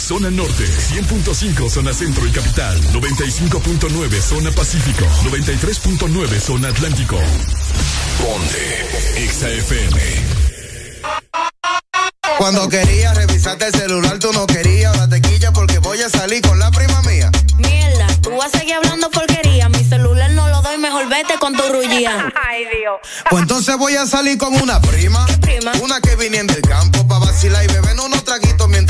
zona 0.00 0.30
norte. 0.30 0.64
100.5 0.64 1.70
zona 1.70 1.92
centro 1.92 2.26
y 2.26 2.30
capital. 2.30 2.80
95.9 2.92 4.20
zona 4.20 4.50
pacífico. 4.52 5.04
93.9 5.24 6.40
zona 6.40 6.68
atlántico. 6.68 7.18
Ponte 8.18 9.28
XAFM. 9.28 10.00
Cuando 12.38 12.68
quería 12.68 13.12
revisarte 13.12 13.66
el 13.66 13.74
celular, 13.74 14.18
tú 14.18 14.32
no 14.32 14.46
querías. 14.46 14.94
Ahora 14.94 15.08
te 15.08 15.20
quilla 15.20 15.52
porque 15.52 15.78
voy 15.78 16.00
a 16.00 16.08
salir 16.08 16.40
con 16.40 16.58
la 16.58 16.70
prima 16.70 17.02
mía. 17.02 17.30
Mierda, 17.58 18.06
tú 18.22 18.30
vas 18.30 18.54
a 18.54 18.58
seguir 18.58 18.74
hablando 18.74 19.10
porquería. 19.10 19.68
Mi 19.68 19.84
celular 19.84 20.30
no 20.30 20.48
lo 20.48 20.62
doy, 20.62 20.78
mejor 20.78 21.08
vete 21.08 21.34
con 21.38 21.54
tu 21.54 21.62
rullía. 21.68 22.32
Ay, 22.48 22.64
Dios. 22.64 22.98
Pues 23.28 23.42
entonces 23.42 23.76
voy 23.76 23.96
a 23.96 24.06
salir 24.06 24.38
con 24.38 24.54
una 24.54 24.80
prima. 24.80 25.26
¿Qué 25.26 25.36
prima? 25.36 25.72
Una 25.82 26.00
que 26.00 26.16
viniendo 26.16 26.54
del 26.54 26.62
campo 26.62 27.06
pa' 27.06 27.18
vacilar 27.18 27.62
y 27.64 27.68
beber 27.68 28.00
unos 28.00 28.24
traguitos 28.24 28.68
mientras 28.68 28.89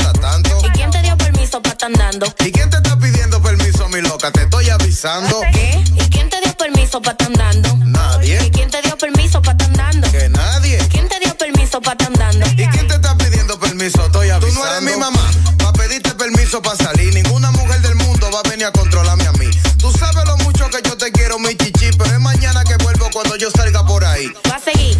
para 1.59 1.75
andando? 1.87 2.33
¿Y 2.45 2.51
quién 2.51 2.69
te 2.69 2.77
está 2.77 2.97
pidiendo 2.97 3.41
permiso, 3.41 3.89
mi 3.89 4.01
loca? 4.01 4.31
Te 4.31 4.43
estoy 4.43 4.69
avisando. 4.69 5.41
¿Qué? 5.51 5.83
¿Y 5.95 6.09
quién 6.09 6.29
te 6.29 6.39
dio 6.39 6.55
permiso 6.55 7.01
para 7.01 7.11
estar 7.11 7.27
andando? 7.27 7.75
Nadie. 7.85 8.39
¿Y 8.45 8.51
quién 8.51 8.69
te 8.69 8.81
dio 8.81 8.97
permiso 8.97 9.41
para 9.41 9.51
estar 9.53 9.67
andando? 9.69 10.11
Que 10.11 10.29
nadie. 10.29 10.77
¿Quién 10.89 11.09
te 11.09 11.19
dio 11.19 11.35
permiso 11.35 11.81
para 11.81 11.93
estar 11.93 12.07
andando? 12.07 12.45
¿Y 12.51 12.67
quién 12.67 12.87
te 12.87 12.95
está 12.95 13.17
pidiendo 13.17 13.59
permiso? 13.59 14.05
Estoy 14.05 14.29
avisando. 14.29 14.61
Tú 14.61 14.65
no 14.65 14.71
eres 14.71 14.93
mi 14.93 14.99
mamá 14.99 15.31
pa' 15.57 15.73
pedirte 15.73 16.11
permiso 16.11 16.61
para 16.61 16.77
salir. 16.77 17.13
Ninguna 17.13 17.51
mujer 17.51 17.81
del 17.81 17.95
mundo 17.95 18.29
va 18.31 18.39
a 18.39 18.49
venir 18.49 18.67
a 18.67 18.71
controlarme 18.71 19.27
a 19.27 19.31
mí. 19.33 19.49
Tú 19.77 19.91
sabes 19.91 20.23
lo 20.25 20.37
mucho 20.37 20.69
que 20.69 20.87
yo 20.87 20.95
te 20.95 21.11
quiero, 21.11 21.39
mi 21.39 21.55
chichi, 21.55 21.89
pero 21.97 22.13
es 22.13 22.19
mañana 22.19 22.63
que 22.63 22.77
vuelvo 22.83 23.09
cuando 23.11 23.35
yo 23.35 23.49
salga 23.51 23.85
por 23.85 24.05
ahí. 24.05 24.31
Va 24.49 24.55
a 24.55 24.59
seguir. 24.59 24.97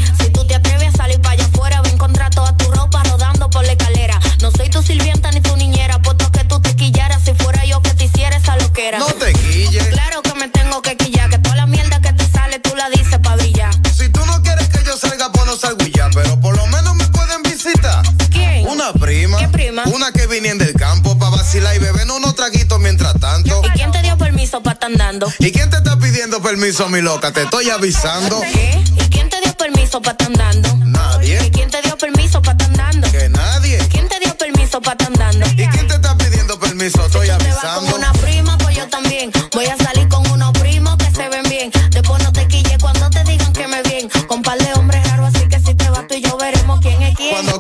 Que 20.12 20.27
viniendo 20.27 20.63
del 20.65 20.73
campo 20.76 21.17
pa' 21.17 21.29
vacilar 21.29 21.76
y 21.76 21.79
beber 21.79 22.09
unos 22.12 22.35
traguitos 22.35 22.79
mientras 22.79 23.13
tanto. 23.20 23.62
¿Y 23.65 23.70
quién 23.71 23.91
te 23.91 24.01
dio 24.01 24.17
permiso 24.17 24.62
para 24.62 24.73
estar 24.73 24.91
andando? 24.91 25.31
¿Y 25.40 25.51
quién 25.51 25.70
te 25.70 25.77
está 25.77 25.98
pidiendo 25.98 26.41
permiso, 26.41 26.87
mi 26.90 27.01
loca? 27.01 27.31
Te 27.31 27.43
estoy 27.43 27.70
avisando. 27.70 28.41
¿Qué? 28.41 28.84
¿Y 28.95 29.09
quién 29.09 29.29
te 29.29 29.39
dio 29.41 29.54
permiso 29.55 30.01
para 30.01 30.12
estar 30.12 30.27
andando? 30.27 30.76
Nadie. 30.85 31.39
¿Y 31.45 31.49
quién 31.51 31.70
te 31.70 31.82
dio 31.82 31.98
permiso 31.98 32.41
para 32.41 32.51
estar 32.54 32.70
andando? 32.70 33.12
Que 33.12 33.29
nadie. 33.29 33.77
¿Quién 33.89 34.07
te 34.09 34.20
dio 34.20 34.35
permiso 34.37 34.82
para 34.82 34.93
estar 34.93 35.07
andando? 35.07 35.45
¿Y 35.62 35.67
quién 35.67 35.87
te 35.87 35.95
está 35.95 36.17
pidiendo 36.17 36.59
permiso? 36.59 37.05
Estoy 37.05 37.27
Te 37.27 37.34
vas 37.34 37.43
con 37.43 37.48
avisando. 37.57 37.95
una 37.95 38.13
prima, 38.13 38.57
pues 38.57 38.76
yo 38.77 38.87
también. 38.89 39.32
Voy 39.54 39.65
a 39.65 39.77
salir 39.77 40.07
con 40.09 40.29
unos 40.32 40.51
primos 40.54 40.98
que 40.98 41.12
se 41.12 41.29
ven 41.29 41.43
bien. 41.49 41.71
Después 41.91 42.21
no 42.23 42.32
te 42.32 42.48
quille 42.48 42.77
cuando 42.79 43.09
te 43.09 43.23
digan 43.23 43.54
que 43.54 43.67
me 43.67 43.82
bien. 43.84 44.09
Con 44.27 44.41
par 44.41 44.57
de 44.57 44.73
hombres 44.73 45.04
raros, 45.09 45.34
así 45.35 45.48
que 45.48 45.59
si 45.59 45.73
te 45.76 45.89
vas 45.89 46.07
tú 46.07 46.15
y 46.15 46.21
yo 46.21 46.37
veremos 46.37 46.79
quién 46.82 47.01
es 47.01 47.15
quién. 47.15 47.32
Cuando 47.32 47.59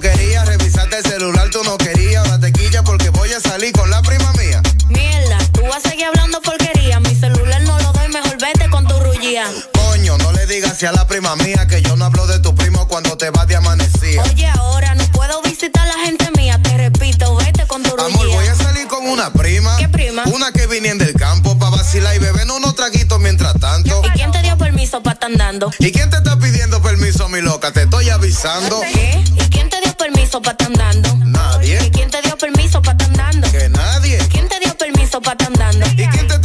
no 10.81 10.87
le 10.87 10.87
digas 10.87 10.87
así 10.87 10.87
a 10.87 10.91
la 10.91 11.07
prima 11.07 11.35
mía 11.37 11.67
que 11.67 11.81
yo 11.81 11.95
no 11.95 12.05
hablo 12.05 12.27
de 12.27 12.39
tu 12.39 12.55
primo 12.55 12.87
cuando 12.87 13.17
te 13.17 13.29
vas 13.29 13.47
de 13.47 13.55
amanecida. 13.55 14.23
Oye, 14.23 14.47
ahora 14.47 14.95
no 14.95 15.03
puedo 15.11 15.41
visitar 15.43 15.83
a 15.83 15.97
la 15.97 16.05
gente 16.05 16.29
mía. 16.37 16.59
Te 16.61 16.77
repito, 16.77 17.35
vete 17.35 17.65
con 17.67 17.83
tu 17.83 17.99
Amor, 17.99 18.27
voy 18.27 18.47
a 18.47 18.55
salir 18.55 18.87
con 18.87 19.05
una 19.07 19.31
prima. 19.31 19.77
¿Qué 19.77 19.87
prima? 19.89 20.23
Una 20.25 20.51
que 20.51 20.67
viniendo 20.67 21.05
del 21.05 21.13
campo 21.15 21.57
pa' 21.57 21.69
vacilar 21.69 22.15
y 22.15 22.19
beber 22.19 22.49
unos 22.51 22.75
traguitos 22.75 23.19
mientras 23.19 23.53
tanto. 23.59 24.01
¿Y 24.05 24.09
quién 24.11 24.31
te 24.31 24.41
dio 24.41 24.57
permiso 24.57 25.01
para 25.03 25.13
estar 25.13 25.29
andando? 25.31 25.71
¿Y 25.79 25.91
quién 25.91 26.09
te 26.09 26.17
está 26.17 26.37
pidiendo 26.37 26.81
permiso, 26.81 27.29
mi 27.29 27.41
loca? 27.41 27.71
Te 27.71 27.83
estoy 27.83 28.09
avisando. 28.09 28.81
¿Qué? 28.81 29.23
¿Y 29.35 29.49
quién 29.49 29.69
te 29.69 29.79
dio 29.81 29.95
permiso 29.95 30.41
para 30.41 30.51
estar 30.53 30.67
andando? 30.67 31.09
¿Y 31.25 31.29
Nadie. 31.29 31.91
quién 31.91 32.09
te 32.09 32.21
dio 32.21 32.37
permiso 32.37 32.81
para 32.81 32.97
estar 32.97 33.09
andando? 33.09 33.51
Que 33.51 33.69
nadie. 33.69 34.17
¿Quién 34.29 34.47
te 34.49 34.59
dio 34.59 34.75
permiso 34.77 35.21
para 35.21 35.33
estar 35.33 35.47
andando? 35.47 35.85
¿Y 36.01 36.07
quién 36.07 36.27
te 36.27 36.39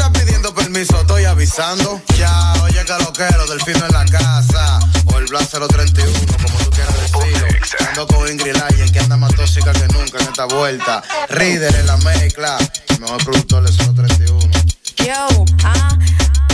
permiso? 0.77 1.01
Estoy 1.01 1.25
avisando. 1.25 2.03
Ya, 2.19 2.53
oye, 2.63 2.85
que 2.85 2.93
lo 3.05 3.13
quiero, 3.13 3.47
delfino 3.47 3.87
en 3.87 3.93
la 3.93 4.05
casa. 4.05 4.79
O 5.07 5.19
el 5.19 5.27
Blas 5.27 5.49
031, 5.49 6.13
como 6.43 6.59
tú 6.59 6.71
quieras 6.71 6.95
decirlo. 7.01 7.47
Ando 7.89 8.07
con 8.07 8.31
Ingrid 8.31 8.55
Lyon, 8.55 8.93
que 8.93 8.99
anda 8.99 9.17
más 9.17 9.35
tóxica 9.35 9.73
que 9.73 9.89
nunca 9.89 10.19
en 10.19 10.29
esta 10.29 10.45
vuelta. 10.45 11.03
Reader 11.31 11.75
en 11.77 11.87
la 11.87 11.97
mezcla. 11.99 12.59
El 12.89 13.01
mejor 13.01 13.25
productor 13.25 13.65
de 13.65 13.73
031. 13.73 14.51
Yo, 14.99 15.45
ah, 15.65 15.99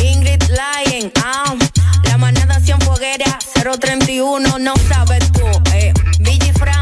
Ingrid 0.00 0.42
Lyon, 0.50 1.12
ah, 1.24 1.54
la 2.04 2.18
manada 2.18 2.60
foguera 2.84 3.38
031, 3.54 4.58
no 4.58 4.74
sabes 4.88 5.32
tú, 5.32 5.46
eh, 5.72 5.92
Billy 6.20 6.52
Fran, 6.52 6.81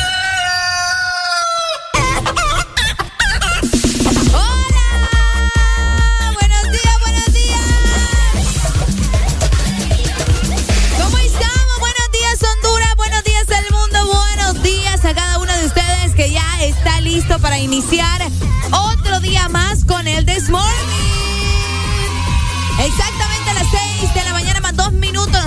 Iniciar 17.61 18.21
otro 18.71 19.19
día 19.19 19.47
más 19.49 19.85
con 19.85 20.07
el 20.07 20.25
This 20.25 20.49
Morning. 20.49 20.67
Exactamente 22.79 23.40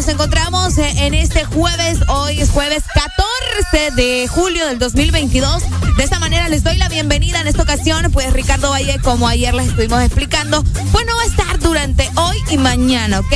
nos 0.05 0.13
encontramos 0.13 0.77
eh, 0.77 1.07
en 1.07 1.15
este 1.15 1.45
jueves. 1.45 1.99
Hoy 2.09 2.39
es 2.39 2.51
jueves 2.51 2.83
14 2.93 3.91
de 3.97 4.29
julio 4.29 4.67
del 4.67 4.79
2022. 4.79 5.63
De 5.97 6.05
esta 6.05 6.19
manera 6.19 6.47
les 6.49 6.63
doy 6.63 6.77
la 6.77 6.91
bienvenida 6.91 7.41
en 7.41 7.47
esta 7.47 7.63
ocasión. 7.63 8.11
Pues 8.13 8.31
Ricardo 8.35 8.71
Valle, 8.71 8.99
como 8.99 9.27
ayer 9.29 9.55
les 9.55 9.69
estuvimos 9.69 10.03
explicando, 10.03 10.63
pues 10.93 11.07
no 11.07 11.17
va 11.17 11.23
a 11.23 11.27
estar 11.27 11.59
durante 11.59 12.11
hoy 12.17 12.37
y 12.51 12.59
mañana, 12.59 13.21
¿ok? 13.21 13.33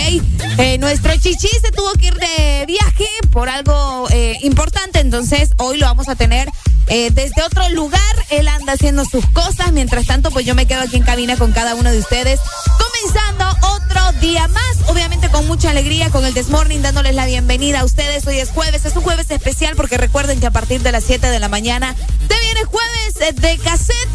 Eh, 0.58 0.76
nuestro 0.78 1.16
chichi 1.16 1.48
se 1.48 1.70
tuvo 1.70 1.90
que 1.92 2.08
ir 2.08 2.14
de 2.14 2.64
viaje 2.66 3.06
por 3.30 3.48
algo 3.48 4.06
eh, 4.10 4.36
importante, 4.42 5.00
entonces 5.00 5.50
hoy 5.56 5.78
lo 5.78 5.86
vamos 5.86 6.08
a 6.08 6.16
tener 6.16 6.50
desde 6.88 7.42
otro 7.42 7.68
lugar. 7.70 8.00
Él 8.30 8.48
anda 8.48 8.72
haciendo 8.72 9.04
sus 9.04 9.24
cosas. 9.26 9.72
Mientras 9.72 10.06
tanto, 10.06 10.30
pues 10.30 10.46
yo 10.46 10.54
me 10.54 10.64
quedo 10.64 10.80
aquí 10.80 10.96
en 10.96 11.02
cabina 11.02 11.36
con 11.36 11.52
cada 11.52 11.74
uno 11.74 11.90
de 11.90 11.98
ustedes. 11.98 12.40
Comenzando 12.78 13.44
otro 13.74 14.12
día 14.20 14.48
más. 14.48 14.88
Obviamente 14.88 15.28
con 15.28 15.46
mucha 15.46 15.70
alegría, 15.70 16.10
con 16.10 16.24
el 16.24 16.34
Desmorning, 16.58 16.82
dándoles 16.82 17.14
la 17.14 17.24
bienvenida 17.24 17.80
a 17.80 17.84
ustedes. 17.84 18.26
Hoy 18.26 18.40
es 18.40 18.50
jueves. 18.50 18.84
Es 18.84 18.96
un 18.96 19.02
jueves 19.04 19.30
especial 19.30 19.76
porque 19.76 19.96
recuerden 19.96 20.40
que 20.40 20.46
a 20.48 20.50
partir 20.50 20.82
de 20.82 20.90
las 20.90 21.04
7 21.04 21.28
de 21.28 21.38
la 21.38 21.48
mañana 21.48 21.94
se 21.94 22.40
viene 22.40 22.64
jueves 22.64 23.40
de 23.40 23.58
cassette. 23.58 24.08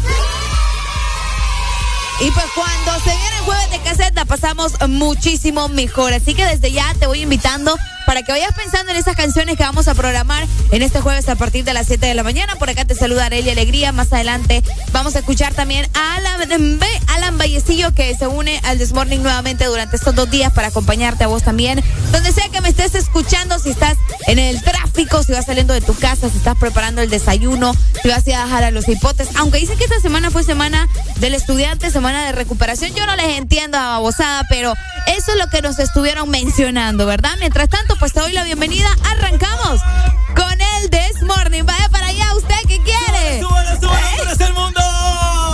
Y 2.20 2.30
pues 2.32 2.44
cuando 2.54 3.02
se 3.02 3.16
viene 3.16 3.36
el 3.38 3.44
jueves 3.44 3.70
de 3.70 3.78
cassette 3.78 4.14
la 4.14 4.26
pasamos 4.26 4.72
muchísimo 4.90 5.70
mejor. 5.70 6.12
Así 6.12 6.34
que 6.34 6.44
desde 6.44 6.70
ya 6.70 6.92
te 7.00 7.06
voy 7.06 7.22
invitando 7.22 7.78
para 8.06 8.22
que 8.22 8.32
vayas 8.32 8.54
pensando 8.54 8.92
en 8.92 8.98
esas 8.98 9.16
canciones 9.16 9.56
que 9.56 9.62
vamos 9.62 9.88
a 9.88 9.94
programar 9.94 10.46
en 10.70 10.82
este 10.82 11.00
jueves 11.00 11.28
a 11.28 11.36
partir 11.36 11.64
de 11.64 11.72
las 11.72 11.86
7 11.86 12.06
de 12.06 12.14
la 12.14 12.22
mañana. 12.22 12.56
Por 12.56 12.70
acá 12.70 12.84
te 12.84 12.94
saluda 12.94 13.26
Arely 13.26 13.50
Alegría. 13.50 13.92
Más 13.92 14.12
adelante 14.12 14.62
vamos 14.92 15.16
a 15.16 15.20
escuchar 15.20 15.54
también 15.54 15.88
a 15.94 16.16
Alan, 16.16 16.80
Alan 17.08 17.38
Vallecillo 17.38 17.92
que 17.94 18.14
se 18.16 18.26
une 18.26 18.60
al 18.64 18.78
Desmorning 18.78 19.22
nuevamente 19.22 19.64
durante 19.64 19.96
estos 19.96 20.14
dos 20.14 20.30
días 20.30 20.52
para 20.52 20.68
acompañarte 20.68 21.24
a 21.24 21.26
vos 21.26 21.42
también. 21.42 21.82
Donde 22.12 22.32
sea 22.32 22.48
que 22.48 22.60
me 22.60 22.68
estés 22.68 22.94
escuchando, 22.94 23.58
si 23.58 23.70
estás 23.70 23.96
en 24.26 24.38
el 24.38 24.62
tráfico, 24.62 25.22
si 25.22 25.32
vas 25.32 25.46
saliendo 25.46 25.74
de 25.74 25.80
tu 25.80 25.94
casa, 25.94 26.28
si 26.28 26.38
estás 26.38 26.56
preparando 26.56 27.02
el 27.02 27.10
desayuno, 27.10 27.74
si 28.02 28.08
vas 28.08 28.26
a 28.26 28.44
dejar 28.44 28.64
a 28.64 28.70
los 28.70 28.88
hipotes. 28.88 29.28
Aunque 29.36 29.58
dicen 29.58 29.78
que 29.78 29.84
esta 29.84 30.00
semana 30.00 30.30
fue 30.30 30.42
semana 30.42 30.88
del 31.16 31.34
estudiante, 31.34 31.90
semana 31.90 32.26
de 32.26 32.32
recuperación. 32.32 32.94
Yo 32.94 33.06
no 33.06 33.16
les 33.16 33.38
entiendo 33.38 33.78
a 33.78 33.90
babosada, 33.90 34.44
pero 34.48 34.74
eso 35.06 35.32
es 35.32 35.38
lo 35.38 35.48
que 35.48 35.62
nos 35.62 35.78
estuvieron 35.78 36.30
mencionando, 36.30 37.06
¿verdad? 37.06 37.32
Mientras 37.38 37.68
tanto, 37.68 37.93
momento, 37.94 37.96
pues 37.98 38.12
te 38.12 38.20
doy 38.20 38.32
la 38.32 38.44
bienvenida. 38.44 38.88
Arrancamos 39.10 39.80
con 40.34 40.60
el 40.60 40.90
This 40.90 41.22
Morning. 41.22 41.64
Vaya 41.64 41.88
para 41.88 42.08
allá, 42.08 42.34
¿usted 42.34 42.56
qué 42.66 42.80
quiere? 42.82 43.40
¡Súbalo, 43.40 43.80
súbalo, 43.80 44.08
súbalo, 44.16 44.32
¿Eh? 44.32 44.46
el 44.46 44.54
mundo! 44.54 44.80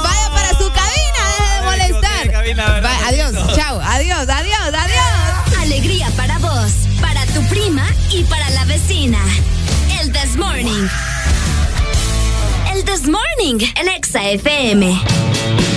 Vaya 0.03 0.31
para 0.33 0.49
su 0.51 0.71
cabina, 0.71 1.23
deje 1.39 1.55
de 1.55 1.63
molestar. 1.63 2.31
Cabina, 2.31 2.81
Va, 2.81 3.09
adiós, 3.09 3.33
chao, 3.55 3.81
adiós, 3.83 4.29
adiós, 4.29 4.75
adiós. 4.75 5.59
Alegría 5.61 6.11
para 6.17 6.39
vos, 6.39 6.73
para 7.01 7.25
tu 7.27 7.43
prima 7.49 7.87
y 8.11 8.25
para 8.25 8.49
la 8.51 8.65
vecina. 8.65 9.19
El 10.01 10.13
This 10.13 10.37
Morning. 10.37 10.89
El 12.73 12.85
This 12.85 13.07
Morning, 13.07 13.67
el 13.77 13.89
Exa 13.89 14.23
FM. 14.23 15.70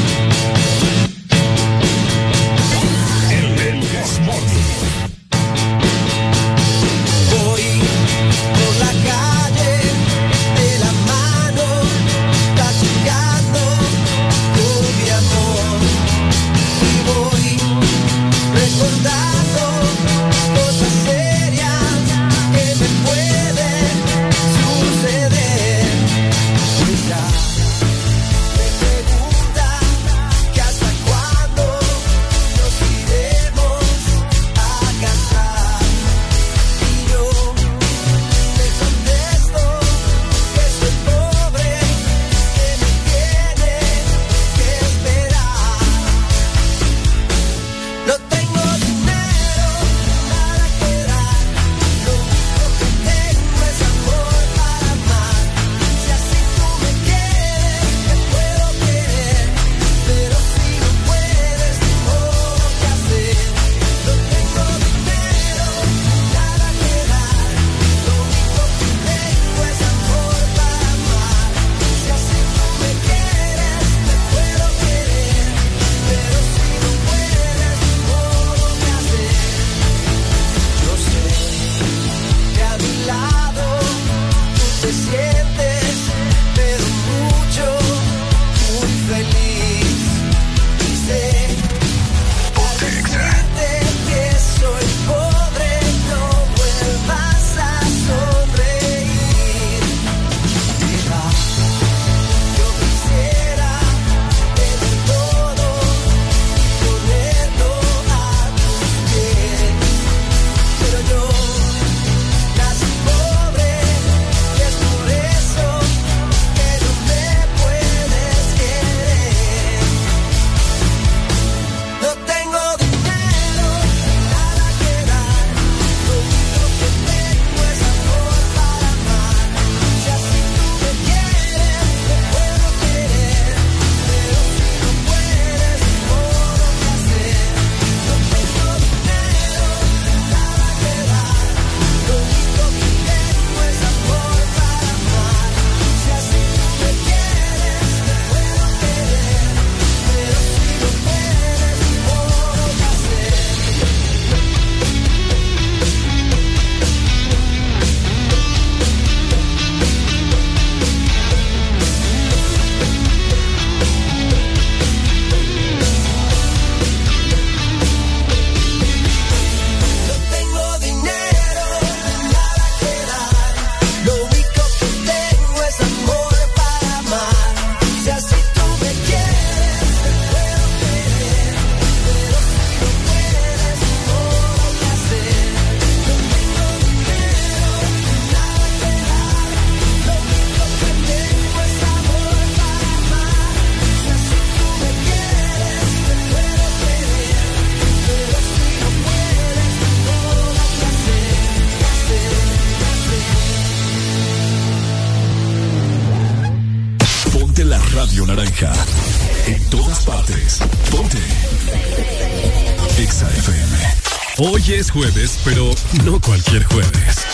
jueves, 214.93 215.39
pero 215.43 215.71
no 216.05 216.19
cualquier 216.21 216.63
jueves. 216.65 217.25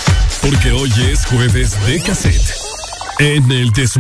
Porque 0.42 0.72
hoy 0.72 0.92
es 1.12 1.26
jueves 1.26 1.76
de 1.86 2.02
cassette. 2.02 2.54
En 3.20 3.52
el 3.52 3.74
This 3.74 3.98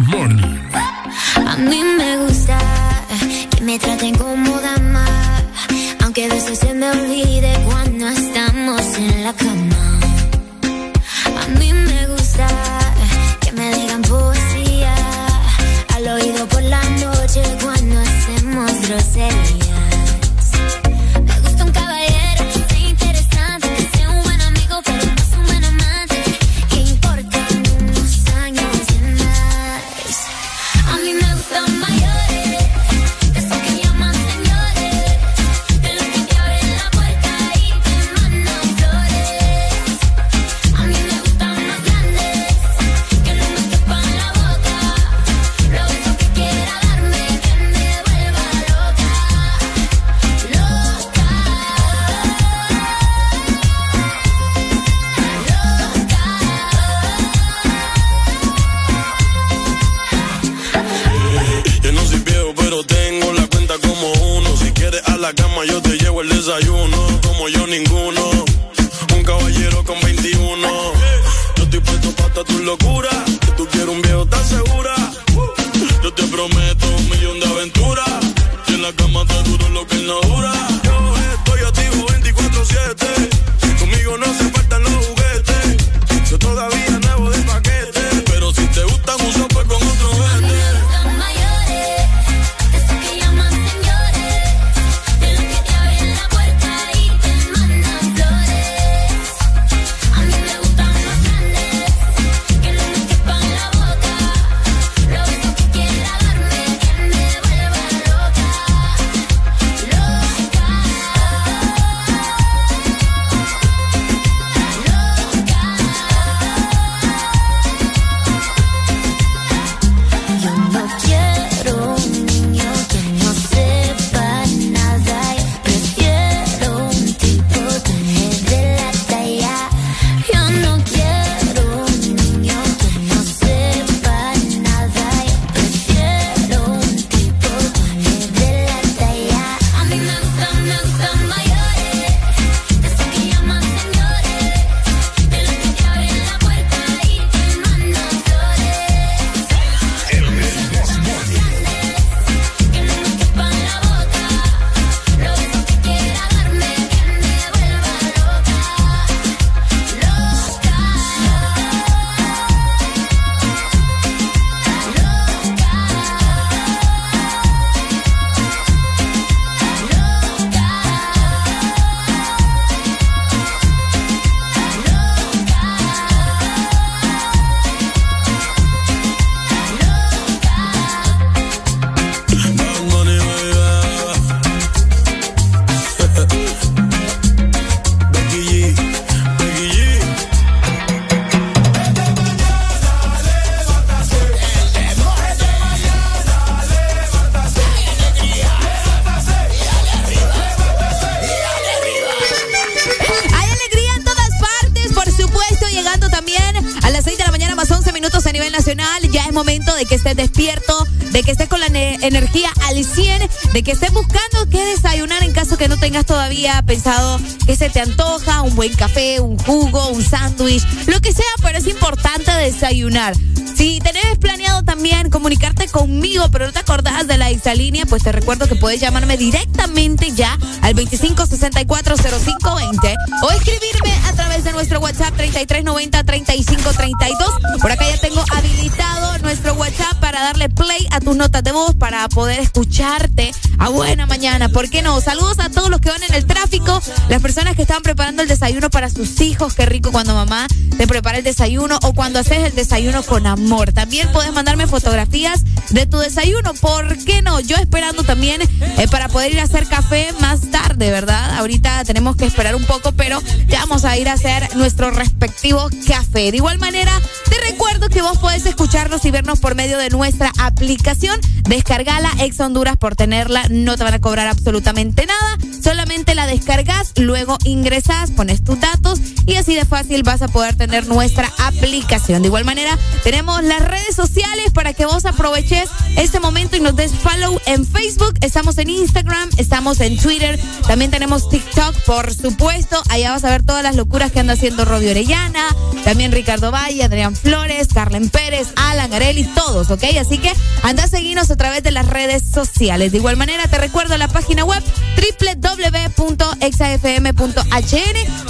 pensado 216.70 217.20
que 217.48 217.56
se 217.56 217.72
te 217.72 217.82
antoja, 217.82 218.44
un 218.44 218.56
buen 218.56 218.72
café, 218.76 219.20
un 219.20 219.40
jugo, 219.40 219.88
un 219.88 220.04
sándwich, 220.04 220.64
lo 220.86 221.02
que 221.02 221.12
sea, 221.12 221.26
pero 221.42 221.58
es 221.58 221.66
importante 221.66 222.32
desayunar. 222.32 223.16
Si 223.56 223.82
tenés 223.82 224.20
planeado 224.20 224.64
también 224.64 225.10
comunicarte 225.10 225.68
conmigo, 225.68 226.30
pero 226.32 226.46
no 226.46 226.54
te 226.54 226.60
acordás 226.60 227.08
de 227.08 227.18
la 227.18 227.32
exalínea, 227.32 227.88
pues 227.88 228.04
te 228.04 228.12
recuerdo 228.12 228.48
que 228.48 228.54
puedes 228.56 228.80
llamarme 228.80 229.18
directamente 229.18 230.12
ya 230.12 230.38
al 230.62 230.76
25640520 230.76 232.96
o 233.24 233.32
escribirme 233.32 233.92
a 234.06 234.14
través 234.14 234.44
de 234.44 234.52
nuestro 234.52 234.80
WhatsApp 234.80 235.16
33903532. 235.18 237.60
Por 237.60 237.72
acá 237.72 237.90
ya 237.90 238.00
tengo 238.00 238.24
habilitado 238.32 239.18
nuestro 239.18 239.56
WhatsApp 239.56 240.00
para 240.00 240.22
darle 240.22 240.50
play 240.50 240.88
a 240.92 241.00
tus 241.00 241.16
notas 241.16 241.44
de 241.44 241.52
voz 241.52 241.74
para 241.76 242.08
poder 242.10 242.40
escucharte 242.40 243.19
a 243.60 243.70
buena 243.70 244.06
mañana. 244.06 244.50
¿Por 244.50 244.70
qué 244.70 244.82
no? 244.82 245.00
Saludos 245.02 245.38
a 245.40 245.50
todos 245.50 245.70
los 245.70 245.82
que 245.82 245.90
van 245.90 246.02
en 246.04 246.14
el 246.14 246.26
tráfico, 246.26 246.82
las 247.10 247.22
personas 247.22 247.56
que 247.56 247.62
están 247.64 247.82
preparando 247.82 248.24
el 248.24 248.28
desayuno 248.28 248.70
para 248.70 248.90
sus 248.90 249.22
hijos. 249.22 249.54
Qué 249.54 249.66
rico 249.66 249.92
cuando 249.92 250.14
mamá 250.14 250.48
te 250.78 250.88
prepara 250.88 251.18
el 251.18 251.24
desayuno 251.24 251.78
o 251.84 251.94
cuando 251.94 252.20
haces 252.20 252.40
el 252.40 252.56
desayuno 252.56 253.04
con 253.04 253.28
amor. 253.28 253.74
También 253.74 254.10
puedes 254.12 254.34
mandarme 254.34 254.66
fotografías 254.66 255.44
de 255.70 255.86
tu 255.86 256.00
desayuno. 256.00 256.54
¿Por 256.54 256.98
qué 257.04 257.22
no? 257.22 257.40
Yo 257.42 257.58
esperando 257.58 258.04
también 258.04 258.42
eh, 258.42 258.88
para 258.90 259.10
poder 259.10 259.34
ir 259.34 259.40
a 259.40 259.44
hacer 259.44 259.68
café 259.68 260.14
más 260.20 260.50
tarde, 260.52 260.90
¿verdad? 260.90 261.38
Ahorita 261.38 261.84
tenemos 261.84 262.16
que 262.16 262.26
esperar 262.26 262.56
un 262.56 262.66
poco, 262.66 262.94
pero 262.94 263.22
ya 263.48 263.60
vamos 263.60 263.84
a 263.84 263.98
ir 263.98 264.08
a 264.08 264.14
hacer 264.14 264.56
nuestro 264.56 264.90
respectivo 264.92 265.70
café. 265.86 266.32
De 266.32 266.38
igual 266.38 266.60
manera, 266.60 266.92
te 267.30 267.40
recuerdo 267.42 267.90
que 267.90 268.02
vos 268.02 268.18
podés 268.18 268.46
escucharnos 268.46 269.06
y 269.06 269.12
vernos 269.12 269.40
por 269.40 269.56
medio 269.56 269.78
de 269.78 269.90
nuestra 269.90 270.32
aplicación. 270.40 271.20
Descargala 271.44 272.10
Ex 272.20 272.40
Honduras 272.40 272.78
por 272.78 272.96
tenerla, 272.96 273.44
no 273.50 273.78
te 273.78 273.84
van 273.84 273.94
a 273.94 274.00
cobrar 274.00 274.28
absolutamente 274.28 275.06
nada. 275.06 275.38
Solamente 275.62 276.16
la 276.16 276.26
descargas, 276.26 276.94
luego 276.98 277.38
ingresas, 277.46 278.12
pones 278.12 278.44
tus 278.44 278.60
datos 278.60 279.00
y 279.30 279.36
así 279.36 279.54
de 279.54 279.64
fácil 279.66 280.02
vas 280.02 280.24
a 280.24 280.28
poder 280.28 280.56
tener 280.56 280.88
nuestra 280.88 281.32
aplicación. 281.38 282.24
De 282.24 282.30
igual 282.30 282.46
manera, 282.46 282.78
tenemos 283.04 283.44
las 283.44 283.62
redes 283.62 283.96
sociales 283.96 284.52
para 284.54 284.74
que 284.74 284.86
vos 284.86 285.06
aproveches 285.06 285.70
este 285.98 286.20
momento 286.20 286.58
y 286.58 286.62
nos 286.62 286.76
des 286.76 286.92
follow 286.94 287.40
en 287.46 287.66
Facebook. 287.66 288.16
Estamos 288.22 288.58
en 288.58 288.70
Instagram, 288.70 289.30
estamos 289.38 289.82
en 289.82 289.98
Twitter, 289.98 290.40
también 290.68 290.90
tenemos 290.90 291.30
TikTok, 291.30 291.76
por 291.86 292.12
supuesto. 292.14 292.82
Allá 292.90 293.12
vas 293.12 293.24
a 293.24 293.30
ver 293.30 293.44
todas 293.44 293.62
las 293.62 293.76
locuras 293.76 294.12
que 294.12 294.20
anda 294.20 294.34
haciendo 294.34 294.66
Robbie 294.66 294.90
Orellana, 294.90 295.46
también 295.84 296.12
Ricardo 296.12 296.50
Valle, 296.52 296.84
Adrián 296.84 297.16
Flores, 297.16 297.68
Carlen 297.72 298.10
Pérez, 298.10 298.48
Alan 298.56 298.92
Areli, 298.94 299.26
todos, 299.26 299.70
¿ok? 299.70 299.84
Así 300.00 300.18
que 300.18 300.34
anda 300.64 300.86
a 300.86 300.88
seguirnos 300.88 301.30
a 301.30 301.38
través 301.38 301.62
de 301.62 301.70
las 301.72 301.86
redes 301.86 302.24
sociales. 302.24 302.92
De 302.92 302.98
igual 302.98 303.16
manera, 303.18 303.44
te 303.48 303.60
recuerdo 303.60 303.96
la 303.98 304.08
página 304.08 304.44
web 304.44 304.64
www.exafm.hn 305.00 306.40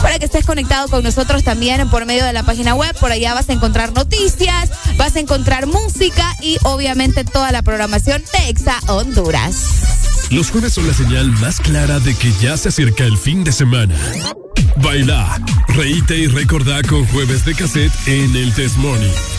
para 0.02 0.20
que 0.20 0.26
estés 0.26 0.46
conectado 0.46 0.89
con 0.90 1.04
nosotros 1.04 1.44
también 1.44 1.90
por 1.90 2.06
medio 2.06 2.26
de 2.26 2.34
la 2.34 2.44
página 2.44 2.76
web. 2.76 2.96
Por 3.00 3.12
allá 3.12 3.34
vas 3.34 3.50
a 3.50 3.54
encontrar 3.54 3.94
noticias, 3.94 4.70
vas 4.98 5.16
a 5.16 5.20
encontrar 5.20 5.68
música 5.68 6.36
y 6.42 6.58
obviamente 6.64 7.24
toda 7.24 7.52
la 7.52 7.62
programación 7.62 8.24
de 8.34 8.50
Exa 8.50 8.80
Honduras. 8.88 9.56
Los 10.32 10.52
jueves 10.52 10.74
son 10.74 10.88
la 10.88 10.94
señal 10.94 11.32
más 11.34 11.60
clara 11.60 12.00
de 12.00 12.16
que 12.16 12.32
ya 12.42 12.56
se 12.58 12.70
acerca 12.70 13.04
el 13.06 13.18
fin 13.18 13.44
de 13.44 13.52
semana. 13.52 13.96
Baila, 14.78 15.40
reíte 15.70 16.18
y 16.18 16.28
recordá 16.28 16.82
con 16.84 17.06
jueves 17.08 17.46
de 17.46 17.56
cassette 17.56 17.94
en 18.08 18.36
el 18.36 18.54
Test 18.54 18.78
Morning. 18.78 19.39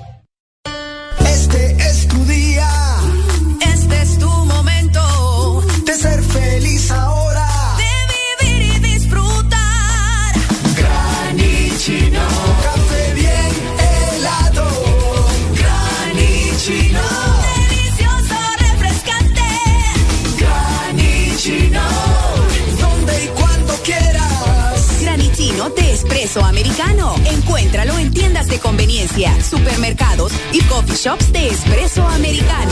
Supermercados 29.43 30.31
y 30.53 30.61
coffee 30.63 30.95
shops 30.95 31.33
de 31.33 31.49
espresso 31.49 32.07
americano. 32.07 32.71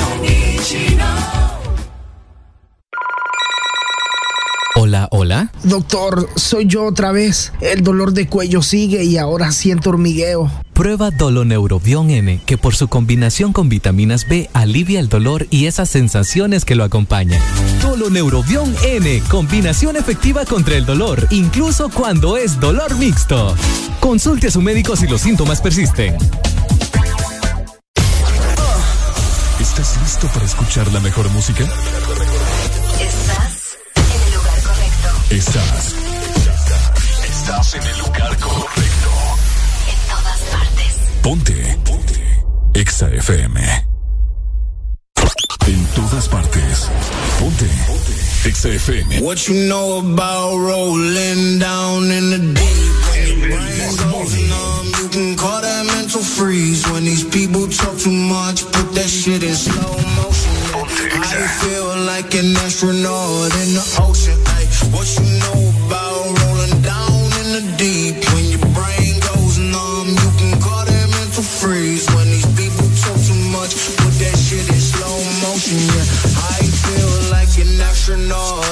Hola, 4.76 5.10
hola. 5.12 5.52
Doctor, 5.64 6.30
soy 6.36 6.66
yo 6.66 6.86
otra 6.86 7.12
vez. 7.12 7.52
El 7.60 7.84
dolor 7.84 8.14
de 8.14 8.28
cuello 8.28 8.62
sigue 8.62 9.04
y 9.04 9.18
ahora 9.18 9.52
siento 9.52 9.90
hormigueo. 9.90 10.50
Prueba 10.80 11.12
Doloneurobion 11.12 12.10
N, 12.10 12.42
que 12.46 12.58
por 12.58 12.74
su 12.74 12.88
combinación 12.88 13.52
con 13.52 13.68
vitaminas 13.68 14.26
B 14.30 14.50
alivia 14.54 15.02
el 15.02 15.10
dolor 15.10 15.46
y 15.50 15.66
esas 15.66 15.90
sensaciones 15.90 16.64
que 16.64 16.76
lo 16.76 16.86
acompañan. 16.86 17.42
Doloneurobion 17.82 18.74
N, 18.86 19.22
combinación 19.30 19.98
efectiva 19.98 20.46
contra 20.46 20.78
el 20.78 20.86
dolor, 20.86 21.28
incluso 21.32 21.90
cuando 21.90 22.38
es 22.38 22.62
dolor 22.62 22.96
mixto. 22.96 23.58
Consulte 24.00 24.48
a 24.48 24.52
su 24.52 24.62
médico 24.62 24.96
si 24.96 25.06
los 25.06 25.20
síntomas 25.20 25.60
persisten. 25.60 26.16
¿Estás 29.60 29.98
listo 30.02 30.28
para 30.28 30.46
escuchar 30.46 30.90
la 30.94 31.02
mejor 31.02 31.30
música? 31.32 31.66
Estás 33.02 33.76
en 34.08 34.22
el 34.22 34.34
lugar 34.34 34.64
correcto. 34.64 35.36
Estás. 35.36 35.96
Estás 37.30 37.74
en 37.74 37.84
el 37.84 38.00
lugar 38.00 38.38
correcto. 38.38 38.89
En 41.20 41.36
todas 41.36 41.48
partes. 41.48 41.80
Ponte. 41.80 41.80
Ponte. 41.84 42.80
Exa 42.80 43.08
FM. 43.10 43.60
En 45.68 45.88
todas 45.96 46.28
partes. 46.28 46.88
Ponte. 47.40 47.66
Ponte. 47.88 48.14
Exa 48.46 48.70
FM. 48.70 49.22
What 49.22 49.48
you 49.48 49.68
know 49.68 50.00
about 50.00 50.58
rolling 50.58 51.60
down 51.60 52.04
in 52.12 52.30
the 52.32 52.40
deep? 52.54 52.90
When 53.10 53.28
your 53.28 53.50
brain 53.50 53.96
goes 53.98 54.34
numb, 54.50 54.86
you 55.02 55.10
can 55.10 55.36
call 55.36 55.62
that 55.62 55.86
mental 55.86 56.22
freeze. 56.22 56.88
When 56.92 57.04
these 57.04 57.24
people 57.24 57.68
talk 57.68 57.98
too 57.98 58.12
much, 58.12 58.64
put 58.72 58.94
that 58.94 59.10
shit 59.10 59.44
in 59.44 59.56
slow 59.56 59.98
motion. 60.16 60.56
I 61.22 61.48
feel 61.62 61.98
like 62.06 62.34
an 62.34 62.56
astronaut 62.58 63.54
in 63.62 63.74
the 63.76 63.86
ocean. 64.02 64.38
Ay, 64.48 64.66
what 64.92 65.08
you 65.20 65.40
know 65.40 65.69
astronaut 78.10 78.69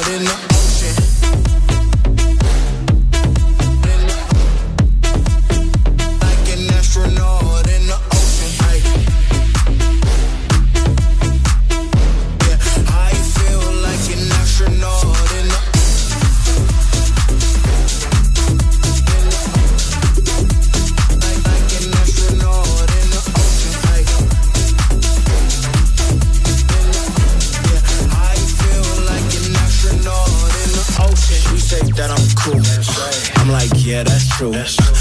true. 34.38 34.96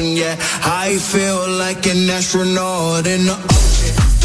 Yeah, 0.00 0.36
I 0.62 0.96
feel 0.96 1.50
like 1.58 1.84
an 1.86 2.08
astronaut 2.08 3.04
in 3.08 3.26
the 3.26 3.34
ocean. 3.34 4.17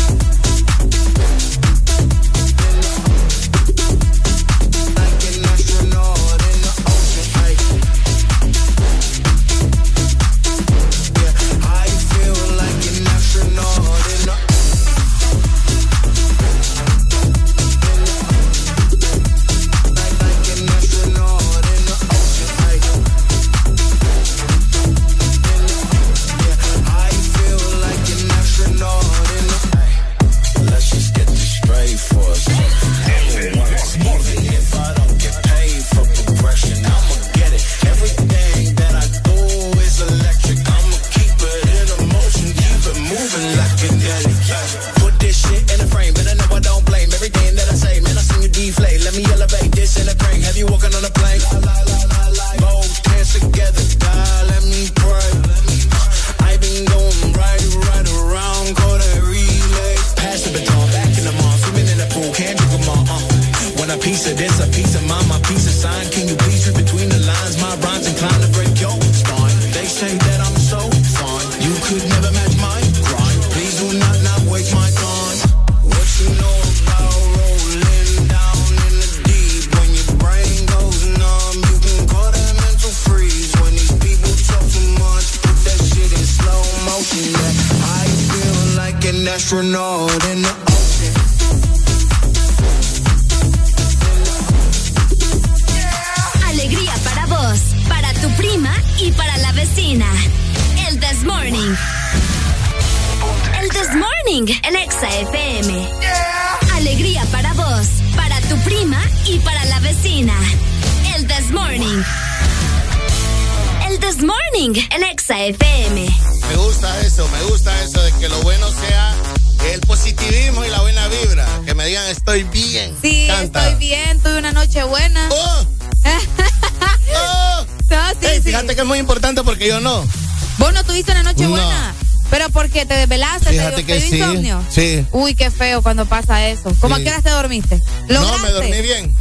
Cuando 135.93 136.09
pasa 136.09 136.47
eso. 136.47 136.73
¿Cómo 136.81 136.95
Sí. 136.95 137.01
a 137.01 137.03
qué 137.03 137.09
horas 137.11 137.23
te 137.23 137.29
dormiste? 137.29 137.79
No, 138.09 138.19
¿Lograste? 138.21 138.41
me 138.41 138.51
dormí 138.51 138.81
bien. 138.81 139.15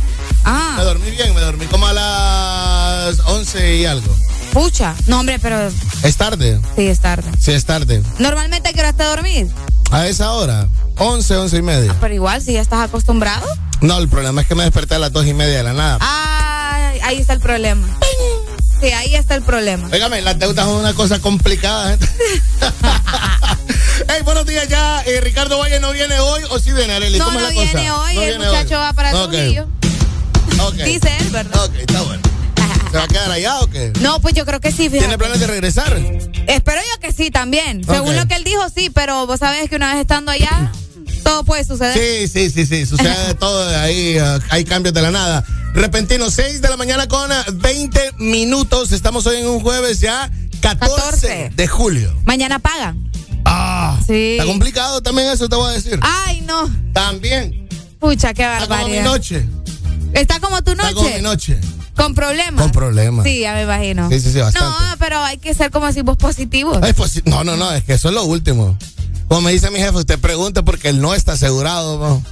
Ah. 0.46 0.74
Me 0.78 0.84
dormí 0.84 1.10
bien, 1.10 1.34
me 1.34 1.40
dormí 1.42 1.66
como 1.66 1.86
a 1.86 1.92
las 1.92 3.18
11 3.26 3.76
y 3.76 3.84
algo. 3.84 4.10
Pucha. 4.54 4.94
No, 5.06 5.20
hombre, 5.20 5.38
pero 5.38 5.70
Es 6.02 6.16
tarde. 6.16 6.58
sí, 6.74 6.86
es 6.86 6.98
tarde. 7.00 7.30
Sí, 7.38 7.52
es 7.52 7.66
tarde. 7.66 8.02
¿Normalmente 8.18 8.70
a 8.70 8.72
qué 8.72 8.80
horas 8.80 8.96
te 8.96 9.04
dormís? 9.04 9.48
A 9.90 10.06
esa 10.06 10.32
hora, 10.32 10.66
11, 10.96 11.36
11 11.36 11.58
y 11.58 11.62
media. 11.62 11.94
Pero 12.00 12.14
igual, 12.14 12.40
si 12.40 12.54
ya 12.54 12.62
estás 12.62 12.80
acostumbrado. 12.80 13.46
No, 13.82 13.98
el 13.98 14.08
problema 14.08 14.40
es 14.40 14.46
que 14.46 14.54
me 14.54 14.62
desperté 14.64 14.94
a 14.94 14.98
las 14.98 15.12
2 15.12 15.26
y 15.26 15.34
media 15.34 15.58
de 15.58 15.62
la 15.64 15.74
nada. 15.74 15.98
Ah, 16.00 16.92
ahí 17.04 17.18
está 17.18 17.34
el 17.34 17.40
problema. 17.40 17.86
Sí, 18.80 18.86
ahí 18.92 19.14
está 19.14 19.34
el 19.34 19.42
problema. 19.42 19.88
Óigame, 19.92 20.22
las 20.22 20.38
deudas 20.38 20.64
son 20.64 20.76
una 20.76 20.94
cosa 20.94 21.18
complicada. 21.20 21.98
días 24.52 24.68
ya. 24.68 25.02
Eh, 25.06 25.20
Ricardo 25.20 25.58
Valle 25.58 25.80
no 25.80 25.92
viene 25.92 26.18
hoy 26.20 26.42
o 26.50 26.58
sí 26.58 26.72
viene, 26.72 26.92
Arely? 26.94 27.18
No, 27.18 27.24
¿Cómo 27.26 27.40
no 27.40 27.48
es 27.48 27.54
la 27.54 27.60
viene 27.62 27.72
cosa? 27.88 28.00
hoy, 28.02 28.14
No 28.14 28.22
el 28.22 28.28
viene 28.38 28.44
muchacho 28.46 28.74
hoy. 28.76 28.80
va 28.80 28.92
para 28.92 29.24
Ok, 29.24 29.30
Trujillo. 29.32 29.68
ok. 30.60 30.74
Dice 30.84 31.10
él, 31.20 31.30
¿verdad? 31.30 31.64
Ok, 31.64 31.74
está 31.76 32.02
bueno. 32.02 32.22
¿Se 32.90 32.98
va 32.98 33.04
a 33.04 33.08
quedar 33.08 33.30
allá 33.30 33.60
o 33.60 33.66
qué? 33.70 33.92
No, 34.00 34.20
pues 34.20 34.34
yo 34.34 34.44
creo 34.44 34.60
que 34.60 34.70
sí, 34.70 34.84
fíjate. 34.90 34.98
¿Tiene 34.98 35.16
planes 35.18 35.40
de 35.40 35.46
regresar? 35.46 35.98
Espero 36.46 36.80
yo 36.94 37.00
que 37.00 37.12
sí 37.12 37.30
también. 37.30 37.82
Según 37.84 38.14
lo 38.16 38.26
que 38.28 38.34
él 38.34 38.44
dijo, 38.44 38.62
sí, 38.74 38.90
pero 38.90 39.26
vos 39.26 39.40
sabés 39.40 39.70
que 39.70 39.76
una 39.76 39.92
vez 39.94 40.02
estando 40.02 40.30
allá, 40.30 40.70
todo 41.24 41.42
puede 41.44 41.64
suceder. 41.64 41.96
Sí, 41.96 42.28
sí, 42.28 42.50
sí, 42.50 42.66
sí. 42.66 42.84
Sucede 42.86 43.16
de 43.28 43.34
todo 43.34 43.66
ahí. 43.78 44.18
eh, 44.18 44.38
hay 44.50 44.64
cambios 44.64 44.92
de 44.94 45.00
la 45.02 45.10
nada. 45.10 45.42
Repentino, 45.72 46.30
6 46.30 46.60
de 46.60 46.68
la 46.68 46.76
mañana 46.76 47.08
con 47.08 47.32
eh, 47.32 47.36
20 47.54 48.12
minutos. 48.18 48.92
Estamos 48.92 49.26
hoy 49.26 49.38
en 49.38 49.46
un 49.46 49.60
jueves 49.60 50.00
ya, 50.00 50.30
14, 50.60 50.94
14. 50.94 51.50
de 51.56 51.66
julio. 51.66 52.14
Mañana 52.26 52.58
pagan. 52.58 53.10
Sí. 54.06 54.36
Está 54.38 54.46
complicado 54.46 55.00
también 55.02 55.28
eso, 55.28 55.48
te 55.48 55.56
voy 55.56 55.70
a 55.70 55.74
decir. 55.74 55.98
Ay, 56.02 56.40
no. 56.42 56.70
También. 56.92 57.68
Pucha, 57.98 58.34
qué 58.34 58.42
Está 58.42 58.66
como 58.66 58.68
mi 58.68 58.96
barbaridad. 58.96 59.04
noche. 59.04 59.46
Está 60.12 60.40
como 60.40 60.62
tu 60.62 60.74
noche. 60.74 60.88
Está 60.88 60.94
como 60.94 61.10
mi 61.16 61.22
noche. 61.22 61.58
Con 61.96 62.14
problemas. 62.14 62.62
Con 62.62 62.72
problemas. 62.72 63.24
Sí, 63.24 63.40
ya 63.40 63.54
me 63.54 63.62
imagino. 63.62 64.08
Sí, 64.08 64.20
sí, 64.20 64.32
sí, 64.32 64.38
bastante. 64.38 64.68
No, 64.68 64.96
pero 64.98 65.22
hay 65.22 65.38
que 65.38 65.54
ser 65.54 65.70
como 65.70 65.92
si 65.92 66.02
vos 66.02 66.16
positivos. 66.16 66.78
Ay, 66.82 66.94
pues, 66.94 67.24
no, 67.26 67.44
no, 67.44 67.56
no, 67.56 67.70
es 67.72 67.84
que 67.84 67.92
eso 67.94 68.08
es 68.08 68.14
lo 68.14 68.24
último. 68.24 68.76
Como 69.28 69.42
me 69.42 69.52
dice 69.52 69.70
mi 69.70 69.78
jefe, 69.78 69.96
usted 69.98 70.18
pregunta 70.18 70.62
porque 70.62 70.88
él 70.88 71.00
no 71.00 71.14
está 71.14 71.32
asegurado, 71.32 71.98
¿no? 71.98 72.22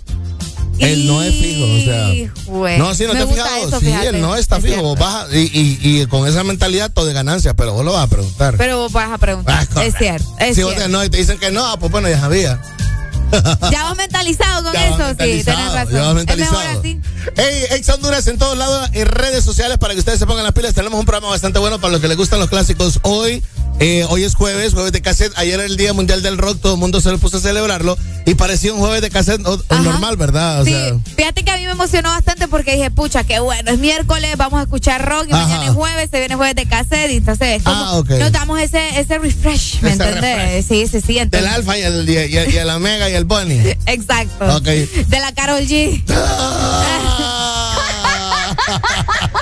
Él 0.81 1.07
no 1.07 1.23
es 1.23 1.35
fijo, 1.35 1.65
o 1.65 1.81
sea. 1.81 2.79
No, 2.79 2.95
sí, 2.95 3.05
no 3.05 3.13
te 3.13 3.19
has 3.19 3.29
fijado. 3.31 3.69
eso, 3.69 3.81
sí, 3.81 3.93
él 3.93 4.21
no 4.21 4.37
está 4.37 4.57
Es 4.57 4.65
fijo. 4.65 4.83
Vos 4.83 4.99
vas 4.99 5.27
a- 5.31 5.37
y, 5.37 5.79
y, 5.83 6.01
y 6.03 6.07
con 6.07 6.27
esa 6.27 6.43
mentalidad 6.45 6.91
todo 6.93 7.07
de 7.07 7.13
ganancia, 7.13 7.55
pero 7.55 7.73
vos 7.75 7.85
lo 7.85 7.93
vas 7.93 8.05
a 8.05 8.09
preguntar. 8.09 8.55
Pero 8.57 8.79
vos 8.79 8.93
vas 8.93 9.11
a 9.11 9.19
preguntar. 9.19 9.67
Ah, 9.77 9.85
es 9.85 9.95
cierto. 9.97 10.27
Es 10.39 10.57
si 10.57 10.63
vos 10.63 10.75
te, 10.75 10.89
no 10.89 11.05
y 11.05 11.11
te 11.11 11.19
dicen 11.19 11.39
que 11.39 11.51
no, 11.51 11.79
pues 11.79 11.93
bueno, 11.93 12.09
ya 12.09 12.19
sabía. 12.21 12.61
Ya 13.71 13.83
vas 13.85 13.97
mentalizado 13.97 14.63
con 14.65 14.73
Ya 14.73 14.89
eso, 14.89 15.09
sí, 15.11 15.17
tenés 15.45 15.47
razón. 15.47 15.93
ya 15.93 16.01
vas 16.01 16.09
es 16.11 16.15
mentalizado. 16.15 16.59
mejor 16.59 16.79
así. 16.79 17.01
Hey, 17.37 17.65
ex 17.71 17.89
Honduras 17.89 18.27
en 18.27 18.39
todos 18.39 18.57
lados, 18.57 18.89
en 18.93 19.07
redes 19.07 19.45
sociales 19.45 19.79
para 19.79 19.95
que 19.95 20.01
ustedes 20.01 20.19
se 20.19 20.27
pongan 20.27 20.45
las 20.45 20.53
pilas. 20.53 20.75
Tenemos 20.75 20.99
un 20.99 21.07
programa 21.07 21.29
bastante 21.31 21.59
bueno 21.59 21.81
para 21.81 21.93
los 21.93 22.01
que 22.01 22.09
les 22.09 22.17
gustan 22.17 22.39
los 22.41 22.49
clásicos. 22.49 22.99
Hoy, 23.03 23.43
eh, 23.79 24.05
hoy 24.09 24.25
es 24.25 24.35
jueves, 24.35 24.73
jueves 24.75 24.93
de 24.93 25.01
cassette. 25.03 25.33
Ayer 25.37 25.55
era 25.55 25.65
el 25.65 25.77
Día 25.77 25.93
Mundial 25.93 26.23
del 26.23 26.39
Rock, 26.39 26.61
todo 26.61 26.75
el 26.75 26.81
mundo 26.81 27.01
se 27.01 27.11
lo 27.11 27.19
puso 27.19 27.37
a 27.39 27.41
celebrarlo 27.41 27.97
y 28.27 28.35
parecía 28.35 28.73
un 28.73 28.81
jueves 28.81 29.01
de 29.03 29.11
cassette 29.11 29.45
o- 29.47 29.55
o 29.55 29.63
Ajá. 29.69 29.83
normal, 29.83 30.17
¿verdad? 30.17 30.61
O 30.63 30.65
sí, 30.65 30.73
sea, 30.73 30.97
fíjate 31.17 31.43
que 31.45 31.51
a 31.51 31.57
mí 31.57 31.65
me 31.67 31.73
emocionó 31.73 32.11
bastante 32.11 32.49
porque 32.49 32.73
dije, 32.77 32.91
pucha, 32.91 33.25
qué 33.25 33.39
bueno, 33.41 33.71
es 33.71 33.79
miércoles, 33.79 34.35
vamos 34.37 34.61
a 34.61 34.63
escuchar 34.65 35.07
rock 35.07 35.27
y 35.29 35.33
Ajá. 35.33 35.43
mañana 35.47 35.67
es 35.67 35.73
jueves, 35.73 36.09
se 36.11 36.19
viene 36.19 36.35
jueves 36.37 36.55
de 36.57 36.67
cassette 36.67 37.11
y 37.13 37.17
entonces 37.17 37.57
es 37.59 37.63
como 37.63 37.77
Ah, 37.77 37.97
ok. 37.99 38.11
nos 38.11 38.33
damos 38.33 38.61
ese, 38.61 38.99
ese 39.01 39.19
refresh, 39.19 39.81
¿me 39.83 39.93
Ese 39.93 40.03
entendés? 40.03 40.67
Sí, 40.67 40.87
sí, 40.87 41.01
sí. 41.01 41.15
del 41.15 41.23
Entonces, 41.25 41.51
Alfa 41.53 41.79
y 41.79 41.83
el, 41.83 42.09
y, 42.09 42.13
y- 42.19 42.55
y 42.55 42.57
el 42.57 42.71
Omega 42.71 43.09
y 43.09 43.15
el 43.21 43.25
Bunny. 43.27 43.77
exacto. 43.87 44.57
Ok. 44.57 44.65
De 44.65 45.21
la 45.21 45.33
Carol 45.33 45.61
G. 45.61 46.03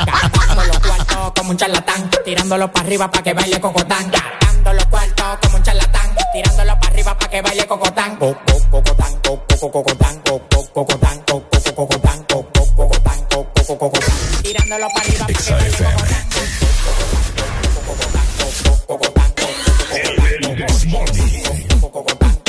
Gastando 0.07 0.65
los 0.65 0.79
cuartos 0.81 1.33
como 1.37 1.51
un 1.51 1.57
charlatán, 1.57 2.11
tirándolo 2.25 2.71
para 2.73 2.87
arriba 2.87 3.11
para 3.11 3.23
que 3.23 3.33
baile 3.35 3.61
cocotán. 3.61 4.11
Gastando 4.11 4.73
los 4.73 4.85
cuartos 4.87 5.39
como 5.43 5.57
un 5.59 5.63
charlatán, 5.63 6.11
tirándolo 6.33 6.75
para 6.81 6.93
arriba 6.93 7.19
para 7.19 7.31
que 7.31 7.43
baile 7.43 7.67
cocotán. 7.67 8.17
Co- 8.17 8.37
co- 8.47 8.59
Cocotán, 8.71 9.13
co- 9.23 9.43
co- 9.61 9.71
cocotán, 9.71 10.21
co- 10.27 10.43
co- 10.51 10.67
cocotán, 10.75 11.23
co- 11.27 11.43
co- 11.51 11.75
cocotán, 11.75 12.25
co- 12.29 12.47
co- 12.53 12.75
cocotán, 12.77 13.25
co- 13.31 13.47
co- 13.55 13.79
cocotán. 13.79 14.17
Tirándolo 14.43 14.87
para 14.95 15.07
arriba 15.07 15.27
para 15.27 15.45
que 15.45 15.53
baile 15.53 15.77
cocotán. 15.77 16.28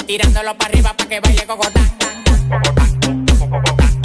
Tirándolo 0.09 0.57
para 0.57 0.71
arriba 0.71 0.91
para 0.97 1.07
que 1.07 1.19
baile 1.19 1.45
cocotán. 1.45 1.87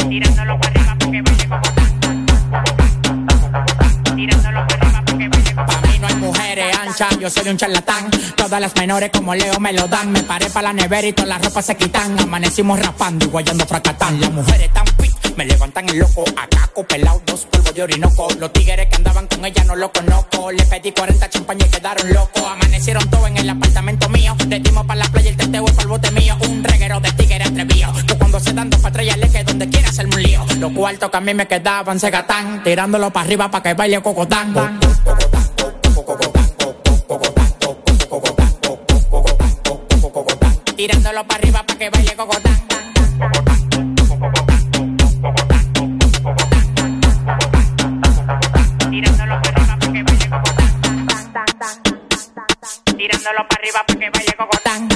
Tirándolo 0.06 0.60
para 0.60 0.70
arriba 0.70 0.96
para 0.98 1.10
que 1.10 1.22
baile 1.22 1.48
cocotán. 1.48 1.94
Tirándolo 4.14 4.66
para 4.66 4.74
arriba 4.74 5.02
para 5.06 5.18
que 5.18 5.28
baile 5.30 5.54
cocotán. 5.54 5.66
Pa' 5.66 5.88
mí 5.88 5.98
no 5.98 6.06
hay 6.06 6.14
mujeres 6.16 6.76
anchas, 6.76 7.18
yo 7.18 7.30
soy 7.30 7.48
un 7.48 7.56
charlatán. 7.56 8.10
Todas 8.36 8.60
las 8.60 8.76
menores 8.76 9.12
como 9.14 9.34
Leo 9.34 9.58
me 9.60 9.72
lo 9.72 9.88
dan. 9.88 10.12
Me 10.12 10.22
paré 10.22 10.50
para 10.50 10.64
la 10.68 10.72
nevera 10.74 11.06
y 11.06 11.14
todas 11.14 11.30
las 11.30 11.42
ropas 11.42 11.64
se 11.64 11.74
quitan. 11.74 12.20
Amanecimos 12.20 12.78
rapando 12.78 13.24
y 13.24 13.28
guayando 13.28 13.64
fracatán. 13.64 14.20
Las 14.20 14.30
mujeres 14.30 14.70
tan 14.74 14.86
fit, 14.98 15.10
me 15.36 15.44
levantan 15.44 15.88
el 15.88 15.98
loco. 15.98 16.24
Acaco, 16.36 16.84
pelado, 16.84 17.20
dos 17.26 17.46
polvos 17.46 17.74
de 17.74 17.82
orinoco. 17.82 18.28
Los 18.38 18.52
tigres 18.52 18.86
que 18.88 18.96
andaban 18.96 19.26
con 19.26 19.44
ella 19.44 19.64
no 19.64 19.76
lo 19.76 19.92
conozco. 19.92 20.50
Le 20.52 20.64
pedí 20.64 20.92
40 20.92 21.28
champañas 21.30 21.68
y 21.68 21.70
quedaron 21.70 22.12
locos. 22.12 22.42
Amanecieron 22.42 23.08
todos 23.10 23.28
en 23.28 23.36
el 23.38 23.50
apartamento 23.50 24.08
mío. 24.08 24.36
Le 24.48 24.60
dimos 24.60 24.86
para 24.86 25.00
la 25.00 25.06
playa 25.06 25.30
el 25.30 25.36
teteo 25.36 25.64
y 25.64 25.70
para 25.70 25.82
el 25.82 25.88
bote 25.88 26.10
mío. 26.12 26.36
Un 26.48 26.64
reguero 26.64 27.00
de 27.00 27.12
tigres 27.12 27.48
atrevido. 27.48 27.92
Que 28.06 28.14
cuando 28.14 28.40
se 28.40 28.52
dan 28.52 28.70
dos 28.70 28.80
patrullas 28.80 29.16
le 29.18 29.28
que 29.28 29.44
donde 29.44 29.68
quiera 29.68 29.88
hacerme 29.88 30.16
un 30.16 30.22
lío. 30.22 30.44
Los 30.58 30.72
cuartos 30.72 31.10
que 31.10 31.16
a 31.16 31.20
mí 31.20 31.34
me 31.34 31.46
quedaban 31.46 31.98
se 31.98 32.10
gatán. 32.10 32.62
Tirándolo 32.62 33.10
para 33.10 33.26
arriba 33.26 33.50
para 33.50 33.62
que 33.62 33.74
baile 33.74 34.00
cocotán. 34.02 34.54
Tirándolo 40.76 41.24
para 41.24 41.38
arriba 41.38 41.62
para 41.64 41.78
que 41.78 41.90
baile 41.90 42.16
cocotán. 42.16 43.53
Tirándolo 53.04 53.44
para 53.46 53.60
arriba 53.60 53.84
para 53.86 54.00
que 54.00 54.08
baile 54.08 54.32
cocotán. 54.32 54.88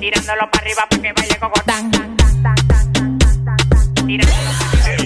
Tirándolo 0.00 0.50
para 0.50 0.64
arriba 0.64 0.88
para 0.88 1.02
que 1.02 1.12
baile 1.12 1.36
cocotán. 1.38 1.90
Tirándolo 4.06 4.50
para 4.56 4.96
que 4.96 5.04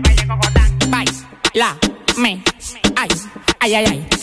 baile 0.00 0.26
cocotán. 0.26 0.90
Baila, 0.90 1.76
me, 2.16 2.42
ay, 2.96 3.08
ay, 3.60 3.74
ay, 3.74 3.86
ay. 3.86 4.13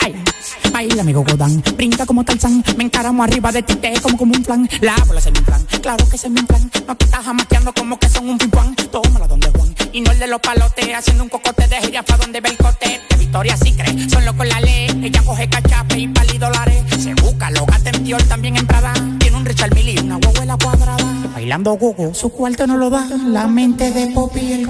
Baila, 0.72 1.02
amigo 1.02 1.24
Godán, 1.24 1.62
brinca 1.76 2.06
como 2.06 2.24
Tarzán, 2.24 2.64
me 2.78 2.86
encaramo 2.86 3.24
arriba 3.24 3.52
de 3.52 3.62
ti, 3.62 3.76
te 3.76 3.94
como 4.02 4.18
como 4.18 4.34
un 4.34 4.44
plan. 4.44 4.70
La 4.80 4.96
bola 5.06 5.20
es 5.20 5.26
mi 5.26 5.40
plan, 5.40 5.66
claro 5.82 6.08
que 6.10 6.16
es 6.16 6.30
mi 6.30 6.42
plan. 6.44 6.72
No 6.88 6.96
te 6.96 7.06
estás 7.06 7.26
jamaqueando 7.26 7.74
como 7.74 8.00
que 8.00 8.08
son 8.10 8.30
un 8.30 8.38
pimpán. 8.38 8.76
Tómala 8.76 9.28
donde 9.28 9.50
Juan, 9.52 9.76
y 9.92 10.02
no 10.02 10.12
el 10.12 10.20
de 10.20 10.28
los 10.28 10.40
palotes, 10.40 10.88
haciendo 10.96 11.24
un 11.24 11.30
cocote 11.30 11.68
de 11.68 11.76
gira 11.82 12.04
pa' 12.04 12.18
donde 12.18 12.40
ve 12.40 12.50
el 12.50 12.58
cote. 12.58 13.02
De 13.10 13.16
Victoria 13.18 13.58
sí 13.58 13.74
cree, 13.74 14.10
son 14.10 14.26
locos 14.26 14.48
la 14.48 14.60
ley. 14.62 14.88
Ella 15.04 15.22
coge 15.24 15.50
cachape 15.50 16.00
y 16.00 16.08
pali 16.08 16.38
dólares. 16.38 16.84
Se 17.00 17.14
busca, 17.16 17.52
lo 17.52 17.66
gata 17.66 17.90
en 17.90 18.18
también 18.28 18.58
en 18.58 18.68
Prada. 18.68 18.94
Tiene 19.20 19.38
un 19.38 19.46
Richard 19.46 19.74
Mille 19.76 19.94
y 19.94 20.00
una 20.00 20.18
huevuela 20.18 20.58
cuadrada. 20.58 21.06
Bailando 21.34 21.74
gogo, 21.74 22.14
su 22.14 22.30
cuarto 22.30 22.66
no 22.66 22.78
lo 22.78 22.90
da. 22.90 23.06
La 23.28 23.48
mente 23.48 23.92
de 23.92 24.08
Poppy 24.08 24.54
el 24.54 24.70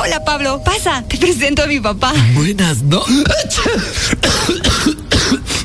Hola 0.00 0.24
Pablo, 0.24 0.62
pasa, 0.62 1.02
te 1.08 1.18
presento 1.18 1.64
a 1.64 1.66
mi 1.66 1.80
papá. 1.80 2.12
Buenas, 2.34 2.82
¿no? 2.82 3.02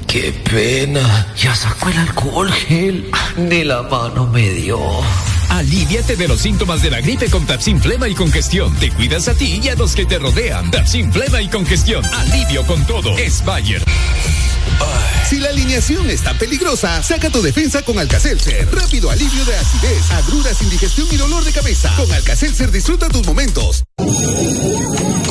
Qué 0.07 0.33
pena. 0.49 1.27
Ya 1.37 1.55
sacó 1.55 1.89
el 1.89 1.97
alcohol 1.97 2.51
gel. 2.51 3.11
Ni 3.37 3.63
la 3.63 3.83
mano 3.83 4.25
me 4.27 4.49
dio. 4.49 4.79
Aliviate 5.49 6.15
de 6.15 6.27
los 6.27 6.39
síntomas 6.41 6.81
de 6.81 6.89
la 6.89 6.99
gripe 7.01 7.29
con 7.29 7.45
Tapsin 7.45 7.79
Flema 7.79 8.07
y 8.07 8.15
Congestión. 8.15 8.75
Te 8.77 8.89
cuidas 8.89 9.27
a 9.27 9.35
ti 9.35 9.61
y 9.63 9.69
a 9.69 9.75
los 9.75 9.95
que 9.95 10.05
te 10.05 10.17
rodean. 10.17 10.71
Tapsin 10.71 11.13
Flema 11.13 11.39
y 11.39 11.47
Congestión. 11.47 12.03
Alivio 12.05 12.65
con 12.65 12.83
todo. 12.85 13.15
Es 13.17 13.45
Bayer. 13.45 13.83
Si 15.29 15.39
la 15.39 15.49
alineación 15.49 16.09
está 16.09 16.33
peligrosa, 16.37 17.01
saca 17.01 17.29
tu 17.29 17.41
defensa 17.41 17.81
con 17.81 17.97
Alcacelser. 17.97 18.67
Rápido 18.71 19.09
alivio 19.09 19.45
de 19.45 19.55
acidez, 19.55 20.11
agruras, 20.11 20.61
indigestión 20.61 21.07
y 21.11 21.17
dolor 21.17 21.43
de 21.43 21.51
cabeza. 21.51 21.91
Con 21.95 22.11
Alcacelser 22.11 22.71
disfruta 22.71 23.09
tus 23.09 23.25
momentos. 23.25 23.83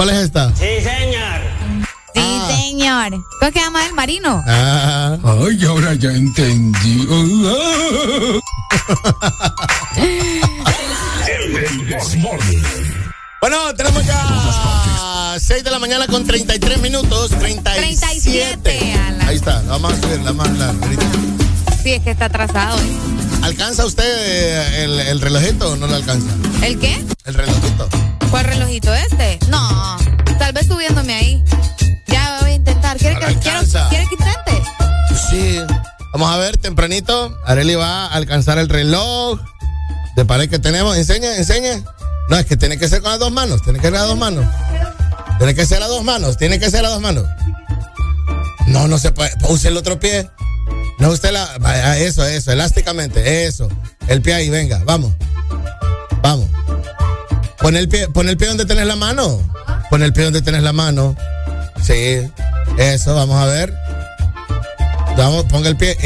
¿Cuál 0.00 0.16
es 0.16 0.16
esta? 0.16 0.48
Sí, 0.56 0.64
señor. 0.82 1.40
Sí, 2.14 2.22
Ah. 2.24 2.48
señor. 2.56 3.10
¿Cómo 3.10 3.48
es 3.48 3.52
que 3.52 3.60
llama 3.60 3.84
el 3.84 3.92
marino? 3.92 4.42
Ah. 4.46 5.18
Ay, 5.22 5.62
ahora 5.66 5.92
ya 5.92 6.08
entendí. 6.08 7.06
Bueno, 13.40 13.74
tenemos 13.74 14.04
ya 14.06 15.36
6 15.38 15.64
de 15.64 15.70
la 15.70 15.78
mañana 15.78 16.06
con 16.06 16.26
33 16.26 16.80
minutos. 16.80 17.30
37. 17.30 17.80
37, 17.80 18.94
Alan. 18.94 19.28
Ahí 19.28 19.36
está, 19.36 19.62
la 19.62 19.72
vamos 19.72 19.92
a 19.94 20.00
subir, 20.00 20.20
la 20.20 20.32
más 20.32 20.50
la 20.58 20.66
ahorita. 20.68 21.06
Sí, 21.82 21.92
es 21.94 22.02
que 22.02 22.10
está 22.10 22.26
atrasado. 22.26 22.78
¿eh? 22.78 22.98
¿Alcanza 23.42 23.86
usted 23.86 24.04
eh, 24.04 24.84
el, 24.84 25.00
el 25.00 25.20
relojito 25.20 25.72
o 25.72 25.76
no 25.76 25.86
lo 25.86 25.96
alcanza? 25.96 26.28
¿El 26.62 26.78
qué? 26.78 27.02
El 27.24 27.34
relojito. 27.34 27.88
¿Cuál 28.30 28.44
relojito 28.44 28.94
este? 28.94 29.38
No, 29.48 29.96
tal 30.38 30.52
vez 30.52 30.66
subiéndome 30.66 31.14
ahí. 31.14 31.44
Ya 32.06 32.38
voy 32.40 32.50
a 32.50 32.54
intentar. 32.54 32.96
¿Quiere 32.98 33.14
No 33.14 33.26
que, 33.26 33.34
quiero-. 33.36 33.88
¿quiere 33.88 34.06
que 34.06 34.14
intente? 34.14 34.68
Sí. 35.30 35.60
Vamos 36.12 36.30
a 36.30 36.36
ver, 36.38 36.56
tempranito. 36.58 37.38
Areli 37.46 37.76
va 37.76 38.06
a 38.06 38.14
alcanzar 38.14 38.58
el 38.58 38.68
reloj 38.68 39.40
de 40.16 40.24
pared 40.24 40.50
que 40.50 40.58
tenemos. 40.58 40.96
Enseña, 40.96 41.36
enseña. 41.36 41.82
No, 42.28 42.36
es 42.36 42.46
que 42.46 42.56
tiene 42.56 42.78
que 42.78 42.88
ser 42.88 43.00
con 43.00 43.10
las 43.10 43.20
dos 43.20 43.32
manos. 43.32 43.62
Tiene 43.62 43.78
que 43.80 43.86
ser 43.86 43.96
a 43.96 44.02
dos 44.02 44.18
manos. 44.18 44.44
Tiene 45.38 45.54
que 45.54 45.64
ser 45.66 45.82
a 45.82 45.86
dos 45.88 46.04
manos. 46.04 46.36
Tiene 46.36 46.58
que 46.60 46.70
ser 46.70 46.84
a 46.84 46.90
dos 46.90 47.00
manos. 47.00 47.24
No, 48.66 48.86
no 48.86 48.98
se 48.98 49.12
puede. 49.12 49.32
Use 49.48 49.68
el 49.68 49.76
otro 49.76 49.98
pie. 49.98 50.28
No, 51.00 51.08
usted 51.10 51.32
la. 51.32 51.98
Eso, 51.98 52.24
eso, 52.24 52.52
elásticamente. 52.52 53.46
Eso. 53.46 53.68
El 54.06 54.20
pie 54.22 54.34
ahí, 54.34 54.50
venga, 54.50 54.82
vamos. 54.84 55.12
Vamos. 56.22 56.48
Pon 57.58 57.76
el 57.76 57.88
pie, 57.88 58.08
pon 58.08 58.28
el 58.28 58.36
pie 58.36 58.48
donde 58.48 58.66
tenés 58.66 58.86
la 58.86 58.96
mano. 58.96 59.40
Pon 59.88 60.02
el 60.02 60.12
pie 60.12 60.24
donde 60.24 60.42
tenés 60.42 60.62
la 60.62 60.72
mano. 60.72 61.16
Sí. 61.82 62.20
Eso, 62.78 63.14
vamos 63.14 63.36
a 63.42 63.46
ver. 63.46 63.74
Vamos, 65.16 65.44
ponga 65.44 65.68
el 65.68 65.76
pie. 65.76 65.96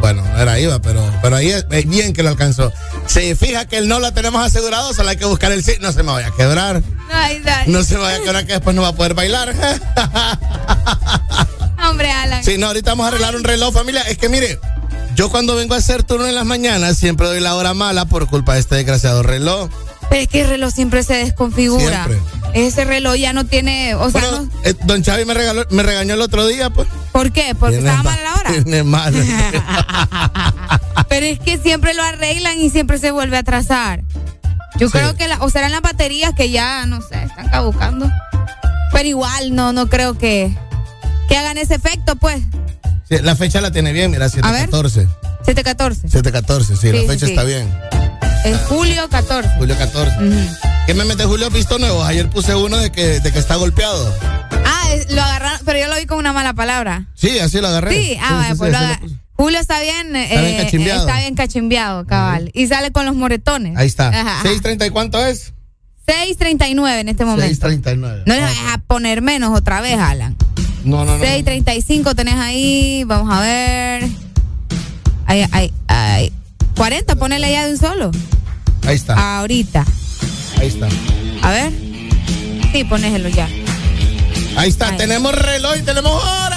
Bueno, 0.00 0.22
no 0.22 0.38
era 0.40 0.58
IVA, 0.58 0.80
pero, 0.80 1.02
pero 1.22 1.36
ahí 1.36 1.50
es, 1.50 1.66
es 1.70 1.88
bien 1.88 2.12
que 2.12 2.22
lo 2.22 2.30
alcanzó. 2.30 2.72
Se 3.06 3.34
fija 3.36 3.66
que 3.66 3.78
el 3.78 3.88
no 3.88 4.00
la 4.00 4.12
tenemos 4.12 4.44
asegurado, 4.44 4.92
solo 4.92 5.08
hay 5.10 5.16
que 5.16 5.24
buscar 5.24 5.52
el 5.52 5.64
sí. 5.64 5.72
No 5.80 5.92
se 5.92 6.02
me 6.02 6.12
vaya 6.12 6.28
a 6.28 6.30
quebrar. 6.32 6.82
Ay, 7.10 7.40
dale. 7.40 7.72
No 7.72 7.82
se 7.84 7.94
me 7.94 8.00
vaya 8.00 8.16
a 8.16 8.20
quebrar 8.20 8.46
que 8.46 8.52
después 8.54 8.74
no 8.76 8.82
va 8.82 8.88
a 8.88 8.94
poder 8.94 9.14
bailar. 9.14 9.54
Hombre, 11.88 12.10
Alan. 12.10 12.42
Sí, 12.44 12.58
no, 12.58 12.66
ahorita 12.68 12.92
vamos 12.92 13.04
a 13.04 13.08
arreglar 13.08 13.36
un 13.36 13.44
reloj, 13.44 13.72
familia. 13.72 14.02
Es 14.02 14.18
que 14.18 14.28
mire, 14.28 14.58
yo 15.14 15.30
cuando 15.30 15.54
vengo 15.54 15.74
a 15.74 15.78
hacer 15.78 16.02
turno 16.02 16.26
en 16.26 16.34
las 16.34 16.44
mañanas 16.44 16.96
siempre 16.96 17.26
doy 17.26 17.40
la 17.40 17.54
hora 17.54 17.72
mala 17.72 18.04
por 18.04 18.26
culpa 18.26 18.54
de 18.54 18.60
este 18.60 18.74
desgraciado 18.76 19.22
reloj. 19.22 19.70
Pero 20.10 20.22
es 20.22 20.28
que 20.28 20.42
el 20.42 20.48
reloj 20.48 20.72
siempre 20.72 21.02
se 21.02 21.14
desconfigura. 21.14 22.04
Siempre. 22.06 22.18
Ese 22.54 22.84
reloj 22.84 23.16
ya 23.16 23.32
no 23.32 23.44
tiene. 23.46 23.94
O 23.96 24.10
sea, 24.10 24.20
Bueno, 24.20 24.42
no- 24.42 24.50
eh, 24.64 24.74
don 24.84 25.02
Chavi 25.02 25.24
me, 25.24 25.34
regaló, 25.34 25.64
me 25.70 25.82
regañó 25.82 26.14
el 26.14 26.20
otro 26.20 26.46
día, 26.46 26.70
pues. 26.70 26.86
¿por 27.12 27.32
qué? 27.32 27.54
Porque 27.58 27.78
estaba 27.78 27.98
ma- 27.98 28.10
mal 28.10 28.18
a 28.18 28.22
la 28.22 28.34
hora. 28.34 28.50
Tiene 28.52 28.82
mal. 28.84 29.14
Pero 31.08 31.26
es 31.26 31.38
que 31.40 31.58
siempre 31.58 31.94
lo 31.94 32.02
arreglan 32.02 32.58
y 32.60 32.70
siempre 32.70 32.98
se 32.98 33.10
vuelve 33.10 33.36
a 33.36 33.40
atrasar. 33.40 34.02
Yo 34.78 34.88
Sí. 34.88 34.92
creo 34.98 35.14
que, 35.16 35.28
la, 35.28 35.38
o 35.42 35.50
serán 35.50 35.70
las 35.72 35.80
baterías 35.82 36.32
que 36.34 36.50
ya, 36.50 36.86
no 36.86 37.00
sé, 37.00 37.22
están 37.24 37.48
caducando. 37.48 38.10
Pero 38.92 39.08
igual, 39.08 39.54
no, 39.54 39.72
no 39.72 39.88
creo 39.88 40.16
que, 40.18 40.56
que 41.28 41.36
hagan 41.36 41.58
ese 41.58 41.74
efecto, 41.74 42.16
pues. 42.16 42.40
Sí, 43.08 43.16
la 43.22 43.36
fecha 43.36 43.60
la 43.60 43.70
tiene 43.70 43.92
bien, 43.92 44.10
mira, 44.10 44.26
A 44.26 44.28
ver. 44.52 44.68
714. 44.70 45.08
714. 45.44 46.08
714, 46.08 46.76
sí, 46.76 46.80
Sí, 46.90 46.92
la 47.06 47.12
fecha 47.12 47.26
está 47.26 47.44
bien. 47.44 47.68
Es 48.44 48.58
julio 48.68 49.08
14. 49.08 49.50
Julio 49.58 49.76
14. 49.76 50.16
¿Qué 50.86 50.94
me 50.94 51.04
mete 51.04 51.24
Julio 51.24 51.48
Visto 51.50 51.78
Nuevos? 51.78 52.06
Ayer 52.06 52.28
puse 52.28 52.54
uno 52.54 52.76
de 52.76 52.92
que, 52.92 53.20
de 53.20 53.32
que 53.32 53.38
está 53.38 53.56
golpeado. 53.56 54.14
Ah, 54.66 54.92
es- 54.94 55.10
lo 55.10 55.22
agarraron, 55.22 55.60
pero 55.64 55.78
yo 55.78 55.88
lo 55.88 55.96
vi 55.96 56.04
con 56.06 56.18
una 56.18 56.32
mala 56.32 56.52
palabra. 56.52 57.06
Sí, 57.14 57.38
así 57.38 57.60
lo 57.60 57.68
agarré. 57.68 57.92
Sí, 57.98 58.16
ah, 58.20 58.34
vaya, 58.36 58.52
sí, 58.52 58.58
pues 58.58 58.68
sí, 58.68 58.72
lo 58.72 58.76
así 58.78 58.86
lo 58.86 58.92
aga- 58.92 59.00
puse. 59.00 59.14
Julio 59.36 59.58
está 59.58 59.80
bien, 59.80 60.14
Está 60.14 60.40
bien 60.42 60.54
eh, 60.54 60.62
cachimbeado. 60.62 61.00
está 61.08 61.18
bien 61.20 61.34
cachimbeado, 61.34 62.06
cabal. 62.06 62.50
Y 62.54 62.66
sale 62.68 62.92
con 62.92 63.04
los 63.06 63.16
moretones. 63.16 63.76
Ahí 63.76 63.86
está. 63.88 64.08
Ajá. 64.08 64.42
630 64.42 64.86
y 64.86 64.90
cuánto 64.90 65.24
es? 65.26 65.52
6.39 66.06 67.00
en 67.00 67.08
este 67.08 67.24
momento. 67.24 67.46
639. 67.48 68.24
No 68.26 68.34
le 68.34 68.40
vayas 68.42 68.74
a 68.74 68.78
poner 68.78 69.22
menos 69.22 69.56
otra 69.56 69.80
vez, 69.80 69.98
Alan. 69.98 70.36
No, 70.84 71.04
no, 71.04 71.16
no. 71.18 71.24
6.35 71.24 72.14
tenés 72.14 72.34
ahí, 72.34 73.04
vamos 73.04 73.32
a 73.34 73.40
ver. 73.40 74.04
Ay, 75.26 75.46
ay, 75.50 75.72
ay. 75.88 76.32
40, 76.76 77.16
ponele 77.16 77.50
ya 77.50 77.66
de 77.66 77.72
un 77.72 77.78
solo. 77.78 78.10
Ahí 78.86 78.96
está. 78.96 79.38
Ahorita. 79.38 79.84
Ahí 80.60 80.68
está. 80.68 80.88
A 81.42 81.50
ver. 81.50 81.72
Sí, 82.72 82.84
ponéselo 82.84 83.28
ya. 83.28 83.48
Ahí 84.56 84.68
está. 84.68 84.96
Tenemos 84.96 85.34
reloj 85.34 85.76
y 85.78 85.82
tenemos 85.82 86.12
hora. 86.12 86.53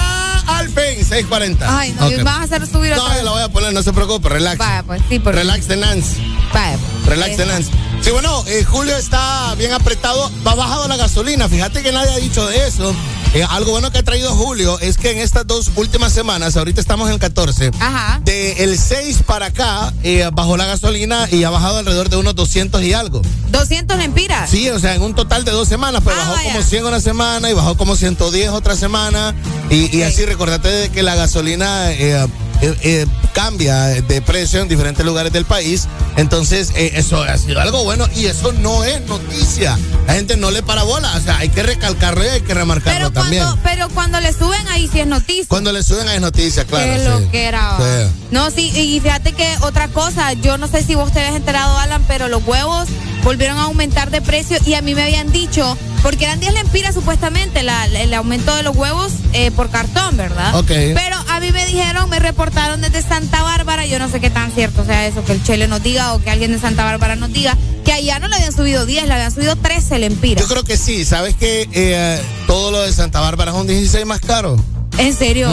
Fin, 0.78 1.03
640. 1.03 1.80
Ay, 1.80 1.93
no, 1.99 2.05
Ok. 2.07 2.13
y 2.19 2.21
vas 2.23 2.36
a 2.38 2.43
hacer 2.43 2.67
subir 2.67 2.95
No, 2.95 3.01
otra 3.01 3.13
yo 3.13 3.15
vez. 3.15 3.23
la 3.25 3.32
voy 3.32 3.41
a 3.41 3.49
poner, 3.49 3.73
no 3.73 3.82
se 3.82 3.93
preocupe, 3.93 4.30
relax. 4.30 4.57
Vaya, 4.57 4.84
pues 4.84 5.01
sí, 5.09 5.19
porque. 5.19 5.39
Relax 5.39 5.67
de 5.67 5.78
Nance. 5.78 6.17
Vaya, 6.53 6.78
pues. 6.78 7.05
Relax 7.07 7.38
de 7.38 7.45
Nance. 7.45 7.71
Sí, 8.01 8.11
bueno, 8.11 8.43
eh, 8.47 8.63
Julio 8.63 8.95
está 8.95 9.55
bien 9.55 9.73
apretado. 9.73 10.32
Va 10.45 10.53
bajado 10.55 10.88
la 10.88 10.97
gasolina. 10.97 11.49
Fíjate 11.49 11.82
que 11.82 11.91
nadie 11.91 12.11
ha 12.11 12.17
dicho 12.17 12.45
de 12.47 12.67
eso. 12.67 12.93
Eh, 13.34 13.43
algo 13.49 13.71
bueno 13.71 13.91
que 13.91 13.97
ha 13.97 14.03
traído 14.03 14.34
Julio 14.36 14.80
es 14.80 14.97
que 14.97 15.11
en 15.11 15.17
estas 15.17 15.45
dos 15.45 15.71
últimas 15.75 16.13
semanas, 16.13 16.55
ahorita 16.55 16.80
estamos 16.80 17.07
en 17.09 17.15
el 17.15 17.19
14, 17.19 17.71
Ajá. 17.80 18.21
de 18.23 18.63
el 18.63 18.78
6 18.80 19.23
para 19.25 19.47
acá, 19.47 19.93
eh, 20.03 20.30
bajó 20.32 20.55
la 20.55 20.65
gasolina 20.65 21.28
y 21.30 21.43
ha 21.43 21.49
bajado 21.49 21.80
alrededor 21.80 22.09
de 22.09 22.15
unos 22.17 22.36
200 22.36 22.82
y 22.84 22.93
algo. 22.93 23.21
200 23.49 23.97
lempiras. 23.97 24.49
Sí, 24.49 24.69
o 24.69 24.80
sea, 24.80 24.95
en 24.95 25.01
un 25.01 25.13
total 25.13 25.43
de 25.43 25.51
dos 25.51 25.67
semanas, 25.67 26.01
pues 26.03 26.15
Ah, 26.17 26.21
bajó 26.21 26.34
vaya. 26.36 26.53
como 26.53 26.63
100 26.63 26.86
una 26.86 27.01
semana 27.01 27.49
y 27.49 27.53
bajó 27.53 27.75
como 27.75 27.95
110 27.97 28.49
otra 28.51 28.75
semana. 28.78 29.36
Y, 29.69 29.95
y 29.95 30.03
así, 30.03 30.23
recordate 30.25 30.66
de 30.72 30.89
que 30.89 31.03
la 31.03 31.15
gasolina 31.15 31.91
eh, 31.91 32.26
eh, 32.61 32.76
eh, 32.84 33.05
cambia 33.34 33.86
de 33.86 34.22
precio 34.22 34.61
en 34.61 34.68
diferentes 34.68 35.05
lugares 35.05 35.32
del 35.34 35.45
país. 35.45 35.88
Entonces, 36.15 36.72
eh, 36.76 36.93
eso 36.95 37.22
ha 37.22 37.38
sido 37.38 37.59
algo 37.61 37.84
bueno 37.84 38.07
y 38.15 38.26
eso 38.26 38.51
no 38.53 38.84
es 38.84 39.01
noticia. 39.07 39.78
La 40.07 40.13
gente 40.15 40.36
no 40.38 40.49
le 40.49 40.63
para 40.63 40.82
bola, 40.84 41.11
o 41.15 41.20
sea, 41.22 41.38
hay 41.38 41.49
que 41.49 41.61
recalcarlo 41.61 42.24
y 42.26 42.28
hay 42.28 42.41
que 42.41 42.53
remarcarlo 42.55 42.97
Pero 42.99 43.11
también. 43.11 43.43
cuando, 43.43 43.61
pero 43.63 43.89
cuando 43.89 44.20
le 44.20 44.34
suben 44.34 44.68
ahí 44.70 44.89
sí 44.91 44.99
es 45.01 45.07
noticia. 45.07 45.45
Cuando 45.47 45.72
le 45.72 45.84
suben 45.84 46.07
es 46.09 46.20
noticia, 46.22 46.65
claro. 46.65 46.86
Qué 46.93 46.99
sí. 46.99 47.05
lo 47.07 47.32
que 47.32 47.43
era. 47.45 47.78
Sí. 47.78 48.11
No, 48.32 48.49
sí, 48.49 48.72
y 48.76 48.99
fíjate 48.99 49.34
que 49.34 49.47
otra 49.61 49.89
cosa, 49.89 50.34
yo 50.34 50.57
no 50.57 50.68
sé 50.68 50.82
si 50.84 50.95
vos 50.95 51.11
te 51.13 51.20
habías 51.20 51.36
enterado, 51.36 51.78
Alan, 51.78 52.03
pero 52.07 52.28
los 52.30 52.43
huevos 52.47 52.88
volvieron 53.24 53.57
a 53.59 53.63
aumentar 53.63 54.09
de 54.09 54.22
precio 54.22 54.57
y 54.65 54.74
a 54.74 54.82
mí 54.82 54.95
me 54.95 55.03
habían 55.03 55.32
dicho, 55.32 55.78
porque 56.01 56.24
eran 56.26 56.39
10 56.39 56.53
lempiras 56.53 56.95
supuestamente 56.95 57.61
la- 57.61 57.86
el 57.86 58.13
aumento 58.13 58.55
de 58.55 58.63
los 58.63 58.76
huevos 58.76 59.11
eh, 59.34 59.51
por 59.51 59.70
cartón, 59.70 60.15
¿verdad? 60.18 60.51
Pero 60.66 61.16
a 61.30 61.39
mí 61.39 61.51
me 61.51 61.66
dijeron, 61.66 62.10
me 62.10 62.20
reportaron 62.20 62.82
desde 62.82 63.01
Santa 63.01 63.43
Bárbara, 63.43 63.86
yo 63.86 63.99
no 63.99 64.10
sé 64.10 64.20
qué 64.20 64.30
tan 64.30 64.51
cierto 64.51 64.86
sea 64.86 65.05
eso, 65.08 65.24
que 65.24 65.34
el 65.34 65.43
Chele 65.43 65.68
nos 65.68 65.84
diga 65.84 66.14
o 66.14 66.22
que 66.22 66.30
alguien 66.30 66.51
de 66.51 66.60
Santa 66.60 66.84
Bárbara 66.84 67.16
nos 67.16 67.32
diga, 67.32 67.58
que 67.86 67.93
allá 67.93 68.20
no 68.20 68.28
le 68.28 68.36
habían 68.36 68.53
subido 68.53 68.86
10, 68.86 69.08
le 69.08 69.14
habían 69.14 69.32
subido 69.32 69.55
13 69.55 69.99
lempiras. 69.99 70.43
Yo 70.43 70.49
creo 70.49 70.64
que 70.64 70.78
sí, 70.78 71.05
¿sabes 71.05 71.36
que 71.36 71.68
eh, 71.72 72.22
todo 72.47 72.72
lo 72.72 72.82
de 72.82 72.91
Santa 72.91 73.20
Bárbara 73.20 73.51
es 73.51 73.58
un 73.58 73.68
16 73.68 74.05
más 74.05 74.20
caro? 74.20 74.58
¿En 74.97 75.16
serio? 75.16 75.49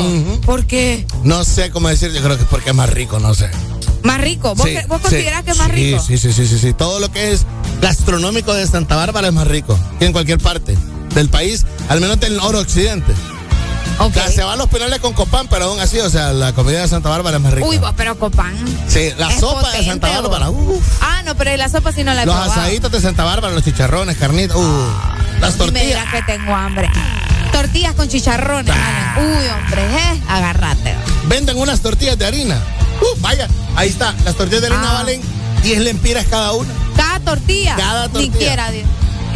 ¿Por 0.46 0.64
qué? 0.66 1.06
No 1.22 1.44
sé 1.44 1.70
cómo 1.70 1.88
decir, 1.88 2.10
yo 2.12 2.22
creo 2.22 2.36
que 2.36 2.44
es 2.44 2.48
porque 2.48 2.70
es 2.70 2.76
más 2.76 2.88
rico, 2.88 3.20
no 3.20 3.34
sé. 3.34 3.50
Más 4.02 4.20
rico. 4.20 4.54
¿Vos, 4.54 4.66
Sí, 4.66 4.76
considerás 4.88 5.42
que 5.44 5.50
es 5.50 5.58
más 5.58 5.66
sí, 5.68 5.72
rico? 5.72 6.02
Sí, 6.02 6.18
sí, 6.18 6.32
sí, 6.32 6.46
sí, 6.46 6.58
sí. 6.58 6.72
Todo 6.72 7.00
lo 7.00 7.10
que 7.10 7.32
es 7.32 7.44
gastronómico 7.80 8.54
de 8.54 8.66
Santa 8.66 8.96
Bárbara 8.96 9.28
es 9.28 9.34
más 9.34 9.46
rico 9.46 9.78
que 9.98 10.06
en 10.06 10.12
cualquier 10.12 10.38
parte 10.38 10.76
del 11.14 11.28
país, 11.28 11.64
al 11.88 12.00
menos 12.00 12.18
del 12.20 12.36
noroccidente. 12.36 13.12
O 14.00 14.10
sea, 14.12 14.28
se 14.28 14.42
van 14.42 14.58
los 14.58 14.68
penales 14.68 14.98
con 15.00 15.12
Copán, 15.12 15.46
pero 15.48 15.66
aún 15.66 15.80
así, 15.80 15.98
o 16.00 16.10
sea, 16.10 16.32
la 16.32 16.52
comida 16.52 16.80
de 16.80 16.88
Santa 16.88 17.08
Bárbara 17.08 17.36
es 17.36 17.42
más 17.42 17.52
rica. 17.54 17.66
Uy, 17.66 17.78
vos, 17.78 17.92
pero 17.96 18.18
Copán. 18.18 18.54
sí, 18.88 19.10
la 19.18 19.30
sopa 19.38 19.70
de 19.70 19.84
Santa. 19.84 20.08
Bárbara, 20.20 20.50
uf. 20.50 20.82
Ah, 21.00 21.22
no, 21.24 21.34
pero 21.36 21.56
la 21.56 21.68
sopa 21.68 21.92
sí 21.92 22.02
no 22.04 22.12
la 22.12 22.22
he 22.22 22.26
los 22.26 22.34
probado. 22.34 22.52
asaditos 22.60 22.90
de 22.92 23.00
Santa 23.00 23.24
Bárbara, 23.24 23.54
los 23.54 23.64
chicharrones, 23.64 24.16
carnitas, 24.16 24.56
uh, 24.56 24.88
las 25.40 25.50
Y 25.54 25.58
me 25.58 25.58
tortillas. 25.58 25.86
dirás 25.86 26.12
que 26.12 26.22
tengo 26.22 26.54
hambre. 26.54 26.90
Tortillas 27.52 27.94
con 27.94 28.08
chicharrones. 28.08 28.74
Ah. 28.76 29.16
Uy, 29.20 29.46
hombre, 29.48 29.82
eh, 29.84 30.22
agárrate. 30.28 30.94
Venden 31.26 31.56
unas 31.56 31.80
tortillas 31.80 32.18
de 32.18 32.26
harina. 32.26 32.58
Uh, 33.00 33.20
vaya, 33.20 33.48
ahí 33.76 33.88
está, 33.90 34.12
las 34.24 34.34
tortillas 34.34 34.62
de 34.62 34.66
harina 34.68 34.90
Ah. 34.90 34.94
valen 34.94 35.20
10 35.62 35.80
lempiras 35.80 36.26
cada 36.28 36.52
una. 36.52 36.68
Cada 36.96 37.20
tortilla. 37.20 37.76
Cada 37.76 38.06
Ni 38.08 38.12
tortilla. 38.12 38.38
quiera, 38.38 38.70
Dios. 38.72 38.86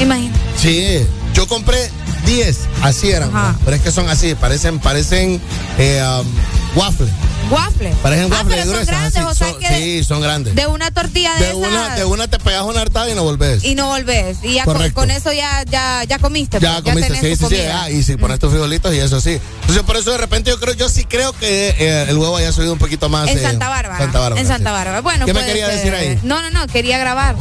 Imagínate. 0.01 0.39
Sí, 0.57 1.07
yo 1.33 1.47
compré 1.47 1.91
10, 2.29 2.59
así 2.83 3.11
eran, 3.11 3.31
pero 3.65 3.75
es 3.75 3.83
que 3.83 3.91
son 3.91 4.07
así, 4.11 4.35
parecen, 4.35 4.79
parecen 4.81 5.41
eh, 5.79 6.03
um, 6.05 6.79
waffle, 6.79 7.09
Waffle. 7.51 7.91
parecen 8.03 8.31
ah, 8.31 8.37
waffle 8.37 8.55
pero 8.55 8.65
son 8.77 8.85
grandes, 8.85 9.17
así, 9.17 9.27
o 9.27 9.35
sea 9.35 9.55
que 9.55 9.79
sí, 9.79 10.05
son 10.05 10.21
grandes. 10.21 10.55
de 10.55 10.67
una 10.67 10.91
tortilla 10.91 11.35
de, 11.37 11.47
De 11.47 11.55
una, 11.55 11.69
esas 11.69 11.97
de 11.97 12.05
una 12.05 12.29
te 12.29 12.39
pegas 12.39 12.65
una 12.65 12.83
hartada 12.83 13.09
y 13.09 13.15
no 13.15 13.25
volvés. 13.25 13.65
y 13.65 13.75
no 13.75 13.87
volvés. 13.87 14.37
Y 14.43 14.53
ya 14.53 14.67
con, 14.67 15.11
eso 15.11 15.33
ya, 15.33 15.65
ya, 15.71 16.05
ya 16.05 16.19
comiste. 16.19 16.61
ya 16.61 16.83
pues, 16.83 16.95
comiste, 16.95 17.15
tenés 17.15 17.39
sí, 17.39 17.47
sí, 17.49 17.57
sí, 17.57 17.63
ah, 17.73 17.89
y 17.89 18.03
si 18.03 18.19
pones 18.19 18.39
tus 18.39 18.51
frijolitos 18.51 18.95
y 18.95 18.99
eso 18.99 19.23
sí. 19.23 19.41
Entonces 19.63 19.83
por 19.85 19.97
eso 19.97 20.11
de 20.11 20.19
repente 20.19 20.51
yo 20.51 20.61
creo, 20.61 20.75
yo 20.75 20.91
sí 20.91 21.07
creo 21.07 21.33
que 21.33 21.75
eh, 21.79 22.07
el 22.11 22.19
huevo 22.19 22.37
haya 22.37 22.53
subido 22.53 22.75
un 22.75 22.79
poquito 22.79 23.09
más. 23.09 23.31
En 23.31 23.39
eh, 23.39 23.43
Santa 23.43 23.71
Bárbara. 23.71 23.97
Santa 23.97 24.19
Bárbara, 24.19 24.41
En. 24.43 24.47
Santa 24.47 24.73
Bárbara. 24.73 25.01
Bueno, 25.01 25.25
¿Qué 25.25 25.33
me 25.33 25.47
quería 25.47 25.67
ser. 25.69 25.77
decir 25.77 25.95
ahí? 25.95 26.21
No, 26.25 26.43
no, 26.43 26.51
no, 26.51 26.67
quería 26.67 26.99
grabar. 26.99 27.37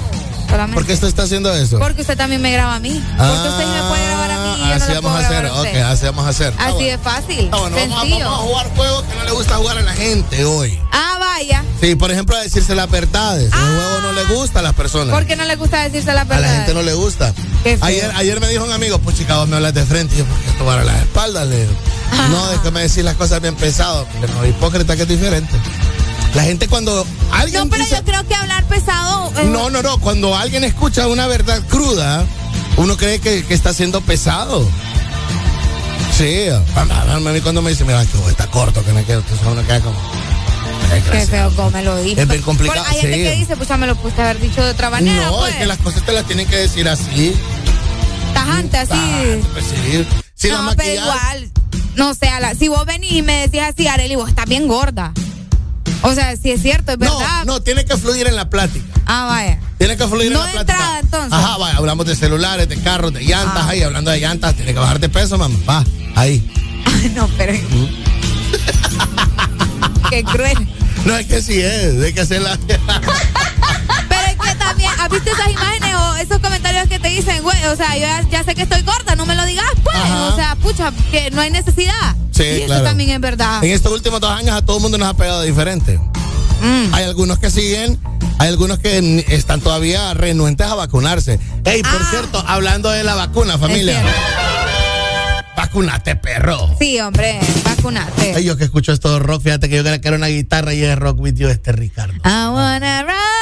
Solamente. 0.47 0.75
¿Por 0.75 0.85
qué 0.85 0.93
usted 0.93 1.07
está 1.07 1.23
haciendo 1.23 1.53
eso? 1.53 1.79
Porque 1.79 2.01
usted 2.01 2.17
también 2.17 2.41
me 2.41 2.51
graba 2.51 2.75
a 2.75 2.79
mí. 2.79 3.01
Porque 3.17 3.49
usted 3.49 3.65
me 3.65 3.89
puede 3.89 4.05
grabar 4.05 4.31
a 4.31 4.37
mí 4.39 4.55
y 4.57 4.67
yo 4.67 4.73
así 4.75 4.93
no 4.93 5.01
vamos 5.01 5.23
a 5.23 5.25
hacer, 5.27 5.45
a 5.45 5.91
así 5.91 6.05
vamos 6.05 6.25
a 6.25 6.29
hacer. 6.29 6.53
Así 6.57 6.73
bueno. 6.73 6.89
de 6.89 6.97
fácil. 6.97 7.39
Está 7.45 7.57
bueno, 7.57 7.75
vamos 7.75 7.97
a, 7.97 8.01
sencillo. 8.01 8.25
vamos 8.25 8.39
a 8.39 8.43
jugar 8.43 8.75
juegos 8.75 9.03
que 9.03 9.15
no 9.15 9.23
le 9.23 9.31
gusta 9.31 9.55
jugar 9.55 9.77
a 9.77 9.81
la 9.81 9.93
gente 9.93 10.45
hoy. 10.45 10.79
Ah, 10.91 11.17
vaya. 11.19 11.63
Sí, 11.81 11.95
por 11.95 12.11
ejemplo, 12.11 12.35
a 12.35 12.41
decirse 12.41 12.75
las 12.75 12.89
verdades. 12.89 13.51
El 13.53 13.59
juego 13.59 14.01
no 14.01 14.11
le 14.13 14.23
gusta 14.25 14.59
a 14.59 14.63
las 14.63 14.73
personas. 14.73 15.13
¿Por 15.13 15.25
qué 15.25 15.35
no 15.35 15.45
le 15.45 15.55
gusta 15.55 15.83
decirse 15.83 16.13
la 16.13 16.21
A 16.21 16.23
verdad? 16.25 16.41
la 16.41 16.55
gente 16.55 16.73
no 16.73 16.81
le 16.81 16.93
gusta. 16.93 17.33
Ayer, 17.81 18.11
ayer 18.15 18.39
me 18.39 18.47
dijo 18.47 18.63
un 18.63 18.71
amigo, 18.71 18.97
pues 18.99 19.17
chica, 19.17 19.37
vos 19.37 19.47
me 19.47 19.57
hablas 19.57 19.73
de 19.73 19.85
frente. 19.85 20.15
Y 20.15 20.19
yo, 20.19 20.25
¿por 20.25 20.37
qué 20.39 20.51
tomar 20.57 20.79
a 20.79 20.83
la 20.83 20.97
espalda? 20.97 21.45
Le 21.45 21.59
digo, 21.61 21.71
no, 22.29 22.49
déjame 22.49 22.81
decir 22.81 23.03
las 23.03 23.15
cosas 23.15 23.41
bien 23.41 23.55
pesado. 23.55 24.07
Mire, 24.15 24.33
no, 24.33 24.45
hipócrita 24.45 24.95
que 24.95 25.03
es 25.03 25.07
diferente. 25.07 25.53
La 26.35 26.43
gente 26.43 26.67
cuando 26.67 27.05
alguien 27.31 27.63
No, 27.63 27.69
pero 27.69 27.83
dice- 27.83 27.95
yo 27.97 28.03
creo 28.03 28.27
que 28.27 28.35
hablar 28.35 28.63
pesado. 28.65 29.31
eh, 29.37 29.45
No, 29.45 29.69
no, 29.69 29.81
no. 29.81 29.97
Cuando 29.99 30.35
alguien 30.35 30.63
escucha 30.63 31.07
una 31.07 31.27
verdad 31.27 31.61
cruda, 31.67 32.25
uno 32.77 32.95
cree 32.97 33.19
que, 33.19 33.43
que 33.43 33.53
está 33.53 33.73
siendo 33.73 34.01
pesado. 34.01 34.67
Sí, 36.15 36.47
a, 36.49 37.19
mí 37.19 37.41
cuando 37.41 37.61
me 37.61 37.69
dice, 37.71 37.85
mira, 37.85 38.03
que 38.05 38.17
vos 38.17 38.29
está 38.29 38.47
corto, 38.47 38.83
que 38.83 38.91
no 38.91 39.01
quiero, 39.03 39.21
entonces 39.21 39.45
uno 39.47 39.61
queda 39.65 39.79
como. 39.81 39.95
"Ay, 40.91 41.01
Qué 41.01 41.09
gracias". 41.09 41.29
feo 41.29 41.55
como 41.55 41.69
me 41.71 41.83
lo 41.83 41.95
dijo. 42.01 42.19
Es 42.19 42.27
bien 42.27 42.41
complicado, 42.41 42.83
Porque 42.83 42.95
hay 42.95 43.01
gente 43.01 43.17
sí. 43.17 43.23
que 43.23 43.35
dice, 43.39 43.55
pues 43.57 43.69
ya 43.69 43.77
me 43.77 43.85
lo 43.87 43.95
puse 43.95 44.19
haber 44.21 44.39
dicho 44.39 44.63
de 44.63 44.71
otra 44.71 44.89
manera. 44.89 45.25
No, 45.27 45.37
pues. 45.39 45.51
es 45.53 45.57
que 45.59 45.65
las 45.67 45.77
cosas 45.77 46.03
te 46.03 46.13
las 46.13 46.25
tienen 46.25 46.47
que 46.47 46.55
decir 46.55 46.89
así. 46.89 47.33
Tajante, 48.33 48.77
así. 48.77 48.93
Pues 49.53 49.65
sí. 49.65 50.05
Si 50.35 50.49
la 50.49 50.61
no, 50.61 50.71
pero 50.75 50.93
igual. 51.01 51.51
No 51.95 52.13
sé, 52.13 52.29
si 52.59 52.67
vos 52.67 52.85
venís 52.85 53.11
y 53.11 53.21
me 53.23 53.47
decís 53.47 53.61
así, 53.61 53.87
Areli, 53.87 54.15
vos 54.15 54.29
estás 54.29 54.45
bien 54.45 54.67
gorda. 54.67 55.13
O 56.01 56.13
sea, 56.13 56.35
si 56.37 56.51
es 56.51 56.61
cierto, 56.61 56.91
es 56.93 56.97
verdad. 56.97 57.43
No, 57.45 57.53
no, 57.53 57.61
tiene 57.61 57.83
que 57.85 57.97
fluir 57.97 58.27
en 58.27 58.35
la 58.35 58.49
plática. 58.49 58.85
Ah, 59.05 59.25
vaya. 59.27 59.59
Tiene 59.77 59.97
que 59.97 60.07
fluir 60.07 60.31
No 60.31 60.39
en 60.39 60.45
la 60.45 60.51
plática. 60.51 60.73
entrada, 60.73 60.99
entonces. 60.99 61.33
Ah. 61.33 61.37
Ajá, 61.39 61.57
vaya, 61.57 61.77
hablamos 61.77 62.05
de 62.05 62.15
celulares, 62.15 62.69
de 62.69 62.77
carros, 62.81 63.13
de 63.13 63.21
llantas, 63.23 63.65
ahí, 63.67 63.81
hablando 63.81 64.11
de 64.11 64.19
llantas, 64.19 64.55
tiene 64.55 64.73
que 64.73 64.79
bajar 64.79 64.99
de 64.99 65.09
peso, 65.09 65.37
mamá. 65.37 65.57
Va, 65.67 65.83
ahí. 66.15 66.49
no, 67.15 67.27
pero. 67.37 67.53
Qué 70.09 70.23
cruel. 70.23 70.67
No, 71.05 71.15
es 71.17 71.27
que 71.27 71.41
sí 71.41 71.59
es, 71.61 72.01
hay 72.01 72.13
que 72.13 72.21
hacerla. 72.21 72.57
¿has 74.99 75.09
visto 75.09 75.31
esas 75.31 75.49
imágenes 75.51 75.95
o 75.95 76.15
esos 76.15 76.39
comentarios 76.39 76.87
que 76.87 76.99
te 76.99 77.09
dicen, 77.09 77.41
güey? 77.43 77.63
O 77.65 77.75
sea, 77.75 77.93
yo 77.95 78.01
ya, 78.01 78.21
ya 78.29 78.43
sé 78.43 78.55
que 78.55 78.63
estoy 78.63 78.81
gorda, 78.81 79.15
no 79.15 79.25
me 79.25 79.35
lo 79.35 79.45
digas, 79.45 79.65
pues. 79.83 79.97
O 79.97 80.35
sea, 80.35 80.55
pucha, 80.55 80.91
que 81.11 81.31
no 81.31 81.41
hay 81.41 81.49
necesidad. 81.51 82.15
Sí, 82.31 82.43
y 82.43 82.47
eso 82.57 82.65
claro. 82.67 82.83
también 82.83 83.09
es 83.11 83.19
verdad. 83.19 83.63
En 83.63 83.71
estos 83.71 83.91
últimos 83.91 84.19
dos 84.19 84.31
años 84.31 84.55
a 84.55 84.61
todo 84.61 84.77
el 84.77 84.83
mundo 84.83 84.97
nos 84.97 85.07
ha 85.09 85.13
pegado 85.15 85.41
diferente. 85.41 85.97
Mm. 86.61 86.93
Hay 86.93 87.03
algunos 87.05 87.39
que 87.39 87.49
siguen, 87.51 87.99
hay 88.39 88.47
algunos 88.49 88.79
que 88.79 89.25
están 89.29 89.61
todavía 89.61 90.13
renuentes 90.13 90.65
a 90.67 90.75
vacunarse. 90.75 91.39
Ey, 91.65 91.81
por 91.83 92.01
Ah. 92.01 92.07
cierto, 92.09 92.43
hablando 92.47 92.89
de 92.89 93.03
la 93.03 93.15
vacuna, 93.15 93.57
familia. 93.57 94.01
Vacunate, 95.55 96.15
perro. 96.15 96.75
Sí, 96.79 96.99
hombre, 96.99 97.39
vacunate. 97.63 98.33
Ay, 98.35 98.43
yo 98.45 98.57
que 98.57 98.63
escucho 98.65 98.91
esto 98.93 99.11
de 99.13 99.19
rock, 99.19 99.41
fíjate 99.43 99.67
que 99.69 99.75
yo 99.77 99.81
creía 99.81 99.99
que 99.99 100.07
era 100.07 100.17
una 100.17 100.27
guitarra 100.27 100.73
y 100.73 100.83
es 100.83 100.97
rock 100.97 101.19
with 101.19 101.33
you 101.35 101.47
este 101.47 101.71
Ricardo. 101.71 102.13
I 102.23 102.47
wanna 102.53 103.03
ride. 103.03 103.36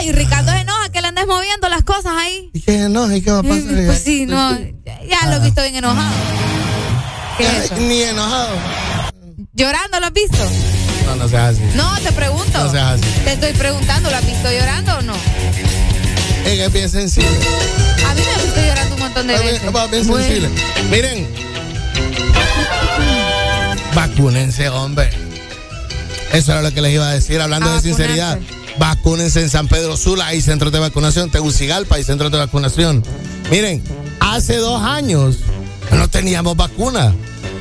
Ay, 0.00 0.12
Ricardo 0.12 0.50
se 0.50 0.60
enoja 0.60 0.88
que 0.90 1.02
le 1.02 1.08
andes 1.08 1.26
moviendo 1.26 1.68
las 1.68 1.82
cosas 1.82 2.12
ahí. 2.16 2.48
¿Y 2.54 2.60
qué 2.62 2.88
no? 2.88 3.14
¿Y 3.14 3.20
qué 3.20 3.30
va 3.30 3.40
a 3.40 3.42
pasar? 3.42 3.84
Pues 3.86 4.02
sí, 4.02 4.24
no, 4.24 4.58
ya, 5.06 5.26
lo 5.28 5.36
he 5.36 5.40
visto 5.40 5.60
bien 5.62 5.76
enojado. 5.76 6.14
¿Qué 7.36 7.44
es 7.46 7.64
eso? 7.64 7.76
Ni 7.76 8.00
enojado. 8.02 8.48
¿Llorando 9.52 10.00
lo 10.00 10.06
has 10.06 10.12
visto? 10.14 10.38
No, 11.04 11.16
no 11.16 11.28
seas 11.28 11.54
así. 11.56 11.62
No, 11.74 11.98
te 12.00 12.12
pregunto. 12.12 12.64
No 12.64 12.70
seas 12.70 12.92
así. 12.94 13.02
Te 13.24 13.32
estoy 13.34 13.52
preguntando, 13.52 14.10
¿lo 14.10 14.16
has 14.16 14.24
visto 14.26 14.50
llorando 14.50 14.94
o 14.98 15.02
no? 15.02 15.14
Es 16.46 16.52
que 16.54 16.64
es 16.64 16.72
bien 16.72 16.88
sensible. 16.88 17.28
A 18.08 18.14
mí 18.14 18.22
me 18.22 18.42
visto 18.44 18.60
llorando 18.60 18.94
un 18.94 19.00
montón 19.02 19.26
de 19.26 19.34
Va 19.34 19.40
veces. 19.40 19.60
bien, 19.60 19.76
va 19.76 19.86
bien 19.86 20.06
Bueno. 20.06 20.24
sensible. 20.24 20.48
Miren. 20.90 21.28
Vacúnense, 23.94 24.68
hombre. 24.70 25.10
Eso 26.32 26.52
era 26.52 26.62
lo 26.62 26.72
que 26.72 26.80
les 26.80 26.94
iba 26.94 27.06
a 27.06 27.12
decir, 27.12 27.38
hablando 27.40 27.68
A 27.70 27.74
de 27.74 27.80
sinceridad. 27.82 28.38
Vacúnense 28.78 29.40
en 29.40 29.50
San 29.50 29.68
Pedro 29.68 29.96
Sula, 29.96 30.26
hay 30.26 30.40
centros 30.40 30.72
de 30.72 30.78
vacunación. 30.78 31.30
Tegucigalpa 31.30 31.96
hay 31.96 32.04
centros 32.04 32.30
de 32.30 32.38
vacunación. 32.38 33.04
Miren, 33.50 33.82
hace 34.20 34.56
dos 34.56 34.82
años 34.82 35.38
no 35.92 36.08
teníamos 36.08 36.56
vacuna. 36.56 37.14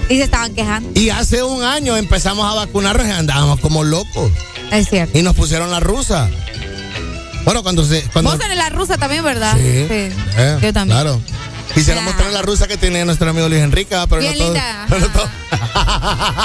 Y 0.09 0.17
se 0.17 0.23
estaban 0.23 0.53
quejando. 0.53 0.99
Y 0.99 1.09
hace 1.09 1.43
un 1.43 1.63
año 1.63 1.95
empezamos 1.97 2.49
a 2.51 2.55
vacunarnos 2.55 3.07
y 3.07 3.11
andábamos 3.11 3.59
como 3.59 3.83
locos. 3.83 4.31
Es 4.71 4.89
cierto. 4.89 5.17
Y 5.17 5.21
nos 5.21 5.35
pusieron 5.35 5.71
la 5.71 5.79
rusa. 5.79 6.29
Bueno, 7.45 7.63
cuando 7.63 7.85
se. 7.85 8.01
Cuando, 8.13 8.31
Vos 8.31 8.39
eres 8.43 8.57
la 8.57 8.69
rusa 8.69 8.97
también, 8.97 9.23
¿verdad? 9.23 9.55
Sí. 9.55 9.61
Eh, 9.63 10.59
Yo 10.61 10.73
también. 10.73 10.99
Claro. 10.99 11.21
Quisiéramos 11.73 12.15
traer 12.17 12.33
la 12.33 12.41
rusa 12.41 12.67
que 12.67 12.77
tiene 12.77 13.05
nuestro 13.05 13.29
amigo 13.29 13.47
Luis 13.47 13.61
Enrique, 13.61 13.93
ah, 13.95 14.07
pero 14.09 14.21
Bien 14.21 14.33
no 14.33 14.39
todos, 14.39 14.53
linda. 14.55 14.87
no, 14.89 15.07
todos, 15.09 15.29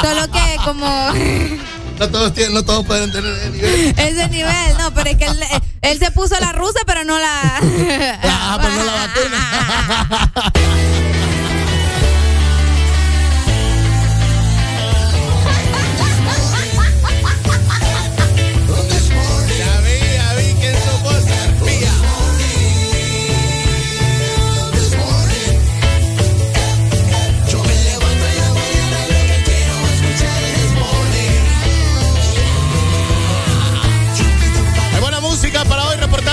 Solo 0.02 0.30
que 0.30 0.56
como 0.64 0.86
no 1.98 2.08
todos 2.10 2.32
tienen- 2.34 2.54
no 2.54 2.62
todos 2.64 2.84
pueden 2.86 3.10
tener 3.12 3.32
ese 3.34 3.50
nivel. 3.50 3.94
ese 3.98 4.28
nivel, 4.28 4.76
no, 4.78 4.92
pero 4.94 5.10
es 5.10 5.16
que 5.16 5.24
él, 5.26 5.40
él 5.82 5.98
se 5.98 6.10
puso 6.10 6.38
la 6.40 6.52
rusa, 6.52 6.80
pero 6.86 7.04
no 7.04 7.18
la. 7.18 7.60
Ah, 8.22 8.58
pero 8.60 8.74
no 8.74 8.84
la 8.84 8.92
vacuna. 9.06 10.32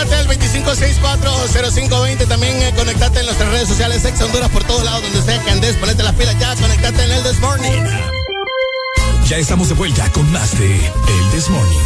Reportate 0.01 0.15
al 0.15 0.27
25640520. 0.27 2.27
También 2.27 2.61
eh, 2.61 2.73
conectate 2.75 3.19
en 3.19 3.25
nuestras 3.25 3.51
redes 3.51 3.67
sociales 3.67 4.03
Ex 4.03 4.19
Honduras 4.21 4.49
por 4.49 4.63
todos 4.63 4.83
lados 4.83 5.03
donde 5.03 5.21
sea 5.21 5.39
que 5.43 5.51
andes. 5.51 5.75
Ponete 5.75 6.01
las 6.01 6.15
pilas 6.15 6.37
ya. 6.39 6.55
Conectate 6.55 7.03
en 7.03 7.11
el 7.11 7.23
This 7.23 7.39
Morning. 7.39 7.83
Ya 9.25 9.37
estamos 9.37 9.69
de 9.69 9.75
vuelta 9.75 10.09
con 10.11 10.31
más 10.31 10.57
de 10.57 10.75
El 10.75 11.31
This 11.31 11.49
Morning. 11.49 11.77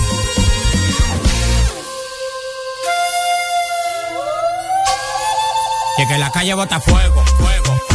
Y 5.97 6.07
que 6.07 6.17
la 6.17 6.31
calle 6.31 6.53
bota 6.53 6.79
fuego, 6.79 7.23
fuego, 7.37 7.77
falla, 7.87 7.94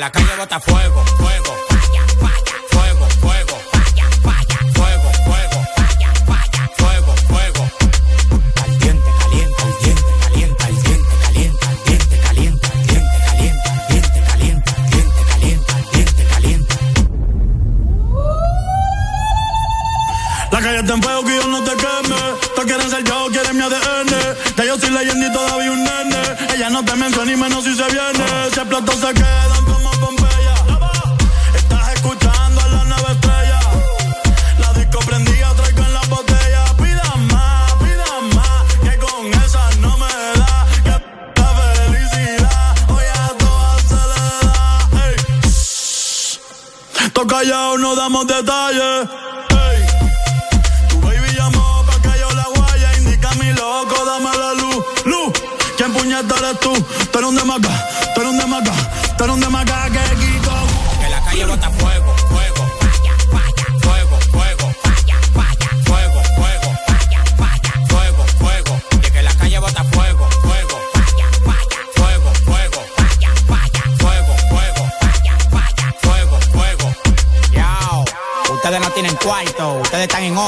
la 0.00 0.10
calle 0.10 0.34
bota 0.38 0.58
fuego, 0.60 1.04
fuego, 1.18 1.69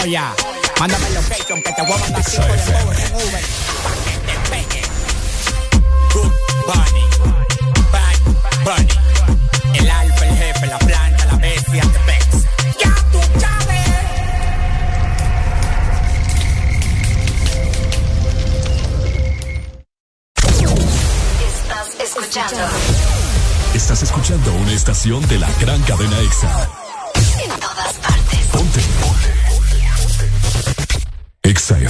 olla. 0.02 0.34
Mándame 0.80 1.06
el 1.08 1.14
location 1.14 1.62
que 1.62 1.72
te 1.72 1.82
voy 1.82 1.92
a 1.92 1.98
mandar 1.98 2.24
cinco 2.24 2.46
de 2.46 2.72
nuevo 2.72 2.92
en 2.92 3.14
Uber. 3.14 3.44
Pa' 3.84 3.94
que 4.04 4.14
te 4.26 4.34
pegue. 4.50 4.82
Good 6.12 6.32
Bunny, 6.66 7.04
Bad 7.92 8.18
Bunny. 8.64 9.78
El 9.78 9.90
alfa, 9.90 10.26
el 10.26 10.36
jefe, 10.36 10.66
la 10.66 10.78
planta, 10.78 11.24
la 11.26 11.36
bestia, 11.36 11.82
te 11.82 11.98
pex. 12.00 12.26
Ya 12.80 12.94
tú 13.12 13.20
sabes. 13.40 13.80
Estás 21.46 22.00
escuchando 22.00 22.68
Estás 23.74 24.02
escuchando 24.02 24.52
una 24.54 24.72
estación 24.72 25.26
de 25.28 25.38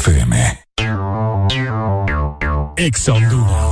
FM. 0.02 0.34
Honduras. 3.12 3.71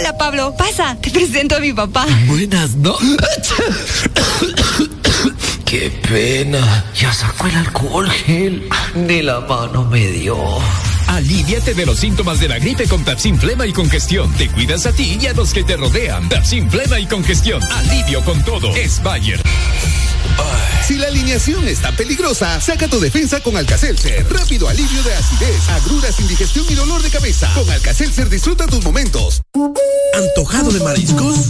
Hola 0.01 0.17
Pablo, 0.17 0.55
pasa, 0.57 0.97
te 0.99 1.11
presento 1.11 1.57
a 1.57 1.59
mi 1.59 1.73
papá. 1.73 2.07
Buenas, 2.25 2.73
¿no? 2.73 2.97
Qué 5.63 5.91
pena. 6.09 6.85
Ya 6.99 7.13
sacó 7.13 7.45
el 7.45 7.55
alcohol 7.55 8.09
gel. 8.09 8.67
Ni 8.95 9.21
la 9.21 9.41
mano 9.41 9.85
me 9.85 10.07
dio. 10.07 10.35
Aliviate 11.05 11.75
de 11.75 11.85
los 11.85 11.99
síntomas 11.99 12.39
de 12.39 12.47
la 12.47 12.57
gripe 12.57 12.87
con 12.87 13.05
Tapsin 13.05 13.37
Flema 13.37 13.67
y 13.67 13.73
Congestión. 13.73 14.33
Te 14.37 14.47
cuidas 14.47 14.87
a 14.87 14.91
ti 14.91 15.19
y 15.21 15.27
a 15.27 15.33
los 15.33 15.53
que 15.53 15.63
te 15.63 15.77
rodean. 15.77 16.27
Tapsin 16.29 16.67
Flema 16.71 16.99
y 16.99 17.05
Congestión. 17.05 17.61
Alivio 17.71 18.25
con 18.25 18.43
todo. 18.43 18.75
Es 18.75 19.03
Bayer. 19.03 19.39
Si 20.85 20.97
la 20.97 21.07
alineación 21.07 21.67
está 21.67 21.91
peligrosa, 21.91 22.59
saca 22.59 22.87
tu 22.87 22.99
defensa 22.99 23.39
con 23.39 23.55
Alcacelser. 23.55 24.27
Rápido 24.29 24.67
alivio 24.67 25.01
de 25.03 25.13
acidez, 25.13 25.69
agruras, 25.69 26.19
indigestión 26.19 26.65
y 26.69 26.75
dolor 26.75 27.01
de 27.01 27.09
cabeza. 27.09 27.49
Con 27.53 27.69
Alcacelser 27.69 28.29
disfruta 28.29 28.67
tus 28.67 28.83
momentos. 28.83 29.41
¿Antojado 30.13 30.71
de 30.71 30.79
mariscos? 30.81 31.47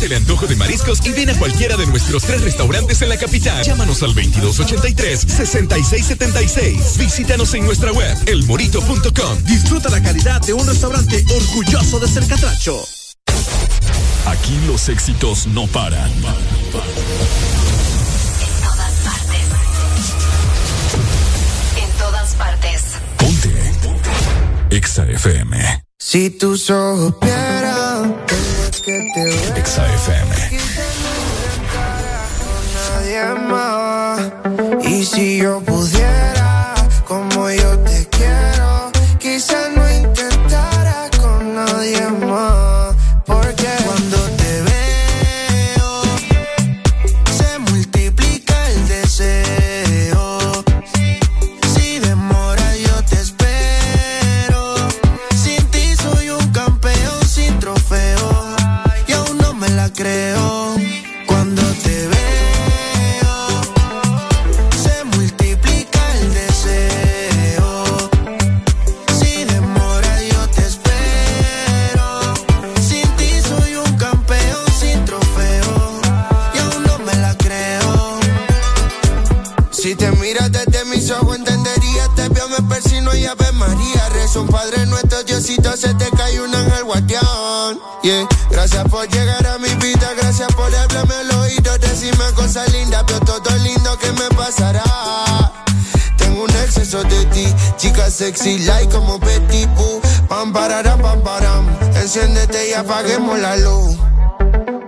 Quítate 0.00 0.14
el 0.14 0.22
antojo 0.22 0.46
de 0.46 0.56
mariscos 0.56 1.04
y 1.04 1.10
ven 1.10 1.28
a 1.28 1.38
cualquiera 1.38 1.76
de 1.76 1.86
nuestros 1.86 2.22
tres 2.22 2.40
restaurantes 2.40 3.02
en 3.02 3.10
la 3.10 3.18
capital. 3.18 3.62
Llámanos 3.62 4.02
al 4.02 4.14
2283-6676. 4.14 6.96
Visítanos 6.96 7.52
en 7.52 7.66
nuestra 7.66 7.92
web, 7.92 8.16
elmorito.com. 8.26 9.44
Disfruta 9.44 9.90
la 9.90 10.02
calidad 10.02 10.40
de 10.40 10.54
un 10.54 10.66
restaurante 10.66 11.22
orgulloso 11.28 12.00
de 12.00 12.08
ser 12.08 12.26
catracho. 12.26 12.82
Aquí 14.24 14.58
los 14.66 14.88
éxitos 14.88 15.46
no 15.48 15.66
paran. 15.66 16.10
En 16.10 16.22
todas 18.62 18.94
partes. 19.04 19.44
En 21.76 21.90
todas 21.98 22.34
partes. 22.36 22.82
Ponte. 23.18 23.52
EXA 24.70 25.04
FM. 25.10 25.84
Si 25.98 26.30
tú 26.30 26.56
supieras 26.56 28.08
que 28.90 29.10
te 29.14 29.20
voy 29.20 29.58
EXA 29.60 29.94
FM. 29.94 30.34
nadie 32.74 33.22
más. 33.48 34.20
Y 34.84 35.04
si 35.04 35.38
yo 35.38 35.60
pudiera, 35.60 36.09
María. 84.30 84.40
Rezo 84.40 84.42
un 84.42 84.48
Padre 84.48 84.86
nuestro, 84.86 85.22
Diosito, 85.24 85.76
se 85.76 85.94
te 85.94 86.08
cae 86.10 86.40
un 86.40 86.54
ángel 86.54 86.84
guardián. 86.84 87.78
Yeah. 88.02 88.28
Gracias 88.50 88.84
por 88.88 89.08
llegar 89.08 89.46
a 89.46 89.58
mi 89.58 89.68
vida, 89.76 90.12
gracias 90.16 90.52
por 90.54 90.74
hablarme 90.74 91.14
al 91.14 91.30
oído, 91.40 91.78
decirme 91.78 92.24
cosas 92.34 92.72
lindas, 92.72 93.02
pero 93.06 93.20
todo 93.20 93.56
lindo 93.58 93.98
que 93.98 94.12
me 94.12 94.28
pasará. 94.36 94.84
Tengo 96.16 96.44
un 96.44 96.50
exceso 96.50 97.02
de 97.02 97.24
ti, 97.26 97.46
chica 97.76 98.10
sexy, 98.10 98.60
like 98.60 98.92
como 98.92 99.18
Betty 99.18 99.66
Boo. 99.76 100.00
Pam, 100.28 100.52
pararam, 100.52 101.00
pam, 101.00 101.20
param. 101.22 101.66
Enciéndete 101.96 102.70
y 102.70 102.72
apaguemos 102.74 103.38
la 103.38 103.56
luz. 103.56 103.96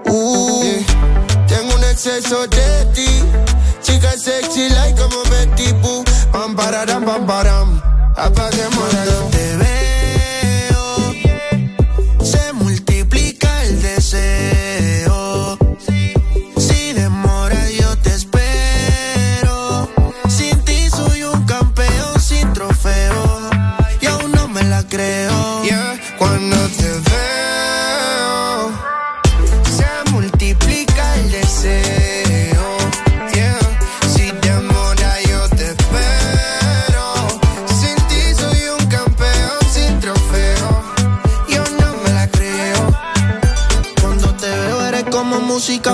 Uh. 0.06 0.84
Tengo 1.48 1.74
un 1.74 1.84
exceso 1.84 2.46
de 2.46 2.84
ti, 2.94 3.24
chica 3.82 4.12
sexy, 4.12 4.68
like 4.68 5.00
como 5.00 5.22
Betty 5.24 5.72
Boo. 5.82 6.04
Pam, 6.30 6.54
pararam, 6.54 7.04
pam, 7.04 7.26
param. 7.26 7.91
Apaguemos 8.16 8.94
la. 8.94 9.02
Te 9.30 9.56
veo, 10.70 10.84
se 12.24 12.52
multiplica 12.52 13.64
el 13.64 13.80
deseo. 13.80 14.71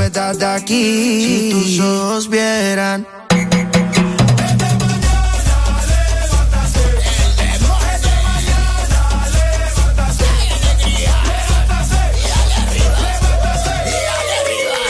verdad 0.00 0.34
de 0.34 0.46
aquí. 0.46 1.24
Si 1.24 1.50
tus 1.50 1.78
ojos 1.80 2.28
vieran. 2.30 3.06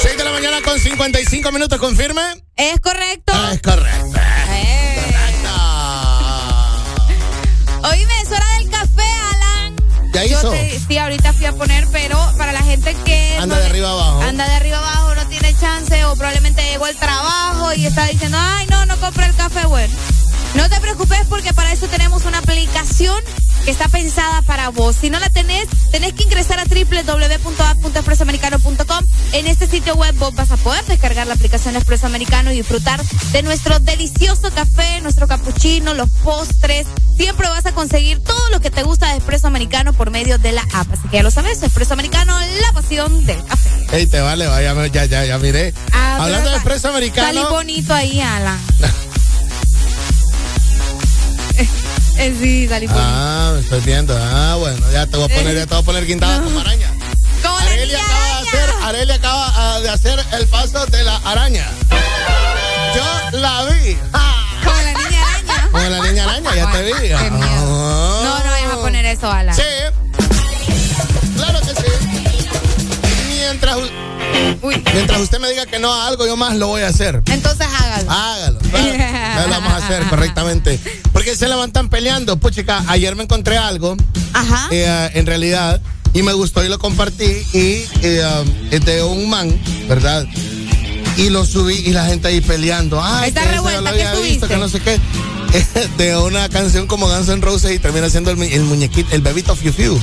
Seis 0.02 0.16
de 0.16 0.24
la 0.24 0.30
mañana 0.32 0.58
con 0.64 0.78
55 0.78 1.52
minutos, 1.52 1.78
confirme. 1.78 2.22
Es 2.56 2.80
correcto. 2.80 3.32
Ah, 3.34 3.50
es 3.52 3.60
correcto. 3.62 4.18
Oíme, 7.82 8.12
es 8.22 8.28
hora 8.30 8.46
del 8.58 8.70
café, 8.70 9.02
Alan. 9.32 9.76
¿Ya 10.12 10.24
Yo 10.24 10.38
hizo? 10.38 10.50
te- 10.50 10.80
sí, 10.86 10.98
ahorita 10.98 11.32
fui 11.32 11.46
a 11.46 11.52
poner, 11.52 11.86
pero 11.92 12.18
para 12.38 12.52
la 12.52 12.62
gente 12.62 12.94
que. 13.04 13.36
Anda 13.38 13.46
no 13.46 13.54
de 13.56 13.60
le- 13.62 13.66
arriba 13.70 13.90
abajo. 13.90 14.22
Anda 14.22 14.46
de 14.48 14.54
arriba 14.54 14.78
abajo, 14.78 14.99
chance 15.60 16.04
o 16.06 16.16
probablemente 16.16 16.62
llegó 16.62 16.86
el 16.86 16.96
trabajo 16.96 17.74
y 17.74 17.84
está 17.84 18.06
diciendo, 18.06 18.38
ay, 18.40 18.66
no, 18.70 18.86
no 18.86 18.96
compré 18.96 19.26
el 19.26 19.34
café 19.34 19.66
bueno. 19.66 19.94
No 20.54 20.68
te 20.68 20.80
preocupes 20.80 21.20
porque 21.28 21.52
para 21.52 21.72
eso 21.72 21.86
tenemos 21.86 22.24
una 22.24 22.38
aplicación 22.38 23.22
que 23.64 23.70
está 23.70 23.88
pensada 23.88 24.42
para 24.42 24.68
vos. 24.70 24.96
Si 25.00 25.08
no 25.10 25.18
la 25.18 25.28
tenés, 25.30 25.66
tenés 25.90 26.12
que 26.14 26.22
ingresar 26.24 26.58
a 26.60 26.64
www.app.expresoamericano.com. 26.64 29.04
En 29.32 29.46
este 29.46 29.66
sitio 29.66 29.94
web 29.96 30.14
vos 30.16 30.34
vas 30.34 30.50
a 30.50 30.56
poder 30.56 30.82
descargar 30.86 31.26
la 31.26 31.34
aplicación 31.34 31.76
Expreso 31.76 32.06
Americano 32.06 32.50
y 32.52 32.56
disfrutar 32.56 33.02
de 33.32 33.42
nuestro 33.42 33.78
delicioso 33.80 34.50
café, 34.52 35.00
nuestro 35.02 35.28
cappuccino, 35.28 35.92
los 35.94 36.08
postres. 36.24 36.86
Siempre 37.16 37.48
vas 37.48 37.66
a 37.66 37.72
conseguir 37.72 38.22
todo 38.22 38.48
lo 38.50 38.60
que 38.60 38.70
te 38.70 38.82
gusta 38.82 39.08
de 39.10 39.16
Expreso 39.16 39.46
Americano 39.46 39.92
por 39.92 40.10
medio 40.10 40.38
de 40.38 40.52
la 40.52 40.62
app. 40.72 40.90
Así 40.92 41.06
que 41.08 41.18
ya 41.18 41.22
lo 41.22 41.30
sabes, 41.30 41.62
Expreso 41.62 41.92
Americano, 41.92 42.34
la 42.60 42.72
pasión 42.72 43.26
del 43.26 43.44
café. 43.44 43.68
Ey, 43.92 44.06
te 44.06 44.20
vale, 44.20 44.46
vaya, 44.46 44.74
ya, 44.86 45.04
ya, 45.04 45.24
ya 45.24 45.36
miré. 45.38 45.74
Ah, 45.92 46.18
Hablando 46.20 46.50
de 46.50 46.56
expreso 46.56 46.82
Salí 46.92 46.96
americano. 46.96 47.50
bonito 47.50 47.92
ahí, 47.92 48.20
Alan. 48.20 48.58
Eh, 52.20 52.36
sí, 52.38 52.68
salí 52.68 52.86
bonito. 52.86 53.02
Ah, 53.02 53.52
me 53.54 53.60
estoy 53.60 53.80
viendo. 53.80 54.14
Ah, 54.14 54.56
bueno, 54.58 54.90
ya 54.92 55.06
te 55.06 55.16
voy 55.16 55.24
a 55.24 55.34
poner, 55.34 55.54
ya 55.54 55.66
te 55.66 55.74
voy 55.74 55.82
a 55.82 55.86
poner 55.86 56.06
guindada 56.06 56.42
como 56.42 56.60
araña. 56.60 56.88
Como 57.42 57.60
niña 57.60 57.98
acaba 57.98 58.40
de 58.42 58.48
hacer, 58.48 59.12
acaba 59.12 59.80
de 59.80 59.88
hacer 59.88 60.24
el 60.32 60.46
paso 60.48 60.84
de 60.86 61.02
la 61.02 61.16
araña. 61.16 61.66
Yo 62.94 63.38
la 63.38 63.64
vi. 63.64 63.96
Ah, 64.12 64.44
Como 64.62 64.76
la 64.82 64.92
niña 64.92 65.22
araña. 65.30 65.68
Como 65.70 65.88
la 65.88 66.00
niña 66.10 66.24
araña, 66.24 66.54
ya 66.54 66.70
te 66.72 66.82
vi. 66.82 66.92
Qué 66.92 67.30
miedo. 67.30 67.40
Ah. 67.40 68.20
No, 68.22 68.38
no 68.44 68.50
vayas 68.50 68.72
a 68.72 68.76
poner 68.76 69.06
eso, 69.06 69.32
Alan. 69.32 69.54
Sí. 69.56 69.62
Mientras 74.94 75.20
usted 75.20 75.38
me 75.40 75.48
diga 75.50 75.66
que 75.66 75.78
no 75.78 75.92
a 75.92 76.06
algo, 76.06 76.26
yo 76.26 76.36
más 76.36 76.56
lo 76.56 76.68
voy 76.68 76.82
a 76.82 76.88
hacer. 76.88 77.22
Entonces 77.26 77.66
hágalo. 77.66 78.10
Hágalo. 78.10 78.58
claro. 78.58 79.20
Lo 79.48 79.48
vamos 79.48 79.72
a 79.72 79.76
hacer 79.76 80.02
correctamente. 80.08 80.78
Porque 81.12 81.34
se 81.34 81.48
levantan 81.48 81.88
peleando. 81.88 82.36
Puchica, 82.36 82.84
ayer 82.88 83.16
me 83.16 83.22
encontré 83.22 83.56
algo. 83.56 83.96
Ajá. 84.32 84.68
eh, 84.70 85.10
en 85.14 85.26
realidad. 85.26 85.80
Y 86.12 86.22
me 86.22 86.32
gustó 86.32 86.64
y 86.64 86.68
lo 86.68 86.78
compartí. 86.78 87.24
Y 87.52 87.84
eh, 88.02 88.22
um, 88.42 88.52
es 88.70 88.84
de 88.84 89.02
un 89.02 89.30
man, 89.30 89.48
¿verdad? 89.88 90.26
Y 91.20 91.30
lo 91.30 91.44
subí 91.44 91.74
y 91.74 91.90
la 91.92 92.06
gente 92.06 92.28
ahí 92.28 92.40
peleando. 92.40 93.02
Ay, 93.02 93.28
Está 93.28 93.40
que 93.42 93.46
ese 93.48 93.54
revuelta, 93.56 93.80
no 93.82 93.90
lo 93.90 93.96
¿qué 93.96 94.02
había 94.02 94.14
subiste? 94.14 94.32
visto, 94.32 94.48
que 94.48 94.56
no 94.56 94.68
sé 94.68 94.80
qué. 94.80 94.98
De 95.98 96.16
una 96.16 96.48
canción 96.48 96.86
como 96.86 97.08
Guns 97.08 97.28
N' 97.28 97.40
Roses 97.42 97.72
y 97.74 97.78
termina 97.78 98.08
siendo 98.08 98.30
el, 98.30 98.36
mu- 98.36 98.44
el 98.44 98.62
muñequito, 98.62 99.08
el 99.14 99.20
bebito 99.20 99.54
Fiu 99.56 99.72
Fiu. 99.72 99.98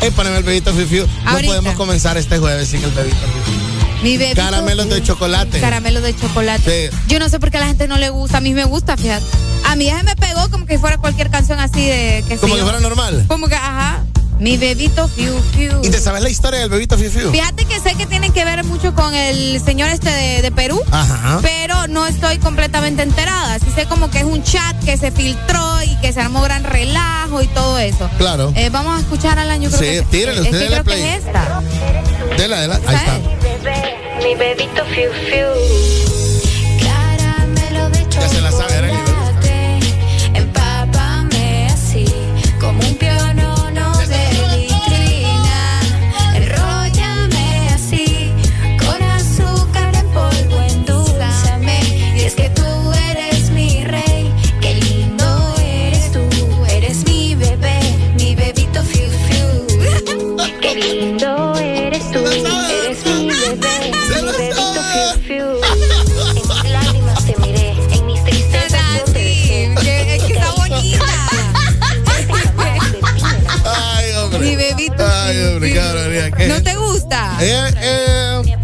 Ey, 0.00 0.10
poneme 0.12 0.38
el 0.38 0.44
bebito 0.44 0.72
Fiu 0.72 0.86
Fiu. 0.86 1.06
No 1.24 1.38
podemos 1.40 1.74
comenzar 1.74 2.16
este 2.16 2.38
jueves 2.38 2.68
sin 2.68 2.82
el 2.82 2.90
bebito 2.92 3.16
Fiu 3.16 3.42
Fiu. 3.42 4.02
Mi 4.02 4.16
bebito. 4.18 4.40
Caramelos 4.42 4.88
de 4.88 5.02
chocolate. 5.02 5.60
Caramelos 5.60 6.02
de 6.02 6.14
chocolate. 6.16 6.90
Sí. 6.90 6.96
Yo 7.08 7.18
no 7.18 7.28
sé 7.28 7.40
por 7.40 7.50
qué 7.50 7.56
a 7.56 7.60
la 7.60 7.66
gente 7.66 7.88
no 7.88 7.98
le 7.98 8.10
gusta. 8.10 8.38
A 8.38 8.40
mí 8.40 8.54
me 8.54 8.64
gusta, 8.64 8.96
fíjate. 8.96 9.24
A 9.64 9.74
mí 9.74 9.86
ya 9.86 9.98
se 9.98 10.04
me 10.04 10.14
pegó 10.16 10.48
como 10.50 10.64
que 10.66 10.78
fuera 10.78 10.98
cualquier 10.98 11.30
canción 11.30 11.58
así 11.58 11.84
de. 11.86 12.24
Que 12.28 12.36
Como 12.36 12.54
sí, 12.54 12.60
que 12.60 12.64
fuera 12.64 12.80
normal. 12.80 13.24
Como 13.26 13.48
que, 13.48 13.54
ajá. 13.56 14.04
Mi 14.38 14.58
bebito 14.58 15.08
fiu 15.08 15.32
fiu. 15.54 15.80
¿Y 15.82 15.88
te 15.90 15.98
sabes 15.98 16.22
la 16.22 16.28
historia 16.28 16.60
del 16.60 16.68
bebito 16.68 16.98
Fiu 16.98 17.10
Fiu? 17.10 17.30
Fíjate 17.30 17.64
que 17.64 17.80
sé 17.80 17.94
que 17.94 18.04
tiene 18.06 18.30
que 18.30 18.44
ver 18.44 18.64
mucho 18.64 18.94
con 18.94 19.14
el 19.14 19.60
señor 19.64 19.88
este 19.88 20.10
de, 20.10 20.42
de 20.42 20.52
Perú. 20.52 20.80
Ajá. 20.90 21.38
Pero 21.42 21.86
no 21.88 22.06
estoy 22.06 22.36
completamente 22.38 23.02
enterada. 23.02 23.58
Sí 23.58 23.66
sé 23.74 23.86
como 23.86 24.10
que 24.10 24.18
es 24.18 24.24
un 24.24 24.42
chat 24.42 24.76
que 24.84 24.98
se 24.98 25.10
filtró 25.10 25.82
y 25.82 25.96
que 26.00 26.12
se 26.12 26.20
armó 26.20 26.42
gran 26.42 26.64
relajo 26.64 27.40
y 27.40 27.46
todo 27.48 27.78
eso. 27.78 28.10
Claro. 28.18 28.52
Eh, 28.56 28.68
vamos 28.70 28.98
a 28.98 29.00
escuchar 29.00 29.38
al 29.38 29.50
año. 29.50 29.70
Sí, 29.70 30.02
tírale, 30.10 30.42
usted 30.42 30.54
es 30.54 30.62
que 30.62 30.66
creo 30.68 30.84
play. 30.84 31.02
que 31.02 31.14
es 31.14 31.24
esta. 31.24 31.62
Dela, 32.36 32.60
dela. 32.60 32.80
Ahí 32.86 32.96
está. 32.96 33.18
Mi 34.22 34.34
bebito 34.34 34.84
fiu 34.94 35.10
fiu. 35.30 35.46
Caramelo 36.84 37.88
de 37.90 38.06
Ya 38.10 38.28
se 38.28 38.40
la 38.42 38.52
sabe, 38.52 38.75
Eh, 77.40 77.74
eh, 77.76 78.56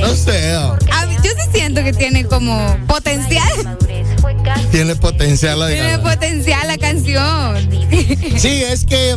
no 0.00 0.14
sé. 0.14 0.56
oh. 0.56 0.76
A 0.92 1.06
mí- 1.06 1.16
yo 1.22 1.30
sí 1.30 1.48
siento 1.52 1.82
que 1.82 1.92
tiene 1.92 2.24
como 2.24 2.76
potencial. 2.86 3.48
Tiene 4.70 4.96
potencial 4.96 5.58
la 5.58 5.68
Tiene 5.68 5.98
potencial 5.98 6.66
la 6.68 6.78
canción. 6.78 7.68
Sí, 8.38 8.62
es 8.62 8.84
que 8.84 9.16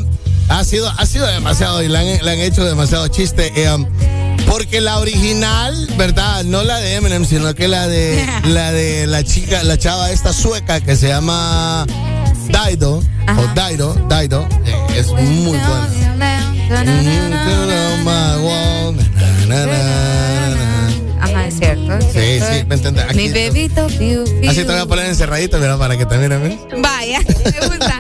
ha 0.50 0.64
sido, 0.64 0.90
ha 0.98 1.06
sido 1.06 1.26
demasiado 1.28 1.82
y 1.84 1.88
le 1.88 1.98
han, 1.98 2.26
le 2.26 2.32
han 2.32 2.40
hecho 2.40 2.66
demasiado 2.66 3.08
chiste. 3.08 3.52
eh, 3.56 3.72
um, 3.72 3.86
porque 4.48 4.82
la 4.82 5.00
original, 5.00 5.88
¿verdad? 5.98 6.44
No 6.44 6.64
la 6.64 6.80
de 6.80 6.96
Eminem, 6.96 7.26
sino 7.26 7.56
que 7.56 7.68
la 7.70 7.88
de 7.88 8.26
la 8.44 8.72
de 8.74 9.08
la 9.08 9.24
chica, 9.24 9.64
la 9.64 9.78
chava 9.78 10.12
esta 10.12 10.34
sueca 10.34 10.82
que 10.82 10.96
se 10.98 11.08
llama 11.08 11.86
Daido 12.50 12.98
o 12.98 13.48
Daido, 13.56 13.94
Daido, 14.10 14.46
eh, 14.66 14.76
es 14.98 15.08
muy 15.14 15.58
buena. 15.58 15.88
Ajá, 21.22 21.48
es 21.48 21.58
cierto. 21.58 21.84
cierto. 21.88 21.98
es 21.98 22.06
Sí, 22.14 22.20
cierto. 22.20 22.46
sí, 22.54 22.66
¿me 22.68 22.76
entiendes? 22.76 23.06
Aquí- 23.06 23.16
Mi 23.18 23.30
bebito, 23.30 23.90
fiu, 23.90 24.26
fiu. 24.26 24.50
Así 24.50 24.58
te 24.64 24.72
voy 24.72 24.82
a 24.82 24.86
poner 24.86 25.06
encerradito, 25.06 25.58
mira, 25.58 25.78
para 25.78 25.98
que 25.98 26.06
te 26.06 26.18
miren. 26.18 26.46
¿eh? 26.46 26.60
Vaya, 26.82 27.20
me 27.60 27.68
gusta. 27.68 28.00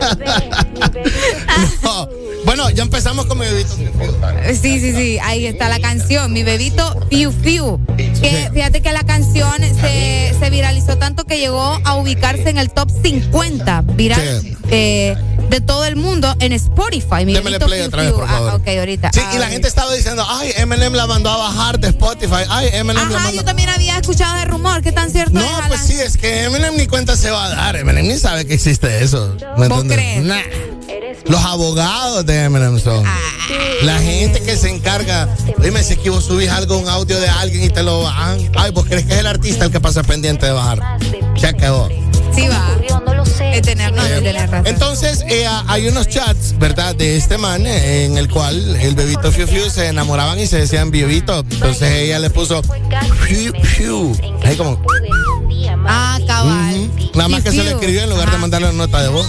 No. 1.83 2.09
Bueno, 2.45 2.69
ya 2.71 2.83
empezamos 2.83 3.25
con 3.25 3.39
mi 3.39 3.45
bebito. 3.45 3.69
Sí, 4.61 4.79
sí, 4.79 4.91
sí, 4.93 5.17
ahí 5.23 5.45
está 5.45 5.69
la 5.69 5.79
canción, 5.79 6.33
mi 6.33 6.43
bebito 6.43 6.99
Fiu 7.09 7.31
Fiu. 7.31 7.79
Que 7.97 8.49
fíjate 8.53 8.81
que 8.81 8.91
la 8.91 9.03
canción 9.03 9.53
se, 9.79 10.33
se 10.37 10.49
viralizó 10.49 10.97
tanto 10.97 11.23
que 11.23 11.37
llegó 11.39 11.79
a 11.83 11.95
ubicarse 11.95 12.49
en 12.49 12.57
el 12.57 12.69
top 12.71 12.89
50 13.01 13.81
viral 13.95 14.41
Sí. 14.41 14.57
eh, 14.71 15.15
de 15.53 15.61
todo 15.61 15.85
el 15.85 15.95
mundo 15.95 16.35
en 16.39 16.51
Spotify. 16.53 17.25
Démele 17.25 17.59
play 17.59 17.79
Fiu 17.81 17.87
otra 17.87 18.01
vez, 18.01 18.11
por 18.11 18.27
favor. 18.27 18.49
Ah, 18.49 18.55
ok, 18.55 18.67
ahorita. 18.79 19.11
Sí, 19.13 19.19
Ah, 19.23 19.35
y 19.35 19.37
la 19.37 19.47
gente 19.49 19.67
estaba 19.67 19.93
diciendo, 19.93 20.25
ay, 20.27 20.51
Eminem 20.57 20.93
la 20.93 21.05
mandó 21.05 21.29
a 21.29 21.37
bajar 21.37 21.79
de 21.79 21.89
Spotify. 21.89 22.43
Ay, 22.49 22.69
Eminem 22.73 22.95
la 22.95 23.01
Ajá, 23.17 23.25
mandó. 23.25 23.35
yo 23.37 23.45
también 23.45 23.69
había 23.69 23.99
escuchado 23.99 24.35
de 24.39 24.45
rumor, 24.45 24.81
¿qué 24.81 24.91
tan 24.91 25.11
cierto 25.11 25.37
es? 25.37 25.45
No, 25.45 25.67
pues 25.67 25.81
sí, 25.81 25.93
es 25.93 26.17
que 26.17 26.45
Eminem 26.45 26.75
ni 26.75 26.87
cuenta 26.87 27.15
se 27.15 27.29
va 27.29 27.45
a 27.45 27.49
dar. 27.49 27.75
Eminem 27.75 28.07
ni 28.07 28.17
sabe 28.17 28.47
que 28.47 28.55
existe 28.55 29.03
eso. 29.03 29.35
¿Me 29.57 29.67
¿Vos 29.67 29.81
entiendes? 29.83 29.97
crees? 29.97 30.23
Nah. 30.23 30.41
Los 31.25 31.41
abogados 31.45 32.25
de 32.25 32.45
Eminem 32.45 32.79
son. 32.79 33.05
Ah. 33.05 33.15
La 33.83 33.99
gente 33.99 34.41
que 34.41 34.57
se 34.57 34.69
encarga. 34.71 35.29
Dime 35.59 35.83
si 35.83 35.93
es 35.93 35.99
que 35.99 36.09
vos 36.09 36.25
subís 36.25 36.49
algo, 36.49 36.77
un 36.79 36.89
audio 36.89 37.19
de 37.19 37.29
alguien 37.29 37.63
y 37.63 37.69
te 37.69 37.83
lo 37.83 38.01
bajan. 38.01 38.39
Ay, 38.55 38.71
vos 38.71 38.85
crees 38.85 39.05
que 39.05 39.13
es 39.13 39.19
el 39.19 39.27
artista 39.27 39.65
el 39.65 39.71
que 39.71 39.79
pasa 39.79 40.01
pendiente 40.01 40.47
de 40.47 40.51
bajar. 40.51 40.79
Se 41.37 41.45
acabó. 41.47 41.89
Sí, 42.35 42.47
va. 42.47 42.75
Es 43.53 43.61
tener, 43.61 43.93
no, 43.93 44.03
es 44.03 44.23
tener 44.23 44.49
razón. 44.49 44.67
Entonces, 44.67 45.23
eh, 45.27 45.45
hay 45.67 45.87
unos 45.87 46.07
chats, 46.07 46.57
¿verdad? 46.57 46.95
De 46.95 47.17
este 47.17 47.37
man 47.37 47.65
eh, 47.65 48.05
en 48.05 48.17
el 48.17 48.29
cual 48.29 48.75
el 48.75 48.95
bebito 48.95 49.31
Fiu 49.31 49.47
Fiu 49.47 49.69
se 49.69 49.87
enamoraban 49.89 50.39
y 50.39 50.47
se 50.47 50.57
decían 50.57 50.89
bebito. 50.91 51.45
Entonces 51.51 51.91
ella 51.91 52.19
le 52.19 52.29
puso 52.29 52.61
Fiu 53.27 53.53
Fiu. 53.63 54.17
Ahí 54.43 54.55
como. 54.55 54.79
Ah, 55.85 56.19
cabal. 56.27 56.89
Nada 57.13 57.29
más 57.29 57.43
que 57.43 57.51
se 57.51 57.63
le 57.63 57.71
escribió 57.71 58.03
en 58.03 58.09
lugar 58.09 58.31
de 58.31 58.37
mandarle 58.37 58.69
una 58.69 58.87
nota 58.87 59.01
de 59.01 59.09
voz. 59.09 59.27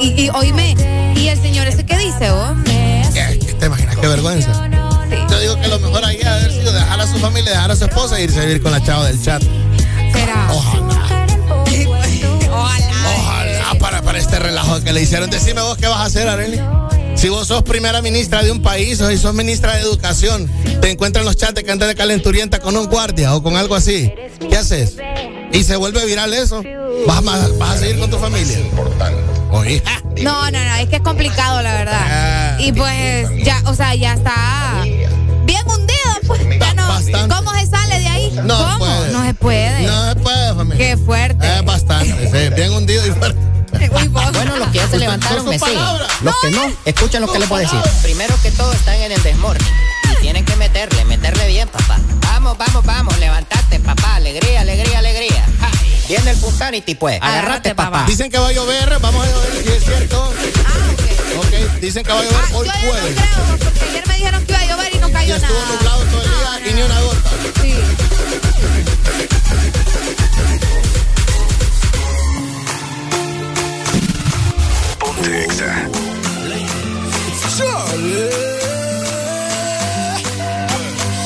Y, 0.00 0.22
y 0.22 0.30
oíme, 0.30 0.74
¿y 1.14 1.28
el 1.28 1.40
señor 1.40 1.66
ese 1.66 1.84
qué 1.84 1.98
dice 1.98 2.30
vos? 2.30 2.56
Eh, 2.70 3.38
¿Te 3.58 3.66
imaginas 3.66 3.96
qué 3.96 4.08
vergüenza? 4.08 4.68
Yo 5.30 5.40
digo 5.40 5.60
que 5.60 5.68
lo 5.68 5.78
mejor 5.78 6.04
ahí 6.04 6.20
haber 6.22 6.50
sido 6.52 6.72
dejar 6.72 7.00
a 7.00 7.06
su 7.06 7.18
familia, 7.18 7.50
dejar 7.52 7.70
a 7.70 7.76
su 7.76 7.84
esposa 7.84 8.18
e 8.18 8.24
irse 8.24 8.40
a 8.40 8.44
vivir 8.44 8.62
con 8.62 8.72
la 8.72 8.82
chava 8.82 9.06
del 9.06 9.22
chat. 9.22 9.42
Será. 10.12 10.48
Ojalá. 10.50 11.27
Este 14.18 14.38
relajo 14.38 14.80
que 14.82 14.92
le 14.92 15.02
hicieron. 15.02 15.30
Decime 15.30 15.62
vos 15.62 15.78
qué 15.78 15.86
vas 15.86 15.98
a 16.00 16.04
hacer, 16.04 16.28
Arely. 16.28 16.60
Si 17.14 17.28
vos 17.28 17.46
sos 17.48 17.62
primera 17.62 18.02
ministra 18.02 18.42
de 18.42 18.50
un 18.52 18.62
país 18.62 19.00
o 19.00 19.08
si 19.10 19.16
sos 19.18 19.32
ministra 19.34 19.74
de 19.76 19.80
educación, 19.82 20.48
te 20.80 20.90
encuentran 20.90 21.24
los 21.24 21.36
chats 21.36 21.54
de 21.54 21.64
que 21.64 21.70
andas 21.72 21.88
de 21.88 21.94
calenturienta 21.94 22.58
con 22.60 22.76
un 22.76 22.86
guardia 22.86 23.34
o 23.34 23.42
con 23.42 23.56
algo 23.56 23.74
así. 23.74 24.12
¿Qué 24.50 24.56
haces? 24.56 24.96
Y 25.52 25.64
se 25.64 25.76
vuelve 25.76 26.04
viral 26.04 26.32
eso. 26.34 26.62
¿Vas, 27.06 27.18
a- 27.26 27.48
vas 27.58 27.70
a 27.70 27.78
seguir 27.78 27.98
con 27.98 28.10
tu 28.10 28.18
familia? 28.18 28.58
Oye. 29.50 29.82
No, 30.18 30.50
no, 30.50 30.64
no, 30.64 30.74
es 30.74 30.88
que 30.88 30.96
es 30.96 31.02
complicado, 31.02 31.62
la 31.62 31.72
verdad. 31.74 32.00
Ah. 32.10 32.56
Y 32.58 32.72
pues, 32.72 33.28
ya, 33.44 33.62
o 33.66 33.74
sea, 33.74 33.94
ya 33.94 34.14
está 34.14 34.82
bien 35.44 35.62
hundido, 35.64 35.98
pues. 36.26 36.40
Ya 36.58 36.74
no. 36.74 36.88
¿Cómo 37.36 37.52
se 37.54 37.66
sale 37.68 38.00
de 38.00 38.08
ahí? 38.08 38.32
No 38.42 38.58
¿Cómo? 38.58 38.78
puede. 38.78 39.12
No 39.12 39.24
se 39.24 39.34
puede. 39.34 39.86
No 39.86 40.08
se 40.08 40.16
puede, 40.16 40.54
familia. 40.54 40.76
Qué 40.76 40.96
fuerte. 40.96 41.46
Es 41.56 41.64
bastante, 41.64 42.30
sí, 42.32 42.54
bien 42.56 42.72
hundido 42.72 43.06
y 43.06 43.10
fuerte. 43.12 43.38
Bueno, 43.72 44.56
los 44.56 44.68
que 44.68 44.78
ya 44.78 44.88
se 44.88 44.98
levantaron 44.98 45.46
me 45.46 45.58
siguen. 45.58 45.78
Los 46.22 46.34
que 46.40 46.50
no, 46.50 46.72
escuchen 46.84 47.20
lo 47.20 47.30
que 47.32 47.38
les 47.38 47.48
voy 47.48 47.58
a 47.58 47.62
decir. 47.62 47.80
Primero 48.02 48.34
que 48.42 48.50
todo 48.52 48.72
están 48.72 48.94
en 48.96 49.12
el 49.12 49.22
desmorning. 49.22 49.66
Y 50.12 50.20
tienen 50.20 50.44
que 50.44 50.56
meterle, 50.56 51.04
meterle 51.04 51.46
bien, 51.48 51.68
papá. 51.68 51.98
Vamos, 52.22 52.56
vamos, 52.56 52.84
vamos, 52.84 53.18
levantate, 53.18 53.78
papá. 53.80 54.16
Alegría, 54.16 54.62
alegría, 54.62 54.98
alegría. 54.98 55.44
Ja, 55.60 55.70
Viene 56.08 56.30
el 56.30 56.36
Punsanity, 56.38 56.94
pues. 56.94 57.20
Agarrate, 57.20 57.74
papá. 57.74 58.04
Dicen 58.06 58.30
que 58.30 58.38
va 58.38 58.48
a 58.48 58.52
llover, 58.52 58.98
vamos 59.00 59.26
a 59.26 59.28
ver 59.38 59.62
si 59.62 59.68
es 59.70 59.84
cierto. 59.84 60.22
Ok, 61.38 61.80
dicen 61.80 62.04
que 62.04 62.12
va 62.12 62.20
a 62.20 62.24
llover 62.24 62.36
Ah, 62.42 62.48
hoy 62.54 62.66
yo 62.66 62.72
no 62.72 62.80
creo, 62.80 63.58
porque 63.64 63.84
ayer 63.90 64.06
me 64.08 64.14
dijeron 64.14 64.46
que 64.46 64.52
iba 64.52 64.60
a 64.60 64.66
llover 64.66 64.94
y 64.94 64.98
no 64.98 65.08
Y 65.08 65.12
cayó 65.12 65.36
estuvo 65.36 65.58
nada. 65.58 65.72
nublado 65.74 66.02
todo 66.04 66.22
el 66.22 66.28
día 66.30 66.70
y 66.70 66.74
ni 66.74 66.82
una 66.82 67.00
gota. 67.00 67.30
Sí. 67.62 67.74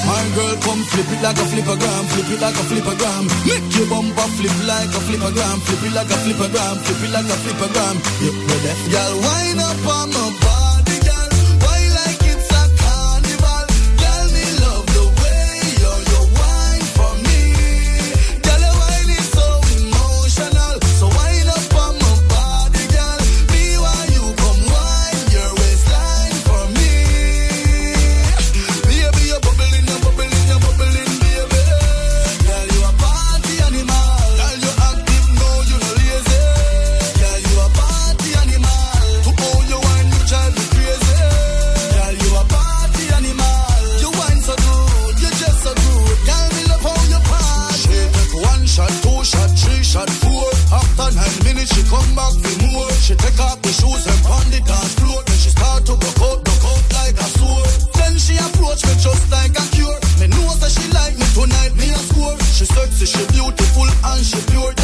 My 0.07 0.23
girl, 0.35 0.57
come 0.65 0.83
flip 0.91 1.11
it 1.13 1.21
like 1.23 1.37
a 1.37 1.45
flippergram, 1.45 2.05
flip 2.13 2.31
it 2.33 2.41
like 2.41 2.55
a 2.57 2.65
flippergram. 2.71 3.25
Make 3.47 3.69
your 3.77 3.87
bumper 3.89 4.29
flip 4.37 4.57
like 4.67 4.89
a 4.97 5.01
flippergram, 5.07 5.59
flip 5.61 5.83
it 5.85 5.93
like 5.95 6.11
a 6.11 6.17
flippergram, 6.25 6.77
flip 6.85 7.03
it 7.05 7.11
like 7.13 7.29
a 7.29 7.37
flippergram. 7.45 7.97
You 8.25 8.33
ready? 8.49 8.73
Girl, 8.91 9.15
wind 9.21 9.61
up 9.61 9.87
on 9.87 10.09
my 10.11 10.29
body, 10.41 10.62
and 64.17 64.27
she 64.27 64.37
pure 64.51 64.82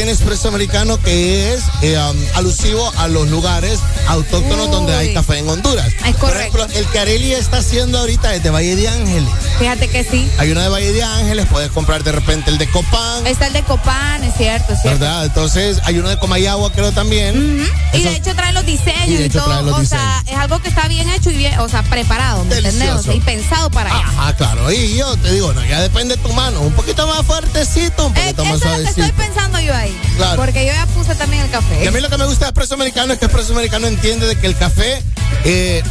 tiene 0.00 0.12
expreso 0.12 0.48
americano 0.48 0.98
que 1.02 1.52
es 1.52 1.62
eh, 1.82 1.94
um, 1.98 2.16
alusivo 2.34 2.90
a 2.96 3.06
los 3.06 3.28
lugares 3.28 3.80
autóctonos 4.08 4.70
donde 4.70 4.94
hay 4.94 5.12
café 5.12 5.36
en 5.36 5.46
Honduras. 5.46 5.92
Es 6.06 6.16
Por 6.16 6.34
ejemplo, 6.34 6.66
el 6.74 6.86
que 6.86 6.98
Areli 7.00 7.34
está 7.34 7.58
haciendo 7.58 7.98
ahorita 7.98 8.34
es 8.34 8.42
de 8.42 8.48
Valle 8.48 8.76
de 8.76 8.88
Ángeles. 8.88 9.28
Fíjate 9.60 9.88
que 9.88 10.02
sí. 10.04 10.26
Hay 10.38 10.50
uno 10.52 10.62
de 10.62 10.68
Valle 10.70 10.90
de 10.90 11.02
Ángeles, 11.02 11.46
puedes 11.50 11.70
comprar 11.70 12.02
de 12.02 12.12
repente 12.12 12.50
el 12.50 12.56
de 12.56 12.66
Copán. 12.70 13.26
Está 13.26 13.46
el 13.46 13.52
de 13.52 13.62
Copán, 13.62 14.24
es 14.24 14.34
cierto, 14.34 14.72
es 14.72 14.80
cierto. 14.80 14.98
¿Verdad? 14.98 15.26
Entonces, 15.26 15.80
hay 15.84 15.98
uno 15.98 16.08
de 16.08 16.18
Comayagua, 16.18 16.72
creo 16.72 16.92
también. 16.92 17.68
Y 17.92 18.02
de 18.02 18.16
hecho 18.16 18.34
trae 18.34 18.54
los 18.54 18.64
diseños 18.64 19.06
Y 19.08 19.12
y, 19.12 19.16
de 19.18 19.24
hecho 19.26 19.42
todo. 19.42 19.60
los 19.60 19.80
o 19.80 19.84
sea, 19.84 20.24
es 20.26 20.34
algo 20.34 20.60
que 20.60 20.70
está 20.70 20.88
bien 20.88 21.10
hecho 21.10 21.30
y 21.30 21.36
bien, 21.36 21.58
o 21.58 21.68
sea, 21.68 21.82
preparado, 21.82 22.42
¿me 22.46 22.56
entendés? 22.56 22.90
O 22.90 23.02
sea, 23.02 23.14
y 23.14 23.20
pensado 23.20 23.70
para 23.70 23.94
allá. 23.94 24.06
Ah, 24.16 24.32
claro. 24.34 24.72
Y 24.72 24.96
yo 24.96 25.14
te 25.18 25.30
digo, 25.30 25.52
no, 25.52 25.62
ya 25.66 25.82
depende 25.82 26.16
de 26.16 26.22
tu 26.22 26.32
mano. 26.32 26.62
Un 26.62 26.72
poquito 26.72 27.06
más 27.06 27.26
fuertecito, 27.26 28.06
un 28.06 28.14
poquito 28.14 28.42
más 28.46 28.54
Eso 28.56 28.72
es 28.72 28.78
lo 28.78 28.94
que 28.94 29.00
estoy 29.02 29.12
pensando 29.12 29.60
yo 29.60 29.74
ahí. 29.74 29.94
Claro. 30.16 30.36
Porque 30.36 30.66
yo 30.66 30.72
ya 30.72 30.86
puse 30.86 31.14
también 31.16 31.42
el 31.42 31.50
café. 31.50 31.84
Y 31.84 31.86
a 31.86 31.90
mí 31.90 32.00
lo 32.00 32.08
que 32.08 32.16
me 32.16 32.24
gusta 32.24 32.46
de 32.46 32.50
Expreso 32.50 32.74
Americano 32.74 33.12
es 33.12 33.18
que 33.18 33.26
Expreso 33.26 33.52
Americano 33.52 33.88
entiende 33.88 34.26
de 34.26 34.36
que 34.36 34.46
el 34.46 34.56
café 34.56 35.02
eh, 35.44 35.82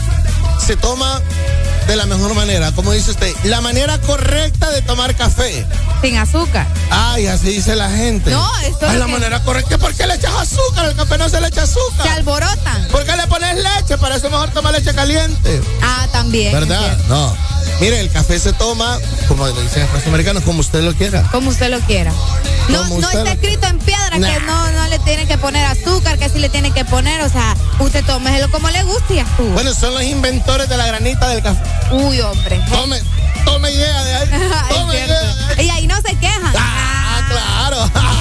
se 0.65 0.75
toma 0.75 1.21
de 1.89 1.95
la 1.95 2.05
mejor 2.05 2.35
manera. 2.35 2.71
Como 2.71 2.91
dice 2.91 3.09
usted, 3.11 3.33
la 3.45 3.61
manera 3.61 3.99
correcta 4.01 4.69
de 4.69 4.81
tomar 4.83 5.15
café. 5.15 5.65
Sin 6.01 6.17
azúcar. 6.17 6.67
Ay, 6.91 7.25
así 7.27 7.47
dice 7.47 7.75
la 7.75 7.89
gente. 7.89 8.29
No, 8.29 8.47
esto 8.59 8.85
es 8.85 8.93
la 8.99 9.05
que- 9.07 9.11
manera 9.11 9.41
correcta. 9.43 9.77
¿Por 9.79 9.93
qué 9.95 10.05
le 10.05 10.13
echas 10.13 10.33
azúcar? 10.35 10.85
Al 10.85 10.95
café 10.95 11.17
no 11.17 11.27
se 11.29 11.41
le 11.41 11.47
echa 11.47 11.63
azúcar. 11.63 12.03
Se 12.03 12.09
alborotan. 12.09 12.87
¿Por 12.91 13.03
qué 13.05 13.15
le 13.17 13.25
pones 13.27 13.55
leche? 13.55 13.97
Para 13.97 14.15
eso 14.17 14.29
mejor 14.29 14.49
tomar 14.51 14.71
leche 14.73 14.93
caliente. 14.93 15.61
Ah, 15.81 16.07
también. 16.11 16.53
¿Verdad? 16.53 16.97
No. 17.07 17.35
Mire, 17.81 17.99
el 18.01 18.11
café 18.11 18.37
se 18.39 18.53
toma, 18.53 18.99
como 19.27 19.47
lo 19.47 19.59
dicen 19.61 19.87
los 19.93 20.05
americanos, 20.05 20.43
como 20.43 20.59
usted 20.59 20.81
lo 20.81 20.93
quiera. 20.93 21.23
Como 21.31 21.49
usted 21.49 21.69
lo 21.71 21.79
quiera. 21.81 22.11
No, 22.67 22.83
está 22.99 23.23
lo- 23.23 23.29
escrito 23.31 23.65
en 23.67 23.79
piedra 23.79 24.17
Nah. 24.19 24.27
que 24.31 24.39
no, 24.41 24.71
no 24.73 24.87
le 24.89 24.99
tiene 24.99 25.25
que 25.27 25.37
poner 25.39 25.65
azúcar, 25.65 26.19
que 26.19 26.29
sí 26.29 26.37
le 26.39 26.49
tiene 26.49 26.71
que 26.71 26.85
poner, 26.85 27.21
o 27.21 27.29
sea, 27.29 27.55
usted 27.79 28.05
tómeselo 28.05 28.51
como 28.51 28.69
le 28.69 28.83
guste 28.83 29.15
y 29.15 29.19
actúe. 29.19 29.45
Bueno, 29.53 29.73
son 29.73 29.93
los 29.95 30.03
inventores 30.03 30.69
de 30.69 30.77
la 30.77 30.85
granita 30.85 31.29
del 31.29 31.41
café. 31.41 31.59
Uy, 31.91 32.21
hombre. 32.21 32.63
Tome, 32.69 33.01
tome 33.45 33.71
idea 33.71 34.03
de 34.03 34.13
ahí. 34.15 34.29
Tome 34.69 34.93
idea 34.93 35.07
de 35.07 35.53
ahí. 35.55 35.65
Y 35.65 35.69
ahí 35.71 35.87
no 35.87 35.95
se 35.95 36.15
quejan. 36.17 36.53
Ah, 36.55 37.25
claro. 37.29 37.91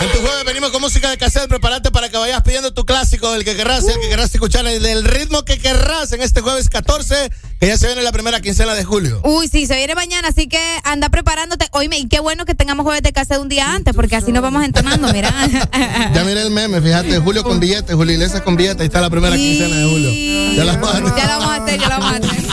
En 0.00 0.10
tu 0.12 0.18
jueves 0.20 0.44
venimos 0.44 0.70
con 0.70 0.80
música 0.80 1.10
de 1.10 1.18
cassette. 1.18 1.48
Prepárate 1.48 1.79
para 2.00 2.10
que 2.10 2.16
vayas 2.16 2.40
pidiendo 2.40 2.72
tu 2.72 2.86
clásico, 2.86 3.34
el 3.34 3.44
que 3.44 3.54
querrás, 3.54 3.86
el 3.86 4.00
que 4.00 4.08
querrás 4.08 4.34
escuchar, 4.34 4.66
el 4.66 4.82
del 4.82 5.04
ritmo 5.04 5.44
que 5.44 5.58
querrás 5.58 6.10
en 6.12 6.22
este 6.22 6.40
jueves 6.40 6.70
14, 6.70 7.30
que 7.60 7.66
ya 7.66 7.76
se 7.76 7.88
viene 7.88 8.00
la 8.00 8.10
primera 8.10 8.40
quincena 8.40 8.74
de 8.74 8.84
julio. 8.84 9.20
Uy, 9.22 9.48
sí, 9.48 9.66
se 9.66 9.76
viene 9.76 9.94
mañana, 9.94 10.28
así 10.28 10.48
que 10.48 10.58
anda 10.84 11.10
preparándote. 11.10 11.68
Oíme, 11.72 11.98
y 11.98 12.08
qué 12.08 12.20
bueno 12.20 12.46
que 12.46 12.54
tengamos 12.54 12.84
jueves 12.84 13.02
de 13.02 13.12
casa 13.12 13.34
de 13.34 13.40
un 13.40 13.50
día 13.50 13.74
antes, 13.74 13.94
porque 13.94 14.16
así 14.16 14.32
nos 14.32 14.42
vamos 14.42 14.64
entonando, 14.64 15.12
mira. 15.12 15.30
Ya 16.14 16.24
miré 16.24 16.40
el 16.40 16.50
meme, 16.50 16.80
fíjate, 16.80 17.18
Julio 17.18 17.44
con 17.44 17.60
billetes, 17.60 17.94
Julio 17.94 18.14
Iglesias 18.14 18.40
con 18.40 18.56
billetes, 18.56 18.80
ahí 18.80 18.86
está 18.86 19.02
la 19.02 19.10
primera 19.10 19.36
quincena 19.36 19.76
de 19.76 19.84
julio. 19.84 20.56
Ya 20.56 20.64
la 20.64 20.78
vamos 20.78 21.12
a 21.12 21.16
Ya 21.18 21.26
lo 21.26 21.38
vamos 21.38 21.48
a 21.50 21.62
hacer, 21.62 21.80
ya 21.80 21.88
lo 21.90 21.98
vamos 21.98 22.12
a 22.12 22.16
hacer. 22.16 22.44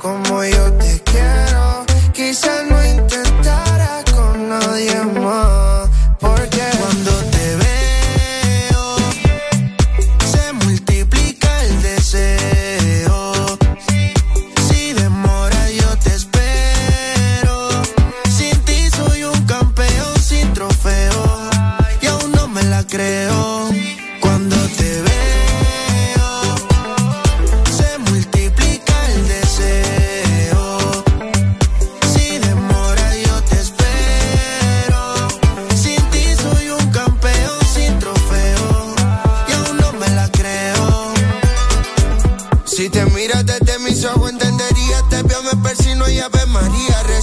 como 0.00 0.44
yo 0.44 0.72
te 0.74 1.02
quiero. 1.06 1.84
Quizá 2.14 2.62
no 2.70 2.86
intentara 2.86 4.04
con 4.14 4.48
nadie 4.48 4.94
más. 5.20 5.71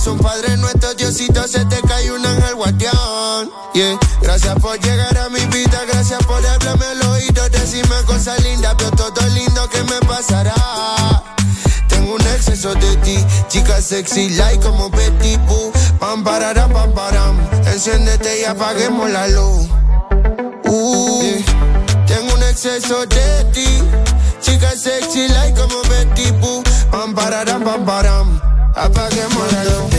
Un 0.10 0.18
Padre 0.18 0.58
nuestro, 0.58 0.92
Diosito, 0.96 1.48
se 1.48 1.64
te 1.66 1.80
cae 1.82 2.12
un 2.12 2.26
ángel 2.26 2.56
guardián. 2.56 3.50
Yeah. 3.76 4.00
Gracias 4.22 4.56
por 4.60 4.80
llegar 4.80 5.16
a 5.20 5.30
mi 5.30 5.40
vida, 5.46 5.82
gracias 5.88 6.24
por 6.26 6.44
hablarme 6.44 6.86
al 6.86 7.02
oído, 7.10 7.48
decirme 7.50 7.96
cosas 8.08 8.44
lindas, 8.44 8.76
veo 8.78 8.90
todo 8.92 9.28
lindo 9.28 9.70
que 9.70 9.84
me 9.84 10.00
pasará. 10.08 10.56
Tengo 11.88 12.16
un 12.16 12.22
exceso 12.22 12.74
de 12.74 12.96
ti, 12.98 13.24
chica 13.50 13.80
sexy, 13.82 14.30
like 14.32 14.64
como 14.64 14.90
Betty 14.90 15.38
Boo. 15.48 15.72
Pam, 16.00 16.24
pararam, 16.24 16.72
pam, 16.72 16.92
param. 16.94 17.38
Enciéndete 17.68 18.42
y 18.42 18.46
apaguemos 18.46 19.12
la 19.12 19.28
luz. 19.28 19.68
Uh. 20.66 21.36
Tengo 22.08 22.34
un 22.34 22.44
exceso 22.44 23.06
de 23.06 23.44
ti, 23.54 23.84
chica 24.42 24.72
sexy, 24.72 25.28
like 25.28 25.60
como 25.60 25.84
Betty 25.84 26.32
Boo. 26.40 26.64
Pam, 26.90 27.14
pararam, 27.14 27.64
pam, 27.64 27.86
param. 27.86 28.42
Apaguemos 28.76 29.52
la 29.52 29.64
luz. 29.66 29.99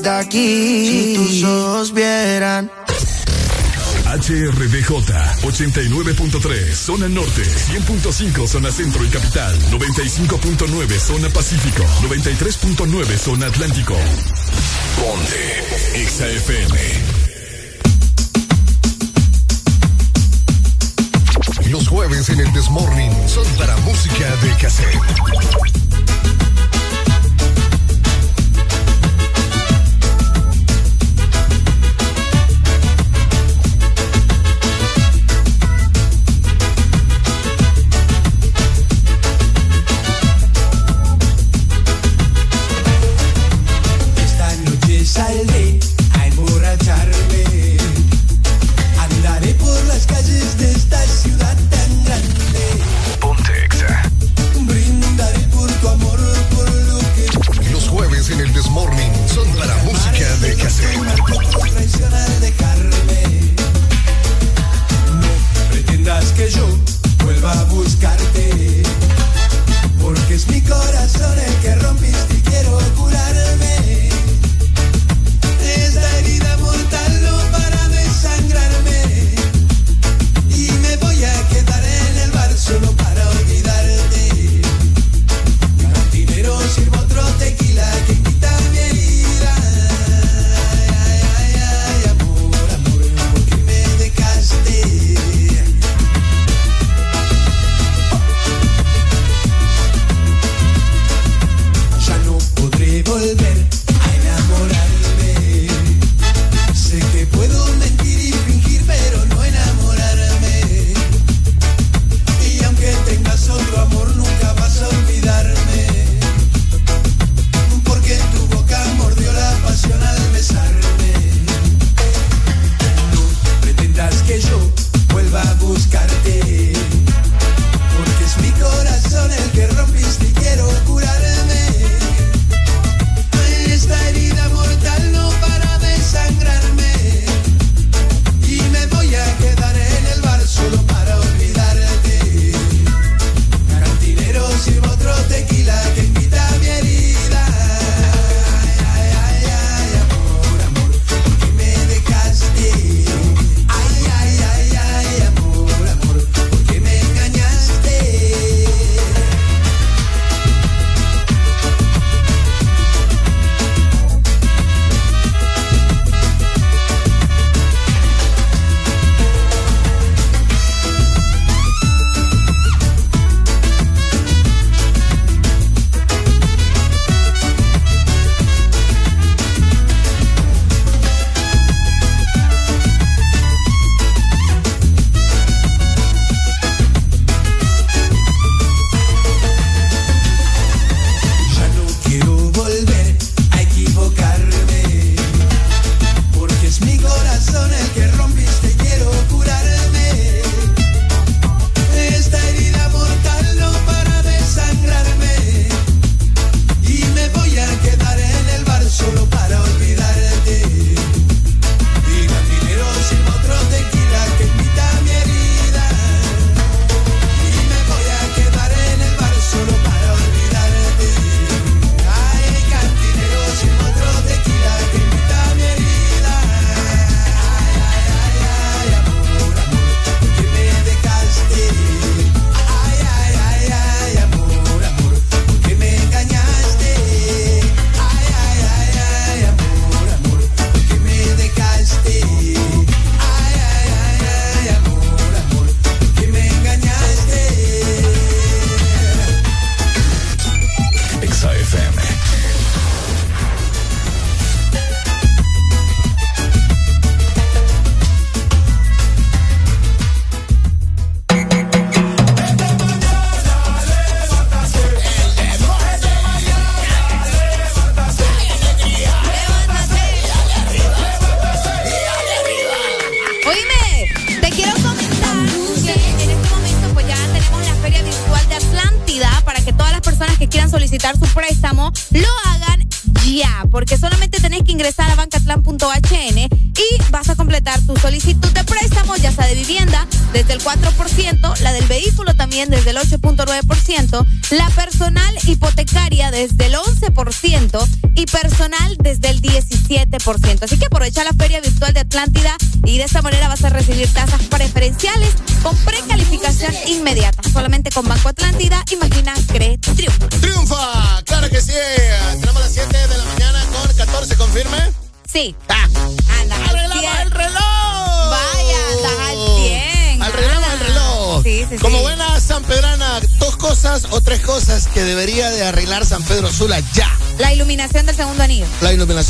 de 0.00 0.08
aquí. 0.08 0.86
Si 0.86 1.14
tus 1.16 1.44
ojos 1.44 1.92
vieran. 1.92 2.70
HRDJ 4.12 4.88
89.3 5.42 6.74
Zona 6.74 7.08
Norte 7.08 7.42
100.5 7.42 8.46
Zona 8.46 8.70
Centro 8.70 9.02
y 9.04 9.08
Capital 9.08 9.58
95.9 9.70 10.98
Zona 10.98 11.30
Pacífico 11.30 11.82
93.9 12.02 13.16
Zona 13.16 13.46
Atlántico 13.46 13.96
Ponte 15.00 15.64
XAFM 16.06 17.22
Los 21.70 21.88
jueves 21.88 22.28
en 22.28 22.40
el 22.40 22.52
Desmorning 22.52 23.28
son 23.28 23.46
para 23.56 23.74
música 23.78 24.36
de 24.42 24.50
cassette 24.60 25.91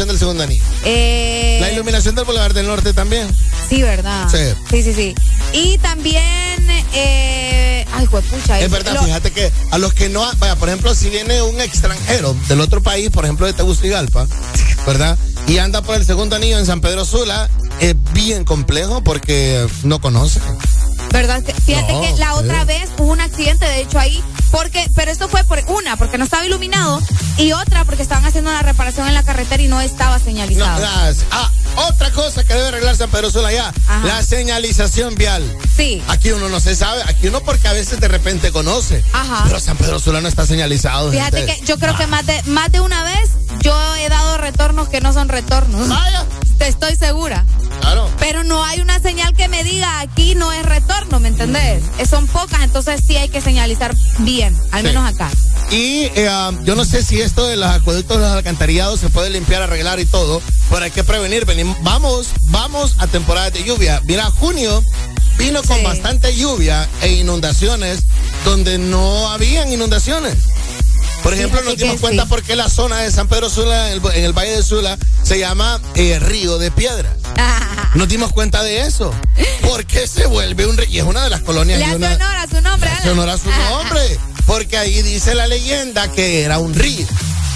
iluminación 0.02 0.08
del 0.08 0.18
segundo 0.18 0.42
anillo. 0.42 0.64
Eh, 0.84 1.58
La 1.60 1.70
iluminación 1.72 2.14
del 2.14 2.24
Boulevard 2.24 2.54
del 2.54 2.66
Norte 2.66 2.92
también. 2.92 3.28
Sí, 3.68 3.82
¿verdad? 3.82 4.28
Sí. 4.30 4.54
Sí, 4.70 4.82
sí, 4.82 4.94
sí. 4.94 5.14
Y 5.52 5.78
también, 5.78 6.22
eh, 6.94 7.86
ay, 7.92 8.06
juepucha. 8.06 8.58
Es 8.58 8.66
eso- 8.66 8.74
verdad, 8.74 8.94
lo- 8.94 9.04
fíjate 9.04 9.30
que 9.30 9.50
a 9.70 9.78
los 9.78 9.94
que 9.94 10.08
no, 10.08 10.28
vaya, 10.38 10.56
por 10.56 10.68
ejemplo, 10.68 10.94
si 10.94 11.08
viene 11.10 11.42
un 11.42 11.60
extranjero 11.60 12.34
del 12.48 12.60
otro 12.60 12.82
país, 12.82 13.10
por 13.10 13.24
ejemplo 13.24 13.46
de 13.46 13.52
Tegucigalpa, 13.52 14.26
¿verdad? 14.86 15.18
Y 15.46 15.58
anda 15.58 15.82
por 15.82 15.96
el 15.96 16.04
segundo 16.04 16.36
anillo 16.36 16.58
en 16.58 16.66
San 16.66 16.80
Pedro 16.80 17.04
Sula, 17.04 17.48
es 17.80 17.94
bien 18.12 18.44
complejo 18.44 19.02
porque 19.02 19.66
no 19.84 20.00
conoce. 20.00 20.40
¿Verdad? 21.12 21.42
Fíjate 21.66 21.92
No, 21.92 22.00
que 22.00 22.12
la 22.18 22.34
otra 22.34 22.60
sí. 22.60 22.66
vez 22.68 22.88
hubo 22.98 23.12
un 23.12 23.20
accidente, 23.20 23.66
de 23.66 23.82
hecho, 23.82 23.98
ahí, 23.98 24.22
porque, 24.52 24.88
pero 24.94 25.10
esto 25.10 25.28
fue 25.28 25.42
por 25.42 25.58
una, 25.66 25.96
porque 25.96 26.16
no 26.18 26.24
estaba 26.24 26.46
iluminado, 26.46 27.00
y 27.38 27.50
otra, 27.52 27.84
porque 27.84 28.02
estaban 28.02 28.24
haciendo 28.24 28.50
una 28.50 28.62
reparación 28.62 29.08
en 29.08 29.14
la 29.14 29.24
carretera 29.24 29.60
y 29.62 29.66
no 29.66 29.80
estaba 29.80 30.18
No, 30.18 30.24
señalizado. 30.24 30.80
las- 30.80 31.24
ah, 31.32 31.50
otra 31.88 32.12
cosa 32.12 32.44
que 32.44 32.54
debe 32.54 32.68
arreglar 32.68 32.94
San 32.96 33.10
Pedro 33.10 33.30
Sula 33.30 33.50
ya, 33.52 33.72
Ajá. 33.88 34.06
la 34.06 34.22
señalización 34.22 35.14
vial. 35.16 35.42
Sí. 35.76 36.02
Aquí 36.08 36.30
uno 36.30 36.48
no 36.48 36.60
se 36.60 36.76
sabe, 36.76 37.02
aquí 37.06 37.26
uno 37.28 37.40
porque 37.40 37.66
a 37.66 37.72
veces 37.72 37.98
de 37.98 38.06
repente 38.08 38.52
conoce. 38.52 39.02
Ajá. 39.12 39.42
Pero 39.46 39.58
San 39.58 39.76
Pedro 39.76 39.98
Sula 39.98 40.20
no 40.20 40.28
está 40.28 40.46
señalizado. 40.46 41.10
Fíjate 41.10 41.38
gente. 41.38 41.60
que 41.60 41.66
yo 41.66 41.78
creo 41.78 41.96
que 41.96 42.06
más 42.06 42.26
de, 42.26 42.40
más 42.44 42.70
de 42.70 42.80
una 42.80 43.02
vez 43.02 43.30
yo 43.62 43.94
he 43.96 44.08
dado 44.10 44.36
retornos 44.38 44.88
que 44.88 45.00
no 45.00 45.12
son 45.14 45.28
retornos. 45.28 45.88
Vaya. 45.88 46.24
Te 46.58 46.68
estoy 46.68 46.94
segura. 46.96 47.44
Claro. 47.82 48.08
Pero 48.18 48.44
no 48.44 48.64
hay 48.64 48.80
una 48.80 49.00
señal 49.00 49.34
que 49.34 49.48
me 49.48 49.64
diga 49.64 50.00
aquí 50.00 50.34
no 50.36 50.52
es 50.52 50.64
retorno, 50.64 51.18
¿me 51.20 51.28
entendés? 51.28 51.82
Eh, 51.98 52.06
Son 52.06 52.26
pocas, 52.28 52.62
entonces 52.62 53.00
sí 53.06 53.16
hay 53.16 53.28
que 53.28 53.40
señalizar 53.40 53.94
bien, 54.18 54.56
al 54.70 54.80
Sí. 54.82 54.86
menos 54.86 55.12
acá. 55.12 55.30
Y 55.70 56.04
eh, 56.14 56.28
um, 56.48 56.62
yo 56.64 56.74
no 56.76 56.84
sé 56.84 57.02
si 57.02 57.20
esto 57.20 57.46
de 57.46 57.56
los 57.56 57.68
acueductos, 57.68 58.18
los 58.18 58.30
alcantarillados 58.30 59.00
se 59.00 59.08
puede 59.08 59.30
limpiar, 59.30 59.62
arreglar 59.62 59.98
y 60.00 60.04
todo, 60.06 60.40
pero 60.70 60.84
hay 60.84 60.90
que 60.90 61.02
prevenir. 61.02 61.44
Venimos, 61.44 61.76
vamos, 61.82 62.28
vamos 62.50 62.94
a 62.98 63.06
temporada 63.08 63.50
de 63.50 63.64
lluvia. 63.64 64.00
Mira, 64.04 64.26
junio 64.30 64.82
vino 65.38 65.62
con 65.62 65.78
Sí. 65.78 65.82
bastante 65.84 66.36
lluvia 66.36 66.88
e 67.00 67.12
inundaciones 67.14 68.04
donde 68.44 68.78
no 68.78 69.28
habían 69.30 69.72
inundaciones. 69.72 70.36
Por 71.22 71.34
ejemplo, 71.34 71.60
Fíjate 71.60 71.70
nos 71.76 71.78
dimos 71.82 72.00
cuenta 72.00 72.22
sí. 72.24 72.28
por 72.28 72.42
qué 72.42 72.56
la 72.56 72.68
zona 72.68 72.98
de 73.00 73.10
San 73.10 73.28
Pedro 73.28 73.48
Sula, 73.48 73.90
en 73.92 74.02
el, 74.04 74.12
en 74.14 74.24
el 74.24 74.32
Valle 74.32 74.56
de 74.56 74.62
Sula, 74.62 74.98
se 75.22 75.38
llama 75.38 75.80
eh, 75.94 76.18
Río 76.18 76.58
de 76.58 76.70
Piedras. 76.70 77.12
Nos 77.94 78.08
dimos 78.08 78.32
cuenta 78.32 78.62
de 78.62 78.80
eso. 78.82 79.12
Porque 79.68 80.06
se 80.06 80.26
vuelve 80.26 80.66
un 80.66 80.76
río. 80.78 80.88
Y 80.88 80.98
es 80.98 81.04
una 81.04 81.24
de 81.24 81.30
las 81.30 81.42
colonias. 81.42 81.78
Le 81.78 81.84
hace 81.84 81.96
una- 81.96 82.14
honor 82.14 82.36
a 82.36 82.48
su 82.48 82.60
nombre, 82.62 82.90
le 82.90 82.96
hace 82.96 83.10
honor 83.10 83.28
a 83.28 83.38
su 83.38 83.50
nombre. 83.50 84.18
Porque 84.46 84.78
ahí 84.78 85.02
dice 85.02 85.34
la 85.34 85.46
leyenda 85.46 86.10
que 86.10 86.42
era 86.42 86.58
un 86.58 86.74
río. 86.74 87.06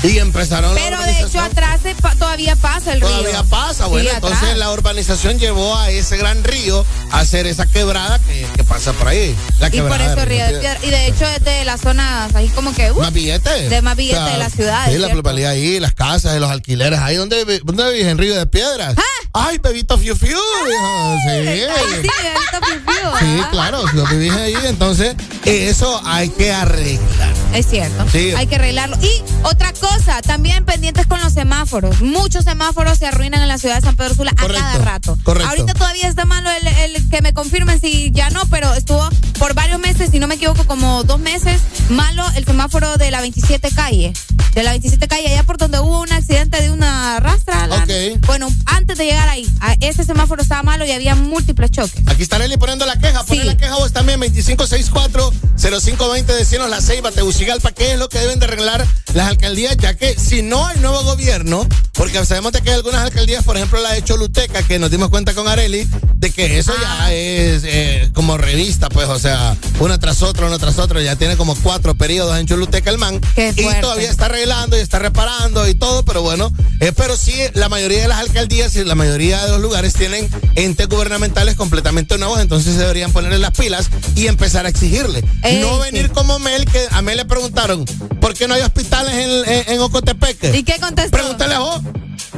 Y 0.03 0.19
empezaron 0.19 0.75
la 0.75 0.81
Pero 0.81 1.03
de 1.03 1.21
hecho 1.21 1.41
atrás 1.41 1.81
pa- 2.01 2.15
todavía 2.15 2.55
pasa 2.57 2.93
el 2.93 3.01
río. 3.01 3.09
Todavía 3.11 3.43
pasa, 3.45 3.85
Sí, 3.85 3.91
bueno, 3.91 4.11
atrás. 4.11 4.33
entonces 4.33 4.57
la 4.59 4.71
urbanización 4.71 5.39
llevó 5.39 5.77
a 5.77 5.91
ese 5.91 6.17
gran 6.17 6.45
río 6.45 6.85
a 7.11 7.21
hacer 7.21 7.47
esa 7.47 7.67
quebrada 7.67 8.19
que, 8.21 8.47
que 8.55 8.63
pasa 8.65 8.93
por 8.93 9.09
ahí. 9.09 9.35
La 9.59 9.69
Y 9.69 9.81
por 9.81 10.01
eso 10.01 10.15
de 10.17 10.25
Río 10.25 10.45
de 10.47 10.59
Piedra. 10.61 10.79
Y 10.83 10.91
de 10.91 11.07
hecho 11.07 11.25
es 11.27 11.43
de 11.45 11.65
las 11.65 11.81
zonas 11.81 12.35
ahí 12.35 12.49
como 12.49 12.73
que... 12.75 12.93
uh, 12.93 13.01
Más 13.01 13.13
billetes. 13.13 13.71
De 13.71 13.83
más 13.83 13.97
billetes 13.97 14.25
de 14.25 14.39
la 14.39 14.51
ciudad, 14.51 14.87
Sí, 14.91 14.99
la 14.99 15.09
plusvalía 15.09 15.51
ahí, 15.51 15.81
las 15.81 15.93
casas 15.95 16.37
y 16.37 16.41
los 16.41 16.51
alquileres. 16.51 16.99
Ahí 17.01 17.17
donde, 17.17 17.45
vi- 17.45 17.61
¿dónde 17.65 17.91
vives, 17.93 18.07
en 18.07 18.19
Río 18.19 18.37
de 18.37 18.47
Piedras. 18.47 18.95
Ah. 18.99 19.03
Ay, 19.49 19.59
bebito 19.59 19.99
fiu 19.99 20.15
fiu. 20.17 20.31
hijo, 20.31 21.17
Sí. 21.25 21.31
Ay, 21.31 21.67
sí, 22.03 22.09
ahorita 22.09 22.61
pipió, 22.61 23.19
Sí, 23.19 23.25
¿verdad? 23.35 23.51
claro, 23.51 23.89
si 23.89 23.97
lo 23.97 24.07
vivís 24.07 24.33
ahí, 24.33 24.55
entonces 24.65 25.15
eso 25.45 26.01
hay 26.07 26.29
que 26.31 26.53
arreglar. 26.53 27.35
Es 27.53 27.67
cierto. 27.69 28.05
Sí. 28.11 28.33
Hay 28.37 28.47
que 28.47 28.55
arreglarlo. 28.57 28.97
Y 29.03 29.23
otra 29.43 29.73
cosa, 29.73 29.86
también 30.27 30.65
pendientes 30.65 31.07
con 31.07 31.21
los 31.21 31.33
semáforos. 31.33 32.01
Muchos 32.01 32.45
semáforos 32.45 32.99
se 32.99 33.07
arruinan 33.07 33.43
en 33.43 33.49
la 33.49 33.59
ciudad 33.59 33.77
de 33.77 33.81
San 33.83 33.97
Pedro 33.97 34.15
Sula 34.15 34.33
a 34.33 34.35
cada 34.35 34.79
rato. 34.79 35.17
correcto. 35.23 35.49
Ahorita 35.49 35.75
todavía 35.75 36.09
está 36.09 36.25
malo 36.25 36.49
el, 36.51 36.67
el 36.95 37.09
que 37.11 37.21
me 37.23 37.33
confirmen 37.33 37.81
si 37.81 38.11
ya 38.13 38.31
no, 38.31 38.45
pero 38.47 38.73
estuvo 38.75 39.09
por 39.39 39.55
varios 39.55 39.79
meses, 39.81 40.11
si 40.11 40.19
no 40.19 40.27
me 40.27 40.35
equivoco, 40.37 40.65
como 40.65 41.05
dos 41.05 41.21
meses, 41.21 41.61
malo 41.91 42.25
el 42.37 42.45
semáforo 42.45 42.97
de 42.97 43.11
la 43.11 43.21
27 43.21 43.71
calle. 43.75 44.13
De 44.55 44.63
la 44.63 44.71
27 44.71 45.07
calle, 45.07 45.29
allá 45.29 45.43
por 45.43 45.59
donde 45.59 45.79
hubo 45.81 46.01
un 46.01 46.11
accidente 46.13 46.63
de 46.63 46.71
una 46.71 47.21
rastra. 47.21 47.67
la- 47.67 47.77
Ok. 47.77 47.91
Bueno, 48.27 48.49
antes 48.65 48.97
de 48.97 49.05
llegar 49.05 49.29
ahí, 49.29 49.47
a 49.61 49.75
ese 49.81 50.03
semáforo 50.05 50.41
estaba 50.41 50.63
malo 50.63 50.87
y 50.87 50.93
había 50.93 51.15
múltiples 51.15 51.71
choques. 51.71 52.01
Aquí 52.07 52.23
está 52.23 52.39
Nelly 52.39 52.57
poniendo 52.57 52.87
la 52.87 52.99
queja. 52.99 53.23
Poné 53.25 53.43
Sí. 53.43 53.47
la 53.47 53.57
queja 53.59 53.75
vos 53.77 53.93
también, 53.93 54.19
2564-0520. 54.21 56.33
Decinos 56.35 56.71
la 56.71 56.81
Ceiba, 56.81 57.11
Tegucigalpa, 57.13 57.73
qué 57.73 57.93
es 57.93 57.99
lo 57.99 58.09
que 58.09 58.19
deben 58.19 58.39
de 58.39 58.47
arreglar 58.47 58.87
las 59.13 59.29
alcaldías, 59.29 59.76
ya 59.79 59.95
que 59.95 60.15
si 60.19 60.43
no 60.43 60.67
hay 60.67 60.79
nuevo 60.79 61.03
gobierno, 61.05 61.67
porque 61.93 62.25
sabemos 62.25 62.53
de 62.53 62.61
que 62.61 62.71
hay 62.71 62.77
algunas 62.77 63.03
alcaldías, 63.03 63.45
por 63.45 63.57
ejemplo 63.57 63.81
la 63.81 63.93
de 63.93 64.03
Choluteca, 64.03 64.63
que 64.63 64.79
nos 64.79 64.91
dimos 64.91 65.09
cuenta 65.09 65.35
con 65.35 65.49
Areli, 65.49 65.87
de 66.17 66.31
que 66.31 66.59
eso 66.59 66.73
ya 66.81 67.13
es 67.13 67.63
eh, 67.65 68.11
como 68.15 68.37
revista, 68.37 68.89
pues, 68.89 69.09
o 69.09 69.19
sea, 69.19 69.57
una 69.81 69.99
tras 69.99 70.23
otra, 70.23 70.47
una 70.47 70.59
tras 70.59 70.79
otra, 70.79 71.01
ya 71.03 71.17
tiene 71.17 71.37
como 71.37 71.55
cuatro 71.57 71.95
periodos 71.95 72.39
en 72.39 72.47
Choluteca 72.47 72.91
el 72.91 72.99
man, 72.99 73.21
y 73.37 73.81
todavía 73.81 74.11
está 74.11 74.27
arreglando 74.27 74.77
y 74.77 74.81
está 74.81 74.99
reparando 74.99 75.69
y 75.69 75.75
todo, 75.75 76.05
pero 76.05 76.23
bueno, 76.23 76.53
eh, 76.81 76.93
pero 76.95 77.17
sí, 77.17 77.35
la 77.55 77.69
mayoría 77.69 78.03
de 78.03 78.09
las 78.09 78.19
alcaldías 78.19 78.75
y 78.77 78.85
la 78.85 78.95
mayoría 78.95 79.45
de 79.45 79.53
los 79.53 79.61
lugares 79.61 79.95
tienen 79.95 80.29
entes 80.55 80.89
gubernamentales 80.89 81.55
completamente 81.55 82.19
nuevos, 82.19 82.41
entonces 82.41 82.77
deberían 82.77 83.13
ponerle 83.13 83.39
las 83.39 83.53
pilas 83.53 83.89
y 84.15 84.27
empezar 84.27 84.67
a 84.67 84.69
exigirle. 84.69 85.25
Ey, 85.43 85.61
no 85.61 85.77
sí. 85.77 85.91
venir 85.91 86.11
como 86.11 86.39
Mel, 86.39 86.67
que 86.67 86.81
a 86.91 87.03
Mel 87.03 87.17
le 87.17 87.25
preguntaron, 87.25 87.85
¿por 88.21 88.35
qué 88.35 88.49
no 88.49 88.55
hay 88.55 88.63
hospitales 88.63 89.15
en, 89.15 89.53
en, 89.53 89.66
en 89.67 89.81
Ocotepeque? 89.81 90.57
¿Y 90.57 90.63
qué 90.63 90.79
contestó? 90.81 91.17
Pregúntale 91.17 91.55
a 91.55 91.59
Jo. 91.61 91.81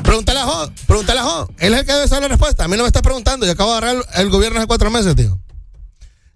Pregúntale 0.03 0.41
a 0.41 0.45
Jo. 0.45 0.71
Pregúntale 0.87 1.21
a 1.21 1.25
Jo. 1.25 1.49
Él 1.59 1.75
es 1.75 1.81
el 1.81 1.87
que 1.87 1.93
debe 1.93 2.09
saber 2.09 2.23
la 2.23 2.29
respuesta. 2.29 2.65
A 2.65 2.69
mí 2.69 2.77
no 2.77 2.83
me 2.83 2.89
está 2.89 3.03
preguntando. 3.03 3.47
Yo 3.47 3.53
acabo 3.53 3.73
de 3.73 3.79
agarrar 3.79 4.05
el, 4.15 4.31
gobierno 4.31 4.59
hace 4.59 4.67
cuatro 4.67 4.91
meses, 4.91 5.15
tío. 5.17 5.39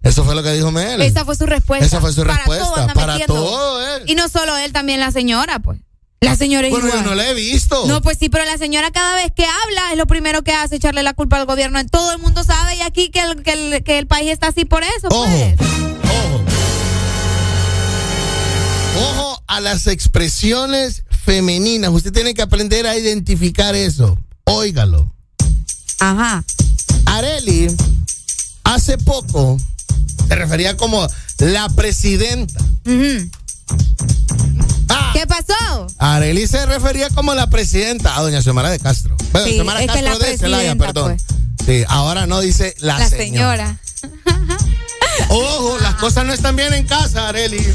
Eso 0.01 0.23
fue 0.25 0.35
lo 0.35 0.43
que 0.43 0.51
dijo 0.51 0.71
Mel. 0.71 1.01
Esa 1.01 1.23
fue 1.25 1.35
su 1.35 1.45
respuesta. 1.45 1.85
Esa 1.85 2.01
fue 2.01 2.11
su 2.11 2.21
Para 2.23 2.35
respuesta. 2.35 2.65
todo 2.65 2.87
Para 2.93 3.25
todo, 3.25 3.95
él. 3.95 4.03
Y 4.07 4.15
no 4.15 4.27
solo 4.29 4.55
él, 4.57 4.73
también 4.73 4.99
la 4.99 5.11
señora, 5.11 5.59
pues. 5.59 5.79
La 6.19 6.35
señora 6.37 6.67
es 6.67 6.71
Bueno, 6.71 6.87
yo 6.87 6.93
igual. 6.93 7.05
no 7.09 7.15
la 7.15 7.27
he 7.29 7.33
visto. 7.33 7.85
No, 7.85 8.01
pues 8.01 8.17
sí, 8.17 8.29
pero 8.29 8.45
la 8.45 8.57
señora 8.57 8.91
cada 8.91 9.15
vez 9.15 9.31
que 9.35 9.45
habla 9.45 9.91
es 9.91 9.97
lo 9.97 10.05
primero 10.07 10.41
que 10.41 10.53
hace, 10.53 10.77
echarle 10.77 11.03
la 11.03 11.13
culpa 11.13 11.35
al 11.37 11.45
gobierno. 11.45 11.85
Todo 11.87 12.13
el 12.13 12.19
mundo 12.19 12.43
sabe 12.45 12.77
y 12.77 12.81
aquí 12.81 13.09
que 13.11 13.19
el, 13.21 13.43
que 13.43 13.51
el, 13.51 13.83
que 13.83 13.97
el 13.99 14.07
país 14.07 14.31
está 14.31 14.47
así 14.47 14.63
por 14.63 14.83
eso, 14.83 15.07
Ojo, 15.09 15.25
pues. 15.25 15.55
ojo. 15.59 16.52
Ojo 18.95 19.43
a 19.47 19.59
las 19.59 19.87
expresiones 19.87 21.03
femeninas. 21.25 21.91
Usted 21.91 22.11
tiene 22.11 22.33
que 22.33 22.41
aprender 22.41 22.85
a 22.87 22.97
identificar 22.97 23.75
eso. 23.75 24.17
Óigalo. 24.45 25.11
Ajá. 25.99 26.43
Areli, 27.05 27.67
hace 28.63 28.97
poco, 28.97 29.57
se 30.27 30.35
refería 30.35 30.75
como 30.77 31.07
la 31.39 31.69
presidenta. 31.69 32.59
Ah, 34.89 35.11
¿Qué 35.13 35.25
pasó? 35.27 35.87
Areli 35.97 36.47
se 36.47 36.65
refería 36.65 37.09
como 37.09 37.33
la 37.33 37.49
presidenta 37.49 38.15
a 38.17 38.21
doña 38.21 38.41
Xiomara 38.41 38.69
de 38.69 38.79
Castro. 38.79 39.15
Bueno, 39.31 39.47
Sí, 39.47 39.53
Xiomara 39.53 39.85
Castro 39.85 40.03
la 40.03 40.17
de 40.25 40.37
Celaya, 40.37 40.75
perdón. 40.75 41.17
pues. 41.17 41.23
Sí, 41.65 41.85
ahora 41.87 42.27
no 42.27 42.41
dice 42.41 42.75
la, 42.79 42.99
La 42.99 43.09
señora. 43.09 43.79
señora. 43.95 44.57
Ojo, 45.29 45.77
las 45.79 45.95
cosas 45.95 46.25
no 46.25 46.33
están 46.33 46.55
bien 46.55 46.73
en 46.73 46.87
casa, 46.87 47.29
Areli. 47.29 47.65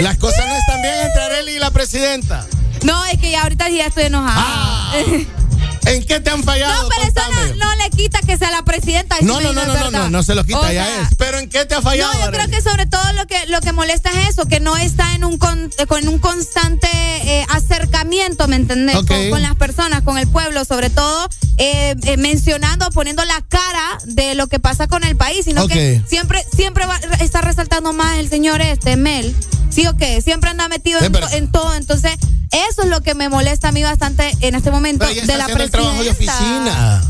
Las 0.00 0.16
cosas 0.18 0.46
no 0.46 0.54
están 0.54 0.82
bien 0.82 0.94
entre 1.04 1.22
Areli 1.22 1.52
y 1.52 1.58
la 1.58 1.70
presidenta. 1.70 2.46
No, 2.82 3.04
es 3.06 3.18
que 3.18 3.30
ya 3.30 3.42
ahorita 3.42 3.68
ya 3.68 3.86
estoy 3.86 4.04
enojada. 4.04 4.34
Ah. 4.36 4.92
¿En 5.86 6.04
qué 6.04 6.20
te 6.20 6.30
han 6.30 6.42
fallado? 6.42 6.82
No, 6.82 6.88
pero 6.88 7.02
eso 7.02 7.54
no, 7.56 7.66
no 7.66 7.76
le 7.76 7.90
quita 7.90 8.20
que 8.20 8.36
sea 8.36 8.50
la 8.50 8.62
presidenta. 8.62 9.16
No, 9.22 9.40
no, 9.40 9.52
no, 9.52 9.64
no, 9.66 9.74
no, 9.74 9.90
no, 9.90 10.10
no 10.10 10.22
se 10.22 10.34
lo 10.34 10.44
quita, 10.44 10.60
O 10.60 10.72
ya 10.72 10.84
sea, 10.84 11.02
es. 11.02 11.08
Pero 11.16 11.38
¿en 11.38 11.48
qué 11.48 11.64
te 11.64 11.74
ha 11.74 11.82
fallado? 11.82 12.12
No, 12.12 12.26
yo 12.26 12.32
creo 12.32 12.48
que 12.48 12.60
sobre 12.60 12.86
todo 12.86 13.12
lo 13.12 13.26
que 13.26 13.46
lo 13.46 13.60
que 13.60 13.72
molesta 13.72 14.10
es 14.10 14.30
eso, 14.30 14.46
que 14.46 14.60
no 14.60 14.76
está 14.76 15.14
en 15.14 15.24
un 15.24 15.38
con, 15.38 15.70
con 15.88 16.06
un 16.08 16.18
constante 16.18 16.88
eh, 16.90 17.46
acercamiento, 17.50 18.48
¿me 18.48 18.56
entendés? 18.56 18.96
Con, 18.96 19.30
con 19.30 19.42
las 19.42 19.54
personas, 19.54 20.02
con 20.02 20.18
el 20.18 20.28
pueblo, 20.28 20.64
sobre 20.64 20.90
todo 20.90 21.28
eh, 21.58 21.94
eh, 22.02 22.16
mencionando, 22.16 22.90
poniendo 22.90 23.24
la 23.24 23.40
cara 23.48 23.98
de 24.04 24.34
lo 24.34 24.48
que 24.48 24.58
pasa 24.58 24.88
con 24.88 25.04
el 25.04 25.16
país, 25.16 25.44
sino 25.44 25.68
que 25.68 26.02
siempre 26.06 26.44
siempre 26.54 26.86
va, 26.86 26.98
está 27.20 27.40
resaltando 27.40 27.92
más 27.92 28.18
el 28.18 28.28
señor 28.28 28.60
este 28.60 28.96
Mel, 28.96 29.34
sí 29.70 29.86
o 29.86 29.96
qué, 29.96 30.20
siempre 30.20 30.50
anda 30.50 30.68
metido 30.68 31.00
en, 31.00 31.14
en 31.32 31.52
todo, 31.52 31.74
entonces 31.74 32.12
eso 32.52 32.82
es 32.82 32.88
lo 32.88 33.00
que 33.00 33.14
me 33.14 33.28
molesta 33.28 33.68
a 33.68 33.72
mí 33.72 33.82
bastante 33.82 34.32
en 34.40 34.54
este 34.54 34.70
momento 34.70 35.04
de 35.06 35.36
la 35.36 35.46
presidenta. 35.46 35.75
Trabajo 35.76 36.02
de 36.04 36.10
oficina. 36.10 37.02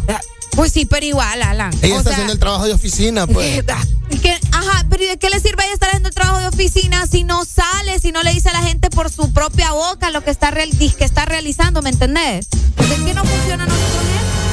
Pues 0.53 0.73
sí, 0.73 0.87
pero 0.87 1.05
igual, 1.05 1.43
Alan. 1.43 1.71
Ella 1.83 1.97
O 1.97 1.99
está 1.99 2.05
sea, 2.05 2.13
haciendo 2.13 2.33
el 2.33 2.39
trabajo 2.39 2.65
de 2.67 2.73
oficina, 2.73 3.27
pues. 3.27 3.63
¿Y 4.09 4.19
qué- 4.19 4.39
ajá, 4.53 4.87
pero 4.89 5.05
¿y 5.05 5.07
de 5.09 5.19
qué 5.19 5.29
le 5.29 5.39
sirve 5.39 5.65
ella 5.65 5.75
estar 5.75 5.89
haciendo 5.91 6.09
el 6.09 6.15
trabajo 6.15 6.39
de 6.41 6.47
oficina 6.49 7.07
si 7.07 7.25
no 7.25 7.45
sale, 7.45 7.99
si 7.99 8.11
no 8.11 8.23
le 8.23 8.33
dice 8.33 8.49
a 8.49 8.53
la 8.55 8.63
gente 8.63 8.89
por 8.89 9.11
su 9.11 9.33
propia 9.35 9.73
boca 9.73 10.11
lo 10.11 10.23
que 10.25 10.31
está, 10.31 10.51
real, 10.51 10.71
que 10.79 11.05
está 11.05 11.27
realizando, 11.27 11.83
¿me 11.83 11.91
entendés? 11.91 12.47
Entonces, 12.53 12.99
¿qué 13.05 13.13
no 13.13 13.23
funciona 13.25 13.67
nosotros 13.67 14.03
eso? 14.03 14.46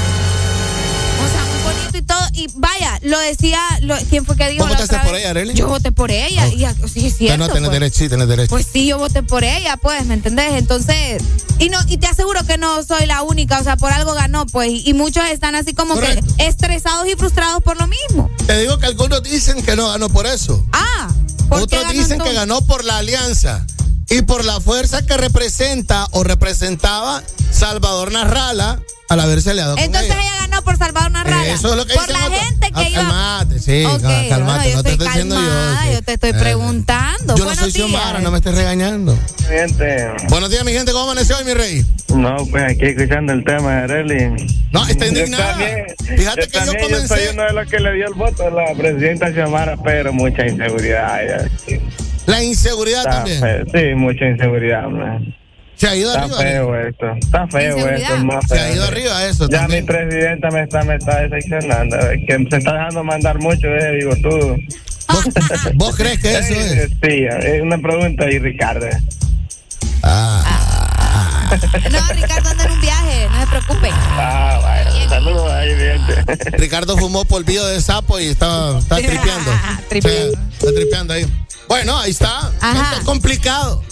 Bonito 1.64 1.98
y 1.98 2.02
todo. 2.02 2.20
Y 2.34 2.48
vaya, 2.56 3.00
lo 3.04 3.20
decía, 3.20 3.60
lo- 3.82 3.96
¿quién 4.10 4.26
fue 4.26 4.36
que 4.36 4.50
dijo? 4.50 4.64
¿Vos 4.66 4.72
votaste 4.74 4.98
por 5.06 5.16
ella, 5.16 5.30
Arely? 5.32 5.54
Yo 5.54 5.68
voté 5.68 5.92
por 5.92 6.12
ella. 6.12 6.48
Y, 6.48 6.64
a- 6.66 6.74
sí, 6.74 7.06
es 7.08 7.14
Ya 7.14 7.18
cierto. 7.18 7.38
no 7.38 7.48
tenés 7.48 7.70
pues. 7.70 7.80
derecho, 7.80 7.98
sí, 8.00 8.10
tenés 8.10 8.28
derecho. 8.28 8.50
Pues 8.50 8.68
sí, 8.72 8.88
yo 8.88 8.98
voté 8.98 9.24
por 9.24 9.44
ella, 9.44 9.78
pues, 9.78 10.06
¿me 10.06 10.14
entendés? 10.16 10.54
Entonces, 10.54 11.22
y 11.60 11.70
no, 11.70 11.78
y 11.88 11.98
te 11.98 12.08
aseguro 12.08 12.44
que 12.46 12.58
no 12.58 12.84
soy 12.84 13.06
la 13.06 13.22
única, 13.24 13.60
o 13.60 13.64
sea, 13.64 13.78
por 13.78 13.92
algo 13.92 14.14
ganó, 14.14 14.46
pues, 14.48 14.70
y, 14.70 14.84
y 14.90 14.94
muchos 14.94 15.24
están 15.28 15.56
así 15.56 15.74
como 15.74 15.94
Correcto. 15.96 16.26
que 16.38 16.46
estresados 16.48 17.08
y 17.08 17.16
frustrados 17.16 17.62
por 17.64 17.78
lo 17.80 17.88
mismo. 17.88 18.30
Te 18.48 18.58
digo 18.60 18.78
que 18.80 18.88
algunos 18.88 19.22
dicen 19.24 19.62
que 19.64 19.76
no 19.76 19.90
ganó 19.90 20.10
por 20.10 20.26
eso. 20.26 20.66
Ah, 20.74 21.08
¿por 21.50 21.60
qué 21.60 21.64
Otros 21.78 21.82
ganó 21.84 21.94
dicen 21.94 22.20
que 22.20 22.34
ganó 22.34 22.62
por 22.66 22.84
la 22.84 22.98
alianza 22.98 23.66
y 24.10 24.22
por 24.24 24.44
la 24.46 24.60
fuerza 24.60 25.06
que 25.06 25.16
representa 25.18 26.08
o 26.12 26.24
representaba 26.24 27.24
Salvador 27.52 28.12
Narrala 28.12 28.82
al 29.10 29.20
haberse 29.20 29.52
aliado 29.52 29.76
con 29.76 29.84
Entonces 29.84 30.12
ella. 30.12 30.22
ella 30.22 30.32
ganó 30.48 30.64
por 30.64 30.78
salvar 30.78 31.10
una 31.10 31.24
rala. 31.24 31.46
Eso 31.48 31.70
es 31.72 31.76
lo 31.78 31.86
que 31.86 31.94
Por 31.94 32.10
la 32.10 32.26
otros. 32.26 32.40
gente 32.40 32.68
que 32.72 32.80
Ah, 32.80 32.90
iba. 32.90 33.02
Calmate, 33.04 33.60
sí, 33.60 33.86
Ok, 33.86 34.02
cal- 34.02 34.30
calmate, 34.30 34.70
yo 34.72 34.76
no 34.78 34.84
te 34.84 34.92
estoy 34.92 35.08
diciendo 35.08 35.36
yo. 35.36 35.42
sí. 35.42 35.94
yo 35.94 36.02
te 36.02 36.14
estoy 36.14 36.30
Eh, 36.32 36.34
preguntando. 36.34 37.36
Yo 37.36 37.44
no 37.44 37.46
Buenos 37.46 37.58
soy 37.60 37.72
días. 37.72 37.88
Xiomara, 37.90 38.20
no 38.20 38.32
me 38.32 38.38
estés 38.38 38.56
regañando. 38.56 39.18
Gente. 39.48 40.08
Buenos 40.30 40.50
días, 40.50 40.66
mi 40.66 40.72
gente, 40.72 40.92
¿cómo 40.92 41.04
amaneció 41.06 41.38
hoy, 41.38 41.44
mi 41.46 41.54
rey? 41.54 41.86
No, 42.16 42.36
pues 42.50 42.64
aquí 42.64 42.86
escuchando 42.88 43.34
el 43.34 43.44
tema 43.44 43.76
de 43.76 43.84
Arely. 43.84 44.30
No, 44.72 44.88
está 44.88 45.06
Yo 45.06 45.12
indignada. 45.12 45.50
también, 45.52 45.86
Fíjate 46.18 46.42
yo 46.42 46.48
que 46.48 46.60
yo 46.60 46.66
también, 46.66 46.84
comencé- 46.84 47.08
soy 47.08 47.28
uno 47.34 47.44
de 47.44 47.54
los 47.54 47.70
que 47.70 47.80
le 47.80 47.94
dio 47.94 48.08
el 48.08 48.14
voto 48.14 48.48
a 48.48 48.50
la 48.52 48.74
presidenta 48.78 49.32
Xiomara, 49.32 49.78
pero 49.84 50.14
mucha 50.14 50.46
inseguridad. 50.48 51.20
ya. 51.28 51.78
La 52.26 52.42
inseguridad 52.44 53.00
Está 53.00 53.12
también. 53.24 53.66
Sí, 53.74 53.96
mucha 53.96 54.26
inseguridad, 54.26 54.88
man. 54.88 55.36
Se 55.76 55.88
ha 55.88 55.96
ido 55.96 56.12
Está 56.12 56.24
arriba. 56.24 56.38
feo 56.40 56.80
esto. 56.88 57.06
Está 57.20 57.48
feo 57.48 57.90
esto. 57.90 58.18
Más 58.26 58.46
Se 58.48 58.60
ha 58.60 58.64
feo. 58.66 58.76
ido 58.76 58.84
arriba 58.86 59.26
eso 59.26 59.50
Ya 59.50 59.60
también. 59.60 59.82
mi 59.84 59.88
presidenta 59.88 60.50
me 60.52 60.64
está, 60.64 60.84
me 60.84 60.96
está 60.96 61.22
decepcionando. 61.22 61.98
eh, 62.12 62.24
Que 62.28 62.38
se 62.50 62.58
está 62.58 62.74
dejando 62.74 63.04
mandar 63.04 63.40
mucho 63.40 63.68
ese 63.68 63.92
bigotudo. 63.92 64.56
¿Vos 65.76 65.96
crees 65.98 66.20
que 66.22 66.32
eso 66.38 66.54
es? 66.54 66.90
Sí, 67.02 67.26
es 67.28 67.62
una 67.62 67.78
pregunta 67.78 68.30
y 68.30 68.40
Ricardo. 68.40 68.88
No, 71.92 72.08
Ricardo 72.14 72.50
anda 72.50 72.64
en 72.66 72.72
un 72.72 72.82
viaje, 72.82 73.28
no 73.30 73.40
se 73.42 73.48
preocupe. 73.48 73.90
Ah, 73.92 74.60
bueno, 74.62 75.10
saludos 75.10 75.52
ahí. 75.52 75.70
Ricardo 76.54 76.98
fumó 76.98 77.26
polvillo 77.26 77.66
de 77.68 77.80
sapo 77.82 78.20
y 78.20 78.28
estaba, 78.28 78.80
estaba 78.80 79.02
tripeando. 79.06 79.52
Tripeando. 79.90 80.32
Sí, 80.32 80.40
está 80.60 80.74
tripeando 80.74 81.14
ahí. 81.14 81.26
Bueno, 81.68 81.98
ahí 82.00 82.12
está. 82.12 82.52
Ajá. 82.60 82.84
Esto 82.84 83.00
es 83.00 83.06
complicado. 83.06 83.84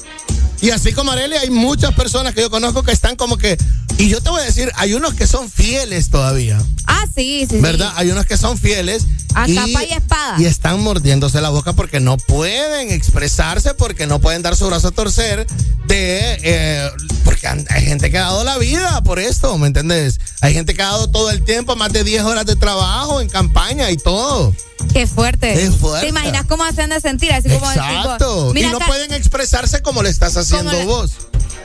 Y 0.62 0.70
así 0.70 0.94
como 0.94 1.12
Arely, 1.12 1.36
hay 1.38 1.50
muchas 1.50 1.94
personas 1.96 2.34
que 2.36 2.42
yo 2.42 2.50
conozco 2.50 2.84
que 2.84 2.92
están 2.92 3.16
como 3.16 3.38
que. 3.38 3.58
Y 3.98 4.10
yo 4.10 4.22
te 4.22 4.30
voy 4.30 4.42
a 4.42 4.46
decir, 4.46 4.72
hay 4.76 4.94
unos 4.94 5.14
que 5.16 5.28
son 5.28 5.50
fieles 5.50 6.10
todavía. 6.10 6.62
Ah, 6.86 7.06
sí, 7.16 7.46
sí, 7.50 7.56
sí. 7.56 7.62
¿Verdad? 7.62 7.92
Hay 7.96 8.12
unos 8.12 8.26
que 8.26 8.38
son 8.38 8.58
fieles. 8.58 9.06
A 9.34 9.46
capa 9.48 9.84
y 9.84 9.94
espada. 9.94 10.36
Y 10.40 10.46
están 10.46 10.82
mordiéndose 10.82 11.40
la 11.42 11.50
boca 11.50 11.74
porque 11.74 12.00
no 12.00 12.18
pueden 12.18 12.92
expresarse, 12.92 13.74
porque 13.74 14.06
no 14.06 14.20
pueden 14.20 14.42
dar 14.42 14.56
su 14.56 14.68
brazo 14.68 14.90
a 14.90 14.92
torcer 14.92 15.48
de. 15.88 16.38
eh, 16.44 16.90
porque 17.24 17.48
hay 17.48 17.86
gente 17.86 18.12
que 18.12 18.18
ha 18.18 18.24
dado 18.24 18.44
la 18.44 18.58
vida 18.58 19.02
por 19.04 19.20
esto, 19.20 19.58
¿me 19.58 19.68
entiendes? 19.68 20.20
Hay 20.42 20.54
gente 20.54 20.74
que 20.74 20.82
ha 20.82 20.88
dado 20.88 21.10
todo 21.10 21.30
el 21.32 21.44
tiempo, 21.44 21.76
más 21.76 21.94
de 21.94 22.04
10 22.04 22.24
horas 22.24 22.46
de 22.46 22.56
trabajo 22.56 23.22
en 23.22 23.30
campaña 23.30 23.90
y 23.92 23.98
todo. 23.98 24.54
Qué 24.94 25.08
fuerte. 25.08 25.54
Qué 25.54 25.72
fuerte. 25.72 26.08
¿Te 26.08 26.10
imaginas 26.10 26.46
cómo 26.48 26.64
han 26.64 26.76
de 26.76 27.00
sentir? 27.00 27.32
Así 27.32 27.50
como 27.50 27.72
Exacto. 27.72 28.18
tipo, 28.18 28.54
mira 28.54 28.68
y 28.68 28.72
no 28.72 28.78
acá- 28.78 28.88
pueden 28.88 29.14
expresarse 29.14 29.82
como 29.82 30.02
le 30.04 30.10
estás 30.10 30.36
haciendo 30.36 30.51
Vos. 30.86 31.12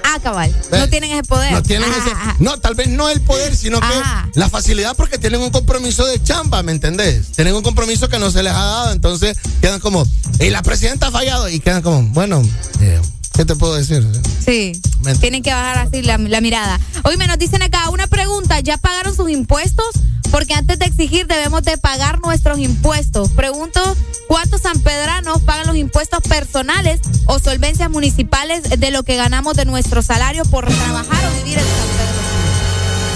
Ah, 0.04 0.20
cabal. 0.22 0.54
No 0.70 0.88
tienen 0.88 1.10
ese 1.12 1.22
poder. 1.24 1.52
No 1.52 1.62
tienen 1.62 1.90
ese. 1.90 2.10
No, 2.38 2.58
tal 2.58 2.74
vez 2.74 2.88
no 2.88 3.08
el 3.08 3.20
poder, 3.20 3.56
sino 3.56 3.80
que 3.80 4.02
la 4.34 4.48
facilidad 4.48 4.96
porque 4.96 5.18
tienen 5.18 5.40
un 5.40 5.50
compromiso 5.50 6.06
de 6.06 6.22
chamba, 6.22 6.62
¿me 6.62 6.72
entendés? 6.72 7.32
Tienen 7.32 7.54
un 7.54 7.62
compromiso 7.62 8.08
que 8.08 8.18
no 8.18 8.30
se 8.30 8.42
les 8.42 8.52
ha 8.52 8.64
dado, 8.64 8.92
entonces 8.92 9.36
quedan 9.60 9.80
como, 9.80 10.06
y 10.38 10.50
la 10.50 10.62
presidenta 10.62 11.08
ha 11.08 11.10
fallado, 11.10 11.48
y 11.48 11.60
quedan 11.60 11.82
como, 11.82 12.02
bueno, 12.10 12.42
eh, 12.80 13.00
¿qué 13.36 13.44
te 13.44 13.54
puedo 13.54 13.74
decir? 13.74 14.04
Sí. 14.44 14.80
Tienen 15.20 15.42
que 15.42 15.52
bajar 15.52 15.78
así 15.86 16.02
la, 16.02 16.18
la 16.18 16.40
mirada. 16.40 16.80
Hoy 17.04 17.16
me 17.16 17.26
nos 17.26 17.38
dicen 17.38 17.62
acá 17.62 17.90
una 17.90 18.06
pregunta. 18.06 18.60
¿Ya 18.60 18.78
pagaron 18.78 19.14
sus 19.14 19.30
impuestos? 19.30 19.86
Porque 20.30 20.54
antes 20.54 20.78
de 20.78 20.86
exigir 20.86 21.26
debemos 21.26 21.62
de 21.62 21.78
pagar 21.78 22.20
nuestros 22.20 22.58
impuestos. 22.58 23.30
Pregunto, 23.30 23.80
¿cuántos 24.26 24.62
sanpedranos 24.62 25.42
pagan 25.42 25.66
los 25.66 25.76
impuestos 25.76 26.20
personales 26.22 27.00
o 27.26 27.38
solvencias 27.38 27.90
municipales 27.90 28.64
de 28.80 28.90
lo 28.90 29.02
que 29.02 29.16
ganamos 29.16 29.54
de 29.54 29.64
nuestro 29.64 30.02
salario 30.02 30.44
por 30.44 30.66
trabajar 30.66 31.24
o 31.26 31.30
vivir 31.44 31.58
en 31.58 31.64
San 31.64 31.88
Pedro? 31.96 32.22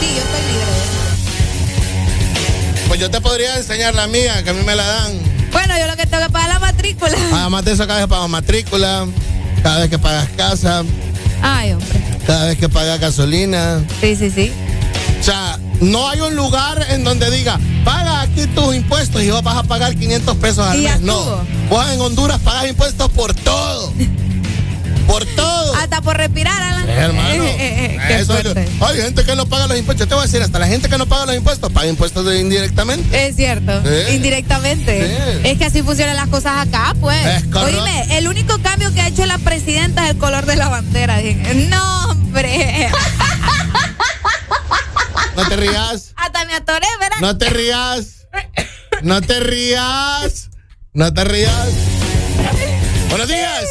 Sí, 0.00 0.06
yo 0.06 0.22
estoy 0.22 0.42
libre 0.52 0.66
de 0.66 0.78
eso. 2.78 2.88
Pues 2.88 3.00
yo 3.00 3.10
te 3.10 3.20
podría 3.20 3.56
enseñar 3.56 3.94
la 3.94 4.06
mía, 4.06 4.42
que 4.44 4.50
a 4.50 4.52
mí 4.52 4.62
me 4.64 4.76
la 4.76 4.86
dan. 4.86 5.18
Bueno, 5.52 5.76
yo 5.78 5.86
lo 5.88 5.96
que 5.96 6.06
tengo 6.06 6.24
que 6.26 6.32
pagar 6.32 6.48
la 6.50 6.58
matrícula. 6.60 7.16
Además 7.32 7.64
de 7.64 7.72
eso, 7.72 7.86
vez 7.86 7.96
que 7.96 8.08
pagas 8.08 8.28
matrícula, 8.28 9.06
cada 9.62 9.80
vez 9.80 9.90
que 9.90 9.98
pagas 9.98 10.28
casa, 10.36 10.82
Ay, 11.42 11.72
hombre. 11.72 11.88
cada 12.26 12.46
vez 12.46 12.58
que 12.58 12.68
pagas 12.68 13.00
gasolina. 13.00 13.80
Sí, 14.00 14.16
sí, 14.16 14.30
sí. 14.30 14.52
O 15.20 15.22
sea, 15.22 15.58
no 15.80 16.08
hay 16.08 16.20
un 16.20 16.34
lugar 16.36 16.86
en 16.90 17.04
donde 17.04 17.30
diga, 17.30 17.58
paga 17.84 18.22
aquí 18.22 18.46
tus 18.54 18.74
impuestos 18.74 19.22
y 19.22 19.30
vos 19.30 19.42
vas 19.42 19.56
a 19.56 19.62
pagar 19.64 19.94
500 19.96 20.36
pesos 20.36 20.66
al 20.66 20.78
mes. 20.78 21.00
No. 21.00 21.40
Vos 21.68 21.86
en 21.92 22.00
Honduras 22.00 22.38
pagas 22.40 22.68
impuestos 22.68 23.10
por 23.10 23.34
todo. 23.34 23.92
por 25.06 25.24
todo. 25.24 25.74
Hasta 25.76 26.00
por 26.02 26.16
respirar, 26.16 26.60
Alan. 26.62 26.88
Eh, 26.88 26.92
hermano. 26.92 27.44
Qué 27.44 28.14
Eso 28.20 28.36
es- 28.36 28.42
fuerte. 28.42 28.68
hay 28.80 28.96
gente 29.02 29.24
que 29.24 29.36
no 29.36 29.46
paga 29.46 29.66
los 29.66 29.78
impuestos. 29.78 30.06
Yo 30.06 30.08
te 30.08 30.14
voy 30.14 30.22
a 30.24 30.26
decir, 30.26 30.42
hasta 30.42 30.58
la 30.58 30.66
gente 30.66 30.88
que 30.88 30.98
no 30.98 31.06
paga 31.06 31.26
los 31.26 31.36
impuestos 31.36 31.70
paga 31.72 31.86
impuestos 31.86 32.26
indirectamente. 32.34 33.28
Es 33.28 33.36
cierto, 33.36 33.80
Sí. 33.82 34.14
indirectamente. 34.14 35.06
Sí. 35.06 35.40
Es 35.48 35.58
que 35.58 35.64
así 35.66 35.82
funcionan 35.82 36.16
las 36.16 36.28
cosas 36.28 36.66
acá, 36.66 36.94
pues. 37.00 37.24
Es. 37.26 37.44
Oíme, 37.54 38.18
el 38.18 38.28
único 38.28 38.58
cambio 38.62 38.92
que 38.92 39.00
ha 39.00 39.08
hecho 39.08 39.26
la 39.26 39.38
presidenta 39.38 40.04
es 40.04 40.10
el 40.12 40.18
color 40.18 40.46
de 40.46 40.56
la 40.56 40.68
bandera. 40.68 41.20
No, 41.68 42.10
hombre. 42.10 42.88
No 45.36 45.48
te 45.48 45.56
rías. 45.56 46.12
Hasta 46.16 46.44
me 46.44 46.54
atoré, 46.54 46.86
¿verdad? 47.00 47.16
No 47.20 47.38
te 47.38 47.48
rías. 47.48 48.26
No 49.02 49.22
te 49.22 49.40
rías. 49.40 50.50
No 50.92 51.14
te 51.14 51.24
rías. 51.24 51.68
Buenos 53.08 53.28
días. 53.28 53.64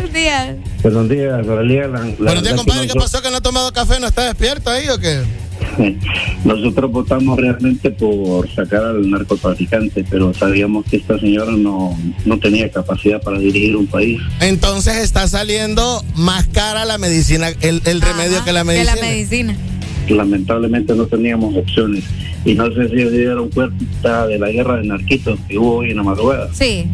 Buenos 0.00 0.14
días. 0.14 0.56
Buenos 0.82 1.08
días, 1.10 1.46
Doralía. 1.46 1.82
La, 1.82 1.98
la 1.98 2.14
Buenos 2.16 2.42
días, 2.42 2.52
que 2.52 2.56
compadre. 2.56 2.86
¿Qué 2.88 2.94
pasó? 2.94 3.20
¿Que 3.20 3.30
no 3.30 3.36
ha 3.36 3.40
tomado 3.42 3.70
café? 3.70 4.00
¿No 4.00 4.06
está 4.06 4.24
despierto 4.24 4.70
ahí 4.70 4.88
o 4.88 4.98
qué? 4.98 5.20
Nosotros 6.44 6.90
votamos 6.90 7.38
realmente 7.38 7.90
por 7.90 8.48
sacar 8.50 8.82
al 8.82 9.10
narcotraficante, 9.10 10.02
pero 10.08 10.32
sabíamos 10.32 10.86
que 10.86 10.96
esta 10.96 11.18
señora 11.18 11.52
no, 11.52 11.98
no 12.24 12.38
tenía 12.38 12.70
capacidad 12.70 13.20
para 13.20 13.38
dirigir 13.38 13.76
un 13.76 13.86
país. 13.86 14.18
Entonces 14.40 14.96
está 14.96 15.28
saliendo 15.28 16.02
más 16.14 16.46
cara 16.48 16.86
la 16.86 16.96
medicina, 16.96 17.50
el, 17.60 17.82
el 17.84 18.00
remedio 18.00 18.42
que 18.42 18.52
la 18.52 18.64
medicina. 18.64 18.94
la 18.94 19.02
medicina. 19.02 19.56
Lamentablemente 20.08 20.94
no 20.94 21.04
teníamos 21.08 21.54
opciones. 21.54 22.04
Y 22.46 22.54
no 22.54 22.72
sé 22.72 22.88
si 22.88 22.96
se 22.96 23.10
dieron 23.10 23.50
cuenta 23.50 24.26
de 24.26 24.38
la 24.38 24.48
guerra 24.48 24.78
de 24.78 24.84
narquitos 24.84 25.38
que 25.46 25.58
hubo 25.58 25.76
hoy 25.76 25.90
en 25.90 25.98
la 25.98 26.02
madrugada. 26.04 26.48
Sí, 26.54 26.86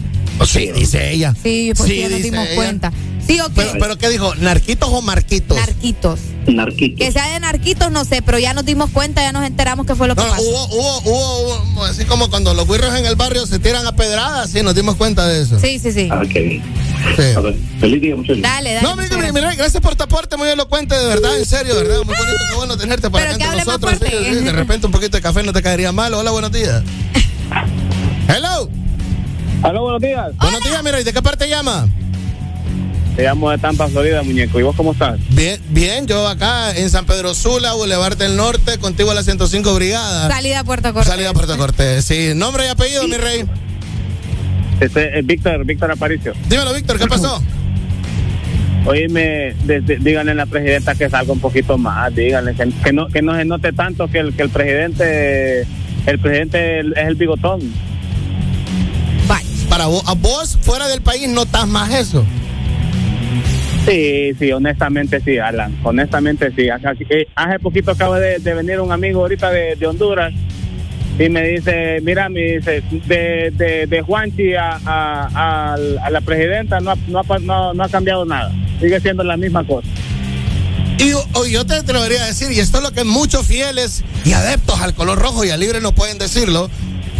Sí, 0.46 0.70
dice 0.72 1.12
ella. 1.12 1.34
sí, 1.42 1.72
pues 1.76 1.88
Sí, 1.88 1.98
ya 2.00 2.08
nos 2.08 2.22
dimos 2.22 2.46
ella. 2.46 2.54
cuenta. 2.54 2.92
Sí. 3.26 3.38
Pero, 3.56 3.72
pero 3.80 3.98
¿qué 3.98 4.08
dijo? 4.08 4.34
¿Narquitos 4.36 4.88
o 4.92 5.02
marquitos? 5.02 5.56
narquitos. 5.56 6.20
Narquitos. 6.46 6.96
Que 7.04 7.10
sea 7.10 7.26
de 7.32 7.40
narquitos, 7.40 7.90
no 7.90 8.04
sé, 8.04 8.22
pero 8.22 8.38
ya 8.38 8.54
nos 8.54 8.64
dimos 8.64 8.88
cuenta, 8.90 9.20
ya 9.20 9.32
nos 9.32 9.44
enteramos 9.44 9.84
qué 9.84 9.96
fue 9.96 10.06
lo 10.06 10.14
que 10.14 10.22
No, 10.22 10.28
pasó. 10.30 10.42
hubo, 10.42 10.66
hubo, 10.68 10.98
hubo, 11.00 11.62
hubo- 11.74 11.84
así 11.86 12.04
como 12.04 12.30
cuando 12.30 12.54
los 12.54 12.68
güirros 12.68 12.94
en 12.96 13.04
el 13.04 13.16
barrio 13.16 13.44
se 13.46 13.58
tiran 13.58 13.84
a 13.84 13.96
pedradas, 13.96 14.50
sí, 14.50 14.62
nos 14.62 14.76
dimos 14.76 14.94
cuenta 14.94 15.26
de 15.26 15.42
eso. 15.42 15.58
Sí, 15.58 15.80
sí, 15.80 15.90
sí. 15.90 16.08
Ah, 16.12 16.22
qué 16.32 16.40
bien. 16.40 16.62
Feliz 17.80 18.00
día, 18.00 18.14
muchachos. 18.14 18.42
Dale, 18.42 18.74
dale. 18.74 18.86
No, 18.86 18.94
mira, 18.94 19.32
mira, 19.32 19.54
gracias 19.56 19.82
por 19.82 19.96
tu 19.96 20.04
aporte 20.04 20.36
muy 20.36 20.48
elocuente, 20.48 20.94
de 20.96 21.06
verdad, 21.06 21.36
en 21.36 21.46
serio, 21.46 21.74
de 21.74 21.82
verdad. 21.82 21.96
Muy 22.04 22.14
bonito, 22.14 22.38
qué 22.50 22.56
bueno 22.56 22.76
tenerte 22.76 23.10
para 23.10 23.30
acá 23.30 23.38
que 23.38 23.44
entre 23.44 23.64
nosotros. 23.64 23.94
fuerte. 23.98 24.18
Sí, 24.18 24.24
sí, 24.38 24.44
de 24.44 24.52
repente 24.52 24.86
un 24.86 24.92
poquito 24.92 25.16
de 25.16 25.22
café 25.22 25.42
no 25.42 25.52
te 25.52 25.62
caería 25.62 25.90
mal. 25.90 26.14
Hola, 26.14 26.30
buenos 26.30 26.52
días. 26.52 26.80
Hello. 28.28 28.70
Hola, 29.62 29.80
buenos 29.80 30.00
días. 30.00 30.36
Buenos 30.36 30.62
días, 30.62 30.82
mira, 30.84 31.00
¿y 31.00 31.04
de 31.04 31.12
qué 31.12 31.22
parte 31.22 31.48
llama? 31.48 31.88
Te 33.16 33.22
llamo 33.22 33.50
de 33.50 33.58
Tampa, 33.58 33.88
Florida, 33.88 34.22
muñeco. 34.22 34.60
¿Y 34.60 34.62
vos 34.62 34.76
cómo 34.76 34.92
estás? 34.92 35.18
Bien, 35.30 35.60
bien, 35.70 36.06
yo 36.06 36.28
acá 36.28 36.76
en 36.76 36.90
San 36.90 37.06
Pedro 37.06 37.34
Sula, 37.34 37.72
Boulevard 37.72 38.16
del 38.16 38.36
Norte, 38.36 38.78
contigo 38.78 39.10
a 39.10 39.14
la 39.14 39.22
105 39.22 39.74
Brigada. 39.74 40.28
Salida 40.28 40.60
a 40.60 40.64
Puerto 40.64 40.92
Cortés. 40.92 41.10
Salida 41.12 41.30
a 41.30 41.32
Puerto 41.32 41.56
Cortés, 41.56 42.04
sí. 42.04 42.32
Nombre 42.34 42.66
y 42.66 42.68
apellido, 42.68 43.08
mi 43.08 43.16
rey. 43.16 43.44
Este 44.80 45.18
es 45.18 45.26
Víctor, 45.26 45.64
Víctor 45.64 45.90
Aparicio. 45.90 46.34
Dímelo, 46.48 46.74
Víctor, 46.74 46.98
¿qué 46.98 47.06
pasó? 47.06 47.42
Oíme, 48.86 49.54
de- 49.64 49.80
de- 49.80 49.96
díganle 49.96 50.32
a 50.32 50.34
la 50.34 50.46
presidenta 50.46 50.94
que 50.94 51.08
salga 51.08 51.32
un 51.32 51.40
poquito 51.40 51.76
más, 51.78 52.14
díganle 52.14 52.54
que, 52.54 52.68
que 52.84 52.92
no 52.92 53.08
que 53.08 53.20
no 53.22 53.34
se 53.34 53.44
note 53.44 53.72
tanto 53.72 54.06
que 54.08 54.18
el 54.20 54.32
que 54.36 54.42
el 54.42 54.50
presidente 54.50 55.62
el 56.06 56.18
presidente 56.20 56.80
es 56.80 57.08
el 57.08 57.14
bigotón. 57.16 57.60
Para 59.76 59.88
vos, 59.88 60.02
a 60.06 60.14
vos 60.14 60.56
fuera 60.62 60.88
del 60.88 61.02
país 61.02 61.28
notas 61.28 61.68
más 61.68 61.92
eso. 61.92 62.24
Sí, 63.86 64.32
sí, 64.38 64.50
honestamente 64.50 65.20
sí, 65.20 65.36
Alan, 65.36 65.76
honestamente 65.82 66.50
sí. 66.56 66.70
Hace, 66.70 67.04
eh, 67.10 67.28
hace 67.34 67.58
poquito 67.58 67.90
acaba 67.90 68.18
de, 68.18 68.38
de 68.38 68.54
venir 68.54 68.80
un 68.80 68.90
amigo 68.90 69.20
ahorita 69.20 69.50
de, 69.50 69.76
de 69.76 69.86
Honduras 69.86 70.32
y 71.18 71.28
me 71.28 71.46
dice, 71.46 71.98
mira, 72.02 72.30
me 72.30 72.40
dice, 72.40 72.82
de, 73.06 73.50
de, 73.54 73.86
de 73.86 74.00
Juanchi 74.00 74.54
a, 74.54 74.80
a, 74.86 75.76
la 76.10 76.20
presidenta 76.22 76.80
no 76.80 76.94
no, 77.06 77.18
ha, 77.18 77.24
pa- 77.24 77.38
no- 77.38 77.74
no 77.74 77.84
ha 77.84 77.88
cambiado 77.90 78.24
nada, 78.24 78.50
sigue 78.80 78.98
siendo 79.00 79.24
la 79.24 79.36
misma 79.36 79.62
cosa. 79.66 79.86
Y 80.98 81.50
yo 81.52 81.66
te 81.66 81.74
atrevería 81.74 82.22
a 82.24 82.26
decir, 82.28 82.50
y 82.50 82.60
esto 82.60 82.78
es 82.78 82.82
lo 82.82 82.92
que 82.92 83.04
muchos 83.04 83.46
fieles 83.46 84.02
y 84.24 84.32
adeptos 84.32 84.80
al 84.80 84.94
color 84.94 85.18
rojo 85.18 85.44
y 85.44 85.50
al 85.50 85.60
libre 85.60 85.82
no 85.82 85.92
pueden 85.92 86.16
decirlo. 86.16 86.70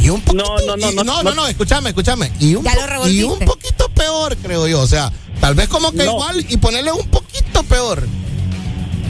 Y 0.07 0.11
un 0.11 0.21
poquito, 0.21 0.45
no, 0.45 0.77
no, 0.77 0.93
no, 0.93 1.05
no, 1.05 1.23
no, 1.25 1.35
no, 1.35 1.47
escúchame, 1.49 1.89
escúchame. 1.91 2.31
Y 2.39 2.55
un, 2.55 2.65
Ya 2.65 2.75
lo 2.75 3.03
po- 3.03 3.09
y 3.09 3.23
un 3.25 3.39
poquito 3.41 3.89
peor, 3.89 4.37
creo 4.37 4.67
yo. 4.69 4.81
O 4.81 4.87
sea, 4.87 5.11
tal 5.41 5.55
vez 5.55 5.69
como 5.69 5.91
que 5.91 6.05
No. 6.05 6.13
igual 6.13 6.47
y 6.49 6.57
ponerle 6.59 6.93
un 6.93 7.07
poquito 7.09 7.63
peor. 7.65 8.07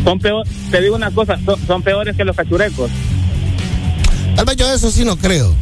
Son 0.04 0.18
peor, 0.18 0.46
te 0.70 0.80
digo 0.80 0.96
una 0.96 1.10
cosa, 1.10 1.38
son, 1.44 1.56
son 1.66 1.82
peores 1.82 2.16
que 2.16 2.24
los 2.24 2.34
cachurecos. 2.36 2.90
Tal 4.36 4.44
vez 4.44 4.56
yo 4.56 4.70
eso 4.72 4.90
sí 4.90 5.04
no 5.04 5.16
creo. 5.16 5.54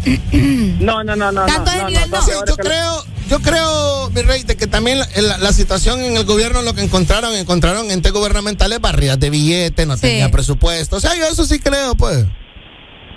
No, 0.81 1.02
no, 1.05 1.16
no, 1.16 1.32
no. 1.32 1.47
Tanto 1.47 1.70
no, 1.73 1.82
no, 1.82 1.89
nivel 1.89 2.11
no, 2.11 2.16
no. 2.20 2.23
Sí, 2.27 2.32
yo 2.47 2.56
creo, 2.56 3.05
yo 3.31 3.40
creo, 3.40 4.11
mi 4.11 4.23
rey, 4.23 4.43
de 4.43 4.56
que 4.56 4.66
también 4.66 4.98
la, 4.98 5.09
la- 5.16 5.39
la 5.39 5.52
situación 5.52 6.01
en 6.01 6.16
el 6.16 6.24
gobierno, 6.24 6.62
lo 6.62 6.74
que 6.74 6.82
encontraron, 6.82 7.35
encontraron 7.35 7.90
entes 7.90 8.12
gubernamentales 8.12 8.81
barridas 8.81 9.19
de 9.19 9.31
billetes, 9.31 9.86
no 9.86 9.94
Sí. 9.97 10.02
tenía 10.02 10.31
presupuesto. 10.31 10.97
O 10.97 11.01
sea, 11.01 11.16
yo 11.16 11.27
eso 11.27 11.44
sí 11.47 11.59
creo, 11.59 11.94
pues. 11.97 12.24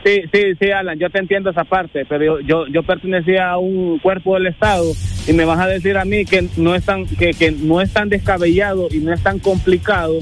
Sí, 0.08 0.22
sí, 0.32 0.40
sí, 0.58 0.72
Alan, 0.72 0.98
yo 0.98 1.10
te 1.10 1.20
entiendo 1.20 1.50
esa 1.50 1.66
parte, 1.66 2.06
pero 2.06 2.40
yo, 2.40 2.66
yo, 2.68 2.84
pertenecía 2.84 3.50
a 3.50 3.58
un 3.58 4.00
cuerpo 4.00 4.36
del 4.36 4.48
Estado 4.48 4.86
y 5.28 5.34
me 5.34 5.44
vas 5.44 5.60
a 5.60 5.68
decir 5.68 5.98
a 5.98 6.06
mí 6.06 6.24
que 6.24 6.48
no 6.56 6.76
es 6.76 6.86
tan, 6.86 7.06
que, 7.06 7.32
que 7.32 7.52
no 7.52 7.82
es 7.82 7.92
tan 7.92 8.08
descabellado 8.08 8.88
y 8.90 9.00
no 9.00 9.12
es 9.12 9.22
tan 9.22 9.40
complicado 9.40 10.20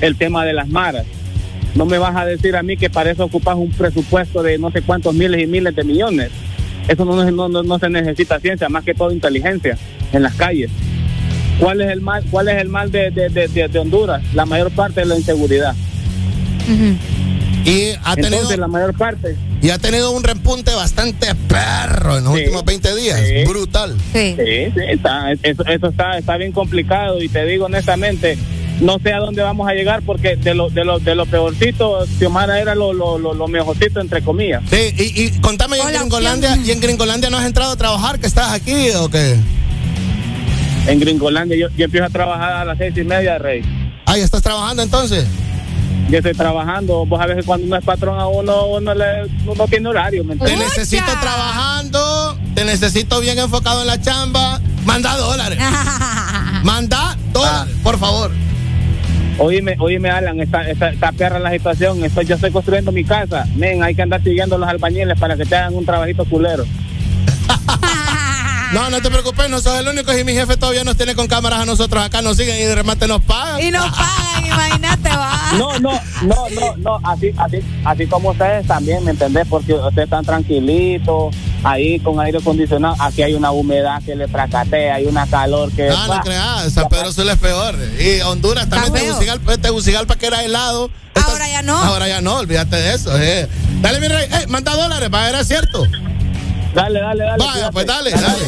el 0.00 0.16
tema 0.16 0.44
de 0.44 0.54
las 0.54 0.68
maras. 0.68 1.06
No 1.76 1.86
me 1.86 1.98
vas 1.98 2.16
a 2.16 2.26
decir 2.26 2.56
a 2.56 2.64
mí 2.64 2.76
que 2.76 2.90
para 2.90 3.12
eso 3.12 3.26
ocupas 3.26 3.54
un 3.54 3.70
presupuesto 3.70 4.42
de 4.42 4.58
no 4.58 4.72
sé 4.72 4.82
cuántos 4.82 5.14
miles 5.14 5.40
y 5.40 5.46
miles 5.46 5.76
de 5.76 5.84
millones. 5.84 6.30
Eso 6.88 7.04
no, 7.04 7.30
no, 7.30 7.48
no, 7.48 7.62
no 7.62 7.78
se 7.78 7.88
necesita 7.90 8.40
ciencia, 8.40 8.68
más 8.68 8.82
que 8.82 8.94
todo 8.94 9.12
inteligencia 9.12 9.78
en 10.12 10.24
las 10.24 10.34
calles. 10.34 10.68
¿Cuál 11.60 11.80
es 11.80 11.92
el 11.92 12.00
mal, 12.00 12.24
cuál 12.28 12.48
es 12.48 12.60
el 12.60 12.70
mal 12.70 12.90
de, 12.90 13.12
de, 13.12 13.28
de, 13.28 13.68
de- 13.68 13.78
Honduras? 13.78 14.20
La 14.34 14.46
mayor 14.46 14.72
parte 14.72 14.98
de 15.02 15.06
la 15.06 15.16
inseguridad. 15.16 15.76
Y 17.68 17.90
ha 18.04 18.14
tenido, 18.14 18.34
Entonces, 18.36 18.58
la 18.58 18.68
mayor 18.68 18.94
parte. 18.96 19.36
y 19.60 19.70
ha 19.70 19.78
tenido 19.78 20.10
un 20.12 20.24
repunte 20.24 20.74
bastante 20.74 21.34
perro 21.48 22.16
en 22.18 22.24
los 22.24 22.34
Sí. 22.34 22.40
últimos 22.40 22.64
20 22.64 22.96
días. 22.96 23.20
Sí. 23.20 23.44
Brutal. 23.46 23.94
Sí. 24.12 24.34
Sí, 24.38 24.72
sí, 24.74 24.80
está, 24.88 25.32
eso, 25.42 25.64
eso 25.66 25.88
está, 25.88 26.16
está 26.18 26.36
bien 26.38 26.52
complicado 26.52 27.22
y 27.22 27.28
te 27.28 27.44
digo 27.44 27.66
honestamente, 27.66 28.38
no 28.80 28.98
sé 29.02 29.12
a 29.12 29.18
dónde 29.18 29.42
vamos 29.42 29.68
a 29.68 29.72
llegar 29.74 30.02
porque 30.06 30.36
de 30.36 30.54
lo, 30.54 30.70
de 30.70 30.84
lo, 30.84 30.98
de 31.00 31.14
lo 31.14 31.26
peorcito, 31.26 32.06
Xiomara 32.18 32.60
era 32.60 32.74
lo, 32.74 32.92
lo, 32.92 33.18
lo, 33.18 33.34
lo 33.34 33.48
mejorcito 33.48 34.00
entre 34.00 34.22
comillas. 34.22 34.62
Sí, 34.70 34.94
y, 34.96 35.24
y 35.24 35.30
contame, 35.40 35.76
¿y 35.78 35.80
en, 35.80 35.88
Gringolandia, 35.98 36.56
¿y 36.64 36.70
en 36.70 36.80
Gringolandia 36.80 37.28
no 37.28 37.36
has 37.38 37.46
entrado 37.46 37.72
a 37.72 37.76
trabajar? 37.76 38.18
¿Que 38.18 38.28
estás 38.28 38.52
aquí 38.52 38.90
o 38.96 39.08
qué? 39.10 39.36
En 40.86 41.00
Gringolandia 41.00 41.56
yo, 41.58 41.68
yo 41.76 41.84
empiezo 41.84 42.06
a 42.06 42.10
trabajar 42.10 42.52
a 42.52 42.64
las 42.64 42.78
seis 42.78 42.94
y 42.96 43.02
media, 43.04 43.36
Rey. 43.36 43.62
Ah, 44.06 44.16
¿ya 44.16 44.24
estás 44.24 44.40
trabajando 44.42 44.82
entonces? 44.82 45.26
Yo 46.08 46.18
estoy 46.18 46.32
trabajando, 46.32 47.04
vos 47.04 47.18
sabés 47.18 47.36
que 47.36 47.42
cuando 47.42 47.66
uno 47.66 47.76
es 47.76 47.84
patrón 47.84 48.18
a 48.18 48.26
uno, 48.26 48.66
uno, 48.68 48.94
le, 48.94 49.26
uno 49.46 49.68
tiene 49.68 49.90
horario, 49.90 50.24
¿me 50.24 50.36
Te 50.36 50.56
necesito 50.56 51.12
trabajando, 51.20 52.38
te 52.54 52.64
necesito 52.64 53.20
bien 53.20 53.38
enfocado 53.38 53.82
en 53.82 53.88
la 53.88 54.00
chamba. 54.00 54.58
Manda 54.86 55.16
dólares. 55.18 55.58
Manda 56.62 57.14
dólares, 57.30 57.74
por 57.82 57.98
favor. 57.98 58.30
Oíme, 59.36 59.76
oíme, 59.78 60.08
Alan, 60.08 60.40
está, 60.40 60.68
está, 60.68 60.88
está 60.88 61.12
perra 61.12 61.38
la 61.38 61.50
situación. 61.50 62.02
Estoy, 62.02 62.24
yo 62.24 62.36
estoy 62.36 62.50
construyendo 62.52 62.90
mi 62.90 63.04
casa. 63.04 63.46
Men, 63.54 63.82
hay 63.82 63.94
que 63.94 64.00
andar 64.02 64.22
siguiendo 64.22 64.56
a 64.56 64.58
los 64.58 64.68
albañiles 64.68 65.18
para 65.18 65.36
que 65.36 65.44
te 65.44 65.56
hagan 65.56 65.74
un 65.74 65.84
trabajito 65.84 66.24
culero. 66.24 66.64
No, 68.72 68.90
no 68.90 69.00
te 69.00 69.10
preocupes, 69.10 69.48
no 69.48 69.60
sos 69.60 69.80
el 69.80 69.88
único 69.88 70.12
y 70.12 70.24
mi 70.24 70.34
jefe 70.34 70.58
todavía 70.58 70.84
nos 70.84 70.94
tiene 70.94 71.14
con 71.14 71.26
cámaras 71.26 71.60
a 71.60 71.64
nosotros 71.64 72.04
acá, 72.04 72.20
nos 72.20 72.36
siguen 72.36 72.56
y 72.56 72.64
de 72.64 72.74
remate 72.74 73.08
nos 73.08 73.22
pagan. 73.22 73.62
Y 73.62 73.70
nos 73.70 73.88
pagan, 73.90 74.37
imagínate, 74.48 75.08
va. 75.10 75.52
No, 75.58 75.78
no, 75.78 75.92
no, 76.22 76.48
no, 76.50 76.76
no, 76.76 77.00
así, 77.08 77.32
así, 77.36 77.58
así 77.84 78.06
como 78.06 78.30
ustedes 78.30 78.66
también, 78.66 79.04
¿me 79.04 79.12
entendés? 79.12 79.46
Porque 79.48 79.74
ustedes 79.74 80.04
están 80.06 80.24
tranquilitos, 80.24 81.34
ahí 81.64 81.98
con 82.00 82.20
aire 82.20 82.38
acondicionado, 82.38 82.96
aquí 83.00 83.22
hay 83.22 83.34
una 83.34 83.50
humedad 83.50 84.02
que 84.04 84.14
le 84.16 84.28
fracatea, 84.28 84.96
hay 84.96 85.06
una 85.06 85.26
calor 85.26 85.70
que... 85.72 85.88
Ah, 85.90 86.04
no 86.08 86.20
creas, 86.22 86.72
San 86.72 86.88
Pedro 86.88 87.12
Sula 87.12 87.32
es 87.32 87.38
peor. 87.38 87.74
Y 87.98 88.20
Honduras 88.22 88.68
también, 88.68 88.86
Está 88.94 88.98
feo. 88.98 89.12
Tegucigalpa, 89.14 89.56
Tegucigalpa 89.58 90.16
que 90.16 90.26
era 90.26 90.42
helado. 90.44 90.90
Ahora 91.14 91.48
ya 91.48 91.62
no. 91.62 91.76
Ahora 91.76 92.08
ya 92.08 92.20
no, 92.20 92.36
olvídate 92.36 92.76
de 92.76 92.94
eso. 92.94 93.10
eh. 93.20 93.48
Dale, 93.80 94.00
mi 94.00 94.08
rey, 94.08 94.26
eh, 94.30 94.46
manda 94.48 94.74
dólares, 94.74 95.08
para 95.10 95.26
ver, 95.30 95.40
es 95.40 95.48
cierto. 95.48 95.84
Dale, 96.74 97.00
dale, 97.00 97.24
dale. 97.24 97.38
Vaya, 97.38 97.52
cuídate. 97.52 97.72
pues 97.72 97.86
dale, 97.86 98.10
dale. 98.10 98.44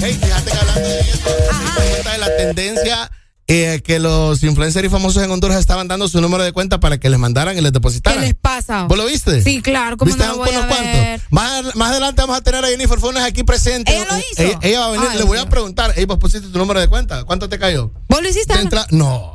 Hey, 0.00 0.18
fíjate 0.20 0.50
que 0.50 0.56
hablando 0.58 0.80
de 0.88 1.00
eso, 1.00 1.18
¿te 1.18 1.46
das 1.46 1.56
cuenta 1.74 2.12
de 2.12 2.18
la 2.18 2.36
tendencia 2.36 3.10
eh, 3.48 3.80
que 3.84 3.98
los 4.00 4.42
influencers 4.42 4.86
y 4.86 4.88
famosos 4.88 5.22
en 5.22 5.30
Honduras 5.30 5.58
estaban 5.58 5.86
dando 5.88 6.08
su 6.08 6.20
número 6.20 6.42
de 6.42 6.52
cuenta 6.52 6.80
para 6.80 6.98
que 6.98 7.08
les 7.10 7.18
mandaran 7.18 7.54
y 7.56 7.60
les 7.60 7.70
¿Qué 7.70 7.74
depositaran? 7.74 8.20
les 8.20 8.34
pasa? 8.34 8.84
¿Vos 8.84 8.98
lo 8.98 9.06
viste? 9.06 9.42
Sí, 9.42 9.62
claro, 9.62 9.96
¿cómo 9.96 10.08
¿Viste 10.08 10.26
no 10.26 10.34
lo 10.36 10.42
a 10.42 10.46
voy 10.46 10.54
a 10.54 10.58
unos 10.58 10.68
ver? 10.70 10.78
cuantos? 11.20 11.26
Más, 11.30 11.76
más 11.76 11.90
adelante 11.92 12.22
vamos 12.22 12.36
a 12.38 12.40
tener 12.40 12.64
a 12.64 12.68
Jennifer 12.68 12.98
Funes 12.98 13.22
aquí 13.22 13.44
presente. 13.44 13.94
¿Ella 13.94 14.06
lo 14.10 14.18
hizo? 14.18 14.42
Ella, 14.42 14.58
ella 14.62 14.80
va 14.80 14.86
a 14.86 14.90
venir, 14.90 15.08
Ay, 15.12 15.18
le 15.18 15.24
voy 15.24 15.38
a 15.38 15.46
preguntar, 15.48 15.92
hey, 15.94 16.04
vos 16.06 16.18
pusiste 16.18 16.48
tu 16.48 16.58
número 16.58 16.80
de 16.80 16.88
cuenta, 16.88 17.24
¿cuánto 17.24 17.48
te 17.48 17.58
cayó? 17.58 17.92
¿Vos 18.08 18.22
lo 18.22 18.28
hiciste? 18.28 18.54
No. 18.90 19.34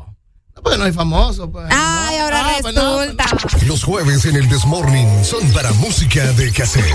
Porque 0.62 0.78
no 0.78 0.84
hay 0.84 0.92
famoso. 0.92 1.50
Pues. 1.50 1.66
Ay, 1.72 2.18
ahora 2.18 2.42
Ah, 2.46 2.58
pues 2.62 2.76
no, 2.76 3.00
resulta. 3.00 3.26
Los 3.66 3.84
jueves 3.84 4.26
en 4.26 4.36
el 4.36 4.48
Desmorning 4.48 5.26
son 5.26 5.50
para 5.54 5.72
música 5.74 6.24
de 6.34 6.52
cassette. 6.52 6.86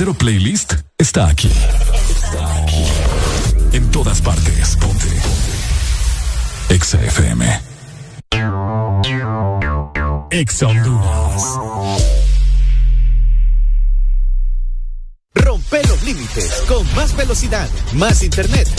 verdadero 0.00 0.14
playlist 0.14 0.74
está 0.98 1.28
aquí. 1.28 1.48
Está 1.48 2.62
aquí. 2.62 2.84
En 3.72 3.90
todas 3.90 4.22
partes. 4.22 4.76
Ponte. 4.76 5.06
Ponte. 5.06 6.74
Exa 6.74 7.02
FM. 7.04 7.60
Exa 10.30 10.68
Rompe 15.34 15.82
los 15.86 16.02
límites 16.02 16.62
con 16.66 16.94
más 16.94 17.14
velocidad, 17.16 17.68
más 17.92 18.22
internet 18.22 18.69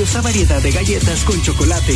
deliciosa 0.00 0.22
variedad 0.22 0.62
de 0.62 0.70
galletas 0.72 1.24
con 1.24 1.42
chocolate. 1.42 1.94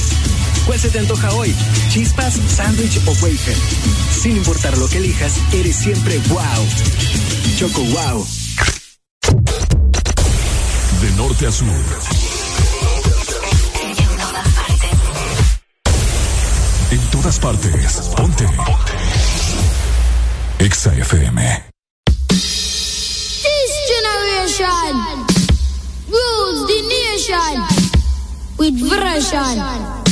¿Cuál 0.67 0.79
se 0.79 0.91
te 0.91 0.99
antoja 0.99 1.33
hoy? 1.33 1.55
¿Chispas, 1.89 2.35
sándwich 2.55 3.01
o 3.07 3.13
wafer? 3.13 3.57
Sin 4.11 4.37
importar 4.37 4.77
lo 4.77 4.87
que 4.89 4.99
elijas, 4.99 5.33
eres 5.55 5.75
siempre 5.75 6.19
wow. 6.29 6.43
Choco 7.57 7.83
wow. 7.83 8.27
De 11.01 11.11
norte 11.13 11.47
a 11.47 11.53
sur. 11.53 11.67
En 16.91 17.01
todas 17.11 17.39
partes. 17.39 18.01
Ponte. 18.15 18.47
Exa 20.59 20.95
FM. 20.95 21.74
Выращай. 28.71 30.04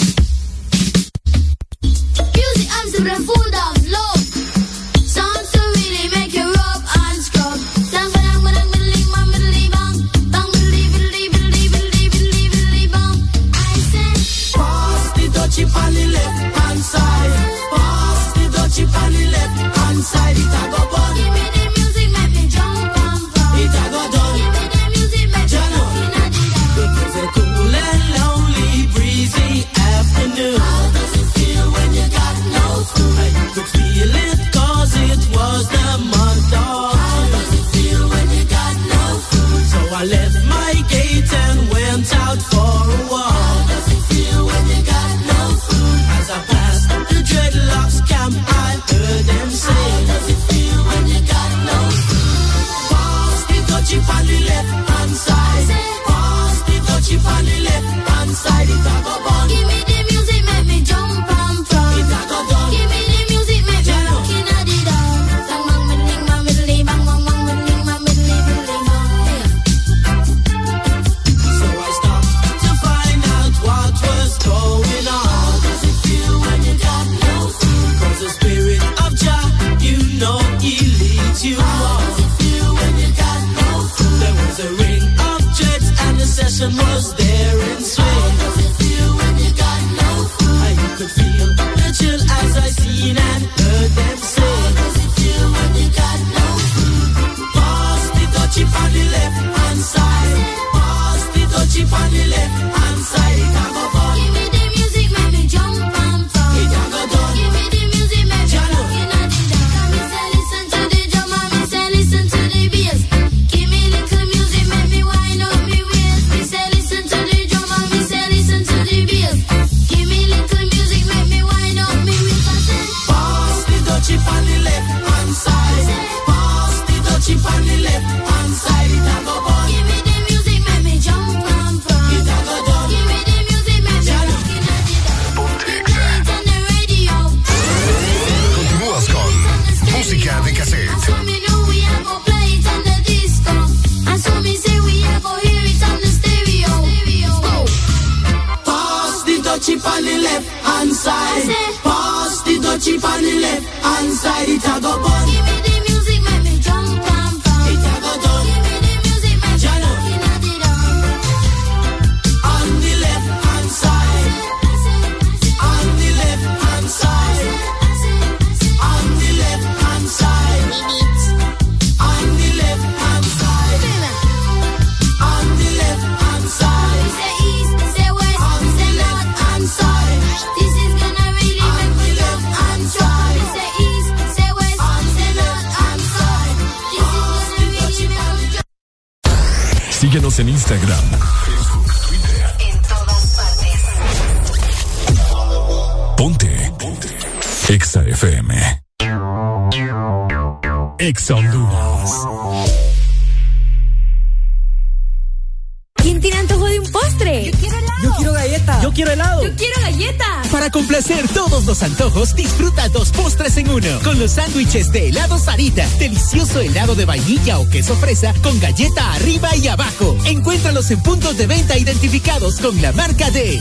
Queso 217.83 217.99
con 218.43 218.61
galleta 218.61 219.13
arriba 219.15 219.57
y 219.57 219.67
abajo. 219.67 220.17
Encuéntralos 220.25 220.91
en 220.93 221.03
puntos 221.03 221.37
de 221.37 221.49
venta 221.49 221.77
identificados 221.77 222.61
con 222.61 222.81
la 222.81 222.93
marca 222.93 223.31
de 223.33 223.61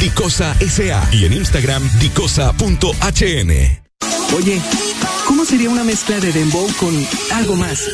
Dicosa 0.00 0.54
SA 0.60 1.08
y 1.12 1.24
en 1.24 1.32
Instagram, 1.32 1.82
dicosa.hn. 1.98 3.50
Oye, 4.36 4.60
¿cómo 5.26 5.44
sería 5.44 5.70
una 5.70 5.84
mezcla 5.84 6.20
de 6.20 6.32
dembow 6.32 6.68
con 6.78 6.94
algo 7.32 7.56
más? 7.56 7.84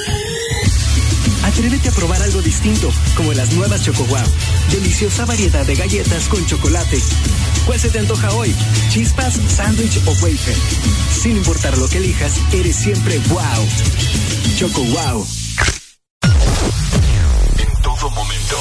Atrévete 1.44 1.88
a 1.88 1.92
probar 1.92 2.22
algo 2.22 2.40
distinto, 2.42 2.90
como 3.16 3.32
las 3.32 3.52
nuevas 3.52 3.82
Choco 3.84 4.04
Wow. 4.04 4.20
Deliciosa 4.70 5.24
variedad 5.26 5.64
de 5.66 5.74
galletas 5.74 6.28
con 6.28 6.44
chocolate. 6.46 6.98
¿Cuál 7.66 7.78
se 7.78 7.90
te 7.90 7.98
antoja 7.98 8.30
hoy? 8.32 8.54
¿Chispas, 8.90 9.34
sándwich 9.48 10.00
o 10.06 10.10
wafer? 10.22 10.56
Sin 11.22 11.36
importar 11.36 11.76
lo 11.78 11.88
que 11.88 11.98
elijas, 11.98 12.34
eres 12.52 12.76
siempre 12.76 13.18
wow. 13.28 13.68
Choco 14.56 14.82
Wow. 14.82 15.26
En 17.58 17.82
todo 17.82 18.10
momento. 18.10 18.56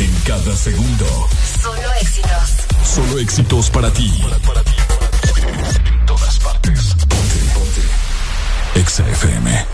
En 0.00 0.12
cada 0.26 0.56
segundo. 0.56 1.28
Solo 1.62 1.92
éxitos. 2.00 2.73
Solo 2.84 3.18
éxitos 3.18 3.70
para 3.70 3.90
ti. 3.90 4.12
En 5.86 6.06
todas 6.06 6.38
partes. 6.38 6.94
Ponte, 7.08 7.38
ponte. 7.54 8.80
Exa 8.80 9.08
FM. 9.08 9.73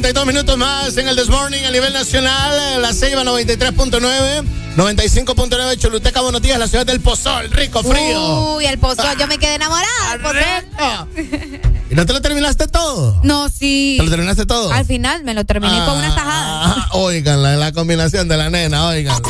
32 0.00 0.26
minutos 0.26 0.56
más 0.56 0.96
en 0.96 1.08
el 1.08 1.16
Desmorning 1.16 1.64
a 1.64 1.72
nivel 1.72 1.92
nacional. 1.92 2.80
La 2.80 2.92
Ceiba 2.92 3.24
93.9. 3.24 4.44
95.9 4.76 5.76
Choluteca, 5.76 6.20
buenos 6.20 6.40
días, 6.40 6.56
la 6.56 6.68
ciudad 6.68 6.86
del 6.86 7.00
Pozol, 7.00 7.50
rico, 7.50 7.82
frío. 7.82 8.54
Uy, 8.54 8.66
el 8.66 8.78
Pozol, 8.78 9.18
yo 9.18 9.26
me 9.26 9.38
quedé 9.38 9.56
enamorada 9.56 10.12
del 10.12 10.20
Pozol. 10.20 11.74
¿Y 11.90 11.96
no 11.96 12.06
te 12.06 12.12
lo 12.12 12.22
terminaste 12.22 12.68
todo? 12.68 13.18
No, 13.24 13.48
sí. 13.48 13.96
¿Te 13.98 14.04
lo 14.04 14.10
terminaste 14.10 14.46
todo? 14.46 14.70
Al 14.70 14.84
final 14.84 15.24
me 15.24 15.34
lo 15.34 15.44
terminé 15.44 15.74
ah, 15.76 15.84
con 15.84 15.98
una 15.98 16.14
tajada. 16.14 16.62
Ah, 16.64 16.88
oigan, 16.92 17.42
la 17.42 17.72
combinación 17.72 18.28
de 18.28 18.36
la 18.36 18.50
nena, 18.50 18.86
oigan. 18.86 19.20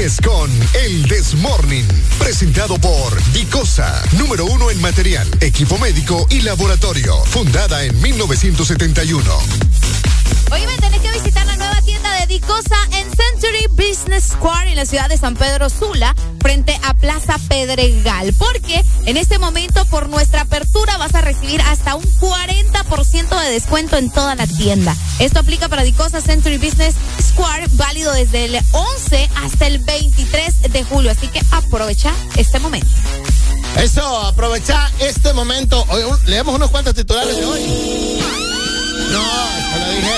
Sigues 0.00 0.20
con 0.24 0.50
el 0.82 1.06
This 1.08 1.34
Morning, 1.34 1.84
presentado 2.18 2.78
por 2.78 3.22
Dicosa, 3.34 4.02
número 4.12 4.46
uno 4.46 4.70
en 4.70 4.80
material, 4.80 5.28
equipo 5.42 5.76
médico 5.76 6.26
y 6.30 6.40
laboratorio, 6.40 7.22
fundada 7.26 7.84
en 7.84 8.00
1971. 8.00 9.22
Oye, 10.52 10.66
tenés 10.80 11.00
que 11.02 11.12
visitar 11.12 11.46
la 11.46 11.56
nueva 12.30 12.38
tienda 12.38 12.60
de 12.60 12.70
Dicosa 12.70 12.76
en 12.92 13.10
Century 13.10 13.66
Business 13.70 14.24
Square 14.32 14.70
en 14.70 14.76
la 14.76 14.86
ciudad 14.86 15.08
de 15.08 15.16
San 15.16 15.34
Pedro 15.34 15.68
Sula, 15.68 16.14
frente 16.40 16.78
a 16.84 16.94
Plaza 16.94 17.38
Pedregal. 17.48 18.32
Porque 18.34 18.84
en 19.06 19.16
este 19.16 19.38
momento, 19.38 19.84
por 19.86 20.08
nuestra 20.08 20.42
apertura, 20.42 20.96
vas 20.98 21.14
a 21.14 21.20
recibir 21.20 21.60
hasta 21.62 21.94
un 21.94 22.04
40% 22.04 23.40
de 23.40 23.50
descuento 23.50 23.96
en 23.96 24.10
toda 24.10 24.34
la 24.34 24.46
tienda. 24.46 24.96
Esto 25.18 25.40
aplica 25.40 25.68
para 25.68 25.82
Dicosa 25.82 26.20
Century 26.20 26.58
Business 26.58 26.94
Square, 27.20 27.66
válido 27.72 28.12
desde 28.12 28.44
el 28.46 28.58
11 28.72 29.30
hasta 29.36 29.66
el 29.66 29.78
23 29.80 30.72
de 30.72 30.84
julio. 30.84 31.10
Así 31.10 31.28
que 31.28 31.42
aprovecha 31.50 32.12
este 32.36 32.58
momento. 32.60 32.88
Eso, 33.76 34.20
aprovecha 34.20 34.90
este 35.00 35.32
momento. 35.32 35.84
Hoy, 35.88 36.02
leemos 36.26 36.54
unos 36.54 36.70
cuantos 36.70 36.94
titulares 36.94 37.36
de 37.36 37.44
hoy. 37.44 37.60
No, 39.10 39.24
se 39.72 39.78
lo 39.80 39.90
dije. 39.92 40.14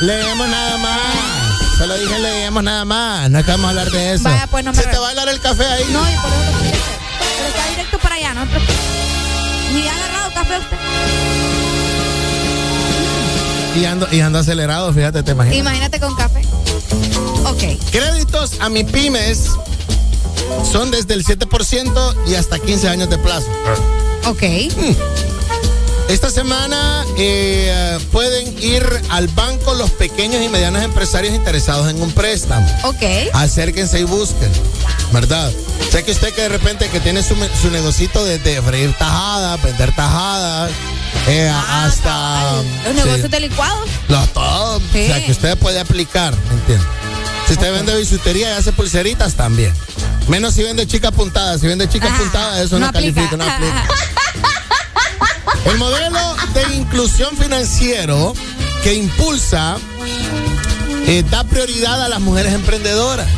Leemos 0.00 0.48
nada 0.48 0.78
más. 0.78 1.47
Se 1.78 1.86
lo 1.86 1.96
dije, 1.96 2.18
leemos 2.18 2.62
nada 2.64 2.84
más. 2.84 3.30
No 3.30 3.38
es 3.38 3.44
que 3.44 3.50
vamos 3.52 3.66
a 3.66 3.68
hablar 3.70 3.90
de 3.90 4.14
eso. 4.14 4.24
Vaya, 4.24 4.46
pues 4.50 4.64
no 4.64 4.72
me 4.72 4.78
¿Se 4.78 4.84
re- 4.84 4.90
te 4.92 4.98
va 4.98 5.06
a 5.06 5.10
hablar 5.10 5.28
el 5.28 5.40
café 5.40 5.64
ahí? 5.64 5.84
No, 5.92 6.00
y 6.10 6.14
por 6.16 6.30
eso 6.32 6.52
lo 6.52 6.58
quería 6.58 6.72
hacer. 6.72 6.98
Pero 7.18 7.48
está 7.48 7.68
directo 7.70 7.98
para 7.98 8.14
allá, 8.16 8.34
no 8.34 8.46
preocupes. 8.46 8.76
Ni 9.74 9.86
ha 9.88 9.94
agarrado 9.94 10.30
café 10.34 10.58
usted. 10.58 10.76
Y 13.80 13.84
ando, 13.84 14.08
y 14.10 14.20
ando 14.20 14.38
acelerado, 14.40 14.92
fíjate, 14.92 15.22
te 15.22 15.30
imaginas. 15.32 15.58
Imagínate 15.58 16.00
con 16.00 16.16
café. 16.16 16.42
Ok. 17.44 17.62
Créditos 17.92 18.54
a 18.60 18.68
mi 18.68 18.82
pymes 18.82 19.50
son 20.70 20.90
desde 20.90 21.14
el 21.14 21.24
7% 21.24 22.14
y 22.26 22.34
hasta 22.34 22.58
15 22.58 22.88
años 22.88 23.08
de 23.08 23.18
plazo. 23.18 23.46
Ok. 24.26 24.42
Esta 26.08 26.30
semana 26.30 27.04
eh, 27.18 27.98
pueden 28.10 28.56
ir 28.62 28.82
al 29.10 29.28
banco 29.28 29.74
los 29.74 29.90
pequeños 29.90 30.42
y 30.42 30.48
medianos 30.48 30.82
empresarios 30.82 31.34
interesados 31.34 31.88
en 31.90 32.00
un 32.00 32.10
préstamo. 32.12 32.66
Ok. 32.84 33.02
Acérquense 33.34 34.00
y 34.00 34.04
busquen, 34.04 34.50
¿verdad? 35.12 35.52
Sé 35.92 36.04
que 36.04 36.12
usted 36.12 36.32
que 36.34 36.42
de 36.42 36.48
repente 36.48 36.88
que 36.88 37.00
tiene 37.00 37.22
su, 37.22 37.34
su 37.60 37.70
negocito 37.70 38.24
de, 38.24 38.38
de 38.38 38.60
freír 38.62 38.94
tajadas, 38.94 39.62
vender 39.62 39.94
tajadas, 39.94 40.70
eh, 41.28 41.48
hasta... 41.68 42.52
Los 42.52 42.64
sí, 42.94 42.94
negocios 43.04 43.30
de 43.30 43.40
licuados. 43.40 43.88
los 44.08 44.32
todo, 44.32 44.80
Sí. 44.92 45.04
o 45.04 45.06
sea, 45.08 45.26
que 45.26 45.32
usted 45.32 45.58
puede 45.58 45.78
aplicar, 45.78 46.34
¿me 46.34 46.54
entiende? 46.54 46.86
Si 47.46 47.52
usted 47.52 47.72
vende 47.72 47.94
bisutería 47.98 48.50
y 48.50 48.52
hace 48.58 48.72
pulseritas, 48.72 49.34
también. 49.34 49.74
Menos 50.26 50.54
si 50.54 50.62
vende 50.62 50.86
chicas 50.86 51.12
puntadas. 51.12 51.60
Si 51.62 51.66
vende 51.66 51.88
chicas 51.88 52.10
puntadas, 52.18 52.60
eso 52.60 52.74
no, 52.78 52.80
no 52.80 52.86
aplica. 52.88 53.14
califica, 53.22 53.36
no 53.38 53.44
aplica. 53.50 53.88
El 55.66 55.78
modelo 55.78 56.18
de 56.54 56.76
inclusión 56.76 57.36
financiero 57.36 58.34
que 58.82 58.94
impulsa 58.94 59.76
eh, 61.06 61.24
da 61.30 61.44
prioridad 61.44 62.02
a 62.02 62.08
las 62.08 62.20
mujeres 62.20 62.52
emprendedoras. 62.52 63.28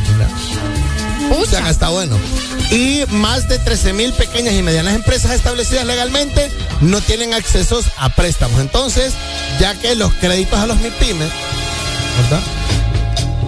O 1.31 1.45
sea, 1.47 1.63
que 1.63 1.71
está 1.71 1.89
bueno. 1.91 2.17
Y 2.71 3.05
más 3.11 3.49
de 3.49 3.59
13 3.59 3.93
mil 3.93 4.13
pequeñas 4.13 4.55
y 4.55 4.63
medianas 4.63 4.95
empresas 4.95 5.33
establecidas 5.33 5.87
legalmente 5.87 6.51
no 6.81 7.01
tienen 7.01 7.35
accesos 7.35 7.87
a 7.97 8.09
préstamos. 8.11 8.61
Entonces, 8.61 9.13
ya 9.61 9.75
que 9.75 9.95
los 9.95 10.13
créditos 10.15 10.59
a 10.59 10.67
los 10.67 10.79
MIPIMES, 10.79 11.31
¿verdad? 12.23 12.41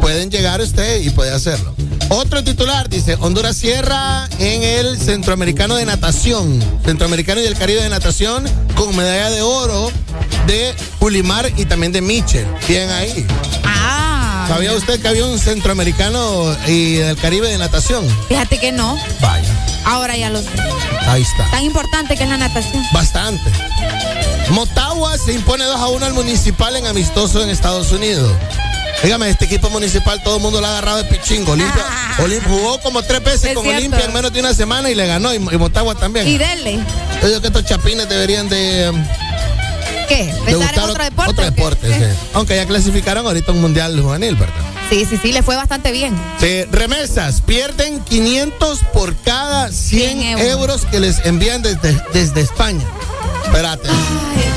Pueden 0.01 0.31
llegar 0.31 0.61
usted 0.61 1.01
y 1.03 1.11
puede 1.11 1.33
hacerlo. 1.33 1.75
Otro 2.15 2.45
titular 2.45 2.91
dice, 2.91 3.17
Honduras 3.21 3.57
cierra 3.57 4.29
en 4.39 4.63
el 4.63 4.99
Centroamericano 4.99 5.77
de 5.77 5.87
Natación, 5.87 6.63
Centroamericano 6.85 7.41
y 7.41 7.45
del 7.45 7.57
Caribe 7.57 7.83
de 7.83 7.89
Natación, 7.89 8.45
con 8.75 8.95
medalla 8.95 9.31
de 9.31 9.41
oro 9.41 9.91
de 10.47 10.75
Ulimar 11.01 11.51
y 11.57 11.65
también 11.65 11.91
de 11.91 12.03
Mitchell. 12.03 12.47
Bien 12.69 12.91
ahí. 12.91 13.27
Ah. 13.65 14.45
¿Sabía 14.47 14.75
usted 14.75 15.01
que 15.01 15.09
había 15.09 15.25
un 15.25 15.39
Centroamericano 15.39 16.55
y 16.67 16.97
del 16.97 17.17
Caribe 17.17 17.49
de 17.49 17.57
Natación? 17.57 18.05
Fíjate 18.29 18.59
que 18.59 18.73
no. 18.73 18.95
Vaya, 19.23 19.49
Ahora 19.87 20.15
ya 20.15 20.29
lo 20.29 20.43
sé. 20.43 20.49
ahí 21.07 21.23
está. 21.23 21.51
Tan 21.51 21.65
importante 21.65 22.15
que 22.15 22.25
es 22.25 22.29
la 22.29 22.37
natación. 22.37 22.85
Bastante. 22.93 23.51
Motagua 24.51 25.17
se 25.17 25.33
impone 25.33 25.65
2 25.65 25.81
a 25.81 25.89
1 25.89 26.05
al 26.05 26.13
municipal 26.13 26.77
en 26.77 26.87
amistoso 26.87 27.43
en 27.43 27.49
Estados 27.49 27.91
Unidos. 27.91 28.31
Dígame, 29.03 29.29
este 29.31 29.47
equipo 29.47 29.69
municipal 29.71 30.23
todo 30.23 30.37
el 30.37 30.43
mundo 30.43 30.61
lo 30.61 30.67
ha 30.67 30.71
agarrado 30.71 30.99
de 30.99 31.05
pichingo. 31.05 31.53
Olimpia, 31.53 31.85
Olim- 32.19 32.43
jugó 32.47 32.81
como 32.81 33.03
tres 33.03 33.23
veces 33.23 33.45
Es 33.47 33.55
con 33.55 33.65
cierto. 33.65 33.79
Olimpia 33.81 34.05
en 34.05 34.13
menos 34.13 34.33
de 34.33 34.41
una 34.41 34.55
semana 34.55 34.91
y 34.91 34.95
le 34.95 35.07
ganó. 35.07 35.33
Y, 35.33 35.37
y 35.37 35.41
Motagua 35.59 35.95
también. 35.95 36.27
Y 36.29 36.39
dele. 36.39 36.79
Yo 37.21 37.29
digo 37.29 37.41
que 37.41 37.49
estos 37.49 37.65
chapines 37.65 38.09
deberían 38.09 38.49
de, 38.49 38.93
¿Qué? 40.09 40.33
¿Pensar 40.45 40.75
en 40.75 40.81
otro 40.81 41.05
deporte? 41.05 41.31
Otro 41.31 41.45
deporte, 41.45 41.93
sí. 41.93 42.05
Aunque 42.35 42.57
ya 42.57 42.67
clasificaron 42.67 43.27
ahorita 43.27 43.53
un 43.53 43.61
mundial 43.61 44.01
juvenil, 44.01 44.35
¿verdad? 44.37 44.55
Sí, 44.91 45.07
sí, 45.09 45.19
sí, 45.23 45.33
le 45.33 45.43
fue 45.43 45.57
bastante 45.57 45.91
bien. 45.91 46.15
Sí, 46.39 46.65
remesas, 46.71 47.41
pierden 47.41 48.01
500 48.05 48.81
por 48.93 49.17
cada 49.23 49.71
100 49.73 50.19
100 50.19 50.23
euros. 50.39 50.47
euros. 50.49 50.87
que 50.91 51.01
les 51.01 51.25
envían 51.25 51.63
desde, 51.63 51.97
desde 52.13 52.43
España. 52.43 52.85
Espérate. 53.47 53.89
Ay, 53.89 54.52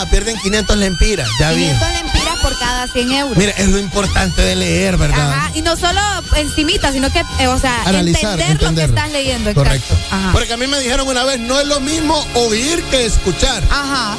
Ah, 0.00 0.06
pierden 0.10 0.36
500 0.38 0.76
lempiras, 0.78 1.28
ya 1.38 1.50
vi. 1.50 1.64
500 1.66 1.92
lempiras 1.92 2.38
por 2.40 2.58
cada 2.58 2.86
100 2.88 3.12
euros. 3.12 3.36
Mira, 3.36 3.52
es 3.52 3.68
lo 3.68 3.78
importante 3.78 4.40
de 4.40 4.56
leer, 4.56 4.96
¿verdad? 4.96 5.30
Ajá, 5.32 5.50
y 5.54 5.60
no 5.62 5.76
solo 5.76 6.00
encimita, 6.36 6.90
sino 6.92 7.12
que, 7.12 7.22
eh, 7.38 7.46
o 7.48 7.58
sea, 7.58 7.82
Analizar, 7.84 8.32
entender 8.40 8.52
lo 8.54 8.58
que 8.58 8.64
entenderlo. 8.66 8.96
estás 8.96 9.12
leyendo. 9.12 9.54
Correcto. 9.54 9.94
Ajá. 10.10 10.30
Porque 10.32 10.52
a 10.52 10.56
mí 10.56 10.66
me 10.66 10.78
dijeron 10.80 11.06
una 11.06 11.24
vez, 11.24 11.38
no 11.38 11.60
es 11.60 11.66
lo 11.66 11.80
mismo 11.80 12.14
oír 12.34 12.82
que 12.84 13.04
escuchar, 13.04 13.62
Ajá. 13.70 14.16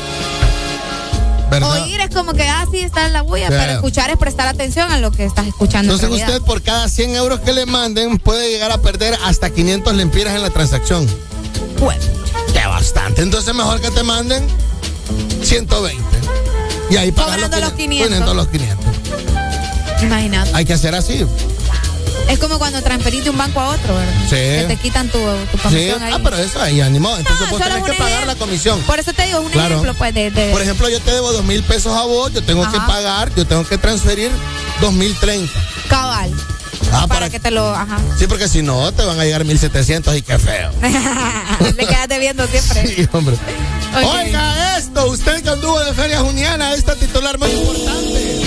¿verdad? 1.50 1.82
Oír 1.84 2.00
es 2.00 2.14
como 2.16 2.34
que, 2.34 2.44
ah, 2.48 2.66
sí, 2.72 2.80
está 2.80 3.08
en 3.08 3.14
la 3.14 3.24
bulla, 3.24 3.50
pero 3.50 3.72
escuchar 3.74 4.10
es 4.12 4.18
prestar 4.18 4.48
atención 4.48 4.92
a 4.92 5.00
lo 5.00 5.12
que 5.12 5.26
estás 5.26 5.48
escuchando. 5.48 5.92
en 5.92 5.96
Entonces 5.96 6.10
realidad. 6.10 6.28
usted 6.30 6.42
por 6.46 6.62
cada 6.62 6.88
100 6.90 7.16
euros 7.16 7.40
que 7.42 7.54
le 7.54 7.66
manden 7.66 8.20
puede 8.20 8.50
llegar 8.52 8.72
a 8.72 8.78
perder 8.82 9.18
hasta 9.26 9.50
500 9.50 9.96
lempiras 9.96 10.36
en 10.36 10.44
la 10.44 10.50
transacción. 10.52 11.08
Bueno. 11.80 12.02
Que 12.54 12.66
bastante. 12.68 13.22
Entonces 13.24 13.54
mejor 13.56 13.82
que 13.82 13.90
te 13.92 14.04
manden 14.04 14.46
120. 15.44 16.02
Y 16.90 16.98
ahí 16.98 17.12
pagas 17.12 17.40
los 17.40 17.50
500. 17.74 18.08
500 18.10 18.36
los 18.36 18.48
500. 18.48 18.86
Imagínate. 20.04 20.52
Hay 20.54 20.66
que 20.66 20.74
hacer 20.74 20.96
así. 20.96 21.26
Es 22.28 22.40
como 22.40 22.60
cuando 22.60 22.82
transferís 22.82 23.24
de 23.24 23.30
un 23.30 23.38
banco 23.38 23.60
a 23.60 23.70
otro, 23.70 23.94
¿verdad? 23.96 24.14
Sí. 24.26 24.36
Que 24.36 24.66
te 24.70 24.78
quitan 24.78 25.10
tu, 25.10 25.18
tu 25.20 25.58
Sí. 25.58 25.64
comisión 25.64 26.04
ahí. 26.04 26.14
Ah, 26.16 26.20
pero 26.24 26.38
eso 26.38 26.62
ahí 26.62 26.80
animó. 26.80 27.16
Entonces 27.18 27.46
No, 27.52 27.58
vos 27.58 27.62
tenés 27.68 27.84
que 27.84 27.94
pagar 27.94 28.26
la 28.28 28.36
comisión. 28.36 28.80
Por 28.84 29.00
eso 29.00 29.12
te 29.14 29.24
digo, 29.26 29.40
es 29.40 29.46
un 29.46 29.52
Claro. 29.52 29.70
ejemplo, 29.76 29.94
pues, 29.96 30.14
de... 30.14 30.32
de- 30.32 30.52
Por 30.52 30.62
ejemplo, 30.62 30.88
yo 30.90 31.00
te 31.02 31.12
debo 31.12 31.34
dos 31.34 31.44
mil 31.44 31.62
pesos 31.64 31.96
a 31.96 32.04
vos, 32.04 32.32
yo 32.34 32.42
tengo 32.44 32.70
que 32.72 32.78
pagar, 32.80 33.34
yo 33.36 33.46
tengo 33.46 33.66
que 33.66 33.78
transferir 33.78 34.32
dos 34.80 34.94
mil 34.94 35.14
treinta. 35.20 35.52
cabal. 35.90 36.32
Ah, 36.88 37.08
para, 37.08 37.08
para 37.08 37.30
que 37.30 37.40
te 37.40 37.52
lo... 37.52 37.74
Ajá. 37.76 37.98
Sí, 38.18 38.28
porque 38.28 38.48
si 38.48 38.62
no, 38.62 38.92
te 38.92 39.04
van 39.06 39.20
a 39.20 39.24
llegar 39.24 39.46
1700 39.46 40.16
y 40.18 40.22
qué 40.22 40.38
feo. 40.40 40.72
Le 41.78 41.86
quedas 41.86 42.08
debiendo 42.08 42.46
siempre. 42.48 42.88
Sí, 42.88 43.08
hombre. 43.14 43.36
Oiga 43.96 44.78
esto, 44.78 45.06
usted 45.08 45.42
que 45.44 45.50
anduvo 45.50 45.80
de 45.82 45.94
Feria 45.94 46.20
Juniana, 46.22 46.74
esta 46.74 46.96
titular 46.96 47.38
muy 47.38 47.50
importante. 47.52 48.42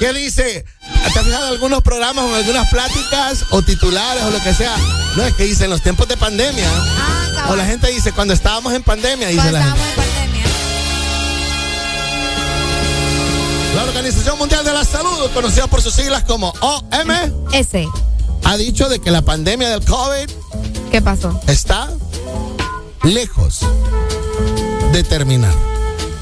¿Qué 0.00 0.12
dice? 0.12 0.64
¿Te 1.12 1.18
has 1.18 1.24
fijado 1.26 1.48
algunos 1.48 1.82
programas 1.82 2.24
o 2.24 2.34
algunas 2.34 2.68
pláticas 2.70 3.44
o 3.50 3.62
titulares 3.62 4.22
o 4.24 4.30
lo 4.30 4.42
que 4.42 4.54
sea? 4.54 4.74
No, 5.16 5.24
es 5.24 5.34
que 5.34 5.44
dice 5.44 5.64
en 5.64 5.70
los 5.70 5.82
tiempos 5.82 6.08
de 6.08 6.16
pandemia. 6.16 6.68
o 7.48 7.56
la 7.56 7.64
gente 7.66 7.88
dice 7.88 8.12
cuando 8.12 8.34
estábamos 8.34 8.72
en 8.72 8.82
pandemia, 8.82 9.28
dice 9.28 9.40
Ah, 9.40 9.50
Cuando 9.50 9.58
la 9.58 9.64
gente. 9.64 9.80
estábamos 9.80 10.06
en 10.08 10.14
pandemia. 10.16 10.51
Organización 13.94 14.38
Mundial 14.38 14.64
de 14.64 14.72
la 14.72 14.84
Salud, 14.86 15.30
conocida 15.34 15.66
por 15.66 15.82
sus 15.82 15.92
siglas 15.92 16.24
como 16.24 16.54
OMS, 16.60 17.88
ha 18.42 18.56
dicho 18.56 18.88
de 18.88 18.98
que 19.00 19.10
la 19.10 19.20
pandemia 19.20 19.68
del 19.68 19.84
COVID 19.84 20.30
¿Qué 20.90 21.02
pasó? 21.02 21.38
está 21.46 21.90
lejos 23.02 23.60
de 24.92 25.02
terminar. 25.02 25.52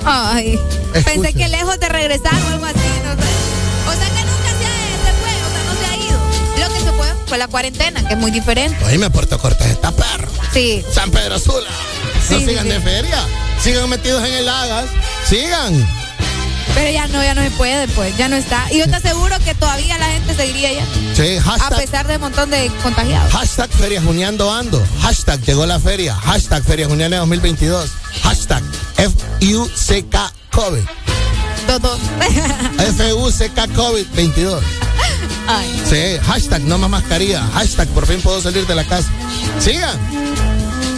Ay. 0.04 0.58
Pensé 0.92 1.32
que 1.32 1.46
lejos 1.46 1.78
de 1.78 1.88
regresar 1.88 2.34
o 2.42 2.48
algo 2.48 2.66
así, 2.66 2.76
no 3.04 3.14
sé. 3.14 3.28
O 3.86 3.92
sea 3.92 4.08
que 4.08 4.24
nunca 4.24 4.50
se, 4.58 5.06
se 5.06 5.12
fue, 5.20 5.30
o 5.30 5.50
sea, 5.52 5.62
no 5.64 5.80
se 5.80 5.86
ha 5.86 5.96
ido. 5.96 6.68
Lo 6.68 6.74
que 6.74 6.80
se 6.80 6.92
puede 6.92 7.14
fue 7.28 7.38
la 7.38 7.46
cuarentena, 7.46 8.06
que 8.06 8.14
es 8.14 8.20
muy 8.20 8.32
diferente. 8.32 8.84
Oye, 8.84 9.10
Puerto 9.10 9.38
Cortés 9.38 9.68
está 9.68 9.92
perro. 9.92 10.28
Sí. 10.52 10.84
San 10.92 11.12
Pedro 11.12 11.38
Sula. 11.38 11.68
No 12.30 12.38
sigan 12.40 12.64
sí, 12.64 12.68
de 12.68 12.76
sí. 12.78 12.82
feria. 12.82 13.24
Sigan 13.62 13.88
metidos 13.88 14.24
en 14.24 14.32
el 14.32 14.46
Lagas. 14.46 14.86
Sigan. 15.28 15.99
Pero 16.74 16.90
ya 16.90 17.06
no, 17.08 17.22
ya 17.22 17.34
no 17.34 17.42
se 17.42 17.50
puede, 17.52 17.88
pues, 17.88 18.16
ya 18.16 18.28
no 18.28 18.36
está. 18.36 18.66
Y 18.72 18.78
yo 18.78 18.86
te 18.88 18.96
aseguro 18.96 19.36
que 19.44 19.54
todavía 19.54 19.98
la 19.98 20.06
gente 20.06 20.34
seguiría 20.34 20.72
ya. 20.72 20.84
Sí, 21.14 21.36
A 21.36 21.42
hashtag, 21.42 21.78
pesar 21.80 22.06
de 22.06 22.14
un 22.16 22.20
montón 22.22 22.50
de 22.50 22.70
contagiados. 22.82 23.32
hashtag 23.32 23.70
Feria 23.70 24.00
Juniando 24.02 24.52
Ando. 24.52 24.82
Hashtag 25.02 25.40
llegó 25.42 25.66
la 25.66 25.78
feria. 25.80 26.14
Hashtag 26.14 26.62
Feria 26.64 26.86
Juniana 26.86 27.18
2022. 27.18 27.90
Hashtag 28.22 28.62
F-U-C-K 28.96 30.32
COVID. 30.52 30.82
Dos, 31.66 31.82
dos. 31.82 31.98
F-U-C-K 32.78 33.68
COVID 33.68 34.06
22. 34.14 34.62
Ay. 35.48 35.82
Sí, 35.88 36.18
hashtag 36.26 36.62
no 36.62 36.78
más 36.78 36.90
mascarilla. 36.90 37.42
Hashtag 37.54 37.88
por 37.88 38.06
fin 38.06 38.20
puedo 38.22 38.40
salir 38.40 38.66
de 38.66 38.74
la 38.74 38.84
casa. 38.84 39.08
Sigan. 39.58 39.98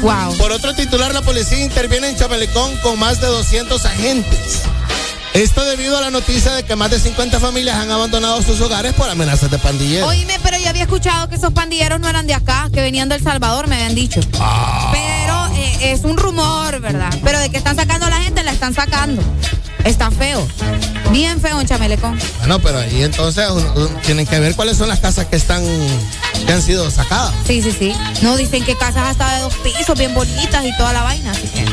Wow. 0.02 0.36
Por 0.36 0.50
otro 0.52 0.74
titular, 0.74 1.14
la 1.14 1.22
policía 1.22 1.60
interviene 1.60 2.08
en 2.08 2.16
Chamelecón 2.16 2.76
con 2.78 2.98
más 2.98 3.20
de 3.20 3.28
200 3.28 3.84
agentes. 3.84 4.62
Esto 5.34 5.64
debido 5.64 5.96
a 5.96 6.02
la 6.02 6.10
noticia 6.10 6.52
de 6.52 6.62
que 6.62 6.76
más 6.76 6.90
de 6.90 7.00
50 7.00 7.40
familias 7.40 7.76
han 7.76 7.90
abandonado 7.90 8.42
sus 8.42 8.60
hogares 8.60 8.92
por 8.92 9.08
amenazas 9.08 9.50
de 9.50 9.58
pandilleros. 9.58 10.08
Oíme, 10.08 10.38
pero 10.42 10.58
yo 10.58 10.68
había 10.68 10.82
escuchado 10.82 11.28
que 11.30 11.36
esos 11.36 11.54
pandilleros 11.54 11.98
no 12.00 12.08
eran 12.08 12.26
de 12.26 12.34
acá, 12.34 12.68
que 12.72 12.82
venían 12.82 13.08
del 13.08 13.22
Salvador, 13.22 13.66
me 13.66 13.76
habían 13.76 13.94
dicho. 13.94 14.20
Pero 14.30 15.46
eh, 15.56 15.92
es 15.92 16.04
un 16.04 16.18
rumor, 16.18 16.80
¿verdad? 16.80 17.14
Pero 17.24 17.38
de 17.38 17.48
que 17.48 17.56
están 17.56 17.76
sacando 17.76 18.06
a 18.06 18.10
la 18.10 18.20
gente, 18.20 18.42
la 18.42 18.52
están 18.52 18.74
sacando. 18.74 19.22
Está 19.84 20.10
feo. 20.10 20.46
Bien 21.10 21.40
feo 21.40 21.60
en 21.60 21.66
Chamelecón. 21.66 22.18
Bueno, 22.38 22.58
pero 22.60 22.78
ahí 22.78 23.02
entonces 23.02 23.48
un- 23.50 23.66
un- 23.82 24.00
tienen 24.02 24.26
que 24.26 24.38
ver 24.38 24.54
cuáles 24.54 24.76
son 24.78 24.88
las 24.88 25.00
casas 25.00 25.26
que 25.26 25.36
están 25.36 25.62
que 26.46 26.52
han 26.52 26.62
sido 26.62 26.90
sacadas. 26.90 27.32
Sí, 27.46 27.62
sí, 27.62 27.72
sí. 27.76 27.94
No, 28.22 28.36
dicen 28.36 28.64
que 28.64 28.76
casas 28.76 29.08
hasta 29.08 29.34
de 29.36 29.40
dos 29.42 29.54
pisos, 29.56 29.96
bien 29.98 30.14
bonitas 30.14 30.64
y 30.64 30.76
toda 30.76 30.92
la 30.92 31.02
vaina. 31.02 31.30
Así 31.32 31.48
que, 31.48 31.64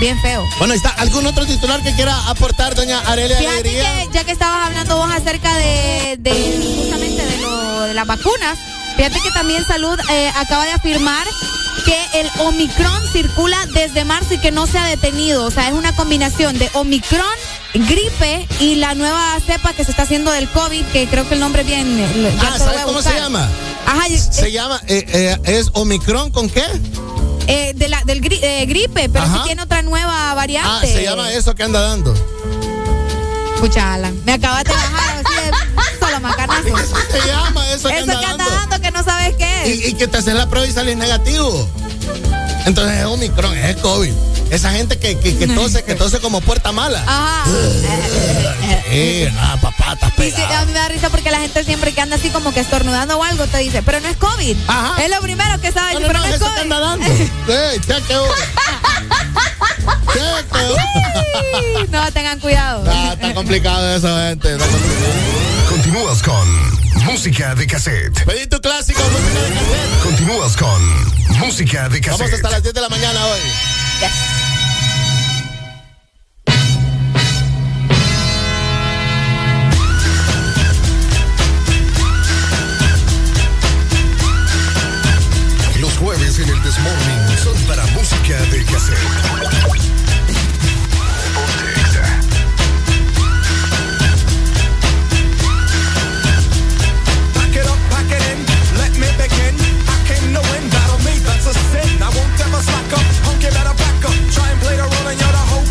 bien 0.00 0.20
feo. 0.20 0.44
Bueno, 0.58 0.74
está. 0.74 0.90
¿Algún 0.90 1.26
otro 1.26 1.46
titular 1.46 1.82
que 1.82 1.94
quiera 1.94 2.16
aportar, 2.28 2.74
doña 2.74 3.00
Arelia 3.06 3.38
Fíjate 3.38 3.58
Alegría? 3.60 3.82
que 4.04 4.08
ya 4.12 4.24
que 4.24 4.32
estabas 4.32 4.66
hablando 4.66 4.96
vos 4.96 5.10
acerca 5.12 5.52
de, 5.56 6.16
de 6.18 6.76
justamente 6.82 7.24
de, 7.24 7.38
lo, 7.38 7.80
de 7.82 7.94
las 7.94 8.06
vacunas, 8.06 8.58
fíjate 8.96 9.18
que 9.20 9.30
también 9.30 9.64
Salud 9.66 9.98
eh, 10.10 10.30
acaba 10.36 10.64
de 10.64 10.72
afirmar 10.72 11.26
que 11.84 12.20
el 12.20 12.28
Omicron 12.40 13.02
circula 13.12 13.66
desde 13.74 14.04
marzo 14.04 14.34
y 14.34 14.38
que 14.38 14.50
no 14.50 14.66
se 14.66 14.78
ha 14.78 14.86
detenido. 14.86 15.44
O 15.44 15.50
sea, 15.50 15.68
es 15.68 15.74
una 15.74 15.94
combinación 15.96 16.58
de 16.58 16.70
Omicron, 16.74 17.24
gripe 17.74 18.46
y 18.60 18.76
la 18.76 18.94
nueva 18.94 19.38
cepa 19.44 19.72
que 19.72 19.84
se 19.84 19.90
está 19.90 20.02
haciendo 20.02 20.30
del 20.30 20.48
COVID, 20.48 20.84
que 20.86 21.06
creo 21.08 21.26
que 21.28 21.34
el 21.34 21.40
nombre 21.40 21.62
es 21.62 21.68
bien... 21.68 22.36
Ah, 22.40 22.58
¿sabes 22.58 22.82
cómo 22.82 23.00
se 23.02 23.14
llama? 23.14 23.48
Ajá, 23.86 24.06
Se 24.08 24.52
llama, 24.52 24.80
eh, 24.86 25.04
eh, 25.08 25.36
es 25.44 25.70
Omicron 25.72 26.30
con 26.30 26.48
qué? 26.48 26.64
eh, 27.48 27.72
de 27.74 27.88
la, 27.88 28.00
del 28.04 28.20
gri- 28.22 28.38
eh, 28.40 28.64
gripe, 28.66 29.08
pero 29.08 29.24
sí 29.26 29.40
tiene 29.46 29.62
otra 29.62 29.82
nueva 29.82 30.30
Ah, 30.30 30.34
variante. 30.34 30.86
se 30.86 31.02
llama 31.02 31.32
eso 31.32 31.54
que 31.56 31.64
anda 31.64 31.80
dando. 31.80 32.14
Escucha, 33.62 33.94
Alan, 33.94 34.20
me 34.24 34.32
acabas 34.32 34.64
de 34.64 34.72
bajar 34.72 35.22
así 35.24 35.34
de 35.36 36.04
solo 36.04 36.20
macanazo. 36.20 36.76
Se 37.12 37.28
llama 37.28 37.64
eso 37.70 37.88
que 37.90 37.98
Eso 37.98 38.10
anda 38.10 38.18
que 38.20 38.26
anda 38.26 38.44
dando. 38.44 38.50
dando 38.56 38.80
que 38.80 38.90
no 38.90 39.04
sabes 39.04 39.36
qué 39.36 39.62
es. 39.62 39.68
Y, 39.68 39.86
y 39.90 39.94
que 39.94 40.08
te 40.08 40.18
hacen 40.18 40.36
la 40.36 40.48
prueba 40.48 40.66
y 40.66 40.72
sales 40.72 40.96
negativo. 40.96 41.68
Entonces 42.66 42.98
es 42.98 43.04
Omicron, 43.06 43.56
es 43.56 43.76
COVID. 43.76 44.12
Esa 44.50 44.70
gente 44.72 44.98
que, 44.98 45.18
que, 45.18 45.36
que 45.36 45.46
tose, 45.48 45.82
que 45.82 45.94
tose 45.94 46.20
como 46.20 46.40
puerta 46.40 46.72
mala. 46.72 47.02
Ajá. 47.06 47.44
Eh, 48.94 49.30
nada, 49.34 49.56
papá, 49.60 49.94
estás 49.94 50.12
Sí, 50.18 50.30
sí, 50.30 50.42
a 50.42 50.64
mí 50.66 50.72
me 50.72 50.78
da 50.78 50.88
risa 50.88 51.08
porque 51.10 51.30
la 51.30 51.40
gente 51.40 51.64
siempre 51.64 51.92
que 51.92 52.00
anda 52.02 52.16
así 52.16 52.28
como 52.28 52.52
que 52.52 52.60
estornudando 52.60 53.18
o 53.18 53.24
algo 53.24 53.46
te 53.46 53.58
dice, 53.58 53.82
pero 53.82 54.00
no 54.00 54.08
es 54.08 54.16
COVID. 54.16 54.56
Ajá. 54.68 55.02
Es 55.02 55.10
lo 55.10 55.20
primero 55.20 55.60
que 55.60 55.72
sabes, 55.72 55.94
No, 55.94 56.00
no, 56.00 56.06
pero 56.06 56.18
no, 56.20 56.26
no, 56.26 56.30
es 56.30 56.36
eso 56.36 56.44
COVID. 56.44 56.54
que 56.54 56.60
anda 56.60 56.80
dando. 56.80 57.06
Chequeo. 57.86 58.24
Chequeo. 60.12 60.76
Sí, 60.76 61.86
no, 61.90 62.12
tengan 62.12 62.38
cuidado. 62.40 62.84
Ah, 62.86 63.12
está 63.14 63.34
complicado 63.34 63.94
eso, 63.96 64.14
gente. 64.18 64.52
está 64.52 64.66
complicado. 64.66 65.12
Continúas 65.70 66.22
con 66.22 66.71
música 67.04 67.54
de 67.54 67.66
cassette. 67.66 68.24
Pedí 68.24 68.46
tu 68.46 68.60
clásico, 68.60 69.00
música 69.02 69.40
de 69.42 69.54
cassette. 69.54 70.02
Continúas 70.02 70.56
con 70.56 71.38
música 71.38 71.88
de 71.88 72.00
Vamos 72.00 72.18
cassette. 72.20 72.34
hasta 72.34 72.50
las 72.50 72.62
10 72.62 72.74
de 72.74 72.80
la 72.80 72.88
mañana 72.88 73.26
hoy. 73.26 73.40
Los 85.80 85.92
jueves 85.98 86.38
en 86.38 86.48
el 86.48 86.62
Desmorning 86.62 87.38
son 87.42 87.56
para 87.66 87.84
música 87.86 88.40
de 88.50 88.64
cassette. 88.64 90.12
I 101.52 102.08
won't 102.16 102.40
ever 102.40 102.62
slack 102.64 102.92
up, 102.96 103.04
better 103.52 103.76
back 103.76 104.04
up. 104.08 104.16
Try 104.32 104.48
and 104.48 104.60
play 104.60 104.76
the 104.76 104.86
role 104.88 105.08
and 105.08 105.18
you're 105.20 105.34
the 105.36 105.44
whole. 105.50 105.66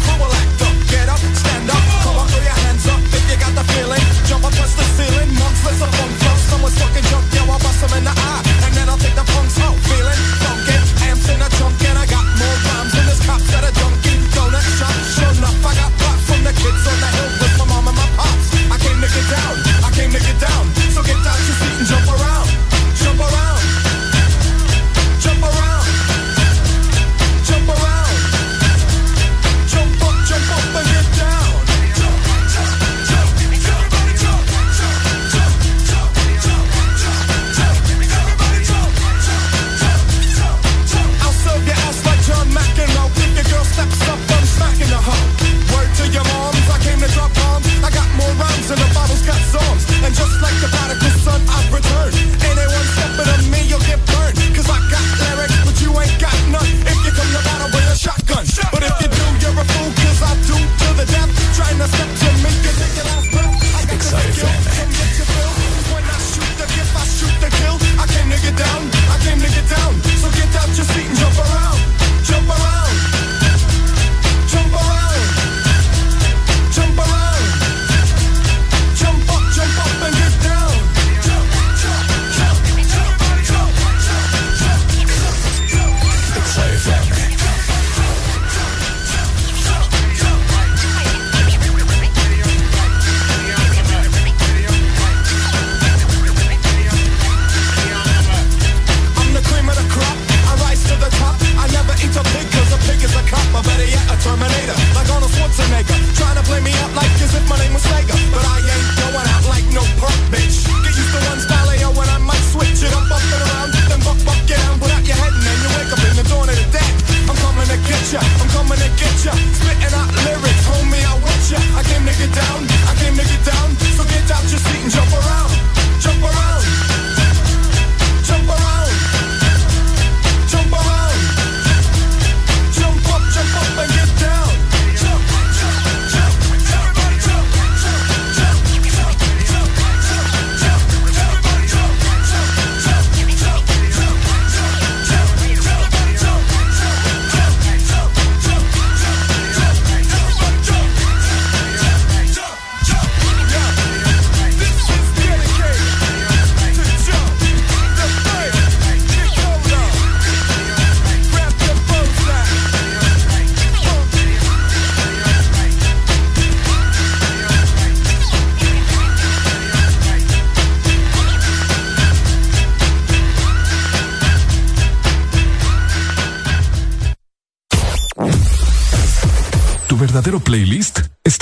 Get 0.92 1.10
up, 1.10 1.18
stand 1.18 1.70
up, 1.70 1.84
come 2.04 2.18
on, 2.22 2.28
throw 2.28 2.44
your 2.44 2.58
hands 2.66 2.86
up 2.88 3.02
if 3.02 3.24
you 3.30 3.38
got 3.40 3.54
the 3.56 3.66
feeling. 3.74 4.04
Jump 4.28 4.46
touch 4.54 4.74
the 4.78 4.86
ceiling, 4.98 5.32
monks, 5.40 5.62
let's. 5.66 5.82
Someone's 6.52 6.78
fucking 6.78 7.06
yo, 7.34 7.42
I'll 7.50 7.60
bust 7.60 7.84
'em 7.84 7.98
in 7.98 8.04
the 8.04 8.14
eye. 8.14 8.42
And 8.66 8.72
then 8.76 8.90
I'll 8.90 9.02
take 9.02 9.16
the 9.16 9.24
punks 9.24 9.58
feeling. 9.88 10.22
Amps 11.08 11.28
in 11.30 11.42
and 11.90 11.98
I 11.98 12.06
got 12.06 12.26
more 12.40 12.58
rhymes 12.68 12.94
than 12.94 13.06
this 13.10 13.22
a. 13.26 13.72
Sure 15.16 15.34
enough, 15.34 15.66
I 15.66 15.74
got 15.76 15.92
from 16.28 16.44
the 16.44 16.54
kids 16.54 17.01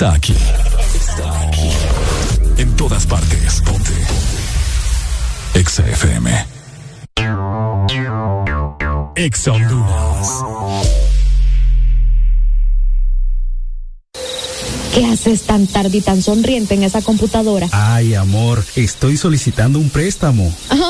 está 0.00 0.14
aquí. 0.14 0.34
Está 0.94 1.40
aquí. 1.42 1.70
En 2.56 2.74
todas 2.74 3.04
partes. 3.04 3.60
Ponte. 3.60 3.92
Exa 5.52 5.86
FM. 5.86 6.30
Exa 9.16 9.52
Honduras. 9.52 10.28
¿Qué 14.94 15.04
haces 15.04 15.42
tan 15.42 15.66
tarde 15.66 15.98
y 15.98 16.00
tan 16.00 16.22
sonriente 16.22 16.74
en 16.74 16.82
esa 16.82 17.02
computadora? 17.02 17.68
Ay, 17.70 18.14
amor, 18.14 18.64
estoy 18.76 19.18
solicitando 19.18 19.78
un 19.78 19.90
préstamo. 19.90 20.50
Ah, 20.70 20.89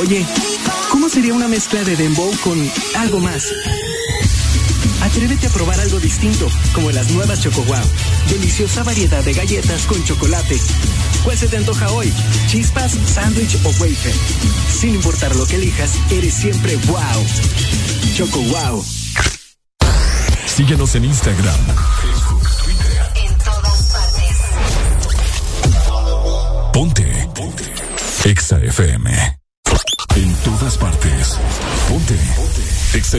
Oye, 0.00 0.24
¿cómo 0.90 1.10
sería 1.10 1.34
una 1.34 1.46
mezcla 1.46 1.84
de 1.84 1.94
dembow 1.94 2.32
con 2.42 2.58
algo 2.96 3.20
más? 3.20 3.52
Atrévete 5.02 5.46
a 5.46 5.50
probar 5.50 5.78
algo 5.78 6.00
distinto, 6.00 6.48
como 6.72 6.90
las 6.90 7.10
nuevas 7.10 7.42
Choco 7.42 7.62
Wow. 7.64 7.82
Deliciosa 8.30 8.82
variedad 8.82 9.22
de 9.22 9.34
galletas 9.34 9.82
con 9.82 10.02
chocolate. 10.04 10.58
¿Cuál 11.22 11.36
se 11.36 11.48
te 11.48 11.58
antoja 11.58 11.90
hoy? 11.90 12.10
¿Chispas, 12.46 12.92
sándwich 12.92 13.58
o 13.64 13.68
wafer? 13.78 14.14
Sin 14.80 14.94
importar 14.94 15.36
lo 15.36 15.46
que 15.46 15.56
elijas, 15.56 15.90
eres 16.10 16.32
siempre 16.32 16.76
wow. 16.86 17.26
Choco 18.16 18.40
Wow. 18.40 18.82
Síguenos 20.46 20.94
en 20.94 21.04
Instagram, 21.04 21.60
Facebook, 22.00 22.48
Twitter. 22.64 23.12
En 23.26 23.38
todas 23.38 23.92
partes. 23.92 24.36
Ponte. 26.72 27.28
Ponte. 27.34 27.64
Exa 28.24 28.58
FM. 28.58 29.39
Todas 30.60 30.76
partes. 30.76 31.40
Ponte. 31.88 32.14
Ponte. 32.36 32.98
Exa 32.98 33.16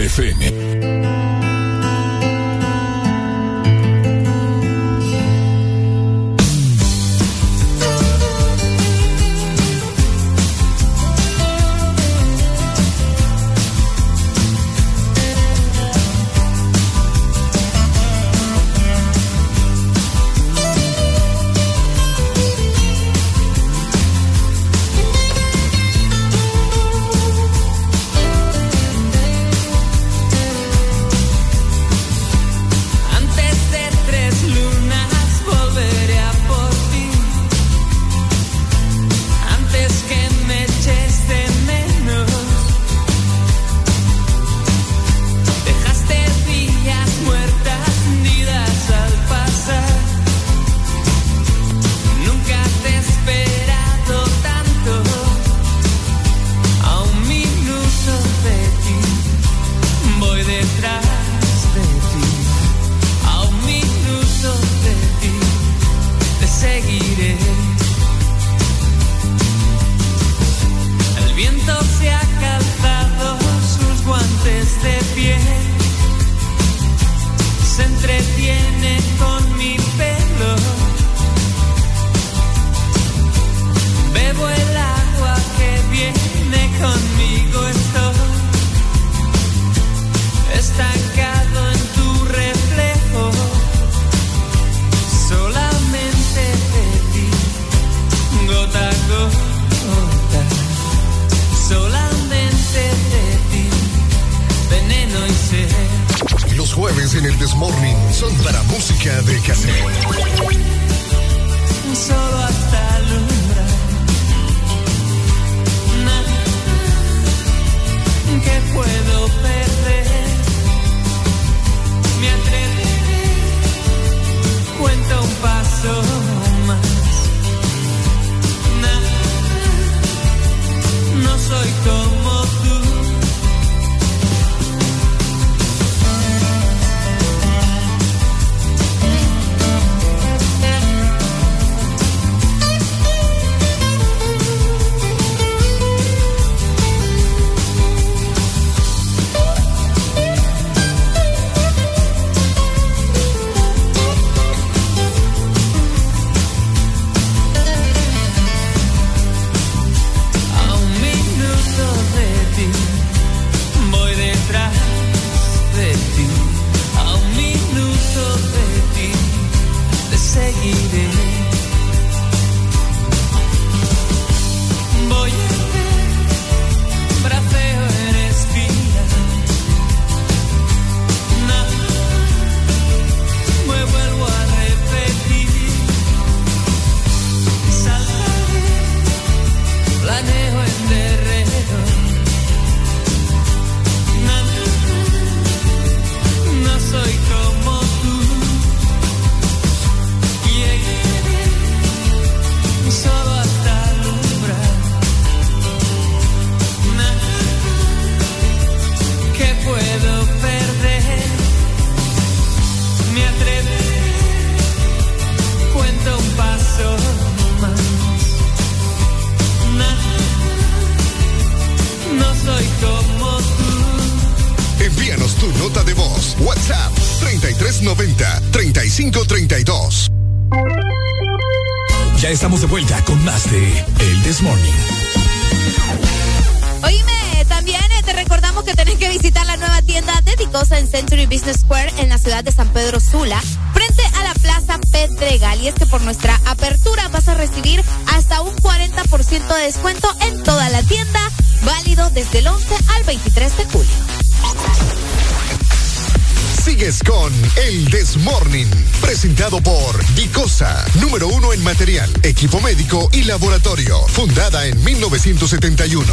1971. 265.12 266.06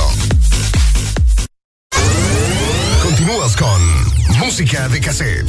Continúas 3.00 3.56
con 3.56 4.38
música 4.38 4.88
de 4.88 5.00
cassette. 5.00 5.46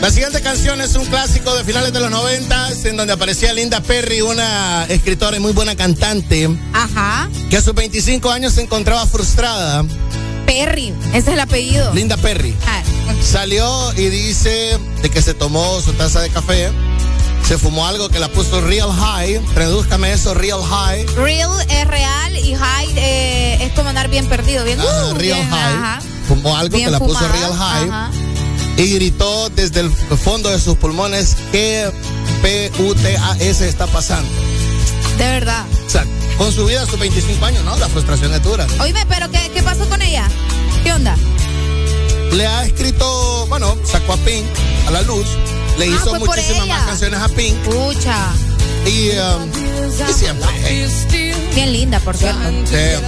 La 0.00 0.10
siguiente 0.10 0.40
canción 0.40 0.80
es 0.80 0.96
un 0.96 1.06
clásico 1.06 1.54
de 1.54 1.62
finales 1.62 1.92
de 1.92 2.00
los 2.00 2.10
90 2.10 2.70
en 2.86 2.96
donde 2.96 3.12
aparecía 3.12 3.52
Linda 3.52 3.80
Perry, 3.80 4.20
una 4.20 4.84
escritora 4.88 5.36
y 5.36 5.40
muy 5.40 5.52
buena 5.52 5.76
cantante, 5.76 6.48
Ajá. 6.72 7.28
que 7.50 7.56
a 7.56 7.60
sus 7.62 7.74
25 7.74 8.30
años 8.32 8.54
se 8.54 8.62
encontraba 8.62 9.06
frustrada. 9.06 9.84
Perry, 10.44 10.92
ese 11.10 11.18
es 11.18 11.28
el 11.28 11.40
apellido. 11.40 11.94
Linda 11.94 12.16
Perry. 12.16 12.52
Ah, 12.66 12.82
Salió 13.22 13.92
y 13.94 14.06
dice 14.08 14.76
de 15.02 15.10
que 15.10 15.22
se 15.22 15.34
tomó 15.34 15.80
su 15.80 15.92
taza 15.92 16.20
de 16.20 16.30
café, 16.30 16.70
se 17.48 17.56
fumó 17.56 17.86
algo 17.86 18.10
que 18.10 18.18
la 18.18 18.28
puso 18.28 18.60
real 18.60 18.92
high. 18.92 19.40
Tradúzcame 19.54 20.12
eso, 20.12 20.34
real 20.34 20.60
high. 20.62 21.06
Real 21.16 21.50
es 21.70 21.86
real 21.88 22.36
y 22.36 22.54
high 22.54 22.88
eh, 22.96 23.58
es 23.64 23.72
como 23.72 23.88
andar 23.88 24.08
bien 24.08 24.28
perdido, 24.28 24.64
bien, 24.64 24.78
Ajá, 24.78 25.06
uh, 25.06 25.14
real 25.14 25.38
bien, 25.38 25.50
high. 25.50 25.74
ajá. 25.74 26.00
Fumó 26.28 26.54
algo 26.54 26.76
Bien 26.76 26.88
que 26.88 26.92
la 26.92 26.98
puso 26.98 27.26
real 27.26 27.54
high. 27.56 27.88
ajá. 27.88 28.10
Y 28.76 28.92
gritó 28.94 29.48
desde 29.48 29.80
el 29.80 29.90
fondo 29.90 30.50
de 30.50 30.60
sus 30.60 30.76
pulmones 30.76 31.36
que 31.50 31.90
P-U-T-A-S 32.42 33.66
está 33.66 33.86
pasando. 33.86 34.30
De 35.16 35.24
verdad. 35.24 35.64
O 35.86 35.90
sea, 35.90 36.04
con 36.36 36.52
su 36.52 36.66
vida 36.66 36.82
a 36.82 36.86
sus 36.86 36.98
25 37.00 37.44
años, 37.46 37.64
¿no? 37.64 37.76
La 37.78 37.88
frustración 37.88 38.32
es 38.34 38.42
dura. 38.42 38.66
Oíme, 38.78 39.04
pero 39.08 39.30
¿qué, 39.30 39.50
qué 39.54 39.62
pasó 39.62 39.88
con 39.88 40.02
ella? 40.02 40.28
¿Qué 40.84 40.92
onda? 40.92 41.16
Le 42.32 42.46
ha 42.46 42.64
escrito, 42.66 43.46
bueno, 43.48 43.74
sacó 43.84 44.12
a 44.12 44.16
Pink 44.18 44.46
a 44.86 44.90
la 44.90 45.00
luz. 45.02 45.26
Le 45.78 45.84
Ah, 45.84 45.88
hizo 45.88 46.10
por 46.10 46.20
muchísimas 46.28 46.66
más 46.68 46.86
canciones 46.86 47.20
a 47.20 47.28
Pink. 47.28 47.56
Pucha. 47.64 48.32
Y, 48.86 49.10
um, 49.10 50.08
y 50.08 50.12
siempre. 50.12 50.48
Bien 51.54 51.72
linda, 51.72 52.00
por 52.00 52.16
cierto. 52.16 52.38
eh, 52.72 52.98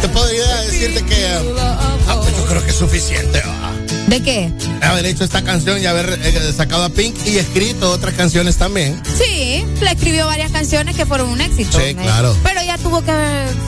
te 0.00 0.08
podría 0.08 0.46
decirte 0.62 1.04
que 1.04 1.26
ah, 1.58 2.16
pues 2.22 2.36
yo 2.36 2.44
creo 2.46 2.62
que 2.64 2.70
es 2.70 2.76
suficiente 2.76 3.40
ah, 3.44 3.70
¿De 4.08 4.20
qué? 4.22 4.52
haber 4.82 5.06
hecho 5.06 5.24
esta 5.24 5.42
canción 5.42 5.80
y 5.80 5.86
haber 5.86 6.18
eh, 6.22 6.52
sacado 6.54 6.84
a 6.84 6.88
Pink 6.90 7.14
y 7.26 7.38
escrito 7.38 7.90
otras 7.92 8.14
canciones 8.14 8.56
también. 8.56 9.00
Sí, 9.16 9.64
le 9.80 9.90
escribió 9.92 10.26
varias 10.26 10.50
canciones 10.50 10.96
que 10.96 11.06
fueron 11.06 11.28
un 11.30 11.40
éxito. 11.40 11.78
Sí, 11.80 11.94
claro. 11.94 12.36
Pero 12.42 12.60
ella 12.60 12.76
tuvo 12.78 13.02
que 13.02 13.12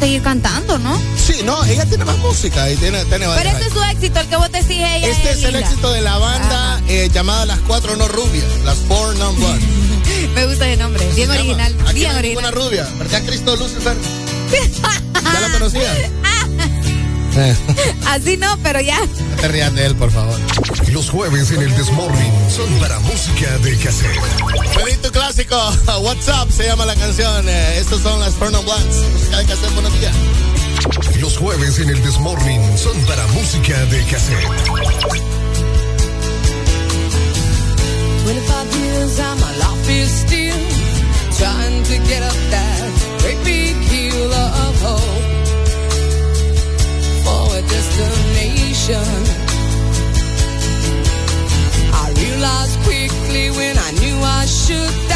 seguir 0.00 0.22
cantando, 0.22 0.78
¿no? 0.78 0.98
Sí, 1.26 1.42
no, 1.42 1.64
ella 1.64 1.86
tiene 1.86 2.04
más 2.04 2.18
música 2.18 2.70
y 2.70 2.76
tiene, 2.76 3.02
tiene 3.06 3.26
Pero 3.34 3.50
ese 3.50 3.66
es 3.68 3.72
su 3.72 3.82
éxito, 3.82 4.20
el 4.20 4.28
que 4.28 4.36
vos 4.36 4.52
decís 4.52 4.70
ella 4.70 5.08
Este 5.08 5.30
es 5.30 5.42
el 5.44 5.56
éxito 5.56 5.90
de 5.92 6.02
la 6.02 6.18
banda 6.18 6.80
eh, 6.88 7.08
llamada 7.12 7.46
Las 7.46 7.58
Cuatro 7.60 7.96
No 7.96 8.06
Rubias, 8.08 8.44
las 8.64 8.76
Four 8.78 9.16
Non 9.16 9.34
Blondes. 9.36 9.64
Me 10.34 10.46
gusta 10.46 10.68
ese 10.68 10.76
nombre, 10.76 11.06
bien 11.14 11.30
original, 11.30 11.74
Aquí 11.86 11.94
bien 12.00 12.10
no 12.12 12.18
hay 12.18 12.18
original. 12.18 12.22
ninguna 12.22 12.50
rubia, 12.50 12.88
¿verdad, 12.98 13.22
Cristo 13.26 13.56
Lucifer? 13.56 13.96
¿Ya 15.32 15.40
la 15.40 15.48
conocías? 15.52 15.96
Eh, 17.36 17.56
Así 18.06 18.36
no, 18.36 18.56
pero 18.62 18.80
ya. 18.80 19.00
no 19.00 19.36
te 19.40 19.48
rías 19.48 19.74
de 19.74 19.86
él, 19.86 19.96
por 19.96 20.10
favor. 20.12 20.38
Los 20.92 21.10
jueves 21.10 21.50
en 21.50 21.62
el 21.62 21.74
Desmorning 21.76 22.32
son 22.54 22.68
para 22.78 23.00
música 23.00 23.58
de 23.58 23.76
cassette. 23.78 24.20
Benito 24.76 25.10
clásico, 25.10 25.56
What's 26.02 26.28
Up 26.28 26.52
se 26.52 26.64
llama 26.66 26.84
la 26.86 26.94
canción. 26.94 27.48
eh, 27.48 27.78
estos 27.78 28.02
son 28.02 28.20
las 28.20 28.34
Four 28.34 28.52
Non 28.52 28.64
Blondes. 28.64 28.96
Música 29.14 29.38
de 29.38 29.44
cassette, 29.46 29.72
buenos 29.72 29.98
días. 29.98 30.14
Los 31.24 31.38
jueves 31.38 31.78
en 31.78 31.88
el 31.88 32.02
Desmorning 32.02 32.76
son 32.76 32.94
para 33.06 33.26
música 33.28 33.82
de 33.86 34.04
cassette. 34.04 34.44
25 38.24 38.76
years 38.76 39.18
and 39.20 39.40
my 39.40 39.56
life 39.56 39.88
is 39.88 40.10
still 40.10 40.54
trying 41.38 41.82
to 41.84 41.96
get 42.10 42.22
up 42.22 42.36
that 42.50 42.90
great 43.22 43.42
big 43.42 43.74
hill 43.88 44.34
of 44.34 44.82
hope 44.82 45.22
for 47.24 47.56
a 47.56 47.62
destination. 47.72 49.02
I 51.94 52.12
realized 52.20 52.78
quickly 52.82 53.50
when 53.56 53.78
I 53.78 53.92
knew 53.92 54.22
I 54.22 54.44
should 54.44 55.13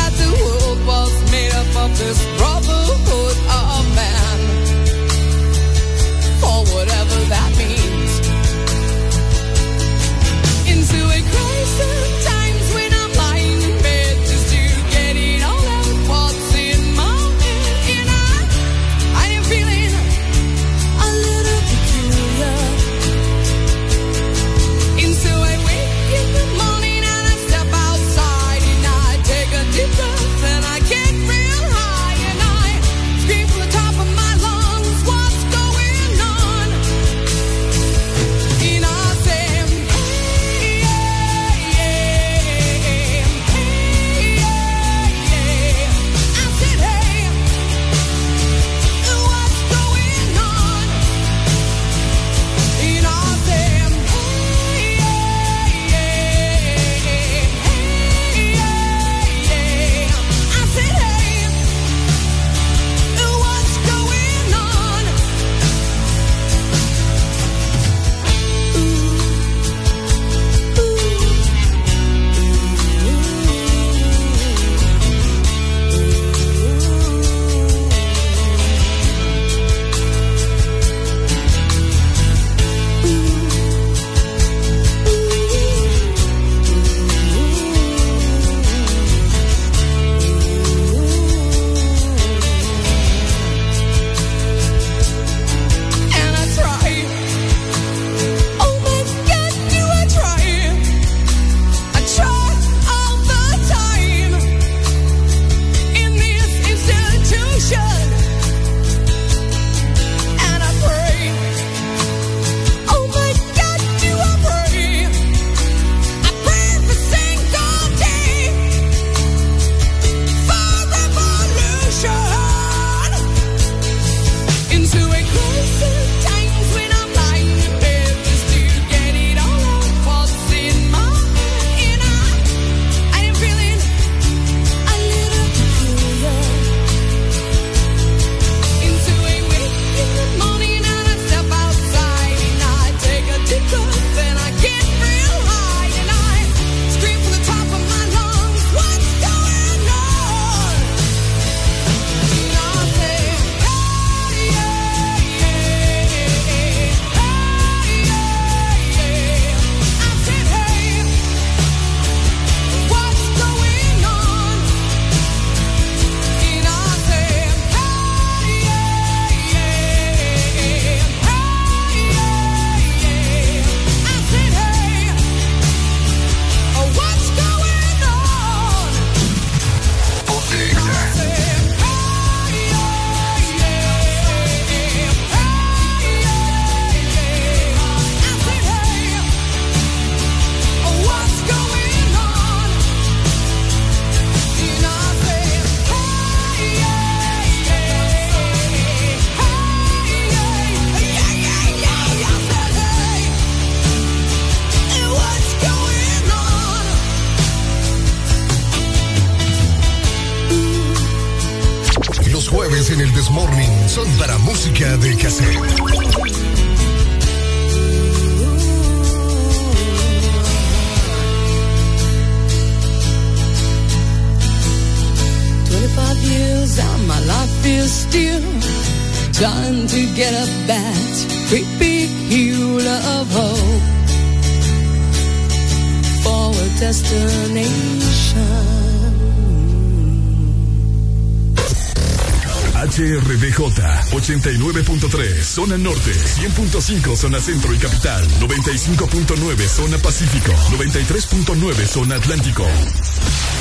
95.5 246.88 247.16
zona 247.16 247.38
centro 247.38 247.74
y 247.74 247.78
capital, 247.78 248.26
95.9 248.40 249.68
zona 249.68 249.98
pacífico, 249.98 250.52
93.9 250.70 251.86
zona 251.86 252.14
atlántico. 252.16 252.64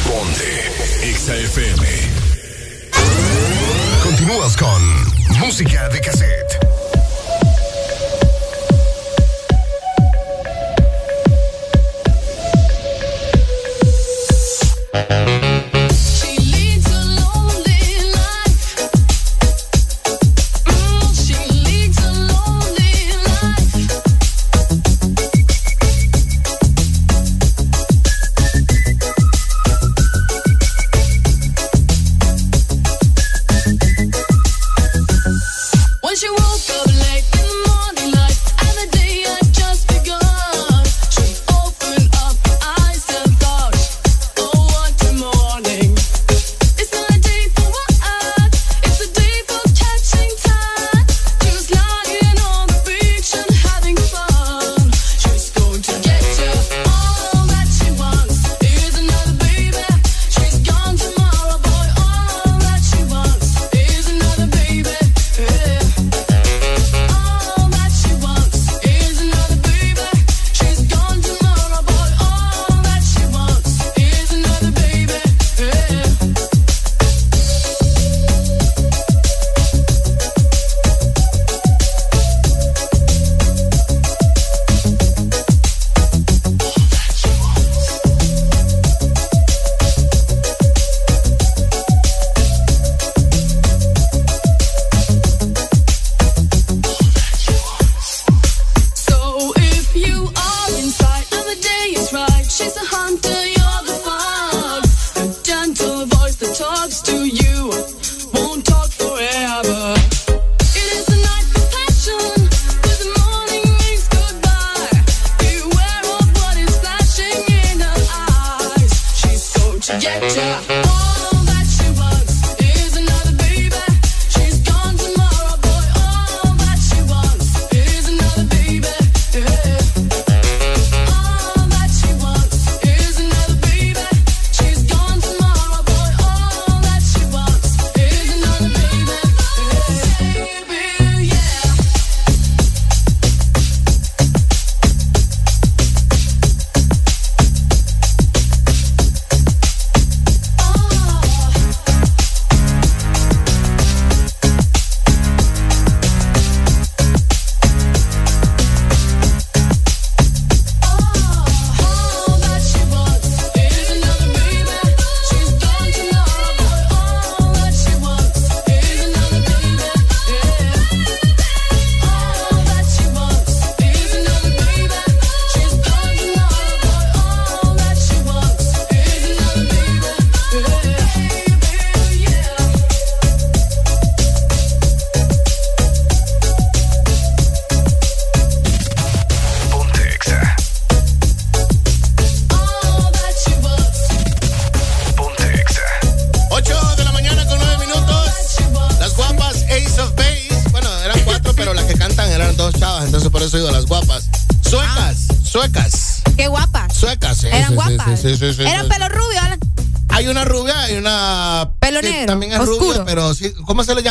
Ponte 0.06 1.10
Exa 1.10 1.36
FM. 1.36 1.88
Continúas 4.02 4.56
con 4.56 5.40
música 5.40 5.90
de 5.90 6.00
cassette. 6.00 6.47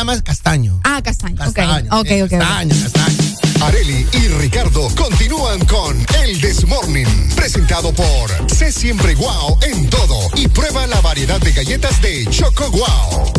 llama 0.07 0.23
Castaño. 0.23 0.79
Ah, 0.83 1.01
Castaño. 1.03 1.35
Castaño. 1.35 1.99
Ok, 1.99 2.07
ok. 2.23 2.29
Castaño. 2.29 2.75
Castaño. 2.83 3.17
Areli 3.61 4.07
y 4.13 4.27
Ricardo 4.39 4.87
continúan 4.95 5.65
con 5.65 5.97
El 6.23 6.39
Desmorning, 6.39 7.35
presentado 7.35 7.91
por 7.91 8.49
Sé 8.49 8.71
Siempre 8.71 9.15
Guau 9.15 9.57
en 9.63 9.89
todo 9.89 10.29
y 10.35 10.47
prueba 10.47 10.85
la 10.87 11.01
variedad 11.01 11.39
de 11.41 11.51
galletas 11.51 12.01
de 12.01 12.25
Choco 12.29 12.69
Guau. 12.71 13.33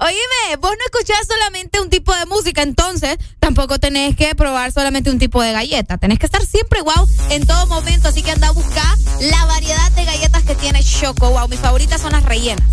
Oíme, 0.00 0.56
vos 0.60 0.72
no 0.72 0.84
escuchás 0.86 1.26
solamente 1.28 1.80
un 1.80 1.88
tipo 1.88 2.14
de 2.14 2.26
música, 2.26 2.62
entonces 2.62 3.18
tampoco 3.38 3.78
tenés 3.78 4.16
que 4.16 4.34
probar 4.34 4.72
solamente 4.72 5.10
un 5.10 5.18
tipo 5.18 5.40
de 5.42 5.52
galleta. 5.52 5.98
Tenés 5.98 6.18
que 6.18 6.26
estar 6.26 6.44
siempre 6.44 6.80
wow 6.82 7.08
en 7.30 7.46
todo 7.46 7.66
momento. 7.66 8.08
Así 8.08 8.22
que 8.22 8.32
anda 8.32 8.48
a 8.48 8.52
buscar 8.52 8.98
la 9.20 9.44
variedad 9.44 9.92
de 9.92 10.04
galletas 10.04 10.42
que 10.42 10.54
tiene 10.54 10.82
Choco 10.82 11.30
Wow. 11.30 11.48
Mis 11.48 11.60
favoritas 11.60 12.00
son 12.00 12.12
las 12.12 12.24
rellenas. 12.24 12.66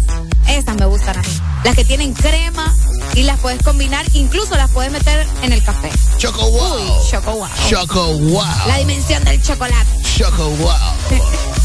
Esas 0.47 0.75
me 0.77 0.85
gustan 0.85 1.17
a 1.17 1.21
mí 1.21 1.38
las 1.63 1.75
que 1.75 1.85
tienen 1.85 2.13
crema 2.13 2.75
y 3.15 3.23
las 3.23 3.39
puedes 3.39 3.61
combinar, 3.63 4.05
incluso 4.13 4.55
las 4.55 4.69
puedes 4.71 4.91
meter 4.91 5.27
en 5.41 5.53
el 5.53 5.63
café. 5.63 5.91
Choco 6.17 6.49
wow. 6.51 7.09
Choco 7.09 7.31
wow. 7.31 7.47
Choco 7.69 8.13
wow. 8.13 8.67
La 8.67 8.77
dimensión 8.77 9.23
del 9.23 9.41
chocolate. 9.41 9.87
Choco 10.17 10.49
wow. 10.49 10.71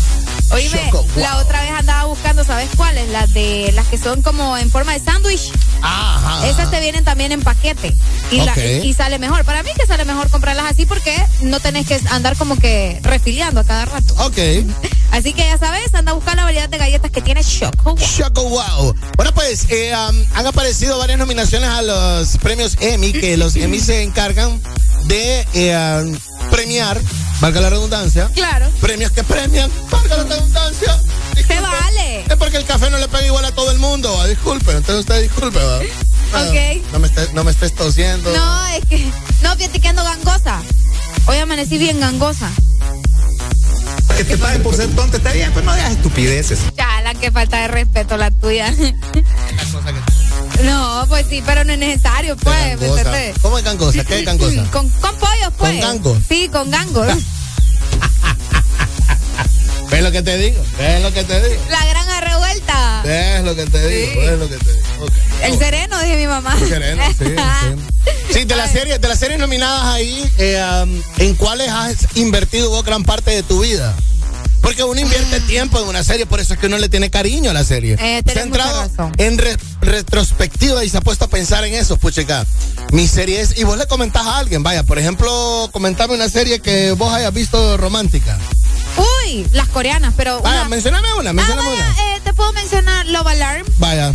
Oíme, 0.51 0.91
la 1.17 1.39
otra 1.39 1.63
vez 1.63 1.71
andaba 1.71 2.05
buscando, 2.05 2.45
¿sabes 2.45 2.69
cuáles? 2.77 3.09
Las 3.09 3.33
de 3.33 3.73
las 3.75 3.89
que 3.89 3.99
son 3.99 4.23
como 4.23 4.57
en 4.57 4.71
forma 4.71 4.93
de 4.93 5.01
sándwich. 5.01 5.51
Ajá. 5.83 6.47
Esas 6.47 6.71
te 6.71 6.81
vienen 6.81 7.03
también 7.03 7.33
en 7.33 7.43
paquete 7.43 7.95
y, 8.31 8.37
la, 8.41 8.57
y 8.57 8.93
sale 8.93 9.19
mejor. 9.19 9.45
Para 9.45 9.63
mí 9.63 9.71
que 9.77 9.87
sale 9.87 10.05
mejor 10.05 10.31
comprarlas 10.31 10.71
así 10.71 10.87
porque 10.87 11.17
no 11.43 11.61
tenés 11.61 11.87
que 11.87 12.01
andar 12.11 12.37
como 12.37 12.57
que 12.57 13.01
refiliando 13.03 13.61
a 13.61 13.65
cada 13.65 13.87
rato. 13.87 14.15
Ok. 14.19 14.39
Así 15.11 15.33
que 15.33 15.43
ya 15.47 15.57
sabes, 15.59 15.95
anda 15.95 16.11
a 16.11 16.15
buscar 16.17 16.35
la 16.35 16.43
variedad 16.43 16.69
de 16.69 16.77
galletas 16.77 17.09
que 17.13 17.23
tiene 17.23 17.45
Choco 17.45 17.95
Wow. 17.95 17.97
Choco 17.97 18.49
Wow. 18.49 18.94
Bueno, 19.17 19.33
pues 19.35 19.67
eh, 19.71 19.93
um, 19.95 20.25
han 20.35 20.47
aparecido 20.47 20.99
varias 20.99 21.19
nominaciones 21.19 21.69
a 21.69 21.83
los 21.83 22.37
premios 22.39 22.77
Emmy, 22.81 23.13
que 23.13 23.37
los 23.37 23.55
Emmy 23.57 23.79
se 23.81 24.03
encargan 24.03 24.61
de 25.07 25.47
eh, 25.55 26.03
um, 26.03 26.19
premiar, 26.51 27.01
valga 27.41 27.61
la 27.61 27.71
redundancia, 27.71 28.29
Claro. 28.35 28.69
premios 28.81 29.13
que 29.13 29.23
premian, 29.23 29.71
valga 29.91 30.17
la 30.17 30.25
redundancia. 30.25 31.01
Se 31.47 31.61
vale. 31.61 32.21
Es 32.29 32.37
porque 32.37 32.57
el 32.57 32.65
café 32.65 32.91
no 32.91 32.99
le 32.99 33.07
pega 33.09 33.27
igual 33.27 33.45
a 33.45 33.53
todo 33.53 33.71
el 33.71 33.79
mundo. 33.79 34.17
ah, 34.21 34.27
Disculpe, 34.27 34.71
entonces 34.73 35.01
usted 35.01 35.23
disculpe. 35.23 35.59
¿va? 35.59 35.81
Ah, 36.33 36.45
Ok. 36.49 36.83
No 36.93 36.99
me 36.99 37.07
estés, 37.09 37.33
no 37.33 37.45
me 37.45 37.51
estés 37.51 37.75
tosiendo. 37.75 38.35
No, 38.35 38.67
es 38.69 38.85
que. 38.89 39.05
No, 39.43 39.55
fíjate 39.57 39.79
que 39.81 39.89
ando 39.89 40.03
gangosa. 40.05 40.61
Hoy 41.27 41.37
amanecí 41.37 41.77
bien 41.79 42.01
gangosa. 42.01 42.51
Que 44.17 44.25
te 44.25 44.37
paguen 44.39 44.63
por 44.63 44.75
ser 44.77 44.89
tonto, 44.95 45.17
está 45.17 45.33
bien, 45.33 45.53
pues 45.53 45.65
no 45.65 45.75
digas 45.75 45.91
estupideces. 45.93 46.61
Qué 47.25 47.31
falta 47.33 47.63
de 47.63 47.69
respeto 47.69 48.19
la 48.19 48.31
tuya. 48.31 48.71
No, 50.63 51.07
pues 51.09 51.25
sí, 51.27 51.43
pero 51.47 51.65
no 51.65 51.73
es 51.73 51.79
necesario, 51.79 52.37
pues. 52.37 52.77
¿Cómo 53.41 53.57
es 53.57 53.65
gangosa? 53.65 54.05
¿Qué 54.05 54.19
es 54.19 54.27
gangosa? 54.27 54.63
Con, 54.71 54.91
con 54.91 55.17
pollos, 55.17 55.51
pues. 55.57 55.71
¿Con 55.71 55.81
gango? 55.81 56.19
Sí, 56.29 56.51
con 56.53 56.71
gango. 56.71 57.03
¿Ves 59.91 60.03
lo 60.03 60.13
que 60.13 60.21
te 60.21 60.37
digo? 60.37 60.63
¿Ves 60.77 61.03
lo 61.03 61.15
que 61.15 61.25
te 61.25 61.49
digo? 61.49 61.63
La 61.71 61.87
granja 61.87 62.21
revuelta. 62.21 63.01
¿Ves 63.05 63.43
lo 63.43 63.57
que 63.57 63.65
te 63.65 63.89
digo? 63.89 64.13
Sí. 64.13 64.19
¿Ves 64.19 64.39
lo 64.39 64.49
que 64.51 64.57
te 64.59 64.73
digo? 64.75 64.85
Ok. 65.01 65.13
El 65.45 65.59
sereno, 65.59 65.99
dije 66.03 66.17
mi 66.19 66.27
mamá. 66.27 66.55
El 66.61 66.69
sereno, 66.69 67.05
sí, 67.19 67.25
sí. 67.25 68.35
Sí, 68.35 68.45
de 68.45 68.55
las 68.55 68.71
series, 68.71 69.01
de 69.01 69.09
las 69.09 69.19
series 69.19 69.41
nominadas 69.41 69.85
ahí, 69.95 70.31
eh, 70.37 70.63
um, 70.83 71.01
¿en 71.17 71.35
cuáles 71.37 71.71
has 71.71 72.07
invertido 72.17 72.69
vos 72.69 72.85
gran 72.85 73.03
parte 73.03 73.31
de 73.31 73.43
tu 73.43 73.61
vida? 73.63 73.95
Porque 74.65 74.83
uno 74.83 74.99
invierte 74.99 75.41
tiempo 75.41 75.79
en 75.81 75.87
una 75.89 76.03
serie, 76.03 76.25
por 76.27 76.41
eso 76.41 76.55
es 76.55 76.59
que 76.59 76.67
uno 76.67 76.79
le 76.79 76.89
tiene 76.89 77.11
cariño 77.11 77.51
a 77.51 77.53
la 77.53 77.63
serie. 77.65 77.97
Eh, 78.01 78.23
se 78.27 78.39
ha 78.41 78.43
entrado 78.43 78.91
en 79.19 79.37
re- 79.39 79.57
retrospectiva 79.83 80.83
y 80.85 80.89
se 80.89 80.97
ha 80.97 81.01
puesto 81.03 81.27
a 81.27 81.29
pensar 81.29 81.65
en 81.65 81.75
eso, 81.75 81.99
pucheca. 81.99 82.47
Mi 82.91 83.07
serie 83.07 83.41
es, 83.43 83.59
y 83.59 83.65
vos 83.65 83.77
le 83.79 83.87
comentás 83.87 84.27
a 84.27 84.39
alguien, 84.39 84.63
vaya, 84.63 84.83
por 84.83 84.99
ejemplo, 84.99 85.69
comentame 85.71 86.15
una 86.15 86.29
serie 86.31 86.61
que 86.61 86.93
vos 86.93 87.13
hayas 87.13 87.33
visto 87.35 87.77
romántica. 87.77 88.39
Uy, 88.97 89.47
las 89.53 89.69
coreanas, 89.69 90.15
pero. 90.17 90.41
Vaya, 90.41 90.63
una- 90.63 90.69
mencioname 90.71 91.13
una, 91.15 91.33
mencioname 91.35 91.69
Ah, 91.69 91.75
una. 91.75 91.89
vaya, 91.89 92.17
eh, 92.17 92.21
te 92.25 92.33
puedo 92.33 92.53
mencionar 92.55 93.07
Love 93.07 93.27
Alarm. 93.27 93.67
Vaya, 93.79 94.15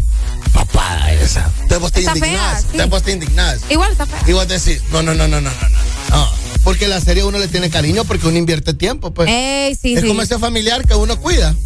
papada 0.54 1.12
esa. 1.14 1.50
Te 1.68 1.78
vos 1.78 1.92
te 1.92 2.02
fea, 2.02 2.16
indignás, 2.16 2.62
sí. 2.72 2.78
te 2.78 2.86
vos 2.86 3.04
te 3.04 3.12
indignás. 3.12 3.60
Igual 3.70 3.92
está 3.92 4.06
fea. 4.08 4.20
Y 4.26 4.34
vos 4.34 4.48
decís, 4.48 4.82
no, 4.92 5.04
no, 5.04 5.14
no, 5.14 5.28
no, 5.28 5.42
no, 5.42 5.52
no, 5.52 5.70
no. 6.10 6.39
Porque 6.64 6.88
la 6.88 7.00
serie 7.00 7.24
uno 7.24 7.38
le 7.40 7.48
tiene 7.48 7.70
cariño 7.70 8.04
porque 8.06 8.28
uno 8.28 8.38
invierte 8.38 8.74
tiempo, 8.74 9.14
pues. 9.14 9.30
Ey, 9.30 9.76
sí, 9.76 9.96
es 9.96 10.02
sí. 10.02 10.08
como 10.08 10.22
ese 10.22 10.38
familiar 10.40 10.86
que 10.86 10.96
uno 10.96 11.20
cuida. 11.20 11.56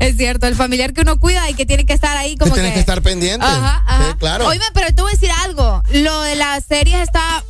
Es 0.00 0.16
cierto, 0.16 0.46
el 0.46 0.54
familiar 0.54 0.92
que 0.92 1.00
uno 1.00 1.18
cuida 1.18 1.48
y 1.48 1.54
que 1.54 1.64
tiene 1.64 1.86
que 1.86 1.94
estar 1.94 2.16
ahí 2.16 2.32
Que 2.32 2.40
como 2.40 2.54
tienes 2.54 2.74
que 2.74 2.80
estar 2.80 3.00
pendiente. 3.00 3.44
Ajá, 3.46 3.82
ajá. 3.86 4.10
Sí, 4.10 4.16
claro. 4.18 4.46
Oíme, 4.46 4.64
pero 4.74 4.88
te 4.94 5.00
voy 5.00 5.10
a 5.10 5.14
decir 5.14 5.30
algo. 5.44 5.82
Lo 5.92 6.20
de 6.22 6.36
las 6.36 6.64
series 6.64 7.00
está. 7.00 7.42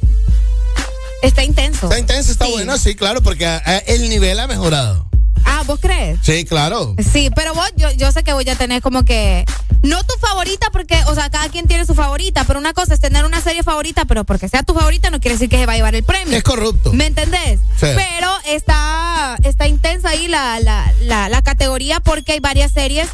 Está 1.22 1.42
intenso. 1.42 1.86
Está 1.86 1.98
intenso, 1.98 2.30
está 2.30 2.46
Sí. 2.46 2.52
bueno, 2.52 2.78
sí, 2.78 2.94
claro, 2.94 3.22
porque 3.22 3.44
eh, 3.44 3.82
el 3.88 4.08
nivel 4.08 4.38
ha 4.38 4.46
mejorado. 4.46 5.07
Ah, 5.44 5.62
¿vos 5.66 5.78
crees? 5.80 6.18
Sí, 6.22 6.44
claro. 6.44 6.94
Sí, 7.12 7.30
pero 7.34 7.54
vos, 7.54 7.68
yo, 7.76 7.90
yo 7.92 8.10
sé 8.12 8.22
que 8.22 8.32
voy 8.32 8.48
a 8.48 8.56
tener 8.56 8.82
como 8.82 9.04
que. 9.04 9.44
No 9.82 10.02
tu 10.02 10.14
favorita, 10.20 10.70
porque, 10.72 11.00
o 11.06 11.14
sea, 11.14 11.30
cada 11.30 11.48
quien 11.50 11.68
tiene 11.68 11.86
su 11.86 11.94
favorita, 11.94 12.42
pero 12.44 12.58
una 12.58 12.72
cosa 12.74 12.94
es 12.94 13.00
tener 13.00 13.24
una 13.24 13.40
serie 13.40 13.62
favorita, 13.62 14.06
pero 14.06 14.24
porque 14.24 14.48
sea 14.48 14.64
tu 14.64 14.74
favorita 14.74 15.08
no 15.10 15.20
quiere 15.20 15.36
decir 15.36 15.48
que 15.48 15.56
se 15.56 15.66
va 15.66 15.74
a 15.74 15.76
llevar 15.76 15.94
el 15.94 16.02
premio. 16.02 16.36
Es 16.36 16.42
corrupto. 16.42 16.92
¿Me 16.92 17.06
entendés? 17.06 17.60
Sí. 17.78 17.86
Pero 17.94 18.28
está, 18.46 19.36
está 19.44 19.68
intensa 19.68 20.08
ahí 20.10 20.26
la, 20.26 20.58
la, 20.60 20.92
la, 21.02 21.28
la 21.28 21.42
categoría 21.42 22.00
porque 22.00 22.32
hay 22.32 22.40
varias 22.40 22.72
series 22.72 23.08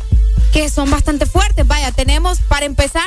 que 0.53 0.71
son 0.71 0.91
bastante 0.91 1.27
fuertes. 1.27 1.67
Vaya, 1.67 1.93
tenemos 1.93 2.39
para 2.49 2.65
empezar 2.65 3.03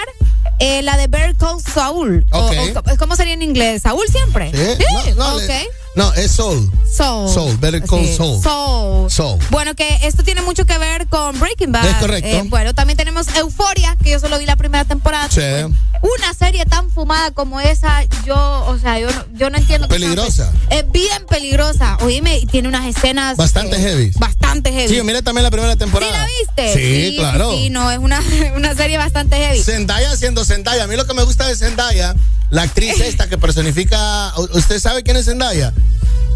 eh, 0.60 0.84
la 0.84 0.96
de 0.98 1.08
Bear 1.08 1.36
Call 1.36 1.60
Saul. 1.62 2.26
O- 2.32 2.40
Ok. 2.48 2.54
o- 2.94 2.98
¿Cómo 2.98 3.16
sería 3.16 3.34
en 3.34 3.42
inglés? 3.42 3.82
¿Saúl 3.82 4.06
siempre? 4.08 4.52
Sí. 4.52 4.84
No, 5.16 5.30
no, 5.32 5.36
ok. 5.38 5.42
le- 5.48 5.68
no, 5.98 6.14
es 6.14 6.32
Soul. 6.32 6.72
Soul. 6.96 7.28
Soul, 7.28 7.58
Better 7.58 7.84
Call 7.84 8.06
Sí, 8.06 8.16
Saul. 8.16 8.42
Soul. 8.42 9.12
Soul. 9.12 9.40
Bueno, 9.50 9.74
que 9.76 10.00
esto 10.04 10.24
tiene 10.24 10.42
mucho 10.44 10.66
que 10.66 10.78
ver 10.78 11.08
con 11.08 11.40
Breaking 11.40 11.72
Bad. 11.72 11.88
Es 11.88 11.96
correcto. 11.96 12.30
Eh, 12.30 12.44
bueno, 12.46 12.76
también 12.76 12.98
tenemos 12.98 13.28
Euforia, 13.36 13.98
que 14.04 14.12
yo 14.12 14.20
solo 14.20 14.38
vi 14.38 14.46
la 14.46 14.56
primera 14.56 14.86
temporada. 14.86 15.28
Sí. 15.30 15.42
Una 15.42 16.34
serie 16.38 16.66
tan 16.66 16.92
fumada 16.92 17.32
como 17.32 17.60
esa, 17.60 18.04
yo, 18.26 18.66
o 18.68 18.78
sea, 18.78 19.00
yo 19.00 19.10
no, 19.12 19.26
yo 19.34 19.50
no 19.50 19.58
entiendo. 19.58 19.88
Peligrosa. 19.88 20.52
Es 20.70 20.90
bien 20.92 21.26
peligrosa. 21.28 21.98
Oíme, 22.02 22.42
tiene 22.52 22.68
unas 22.68 22.86
escenas. 22.86 23.36
Bastante 23.36 23.78
eh, 23.78 23.80
heavy. 23.80 24.12
Bastante 24.20 24.72
heavy. 24.72 24.90
Sí, 24.90 24.96
yo 24.98 25.04
miré 25.04 25.24
también 25.24 25.44
la 25.44 25.52
primera 25.52 25.76
temporada. 25.76 26.12
¿Sí 26.12 26.18
la 26.56 26.64
viste? 26.68 26.74
Sí, 26.80 27.16
claro. 27.18 27.52
Sí, 27.52 27.72
no, 27.72 27.92
es 27.92 27.98
una, 27.98 28.22
una 28.56 28.76
serie 28.76 29.00
bastante 29.00 29.38
heavy. 29.38 29.64
Zendaya 29.64 30.16
siendo 30.16 30.46
Zendaya. 30.46 30.84
A 30.84 30.88
mí 30.88 30.96
lo 30.96 31.08
que 31.08 31.16
me 31.16 31.24
gusta 31.24 31.48
de 31.48 31.56
Zendaya, 31.56 32.16
la 32.50 32.64
actriz 32.64 33.00
esta 33.00 33.28
que 33.28 33.38
personifica. 33.38 34.34
¿Usted 34.54 34.80
sabe 34.80 35.04
quién 35.04 35.18
es 35.18 35.26
Zendaya? 35.26 35.74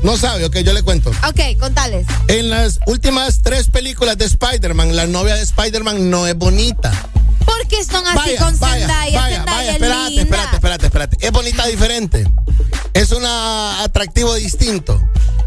No 0.03 0.17
sabe, 0.17 0.45
ok, 0.45 0.57
yo 0.59 0.73
le 0.73 0.81
cuento. 0.81 1.11
Ok, 1.27 1.59
contales. 1.59 2.07
En 2.27 2.49
las 2.49 2.79
últimas 2.87 3.41
tres 3.43 3.67
películas 3.67 4.17
de 4.17 4.25
Spider-Man, 4.25 4.95
la 4.95 5.05
novia 5.07 5.35
de 5.35 5.43
Spider-Man 5.43 6.09
no 6.09 6.25
es 6.27 6.35
bonita. 6.35 6.91
¿Por 7.45 7.67
qué 7.67 7.83
son 7.83 8.05
así 8.07 8.17
Vaya, 8.17 8.37
con 8.39 8.59
vaya, 8.59 8.79
Zendaya? 8.79 9.19
vaya, 9.21 9.35
Zendaya 9.37 9.45
vaya, 9.45 9.69
es 9.69 9.73
espérate, 9.75 10.09
linda. 10.09 10.21
espérate, 10.23 10.55
espérate, 10.55 10.85
espérate. 10.87 11.17
Es 11.25 11.31
bonita 11.31 11.67
diferente. 11.67 12.27
Es 12.93 13.11
un 13.11 13.23
atractivo 13.25 14.33
distinto. 14.35 14.99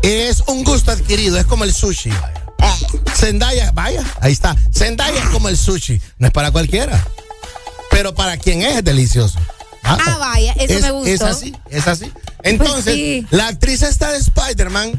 Es 0.02 0.42
un 0.46 0.64
gusto 0.64 0.90
adquirido, 0.92 1.38
es 1.38 1.46
como 1.46 1.64
el 1.64 1.74
sushi. 1.74 2.10
Zendaya, 3.16 3.70
vaya, 3.72 4.04
ahí 4.20 4.32
está. 4.32 4.56
Zendaya 4.72 5.18
es 5.18 5.28
como 5.30 5.48
el 5.48 5.56
sushi, 5.56 6.00
no 6.18 6.26
es 6.26 6.32
para 6.32 6.50
cualquiera. 6.50 7.04
Pero 7.90 8.14
para 8.14 8.36
quien 8.36 8.62
es, 8.62 8.76
es 8.78 8.84
delicioso. 8.84 9.38
Ah, 9.84 10.16
vaya, 10.18 10.52
eso 10.58 10.74
es, 10.74 10.80
me 10.82 10.90
gustó. 10.90 11.10
Es 11.12 11.22
así, 11.22 11.54
es 11.70 11.86
así. 11.86 12.10
Entonces, 12.42 12.84
Pues 12.84 12.94
sí. 12.96 13.26
la 13.30 13.48
actriz 13.48 13.82
esta 13.82 14.10
de 14.12 14.18
Spider-Man, 14.18 14.92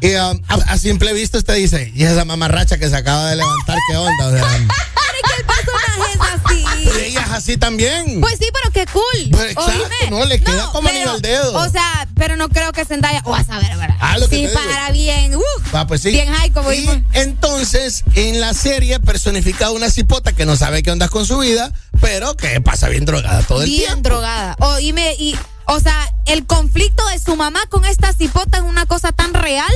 eh, 0.00 0.20
um, 0.20 0.40
a, 0.48 0.54
a 0.72 0.78
simple 0.78 1.12
vista 1.12 1.38
usted 1.38 1.54
dice, 1.54 1.90
y 1.94 2.04
esa 2.04 2.24
mamarracha 2.24 2.78
que 2.78 2.88
se 2.88 2.96
acaba 2.96 3.30
de 3.30 3.36
levantar, 3.36 3.78
¿qué 3.90 3.96
onda? 3.96 4.26
O 4.26 4.30
sea, 4.32 4.40
Pero 4.94 5.16
es 5.16 5.34
que 5.34 5.40
el 5.40 5.46
personaje 5.46 6.12
es 6.12 6.20
así. 6.20 6.63
Ella 6.98 7.22
es 7.22 7.30
así 7.30 7.56
también. 7.56 8.20
Pues 8.20 8.38
sí, 8.38 8.46
pero 8.52 8.72
qué 8.72 8.86
cool. 8.92 9.30
Pues 9.30 9.52
exacto, 9.52 9.72
Oíme. 9.72 10.10
no, 10.10 10.24
le 10.26 10.40
queda 10.40 10.70
como 10.72 10.88
anillo 10.88 11.12
al 11.12 11.22
dedo. 11.22 11.54
O 11.56 11.68
sea, 11.68 12.06
pero 12.16 12.36
no 12.36 12.48
creo 12.48 12.72
que 12.72 12.84
Zendaya. 12.84 13.22
O 13.24 13.34
a 13.34 13.44
saber, 13.44 13.76
¿verdad? 13.76 13.96
Ah, 14.00 14.18
lo 14.18 14.28
que 14.28 14.48
sí, 14.48 14.54
para 14.54 14.90
bien. 14.92 15.34
Uf, 15.34 15.44
Ah, 15.74 15.86
pues 15.86 16.02
sí. 16.02 16.10
Bien 16.10 16.32
high, 16.32 16.50
como 16.50 16.72
y 16.72 16.80
vimos. 16.80 16.96
entonces, 17.12 18.04
en 18.14 18.40
la 18.40 18.54
serie 18.54 19.00
personifica 19.00 19.70
una 19.70 19.90
cipota 19.90 20.32
que 20.32 20.46
no 20.46 20.56
sabe 20.56 20.82
qué 20.82 20.90
onda 20.90 21.08
con 21.08 21.26
su 21.26 21.38
vida, 21.38 21.72
pero 22.00 22.36
que 22.36 22.60
pasa 22.60 22.88
bien 22.88 23.04
drogada 23.04 23.42
todo 23.42 23.62
el 23.62 23.70
bien 23.70 23.84
tiempo. 23.86 24.08
drogada. 24.10 24.56
Oíme, 24.60 25.14
y. 25.18 25.36
O 25.66 25.80
sea, 25.80 25.96
el 26.26 26.44
conflicto 26.44 27.06
de 27.08 27.18
su 27.18 27.36
mamá 27.36 27.60
con 27.70 27.86
esta 27.86 28.12
cipota 28.12 28.58
es 28.58 28.64
una 28.64 28.84
cosa 28.84 29.12
tan 29.12 29.32
real 29.32 29.72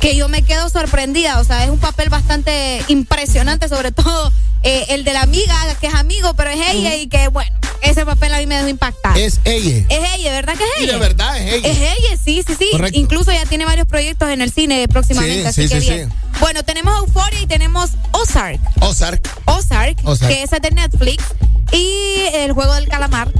que 0.00 0.16
yo 0.16 0.28
me 0.28 0.42
quedo 0.42 0.68
sorprendida. 0.68 1.40
O 1.40 1.44
sea, 1.44 1.64
es 1.64 1.70
un 1.70 1.78
papel 1.78 2.08
bastante 2.08 2.82
impresionante, 2.88 3.68
sobre 3.68 3.92
todo 3.92 4.32
eh, 4.62 4.86
el 4.90 5.04
de 5.04 5.12
la 5.12 5.22
amiga, 5.22 5.54
que 5.80 5.86
es 5.88 5.94
amigo, 5.94 6.34
pero 6.34 6.50
es 6.50 6.60
ella 6.70 6.94
y 6.96 7.06
que, 7.08 7.28
bueno, 7.28 7.50
ese 7.82 8.04
papel 8.04 8.34
a 8.34 8.38
mí 8.38 8.46
me 8.46 8.56
dejó 8.56 8.68
impactar. 8.68 9.16
Es 9.18 9.40
ella. 9.44 9.84
Es 9.88 10.14
ella, 10.18 10.32
¿verdad 10.32 10.54
que 10.54 10.64
es 10.64 10.82
ella? 10.82 10.92
de 10.94 10.98
verdad 10.98 11.36
es 11.38 11.52
ella. 11.54 11.68
Es 11.68 11.76
ella, 11.78 12.16
sí, 12.22 12.42
sí, 12.46 12.54
sí. 12.58 12.68
Correcto. 12.72 12.98
Incluso 12.98 13.32
ya 13.32 13.44
tiene 13.46 13.64
varios 13.64 13.86
proyectos 13.86 14.28
en 14.30 14.40
el 14.40 14.50
cine 14.52 14.86
próximamente, 14.88 15.42
Sí, 15.42 15.46
así 15.46 15.68
sí, 15.68 15.74
que 15.74 15.80
sí, 15.80 15.90
bien. 15.90 16.10
sí. 16.10 16.16
Bueno, 16.40 16.62
tenemos 16.64 16.96
Euphoria 16.98 17.40
y 17.40 17.46
tenemos 17.46 17.90
Ozark. 18.12 18.60
Ozark. 18.80 19.28
Ozark, 19.44 19.98
Ozark. 20.04 20.32
que 20.32 20.42
es 20.42 20.50
de 20.50 20.70
Netflix. 20.72 21.24
Y 21.72 22.20
el 22.34 22.52
juego 22.52 22.74
del 22.74 22.88
calamar. 22.88 23.30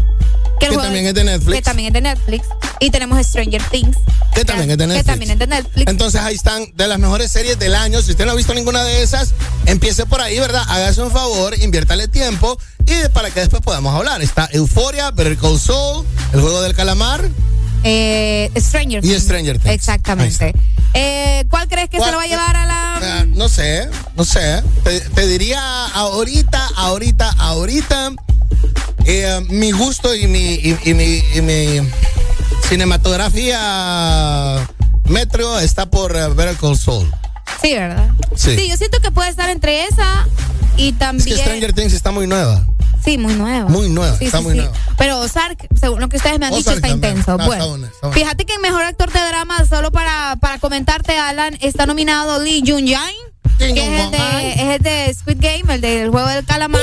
Que 0.59 0.69
también 0.69 1.07
es 1.07 1.15
de 1.15 1.25
Netflix. 1.25 1.57
Que 1.57 1.63
también 1.63 1.87
es 1.89 1.93
de 1.93 2.01
Netflix. 2.01 2.47
Y 2.81 2.91
tenemos 2.91 3.25
Stranger 3.27 3.63
Things. 3.71 3.97
Que 4.35 4.45
también 4.45 4.71
es 4.71 4.79
de 4.79 4.87
Netflix. 4.87 5.05
Que 5.05 5.11
también 5.11 5.31
es 5.31 5.39
de 5.39 5.47
Netflix. 5.47 5.91
Entonces 5.91 6.21
ahí 6.21 6.35
están 6.35 6.67
de 6.75 6.87
las 6.89 6.99
mejores 6.99 7.31
series 7.31 7.59
del 7.59 7.75
año. 7.75 8.01
Si 8.03 8.13
usted 8.13 8.27
no 8.27 8.33
ha 8.33 8.35
visto 8.35 8.55
ninguna 8.55 8.83
de 8.85 9.03
esas, 9.03 9.35
empiece 9.67 10.07
por 10.07 10.21
ahí, 10.21 10.39
¿verdad? 10.39 10.63
Hágase 10.69 11.03
un 11.03 11.11
favor, 11.11 11.59
inviértale 11.59 12.09
tiempo 12.09 12.59
y 12.87 13.09
para 13.11 13.31
que 13.31 13.41
después 13.41 13.63
podamos 13.63 13.95
hablar. 13.95 14.23
Está 14.23 14.49
Euforia, 14.53 15.11
Better 15.11 15.37
Call 15.37 15.59
Saul, 15.59 16.07
El 16.33 16.41
Juego 16.41 16.63
del 16.63 16.75
Calamar. 16.75 17.29
Eh, 17.85 18.51
Stranger 18.57 19.05
Y 19.05 19.09
Things. 19.09 19.23
Stranger 19.23 19.59
Things. 19.59 19.75
Exactamente. 19.75 20.55
Eh, 20.95 21.45
¿Cuál 21.51 21.69
crees 21.69 21.89
que 21.91 22.01
se 22.01 22.11
lo 22.11 22.17
va 22.17 22.23
a 22.25 22.27
llevar 22.27 22.57
a 22.57 22.67
la.? 22.67 22.97
Ah, 22.97 23.25
no 23.29 23.49
sé, 23.49 23.89
no 24.17 24.25
sé. 24.25 24.63
Te, 24.83 25.01
te 25.01 25.27
diría 25.27 25.87
ahorita, 25.87 26.69
ahorita, 26.77 27.31
ahorita. 27.39 28.13
Eh, 29.05 29.41
mi 29.49 29.73
gusto 29.73 30.15
y 30.15 30.27
mi, 30.27 30.55
y, 30.55 30.77
y 30.85 30.95
mi, 30.95 31.23
y 31.35 31.41
mi 31.43 31.81
cinematografía 32.69 34.67
metro 35.05 35.59
está 35.61 35.87
por 35.87 36.17
eh, 36.17 36.29
Better 36.29 36.57
Call 36.57 36.77
Saul. 36.79 37.11
Sí, 37.63 37.75
¿verdad? 37.75 38.09
Sí. 38.35 38.69
yo 38.69 38.77
siento 38.77 39.01
que 39.01 39.11
puede 39.11 39.31
estar 39.31 39.49
entre 39.51 39.85
esa 39.85 40.27
y 40.77 40.89
Es 40.91 40.99
también. 40.99 41.37
que 41.37 41.43
Stranger 41.43 41.73
Things 41.73 41.93
está 41.93 42.11
muy 42.11 42.27
nueva. 42.27 42.67
Sí, 43.07 43.17
muy 43.19 43.35
nueva. 43.35 43.71
Muy 43.71 43.89
nueva, 43.89 44.19
Sí, 44.19 44.27
está 44.27 44.39
sí, 44.39 44.45
muy 44.45 44.53
sí. 44.55 44.59
nueva. 44.59 44.75
Pero 44.99 45.21
Ozark, 45.21 45.67
según 45.81 46.01
lo 46.01 46.09
que 46.11 46.17
ustedes 46.19 46.39
me 46.39 46.47
han 46.47 46.53
dicho, 46.55 46.73
está 46.73 46.89
también. 46.89 47.13
intenso. 47.13 47.33
Está 47.39 47.47
bueno, 47.47 47.87
está 47.87 48.11
fíjate 48.13 48.45
que 48.45 48.53
el 48.55 48.61
mejor 48.61 48.83
actor 48.83 49.11
de 49.13 49.21
drama, 49.29 49.65
solo 49.65 49.91
para, 49.93 50.37
para 50.41 50.59
comentarte, 50.59 51.17
Alan, 51.17 51.57
está 51.63 51.87
nominado 51.87 52.43
Lee 52.43 52.63
Jun 52.67 52.85
Yang. 52.87 53.15
Que 53.59 53.71
es 53.71 54.05
el, 54.05 54.11
de, 54.11 54.53
es 54.53 54.61
el 54.77 54.83
de 54.83 55.15
Squid 55.15 55.39
Game, 55.41 55.75
el 55.75 55.81
del 55.81 56.11
juego 56.11 56.29
del 56.29 56.45
calamar. 56.45 56.83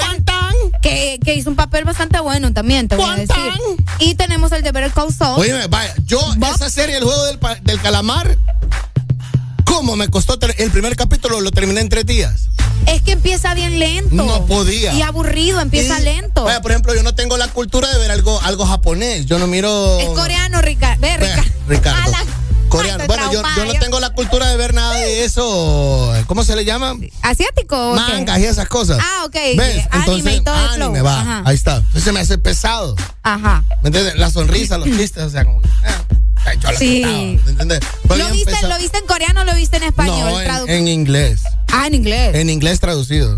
Que, 0.82 1.20
que 1.24 1.36
hizo 1.36 1.50
un 1.50 1.56
papel 1.56 1.84
bastante 1.86 2.20
bueno 2.20 2.52
también, 2.52 2.88
te 2.88 2.96
voy 2.96 3.10
a 3.10 3.16
decir. 3.16 3.54
Y 4.00 4.16
tenemos 4.16 4.52
el 4.54 4.64
de 4.64 4.72
Better 4.72 4.92
Call 4.92 5.14
Saul. 5.14 5.40
Oye, 5.40 5.68
vaya, 5.68 5.94
yo 6.06 6.20
esa 6.54 6.70
serie, 6.70 6.98
el 6.98 7.04
juego 7.04 7.24
del, 7.26 7.40
del 7.64 7.80
calamar, 7.82 8.38
¿cómo 9.74 9.96
me 9.96 10.08
costó? 10.08 10.38
El 10.58 10.72
primer 10.72 10.96
capítulo 10.96 11.42
lo 11.42 11.52
terminé 11.52 11.82
en 11.82 11.90
tres 11.90 12.06
días. 12.06 12.50
Es 12.86 13.02
que 13.02 13.14
empieza 13.14 13.54
bien 13.56 13.80
lento. 13.80 14.14
No 14.14 14.46
podía. 14.46 14.94
Y 14.94 15.02
aburrido, 15.02 15.60
empieza 15.62 16.00
Y, 16.00 16.04
lento. 16.04 16.44
Vaya, 16.44 16.62
por 16.62 16.72
ejemplo, 16.72 16.94
yo 16.94 17.02
no 17.02 17.16
tengo 17.16 17.38
la 17.38 17.48
cultura 17.48 17.90
de 17.90 17.98
ver 17.98 18.12
algo, 18.12 18.40
algo 18.42 18.66
japonés. 18.66 19.26
Yo 19.26 19.40
no 19.40 19.48
miro. 19.48 20.00
Es 20.00 20.10
coreano, 20.10 20.62
Ricardo. 20.62 21.02
Ve, 21.02 21.18
Ricardo. 21.18 21.52
Ricardo. 21.68 22.12
Coreano. 22.70 23.06
Bueno, 23.08 23.32
yo, 23.32 23.42
yo 23.58 23.66
no 23.66 23.74
tengo 23.80 24.00
la 24.00 24.12
cultura 24.12 24.48
de 24.48 24.58
ver 24.58 24.74
nada 24.74 24.96
de 24.96 25.24
eso. 25.24 26.14
¿Cómo 26.28 26.44
se 26.44 26.56
le 26.56 26.66
llama? 26.66 26.96
¿Asiático? 27.22 27.96
Mangas 27.96 28.40
y 28.40 28.46
esas 28.46 28.68
cosas. 28.68 29.00
Ah, 29.02 29.24
ok. 29.26 29.34
¿Ves? 29.34 29.88
Anime 29.90 30.06
Entonces, 30.06 30.38
y 30.38 30.42
todo 30.42 30.56
anime, 30.56 31.02
va. 31.02 31.22
Ajá. 31.22 31.44
Ahí 31.46 31.56
está. 31.56 31.78
Entonces 31.78 32.04
se 32.04 32.12
me 32.12 32.20
hace 32.20 32.38
pesado. 32.38 32.96
Ajá. 33.24 33.64
¿Me 33.82 33.88
entiendes? 33.88 34.16
La 34.18 34.30
sonrisa, 34.30 34.78
los 34.78 34.88
chistes, 34.88 35.24
o 35.24 35.30
sea, 35.30 35.46
como 35.46 35.62
que. 35.62 35.70
ah, 35.86 36.04
ay, 36.46 36.58
yo 36.60 36.72
lo 36.72 36.78
Sí. 36.78 37.40
¿Lo 38.10 38.30
viste. 38.32 38.68
¿Lo 38.68 38.78
viste 38.78 38.98
en 38.98 39.06
coreano 39.06 39.42
o 39.42 39.44
lo 39.44 39.56
viste 39.56 39.78
en 39.78 39.84
español? 39.84 40.44
No, 40.48 40.68
en, 40.68 40.88
inglés. 40.88 41.42
Ah, 41.72 41.88
en 41.88 41.94
inglés. 41.96 42.36
En 42.36 42.50
inglés 42.50 42.80
traducido. 42.80 43.38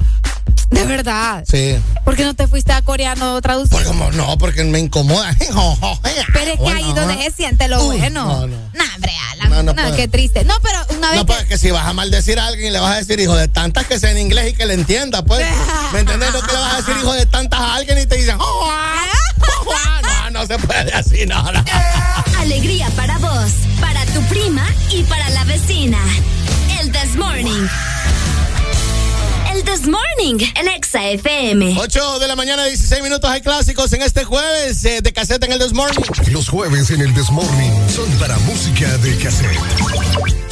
De 0.70 0.84
verdad. 0.86 1.44
Sí. 1.50 1.78
¿Por 2.04 2.16
qué 2.16 2.24
no 2.24 2.34
te 2.34 2.48
fuiste 2.48 2.74
a 2.74 2.82
coreano 2.82 3.40
traducido? 3.42 3.82
Como 3.86 4.12
no, 4.12 4.38
porque 4.38 4.64
me 4.64 4.80
incomoda. 4.80 5.34
Pero 6.34 6.54
es 6.54 6.60
que 6.60 6.70
ahí 6.70 6.94
donde 6.94 7.16
se 7.24 7.32
siente 7.32 7.68
lo 7.68 7.84
Uy, 7.86 7.98
bueno. 7.98 8.26
no, 8.26 8.48
no. 8.48 8.58
Nah, 8.74 8.84
hombre, 8.96 9.12
Alan. 9.32 9.66
No, 9.66 9.74
No, 9.74 9.96
qué 9.96 10.08
triste. 10.08 10.44
No, 10.44 10.54
pero 10.62 10.78
una 10.98 11.12
vez 11.12 11.18
No, 11.20 11.26
que- 11.26 11.34
pues 11.34 11.46
que 11.46 11.58
si 11.58 11.72
vas 11.72 11.86
a 11.88 11.94
maldecir 11.94 12.40
a 12.40 12.48
alguien, 12.48 12.74
le 12.74 12.80
vas 12.80 12.92
a 12.94 12.98
decir 12.98 13.20
hijo 13.22 13.36
de 13.36 13.48
tantas 13.48 13.86
que 13.88 14.00
sea 14.00 14.12
en 14.12 14.18
inglés 14.18 14.52
y 14.52 14.54
que 14.54 14.66
le 14.66 14.74
entienda, 14.74 15.24
pues. 15.24 15.46
¿Me 15.94 16.00
entiendes? 16.02 16.34
No 16.34 16.42
que 16.42 16.52
le 16.52 16.60
vas 16.60 16.74
a 16.74 16.78
decir 16.78 16.96
hijo 17.00 17.14
de 17.14 17.26
tantas 17.26 17.60
a 17.60 17.76
alguien 17.76 17.98
y 17.98 18.06
te 18.06 18.18
dicen, 18.18 18.36
"Oh, 18.40 18.68
ah, 18.70 19.06
oh, 19.66 19.72
ah". 19.74 20.02
no, 20.30 20.42
no 20.42 20.46
se 20.48 20.58
puede 20.60 20.92
así, 20.94 21.26
no, 21.26 21.42
no. 21.54 21.64
Alegría 22.46 22.88
para 22.92 23.18
vos, 23.18 23.54
para 23.82 24.06
tu 24.06 24.22
prima 24.30 24.64
y 24.92 25.02
para 25.06 25.28
la 25.32 25.44
vecina. 25.46 25.98
El 26.80 26.92
This 26.92 27.16
Morning. 27.16 27.68
El 29.52 29.64
This 29.64 29.88
Morning, 29.88 30.46
el 30.56 30.68
Exa 30.68 31.10
FM. 31.10 31.76
8 31.80 32.20
de 32.20 32.28
la 32.28 32.36
mañana, 32.36 32.64
16 32.66 33.02
minutos, 33.02 33.32
hay 33.32 33.42
clásicos 33.42 33.92
en 33.94 34.04
este 34.04 34.26
jueves 34.26 34.86
eh, 34.86 35.02
de 35.02 35.12
caseta 35.12 35.48
en 35.48 35.54
el 35.54 35.60
This 35.60 35.74
Morning. 35.74 36.04
Los 36.32 36.48
jueves 36.48 36.92
en 36.92 37.02
el 37.02 37.16
This 37.16 37.32
Morning 37.32 37.72
son 37.90 38.08
para 38.20 38.38
música 38.38 38.96
de 39.00 39.18
cassette. 39.18 40.45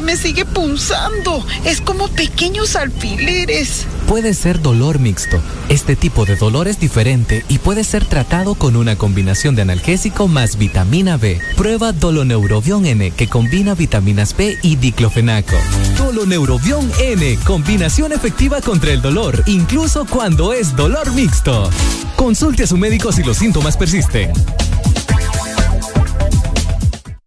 Me 0.00 0.16
sigue 0.16 0.44
punzando. 0.44 1.44
Es 1.64 1.80
como 1.80 2.08
pequeños 2.08 2.76
alfileres. 2.76 3.86
Puede 4.06 4.34
ser 4.34 4.62
dolor 4.62 4.98
mixto. 4.98 5.40
Este 5.68 5.96
tipo 5.96 6.24
de 6.24 6.36
dolor 6.36 6.68
es 6.68 6.78
diferente 6.78 7.44
y 7.48 7.58
puede 7.58 7.82
ser 7.82 8.04
tratado 8.04 8.54
con 8.54 8.76
una 8.76 8.96
combinación 8.96 9.56
de 9.56 9.62
analgésico 9.62 10.28
más 10.28 10.58
vitamina 10.58 11.16
B. 11.16 11.40
Prueba 11.56 11.92
Doloneurobion 11.92 12.86
N 12.86 13.10
que 13.10 13.28
combina 13.28 13.74
vitaminas 13.74 14.36
B 14.36 14.56
y 14.62 14.76
diclofenaco. 14.76 15.56
Doloneurobion 15.98 16.90
N, 17.00 17.38
combinación 17.44 18.12
efectiva 18.12 18.60
contra 18.60 18.92
el 18.92 19.02
dolor, 19.02 19.42
incluso 19.46 20.06
cuando 20.06 20.52
es 20.52 20.76
dolor 20.76 21.12
mixto. 21.12 21.68
Consulte 22.14 22.62
a 22.62 22.66
su 22.66 22.76
médico 22.76 23.12
si 23.12 23.22
los 23.22 23.36
síntomas 23.36 23.76
persisten. 23.76 24.32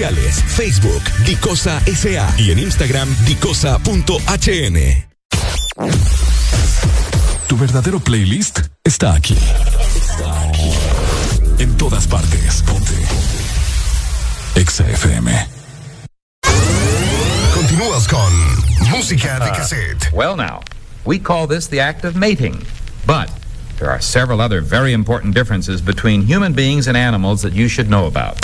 Facebook, 0.00 1.02
Dicosa 1.26 1.78
SA 1.84 2.34
y 2.38 2.50
en 2.50 2.58
Instagram, 2.58 3.06
dicosa.hn. 3.26 4.78
Tu 7.46 7.56
verdadero 7.58 8.00
playlist 8.00 8.60
está 8.82 9.14
aquí. 9.14 9.36
Está 9.94 10.48
aquí. 10.48 10.70
En 11.58 11.76
todas 11.76 12.06
partes. 12.06 12.62
Ponte. 12.62 12.94
Exa 14.54 14.88
FM. 14.88 15.48
Continúas 17.54 18.08
con 18.08 18.32
Música 18.90 19.38
de 19.38 19.50
Cassette. 19.50 20.10
Well, 20.14 20.34
now, 20.34 20.62
we 21.04 21.18
call 21.18 21.46
this 21.46 21.68
the 21.68 21.80
act 21.80 22.06
of 22.06 22.16
mating, 22.16 22.64
but 23.06 23.28
there 23.78 23.90
are 23.90 24.00
several 24.00 24.40
other 24.40 24.62
very 24.62 24.94
important 24.94 25.34
differences 25.34 25.82
between 25.82 26.22
human 26.22 26.54
beings 26.54 26.88
and 26.88 26.96
animals 26.96 27.42
that 27.42 27.52
you 27.52 27.68
should 27.68 27.90
know 27.90 28.06
about. 28.06 28.38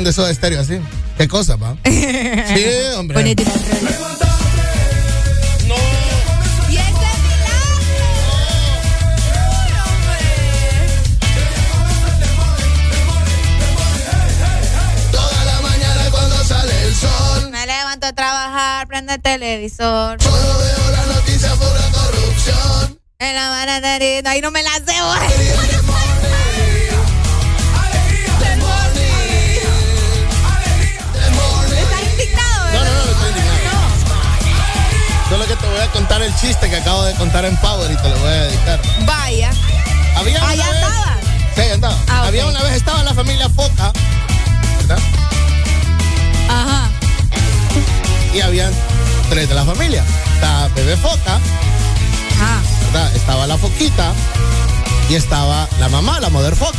De 0.00 0.12
soda 0.12 0.30
estéreo 0.30 0.58
así. 0.58 0.80
Y 55.12 55.14
estaba 55.14 55.68
la 55.78 55.90
mamá, 55.90 56.18
la 56.20 56.30
Mother 56.30 56.56
Foca. 56.56 56.78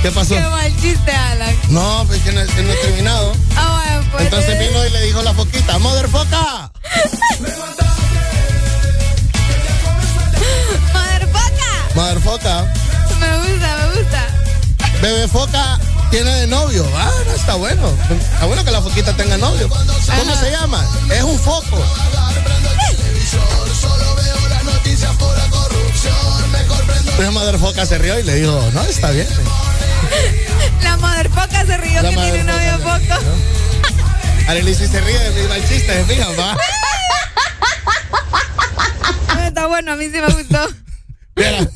¿Qué 0.00 0.10
pasó? 0.10 0.34
Qué 0.34 0.40
mal 0.40 0.74
chiste, 0.80 1.12
Alan. 1.12 1.54
No, 1.68 2.04
pues 2.06 2.22
que 2.22 2.32
no, 2.32 2.40
que 2.46 2.62
no 2.62 2.72
he 2.72 2.76
terminado. 2.76 3.34
Ah, 3.56 3.76
bueno, 3.76 4.08
pues. 4.10 4.24
Entonces 4.24 4.58
vino 4.58 4.86
y 4.86 4.90
le 4.90 5.02
dijo 5.02 5.20
la 5.20 5.34
Foquita, 5.34 5.78
Mother 5.80 6.08
Foca, 6.08 6.72
Motherfucker. 7.40 7.86
Mother 11.94 12.20
Foca, 12.20 12.72
Me 13.20 13.36
gusta, 13.36 13.76
me 13.76 14.00
gusta. 14.00 14.26
Bebé 15.02 15.28
Foca 15.28 15.78
tiene 16.10 16.30
de 16.36 16.46
novio. 16.46 16.86
Ah, 16.96 17.10
no, 17.26 17.32
está 17.32 17.56
bueno. 17.56 17.86
Está 18.32 18.46
bueno 18.46 18.64
que 18.64 18.70
la 18.70 18.80
Foquita 18.80 19.14
tenga 19.14 19.36
novio. 19.36 19.68
¿Cómo 19.68 20.32
Ajá. 20.32 20.40
se 20.40 20.50
llama? 20.50 20.82
Es 21.14 21.22
un 21.22 21.38
foco. 21.38 21.84
Pero 27.20 27.32
Mother 27.32 27.58
Foca 27.58 27.84
se 27.84 27.98
rió 27.98 28.18
y 28.18 28.22
le 28.22 28.36
dijo, 28.36 28.70
no, 28.72 28.80
está 28.80 29.10
bien. 29.10 29.26
La 30.82 30.96
motherfucker 30.96 31.66
se 31.66 31.76
rió 31.76 32.00
La 32.00 32.08
que 32.08 32.16
tiene 32.16 32.44
novio 32.44 32.78
motherfucker, 32.78 33.18
poco. 33.18 34.48
Arely 34.48 34.74
se 34.74 35.00
ríe 35.02 35.18
de 35.18 35.42
mi 35.42 35.46
mal 35.46 35.60
chiste, 35.68 35.92
¿se 35.92 36.04
fijan, 36.06 36.32
va? 36.38 36.56
Está 39.46 39.66
bueno, 39.66 39.92
a 39.92 39.96
mí 39.96 40.06
sí 40.06 40.12
me 40.12 40.32
gustó. 40.32 40.66
Mira, 41.36 41.68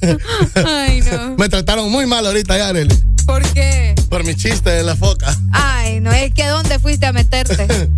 Ay, 0.66 1.02
no. 1.02 1.36
me 1.36 1.50
trataron 1.50 1.92
muy 1.92 2.06
mal 2.06 2.26
ahorita 2.26 2.56
ya, 2.56 2.68
Arely. 2.68 2.98
¿Por 3.26 3.42
qué? 3.52 3.94
Por 4.08 4.24
mi 4.24 4.34
chiste 4.34 4.70
de 4.70 4.82
la 4.82 4.96
foca. 4.96 5.36
Ay, 5.52 6.00
no, 6.00 6.10
es 6.10 6.32
que 6.32 6.46
¿dónde 6.46 6.78
fuiste 6.78 7.04
a 7.04 7.12
meterte? 7.12 7.90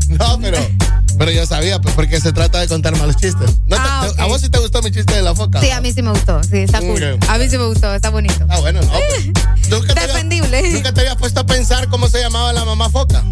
Pero, 1.18 1.30
yo 1.30 1.46
sabía, 1.46 1.80
pues, 1.80 1.94
porque 1.94 2.20
se 2.20 2.32
trata 2.32 2.60
de 2.60 2.68
contar 2.68 2.96
malos 2.96 3.16
chistes. 3.16 3.50
¿No 3.66 3.76
te- 3.76 3.82
Ah, 3.82 4.08
te-. 4.14 4.22
¿A 4.22 4.26
vos 4.26 4.40
sí 4.40 4.48
te 4.48 4.58
gustó 4.58 4.82
mi 4.82 4.90
chiste 4.90 5.14
de 5.14 5.22
la 5.22 5.34
foca? 5.34 5.60
Sí, 5.60 5.70
a 5.70 5.80
mí 5.80 5.92
sí 5.92 6.02
me 6.02 6.10
gustó. 6.10 6.42
Sí, 6.42 6.58
está 6.58 6.80
cool. 6.80 7.18
A 7.28 7.38
mí 7.38 7.48
sí 7.48 7.58
me 7.58 7.64
gustó, 7.66 7.94
está 7.94 8.10
bonito. 8.10 8.44
Ah, 8.48 8.60
bueno, 8.60 8.80
no. 8.82 8.88
pues. 8.90 9.26
¿Nunca 9.70 9.94
te, 9.94 10.00
había, 10.00 10.14
Defendible. 10.14 10.72
nunca 10.72 10.92
te 10.92 11.00
habías 11.00 11.16
puesto 11.16 11.40
a 11.40 11.46
pensar 11.46 11.88
cómo 11.88 12.08
se 12.08 12.20
llamaba 12.20 12.52
la 12.52 12.64
mamá 12.64 12.88
foca? 12.90 13.22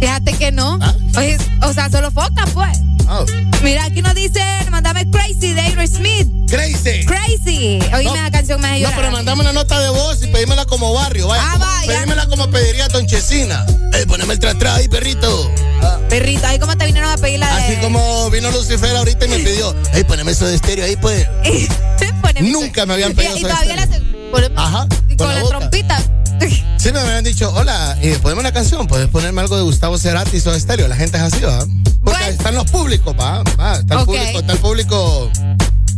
Fíjate 0.00 0.32
que 0.34 0.52
no. 0.52 0.78
Ah. 0.80 0.94
Oye, 1.16 1.36
o 1.62 1.72
sea, 1.72 1.90
solo 1.90 2.10
foca, 2.10 2.44
pues. 2.54 2.78
Ah, 3.08 3.24
Mira, 3.62 3.84
aquí 3.84 4.00
nos 4.02 4.14
dicen, 4.14 4.70
mandame 4.70 5.10
Crazy 5.10 5.52
de 5.54 5.60
Aerosmith. 5.60 6.28
Crazy. 6.48 7.04
Crazy. 7.04 7.78
Oíme 7.94 8.04
No, 8.04 8.14
la 8.16 8.30
canción, 8.30 8.60
me 8.60 8.68
hace 8.68 8.76
No, 8.80 8.88
llorar. 8.88 8.96
pero 9.00 9.10
mandame 9.12 9.40
una 9.42 9.52
nota 9.52 9.80
de 9.80 9.88
voz 9.90 10.22
y 10.22 10.26
pedímela 10.28 10.64
como 10.66 10.92
barrio. 10.94 11.28
Vaya, 11.28 11.42
Ah, 11.44 11.58
vaya. 11.58 11.86
Pedímela 12.00 12.26
como 12.28 12.50
pediría 12.50 12.88
Tonchesina. 12.88 13.64
Eh, 13.94 14.04
poneme 14.06 14.34
el 14.34 14.38
tra 14.38 14.74
ahí, 14.74 14.88
perrito. 14.88 15.50
Ah, 15.82 15.98
Perrito, 16.08 16.46
ahí 16.46 16.58
como 16.58 16.76
te 16.76 16.86
vinieron 16.86 17.10
a 17.10 17.16
pedir 17.18 17.38
la 17.38 17.54
de... 17.54 17.62
Así 17.62 17.76
como 17.76 18.30
vino 18.30 18.50
Lucifer 18.50 18.96
ahorita 18.96 19.26
y 19.26 19.28
me 19.28 19.38
pidió, 19.38 19.74
hey, 19.92 20.04
poneme 20.06 20.32
eso 20.32 20.46
de 20.46 20.54
estéreo 20.56 20.84
ahí, 20.84 20.96
pues. 20.96 21.26
Nunca 22.40 22.86
me 22.86 22.94
habían 22.94 23.12
Y, 23.12 23.14
pedido 23.14 23.34
y 23.36 23.38
eso 23.38 23.48
de 23.48 23.52
todavía 23.52 23.76
la... 23.76 24.62
Ajá, 24.62 24.86
y 25.08 25.16
con 25.16 25.26
con 25.28 25.34
la 25.34 25.42
trompita. 25.48 26.02
Sí 26.78 26.92
me 26.92 27.00
habían 27.00 27.24
dicho, 27.24 27.52
hola, 27.52 27.98
eh, 28.00 28.16
poneme 28.22 28.40
una 28.40 28.52
canción, 28.52 28.86
puedes 28.86 29.08
ponerme 29.08 29.40
algo 29.40 29.56
de 29.56 29.62
Gustavo 29.64 29.98
Cerati 29.98 30.38
o 30.46 30.52
de 30.52 30.56
estéreo. 30.58 30.86
La 30.86 30.94
gente 30.94 31.16
es 31.16 31.24
así, 31.24 31.40
¿va? 31.40 31.58
Porque 31.58 32.00
Bueno. 32.02 32.26
están 32.26 32.54
los 32.54 32.70
públicos, 32.70 33.14
¿va? 33.18 33.42
Va, 33.58 33.78
Está 33.78 33.98
el 33.98 34.04
público, 34.04 34.38
está 34.38 34.52
el 34.52 34.58
público, 34.60 35.30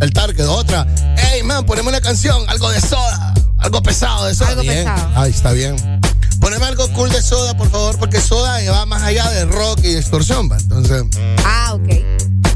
el 0.01 0.13
target, 0.13 0.47
otra. 0.47 0.87
Hey, 1.17 1.43
man, 1.43 1.65
poneme 1.67 1.89
una 1.89 2.01
canción, 2.01 2.49
algo 2.49 2.71
de 2.71 2.81
soda, 2.81 3.35
algo 3.59 3.83
pesado 3.83 4.27
de 4.27 4.35
soda. 4.35 4.51
Algo 4.51 4.63
bien. 4.63 4.85
pesado. 4.85 5.13
Ay, 5.17 5.31
está 5.31 5.53
bien. 5.53 6.01
Poneme 6.41 6.65
algo 6.65 6.89
cool 6.95 7.11
de 7.11 7.21
soda, 7.23 7.55
por 7.57 7.71
favor, 7.71 7.99
porque 7.99 8.21
soda 8.21 8.59
va 8.73 8.87
más 8.87 9.03
allá 9.03 9.29
de 9.31 9.45
rock 9.45 9.81
y 9.85 9.95
distorsión, 9.95 10.51
¿va? 10.51 10.57
Entonces, 10.57 11.05
Ah, 11.45 11.75
ok. 11.75 11.89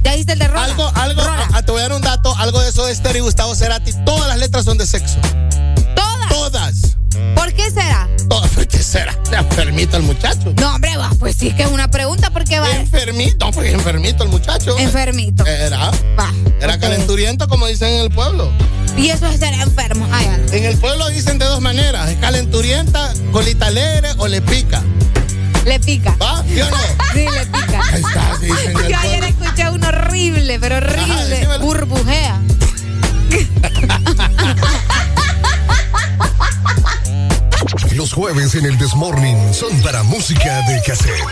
¿Ya 0.02 0.14
viste 0.16 0.32
el 0.34 0.39
de 0.39 0.48
Rola? 0.48 0.64
algo, 0.64 0.90
algo, 0.94 1.23
Rola. 1.24 1.48
ah, 1.52 1.62
te 1.62 1.70
voy 1.73 1.81
a 1.81 1.84
dar 1.89 1.92
un 1.94 2.02
dato, 2.02 2.34
algo 2.39 2.60
de 2.60 2.73
soda 2.73 2.90
estéreo 2.90 3.23
y 3.23 3.24
Gustavo 3.26 3.55
Cerati, 3.55 3.92
todas 4.05 4.26
las 4.28 4.39
letras 4.39 4.64
son 4.64 4.78
de 4.78 4.86
sexo. 4.86 5.16
¿Todas? 5.94 6.28
Todas. 6.28 6.74
¿Por 7.34 7.52
qué 7.52 7.70
será? 7.70 8.08
Todas. 8.28 8.50
¿Por 8.94 9.02
qué 9.02 9.10
será? 9.31 9.40
Enfermito 9.40 9.97
el 9.97 10.02
muchacho. 10.05 10.55
No, 10.60 10.74
hombre, 10.74 10.97
va, 10.97 11.10
pues 11.18 11.36
sí 11.36 11.52
que 11.52 11.64
es 11.64 11.70
una 11.70 11.90
pregunta 11.90 12.31
porque 12.31 12.60
va 12.60 12.70
Enfermito, 12.70 13.50
porque 13.50 13.73
enfermito 13.73 14.23
el 14.23 14.28
muchacho. 14.31 14.78
enfermito. 14.78 15.44
Era, 15.47 15.90
Va. 16.18 16.32
era 16.60 16.74
ok. 16.74 16.81
calenturiento, 16.81 17.48
como 17.48 17.66
dicen 17.66 17.89
en 17.94 18.00
el 18.02 18.10
pueblo. 18.10 18.50
Y 18.97 19.08
eso 19.10 19.26
es 19.26 19.40
ser 19.40 19.52
enfermo. 19.55 20.06
Ay. 20.12 20.28
En 20.52 20.64
el 20.64 20.76
pueblo 20.78 21.08
dicen 21.08 21.39
de 21.39 21.47
dos 21.47 21.60
maneras: 21.60 22.08
es 22.10 22.18
calenturienta, 22.18 23.12
colita 23.32 23.66
alegre 23.66 24.10
o 24.18 24.28
le 24.28 24.40
pica. 24.40 24.81
Le 25.64 25.81
pica. 25.81 26.14
¿Va? 26.23 26.44
¿Sí 26.47 26.60
o 26.60 26.70
no? 26.70 26.76
Sí, 27.14 27.26
le 27.28 27.47
pica. 27.47 27.81
Ahí 27.92 28.02
está, 28.02 28.39
el 28.42 28.89
Yo 28.89 28.98
ayer 28.98 29.24
escuché 29.24 29.68
uno 29.70 29.89
horrible, 29.89 30.58
pero 30.60 30.76
horrible. 30.76 31.26
decímelo. 31.28 31.64
Burbujea. 31.64 32.40
Los 38.05 38.12
jueves 38.12 38.55
en 38.55 38.66
el 38.66 38.76
Desmorning 38.76 39.55
son 39.55 39.81
para 39.81 40.02
música 40.02 40.60
de 40.68 40.83
cassette. 40.83 41.24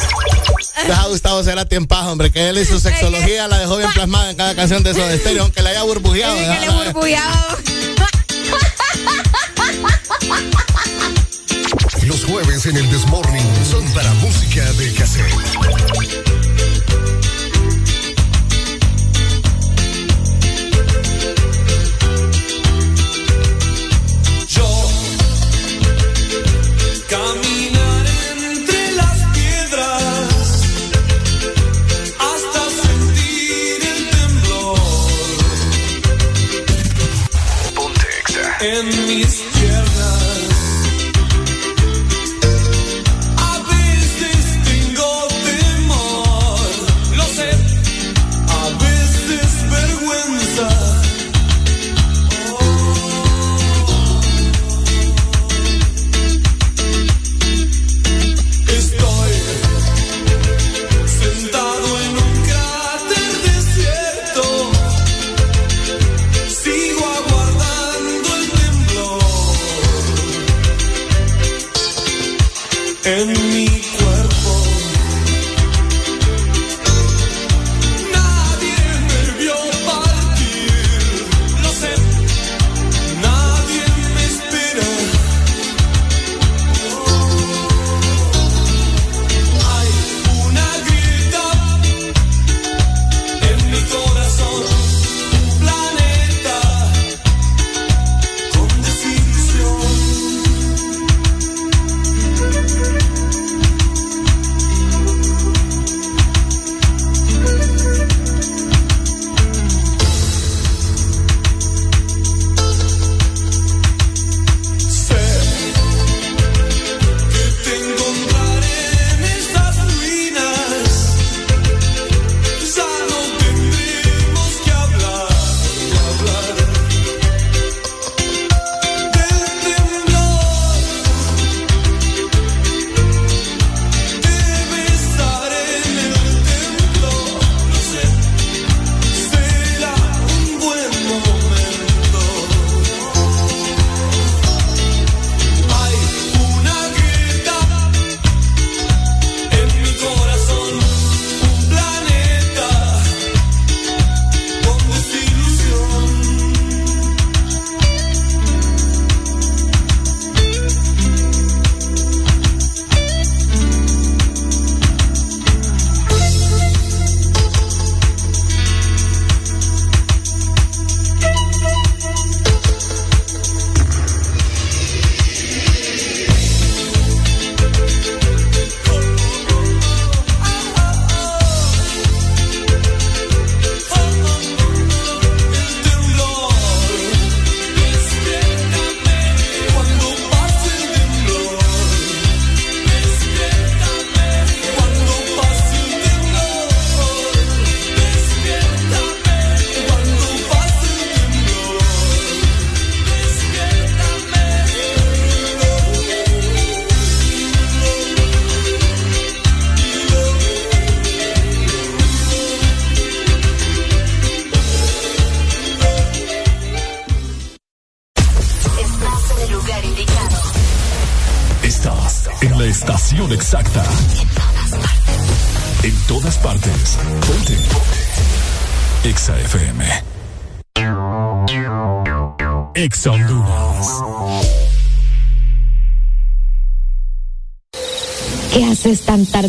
Deja 0.87 1.03
a 1.03 1.07
Gustavo 1.09 1.45
Cerati 1.45 1.77
en 1.77 1.87
paz, 1.87 2.07
hombre, 2.07 2.31
que 2.31 2.49
él 2.49 2.57
y 2.57 2.65
su 2.65 2.81
sexología 2.81 3.47
la 3.47 3.59
dejó 3.59 3.77
bien 3.77 3.93
plasmada 3.93 4.31
en 4.31 4.37
cada 4.39 4.55
canción 4.55 4.83
de 4.83 4.95
Soda 4.95 5.15
Stereo, 5.19 5.43
aunque 5.43 5.61
la 5.61 5.69
haya 5.69 5.83
burbujeado. 5.83 6.35
Que 6.35 6.61
le 6.61 6.71
burbujeado. 6.71 7.59
Los 12.07 12.25
jueves 12.25 12.65
en 12.65 12.79
el 12.79 12.91
Desmorning 12.91 13.67
son 13.71 13.85
para 13.93 14.11
música 14.15 14.65
de 14.73 14.95
cassette. 14.95 15.35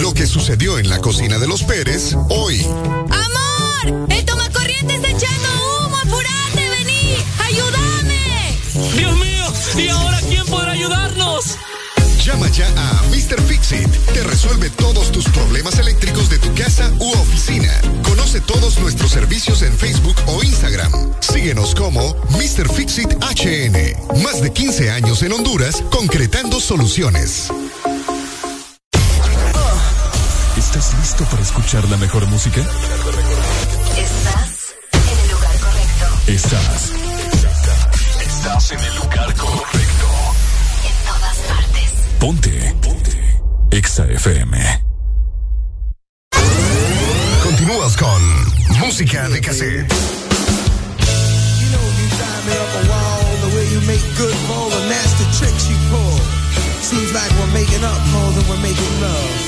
Lo 0.00 0.14
que 0.14 0.26
sucedió 0.26 0.78
en 0.78 0.88
la 0.88 0.98
cocina 0.98 1.38
de 1.38 1.48
los 1.48 1.64
Pérez 1.64 2.14
hoy. 2.28 2.64
¡Amor! 2.64 4.06
¡El 4.08 4.24
tomacorriente 4.24 4.94
está 4.94 5.08
echando 5.08 5.48
humo! 5.84 5.96
¡Apurate, 5.96 6.68
vení! 6.70 7.16
¡Ayúdame! 7.44 8.56
¡Dios 8.96 9.16
mío! 9.18 9.84
¿Y 9.84 9.88
ahora 9.88 10.20
quién 10.28 10.46
podrá 10.46 10.72
ayudarnos? 10.72 11.56
Llama 12.24 12.48
ya 12.48 12.68
a 12.76 13.02
Mr. 13.10 13.40
Fixit. 13.42 13.88
Te 14.12 14.22
resuelve 14.22 14.70
todos 14.70 15.10
tus 15.10 15.24
problemas 15.30 15.78
eléctricos 15.78 16.30
de 16.30 16.38
tu 16.38 16.54
casa 16.54 16.92
u 17.00 17.10
oficina. 17.12 17.72
Conoce 18.04 18.40
todos 18.40 18.78
nuestros 18.78 19.10
servicios 19.10 19.62
en 19.62 19.76
Facebook 19.76 20.16
o 20.26 20.44
Instagram. 20.44 20.92
Síguenos 21.20 21.74
como 21.74 22.14
Mr. 22.30 22.72
Fixit 22.72 23.12
HN. 23.14 24.22
Más 24.22 24.40
de 24.40 24.52
15 24.52 24.90
años 24.90 25.22
en 25.22 25.32
Honduras 25.32 25.82
concretando 25.90 26.60
soluciones. 26.60 27.48
¿Estás 30.78 30.94
listo 31.00 31.24
para 31.24 31.42
escuchar 31.42 31.82
la 31.88 31.96
mejor 31.96 32.24
música? 32.28 32.60
Estás 32.60 34.76
en 34.92 35.18
el 35.18 35.28
lugar 35.32 35.58
correcto. 35.58 36.06
Estás. 36.28 36.92
Estás 38.24 38.70
en 38.70 38.78
el 38.78 38.94
lugar 38.94 39.34
correcto. 39.34 40.06
En 40.84 40.92
todas 41.04 41.36
partes. 41.48 41.90
Ponte. 42.20 42.76
Ponte. 42.80 43.40
Exa 43.72 44.04
FM. 44.04 44.84
Continúas 47.42 47.96
con 47.96 48.22
Música 48.78 49.28
de 49.30 49.40
Cassette. 49.40 49.88
Tie 49.88 49.96
me 52.46 52.54
up 52.54 52.70
a 52.70 52.82
wall 52.88 53.36
the 53.42 53.48
way 53.56 53.66
you 53.72 53.80
make 53.80 54.04
good 54.16 54.36
for 54.46 54.54
all 54.54 54.70
the 54.70 54.88
nasty 54.88 55.24
tricks 55.38 55.68
you 55.68 55.76
pull. 55.90 56.20
Seems 56.82 57.12
like 57.12 57.32
we're 57.32 57.52
making 57.52 57.82
up 57.82 58.00
more 58.12 58.30
than 58.30 58.46
we're 58.48 58.62
making 58.62 59.00
love. 59.00 59.47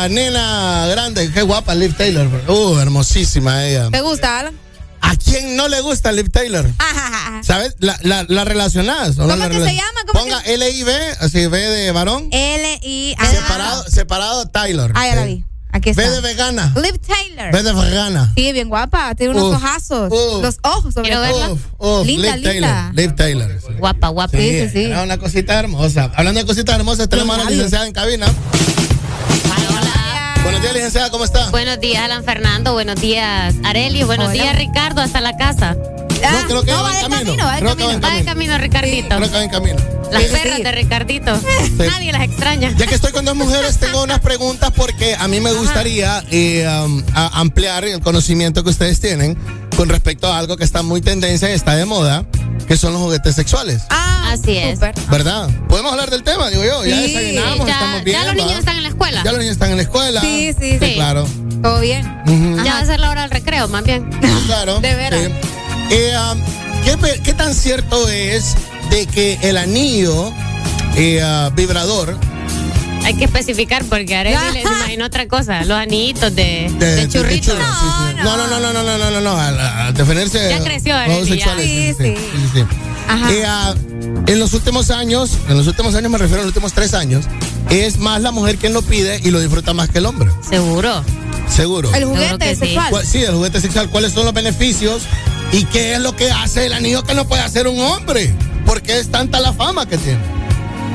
la 0.00 0.08
nena 0.08 0.86
grande. 0.88 1.30
Qué 1.30 1.42
guapa 1.42 1.74
Liv 1.74 1.94
Taylor. 1.96 2.26
Uh, 2.48 2.78
hermosísima 2.78 3.66
ella. 3.66 3.90
¿Te 3.90 4.00
gusta, 4.00 4.38
Alan? 4.38 4.54
¿A 5.02 5.16
quién 5.16 5.56
no 5.56 5.68
le 5.68 5.80
gusta 5.82 6.10
Liv 6.12 6.30
Taylor? 6.30 6.66
¿Sabes? 7.42 7.74
La, 7.80 7.98
la, 8.02 8.24
la 8.28 8.44
relacionás. 8.44 9.18
¿o 9.18 9.22
no 9.22 9.28
¿Cómo 9.28 9.36
la 9.36 9.48
que 9.50 9.56
se 9.60 9.74
llama? 9.76 10.00
¿Cómo 10.06 10.20
Ponga 10.24 10.40
L-I-V, 10.40 10.92
así 11.20 11.46
V 11.46 11.58
de 11.58 11.92
varón. 11.92 12.28
L-I... 12.32 13.14
Separado, 13.30 13.84
separado 13.88 14.46
Taylor. 14.48 14.92
Ah, 14.94 15.06
ya 15.06 15.16
la 15.16 15.24
vi. 15.24 15.44
Aquí 15.72 15.90
está. 15.90 16.02
V 16.02 16.10
de 16.10 16.20
vegana. 16.20 16.72
Liv 16.82 16.98
Taylor. 16.98 17.52
V 17.54 17.62
de 17.62 17.72
vegana. 17.72 18.32
Sí, 18.36 18.52
bien 18.52 18.68
guapa. 18.68 19.14
Tiene 19.14 19.34
unos 19.34 19.50
Uf, 19.50 19.56
ojazos. 19.56 20.12
uf. 20.12 20.42
Los 20.42 20.56
ojos 20.62 20.94
sobre 20.94 21.10
Quiero 21.10 21.24
todo. 21.28 21.38
verla. 21.38 21.56
Uf, 21.78 22.06
linda, 22.06 22.36
Liv 22.36 22.52
linda. 22.52 22.68
Taylor. 22.68 22.94
Liv 22.94 23.14
Taylor. 23.16 23.60
sí. 23.60 23.72
Guapa, 23.78 24.08
guapa. 24.08 24.36
Sí, 24.36 24.50
sí, 24.62 24.68
sí. 24.70 24.84
Era 24.86 25.02
una 25.02 25.18
cosita 25.18 25.58
hermosa. 25.58 26.10
Hablando 26.16 26.40
de 26.40 26.46
cositas 26.46 26.74
hermosas, 26.76 27.08
tenemos 27.08 27.38
a 27.38 27.44
la 27.44 27.50
licenciada 27.50 27.86
en 27.86 27.92
cabina. 27.92 28.26
Buenos 30.42 30.62
días, 30.62 30.74
licenciada, 30.74 31.10
¿cómo 31.10 31.24
está? 31.24 31.50
Buenos 31.50 31.80
días, 31.80 32.02
Alan 32.02 32.24
Fernando. 32.24 32.72
Buenos 32.72 33.00
días, 33.00 33.54
Areli. 33.64 34.02
Buenos 34.02 34.30
Hola. 34.30 34.42
días, 34.42 34.56
Ricardo, 34.56 35.00
hasta 35.00 35.20
la 35.20 35.36
casa. 35.36 35.76
Ah, 36.24 36.44
creo 36.46 36.62
que 36.62 36.70
no, 36.70 36.76
va 36.82 36.82
va 36.82 36.94
de 36.94 37.00
camino. 37.00 37.18
camino, 37.24 37.44
va 37.46 37.52
de 37.54 37.60
Creo 37.60 37.76
que 37.76 37.82
va 37.84 37.90
camino. 37.90 38.06
en 38.08 38.12
Va 38.14 38.18
de 38.18 38.24
camino, 38.24 38.58
Ricardito. 38.58 39.08
Creo 39.16 39.28
que 39.30 39.36
va 39.36 39.42
en 39.44 39.50
camino. 39.50 39.76
Las 40.10 40.22
Sí, 40.22 40.28
sí, 40.28 40.34
perras 40.34 40.56
sí. 40.56 40.62
de 40.64 40.72
Ricardito. 40.72 41.40
Nadie 41.78 42.12
las 42.12 42.22
extraña. 42.22 42.72
Ya 42.76 42.86
que 42.86 42.94
estoy 42.94 43.12
con 43.12 43.24
dos 43.24 43.36
mujeres, 43.36 43.78
tengo 43.78 44.02
unas 44.04 44.20
preguntas 44.20 44.70
porque 44.74 45.14
a 45.14 45.28
mí 45.28 45.40
me 45.40 45.52
gustaría 45.52 46.22
eh, 46.30 46.66
um, 46.84 47.02
a- 47.14 47.40
ampliar 47.40 47.84
el 47.84 48.00
conocimiento 48.00 48.62
que 48.64 48.70
ustedes 48.70 49.00
tienen 49.00 49.36
con 49.80 49.88
respecto 49.88 50.30
a 50.30 50.36
algo 50.38 50.58
que 50.58 50.64
está 50.64 50.82
muy 50.82 51.00
tendencia 51.00 51.48
y 51.48 51.54
está 51.54 51.74
de 51.74 51.86
moda, 51.86 52.26
que 52.68 52.76
son 52.76 52.92
los 52.92 53.00
juguetes 53.00 53.34
sexuales. 53.34 53.80
Ah, 53.88 54.32
Así 54.32 54.58
es. 54.58 54.78
¿Verdad? 54.78 55.48
Podemos 55.70 55.90
hablar 55.90 56.10
del 56.10 56.22
tema, 56.22 56.50
digo 56.50 56.62
yo. 56.62 56.84
Ya 56.84 56.96
Sí. 56.96 57.14
desayunamos, 57.14 57.66
ya, 57.66 57.72
estamos 57.72 58.04
bien. 58.04 58.18
ya 58.18 58.26
los 58.26 58.34
niños 58.34 58.58
están 58.58 58.76
en 58.76 58.82
la 58.82 58.88
escuela. 58.90 59.22
Ya 59.24 59.30
los 59.32 59.40
niños 59.40 59.52
están 59.52 59.70
en 59.70 59.76
la 59.78 59.82
escuela. 59.82 60.20
Sí, 60.20 60.54
sí, 60.60 60.78
sí. 60.78 60.94
claro. 60.96 61.26
Todo 61.62 61.80
bien. 61.80 62.02
Ya 62.62 62.74
va 62.74 62.80
a 62.80 62.84
ser 62.84 63.00
la 63.00 63.08
hora 63.10 63.22
del 63.22 63.30
recreo, 63.30 63.68
más 63.68 63.82
bien. 63.82 64.10
Claro. 64.46 64.80
De 64.80 64.94
veras. 64.94 65.18
Eh, 65.88 66.12
um, 66.30 67.22
¿qué, 67.24 67.32
tan 67.32 67.54
cierto 67.54 68.06
es 68.10 68.56
de 68.90 69.06
que 69.06 69.38
el 69.40 69.56
anillo 69.56 70.30
eh, 70.94 71.22
ah, 71.22 71.50
vibrador 71.56 72.18
Hay 73.04 73.14
que 73.14 73.24
especificar 73.24 73.84
porque 73.86 74.14
Areli 74.14 74.36
les 74.52 74.64
imagino 74.64 75.06
otra 75.06 75.26
cosa. 75.26 75.64
Los 75.64 75.78
anillitos 75.78 76.34
de, 76.34 76.70
de, 76.78 77.08
churrito. 77.08 77.52
churro, 77.52 77.64
sí, 77.64 77.86
sí. 78.10 78.16
No, 78.22 78.36
no, 78.36 78.46
no, 78.46 78.60
no, 78.60 78.72
no, 78.72 78.82
no, 78.82 78.98
no, 78.98 79.10
no, 79.10 79.20
no, 79.20 79.36
al, 79.40 79.58
al 79.58 79.94
defenderse. 79.94 80.48
Ya 80.50 80.62
creció, 80.62 80.94
Arely, 80.94 81.38
ya. 81.38 81.56
Sí, 81.58 81.94
sí, 81.98 82.14
sí, 82.16 82.50
sí. 82.54 82.64
Ajá. 83.08 83.32
Eh, 83.32 83.44
ah, 83.46 83.74
en 84.26 84.38
los 84.38 84.52
últimos 84.54 84.90
años, 84.90 85.32
en 85.48 85.56
los 85.56 85.66
últimos 85.66 85.94
años 85.94 86.10
me 86.10 86.18
refiero 86.18 86.42
a 86.42 86.44
los 86.44 86.50
últimos 86.54 86.72
tres 86.72 86.94
años, 86.94 87.24
es 87.70 87.98
más 87.98 88.20
la 88.22 88.30
mujer 88.30 88.56
quien 88.58 88.72
lo 88.72 88.82
pide 88.82 89.20
y 89.24 89.30
lo 89.30 89.40
disfruta 89.40 89.72
más 89.74 89.88
que 89.88 89.98
el 89.98 90.06
hombre. 90.06 90.30
Seguro. 90.48 91.02
Seguro. 91.48 91.92
El 91.94 92.04
juguete 92.04 92.54
sí. 92.54 92.60
sexual. 92.60 92.90
¿Cuál- 92.90 93.06
Sí, 93.06 93.22
el 93.24 93.34
juguete 93.34 93.60
sexual. 93.60 93.88
¿Cuáles 93.90 94.12
son 94.12 94.24
los 94.24 94.34
beneficios? 94.34 95.02
¿Y 95.52 95.64
qué 95.64 95.94
es 95.94 96.00
lo 96.00 96.14
que 96.14 96.30
hace 96.30 96.66
el 96.66 96.72
anillo 96.74 97.02
que 97.02 97.14
no 97.14 97.26
puede 97.26 97.42
hacer 97.42 97.66
un 97.66 97.80
hombre? 97.80 98.32
¿Por 98.66 98.82
qué 98.82 99.00
es 99.00 99.08
tanta 99.10 99.40
la 99.40 99.52
fama 99.52 99.86
que 99.88 99.98
tiene? 99.98 100.20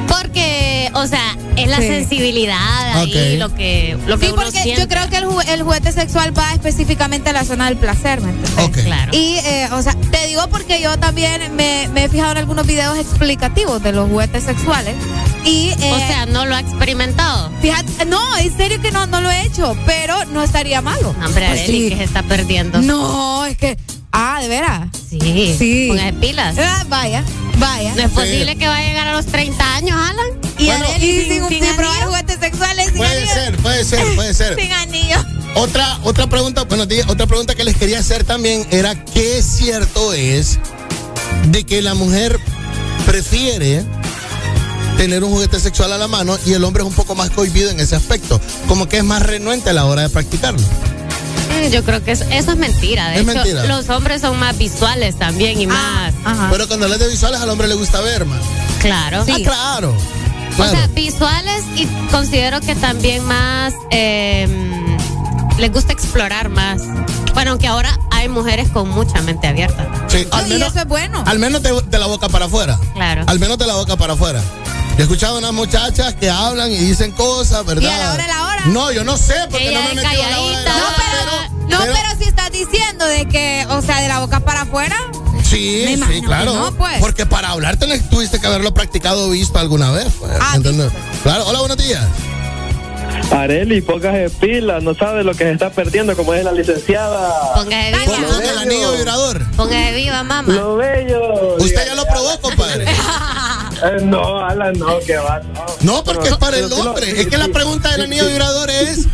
Porque, 0.08 0.90
o 0.94 1.08
sea, 1.08 1.36
es 1.56 1.68
la 1.68 1.78
Sí. 1.78 1.88
sensibilidad 1.88 2.58
ahí 2.98 3.38
lo 3.38 3.54
que, 3.54 3.98
lo 4.08 4.18
que 4.20 4.26
Sí, 4.28 4.32
uno 4.34 4.42
porque 4.44 4.62
siente. 4.62 4.82
yo 4.82 4.88
creo 4.88 5.10
que 5.10 5.18
el, 5.18 5.26
ju- 5.26 5.48
el 5.48 5.64
juguete 5.64 5.92
sexual 5.92 6.38
va 6.38 6.54
específicamente 6.54 7.30
a 7.30 7.34
la 7.34 7.44
zona 7.44 7.66
del 7.66 7.78
placer, 7.78 8.22
¿me 8.22 8.32
entiendes? 8.32 8.66
Ok. 8.66 8.84
Claro. 8.86 9.12
Y, 9.14 9.38
eh, 9.46 9.68
o 9.74 9.82
sea, 9.82 9.94
te 10.12 10.28
digo 10.28 10.48
porque 10.50 10.82
yo 10.82 10.98
también 10.98 11.56
me, 11.56 11.88
me 11.94 12.06
he 12.06 12.10
fijado 12.10 12.32
en 12.34 12.38
algunos 12.40 12.66
videos 12.68 12.98
explicativos 12.98 13.82
de 13.84 13.92
los 13.92 14.10
juguetes 14.10 14.44
sexuales. 14.44 14.96
Y, 15.44 15.70
eh, 15.80 15.92
o 15.94 15.98
sea, 15.98 16.26
no 16.26 16.46
lo 16.46 16.56
ha 16.56 16.60
experimentado. 16.60 17.52
fíjate, 17.62 18.06
no, 18.06 18.20
en 18.38 18.56
serio 18.56 18.82
que 18.82 18.92
no, 18.92 19.06
no 19.08 19.22
lo 19.22 19.30
he 19.30 19.44
hecho, 19.46 19.76
pero 19.86 20.24
no 20.26 20.42
estaría 20.44 20.82
malo. 20.82 21.10
Hombre, 21.10 21.48
Pues 21.48 21.62
Areli, 21.62 21.84
sí. 21.84 21.90
que 21.90 21.98
se 21.98 22.04
está 22.04 22.24
perdiendo. 22.24 22.82
No, 22.82 23.46
es 23.46 23.58
que, 23.58 23.78
ah, 24.16 24.40
de 24.42 24.48
veras. 24.48 24.90
Sí. 25.10 25.56
Sí. 25.58 25.86
Póngase 25.90 26.14
pilas. 26.14 26.56
Ah, 26.60 26.86
vaya, 26.90 27.24
vaya. 27.58 27.94
No 27.96 28.04
es 28.04 28.12
posible 28.12 28.56
que 28.56 28.68
vaya 28.68 28.86
a 28.86 28.90
llegar 28.90 29.08
a 29.08 29.14
los 29.14 29.26
30 29.28 29.76
años, 29.76 29.98
Alan. 30.00 30.28
Y 30.58 30.66
Bueno, 30.68 30.86
y 30.98 31.00
sin, 31.02 31.26
sin- 31.26 31.48
sin 31.50 31.64
sin 31.66 31.76
probar 31.76 32.04
juguetes 32.06 32.40
sexuales 32.40 32.88
sin 32.88 32.98
Puede 32.98 33.18
anillo. 33.20 33.34
ser, 33.34 33.58
puede 33.58 33.84
ser, 33.84 34.16
puede 34.16 34.34
ser. 34.34 34.56
Sin 34.60 34.72
anillo. 34.72 35.18
Otra, 35.56 36.00
otra 36.04 36.28
pregunta, 36.28 36.64
buenos 36.64 36.88
días, 36.88 37.08
otra 37.10 37.28
pregunta 37.28 37.56
que 37.56 37.64
les 37.64 37.76
quería 37.78 38.00
hacer 38.00 38.24
también 38.26 38.66
era 38.72 38.96
qué 39.06 39.42
cierto 39.42 40.14
es 40.14 40.60
de 41.48 41.64
que 41.66 41.82
la 41.82 41.94
mujer 41.94 42.40
prefiere 43.06 43.84
tener 44.98 45.24
un 45.24 45.32
juguete 45.32 45.60
sexual 45.60 45.92
a 45.94 45.98
la 45.98 46.08
mano 46.08 46.38
y 46.46 46.54
el 46.54 46.64
hombre 46.64 46.84
es 46.84 46.88
un 46.90 46.96
poco 46.96 47.16
más 47.16 47.30
cohibido 47.30 47.70
en 47.70 47.80
ese 47.80 47.96
aspecto, 47.96 48.40
como 48.68 48.88
que 48.88 48.98
es 48.98 49.04
más 49.04 49.22
renuente 49.22 49.70
a 49.70 49.74
la 49.74 49.86
hora 49.86 50.04
de 50.04 50.10
practicarlo. 50.10 50.62
Mm, 51.62 51.72
Yo 51.72 51.84
creo 51.84 52.04
que 52.04 52.12
eso, 52.12 52.24
eso 52.32 52.52
es 52.52 52.58
mentira. 52.58 53.10
De 53.10 53.16
Es 53.16 53.22
hecho, 53.22 53.34
mentira. 53.34 53.64
los 53.66 53.90
hombres 53.90 54.22
son 54.22 54.38
más 54.40 54.58
visuales 54.58 55.18
también 55.18 55.60
y 55.60 55.68
más. 55.68 56.14
Ajá. 56.24 56.50
Pero 56.52 56.68
cuando 56.68 56.86
hablas 56.86 57.00
de 57.00 57.08
visuales 57.10 57.40
al 57.42 57.50
hombre 57.50 57.68
le 57.68 57.76
gusta 57.76 58.02
ver 58.02 58.26
más. 58.26 58.42
Claro. 58.80 59.26
Ah, 59.28 59.36
claro. 59.44 59.96
O 60.58 60.70
sea, 60.70 60.88
visuales 60.88 61.64
y 61.76 61.86
considero 62.12 62.62
que 62.62 62.76
también 62.76 63.24
más 63.26 63.74
eh, 63.92 64.48
les 65.58 65.72
gusta 65.72 65.92
explorar 65.92 66.50
más. 66.50 66.82
Bueno, 67.34 67.52
aunque 67.52 67.68
ahora 67.68 68.00
hay 68.26 68.30
mujeres 68.30 68.70
con 68.70 68.90
mucha 68.90 69.22
mente 69.22 69.48
abierta. 69.48 69.88
Sí, 70.08 70.28
al 70.32 70.48
y 70.48 70.50
menos, 70.54 70.70
eso 70.70 70.80
es 70.80 70.88
bueno. 70.88 71.24
al 71.26 71.38
menos 71.40 71.62
de, 71.62 71.80
de 71.82 72.00
la 72.00 72.08
boca 72.08 72.28
para 72.30 72.46
afuera. 72.46 72.80
Claro. 72.94 73.24
Al 73.28 73.40
menos 73.40 73.58
de 73.58 73.68
la 73.68 73.76
boca 73.76 73.96
para 73.98 74.14
afuera. 74.14 74.42
Yo 74.92 75.00
he 75.00 75.04
escuchado 75.04 75.38
unas 75.38 75.54
muchachas 75.54 76.14
que 76.16 76.30
hablan 76.30 76.72
y 76.72 76.78
dicen 76.78 77.12
cosas, 77.12 77.66
¿verdad? 77.66 77.84
Y 77.84 77.88
a 77.88 77.98
la 77.98 78.14
hora 78.14 78.24
de 78.24 78.30
la 78.30 78.46
hora. 78.48 78.62
No, 78.68 78.92
yo 78.92 79.04
no 79.04 79.16
sé, 79.18 79.36
porque 79.52 79.70
Ella 79.70 79.80
no 79.80 79.94
me 79.94 80.02
he 80.02 80.04
es 80.06 80.10
metido 80.10 80.24
a 80.24 80.30
la 80.30 80.40
hora 80.42 80.58
de 80.58 80.64
la 80.66 80.72
calladita. 80.72 80.88
hora, 80.88 80.96
pero, 80.98 81.70
no, 81.70 81.80
pero- 81.82 81.94
pero 81.94 82.18
si 82.18 82.24
estás 82.30 82.52
diciendo 82.52 83.06
de 83.06 83.26
que, 83.28 83.66
o 83.70 83.82
sea, 83.82 84.02
de 84.02 84.08
la 84.08 84.20
boca 84.20 84.40
para 84.40 84.62
afuera. 84.62 84.96
Sí, 85.44 86.02
sí, 86.10 86.22
claro. 86.22 86.54
no, 86.56 86.72
pues. 86.76 86.98
Porque 87.00 87.26
para 87.28 87.50
hablar 87.50 87.78
tenés, 87.78 88.10
tuviste 88.10 88.40
que 88.40 88.48
haberlo 88.48 88.74
practicado 88.74 89.28
o 89.28 89.30
visto 89.30 89.60
alguna 89.60 89.92
vez. 89.92 90.08
Pues, 90.20 90.32
Ah, 90.42 90.54
¿entiendes? 90.56 90.92
Claro, 91.24 91.46
hola, 91.46 91.60
buenos 91.60 91.78
días. 91.78 92.04
Areli, 93.32 93.82
póngase 93.82 94.30
pilas, 94.40 94.82
no 94.84 94.94
sabe 94.96 95.24
lo 95.24 95.32
que 95.34 95.44
se 95.46 95.52
está 95.52 95.70
perdiendo 95.70 96.16
como 96.16 96.34
es 96.34 96.44
la 96.44 96.52
licenciada. 96.52 97.54
Póngase 97.56 97.92
viva. 97.92 98.28
Con 98.28 98.44
el 98.44 98.58
anillo 98.58 98.92
vibrador. 98.94 99.52
Póngase 99.56 99.92
viva, 99.94 100.24
mamá. 100.24 100.54
Lo 100.54 100.76
bello. 100.78 101.56
Usted 101.58 101.86
ya 101.86 101.96
lo 101.96 102.06
probó, 102.06 102.40
compadre. 102.42 102.86
Eh, 103.84 103.98
no, 104.04 104.40
Alan, 104.40 104.72
no, 104.80 105.00
que 105.00 105.18
va. 105.18 105.42
No, 105.42 105.66
No, 105.98 106.04
porque 106.06 106.30
es 106.30 106.38
para 106.38 106.58
el 106.58 106.72
hombre. 106.72 107.20
Es 107.22 107.28
que 107.28 107.38
la 107.38 107.50
pregunta 107.50 107.92
del 107.92 108.04
anillo 108.04 108.26
vibrador 108.26 108.70
es 108.70 109.06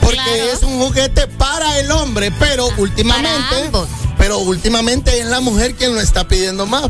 porque 0.00 0.14
Claro. 0.16 0.52
es 0.52 0.62
un 0.62 0.78
juguete 0.78 1.26
para 1.26 1.80
el 1.80 1.90
hombre, 1.90 2.30
pero 2.38 2.68
últimamente, 2.78 3.64
ambos. 3.64 3.88
pero 4.16 4.38
últimamente 4.38 5.18
es 5.18 5.26
la 5.26 5.40
mujer 5.40 5.74
quien 5.74 5.94
lo 5.96 6.00
está 6.00 6.28
pidiendo 6.28 6.64
más. 6.64 6.84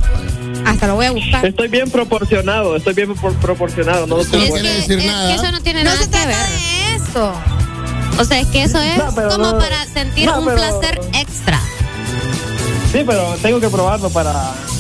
Hasta 0.65 0.87
lo 0.87 0.95
voy 0.97 1.07
a 1.07 1.11
buscar. 1.13 1.45
Estoy 1.45 1.69
bien 1.69 1.91
proporcionado, 1.91 2.77
estoy 2.77 2.95
bien 2.95 3.15
por- 3.15 3.35
proporcionado. 3.37 4.07
No, 4.07 4.21
Eso 4.21 4.37
no 4.37 4.45
quiere 4.47 4.63
que, 4.63 4.75
decir 4.75 4.99
es 4.99 5.07
nada. 5.07 5.29
que 5.29 5.35
eso 5.35 5.53
no 5.53 5.61
tiene 5.63 5.85
No 5.85 5.91
nada 5.91 5.99
se 6.03 6.05
que 6.05 6.11
trata 6.11 6.27
ver. 6.27 6.37
de 6.49 6.95
eso. 6.97 7.33
O 8.19 8.25
sea, 8.25 8.41
es 8.41 8.47
que 8.49 8.63
eso 8.63 8.81
es 8.81 8.97
No, 8.99 9.07
como 9.15 9.39
no- 9.53 9.59
para 9.59 9.85
sentir 9.87 10.27
no, 10.27 10.39
un 10.39 10.45
pero- 10.47 10.57
placer 10.57 11.01
extra. 11.15 11.61
Sí, 12.93 13.03
pero 13.07 13.37
tengo 13.43 13.59
que 13.61 13.69
probarlo 13.69 14.09
para. 14.11 14.33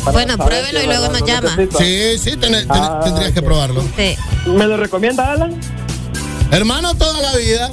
para 0.04 0.12
Bueno, 0.12 0.36
pruébelo 0.38 0.78
si 0.78 0.84
y 0.84 0.88
luego 0.88 1.08
nos 1.08 1.22
llama. 1.24 1.56
necesito. 1.56 1.78
Sí, 1.78 2.18
sí, 2.18 2.36
ten- 2.36 2.52
ten- 2.52 2.66
Ah, 2.70 3.00
tendrías 3.02 3.32
que 3.32 3.40
ok. 3.40 3.44
probarlo. 3.44 3.82
Sí. 3.96 4.16
¿Me 4.46 4.66
lo 4.66 4.76
recomienda 4.76 5.32
Alan? 5.32 5.58
Hermano, 6.52 6.94
toda 6.94 7.20
la 7.20 7.36
vida. 7.36 7.70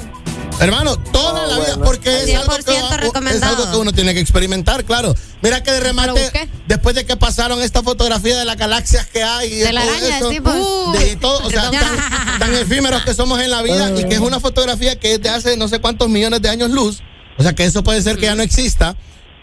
Hermano, 0.60 0.96
toda 0.96 1.42
Ah, 1.44 1.46
la 1.48 1.58
vida, 1.58 1.76
porque 1.84 2.22
es 2.22 2.36
algo, 2.38 2.54
que, 2.56 2.62
100% 2.72 3.20
va- 3.24 3.30
es 3.32 3.42
algo 3.42 3.70
que 3.70 3.76
uno 3.78 3.92
tiene 3.92 4.14
que 4.14 4.20
experimentar, 4.20 4.84
claro. 4.84 5.14
Mira 5.42 5.62
que 5.62 5.72
de 5.72 5.80
remate, 5.80 6.30
después 6.68 6.94
de 6.94 7.04
que 7.04 7.16
pasaron 7.16 7.60
esta 7.60 7.82
fotografía 7.82 8.38
de 8.38 8.44
las 8.44 8.56
galaxias 8.56 9.06
que 9.06 9.22
hay 9.24 9.52
y 9.52 9.56
de, 9.56 9.64
De 9.66 9.72
la 9.72 9.80
todo 9.82 9.90
araña, 9.90 10.18
eso, 10.18 10.30
sí, 10.30 10.40
pues. 10.40 10.54
de 11.00 11.16
todo, 11.16 11.46
o 11.46 11.50
sea, 11.50 11.70
tan, 11.70 12.38
tan 12.38 12.54
efímeros 12.54 13.02
que 13.02 13.12
somos 13.14 13.40
en 13.40 13.50
la 13.50 13.62
vida 13.62 13.90
y 13.98 14.04
que 14.04 14.14
es 14.14 14.20
una 14.20 14.38
fotografía 14.38 14.98
que 15.00 15.14
es 15.14 15.22
de 15.22 15.30
hace 15.30 15.56
no 15.56 15.66
sé 15.66 15.80
cuántos 15.80 16.08
millones 16.08 16.40
de 16.42 16.48
años 16.48 16.70
luz, 16.70 17.00
o 17.38 17.42
sea 17.42 17.54
que 17.54 17.64
eso 17.64 17.82
puede 17.82 18.00
ser 18.02 18.16
que 18.18 18.26
ya 18.26 18.34
no 18.36 18.42
exista. 18.42 18.94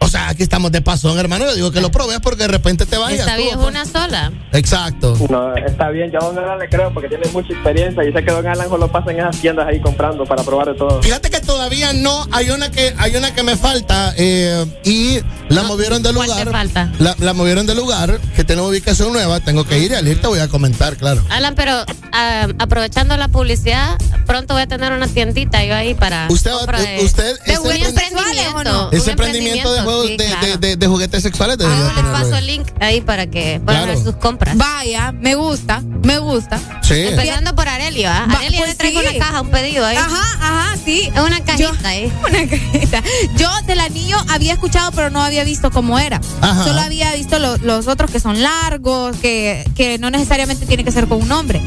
O 0.01 0.07
sea, 0.07 0.29
aquí 0.29 0.43
estamos 0.43 0.71
de 0.71 0.81
pasón, 0.81 1.19
hermano. 1.19 1.45
Yo 1.45 1.55
digo 1.55 1.71
que 1.71 1.81
lo 1.81 1.91
probes 1.91 2.19
porque 2.21 2.43
de 2.43 2.47
repente 2.47 2.85
te 2.85 2.97
vayas. 2.97 3.19
Esta 3.21 3.35
vida 3.37 3.51
es 3.51 3.55
pues. 3.57 3.67
una 3.67 3.85
sola. 3.85 4.31
Exacto. 4.53 5.15
No, 5.29 5.55
está 5.55 5.89
bien, 5.89 6.09
yo 6.11 6.19
a 6.19 6.25
Don 6.25 6.37
Alan 6.39 6.57
le 6.59 6.69
creo 6.69 6.91
porque 6.93 7.09
tiene 7.09 7.27
mucha 7.33 7.53
experiencia 7.53 8.03
y 8.03 8.11
sé 8.13 8.23
que 8.23 8.31
Don 8.31 8.47
Alan 8.47 8.69
solo 8.69 8.91
pasa 8.91 9.11
en 9.11 9.19
esas 9.19 9.37
tiendas 9.37 9.67
ahí 9.67 9.79
comprando 9.81 10.25
para 10.25 10.41
probar 10.43 10.67
de 10.67 10.73
todo. 10.75 11.01
Fíjate 11.03 11.29
que 11.29 11.41
todavía 11.41 11.93
no, 11.93 12.27
hay 12.31 12.49
una 12.49 12.71
que, 12.71 12.93
hay 12.97 13.15
una 13.15 13.33
que 13.35 13.43
me 13.43 13.55
falta 13.57 14.13
eh, 14.17 14.65
y 14.83 15.19
la 15.49 15.63
movieron 15.63 16.01
de 16.01 16.13
¿cuál 16.13 16.27
lugar. 16.29 16.45
te 16.45 16.51
falta? 16.51 16.91
La, 16.99 17.15
la 17.19 17.33
movieron 17.33 17.67
de 17.67 17.75
lugar, 17.75 18.19
que 18.35 18.43
tiene 18.43 18.61
ubicación 18.61 19.11
nueva, 19.13 19.39
tengo 19.41 19.65
que 19.65 19.79
ir 19.79 19.91
y 19.91 19.95
al 19.95 20.07
ir 20.07 20.21
te 20.21 20.27
voy 20.27 20.39
a 20.39 20.47
comentar, 20.47 20.95
claro. 20.95 21.21
Alan, 21.29 21.53
pero 21.55 21.73
ah, 22.13 22.47
aprovechando 22.57 23.15
la 23.17 23.27
publicidad, 23.27 23.97
pronto 24.25 24.53
voy 24.53 24.63
a 24.63 24.67
tener 24.67 24.91
una 24.93 25.07
tiendita 25.07 25.63
yo 25.65 25.75
ahí 25.75 25.93
para. 25.93 26.27
Usted, 26.29 26.51
va- 26.51 26.79
de- 26.79 27.03
usted, 27.03 27.37
de 27.45 27.51
ese 27.53 27.59
un 27.59 27.67
emprendi- 27.67 27.85
emprendimiento. 27.85 28.89
un 28.89 28.95
Ese 28.97 29.11
emprendimiento 29.11 29.73
de 29.73 29.81
juegos 29.89 30.07
sí, 30.07 30.17
de, 30.17 30.25
claro. 30.25 30.47
de- 30.47 30.57
de- 30.57 30.75
de 30.77 30.87
juguetes 30.87 31.23
sexuales 31.23 31.57
debería 31.57 31.83
Les 31.83 31.95
tenerlo 31.95 32.11
paso 32.11 32.35
el 32.35 32.45
link 32.47 32.67
ahí 32.79 33.01
para 33.01 33.27
que 33.27 33.61
puedan 33.63 33.83
Claro. 33.83 33.99
ver 33.99 34.03
sus 34.03 34.15
compras. 34.15 34.55
Vaya, 34.57 35.11
me 35.11 35.35
gusta, 35.35 35.81
me 36.03 36.17
gusta. 36.19 36.59
Sí. 36.81 36.93
Empezando 37.07 37.55
por 37.55 37.67
Areli, 37.67 38.03
¿va? 38.03 38.25
Va, 38.27 38.39
Areli 38.39 38.57
pues 38.57 38.69
le 38.69 38.75
traigo 38.75 39.01
sí. 39.01 39.07
una 39.07 39.17
caja, 39.25 39.41
un 39.41 39.49
pedido 39.49 39.85
ahí. 39.85 39.97
Ajá, 39.97 40.37
ajá, 40.41 40.77
sí. 40.83 41.11
Es 41.13 41.21
una 41.21 41.39
cajita 41.43 41.87
ahí. 41.89 42.11
Una 42.29 42.47
cajita. 42.47 43.03
Yo 43.37 43.49
del 43.67 43.79
anillo 43.79 44.17
había 44.29 44.53
escuchado, 44.53 44.91
pero 44.91 45.09
no 45.09 45.21
había 45.21 45.43
visto 45.43 45.69
cómo 45.71 45.99
era. 45.99 46.19
Ajá. 46.41 46.63
Solo 46.63 46.79
había 46.81 47.13
visto 47.15 47.37
lo- 47.39 47.57
los 47.57 47.87
otros 47.87 48.09
que 48.11 48.19
son 48.19 48.41
largos, 48.41 49.15
que, 49.17 49.69
que 49.75 49.97
no 49.99 50.09
necesariamente 50.09 50.65
tiene 50.65 50.83
que 50.83 50.91
ser 50.91 51.07
con 51.07 51.21
un 51.21 51.31
hombre. 51.31 51.61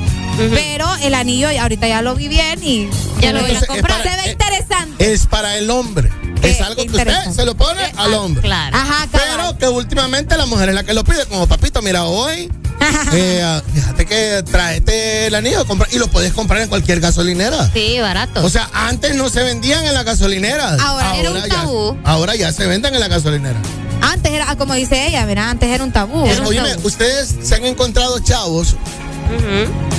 Pero 0.55 0.87
el 1.03 1.15
anillo 1.15 1.49
ahorita 1.61 1.87
ya 1.89 2.03
lo 2.03 2.15
vi 2.15 2.27
bien 2.29 2.59
y 2.65 2.89
Ya 3.21 3.33
lo 3.33 3.41
voy 3.43 3.55
a 3.55 3.61
comprar. 3.67 4.03
para- 4.03 4.03
Se 4.17 4.23
ve 4.23 4.31
interesante. 4.33 5.13
Es 5.13 5.27
para 5.27 5.57
el 5.59 5.71
hombre. 5.71 6.11
Es 6.43 6.59
Eh, 6.59 6.63
algo 6.63 6.83
que 6.85 6.91
usted 6.91 7.31
se 7.35 7.45
lo 7.45 7.55
pone 7.57 7.93
al 7.97 8.15
hombre. 8.15 8.43
Claro. 8.43 8.77
Ajá, 8.77 9.09
Pero 9.13 9.57
que 9.59 9.69
últimamente 9.69 10.37
la 10.37 10.47
mujer 10.47 10.71
es 10.71 10.75
la 10.75 10.83
que 10.85 10.93
lo 10.95 11.05
pide. 11.05 11.25
Como 11.27 11.47
papito, 11.47 11.81
mira, 11.83 12.05
hoy. 12.05 12.51
eh, 13.13 13.61
fíjate 13.73 14.07
que 14.07 14.43
tráete 14.51 15.27
el 15.29 15.35
anillo 15.37 15.65
compra, 15.67 15.87
y 15.93 15.99
lo 15.99 16.09
puedes 16.09 16.33
comprar 16.33 16.61
en 16.63 16.69
cualquier 16.69 16.99
gasolinera. 17.01 17.71
Sí, 17.73 18.01
barato. 18.01 18.45
O 18.45 18.51
sea, 18.51 18.69
antes 18.73 19.15
no 19.15 19.29
se 19.31 19.43
vendían 19.45 19.85
en 19.85 19.95
la 19.95 20.03
gasolinera. 20.03 20.77
Ahora 20.81 21.17
era 21.17 21.31
un 21.31 21.37
ya- 21.43 21.49
tabú. 21.49 21.97
ahora 22.05 22.35
ya 22.35 22.53
se 22.53 22.67
venden 22.67 22.95
en 22.95 23.01
la 23.01 23.09
gasolinera. 23.09 23.61
Antes 24.01 24.33
era, 24.33 24.57
como 24.57 24.75
dice 24.75 25.07
ella, 25.07 25.25
mira, 25.27 25.49
antes 25.49 25.69
era 25.69 25.85
un 25.85 25.93
tabú. 25.93 26.27
Eh, 26.27 26.41
óyeme, 26.45 26.75
ustedes 26.83 27.37
se 27.45 27.55
han 27.55 27.65
encontrado 27.65 28.19
chavos 28.19 28.75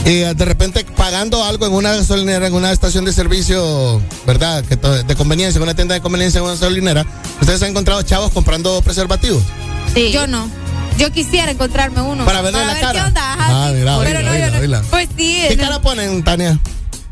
eh, 0.06 0.34
de 0.36 0.45
repente 0.45 0.86
pagando 0.98 1.44
algo 1.44 1.66
en 1.66 1.74
una 1.74 1.94
gasolinera, 1.95 2.48
en 2.48 2.53
una 2.53 2.72
estación 2.72 3.06
de 3.06 3.14
servicio, 3.14 4.02
¿verdad? 4.26 4.64
Que 4.66 4.76
de 4.76 5.16
conveniencia, 5.16 5.58
en 5.58 5.64
una 5.64 5.76
tienda 5.76 5.95
de 5.95 6.02
conveniencia, 6.02 6.40
en 6.40 6.45
una 6.45 6.53
gasolinera. 6.53 7.06
Ustedes 7.42 7.62
han 7.64 7.70
encontrado 7.72 8.02
chavos 8.03 8.32
comprando 8.32 8.82
preservativos. 8.82 9.44
Sí. 9.94 10.12
Yo 10.12 10.28
no. 10.28 10.50
Yo 10.98 11.12
quisiera 11.12 11.52
encontrarme 11.52 12.02
uno. 12.02 12.24
Para 12.26 12.42
verle 12.42 12.60
la 12.66 12.74
ver 12.74 12.82
cara. 12.82 13.00
qué 13.02 13.08
onda. 13.08 13.34
Ajá, 13.34 13.68
Ah, 13.68 13.72
mira, 13.74 13.98
Pero 14.03 14.20
oíla, 14.20 14.22
no, 14.22 14.26
yo 14.26 14.32
oíla, 14.34 14.50
no. 14.52 14.60
oíla. 14.60 14.82
Pues 14.90 15.10
sí. 15.18 15.45
¿Qué 15.48 15.56
no. 15.56 15.64
cara 15.64 15.82
ponen, 15.82 16.24
Tania? 16.24 16.60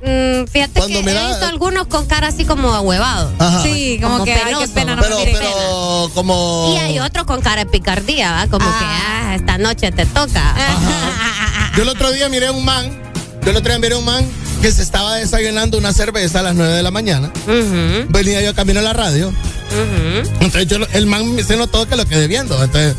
Mm, 0.04 0.48
fíjate 0.48 0.80
Cuando 0.80 1.00
que 1.00 1.06
mira- 1.06 1.24
he 1.26 1.28
visto 1.30 1.46
algunos 1.46 1.88
con 1.88 2.06
cara 2.08 2.28
así 2.28 2.44
como 2.46 2.74
ahuevado. 2.74 3.32
Ajá. 3.38 3.62
Sí, 3.64 4.00
como, 4.02 4.24
que, 4.24 4.34
ay, 4.34 4.40
qué 4.40 4.68
penoso. 4.68 4.74
pena, 4.74 4.96
no 4.96 5.02
Pero, 5.04 5.18
me 5.20 5.26
pero, 5.26 6.12
como. 6.16 6.74
Y 6.76 6.80
hay 6.80 7.00
otros 7.00 7.26
con 7.26 7.42
cara 7.42 7.64
de 7.66 7.70
picardía, 7.70 8.32
¿va? 8.32 8.48
Como 8.48 8.66
que, 8.66 8.86
ah, 8.86 9.36
esta 9.36 9.58
noche 9.60 9.92
te 9.92 10.06
toca. 10.08 10.56
Yo 11.76 11.84
el 11.84 11.90
otro 11.90 12.12
día 12.12 12.30
miré 12.30 12.50
un 12.50 12.66
man. 12.66 12.90
Yo 13.44 13.52
el 13.52 13.58
otro 13.58 13.72
día 13.72 13.80
miré 13.80 13.96
un 13.96 14.06
man 14.06 14.26
que 14.62 14.72
se 14.72 14.82
estaba 14.84 15.16
desayunando 15.16 15.78
una 15.78 15.94
cerveza 15.94 16.40
a 16.40 16.44
las 16.44 16.56
9 16.56 16.74
de 16.74 16.84
la 16.84 16.92
mañana. 16.92 17.32
Venía 18.10 18.42
yo 18.42 18.54
camino 18.56 18.80
a 18.80 18.84
la 18.84 18.94
radio. 18.94 19.32
Entonces 20.40 20.68
yo, 20.68 20.78
el 20.94 21.06
man 21.06 21.38
se 21.46 21.58
notó 21.58 21.88
que 21.88 21.96
lo 21.96 22.06
quedé 22.06 22.28
viendo. 22.28 22.56
Entonces, 22.64 22.96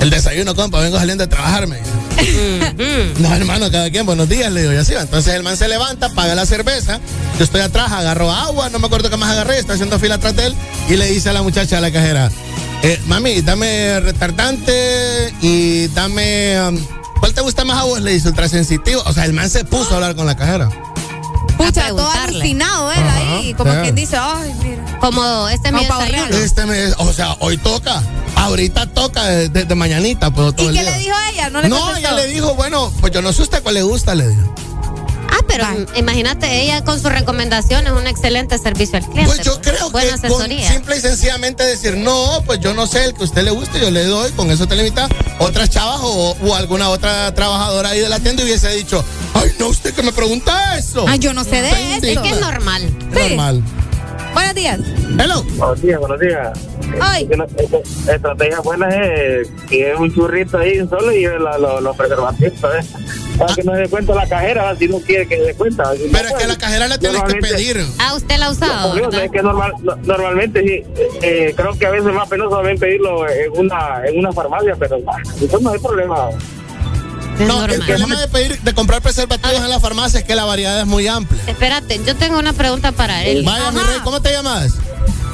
el 0.00 0.10
desayuno, 0.10 0.54
compa, 0.54 0.80
vengo 0.80 0.98
saliendo 0.98 1.24
de 1.24 1.28
trabajarme. 1.28 1.78
No, 3.18 3.34
hermano, 3.34 3.70
cada 3.70 3.90
quien, 3.90 4.04
buenos 4.06 4.28
días, 4.28 4.50
le 4.52 4.62
digo, 4.62 4.72
y 4.72 4.76
así 4.76 4.94
va. 4.94 5.02
Entonces 5.02 5.34
el 5.34 5.42
man 5.42 5.56
se 5.56 5.68
levanta, 5.68 6.10
paga 6.10 6.34
la 6.34 6.46
cerveza. 6.46 7.00
Yo 7.38 7.44
estoy 7.44 7.60
atrás, 7.60 7.92
agarro 7.92 8.30
agua, 8.30 8.68
no 8.70 8.78
me 8.78 8.86
acuerdo 8.86 9.10
qué 9.10 9.16
más 9.16 9.30
agarré, 9.30 9.58
estoy 9.58 9.74
haciendo 9.74 9.98
fila 9.98 10.16
atrás 10.16 10.36
de 10.36 10.46
él. 10.46 10.54
Y 10.88 10.96
le 10.96 11.06
dice 11.06 11.30
a 11.30 11.32
la 11.32 11.42
muchacha, 11.42 11.78
a 11.78 11.80
la 11.80 11.90
cajera, 11.90 12.30
eh, 12.82 13.00
mami, 13.06 13.42
dame 13.42 14.00
retardante 14.00 15.32
y 15.42 15.88
dame. 15.88 16.60
um, 16.68 16.78
¿Cuál 17.20 17.34
te 17.34 17.42
gusta 17.42 17.64
más 17.64 17.78
a 17.78 17.84
vos? 17.84 18.00
Le 18.00 18.12
dice 18.12 18.28
ultrasensitivo. 18.28 19.02
O 19.04 19.12
sea, 19.12 19.24
el 19.26 19.34
man 19.34 19.50
se 19.50 19.64
puso 19.64 19.92
a 19.92 19.94
hablar 19.96 20.16
con 20.16 20.26
la 20.26 20.36
cajera. 20.36 20.70
Pucha, 21.56 21.88
todo 21.88 22.10
alucinado 22.10 22.90
él 22.92 22.98
Ajá, 22.98 23.16
ahí. 23.16 23.54
Como 23.54 23.72
quien 23.82 23.94
dice, 23.94 24.16
ay, 24.18 24.54
mira. 24.62 24.98
Como 25.00 25.48
este 25.48 25.68
es 25.68 25.74
mi 25.74 25.78
Como 25.80 25.88
pavo 25.90 26.00
desayuno. 26.02 26.28
real. 26.30 26.42
Este 26.42 26.66
mes, 26.66 26.94
o 26.98 27.12
sea, 27.12 27.36
hoy 27.40 27.56
toca. 27.58 28.02
Ahorita 28.36 28.86
toca 28.86 29.24
desde 29.24 29.64
de, 29.66 29.74
mañanita, 29.74 30.30
pero 30.30 30.52
todo 30.52 30.66
¿Y 30.66 30.68
el 30.70 30.74
qué 30.76 30.82
día. 30.82 30.90
le 30.92 30.98
dijo 30.98 31.16
ella? 31.32 31.50
No 31.50 31.60
le 31.60 31.68
No, 31.68 31.76
contestó. 31.78 31.98
ella 31.98 32.12
le 32.12 32.26
dijo, 32.28 32.54
bueno, 32.54 32.92
pues 33.00 33.12
yo 33.12 33.20
no 33.22 33.32
sé 33.32 33.42
usted 33.42 33.62
cuál 33.62 33.74
le 33.74 33.82
gusta, 33.82 34.14
le 34.14 34.28
dijo. 34.28 34.54
Ah, 35.58 35.74
pero 35.76 35.98
imagínate, 35.98 36.62
ella 36.62 36.84
con 36.84 37.00
sus 37.00 37.12
recomendaciones, 37.12 37.92
un 37.92 38.06
excelente 38.06 38.56
servicio 38.58 38.98
al 38.98 39.04
cliente. 39.04 39.32
Pues 39.34 39.44
yo 39.46 39.60
creo 39.60 39.90
Buena 39.90 40.14
que 40.20 40.28
con 40.28 40.42
asesoría. 40.42 40.72
simple 40.72 40.96
y 40.96 41.00
sencillamente 41.00 41.64
decir, 41.64 41.96
no, 41.96 42.42
pues 42.46 42.60
yo 42.60 42.74
no 42.74 42.86
sé 42.86 43.04
el 43.04 43.14
que 43.14 43.22
a 43.22 43.24
usted 43.24 43.42
le 43.42 43.50
guste, 43.50 43.80
yo 43.80 43.90
le 43.90 44.04
doy, 44.04 44.30
con 44.32 44.50
eso 44.50 44.66
te 44.66 44.76
limita. 44.76 45.08
Otras 45.38 45.70
chavas 45.70 46.00
o, 46.02 46.36
o 46.42 46.54
alguna 46.54 46.88
otra 46.90 47.34
trabajadora 47.34 47.90
ahí 47.90 48.00
de 48.00 48.08
la 48.08 48.20
tienda 48.20 48.42
hubiese 48.44 48.68
dicho, 48.70 49.04
ay, 49.34 49.50
no, 49.58 49.68
usted 49.68 49.92
que 49.94 50.02
me 50.02 50.12
pregunta 50.12 50.78
eso. 50.78 51.04
Ay, 51.08 51.18
yo 51.18 51.32
no 51.32 51.44
sé 51.44 51.62
de 51.62 51.70
Bendito. 51.72 52.06
Es 52.06 52.12
eso. 52.12 52.22
que 52.22 52.28
es 52.30 52.40
normal. 52.40 52.82
Sí. 53.14 53.28
Normal. 53.28 53.62
Buenos 54.32 54.54
días. 54.54 54.78
Hello. 55.18 55.42
Buenos 55.42 55.82
días, 55.82 55.98
buenos 55.98 56.20
días. 56.20 56.48
Ay. 57.00 57.28
Estrategia 58.08 58.60
buena 58.60 58.88
es 58.88 59.48
que 59.68 59.90
es 59.92 59.98
un 59.98 60.14
churrito 60.14 60.58
ahí 60.58 60.78
solo 60.88 61.10
y 61.12 61.24
la- 61.24 61.58
lo- 61.58 61.80
los 61.80 61.96
preservativos, 61.96 62.58
¿sabes? 62.60 62.86
Para 63.40 63.54
que 63.54 63.64
no 63.64 63.72
se 63.74 63.78
dé 63.80 63.88
cuenta 63.88 64.14
la 64.14 64.28
cajera, 64.28 64.76
si 64.76 64.86
no 64.88 64.98
quiere 65.00 65.26
que 65.26 65.36
se 65.36 65.42
dé 65.42 65.54
cuenta. 65.54 65.92
Si 65.96 66.04
no 66.04 66.08
Pero 66.12 66.18
es 66.18 66.24
que 66.26 66.30
puede. 66.32 66.44
a 66.44 66.48
la 66.48 66.58
cajera 66.58 66.88
le 66.88 66.98
tienes 66.98 67.16
que 67.22 67.26
Normalmente- 67.32 67.56
pedir. 67.56 67.86
Ah, 67.98 68.14
usted 68.14 68.36
la 68.38 68.46
ha 68.46 68.50
usado. 68.50 68.94
¿verdad? 68.94 69.24
es 69.24 69.30
que 69.30 69.42
normal, 69.42 69.72
no- 69.82 69.96
normalmente 69.96 70.62
sí, 70.62 70.82
eh, 71.22 71.54
creo 71.56 71.76
que 71.78 71.86
a 71.86 71.90
veces 71.90 72.06
es 72.08 72.14
más 72.14 72.28
penoso 72.28 72.56
también 72.56 72.78
pedirlo 72.78 73.28
en 73.28 73.50
una, 73.56 74.02
en 74.06 74.18
una 74.18 74.32
farmacia, 74.32 74.76
pero 74.78 74.98
ah, 75.06 75.16
eso 75.42 75.58
no 75.60 75.70
hay 75.70 75.78
problema. 75.80 76.28
Es 77.38 77.46
No, 77.46 77.64
el 77.64 77.80
problema 77.82 78.20
de 78.20 78.28
pedir, 78.28 78.60
de 78.60 78.74
comprar 78.74 79.00
preservativos 79.00 79.62
en 79.62 79.70
la 79.70 79.80
farmacia 79.80 80.20
es 80.20 80.26
que 80.26 80.34
la 80.36 80.44
variedad 80.44 80.78
es 80.78 80.86
muy 80.86 81.08
amplia. 81.08 81.40
Espérate, 81.46 81.98
yo 82.04 82.14
tengo 82.14 82.38
una 82.38 82.52
pregunta 82.52 82.92
para 82.92 83.24
él. 83.24 83.44
Vaya, 83.44 83.70
mi 83.70 83.78
rey, 83.78 83.98
¿cómo 84.04 84.20
te 84.20 84.30
llamas? 84.30 84.74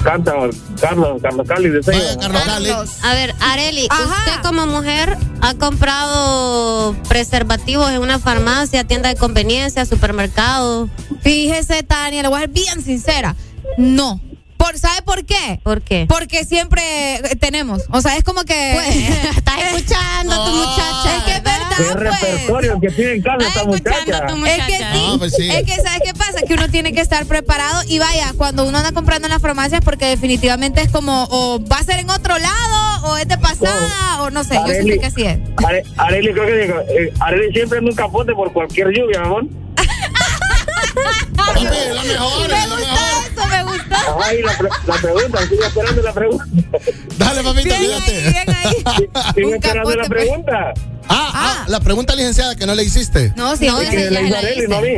Canta, 0.07 0.35
Carlos, 0.81 1.21
Carlos 1.21 1.49
Cali 1.49 1.69
de 1.69 1.81
Vaya. 1.81 2.17
Carlos 2.17 2.43
Cali. 2.45 2.71
A 3.03 3.15
ver, 3.15 3.35
Areli, 3.41 3.89
Ajá. 3.91 4.05
usted 4.05 4.49
como 4.49 4.65
mujer 4.65 5.19
ha 5.41 5.55
comprado 5.55 6.95
preservativos 7.09 7.91
en 7.91 7.99
una 8.01 8.21
farmacia, 8.21 8.85
tienda 8.85 9.09
de 9.09 9.17
conveniencia, 9.17 9.85
supermercado. 9.85 10.89
Fíjese, 11.23 11.83
Tania, 11.83 12.23
le 12.23 12.29
voy 12.29 12.39
a 12.39 12.41
ser 12.43 12.51
bien 12.51 12.85
sincera. 12.85 13.35
No. 13.79 14.21
Por, 14.57 14.79
¿Sabe 14.79 15.03
por 15.03 15.25
qué? 15.25 15.61
¿Por 15.63 15.83
qué? 15.83 16.07
Porque 16.09 16.45
siempre 16.45 16.83
tenemos. 17.41 17.83
O 17.91 18.01
sea, 18.01 18.17
es 18.17 18.25
como 18.25 18.45
que. 18.45 18.73
Pues, 18.75 19.37
estás 19.37 19.59
escuchando 19.63 20.33
a 20.35 20.47
tu 20.47 20.53
muchacha. 20.53 21.17
Es 21.19 21.23
que 21.25 21.31
es 21.33 21.37
Qué 21.37 21.43
verdad, 21.43 21.69
pues. 21.77 21.95
repertorio 21.95 22.81
que 22.81 22.89
tiene 22.91 23.13
en 23.15 23.23
casa 23.23 23.49
esta 23.49 23.65
muchacha. 23.65 24.27
Es 24.47 24.67
que 24.67 24.77
sí, 24.79 25.07
No, 25.09 25.19
pues 25.19 25.33
sí. 25.37 25.51
es 25.51 25.63
que 25.65 25.77
¿sabes 25.83 26.01
qué 26.05 26.15
pasa? 26.15 26.41
Que 26.47 26.55
uno 26.55 26.69
tiene 26.69 26.93
que 26.93 27.01
estar 27.01 27.25
preparado 27.27 27.83
y 27.89 27.99
vaya, 27.99 28.33
cuando 28.37 28.65
uno 28.65 28.79
anda 28.79 28.93
comprando 28.93 29.27
en 29.27 29.33
las 29.33 29.43
farmacias 29.43 29.81
porque 29.85 30.07
definitivamente 30.07 30.81
es 30.83 30.91
como 30.91 31.25
o 31.31 31.61
va 31.67 31.79
a 31.79 31.85
ser 31.85 31.99
en 32.01 32.11
otro 32.11 32.39
lado 32.39 33.07
o 33.09 33.17
es 33.17 33.29
de 33.29 33.39
pasada 33.39 34.23
o 34.23 34.31
no 34.31 34.43
sé, 34.45 34.55
yo 34.55 34.73
siento 34.73 35.01
que 35.01 35.07
así 35.07 35.23
es. 35.25 35.39
Are- 35.65 35.83
Areli, 35.97 36.33
creo 36.33 36.47
que 36.47 36.57
digo, 36.57 36.81
eh, 36.89 37.13
Areli 37.21 37.53
siempre 37.53 37.79
anda 37.79 37.91
un 37.91 37.97
capote 37.97 38.33
por 38.33 38.53
cualquier 38.53 38.89
lluvia, 38.89 39.21
mi 39.21 39.27
amor. 39.27 39.45
Papi, 41.37 41.67
es 41.67 41.95
la 41.95 42.03
mejor, 42.05 42.51
es 42.51 42.69
la 42.69 42.77
mejor. 42.77 43.16
Gustó. 43.79 44.23
Ay, 44.23 44.43
la, 44.43 44.59
pre- 44.59 44.69
la 44.87 44.95
pregunta, 44.95 45.39
sigo 45.49 45.65
esperando 45.65 46.03
la 46.03 46.13
pregunta. 46.13 46.45
Dale, 47.19 47.43
ahí, 47.73 47.87
cuídate. 47.87 48.31
bien 48.31 48.57
ahí. 48.57 48.75
Sigo 49.35 49.49
Un 49.49 49.55
esperando 49.55 49.91
la 49.91 50.05
pues. 50.05 50.09
pregunta. 50.09 50.75
Ah, 51.09 51.31
ah, 51.35 51.65
la 51.69 51.81
pregunta 51.81 52.15
licenciada 52.15 52.57
que 52.57 52.67
no 52.67 52.75
le 52.75 52.83
hiciste. 52.85 53.33
No, 53.37 53.57
sí, 53.57 53.67
No, 53.67 53.81
es 53.81 53.89
esa 53.89 53.97
Que 53.97 54.05
ya 54.05 54.11
la 54.11 54.21
hizo 54.23 54.31
la 54.31 54.39
Areli, 54.39 54.67
no 54.69 54.77
a 54.77 54.81
mí. 54.81 54.95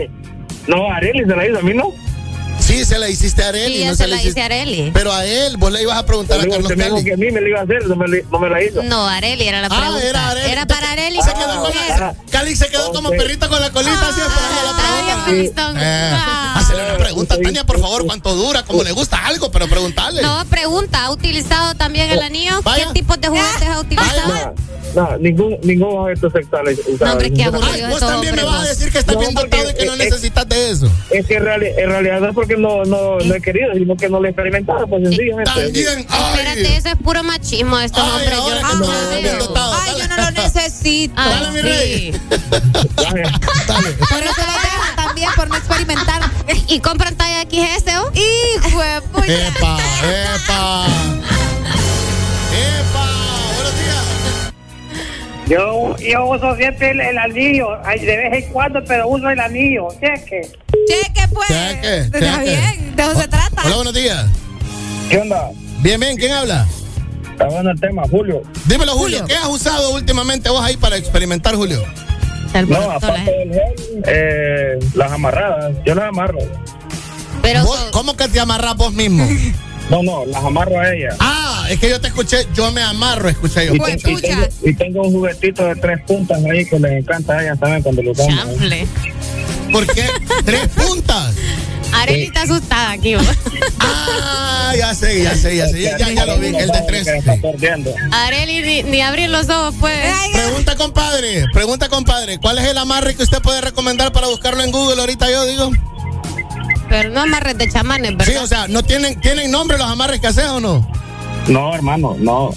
No, 0.67 0.93
Areli 0.93 1.25
se 1.25 1.37
la 1.37 1.47
hizo 1.47 1.59
a 1.59 1.63
mí, 1.63 1.75
¿no? 1.75 1.93
Sí, 2.69 2.85
se 2.85 2.99
la 2.99 3.09
hiciste 3.09 3.43
a 3.43 3.49
Areli, 3.49 3.79
Sí, 3.79 3.85
no 3.85 3.91
se 3.93 3.97
se 3.97 4.07
la 4.09 4.23
hice 4.23 4.41
a 4.41 4.45
Areli. 4.45 4.91
Pero 4.93 5.13
a 5.13 5.25
él, 5.25 5.57
vos 5.57 5.73
le 5.73 5.83
ibas 5.83 5.97
a 5.99 6.05
preguntar 6.05 6.39
a 6.39 6.43
Digo, 6.43 6.53
Carlos 6.55 6.73
Cali. 6.77 7.03
que 7.05 7.15
a 7.15 7.17
mí 7.17 7.31
me 7.31 7.41
la 7.41 7.49
iba 7.49 7.61
a 7.61 7.63
hacer, 7.63 7.87
no 7.87 7.97
me, 7.97 8.07
li- 8.09 8.23
no 8.31 8.39
me 8.39 8.51
la 8.51 8.63
hizo. 8.63 8.83
No, 8.83 9.07
Areli 9.09 9.49
era 9.49 9.63
la 9.63 9.69
Ah, 9.69 9.81
pregunta. 9.81 10.07
era 10.07 10.29
Areli. 10.31 10.51
Era 10.53 10.67
para 10.67 10.93
Areli. 10.93 11.19
Se 11.23 11.31
como 11.33 11.39
quedó 11.45 11.55
como, 11.57 11.67
mujer. 11.69 12.15
Cali 12.31 12.55
se 12.57 12.69
quedó 12.69 12.93
como 12.93 13.11
perrito 13.11 13.49
con 13.49 13.61
la 13.61 13.71
colita 13.71 14.09
así 14.09 14.21
esperando 14.21 14.63
la. 14.65 15.25
Winston. 15.33 15.77
Eh, 15.79 16.11
Ah. 16.15 16.55
Hacele 16.59 16.85
una 16.85 16.97
pregunta, 16.99 17.37
Tania, 17.41 17.65
por 17.65 17.81
favor, 17.81 18.05
cuánto 18.07 18.35
dura, 18.35 18.63
cómo 18.65 18.83
le 18.83 18.93
gusta 18.93 19.27
algo, 19.27 19.51
pero 19.51 19.67
preguntarle. 19.69 20.23
No, 20.23 20.45
pregunta, 20.47 21.05
¿ha 21.05 21.11
utilizado 21.11 21.75
también 21.75 22.11
el 22.11 22.21
anillo? 22.23 22.61
Vaya. 22.63 22.87
¿Qué 22.89 22.93
tipos 23.01 23.21
de 23.21 23.29
juguetes 23.29 23.63
ha 23.69 23.81
utilizado? 23.81 24.55
No, 24.95 25.19
ningún, 25.19 25.59
ningún 25.63 25.99
objeto 25.99 26.31
sexual. 26.31 26.65
No, 26.99 27.13
hombre, 27.13 27.33
qué 27.33 27.45
aburrido. 27.45 27.73
Ay, 27.73 27.83
vos 27.91 28.01
también 28.01 28.35
me 28.35 28.43
vas 28.43 28.65
a 28.65 28.69
decir 28.69 28.91
que 28.91 28.99
estás 28.99 29.15
No, 29.15 29.21
bien 29.21 29.35
dotado 29.35 29.71
y 29.71 29.75
que 29.75 29.85
no 29.85 29.97
necesitas 29.97 30.49
de 30.49 30.71
eso. 30.71 30.91
Es 31.11 31.27
que 31.27 31.35
en 31.37 31.45
realidad 31.45 32.21
no 32.21 32.29
es 32.29 32.35
porque 32.35 32.57
no, 32.59 32.85
no, 32.85 33.19
no 33.19 33.35
he 33.35 33.41
querido, 33.41 33.73
sino 33.75 33.97
que 33.97 34.09
no 34.09 34.21
lo 34.21 34.27
he 34.27 34.31
experimentado, 34.31 34.87
pues 34.87 35.03
sencillamente. 35.05 35.51
También, 35.51 35.99
Espérate, 36.01 36.67
ay. 36.69 36.75
eso 36.77 36.89
es 36.89 36.97
puro 36.97 37.23
machismo 37.23 37.79
de 37.79 37.87
estos 37.87 38.03
Ay, 38.05 38.11
hombres. 38.11 38.39
Yo 38.39 38.79
no 38.79 38.87
veo. 39.23 39.39
dotado. 39.39 39.75
Ay, 39.83 39.93
yo 39.99 40.09
no 40.09 40.17
lo 40.17 40.31
necesito. 40.33 41.15
Ah, 41.17 41.29
Dale, 41.29 41.51
mi 41.51 41.57
sí. 41.57 41.63
rey. 41.63 42.13
Dale. 42.97 43.23
Por 44.09 44.23
eso 44.23 44.41
lo 44.41 44.53
dejo 44.53 44.97
también, 44.97 45.31
por 45.37 45.49
no 45.49 45.57
experimentar. 45.57 46.23
¿Y 46.69 46.81
compran 46.81 47.17
talla 47.17 47.43
XS 47.43 47.97
o? 47.99 48.13
Hijo 48.15 48.83
de 48.83 49.01
pucha. 49.13 49.49
Epa, 49.49 49.79
epa. 50.03 50.87
Epa. 52.53 52.88
Yo, 55.49 55.97
yo 55.97 56.27
uso 56.27 56.55
siempre 56.57 56.91
el, 56.91 57.01
el 57.01 57.17
anillo, 57.19 57.69
ay, 57.85 58.01
de 58.01 58.17
vez 58.19 58.45
en 58.45 58.53
cuando, 58.53 58.85
pero 58.85 59.09
uso 59.09 59.29
el 59.31 59.41
anillo, 59.41 59.89
cheque. 60.01 60.43
Cheque, 60.87 61.29
pues. 61.33 61.49
Cheque, 61.49 61.97
Está 61.99 62.19
cheque. 62.21 62.51
bien, 62.51 62.97
de 62.97 63.03
eso 63.03 63.21
se 63.21 63.29
trata. 63.29 63.63
Hola, 63.65 63.77
buenos 63.77 63.95
días. 63.95 64.27
¿Qué 65.09 65.19
onda? 65.19 65.51
Bien, 65.81 65.99
bien, 65.99 66.17
¿quién 66.17 66.33
habla? 66.33 66.67
Está 67.31 67.47
bueno 67.47 67.71
el 67.71 67.81
tema, 67.81 68.03
Julio. 68.11 68.43
Dímelo, 68.67 68.93
Julio, 68.93 69.25
¿qué 69.27 69.37
has 69.37 69.47
usado 69.47 69.95
últimamente 69.95 70.51
vos 70.51 70.63
ahí 70.63 70.77
para 70.77 70.97
experimentar, 70.97 71.55
Julio? 71.55 71.83
No, 72.67 72.91
aparte 72.91 73.31
del 73.31 73.53
gel, 73.53 74.03
eh, 74.07 74.79
las 74.95 75.13
amarradas, 75.13 75.73
yo 75.87 75.95
las 75.95 76.09
amarro. 76.09 76.39
Pero 77.43 77.63
¿Vos- 77.65 77.89
¿Cómo 77.93 78.17
que 78.17 78.27
te 78.29 78.41
amarras 78.41 78.75
vos 78.77 78.93
mismo? 78.93 79.27
No, 79.91 80.03
no, 80.03 80.27
las 80.27 80.45
amarro 80.45 80.79
a 80.79 80.93
ella. 80.95 81.17
Ah, 81.19 81.67
es 81.71 81.79
que 81.79 81.89
yo 81.89 82.01
te 82.01 82.09
escuché, 82.09 82.47
yo 82.55 82.71
me 82.73 82.83
amarro, 82.83 83.29
escuché 83.29 83.67
yo. 83.67 83.75
Y, 83.75 83.79
te- 83.81 83.93
y 83.93 84.17
tengo, 84.21 84.47
y 84.65 84.75
tengo 84.75 85.03
un 85.03 85.13
juguetito 85.13 85.65
de 85.67 85.77
tres 85.77 86.01
puntas 86.07 86.39
ahí 86.45 86.67
que 86.67 86.79
les 86.79 86.93
encanta 86.93 87.39
a 87.39 87.43
ellas 87.43 87.59
también 87.59 87.83
cuando 87.83 88.03
lo. 88.03 88.13
Chanfle. 88.15 88.87
¿Por 89.73 89.87
qué? 89.87 90.05
¿Tres 90.45 90.69
puntas? 90.77 91.35
Areli 91.93 92.25
está 92.25 92.43
asustada 92.43 92.91
aquí. 92.93 93.15
vos. 93.15 93.25
Ah, 93.81 94.75
ya 94.79 94.95
sé, 94.95 95.23
ya 95.23 95.35
sé, 95.35 95.57
ya 95.57 95.67
sé. 95.69 95.81
Ya, 95.81 95.97
ya, 95.97 96.11
ya 96.11 96.27
lo 96.27 96.37
vi, 96.39 96.49
el 96.49 96.69
de 96.69 96.81
tres. 96.87 97.07
Areli 98.13 98.61
ni, 98.61 98.83
ni 98.83 99.01
abrir 99.01 99.31
los 99.31 99.49
ojos 99.49 99.75
pues. 99.81 99.99
Pregunta, 100.35 100.77
compadre. 100.77 101.47
Pregunta, 101.55 101.89
compadre. 101.89 102.39
¿Cuál 102.39 102.59
es 102.59 102.67
el 102.67 102.77
amarre 102.77 103.15
que 103.15 103.23
usted 103.23 103.41
puede 103.41 103.63
recomendar 103.63 104.13
para 104.13 104.27
buscarlo 104.27 104.63
en 104.63 104.71
Google 104.71 105.01
ahorita 105.01 105.31
yo 105.31 105.47
digo? 105.47 105.71
Pero 106.89 107.11
no 107.11 107.21
amarres 107.21 107.59
de 107.59 107.71
chamanes, 107.71 108.17
¿verdad? 108.17 108.33
Sí, 108.33 108.37
o 108.39 108.47
sea, 108.47 108.69
¿no 108.69 108.83
tienen, 108.83 109.21
¿tienen 109.21 109.51
nombre 109.51 109.77
los 109.79 109.87
amarres 109.87 110.21
que 110.21 110.29
haces 110.29 110.47
o 110.47 110.61
no? 110.61 110.91
No, 111.49 111.75
hermano, 111.75 112.17
no. 112.19 112.51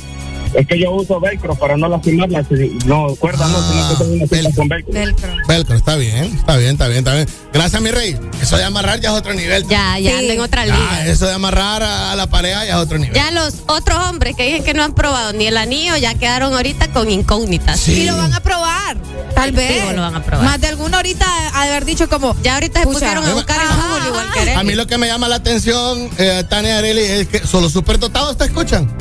Es 0.54 0.68
que 0.68 0.80
yo 0.80 0.92
uso 0.92 1.20
velcro 1.20 1.56
para 1.56 1.78
no 1.78 1.88
lastimarla. 1.88 2.44
si- 2.44 2.78
No, 2.86 3.16
cuerda 3.16 3.48
no, 3.48 3.58
sino 3.72 3.90
que 3.90 3.96
tengo 3.96 4.14
una 4.14 4.28
cinta 4.28 4.56
con 4.56 4.68
velcro. 4.68 4.94
Velcro, 5.48 5.76
está 5.76 5.96
bien, 5.96 6.26
está 6.26 6.58
bien, 6.58 6.72
está 6.72 6.88
bien, 6.88 7.00
está 7.00 7.14
bien. 7.14 7.28
Gracias, 7.54 7.82
mi 7.82 7.92
rey. 7.92 8.18
Eso 8.42 8.58
de 8.58 8.64
amarrar 8.64 9.00
ya 9.00 9.10
es 9.12 9.16
otro 9.16 9.34
nivel. 9.34 9.66
Ya, 9.68 9.98
ya 10.00 10.18
anda 10.18 10.34
en 10.34 10.40
otra 10.42 10.66
Ya, 10.66 10.76
liga. 10.76 11.06
eso 11.08 11.26
de 11.28 11.34
amarrar 11.34 11.84
a, 11.84 12.12
a 12.12 12.16
la 12.16 12.28
pareja 12.28 12.66
ya 12.66 12.72
es 12.74 12.78
otro 12.80 12.98
nivel. 12.98 13.14
Ya 13.16 13.32
los 13.32 13.56
otros 13.68 13.98
hombres 14.10 14.36
que 14.36 14.46
dicen 14.46 14.64
que 14.64 14.74
no 14.74 14.84
han 14.84 14.94
probado 14.94 15.34
ni 15.34 15.46
el 15.48 15.58
anillo 15.58 15.96
ya 15.98 16.14
quedaron 16.16 16.54
ahorita 16.54 16.90
con 16.92 17.10
incógnitas. 17.10 17.88
Y 17.88 18.06
lo 18.06 18.18
van 18.18 18.34
a 18.34 18.40
probar, 18.42 18.98
tal 19.36 19.52
vez. 19.52 19.96
Lo 19.96 20.02
van 20.02 20.16
a 20.16 20.24
probar. 20.24 20.46
Más 20.46 20.60
de 20.62 20.68
alguno 20.68 20.98
ahorita 20.98 21.26
ha 21.54 21.64
de 21.66 21.72
haber 21.72 21.86
dicho 21.86 22.10
como. 22.10 22.36
Ya 22.42 22.56
ahorita 22.56 22.82
se 22.82 22.88
pusieron 22.88 23.24
a 23.26 23.34
buscar 23.34 23.60
en 23.62 23.68
Google 23.90 24.08
igual 24.08 24.28
que. 24.34 24.52
A 24.54 24.64
mí 24.64 24.76
lo 24.76 24.88
que 24.88 24.98
me 24.98 25.08
llama 25.08 25.28
la 25.28 25.36
atención, 25.38 26.10
eh, 26.18 26.44
Tania 26.50 26.78
Areli, 26.80 27.02
es 27.02 27.28
que 27.28 27.40
solo 27.48 27.70
superdotados 27.70 28.38
te 28.38 28.46
escuchan. 28.46 28.92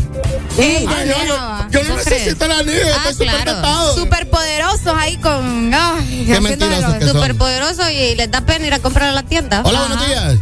Ey, 0.58 0.86
Ay, 0.89 1.08
yo, 1.08 1.24
no, 1.26 1.70
yo 1.70 1.84
no 1.84 1.97
necesito 1.97 2.44
el 2.44 2.52
anillo, 2.52 2.80
Ah, 2.94 3.08
estoy 3.10 3.28
superdotado. 3.28 3.94
Súper 3.94 4.28
poderosos 4.28 4.92
ahí 4.97 5.16
con. 5.18 5.72
Ay, 5.72 6.24
Qué 6.26 6.40
mentirosos 6.40 6.94
que 6.94 7.05
y 7.92 8.14
les 8.16 8.30
da 8.30 8.40
pena 8.40 8.66
ir 8.66 8.74
a 8.74 8.78
comprar 8.80 9.10
a 9.10 9.12
la 9.12 9.22
tienda. 9.22 9.62
Hola, 9.64 9.80
buenos 9.80 10.06
días. 10.06 10.36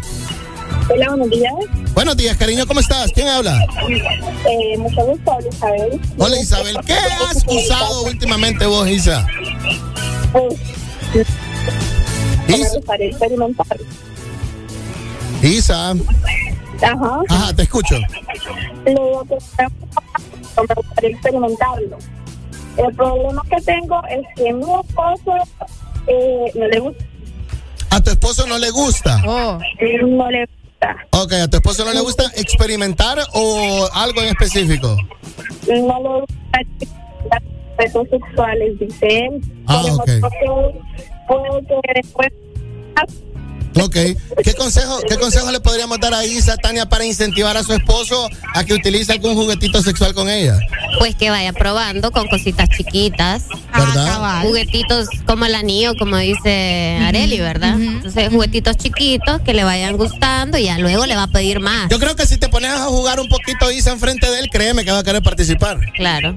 Hola, 0.90 1.08
buenos 1.10 1.30
días. 1.30 1.52
Buenos 1.92 2.16
días, 2.16 2.36
cariño, 2.36 2.66
¿cómo 2.66 2.80
estás? 2.80 3.10
¿Quién 3.14 3.28
habla? 3.28 3.62
Eh, 4.48 4.78
mucho 4.78 5.04
gusto, 5.04 5.36
Isabel. 5.52 6.00
Hola, 6.16 6.40
Isabel. 6.40 6.76
¿Qué 6.86 6.94
has 6.94 7.44
usado 7.46 8.02
últimamente 8.04 8.64
vos, 8.66 8.88
Isa? 8.88 9.26
Me 12.46 12.56
gustaría 12.56 13.08
experimentar. 13.10 13.66
Isa. 15.42 15.94
Ajá. 16.82 17.20
Ajá, 17.28 17.52
te 17.54 17.62
escucho. 17.62 17.96
Le 18.84 18.90
digo 18.90 19.24
que 19.24 19.36
me 20.68 20.74
gustaría 20.74 21.10
experimentarlo. 21.10 21.98
El 22.76 22.94
problema 22.94 23.42
que 23.50 23.60
tengo 23.62 24.00
es 24.08 24.26
que 24.36 24.52
mi 24.52 24.62
esposo 24.62 25.34
eh, 26.06 26.52
no 26.54 26.68
le 26.68 26.78
gusta. 26.78 27.04
¿A 27.90 28.00
tu 28.00 28.10
esposo 28.10 28.46
no 28.46 28.58
le 28.58 28.70
gusta? 28.70 29.20
Oh. 29.26 29.58
No 30.06 30.30
le 30.30 30.46
gusta. 30.46 30.96
Ok, 31.10 31.32
¿a 31.32 31.48
tu 31.48 31.56
esposo 31.56 31.84
no 31.84 31.92
le 31.92 32.00
gusta 32.00 32.24
experimentar 32.36 33.18
o 33.32 33.88
algo 33.94 34.20
en 34.22 34.28
específico? 34.28 34.96
No 35.66 36.02
le 36.02 36.20
gusta 36.20 36.60
las 37.30 37.42
retos 37.78 38.08
sexuales, 38.10 38.78
dice 38.78 39.26
él. 39.26 39.40
Ah, 39.66 39.82
ok. 39.94 40.10
puede 41.26 41.66
que 41.66 41.92
después 41.94 42.32
Ok. 43.80 43.96
¿Qué 44.42 44.54
consejo, 44.54 45.00
¿Qué 45.08 45.16
consejo 45.16 45.50
le 45.50 45.60
podríamos 45.60 46.00
dar 46.00 46.14
a 46.14 46.24
Isa, 46.24 46.56
Tania, 46.56 46.86
para 46.86 47.04
incentivar 47.04 47.56
a 47.56 47.62
su 47.62 47.72
esposo 47.72 48.28
a 48.54 48.64
que 48.64 48.74
utilice 48.74 49.12
algún 49.12 49.34
juguetito 49.34 49.82
sexual 49.82 50.14
con 50.14 50.28
ella? 50.28 50.58
Pues 50.98 51.14
que 51.14 51.30
vaya 51.30 51.52
probando 51.52 52.10
con 52.10 52.28
cositas 52.28 52.68
chiquitas. 52.70 53.44
¿Verdad? 53.72 54.42
Juguetitos 54.42 55.08
como 55.26 55.44
el 55.44 55.54
anillo, 55.54 55.94
como 55.98 56.16
dice 56.16 56.98
Areli, 57.02 57.38
¿verdad? 57.38 57.80
Entonces, 57.80 58.30
juguetitos 58.30 58.76
chiquitos 58.76 59.40
que 59.42 59.54
le 59.54 59.64
vayan 59.64 59.96
gustando 59.96 60.58
y 60.58 60.64
ya 60.64 60.78
luego 60.78 61.06
le 61.06 61.14
va 61.14 61.24
a 61.24 61.28
pedir 61.28 61.60
más. 61.60 61.88
Yo 61.90 61.98
creo 61.98 62.16
que 62.16 62.26
si 62.26 62.38
te 62.38 62.48
pones 62.48 62.70
a 62.70 62.86
jugar 62.86 63.20
un 63.20 63.28
poquito 63.28 63.70
Isa 63.70 63.92
enfrente 63.92 64.30
de 64.30 64.40
él, 64.40 64.48
créeme 64.50 64.84
que 64.84 64.90
va 64.90 64.98
a 64.98 65.04
querer 65.04 65.22
participar. 65.22 65.78
Claro. 65.94 66.36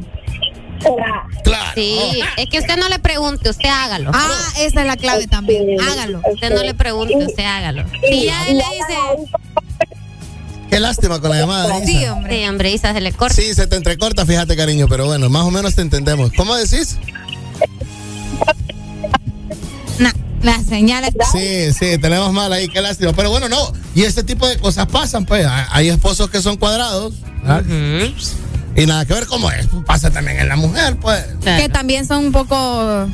Claro. 1.44 1.72
Sí, 1.76 2.22
es 2.38 2.50
que 2.50 2.60
usted 2.60 2.78
no 2.78 2.90
le 2.90 3.00
pregunte, 3.00 3.50
usted 3.50 3.70
hágalo. 3.70 4.12
Ah, 4.14 4.54
esa 4.58 4.82
es 4.82 4.88
la 4.88 4.98
clave 4.98 5.28
también. 5.28 5.80
Hágalo. 5.80 6.22
Usted 6.34 6.54
no 6.54 6.64
le 6.64 6.74
pregunte, 6.74 7.16
usted 7.16 7.44
hágalo. 7.44 7.86
Si 8.10 8.26
ya 8.26 8.48
él 8.48 8.58
le 8.58 8.64
dice. 8.64 9.32
Qué 10.70 10.80
lástima 10.80 11.20
con 11.20 11.32
la 11.32 11.40
llamada 11.40 11.78
Isa. 11.78 11.86
Sí, 11.86 12.06
hombre. 12.06 12.40
Sí, 12.40 12.48
hombre, 12.48 12.72
Isa, 12.72 12.94
se 12.94 13.02
le 13.02 13.12
corta. 13.12 13.36
Sí, 13.36 13.54
se 13.54 13.68
te 13.68 13.76
entrecorta, 13.76 14.26
fíjate, 14.26 14.56
cariño, 14.56 14.88
pero 14.88 15.06
bueno, 15.06 15.30
más 15.30 15.44
o 15.44 15.52
menos 15.52 15.76
te 15.76 15.82
entendemos. 15.82 16.32
¿Cómo 16.36 16.56
decís? 16.56 16.98
La 20.44 20.60
señal 20.64 21.04
está. 21.04 21.26
Sí, 21.26 21.72
sí, 21.72 21.98
tenemos 22.00 22.34
mal 22.34 22.52
ahí, 22.52 22.68
qué 22.68 22.82
lástima. 22.82 23.14
Pero 23.14 23.30
bueno, 23.30 23.48
no. 23.48 23.74
Y 23.94 24.04
este 24.04 24.24
tipo 24.24 24.48
de 24.48 24.58
cosas 24.58 24.88
pasan, 24.88 25.26
pues. 25.26 25.46
Hay 25.70 25.90
esposos 25.90 26.30
que 26.30 26.42
son 26.42 26.58
cuadrados. 26.58 27.14
¿ah? 27.46 27.62
Y 28.76 28.86
nada 28.86 29.06
que 29.06 29.14
ver 29.14 29.28
cómo 29.28 29.52
es. 29.52 29.68
Pasa 29.86 30.12
también 30.12 30.40
en 30.40 30.50
la 30.50 30.56
mujer, 30.56 30.98
pues. 30.98 31.24
Que 31.44 31.70
también 31.70 32.06
son 32.08 32.26
un 32.26 32.32
poco. 32.32 33.08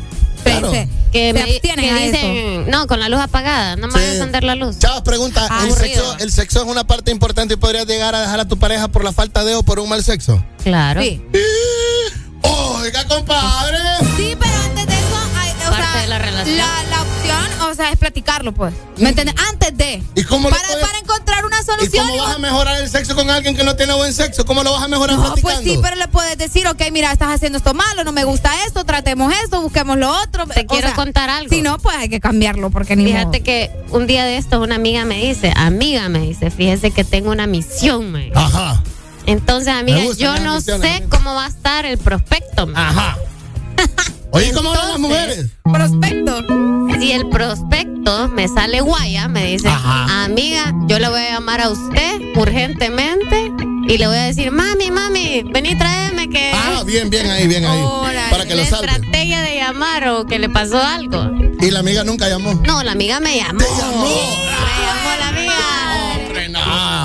Claro. 0.43 0.71
Que, 0.71 0.87
se 1.29 1.33
me, 1.33 1.41
abstienen 1.41 1.85
que 1.85 1.91
a 1.91 1.97
dicen, 1.97 2.69
no, 2.69 2.85
con 2.85 2.99
la 2.99 3.09
luz 3.09 3.19
apagada, 3.19 3.75
no 3.75 3.87
me 3.87 3.93
voy 3.93 4.03
a 4.03 4.13
encender 4.13 4.43
la 4.43 4.55
luz. 4.55 4.77
Chavos, 4.77 5.01
pregunta, 5.01 5.47
¿el 5.63 5.71
sexo, 5.73 6.17
¿el 6.19 6.31
sexo 6.31 6.61
es 6.61 6.67
una 6.67 6.85
parte 6.85 7.11
importante 7.11 7.55
y 7.55 7.57
podrías 7.57 7.87
llegar 7.87 8.13
a 8.13 8.21
dejar 8.21 8.39
a 8.41 8.47
tu 8.47 8.57
pareja 8.57 8.87
por 8.87 9.03
la 9.03 9.11
falta 9.11 9.43
de 9.43 9.55
o 9.55 9.63
por 9.63 9.79
un 9.79 9.89
mal 9.89 10.03
sexo? 10.03 10.43
Claro. 10.63 11.01
Oiga, 12.41 13.07
compadre. 13.07 13.77
Sí, 14.15 14.37
pero 14.39 14.53
antes 14.63 14.87
de 14.87 14.93
eso, 14.93 15.17
hay, 15.35 15.51
o 15.51 15.69
Parte 15.69 15.91
sea, 15.91 16.01
de 16.01 16.07
la 16.07 16.19
relación. 16.19 16.57
La, 16.57 16.83
la 16.89 16.96
es 17.79 17.97
platicarlo, 17.97 18.53
pues. 18.53 18.73
¿Me 18.97 19.09
entiendes? 19.09 19.35
Antes 19.51 19.75
de. 19.77 20.03
¿Y 20.15 20.23
cómo 20.23 20.49
lo 20.49 20.55
para, 20.55 20.67
puedes- 20.67 20.85
para 20.85 20.97
encontrar 20.99 21.45
una 21.45 21.59
¿Y 21.61 21.63
solución. 21.63 22.07
cómo 22.07 22.23
vas 22.23 22.35
a 22.35 22.39
mejorar 22.39 22.81
el 22.81 22.89
sexo 22.89 23.15
con 23.15 23.29
alguien 23.29 23.55
que 23.55 23.63
no 23.63 23.75
tiene 23.75 23.93
buen 23.93 24.13
sexo? 24.13 24.45
¿Cómo 24.45 24.63
lo 24.63 24.71
vas 24.73 24.83
a 24.83 24.87
mejorar 24.87 25.15
No, 25.17 25.23
platicando? 25.23 25.61
pues 25.61 25.73
sí, 25.73 25.79
pero 25.81 25.95
le 25.95 26.07
puedes 26.07 26.37
decir, 26.37 26.67
ok, 26.67 26.81
mira, 26.91 27.11
estás 27.11 27.29
haciendo 27.29 27.57
esto 27.57 27.73
malo, 27.73 28.03
no 28.03 28.11
me 28.11 28.23
gusta 28.23 28.51
esto, 28.65 28.83
tratemos 28.85 29.33
esto, 29.43 29.61
busquemos 29.61 29.97
lo 29.97 30.09
otro. 30.21 30.45
Te 30.47 30.61
O 30.61 30.67
quiero 30.67 30.87
sea, 30.87 30.95
contar 30.95 31.29
algo. 31.29 31.49
Si 31.53 31.61
no, 31.61 31.77
pues 31.77 31.95
hay 31.97 32.09
que 32.09 32.19
cambiarlo, 32.19 32.69
porque 32.69 32.95
ni 32.95 33.05
Fíjate 33.05 33.41
que 33.41 33.71
un 33.91 34.07
día 34.07 34.25
de 34.25 34.37
esto 34.37 34.59
una 34.61 34.75
amiga 34.75 35.05
me 35.05 35.15
dice, 35.25 35.53
amiga 35.55 36.09
me 36.09 36.19
dice, 36.19 36.51
fíjese 36.51 36.91
que 36.91 37.03
tengo 37.03 37.31
una 37.31 37.47
misión, 37.47 38.11
me 38.11 38.25
dice. 38.25 38.33
Ajá. 38.35 38.83
Entonces, 39.25 39.73
amiga, 39.73 40.01
yo 40.17 40.37
no 40.39 40.61
sé 40.61 41.05
cómo 41.09 41.33
va 41.35 41.45
a 41.45 41.49
estar 41.49 41.85
el 41.85 41.97
prospecto. 41.97 42.65
me 42.67 42.73
Ajá. 42.79 43.17
Oye, 44.37 44.51
¿cómo 44.53 44.69
hablan 44.69 44.89
las 44.89 44.99
mujeres? 44.99 45.45
Prospecto. 45.63 46.45
Si 46.99 47.11
el 47.11 47.27
prospecto 47.27 48.27
me 48.27 48.47
sale 48.47 48.81
guaya, 48.81 49.27
me 49.27 49.43
dice, 49.43 49.67
amiga, 49.67 50.75
yo 50.87 50.99
le 50.99 51.09
voy 51.09 51.21
a 51.21 51.31
llamar 51.31 51.59
a 51.59 51.69
usted 51.71 52.21
urgentemente 52.35 53.51
y 53.87 53.97
le 53.97 54.05
voy 54.05 54.15
a 54.15 54.23
decir, 54.25 54.51
mami, 54.51 54.91
mami, 54.91 55.41
vení, 55.51 55.75
tráeme 55.75 56.29
que... 56.29 56.51
Ah, 56.53 56.83
bien, 56.85 57.09
bien 57.09 57.27
ahí, 57.31 57.47
bien 57.47 57.65
ahí. 57.65 57.83
Para 58.29 58.45
que 58.45 58.53
lo 58.53 58.61
la 58.61 58.69
salve. 58.69 58.91
estrategia 58.91 59.41
de 59.41 59.55
llamar 59.55 60.07
o 60.09 60.27
que 60.27 60.37
le 60.37 60.49
pasó 60.49 60.79
algo. 60.79 61.31
Y 61.59 61.71
la 61.71 61.79
amiga 61.79 62.03
nunca 62.03 62.29
llamó. 62.29 62.53
No, 62.63 62.83
la 62.83 62.91
amiga 62.91 63.19
me 63.19 63.37
llamó. 63.37 63.59
Me 63.59 63.65
llamó 63.65 64.05
la 65.19 65.27
amiga. 65.29 65.76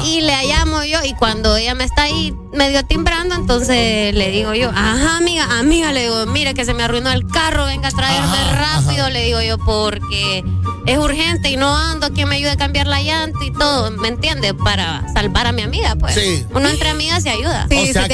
Y 0.05 0.21
le 0.21 0.47
llamo 0.47 0.85
yo 0.85 0.99
y 1.05 1.15
cuando 1.15 1.57
ella 1.57 1.75
me 1.75 1.85
está 1.85 2.03
ahí 2.03 2.35
medio 2.53 2.85
timbrando, 2.85 3.35
entonces 3.35 4.15
le 4.15 4.31
digo 4.31 4.55
yo, 4.55 4.71
ajá 4.71 5.17
amiga, 5.17 5.59
amiga, 5.59 5.93
le 5.93 6.03
digo, 6.03 6.27
mire 6.27 6.55
que 6.55 6.65
se 6.65 6.75
me 6.75 6.83
arruinó 6.83 7.11
el 7.11 7.27
carro, 7.27 7.67
venga 7.67 7.89
a 7.89 7.93
traerme 7.93 8.39
rápido, 8.53 9.09
le 9.11 9.25
digo 9.25 9.41
yo, 9.41 9.59
porque 9.59 10.45
es 10.87 10.99
urgente 10.99 11.51
y 11.51 11.57
no 11.57 11.77
ando, 11.77 12.13
quien 12.13 12.29
me 12.29 12.37
ayude 12.37 12.51
a 12.51 12.57
cambiar 12.57 12.87
la 12.87 13.01
llanta 13.03 13.39
y 13.45 13.53
todo, 13.53 13.91
¿me 13.93 14.09
entiende? 14.09 14.55
Para 14.55 15.05
salvar 15.15 15.47
a 15.47 15.53
mi 15.53 15.63
amiga, 15.63 15.95
pues. 15.97 16.15
Sí. 16.15 16.45
Uno 16.55 16.69
entre 16.69 16.89
amigas 16.89 17.23
se 17.23 17.31
ayuda. 17.31 17.67
O 17.71 17.93
sea 17.93 18.09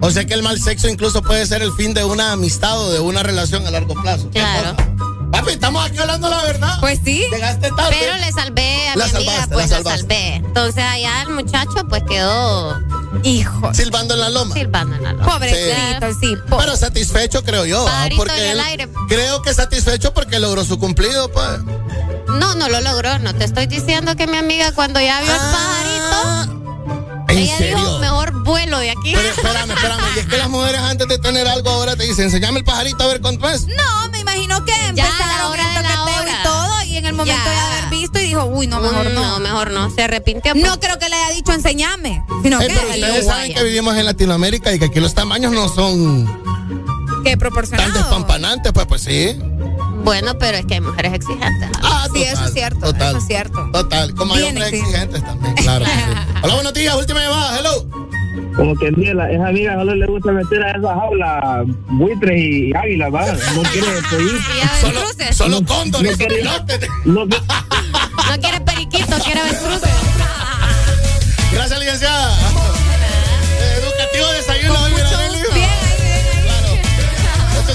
O 0.00 0.10
sea 0.10 0.24
que 0.24 0.34
el 0.34 0.42
mal 0.42 0.60
sexo 0.60 0.88
incluso 0.88 1.22
puede 1.22 1.46
ser 1.46 1.62
el 1.62 1.72
fin 1.72 1.94
de 1.94 2.04
una 2.04 2.32
amistad 2.32 2.80
o 2.80 2.90
de 2.90 3.00
una 3.00 3.22
relación 3.22 3.66
a 3.66 3.70
largo 3.70 3.94
plazo. 3.94 4.30
Claro. 4.30 4.76
Papi, 5.34 5.50
estamos 5.52 5.84
aquí 5.84 5.98
hablando 5.98 6.30
la 6.30 6.42
verdad. 6.44 6.76
Pues 6.80 7.00
sí. 7.04 7.24
Llegaste 7.30 7.70
tarde. 7.76 7.96
Pero 7.98 8.14
le 8.18 8.30
salvé 8.32 8.88
a 8.90 8.96
La 8.96 9.06
mi 9.06 9.10
amiga, 9.16 9.48
pues 9.50 9.70
la 9.70 9.82
salvé. 9.82 10.36
Entonces 10.36 10.84
allá 10.84 11.22
el 11.22 11.30
muchacho 11.30 11.86
pues 11.88 12.02
quedó 12.08 12.78
Hijo. 13.24 13.74
Silbando 13.74 14.14
en 14.14 14.20
la 14.20 14.28
loma. 14.30 14.54
Silbando 14.54 14.94
en 14.96 15.02
la 15.02 15.12
loma. 15.12 15.32
Pobrecito, 15.32 16.06
sí. 16.20 16.36
Pero 16.48 16.76
satisfecho, 16.76 17.42
creo 17.42 17.64
yo. 17.64 17.84
¿ah? 17.88 18.08
Porque 18.16 18.52
él- 18.52 18.60
aire. 18.60 18.88
creo 19.08 19.42
que 19.42 19.52
satisfecho 19.54 20.14
porque 20.14 20.38
logró 20.38 20.64
su 20.64 20.78
cumplido, 20.78 21.30
pues. 21.32 21.60
No, 22.28 22.54
no 22.54 22.68
lo 22.68 22.80
logró. 22.80 23.18
No 23.18 23.34
te 23.34 23.44
estoy 23.44 23.66
diciendo 23.66 24.14
que 24.16 24.26
mi 24.26 24.36
amiga 24.36 24.72
cuando 24.72 25.00
ya 25.00 25.20
vio 25.20 25.32
el 25.32 25.38
pajarito, 25.38 26.52
¿En 26.52 26.63
ella 27.38 27.58
serio? 27.58 27.76
dijo, 27.76 27.98
mejor 27.98 28.42
vuelo 28.44 28.78
de 28.78 28.90
aquí. 28.90 29.12
Pero 29.14 29.28
espérame, 29.28 29.70
espérame. 29.72 30.00
Y 30.16 30.18
es 30.20 30.26
que 30.26 30.36
las 30.38 30.48
mujeres 30.48 30.80
antes 30.80 31.08
de 31.08 31.18
tener 31.18 31.46
algo 31.48 31.70
ahora 31.70 31.96
te 31.96 32.04
dicen, 32.04 32.24
enseñame 32.26 32.58
el 32.60 32.64
pajarito 32.64 33.02
a 33.04 33.06
ver 33.08 33.20
cuánto 33.20 33.48
es. 33.50 33.66
No, 33.66 34.08
me 34.10 34.20
imagino 34.20 34.64
que 34.64 34.72
Ya, 34.72 34.88
empezaron 35.06 35.28
la 35.38 35.48
hora 35.48 35.62
el 35.68 35.74
de 35.82 35.88
la 35.88 35.94
toqueteo 35.96 36.22
hora. 36.22 36.30
y 36.40 36.42
todo, 36.44 36.82
y 36.84 36.96
en 36.98 37.06
el 37.06 37.12
momento 37.14 37.42
Ya. 37.44 37.50
de 37.50 37.56
haber 37.58 37.90
visto 37.90 38.18
y 38.20 38.22
dijo, 38.24 38.44
uy, 38.44 38.66
no, 38.66 38.80
mejor 38.80 39.10
Mm, 39.10 39.14
no. 39.14 39.22
No, 39.34 39.40
mejor 39.40 39.70
no. 39.70 39.90
Se 39.90 40.02
arrepintió. 40.02 40.52
pues. 40.52 40.64
No 40.64 40.78
creo 40.80 40.98
que 40.98 41.08
le 41.08 41.16
haya 41.16 41.34
dicho 41.34 41.52
enseñame, 41.52 42.22
sino 42.42 42.60
Eh, 42.60 42.66
que 42.68 42.74
pero 42.74 42.88
ustedes 42.88 43.26
saben 43.26 43.54
que 43.54 43.62
vivimos 43.64 43.96
en 43.96 44.04
Latinoamérica 44.06 44.72
y 44.72 44.78
que 44.78 44.86
aquí 44.86 45.00
los 45.00 45.14
tamaños 45.14 45.52
no 45.52 45.68
son 45.68 46.26
que 47.24 47.30
tan 47.30 47.38
proporcionado. 47.38 47.92
despampanantes, 47.92 48.72
pues, 48.72 48.86
pues 48.86 49.02
sí. 49.02 49.36
Bueno, 50.04 50.38
pero 50.38 50.58
es 50.58 50.66
que 50.66 50.74
hay 50.74 50.80
mujeres 50.80 51.14
exigentes. 51.14 51.70
Ah, 51.82 52.06
Sí, 52.12 52.22
eso 52.22 52.44
es 52.44 52.52
cierto, 52.52 52.80
Total. 52.80 53.08
eso 53.08 53.18
es 53.18 53.26
cierto. 53.26 53.68
Total. 53.72 54.14
Como 54.14 54.34
hay 54.34 54.42
Bien 54.42 54.54
hombres 54.56 54.72
exigente. 54.74 55.16
exigentes 55.18 55.24
también, 55.24 55.54
claro. 55.56 55.84
sí. 55.86 55.90
Hola, 56.42 56.54
buenos 56.54 56.74
días. 56.74 56.94
Última 56.94 57.20
llamada. 57.20 57.58
Hello. 57.58 57.86
Como 58.54 58.76
que 58.76 58.90
Diela, 58.92 59.30
esa 59.32 59.48
amiga 59.48 59.74
solo 59.74 59.94
le 59.96 60.06
gusta 60.06 60.30
meter 60.30 60.62
a 60.62 60.70
esas 60.70 60.82
jaulas 60.96 61.66
buitres 61.88 62.38
y 62.40 62.72
águilas, 62.76 63.12
¿va? 63.12 63.26
No 63.32 63.62
quiere 63.72 63.88
pedir. 64.10 64.40
Solo, 64.80 65.00
solo 65.32 65.64
cóndores 65.66 66.16
no 66.18 66.24
y 66.24 66.28
quiere-. 66.28 66.44
No, 66.44 66.66
que- 67.28 67.40
No 68.30 68.40
quiere 68.40 68.60
periquito, 68.60 69.16
quiere 69.24 69.40
avestruces. 69.40 69.90
Gracias, 71.52 71.80
licenciada. 71.80 72.36
Educativo 73.82 74.26
desayuno 74.32 74.53
hoy, 74.53 74.53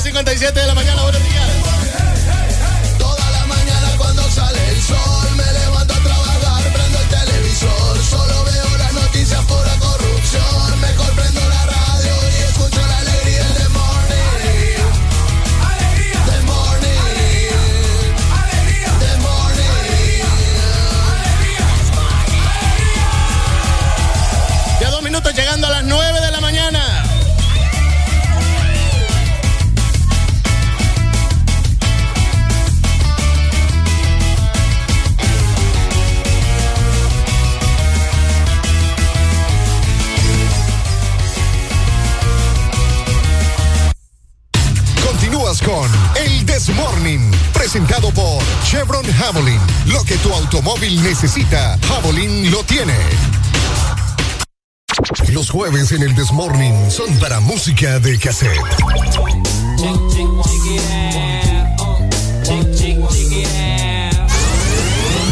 57 0.10 0.60
de 0.60 0.66
la 0.66 0.74
mañana. 0.74 1.04
Buenos 1.04 1.24
días. 1.24 1.39
Presentado 47.72 48.10
por 48.10 48.42
Chevron 48.64 49.06
Javelin. 49.06 49.60
Lo 49.86 50.04
que 50.04 50.18
tu 50.18 50.34
automóvil 50.34 51.04
necesita, 51.04 51.78
Javelin 51.88 52.50
lo 52.50 52.64
tiene. 52.64 52.96
Los 55.32 55.52
jueves 55.52 55.92
en 55.92 56.02
el 56.02 56.16
This 56.16 56.32
Morning 56.32 56.90
son 56.90 57.14
para 57.20 57.40
música 57.40 58.00
de 58.00 58.18
cassette. 58.18 58.58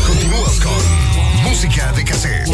Continúas 0.05 0.59
con 0.61 1.43
música 1.43 1.91
de 1.93 2.03
cassette. 2.03 2.47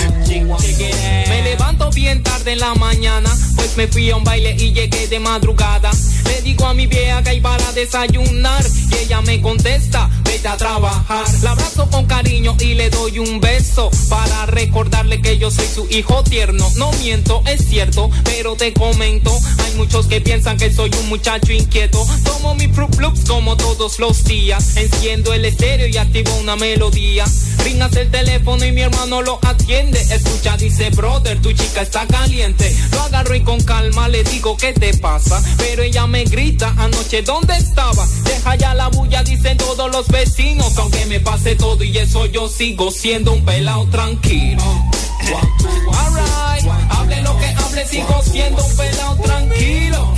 Me 1.27 1.41
levanto 1.43 1.89
bien 1.91 2.23
tarde 2.23 2.53
en 2.53 2.59
la 2.59 2.73
mañana, 2.75 3.29
pues 3.57 3.75
me 3.75 3.89
fui 3.89 4.09
a 4.11 4.15
un 4.15 4.23
baile 4.23 4.55
y 4.57 4.71
llegué 4.71 5.09
de 5.09 5.19
madrugada. 5.19 5.91
Le 6.26 6.42
digo 6.42 6.66
a 6.66 6.74
mi 6.74 6.88
vieja 6.88 7.22
que 7.24 7.32
hay 7.32 7.42
para 7.42 7.72
desayunar 7.74 8.64
y 8.92 8.95
ella 8.95 9.22
me 9.22 9.42
contesta, 9.42 10.10
vete 10.24 10.48
a 10.48 10.58
trabajar. 10.58 11.26
La 11.42 11.52
abrazo 11.52 11.90
con 11.90 12.06
cariño 12.06 12.56
y 12.60 12.74
le 12.74 12.90
doy 12.90 13.19
un 13.19 13.40
beso 13.40 13.90
para 14.10 14.45
recordarle 14.45 15.22
que 15.22 15.38
yo 15.38 15.52
soy 15.52 15.68
su 15.68 15.88
hijo 15.90 16.24
tierno. 16.24 16.69
No 16.76 16.92
miento, 16.93 17.43
es 17.45 17.66
cierto, 17.66 18.10
pero 18.24 18.56
te 18.56 18.74
comento, 18.74 19.38
hay 19.64 19.74
muchos 19.76 20.08
que 20.08 20.22
piensan 20.22 20.58
que 20.58 20.72
soy 20.72 20.92
un 21.02 21.10
muchacho 21.10 21.52
inquieto. 21.52 22.06
Tomo 22.24 22.56
mi 22.56 22.68
Fruit 22.68 22.95
Loops 23.00 23.26
como 23.27 23.58
todos 23.58 24.00
los 24.00 24.24
días, 24.24 24.77
enciendo 24.77 25.34
el 25.34 25.45
estéreo 25.45 25.88
y 25.88 25.98
activo 25.98 26.35
una 26.35 26.56
melodía. 26.56 27.26
Ringas 27.64 27.95
el 27.95 28.11
teléfono 28.11 28.66
y 28.66 28.72
mi 28.72 28.82
hermano 28.82 29.22
lo 29.22 29.40
atiende. 29.42 30.00
Escucha, 30.02 30.58
dice, 30.58 30.90
brother, 30.90 31.42
tu 31.42 31.52
chica 31.53 31.82
está 31.82 32.06
caliente. 32.08 32.76
Lo 32.92 33.02
agarro 33.02 33.35
y 33.35 33.42
con 33.42 33.61
calma 33.61 34.10
le 34.10 34.24
digo, 34.24 34.58
¿qué 34.58 34.74
te 34.74 34.93
pasa? 34.98 35.42
Pero 35.58 35.84
ella 35.84 36.06
me 36.08 36.12
grita, 36.24 36.74
anoche, 36.77 37.24
¿dónde 37.24 37.58
estaba? 37.58 38.06
Deja 38.24 38.56
ya 38.56 38.74
la 38.74 38.88
bulla, 38.90 39.24
dicen 39.24 39.58
todos 39.58 39.92
los 39.92 40.08
vecinos. 40.08 40.77
Aunque 40.77 41.06
me 41.08 41.19
pase 41.19 41.56
todo 41.56 41.83
y 41.83 41.98
eso 41.98 42.25
yo 42.27 42.48
sigo 42.48 42.92
siendo 42.92 43.33
un 43.33 43.43
pelao 43.43 43.88
tranquilo. 43.88 44.64
Alright, 45.92 46.66
hable 46.90 47.22
lo 47.24 47.38
que 47.40 47.45
hable, 47.45 47.85
sigo 47.88 48.22
siendo 48.24 48.64
un 48.64 48.77
pelao 48.77 49.16
tranquilo. 49.17 50.14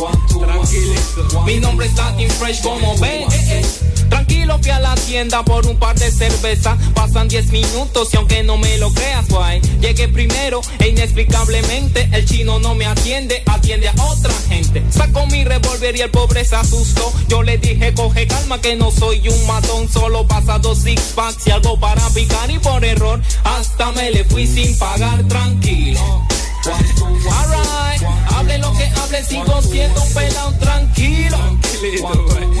Tranquilito. 0.00 1.42
Mi 1.44 1.58
nombre 1.60 1.86
es 1.86 1.94
Latin 1.94 2.30
Fresh, 2.30 2.62
como 2.62 2.96
ven. 2.98 3.22
eh, 3.22 3.28
eh. 3.32 3.62
Tranquilo, 4.08 4.58
fui 4.60 4.70
a 4.70 4.80
la 4.80 4.94
tienda 4.94 5.44
por 5.44 5.66
un 5.66 5.76
par 5.76 5.96
de 5.98 6.10
cervezas. 6.10 6.76
Pasan 6.94 7.28
10 7.28 7.52
minutos 7.52 8.08
y 8.12 8.16
aunque 8.16 8.42
no 8.42 8.56
me 8.56 8.76
lo 8.78 8.92
creas, 8.92 9.28
guay. 9.28 9.60
Llegué 9.80 10.08
primero 10.08 10.60
e 10.78 10.88
inexplicablemente 10.88 12.08
el 12.12 12.24
chino 12.24 12.58
no 12.58 12.74
me 12.74 12.86
atiende, 12.86 13.42
atiende 13.46 13.88
a 13.88 14.04
otra 14.04 14.32
gente. 14.48 14.82
Sacó 14.90 15.26
mi 15.26 15.44
revólver 15.44 15.94
y 15.96 16.00
el 16.00 16.10
pobre 16.10 16.44
se 16.44 16.56
asustó. 16.56 17.12
Yo 17.28 17.42
le 17.42 17.58
dije, 17.58 17.94
coge 17.94 18.26
calma 18.26 18.60
que 18.60 18.74
no 18.74 18.90
soy 18.90 19.28
un 19.28 19.46
matón. 19.46 19.88
Solo 19.88 20.26
pasa 20.26 20.58
dos 20.58 20.78
six 20.78 21.00
packs 21.14 21.46
y 21.46 21.50
algo 21.50 21.78
para 21.78 22.08
picar 22.10 22.50
y 22.50 22.58
por 22.58 22.84
error 22.84 23.20
hasta 23.44 23.92
me 23.92 24.10
le 24.10 24.24
fui 24.24 24.46
sin 24.46 24.76
pagar 24.78 25.22
tranquilo. 25.28 26.26
Alright, 26.66 28.02
hable 28.34 28.58
lo 28.58 28.70
que 28.74 28.84
hable, 28.84 29.24
sigo 29.24 29.62
siendo 29.62 29.89
un 29.96 30.14
pelado 30.14 30.52
tranquilo. 30.58 31.38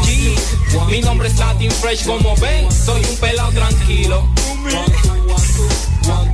G, 0.04 0.90
mi 0.90 1.00
nombre 1.00 1.28
es 1.28 1.38
Latin 1.38 1.70
Fresh, 1.70 2.06
como 2.06 2.34
ven, 2.36 2.70
soy 2.72 3.02
un 3.04 3.16
pelado 3.16 3.50
tranquilo. 3.52 4.28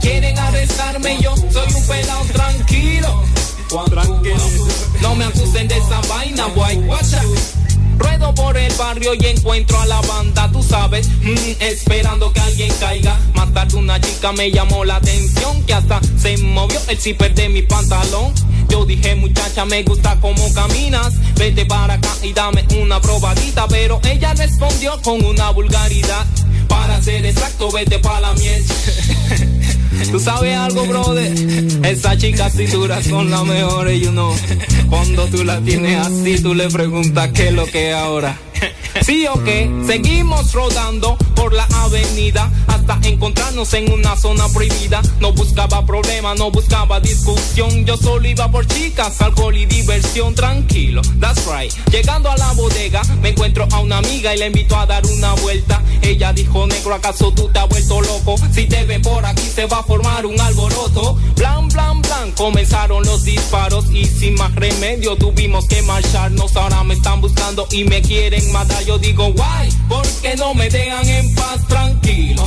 Quieren 0.01 0.39
arrestarme, 0.39 1.19
yo 1.21 1.35
soy 1.37 1.73
un 1.75 1.87
pelado 1.87 2.25
tranquilo. 2.33 3.25
No 5.01 5.15
me 5.17 5.25
acusen 5.25 5.69
de 5.69 5.77
esa 5.77 6.01
vaina, 6.09 6.47
boy. 6.47 6.77
Guacha. 6.77 7.23
Ruedo 7.99 8.35
por 8.35 8.57
el 8.57 8.73
barrio 8.75 9.15
y 9.15 9.27
encuentro 9.27 9.81
a 9.81 9.87
la 9.87 10.01
banda, 10.03 10.51
tú 10.53 10.63
sabes, 10.63 11.09
mm, 11.09 11.61
esperando 11.61 12.33
que 12.33 12.41
alguien 12.41 12.73
caiga. 12.79 13.19
Más 13.35 13.53
tarde 13.53 13.77
una 13.77 14.01
chica 14.01 14.33
me 14.33 14.51
llamó 14.51 14.85
la 14.85 14.97
atención, 14.97 15.63
que 15.65 15.75
hasta 15.75 16.01
se 16.21 16.37
movió 16.39 16.79
el 16.89 16.99
zipper 16.99 17.35
de 17.35 17.49
mi 17.49 17.63
pantalón. 17.63 18.33
Yo 18.69 18.85
dije, 18.85 19.15
muchacha, 19.15 19.65
me 19.65 19.83
gusta 19.83 20.19
cómo 20.21 20.53
caminas, 20.55 21.15
vete 21.35 21.67
para 21.67 21.95
acá 21.95 22.11
y 22.23 22.33
dame 22.33 22.65
una 22.81 23.01
probadita. 23.01 23.67
Pero 23.69 24.01
ella 24.05 24.35
respondió 24.35 25.01
con 25.03 25.25
una 25.25 25.51
vulgaridad, 25.51 26.27
para 26.69 27.03
ser 27.03 27.25
exacto, 27.25 27.71
vete 27.71 27.99
para 27.99 28.21
la 28.21 28.33
miel. 28.35 28.65
¿Tú 30.11 30.21
sabes 30.21 30.57
algo, 30.57 30.87
brother? 30.87 31.33
Esas 31.85 32.19
chicas 32.19 32.53
cinturas 32.55 33.05
son 33.05 33.31
las 33.31 33.45
mejores, 33.45 34.01
you 34.01 34.11
know. 34.11 34.35
Cuando 34.89 35.27
tú 35.27 35.43
la 35.45 35.61
tienes 35.61 35.99
así, 35.99 36.41
tú 36.41 36.55
le 36.55 36.69
preguntas 36.69 37.31
qué 37.33 37.49
es 37.49 37.55
lo 37.55 37.67
que 37.67 37.93
ahora. 37.93 38.39
Sí 39.03 39.27
o 39.27 39.45
qué, 39.45 39.71
seguimos 39.87 40.53
rodando 40.53 41.17
por 41.35 41.53
la 41.53 41.65
avenida 41.65 42.51
hasta 42.67 42.99
encontrarnos 43.03 43.73
en 43.75 43.93
una 43.93 44.17
zona 44.17 44.49
prohibida. 44.49 45.03
No 45.21 45.33
buscaba 45.33 45.85
problema, 45.85 46.35
no 46.35 46.51
buscaba 46.51 46.99
discusión. 47.01 47.85
Yo 47.85 47.97
solo 47.97 48.27
iba 48.27 48.51
por 48.51 48.67
chicas, 48.67 49.21
alcohol 49.21 49.57
y 49.57 49.67
diversión, 49.67 50.35
tranquilo. 50.35 51.03
That's 51.21 51.45
right. 51.47 51.73
Llegando 51.91 52.31
a 52.31 52.37
la 52.37 52.53
bodega, 52.53 53.03
me 53.21 53.31
encuentro 53.31 53.69
a 53.71 53.81
una 53.81 53.99
amiga 53.99 54.35
y 54.35 54.39
la 54.39 54.47
invito 54.47 54.77
a 54.77 54.87
dar 54.87 55.05
una 55.07 55.35
vuelta. 55.35 55.83
Ella 56.03 56.33
dijo, 56.33 56.67
negro, 56.67 56.95
¿acaso 56.95 57.33
tú 57.33 57.49
te 57.49 57.59
has 57.59 57.69
vuelto 57.69 58.01
loco? 58.01 58.37
Si 58.53 58.67
te 58.67 58.85
ven 58.85 59.03
por 59.03 59.25
aquí, 59.25 59.43
se 59.43 59.67
va 59.67 59.81
a 59.81 59.83
formar 59.83 60.27
un 60.27 60.41
alboroto. 60.41 61.19
Blan, 61.37 61.69
blan, 61.69 62.03
blan, 62.03 62.33
comenzaron 62.33 63.05
los 63.05 63.25
disparos 63.25 63.87
y 63.93 64.07
sin 64.07 64.35
más 64.35 64.55
remedio 64.55 65.17
tuvimos 65.17 65.67
que 65.67 65.83
marcharnos. 65.83 66.57
Ahora 66.57 66.83
me 66.83 66.95
están 66.95 67.21
buscando 67.21 67.67
y 67.71 67.85
me 67.85 68.03
quieren 68.03 68.46
quieren 68.53 68.87
yo 68.87 68.99
digo 68.99 69.33
guay, 69.33 69.71
porque 69.89 70.37
no 70.37 70.53
me 70.55 70.69
dejan 70.69 71.09
en 71.09 71.35
paz 71.35 71.67
tranquilo. 71.69 72.45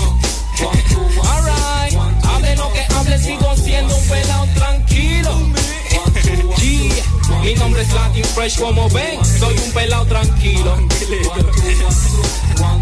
Alright, 1.24 1.98
hable 2.24 2.56
lo 2.56 2.72
que 2.74 2.86
hable, 2.95 3.19
sigo 3.19 3.56
siendo 3.56 3.95
un 3.95 4.08
pelado 4.08 4.48
tranquilo. 4.56 5.40
Mi 7.44 7.53
nombre 7.56 7.82
es 7.82 7.92
Latin 7.94 8.26
Fresh, 8.26 8.60
como 8.60 8.90
ven, 8.90 9.26
soy 9.26 9.58
un 9.58 9.72
pelado 9.72 10.06
tranquilo. 10.06 10.78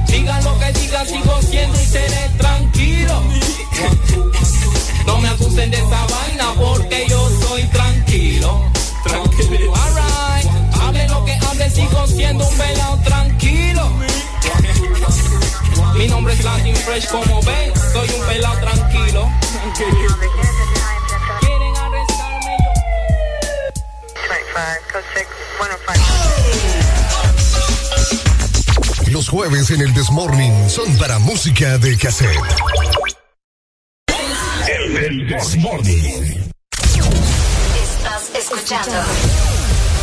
Digan 0.07 0.43
lo 0.43 0.59
que 0.59 0.73
digan, 0.73 1.07
sigo 1.07 1.41
siendo 1.41 1.81
y 1.81 1.85
seré 1.85 2.29
tranquilo. 2.37 3.23
No 5.05 5.19
me 5.19 5.29
acusen 5.29 5.69
de 5.69 5.77
esa 5.77 6.05
vaina 6.07 6.53
porque 6.57 7.05
yo 7.07 7.29
soy 7.41 7.61
tranquilo. 7.63 8.65
Tranquilo 9.03 9.73
sigo 11.77 12.07
siendo 12.07 12.47
un 12.47 12.57
pelado 12.57 12.97
tranquilo. 13.03 13.91
Mi 15.95 16.07
nombre 16.07 16.33
es 16.33 16.43
Latin 16.43 16.75
Fresh 16.75 17.07
como 17.07 17.41
ven, 17.43 17.73
soy 17.93 18.09
un 18.09 18.25
pelado 18.25 18.59
tranquilo. 18.59 19.29
Quieren 21.39 21.75
arrestarme 21.77 22.57
Los 29.11 29.29
jueves 29.29 29.69
en 29.71 29.81
el 29.81 29.93
Desmorning 29.93 30.69
son 30.69 30.97
para 30.97 31.19
música 31.19 31.77
de 31.77 31.97
cassette. 31.97 32.39
El, 34.67 34.97
el 34.97 35.27
Desmorning. 35.27 36.51
Estás 37.81 38.29
escuchando 38.35 39.56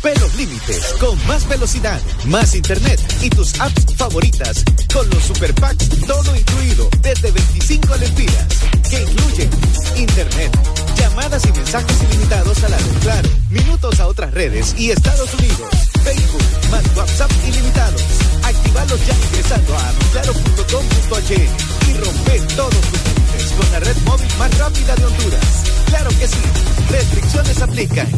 Rompe 0.00 0.20
los 0.20 0.34
límites 0.36 0.94
con 1.00 1.26
más 1.26 1.48
velocidad, 1.48 2.00
más 2.26 2.54
internet 2.54 3.00
y 3.20 3.30
tus 3.30 3.58
apps 3.58 3.84
favoritas 3.96 4.62
con 4.92 5.08
los 5.10 5.24
super 5.24 5.52
packs 5.54 5.88
todo 6.06 6.36
incluido 6.36 6.88
desde 7.00 7.32
25 7.32 7.96
lempiras 7.96 8.46
que 8.88 9.02
incluyen 9.02 9.50
internet, 9.96 10.56
llamadas 10.96 11.44
y 11.46 11.52
mensajes 11.52 11.96
ilimitados 12.10 12.62
a 12.62 12.68
la 12.68 12.76
red 12.76 12.98
Claro, 13.02 13.28
minutos 13.50 13.98
a 13.98 14.06
otras 14.06 14.32
redes 14.32 14.72
y 14.78 14.92
Estados 14.92 15.34
Unidos, 15.34 15.68
Facebook, 16.04 16.42
más 16.70 16.84
WhatsApp 16.96 17.32
ilimitados. 17.48 18.02
Actívalos 18.44 19.04
ya 19.04 19.14
ingresando 19.26 19.76
a 19.76 19.92
claro.com.hn 20.12 21.90
y 21.90 21.94
rompe 21.94 22.40
todos 22.54 22.80
tus 22.80 23.04
límites 23.04 23.52
con 23.58 23.72
la 23.72 23.80
red 23.80 23.96
móvil 24.04 24.28
más 24.38 24.58
rápida 24.58 24.94
de 24.94 25.04
Honduras. 25.06 25.44
Claro 25.86 26.10
que 26.10 26.28
sí, 26.28 26.38
restricciones 26.88 27.60
aplican. 27.62 28.08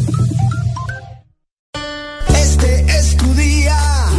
Este 2.51 2.83
es 2.85 3.15
tu 3.15 3.33
día. 3.33 4.10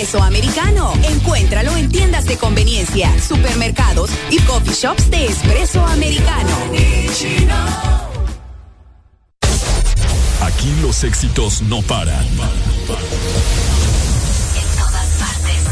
Espresso 0.00 0.22
americano. 0.22 0.94
Encuéntralo 1.02 1.76
en 1.76 1.90
tiendas 1.90 2.24
de 2.24 2.38
conveniencia, 2.38 3.12
supermercados 3.20 4.10
y 4.30 4.38
coffee 4.40 4.72
shops 4.72 5.10
de 5.10 5.26
espresso 5.26 5.84
americano. 5.84 6.56
Aquí 10.40 10.72
los 10.80 11.04
éxitos 11.04 11.60
no 11.62 11.82
paran. 11.82 12.24
En 12.24 12.38
todas 14.78 15.08
partes. 15.18 15.66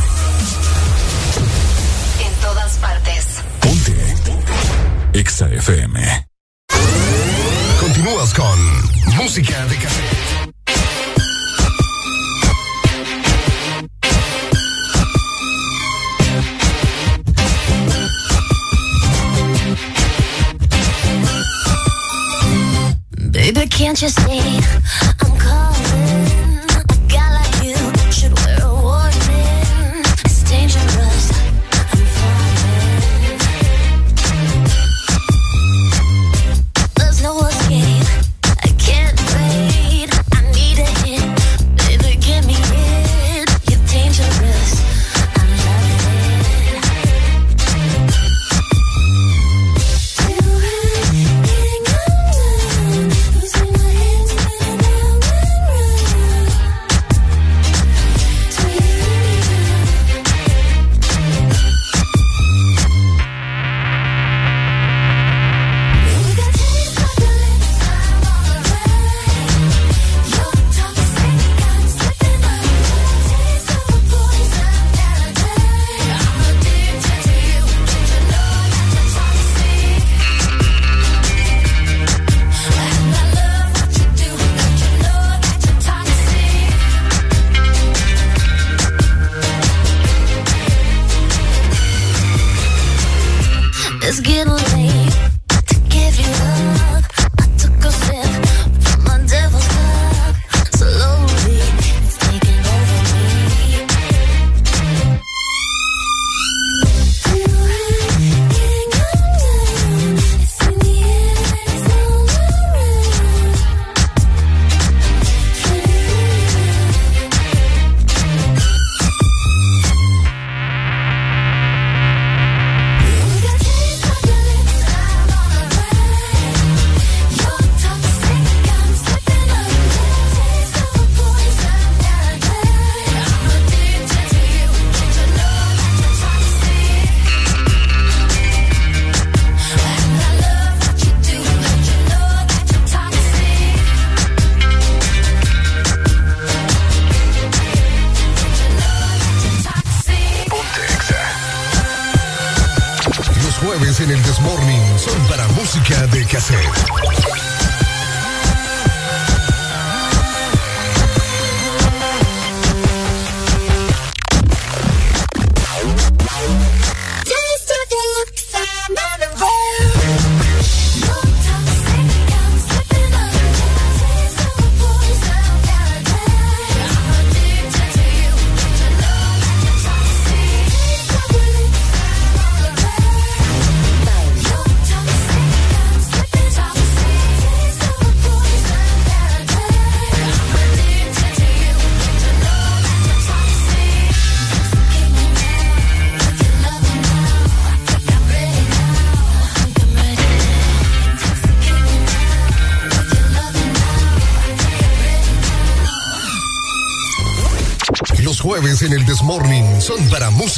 En 2.20 2.32
todas 2.42 2.76
partes. 2.76 3.26
Ponte. 3.60 4.14
EXA 5.14 5.48
FM. 5.54 6.26
Continúas 7.80 8.34
con 8.34 9.16
música 9.16 9.64
de 9.66 9.76
cassette. 9.76 10.27
Can't 23.78 24.02
you 24.02 24.08
see 24.08 24.58
I'm 25.20 25.38
calling? 25.38 25.77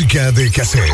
Música 0.01 0.33
de 0.33 0.51
cassette. 0.51 0.91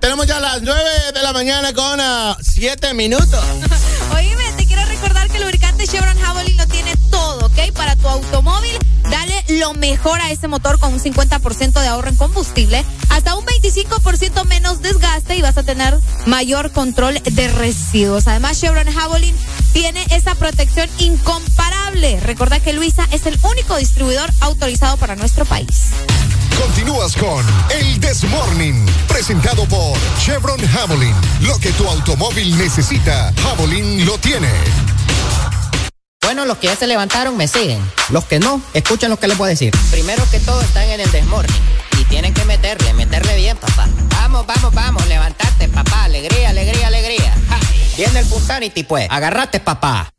Tenemos 0.00 0.26
ya 0.26 0.40
las 0.40 0.60
9 0.60 0.82
de 1.14 1.22
la 1.22 1.32
mañana 1.32 1.72
con 1.72 2.00
7 2.42 2.94
minutos. 2.94 3.44
Oíme, 4.14 4.42
te 4.56 4.66
quiero 4.66 4.84
recordar 4.86 5.30
que 5.30 5.36
el 5.36 5.44
lubricante 5.44 5.86
Chevron 5.86 6.18
Javelin 6.18 6.56
lo 6.56 6.66
tiene 6.66 6.96
todo, 7.12 7.46
¿ok? 7.46 7.72
Para 7.76 7.94
tu 7.94 8.08
automóvil, 8.08 8.76
dale 9.08 9.44
lo 9.60 9.72
mejor 9.74 10.20
a 10.20 10.32
ese 10.32 10.48
motor 10.48 10.80
con 10.80 10.94
un 10.94 11.00
50% 11.00 11.80
de 11.80 11.86
ahorro 11.86 12.08
en 12.08 12.16
combustible, 12.16 12.84
hasta 13.10 13.36
un 13.36 13.46
25% 13.46 14.44
menos 14.46 14.82
desgaste 14.82 15.36
y 15.36 15.42
vas 15.42 15.56
a 15.56 15.62
tener 15.62 15.96
mayor 16.26 16.72
control 16.72 17.22
de 17.22 17.48
residuos. 17.48 18.26
Además, 18.26 18.60
Chevron 18.60 18.92
Javelin 18.92 19.36
tiene 19.72 20.04
esa 20.10 20.34
protección 20.34 20.90
incomparable. 20.98 21.83
Recuerda 21.94 22.58
que 22.58 22.72
Luisa 22.72 23.06
es 23.12 23.24
el 23.26 23.38
único 23.44 23.76
distribuidor 23.76 24.28
autorizado 24.40 24.96
para 24.96 25.14
nuestro 25.14 25.44
país. 25.44 25.90
Continúas 26.60 27.14
con 27.16 27.46
El 27.70 28.00
Desmorning, 28.00 28.84
presentado 29.06 29.64
por 29.66 29.96
Chevron 30.18 30.58
Javelin. 30.66 31.14
Lo 31.42 31.56
que 31.60 31.70
tu 31.72 31.86
automóvil 31.86 32.58
necesita, 32.58 33.32
Javelin 33.40 34.04
lo 34.04 34.18
tiene. 34.18 34.50
Bueno, 36.22 36.44
los 36.46 36.58
que 36.58 36.66
ya 36.66 36.74
se 36.74 36.88
levantaron 36.88 37.36
me 37.36 37.46
siguen. 37.46 37.80
Los 38.10 38.24
que 38.24 38.40
no, 38.40 38.60
escuchen 38.74 39.08
lo 39.08 39.18
que 39.18 39.28
les 39.28 39.38
voy 39.38 39.46
a 39.46 39.50
decir. 39.50 39.72
Primero 39.92 40.24
que 40.32 40.40
todo 40.40 40.60
están 40.62 40.88
en 40.88 41.00
el 41.00 41.10
desmorning. 41.12 41.54
Y 42.00 42.04
tienen 42.06 42.34
que 42.34 42.44
meterle, 42.44 42.92
meterle 42.94 43.36
bien, 43.36 43.56
papá. 43.56 43.88
Vamos, 44.10 44.44
vamos, 44.46 44.74
vamos, 44.74 45.06
levantate, 45.06 45.68
papá. 45.68 46.04
Alegría, 46.04 46.50
alegría, 46.50 46.88
alegría. 46.88 47.34
Ja. 47.48 47.60
Viene 47.96 48.18
el 48.18 48.26
Punsanity, 48.26 48.82
pues. 48.82 49.06
Agarrate, 49.10 49.60
papá. 49.60 50.10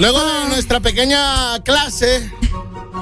Luego 0.00 0.18
Ah. 0.18 0.40
de 0.44 0.48
nuestra 0.48 0.80
pequeña 0.80 1.62
clase, 1.62 2.30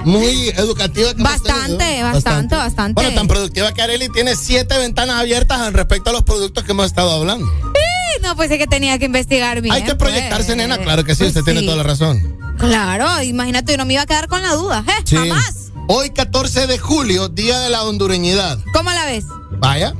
muy 0.04 0.48
educativa. 0.50 1.12
Bastante, 1.16 2.02
bastante, 2.02 2.54
bastante. 2.56 2.94
Bueno, 3.02 3.14
tan 3.14 3.26
productiva 3.28 3.72
que 3.72 3.82
Areli 3.82 4.08
tiene 4.10 4.36
siete 4.36 4.76
ventanas 4.78 5.16
abiertas 5.20 5.60
al 5.60 5.72
respecto 5.72 6.10
a 6.10 6.12
los 6.12 6.22
productos 6.22 6.64
que 6.64 6.72
hemos 6.72 6.86
estado 6.86 7.10
hablando. 7.12 7.46
Sí, 7.46 8.20
no, 8.22 8.36
pues 8.36 8.50
es 8.50 8.58
que 8.58 8.66
tenía 8.66 8.98
que 8.98 9.06
investigar 9.06 9.60
bien. 9.60 9.74
Hay 9.74 9.84
que 9.84 9.94
proyectarse, 9.94 10.46
pues. 10.46 10.56
nena. 10.56 10.78
Claro 10.78 11.04
que 11.04 11.14
sí, 11.14 11.24
Pues 11.24 11.36
usted 11.36 11.44
tiene 11.44 11.62
toda 11.62 11.76
la 11.76 11.82
razón. 11.84 12.36
Claro, 12.58 13.22
imagínate, 13.22 13.72
yo 13.72 13.78
no 13.78 13.84
me 13.84 13.94
iba 13.94 14.02
a 14.02 14.06
quedar 14.06 14.26
con 14.28 14.42
la 14.42 14.52
duda, 14.54 14.84
¿eh? 14.86 15.02
Sí. 15.04 15.16
Jamás. 15.16 15.54
Hoy, 15.88 16.10
14 16.10 16.66
de 16.66 16.78
julio, 16.78 17.28
Día 17.28 17.58
de 17.60 17.70
la 17.70 17.84
Hondureñidad. 17.84 18.58
¿Cómo 18.74 18.90
la 18.90 19.04
ves? 19.06 19.24
Vaya. 19.52 19.94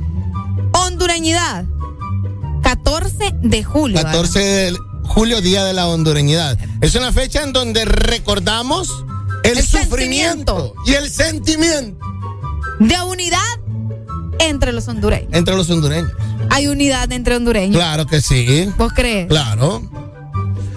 Hondureñidad. 0.73 1.65
14 2.63 3.33
de 3.41 3.63
julio. 3.63 4.01
14 4.01 4.39
de 4.39 4.77
julio, 5.09 5.41
Día 5.41 5.65
de 5.65 5.73
la 5.73 5.87
Hondureñidad. 5.87 6.57
Es 6.81 6.95
una 6.95 7.11
fecha 7.11 7.43
en 7.43 7.51
donde 7.53 7.83
recordamos 7.85 8.89
el, 9.43 9.57
El 9.57 9.65
sufrimiento 9.65 10.73
y 10.85 10.93
el 10.93 11.09
sentimiento 11.09 11.97
De 12.79 13.01
unidad 13.01 13.39
entre 14.39 14.71
los 14.71 14.87
hondureños. 14.87 15.29
entre 15.33 15.55
los 15.55 15.69
hondureños. 15.69 16.11
Hay 16.49 16.67
unidad 16.67 17.11
entre 17.11 17.35
hondureños. 17.35 17.75
Claro 17.75 18.05
que 18.05 18.21
sí. 18.21 18.69
¿Vos 18.77 18.93
crees? 18.95 19.27
Claro. 19.27 19.81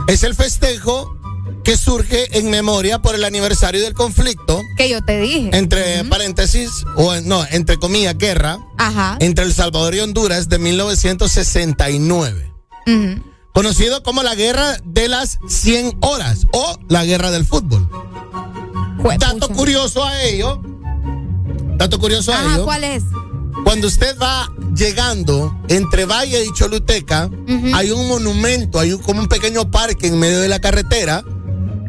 Es 0.08 0.22
el 0.24 0.34
festejo 0.34 1.16
que 1.64 1.76
surge 1.76 2.36
en 2.38 2.50
memoria 2.50 3.00
por 3.00 3.14
el 3.14 3.22
aniversario 3.24 3.80
del 3.82 3.94
conflicto 3.94 4.60
Que 4.76 4.88
yo 4.88 5.00
te 5.04 5.20
dije. 5.20 5.50
entre 5.56 6.02
paréntesis 6.04 6.84
o 6.96 7.14
no, 7.20 7.46
entre 7.52 7.78
comillas, 7.78 8.18
guerra 8.18 8.58
Ajá. 8.78 9.16
entre 9.20 9.44
El 9.44 9.54
Salvador 9.54 9.94
y 9.94 10.00
Honduras 10.00 10.48
de 10.48 10.58
1969. 10.58 12.52
Ujú. 12.86 13.22
Conocido 13.52 14.02
como 14.02 14.22
la 14.22 14.34
Guerra 14.34 14.76
de 14.84 15.08
las 15.08 15.38
100 15.46 15.98
Horas 16.00 16.46
o 16.52 16.78
la 16.88 17.04
Guerra 17.04 17.30
del 17.30 17.44
Fútbol. 17.44 17.88
Dato 19.18 19.48
curioso 19.48 20.04
a 20.04 20.22
ello. 20.22 20.60
Dato 21.76 21.98
curioso 21.98 22.32
a 22.32 22.40
Ajá, 22.40 22.54
ello. 22.54 22.64
¿cuál 22.64 22.84
es? 22.84 23.02
Cuando 23.64 23.88
usted 23.88 24.16
va 24.18 24.50
llegando 24.74 25.54
entre 25.68 26.06
Valle 26.06 26.44
y 26.46 26.52
Choluteca, 26.54 27.28
hay 27.74 27.90
un 27.90 28.08
monumento, 28.08 28.78
hay 28.80 28.92
un- 28.94 29.02
como 29.02 29.20
un 29.20 29.28
pequeño 29.28 29.70
parque 29.70 30.06
en 30.06 30.18
medio 30.18 30.40
de 30.40 30.48
la 30.48 30.60
carretera, 30.60 31.22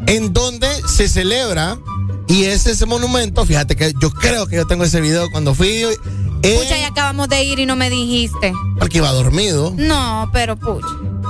en 0.06 0.32
donde 0.34 0.68
se 0.86 1.08
celebra, 1.08 1.78
y 2.28 2.44
es 2.44 2.66
ese 2.66 2.84
monumento, 2.84 3.46
fíjate 3.46 3.74
que 3.74 3.94
yo 4.00 4.10
creo 4.10 4.46
que 4.46 4.56
yo 4.56 4.66
tengo 4.66 4.84
ese 4.84 5.00
video 5.00 5.30
cuando 5.30 5.54
fui, 5.54 5.68
eh, 5.68 5.96
Pucha, 6.42 6.78
ya 6.78 6.88
acabamos 6.88 7.28
de 7.30 7.42
ir 7.42 7.58
y 7.58 7.64
no 7.66 7.74
me 7.76 7.88
dijiste. 7.88 8.52
porque 8.78 8.98
iba 8.98 9.10
dormido, 9.12 9.72
No, 9.76 10.28
pero 10.32 10.56
pucha. 10.56 10.86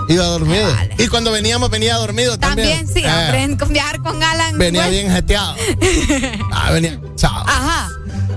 Iba 0.09 0.25
dormido. 0.27 0.69
Y 0.99 1.07
cuando 1.09 1.31
veníamos 1.33 1.71
venía 1.71 1.97
dormido 1.97 2.39
también. 2.39 2.87
También 2.87 2.95
sí, 2.95 3.01
Eh, 3.05 3.09
aprende 3.11 3.57
con 3.59 3.73
viajar 3.73 4.01
con 4.01 4.23
Alan. 4.23 4.59
venía 4.59 4.83
bueno. 4.83 4.93
bien 4.99 5.13
jeteado. 5.13 5.55
Ah, 6.53 6.71
venía, 6.73 6.99
chao. 7.17 7.45
Ajá. 7.47 7.89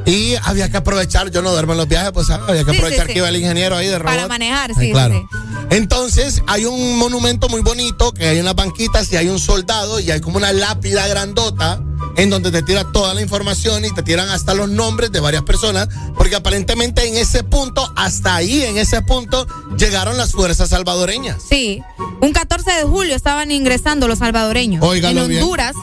Y 0.06 0.36
había 0.44 0.70
que 0.70 0.78
aprovechar, 0.78 1.30
yo 1.32 1.42
no 1.42 1.52
duermo 1.52 1.74
en 1.74 1.80
los 1.80 1.88
viajes, 1.88 2.12
pues 2.14 2.30
había 2.30 2.64
que 2.64 2.72
aprovechar 2.72 3.06
sí, 3.06 3.08
sí. 3.08 3.14
que 3.14 3.20
iba 3.20 3.28
el 3.30 3.36
ingeniero 3.36 3.76
ahí 3.76 3.88
de 3.88 4.00
robot. 4.00 4.16
Para 4.16 4.28
manejar, 4.28 4.72
Ay, 4.78 4.86
sí, 4.88 4.92
claro. 4.92 5.28
Entonces, 5.70 6.42
hay 6.48 6.66
un 6.66 6.98
monumento 6.98 7.50
muy 7.50 7.62
bonito 7.62 8.14
que 8.14 8.28
hay 8.28 8.40
unas 8.40 8.56
banquitas 8.56 9.12
y 9.12 9.18
hay 9.18 9.28
un 9.28 9.40
soldado 9.40 10.00
y 10.00 10.12
hay 10.12 10.22
como 10.22 10.38
una 10.38 10.54
lápida 10.54 11.08
grandota 11.08 11.82
en 12.16 12.30
donde 12.30 12.52
te 12.52 12.64
tira 12.64 12.92
toda 12.92 13.14
la 13.14 13.22
información 13.22 13.86
y 13.86 13.94
te 13.94 14.02
tiran 14.02 14.30
hasta 14.30 14.54
los 14.54 14.70
nombres 14.70 15.12
de 15.12 15.20
varias 15.20 15.44
personas, 15.44 15.88
porque 16.16 16.36
aparentemente 16.36 17.08
en 17.08 17.16
ese 17.16 17.44
punto, 17.44 17.92
hasta 17.96 18.36
ahí, 18.36 18.64
en 18.64 18.78
ese 18.78 19.02
punto, 19.04 19.48
llegaron 19.78 20.18
las 20.18 20.32
fuerzas 20.32 20.70
salvadoreñas. 20.70 21.44
Sí. 21.48 21.82
Un 22.22 22.34
14 22.34 22.72
de 22.72 22.84
julio 22.84 23.16
estaban 23.16 23.52
ingresando 23.52 24.08
los 24.08 24.20
salvadoreños 24.20 24.84
en 24.84 25.02
bien. 25.02 25.44
Honduras 25.44 25.76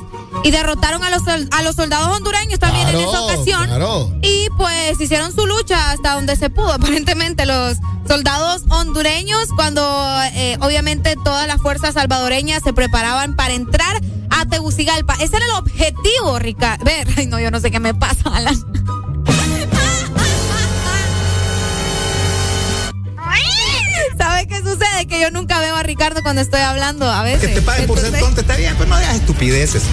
y 0.42 0.50
derrotaron 0.50 1.02
a 1.04 1.10
los, 1.10 1.22
a 1.26 1.62
los 1.62 1.76
soldados 1.76 2.16
hondureños 2.16 2.58
también 2.58 2.88
en 2.88 2.96
esa 2.96 3.22
ocasión. 3.22 3.66
claro. 3.66 4.12
Y 4.22 4.48
pues 4.56 5.00
hicieron 5.00 5.34
su 5.34 5.46
lucha 5.46 5.92
hasta 5.92 6.14
donde 6.14 6.36
se 6.36 6.50
pudo. 6.50 6.72
Aparentemente 6.74 7.46
los 7.46 7.78
soldados 8.06 8.62
hondureños, 8.68 9.48
cuando 9.56 9.73
eh, 9.78 10.56
obviamente 10.60 11.16
todas 11.24 11.46
las 11.46 11.60
fuerzas 11.60 11.94
salvadoreñas 11.94 12.62
se 12.62 12.72
preparaban 12.72 13.34
para 13.36 13.54
entrar 13.54 14.00
a 14.30 14.46
Tegucigalpa. 14.46 15.14
Ese 15.20 15.36
era 15.36 15.44
el 15.46 15.52
objetivo, 15.52 16.38
Ricardo. 16.38 16.84
Ver, 16.84 17.06
ay 17.16 17.26
no, 17.26 17.38
yo 17.40 17.50
no 17.50 17.60
sé 17.60 17.70
qué 17.70 17.80
me 17.80 17.94
pasa, 17.94 18.30
Alan. 18.34 18.56
¿Sabes 24.18 24.46
qué 24.46 24.58
sucede? 24.58 25.06
Que 25.08 25.20
yo 25.20 25.30
nunca 25.30 25.58
veo 25.60 25.74
a 25.76 25.82
Ricardo 25.82 26.22
cuando 26.22 26.40
estoy 26.40 26.60
hablando 26.60 27.08
a 27.10 27.22
veces. 27.22 27.48
Que 27.48 27.54
te 27.56 27.62
paguen 27.62 27.86
por 27.86 27.98
ser 27.98 28.18
tonto, 28.18 28.40
está 28.40 28.56
bien, 28.56 28.74
pero 28.78 28.88
no 28.90 28.96
hagas 28.96 29.14
estupideces. 29.16 29.84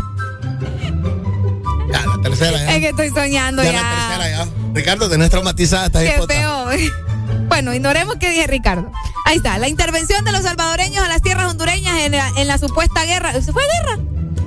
Ya, 1.92 2.06
la 2.06 2.22
tercera 2.22 2.58
ya. 2.58 2.72
Es 2.76 2.80
que 2.80 2.90
estoy 2.90 3.10
soñando 3.10 3.64
Ya 3.64 3.72
ya. 3.74 3.82
la 3.82 3.90
tercera 3.90 4.30
ya. 4.30 4.48
Ricardo, 4.74 5.10
tenés 5.10 5.30
traumatizada 5.30 5.88
esta 5.88 6.00
Qué 6.00 6.14
hipota. 6.16 6.34
feo. 6.34 6.70
Bueno, 7.48 7.74
ignoremos 7.74 8.16
que 8.16 8.30
dije 8.30 8.48
Ricardo. 8.48 8.92
Ahí 9.26 9.38
está, 9.38 9.58
la 9.58 9.68
intervención 9.68 10.24
de 10.26 10.32
los 10.32 10.42
salvadoreños 10.42 11.04
a 11.04 11.08
las 11.08 11.22
tierras 11.22 11.50
hondureñas 11.50 12.00
en 12.00 12.14
la, 12.14 12.30
en 12.38 12.48
la 12.48 12.58
supuesta 12.58 13.04
guerra. 13.06 13.34
¿Se 13.34 13.52
fue 13.52 13.64
guerra? 13.64 14.00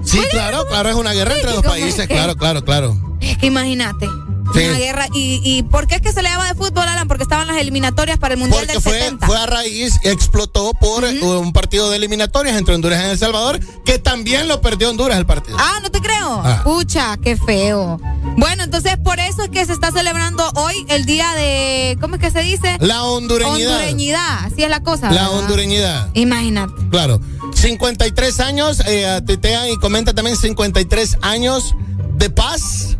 Sí, 0.05 0.21
claro, 0.31 0.67
claro, 0.69 0.91
es 0.91 0.97
una 0.97 1.13
guerra 1.13 1.35
entre 1.35 1.51
dos 1.51 1.63
¿cómo 1.63 1.71
países, 1.71 2.07
claro, 2.07 2.37
claro, 2.37 2.65
claro. 2.65 2.97
Es 3.21 3.39
que 3.39 3.47
imagínate. 3.47 4.07
Sí. 4.55 4.65
Una 4.65 4.79
guerra. 4.79 5.07
¿Y, 5.13 5.41
¿Y 5.45 5.63
por 5.65 5.87
qué 5.87 5.97
es 5.97 6.01
que 6.01 6.13
se 6.13 6.23
le 6.23 6.29
llama 6.29 6.47
de 6.47 6.55
fútbol, 6.55 6.87
Alan? 6.87 7.09
Porque 7.09 7.25
estaban 7.25 7.47
las 7.47 7.57
eliminatorias 7.57 8.19
para 8.19 8.35
el 8.35 8.41
Mundial 8.41 8.61
Porque 8.61 8.75
del 8.75 8.83
fue, 8.83 9.01
70. 9.01 9.27
fue 9.27 9.37
a 9.37 9.47
raíz, 9.47 9.99
explotó 10.05 10.73
por 10.75 11.05
eh, 11.05 11.21
un 11.23 11.53
partido 11.53 11.91
de 11.91 11.97
eliminatorias 11.97 12.57
entre 12.57 12.75
Honduras 12.75 13.03
y 13.05 13.11
El 13.11 13.19
Salvador, 13.19 13.61
que 13.85 13.99
también 13.99 14.49
lo 14.49 14.61
perdió 14.61 14.91
Honduras 14.91 15.19
el 15.19 15.27
partido. 15.27 15.57
Ah, 15.59 15.81
no 15.83 15.91
te 15.91 16.01
creo. 16.01 16.43
Ah. 16.45 16.61
Pucha, 16.65 17.17
qué 17.19 17.37
feo. 17.37 18.01
Bueno, 18.37 18.65
entonces 18.65 18.97
por 18.97 19.19
eso 19.21 19.43
es 19.43 19.51
que 19.51 19.65
se 19.67 19.73
está 19.73 19.91
celebrando 19.93 20.49
hoy 20.55 20.87
el 20.89 21.05
día 21.05 21.33
de. 21.35 21.99
¿Cómo 22.01 22.17
es 22.17 22.21
que 22.21 22.31
se 22.31 22.41
dice? 22.41 22.77
La 22.81 23.05
hondureñidad. 23.05 23.73
Hondureñidad. 23.73 24.45
Así 24.45 24.63
es 24.63 24.71
la 24.71 24.81
cosa. 24.83 25.11
La 25.11 25.23
¿verdad? 25.29 25.39
hondureñidad. 25.39 26.09
Imagínate. 26.15 26.73
Claro. 26.91 27.21
53 27.55 28.41
años, 28.41 28.81
eh, 28.87 29.21
tuitean 29.27 29.69
y 29.71 29.77
comenta 29.79 30.13
también 30.13 30.37
53 30.37 31.19
años 31.23 31.75
de 32.15 32.31
paz 32.31 32.97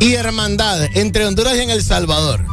y 0.00 0.14
hermandad 0.14 0.84
entre 0.94 1.26
Honduras 1.26 1.54
y 1.56 1.60
en 1.60 1.70
El 1.70 1.82
Salvador. 1.82 2.44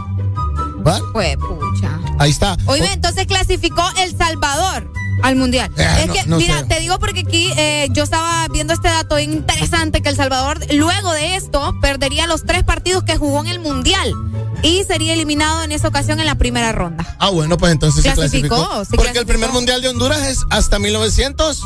¿Va? 0.86 1.00
Pues, 1.14 1.36
pucha. 1.38 2.00
Ahí 2.20 2.32
está. 2.32 2.58
Oye, 2.66 2.92
entonces 2.94 3.26
clasificó 3.28 3.84
El 3.98 4.16
Salvador 4.18 4.92
al 5.24 5.36
mundial. 5.36 5.72
Eh, 5.78 5.88
es 6.02 6.08
no- 6.08 6.14
que, 6.14 6.26
no 6.26 6.38
mira, 6.38 6.60
sé. 6.60 6.66
te 6.66 6.80
digo 6.80 7.00
porque 7.00 7.22
aquí 7.22 7.52
eh, 7.58 7.88
yo 7.92 8.04
estaba 8.04 8.48
viendo 8.50 8.74
este 8.74 8.88
dato 8.90 9.18
interesante 9.20 10.02
que 10.02 10.10
El 10.10 10.16
Salvador, 10.16 10.60
luego 10.74 11.12
de 11.14 11.36
esto, 11.36 11.76
perdería 11.82 12.28
los 12.28 12.46
tres 12.46 12.64
partidos 12.64 13.04
que 13.04 13.18
jugó 13.18 13.40
en 13.42 13.48
el 13.48 13.60
mundial 13.60 14.14
y 14.62 14.84
sería 14.84 15.14
eliminado 15.14 15.64
en 15.64 15.72
esa 15.72 15.88
ocasión 15.88 16.20
en 16.20 16.26
la 16.28 16.36
primera 16.36 16.72
ronda. 16.72 17.16
Ah, 17.20 17.30
bueno, 17.30 17.58
pues 17.58 17.72
entonces 17.72 18.04
se 18.04 18.14
Clasificó, 18.14 18.56
clasificó. 18.56 18.86
sí 18.86 18.92
Porque 18.96 19.08
el 19.10 19.14
clasificó. 19.14 19.28
primer 19.28 19.50
mundial 19.52 19.82
de 19.82 19.90
Honduras 19.90 20.22
es 20.28 20.40
hasta 20.52 20.78
1900. 20.80 21.62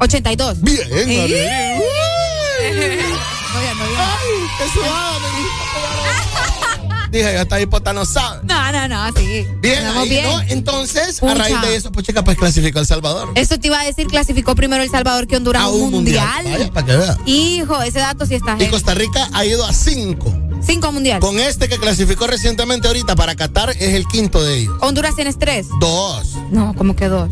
82. 0.00 0.60
Bien, 0.62 0.88
Eh. 0.90 1.82
qué 4.58 4.68
suave. 4.72 5.28
Dije, 7.10 7.38
hasta 7.38 7.58
hipota 7.60 7.92
no 7.94 8.04
sabe. 8.04 8.40
No, 8.44 8.70
no, 8.70 8.86
no, 8.86 9.18
sí. 9.18 9.46
Bien, 9.62 9.86
ahí, 9.86 10.08
bien. 10.10 10.24
¿no? 10.24 10.40
Entonces, 10.48 11.22
a 11.22 11.34
raíz 11.34 11.58
de 11.62 11.74
eso, 11.76 11.90
pues 11.90 12.06
chica, 12.06 12.22
pues 12.22 12.36
clasificó 12.36 12.80
El 12.80 12.86
Salvador. 12.86 13.30
Eso 13.34 13.58
te 13.58 13.68
iba 13.68 13.80
a 13.80 13.84
decir, 13.84 14.06
clasificó 14.08 14.54
primero 14.54 14.82
El 14.82 14.90
Salvador 14.90 15.26
que 15.26 15.36
Honduras 15.36 15.62
a 15.62 15.68
un 15.68 15.90
mundial. 15.90 16.44
Vaya, 16.44 16.70
para 16.70 16.86
que 16.86 16.96
vea. 16.96 17.16
Hijo, 17.24 17.80
ese 17.82 18.00
dato 18.00 18.26
sí 18.26 18.34
está 18.34 18.56
Y 18.56 18.58
heavy. 18.58 18.70
Costa 18.70 18.94
Rica 18.94 19.28
ha 19.32 19.44
ido 19.46 19.64
a 19.64 19.72
cinco. 19.72 20.34
Cinco 20.60 20.92
mundiales. 20.92 21.24
Con 21.24 21.38
este 21.38 21.68
que 21.68 21.78
clasificó 21.78 22.26
recientemente 22.26 22.88
ahorita 22.88 23.16
para 23.16 23.34
Qatar 23.36 23.70
es 23.70 23.94
el 23.94 24.06
quinto 24.06 24.42
de 24.42 24.58
ellos. 24.58 24.74
Honduras 24.80 25.14
tienes 25.14 25.38
tres. 25.38 25.66
Dos. 25.80 26.34
No, 26.50 26.74
¿cómo 26.76 26.94
que 26.94 27.08
dos? 27.08 27.30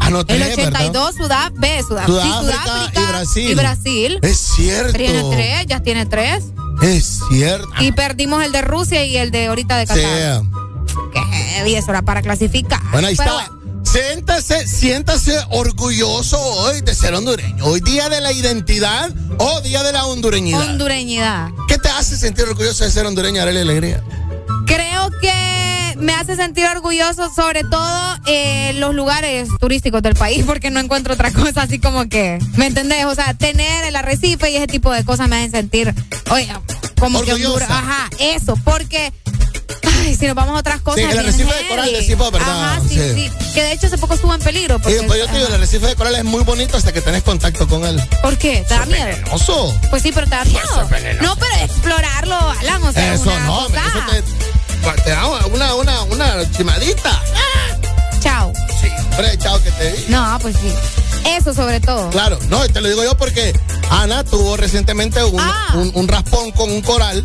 Ah, 0.00 0.10
no, 0.10 0.20
El 0.20 0.26
tres, 0.26 0.56
¿verdad? 0.56 0.80
82, 0.86 1.14
Sudá, 1.14 1.52
ve, 1.54 1.82
Sudá- 1.86 2.06
sí, 2.06 2.12
Sudáfrica 2.12 2.62
Sudáfrica 2.62 3.00
y 3.00 3.04
Brasil. 3.06 3.50
Y 3.50 3.54
Brasil. 3.54 4.18
Es 4.22 4.38
cierto. 4.38 4.92
Tiene 4.92 5.24
tres, 5.30 5.66
ya 5.66 5.80
tiene 5.80 6.06
tres. 6.06 6.44
Es 6.82 7.20
cierto. 7.28 7.68
Y 7.80 7.92
perdimos 7.92 8.42
el 8.42 8.52
de 8.52 8.62
Rusia 8.62 9.04
y 9.04 9.16
el 9.16 9.30
de 9.30 9.46
ahorita 9.46 9.76
de 9.76 9.86
Qatar. 9.86 10.42
Sí. 10.42 10.48
Qué 11.12 11.76
eso 11.76 11.90
era 11.90 12.02
para 12.02 12.22
clasificar. 12.22 12.80
Bueno, 12.90 13.08
ahí 13.08 13.16
Pero 13.16 13.38
está. 13.38 13.52
Siéntase, 13.82 14.68
siéntase 14.68 15.36
orgulloso 15.50 16.38
hoy 16.40 16.80
de 16.80 16.94
ser 16.94 17.14
hondureño. 17.14 17.64
Hoy 17.64 17.80
día 17.80 18.08
de 18.08 18.20
la 18.20 18.30
identidad 18.30 19.10
o 19.38 19.60
día 19.62 19.82
de 19.82 19.92
la 19.92 20.06
hondureñidad. 20.06 20.60
Hondureñidad. 20.60 21.48
¿Qué 21.66 21.76
te 21.78 21.88
hace 21.88 22.16
sentir 22.16 22.44
orgulloso 22.44 22.84
de 22.84 22.90
ser 22.90 23.06
hondureño, 23.06 23.42
Arely 23.42 23.60
Alegría? 23.60 24.02
Creo 24.66 25.10
que 25.20 25.49
me 26.00 26.14
hace 26.14 26.36
sentir 26.36 26.66
orgulloso 26.66 27.32
sobre 27.34 27.62
todo 27.64 28.16
eh, 28.26 28.72
los 28.74 28.94
lugares 28.94 29.48
turísticos 29.60 30.02
del 30.02 30.14
país 30.14 30.44
porque 30.46 30.70
no 30.70 30.80
encuentro 30.80 31.14
otra 31.14 31.30
cosa 31.32 31.62
así 31.62 31.78
como 31.78 32.08
que, 32.08 32.38
¿me 32.56 32.66
entendés? 32.66 33.04
O 33.06 33.14
sea, 33.14 33.34
tener 33.34 33.84
el 33.84 33.96
arrecife 33.96 34.50
y 34.50 34.56
ese 34.56 34.66
tipo 34.66 34.92
de 34.92 35.04
cosas 35.04 35.28
me 35.28 35.36
hacen 35.36 35.50
sentir, 35.50 35.94
oye, 36.30 36.48
como 36.98 37.22
que 37.22 37.32
Orgullosa. 37.32 37.52
Honduras, 37.64 37.70
ajá, 37.70 38.10
eso, 38.18 38.56
porque 38.64 39.12
ay, 40.04 40.14
si 40.16 40.26
nos 40.26 40.34
vamos 40.34 40.56
a 40.56 40.60
otras 40.60 40.80
cosas 40.80 41.04
Sí, 41.04 41.10
el 41.10 41.18
arrecife 41.18 41.54
de 41.54 41.68
coral 41.68 41.92
decís 41.92 42.16
vos, 42.16 42.30
¿verdad? 42.32 42.64
Ajá, 42.74 42.80
sí, 42.88 42.94
Sí. 42.96 43.14
sí, 43.14 43.30
que 43.54 43.62
de 43.62 43.72
hecho 43.72 43.86
hace 43.86 43.98
poco 43.98 44.14
estuvo 44.14 44.34
en 44.34 44.40
peligro. 44.40 44.78
Porque, 44.78 45.02
pues 45.06 45.18
yo 45.18 45.26
te 45.26 45.34
digo, 45.36 45.46
el 45.48 45.54
arrecife 45.54 45.86
de 45.86 45.94
coral 45.96 46.14
es 46.16 46.24
muy 46.24 46.44
bonito 46.44 46.76
hasta 46.76 46.92
que 46.92 47.00
tenés 47.00 47.22
contacto 47.22 47.66
con 47.68 47.84
él. 47.84 48.00
¿Por 48.22 48.36
qué? 48.38 48.64
¿Te 48.68 48.74
da 48.74 48.86
miedo? 48.86 49.16
Oso. 49.32 49.74
Pues 49.90 50.02
sí, 50.02 50.12
pero 50.12 50.26
te 50.26 50.36
da 50.36 50.44
miedo. 50.44 50.88
venenoso. 50.90 51.22
No, 51.26 51.36
pero 51.36 51.64
explorarlo, 51.64 52.36
Alan, 52.60 52.82
o 52.82 52.92
sea, 52.92 53.14
Eso 53.14 53.22
una 53.24 53.46
no, 53.46 53.64
cosa. 53.66 53.82
eso 53.86 53.98
te, 54.10 54.69
te 55.04 55.10
da 55.10 55.26
una, 55.46 55.74
una, 55.74 56.02
una 56.02 56.50
chimadita. 56.52 57.22
Chao. 58.20 58.52
Sí, 58.80 58.88
hombre, 59.12 59.38
chao 59.38 59.62
que 59.62 59.70
te 59.72 59.92
di. 59.92 60.04
No, 60.08 60.38
pues 60.40 60.56
sí. 60.60 60.72
Eso 61.26 61.54
sobre 61.54 61.80
todo. 61.80 62.08
Claro, 62.10 62.38
no, 62.48 62.66
te 62.68 62.80
lo 62.80 62.88
digo 62.88 63.02
yo 63.04 63.16
porque 63.16 63.58
Ana 63.90 64.24
tuvo 64.24 64.56
recientemente 64.56 65.22
un, 65.24 65.38
Ah. 65.40 65.72
un, 65.74 65.92
un 65.94 66.08
raspón 66.08 66.50
con 66.52 66.70
un 66.70 66.80
coral, 66.82 67.22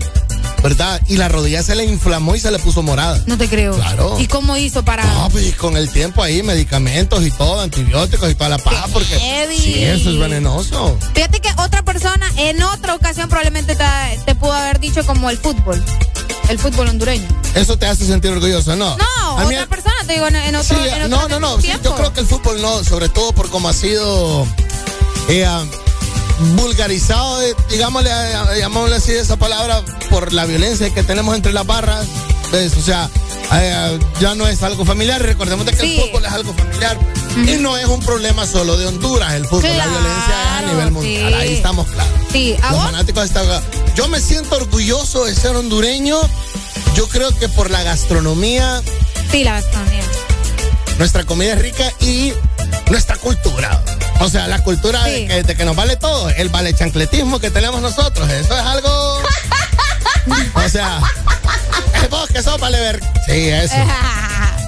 ¿verdad? 0.63 1.01
Y 1.07 1.17
la 1.17 1.27
rodilla 1.29 1.61
se 1.63 1.75
le 1.75 1.85
inflamó 1.85 2.35
y 2.35 2.39
se 2.39 2.51
le 2.51 2.59
puso 2.59 2.81
morada. 2.83 3.21
No 3.27 3.37
te 3.37 3.47
creo. 3.47 3.73
Claro. 3.75 4.17
¿Y 4.19 4.27
cómo 4.27 4.57
hizo 4.57 4.83
para.? 4.83 5.03
No, 5.05 5.29
pues 5.29 5.55
con 5.55 5.77
el 5.77 5.89
tiempo 5.91 6.23
ahí, 6.23 6.41
medicamentos 6.43 7.23
y 7.25 7.31
todo, 7.31 7.61
antibióticos 7.61 8.29
y 8.31 8.35
toda 8.35 8.49
la 8.49 8.57
paja, 8.57 8.87
porque 8.91 9.17
heavy. 9.19 9.57
sí, 9.59 9.83
eso 9.83 10.09
es 10.11 10.17
venenoso. 10.19 10.97
Fíjate 11.13 11.39
que 11.39 11.49
otra 11.57 11.83
persona 11.83 12.25
en 12.37 12.61
otra 12.63 12.95
ocasión 12.95 13.29
probablemente 13.29 13.75
te, 13.75 13.83
te 14.25 14.35
pudo 14.35 14.53
haber 14.53 14.79
dicho 14.79 15.05
como 15.05 15.29
el 15.29 15.37
fútbol. 15.37 15.83
El 16.49 16.59
fútbol 16.59 16.87
hondureño. 16.89 17.27
Eso 17.55 17.75
te 17.77 17.87
hace 17.87 18.05
sentir 18.05 18.29
orgulloso, 18.31 18.75
¿no? 18.75 18.95
No, 18.97 19.37
A 19.39 19.45
mí- 19.45 19.55
otra 19.55 19.65
persona 19.67 19.95
te 20.05 20.13
digo 20.13 20.27
en, 20.27 20.35
en 20.35 20.55
otro, 20.55 20.75
Sí, 20.77 20.83
en 20.89 21.11
otro 21.11 21.27
no, 21.29 21.39
no, 21.39 21.55
no. 21.55 21.61
sí, 21.61 21.71
yo 21.83 21.95
creo 21.95 22.13
que 22.13 22.19
el 22.19 22.27
fútbol 22.27 22.61
no, 22.61 22.83
sobre 22.83 23.09
todo 23.09 23.31
por 23.33 23.49
cómo 23.49 23.67
ha 23.69 23.73
sido 23.73 24.45
eh, 25.27 25.47
vulgarizado, 26.55 27.41
eh, 27.41 27.55
digámosle, 27.69 28.09
eh, 28.11 28.59
llamémosle 28.59 28.95
así 28.97 29.11
esa 29.13 29.37
palabra, 29.37 29.81
por 30.09 30.33
la 30.33 30.45
violencia 30.45 30.93
que 30.93 31.03
tenemos 31.03 31.35
entre 31.35 31.53
las 31.53 31.65
barras. 31.65 32.05
¿ves? 32.51 32.75
O 32.77 32.81
sea, 32.81 33.09
eh, 33.53 33.99
ya 34.19 34.35
no 34.35 34.47
es 34.47 34.61
algo 34.63 34.85
familiar. 34.85 35.21
Recordemos 35.21 35.65
de 35.65 35.71
que 35.73 35.79
Sí. 35.79 35.97
el 35.99 36.07
fútbol 36.09 36.25
es 36.25 36.31
algo 36.31 36.53
familiar. 36.53 36.97
Y 37.47 37.57
no 37.57 37.75
es 37.75 37.85
un 37.87 37.99
problema 38.01 38.45
solo 38.45 38.77
de 38.77 38.85
Honduras, 38.87 39.33
el 39.33 39.45
fútbol. 39.45 39.75
la 39.77 39.87
violencia 39.87 40.41
es 40.41 40.63
a 40.63 40.71
nivel 40.71 40.91
mundial. 40.91 41.27
sí. 41.33 41.39
Ahí 41.39 41.53
estamos 41.55 41.87
claros. 41.87 42.13
Sí, 42.31 42.55
¿a 42.61 42.67
Los 42.71 42.75
vos? 42.77 42.85
fanáticos 42.85 43.25
esta. 43.25 43.61
Yo 43.95 44.07
me 44.07 44.19
siento 44.21 44.55
orgulloso 44.55 45.25
de 45.25 45.35
ser 45.35 45.55
hondureño. 45.55 46.17
Yo 46.95 47.07
creo 47.09 47.35
que 47.37 47.49
por 47.49 47.69
la 47.71 47.83
gastronomía, 47.83 48.81
Sí, 49.31 49.43
la 49.43 49.53
gastronomía. 49.59 50.03
Nuestra 50.97 51.23
comida 51.23 51.53
es 51.53 51.59
rica 51.59 51.91
y 51.99 52.33
nuestra 52.89 53.17
cultura. 53.17 53.81
O 54.19 54.29
sea, 54.29 54.47
la 54.47 54.63
cultura 54.63 55.03
de, 55.03 55.27
que, 55.27 55.43
de 55.43 55.55
que 55.55 55.65
nos 55.65 55.75
vale 55.75 55.97
todo, 55.97 56.29
el 56.29 56.49
vale 56.49 56.73
chancletismo 56.73 57.39
que 57.39 57.51
tenemos 57.51 57.81
nosotros, 57.81 58.29
eso 58.29 58.57
es 58.57 58.65
algo. 58.65 58.89
o 60.55 60.69
sea, 60.69 60.99
es 62.01 62.09
vos 62.09 62.27
que 62.29 62.41
sos 62.41 62.59
vale 62.59 62.79
ver. 62.79 63.01
Sí, 63.27 63.49
eso. 63.49 63.75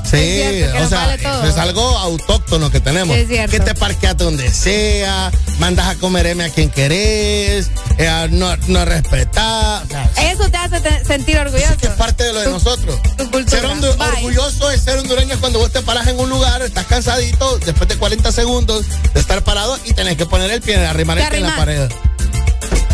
Sí, 0.09 0.15
Es 0.17 0.55
cierto, 0.55 0.83
o 0.85 0.87
sea, 0.89 1.05
vale 1.07 1.49
es 1.49 1.57
algo 1.57 1.97
autóctono 1.97 2.71
que 2.71 2.79
tenemos. 2.79 3.15
Es 3.15 3.27
cierto. 3.27 3.51
Que 3.51 3.59
te 3.59 3.75
parqueas 3.75 4.15
donde 4.17 4.51
sea, 4.53 5.31
mandas 5.59 5.87
a 5.87 5.95
comer 5.95 6.27
M 6.27 6.43
a 6.43 6.49
quien 6.49 6.69
querés, 6.69 7.69
eh, 7.97 8.27
no, 8.31 8.55
no 8.67 8.85
respetás. 8.85 9.83
o 9.83 9.87
sea, 9.87 10.09
Eso 10.31 10.49
te 10.49 10.57
hace 10.57 10.79
te- 10.81 11.05
sentir 11.05 11.37
orgulloso. 11.37 11.77
que 11.77 11.87
es 11.87 11.93
parte 11.93 12.23
de 12.23 12.33
lo 12.33 12.39
de 12.41 12.49
nosotros. 12.49 12.99
Tu 13.17 13.29
cultura. 13.31 13.49
Ser 13.61 13.65
orgulloso 13.65 14.69
de 14.69 14.77
ser 14.79 14.97
hondureño 14.97 15.33
es 15.33 15.39
cuando 15.39 15.59
vos 15.59 15.71
te 15.71 15.81
paras 15.81 16.07
en 16.07 16.19
un 16.19 16.29
lugar, 16.29 16.61
estás 16.61 16.85
cansadito, 16.85 17.57
después 17.59 17.87
de 17.89 17.97
40 17.97 18.31
segundos 18.31 18.85
de 19.13 19.19
estar 19.19 19.43
parado 19.43 19.77
y 19.85 19.93
tenés 19.93 20.15
que 20.17 20.25
poner 20.25 20.51
el 20.51 20.61
pie, 20.61 20.77
arrimar 20.85 21.17
el 21.19 21.27
pie 21.27 21.37
en 21.39 21.43
la 21.43 21.55
pared. 21.55 21.89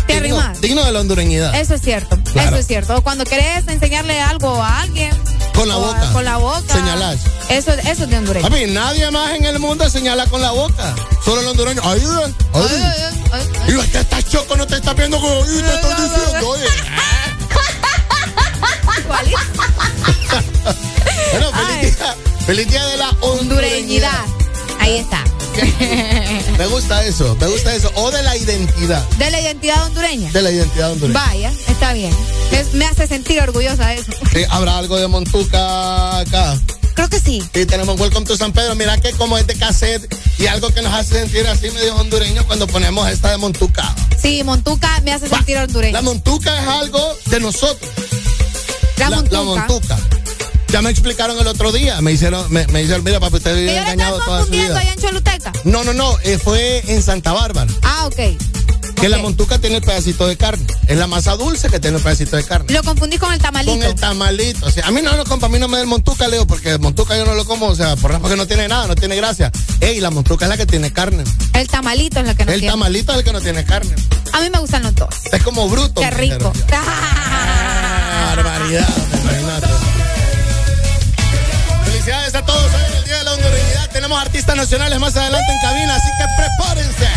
Te 0.06 0.20
Digno, 0.20 0.38
arrimas. 0.38 0.60
digno 0.60 0.84
de 0.84 0.92
la 0.92 1.00
hondureñidad. 1.00 1.54
Eso 1.54 1.74
es 1.74 1.80
cierto. 1.82 2.18
Claro. 2.32 2.50
Eso 2.50 2.58
es 2.58 2.66
cierto. 2.66 3.02
Cuando 3.02 3.24
querés 3.24 3.66
enseñarle 3.68 4.20
algo 4.20 4.62
a 4.62 4.82
alguien. 4.82 5.10
Con 5.54 5.68
la 5.68 5.76
o 5.76 5.84
a- 5.84 5.86
boca. 5.94 6.12
Con 6.12 6.24
la 6.24 6.36
boca. 6.36 6.74
Señalás. 6.74 7.20
Eso, 7.48 7.72
eso 7.72 8.04
es 8.04 8.10
de 8.10 8.18
hondureño. 8.18 8.46
A 8.46 8.50
mí, 8.50 8.64
nadie 8.68 9.10
más 9.10 9.32
en 9.34 9.44
el 9.44 9.58
mundo 9.60 9.88
señala 9.88 10.26
con 10.26 10.42
la 10.42 10.50
boca. 10.50 10.94
Solo 11.24 11.40
el 11.42 11.46
hondureño. 11.48 11.80
Ay, 11.84 12.02
ay, 12.04 12.10
ay. 12.24 12.34
Ay, 12.54 12.66
ay, 12.70 12.82
ay, 13.32 13.42
ay. 14.12 14.18
Y 14.18 14.22
choco, 14.30 14.56
no 14.56 14.66
te 14.66 14.76
estás 14.76 14.94
viendo 14.96 15.18
como 15.20 15.42
"Ay, 15.42 15.62
te 15.62 15.74
estoy 15.74 15.94
diciendo, 15.94 16.48
oye. 16.48 16.64
Igualito. 19.04 19.38
Bueno, 21.32 21.50
feliz 21.52 21.96
día, 21.98 22.14
feliz 22.46 22.68
día 22.68 22.84
de 22.86 22.96
la 22.96 23.08
hondureñidad. 23.20 23.40
Hondureñidad. 23.40 24.24
Ahí 24.80 24.96
está. 24.98 25.22
Me 26.58 26.66
gusta 26.66 27.04
eso, 27.04 27.36
me 27.40 27.46
gusta 27.46 27.74
eso. 27.74 27.90
O 27.96 28.10
de 28.10 28.22
la 28.22 28.36
identidad. 28.36 29.02
De 29.18 29.30
la 29.30 29.40
identidad 29.40 29.84
hondureña. 29.86 30.30
De 30.32 30.42
la 30.42 30.50
identidad 30.50 30.92
hondureña. 30.92 31.18
Vaya, 31.26 31.52
está 31.68 31.92
bien. 31.92 32.14
Es- 32.52 32.74
me 32.74 32.84
hace 32.86 33.06
sentir 33.06 33.40
orgullosa 33.40 33.88
de 33.88 33.94
eso. 33.96 34.12
Sí, 34.32 34.42
¿Habrá 34.50 34.78
algo 34.78 34.96
de 34.98 35.06
Montuca 35.08 36.18
acá? 36.20 36.58
Creo 36.94 37.08
que 37.08 37.18
sí. 37.18 37.42
Sí, 37.52 37.66
tenemos 37.66 37.98
Welcome 37.98 38.24
to 38.26 38.36
San 38.36 38.52
Pedro. 38.52 38.74
Mira 38.76 38.96
que 39.00 39.12
como 39.12 39.36
es 39.36 39.46
de 39.46 39.54
cassette 39.56 40.12
y 40.38 40.46
algo 40.46 40.70
que 40.70 40.80
nos 40.82 40.92
hace 40.92 41.14
sentir 41.20 41.46
así 41.48 41.70
medio 41.72 41.96
hondureño 41.96 42.46
cuando 42.46 42.66
ponemos 42.68 43.08
esta 43.08 43.30
de 43.32 43.36
Montuca. 43.38 43.94
Sí, 44.20 44.42
Montuca 44.44 45.00
me 45.02 45.12
hace 45.12 45.28
sentir 45.28 45.56
hondureña. 45.56 45.92
La 45.94 46.02
Montuca 46.02 46.56
es 46.62 46.68
algo 46.68 47.16
de 47.26 47.40
nosotros. 47.40 47.90
La, 48.96 49.10
La, 49.10 49.16
Montuca. 49.16 49.36
la 49.36 49.42
Montuca. 49.42 49.98
Ya 50.74 50.82
me 50.82 50.90
explicaron 50.90 51.38
el 51.38 51.46
otro 51.46 51.70
día. 51.70 52.00
Me 52.00 52.10
hicieron, 52.10 52.52
me, 52.52 52.66
me 52.66 52.80
dijeron, 52.82 53.04
mira, 53.04 53.20
papi, 53.20 53.36
usted 53.36 53.54
vive 53.54 53.78
engañado 53.78 54.18
toda 54.24 54.44
su 54.44 54.50
vida. 54.50 54.76
allá 54.76 54.92
en 54.92 54.98
Choluteca. 54.98 55.52
No, 55.62 55.84
no, 55.84 55.92
no. 55.92 56.18
eh, 56.24 56.36
fue 56.36 56.82
en 56.92 57.00
Santa 57.00 57.32
Bárbara. 57.32 57.72
Ah, 57.82 58.06
ok. 58.06 58.16
Que 58.96 59.08
la. 59.08 59.18
Montuca 59.18 59.60
tiene 59.60 59.76
el 59.76 59.82
pedacito 59.82 60.26
de 60.26 60.36
carne. 60.36 60.66
Es 60.88 60.98
la 60.98 61.06
masa 61.06 61.36
dulce 61.36 61.68
que 61.68 61.78
tiene 61.78 61.98
el 61.98 62.02
pedacito 62.02 62.34
de 62.34 62.42
carne. 62.42 62.72
Lo 62.72 62.82
confundí 62.82 63.18
con 63.18 63.32
el 63.32 63.38
tamalito. 63.38 63.72
Con 63.78 63.84
el 63.84 63.94
tamalito. 63.94 64.66
O 64.66 64.70
sea, 64.72 64.84
a 64.88 64.90
mí 64.90 65.00
no, 65.00 65.16
no, 65.16 65.24
compa, 65.24 65.46
a 65.46 65.48
mí 65.48 65.60
no 65.60 65.68
me 65.68 65.76
da 65.76 65.82
el 65.84 65.88
montuca, 65.88 66.26
Leo, 66.26 66.44
porque 66.44 66.70
el 66.70 66.80
montuca 66.80 67.16
yo 67.16 67.24
no 67.24 67.34
lo 67.36 67.44
como, 67.44 67.66
o 67.66 67.76
sea, 67.76 67.94
por 67.94 68.20
porque 68.20 68.34
no 68.36 68.48
tiene 68.48 68.66
nada, 68.66 68.88
no 68.88 68.96
tiene 68.96 69.14
gracia. 69.14 69.52
Ey, 69.80 70.00
la 70.00 70.10
montuca 70.10 70.46
es 70.46 70.48
la 70.48 70.56
que 70.56 70.66
tiene 70.66 70.92
carne. 70.92 71.22
El 71.52 71.68
tamalito 71.68 72.18
es 72.18 72.26
lo 72.26 72.34
que 72.34 72.46
no 72.46 72.50
el 72.50 72.58
tiene. 72.58 72.72
tamalito 72.72 73.12
es 73.12 73.18
el 73.18 73.24
que 73.24 73.32
no 73.32 73.40
tiene 73.40 73.64
carne. 73.64 73.94
A 74.32 74.40
mí 74.40 74.50
me 74.50 74.58
gustan 74.58 74.82
los 74.82 74.92
dos. 74.96 75.14
Es 75.30 75.40
como 75.44 75.68
bruto. 75.68 76.00
Qué 76.00 76.10
rico. 76.10 76.52
Barbaridad. 78.26 78.88
Felicidades 82.04 82.34
a 82.34 82.44
todos 82.44 82.70
hoy 82.74 82.82
en 82.90 82.98
el 82.98 83.04
Día 83.04 83.16
de 83.16 83.24
la 83.24 83.32
Hondureñidad. 83.32 83.90
Tenemos 83.90 84.20
artistas 84.20 84.54
nacionales 84.54 85.00
más 85.00 85.16
adelante 85.16 85.50
en 85.50 85.58
cabina, 85.60 85.96
así 85.96 86.08
que 86.18 86.24
prepárense. 86.36 87.08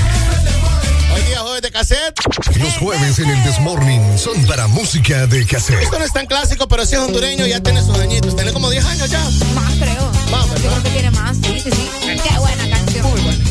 Hoy 1.13 1.21
día 1.23 1.39
jueves 1.41 1.61
de 1.61 1.71
cassette. 1.71 2.17
Los 2.55 2.77
jueves 2.77 3.19
en 3.19 3.29
el 3.29 3.43
Desmorning 3.43 4.17
son 4.17 4.45
para 4.45 4.67
música 4.67 5.27
de 5.27 5.45
cassette. 5.45 5.81
Esto 5.81 5.99
no 5.99 6.05
es 6.05 6.13
tan 6.13 6.25
clásico, 6.25 6.69
pero 6.69 6.85
si 6.85 6.95
es 6.95 7.01
hondureño 7.01 7.45
ya 7.45 7.59
tiene 7.59 7.81
sus 7.81 7.99
añitos. 7.99 8.33
Tiene 8.37 8.53
como 8.53 8.69
10 8.69 8.85
años 8.85 9.09
ya. 9.09 9.19
Más 9.53 9.73
creo. 9.73 10.09
Más, 10.31 10.61
Yo 10.63 10.83
que 10.83 10.89
tiene 10.91 11.11
más. 11.11 11.35
Sí, 11.35 11.59
sí, 11.59 11.69
sí. 11.69 11.89
Qué 12.05 12.39
buena 12.39 12.69
canción. 12.69 13.11
Muy 13.11 13.21
bueno. 13.23 13.43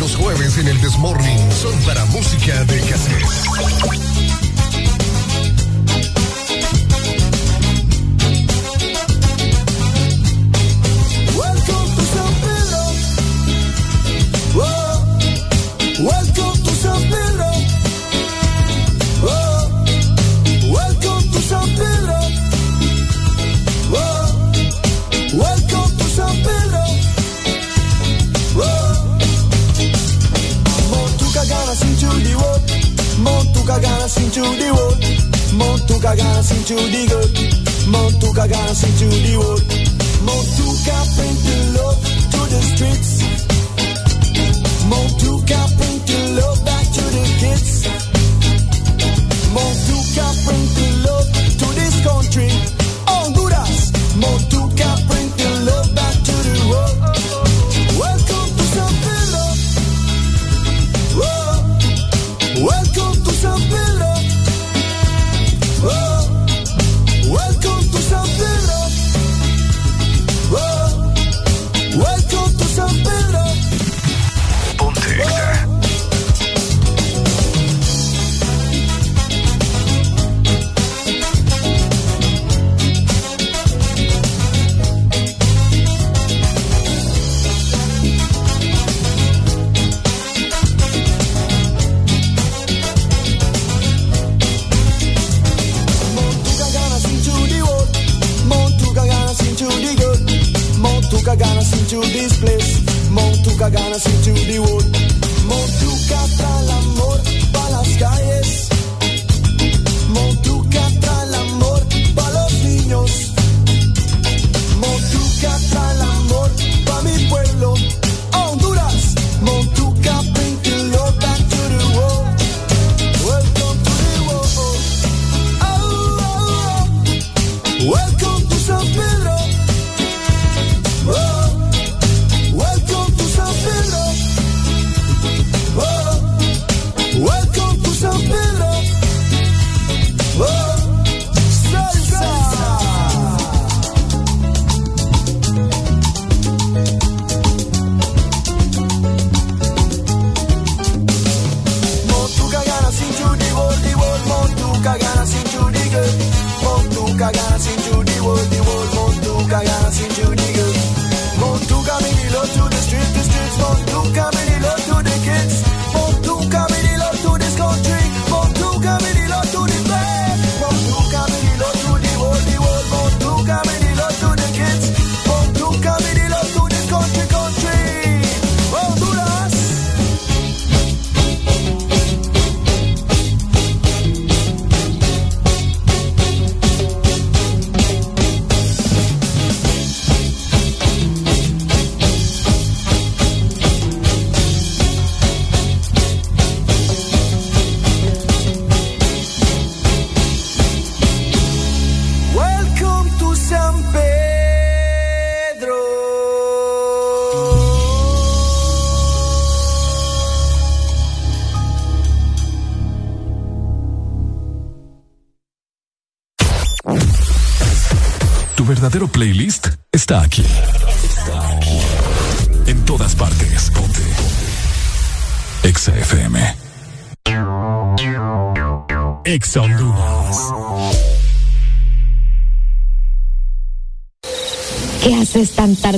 Los 0.00 0.16
jueves 0.16 0.58
en 0.58 0.66
el 0.66 0.80
Desmorning 0.80 1.52
son 1.52 1.78
para 1.82 2.04
música 2.06 2.64
de 2.64 2.80
cassette. 2.80 4.41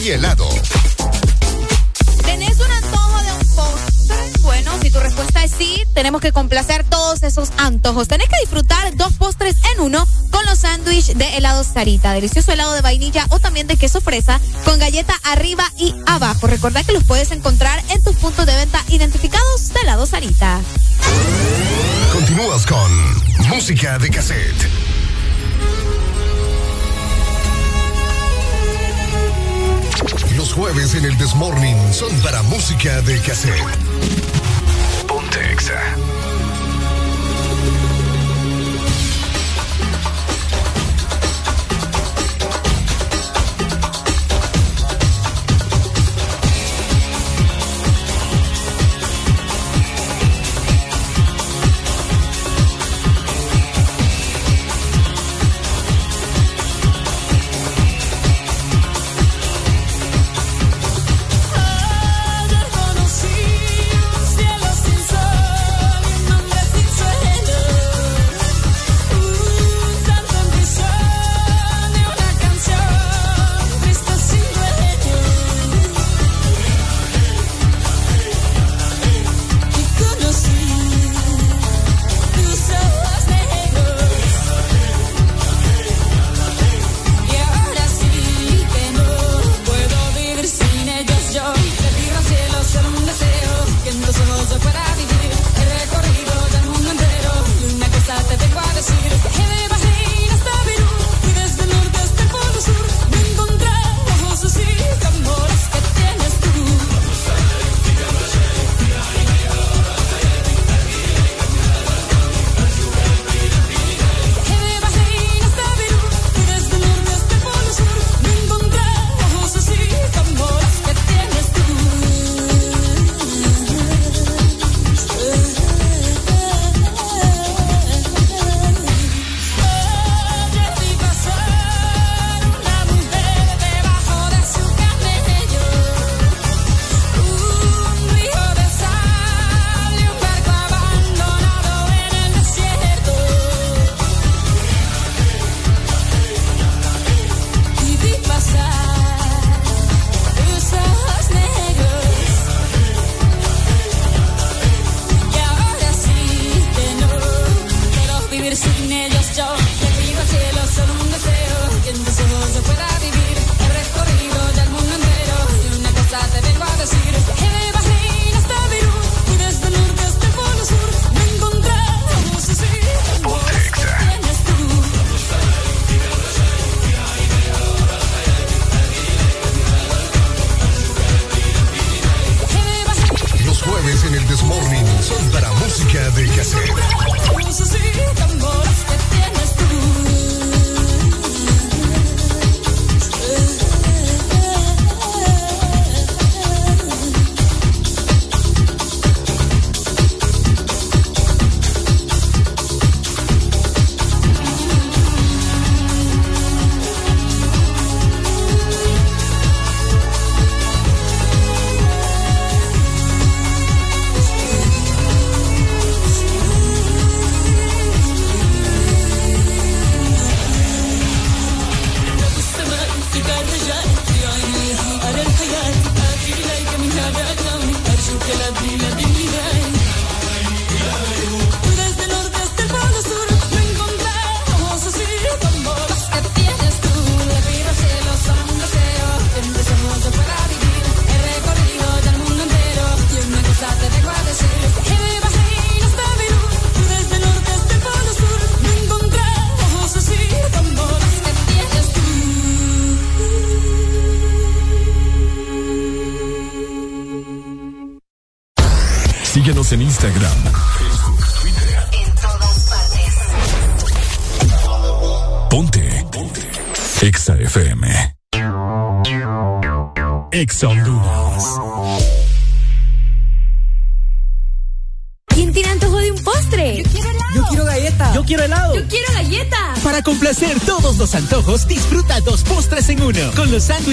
y 0.00 0.10
helado. 0.10 0.48
¿Tenés 2.24 2.58
un 2.58 2.70
antojo 2.70 3.22
de 3.22 3.32
un 3.32 3.54
postre? 3.54 4.40
Bueno, 4.40 4.72
si 4.80 4.90
tu 4.90 4.98
respuesta 4.98 5.44
es 5.44 5.50
sí, 5.50 5.82
tenemos 5.94 6.22
que 6.22 6.32
complacer 6.32 6.84
todos 6.84 7.22
esos 7.22 7.50
antojos. 7.58 8.08
Tenés 8.08 8.28
que 8.28 8.40
disfrutar 8.40 8.96
dos 8.96 9.12
postres 9.14 9.56
en 9.74 9.80
uno 9.80 10.06
con 10.30 10.44
los 10.46 10.60
sándwiches 10.60 11.18
de 11.18 11.36
helado 11.36 11.64
Sarita. 11.64 12.12
Delicioso 12.12 12.52
helado 12.52 12.72
de 12.72 12.80
vainilla 12.80 13.26
o 13.28 13.40
también 13.40 13.66
de 13.66 13.76
queso 13.76 14.00
fresa 14.00 14.40
con 14.64 14.78
galleta 14.78 15.14
arriba 15.24 15.64
y 15.76 15.94
abajo. 16.06 16.46
Recordá 16.46 16.82
que 16.82 16.92
los 16.92 17.04
puedes 17.04 17.30
encontrar 17.30 17.82
en 17.90 18.02
tus 18.02 18.16
puntos 18.16 18.46
de 18.46 18.56
venta 18.56 18.82
identificados 18.88 19.68
de 19.68 19.80
helado 19.80 20.06
Sarita. 20.06 20.60
Continúas 22.12 22.64
con 22.64 23.48
música 23.48 23.98
de 23.98 24.10
cassette. 24.10 24.99
jueves 30.60 30.94
en 30.94 31.06
el 31.06 31.16
Desmorning 31.16 31.90
son 31.90 32.14
para 32.20 32.42
música 32.42 33.00
de 33.00 33.18
cassette. 33.20 33.64
Ponte 35.06 35.52
Exa. 35.52 35.80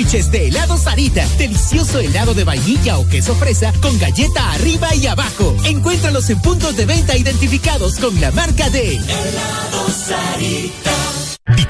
de 0.07 0.47
helado 0.47 0.77
Sarita. 0.77 1.27
Delicioso 1.37 1.99
helado 1.99 2.33
de 2.33 2.45
vainilla 2.45 2.97
o 2.97 3.05
queso 3.05 3.35
fresa 3.35 3.73
con 3.81 3.99
galleta 3.99 4.53
arriba 4.53 4.95
y 4.95 5.05
abajo. 5.05 5.53
Encuéntralos 5.65 6.29
en 6.29 6.39
puntos 6.39 6.77
de 6.77 6.85
venta 6.85 7.17
identificados 7.17 7.97
con 7.97 8.19
la 8.21 8.31
marca 8.31 8.69
de 8.69 8.95
helado 8.95 9.89
Sarita. 9.89 11.26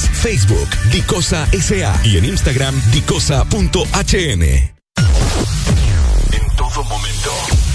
Facebook, 0.00 0.68
Dicosa 0.90 1.46
SA 1.52 2.00
y 2.04 2.18
en 2.18 2.24
Instagram, 2.24 2.74
dicosa.hn. 2.90 4.42
En 4.42 4.74
todo 6.56 6.84
momento, 6.84 7.30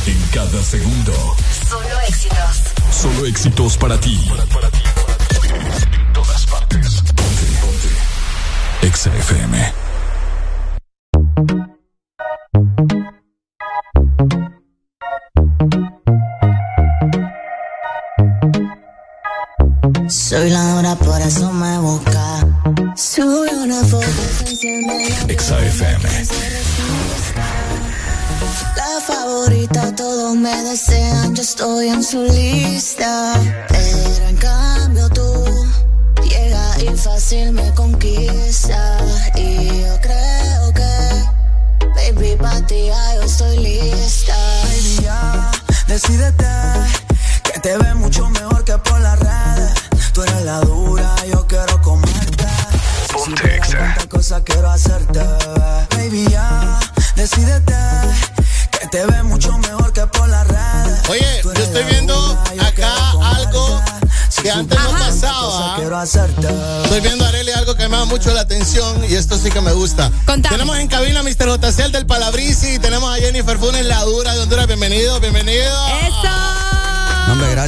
en 0.06 0.22
cada 0.34 0.64
segundo. 0.64 1.36
Solo 1.70 2.00
éxitos. 2.08 2.62
Solo 2.92 3.26
éxitos 3.26 3.78
para 3.78 4.00
ti. 4.00 4.20
En 4.30 6.14
todas 6.14 6.46
partes. 6.48 7.02
Ponte, 7.16 7.46
ponte. 7.62 8.88
Exa 8.88 9.12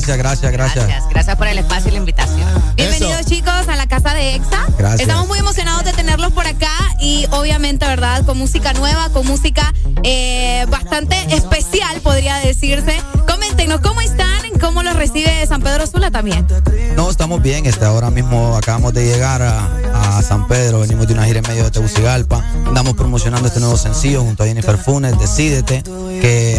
gracias, 0.02 0.18
gracias, 0.18 0.52
gracias. 0.52 0.88
Gracias, 0.88 1.10
gracias 1.10 1.36
por 1.38 1.48
el 1.48 1.58
espacio 1.60 1.90
y 1.90 1.92
la 1.92 1.98
invitación. 1.98 2.48
Bienvenidos 2.76 3.26
chicos 3.26 3.68
a 3.68 3.76
la 3.76 3.88
casa 3.88 4.14
de 4.14 4.36
EXA. 4.36 4.66
Gracias. 4.78 5.02
Estamos 5.02 5.28
muy 5.28 5.40
emocionados 5.40 5.84
de 5.84 5.94
tenerlos 5.94 6.32
por 6.32 6.48
acá 6.48 6.72
y 7.00 7.28
obviamente, 7.32 7.86
¿verdad? 7.86 8.26
Con 8.26 8.38
música 8.38 8.74
nueva, 8.74 9.10
con 9.10 9.28
música 9.28 9.74
eh, 10.04 10.66
bastante 10.70 11.16
especial, 11.36 12.00
podría 12.02 12.38
decirse. 12.38 13.00
Coméntenos 13.28 13.82
cómo 13.82 14.02
están, 14.02 14.42
cómo 14.60 14.82
los 14.82 14.96
recibe 14.96 15.46
San 15.46 15.62
Pedro 15.62 15.86
Sula 15.86 16.10
también. 16.10 16.48
No, 16.96 17.10
estamos 17.10 17.42
bien. 17.42 17.66
Este, 17.66 17.86
ahora 17.86 18.10
mismo 18.10 18.56
acabamos 18.58 18.94
de 18.94 19.06
llegar 19.06 19.42
a, 19.44 20.18
a 20.18 20.22
San 20.24 20.48
Pedro. 20.48 20.80
Venimos 20.80 21.08
de 21.08 21.14
una 21.14 21.26
gira 21.26 21.40
en 21.40 21.48
medio 21.48 21.64
de 21.66 21.72
Tegucigalpa. 21.72 22.44
Andamos 22.66 22.96
promocionando 22.96 23.48
este 23.48 23.60
nuevo 23.60 23.78
sencillo 23.78 24.24
junto 24.24 24.44
a 24.44 24.48
Jennifer 24.48 24.78
Funes, 24.78 25.18
Decídete, 25.20 25.84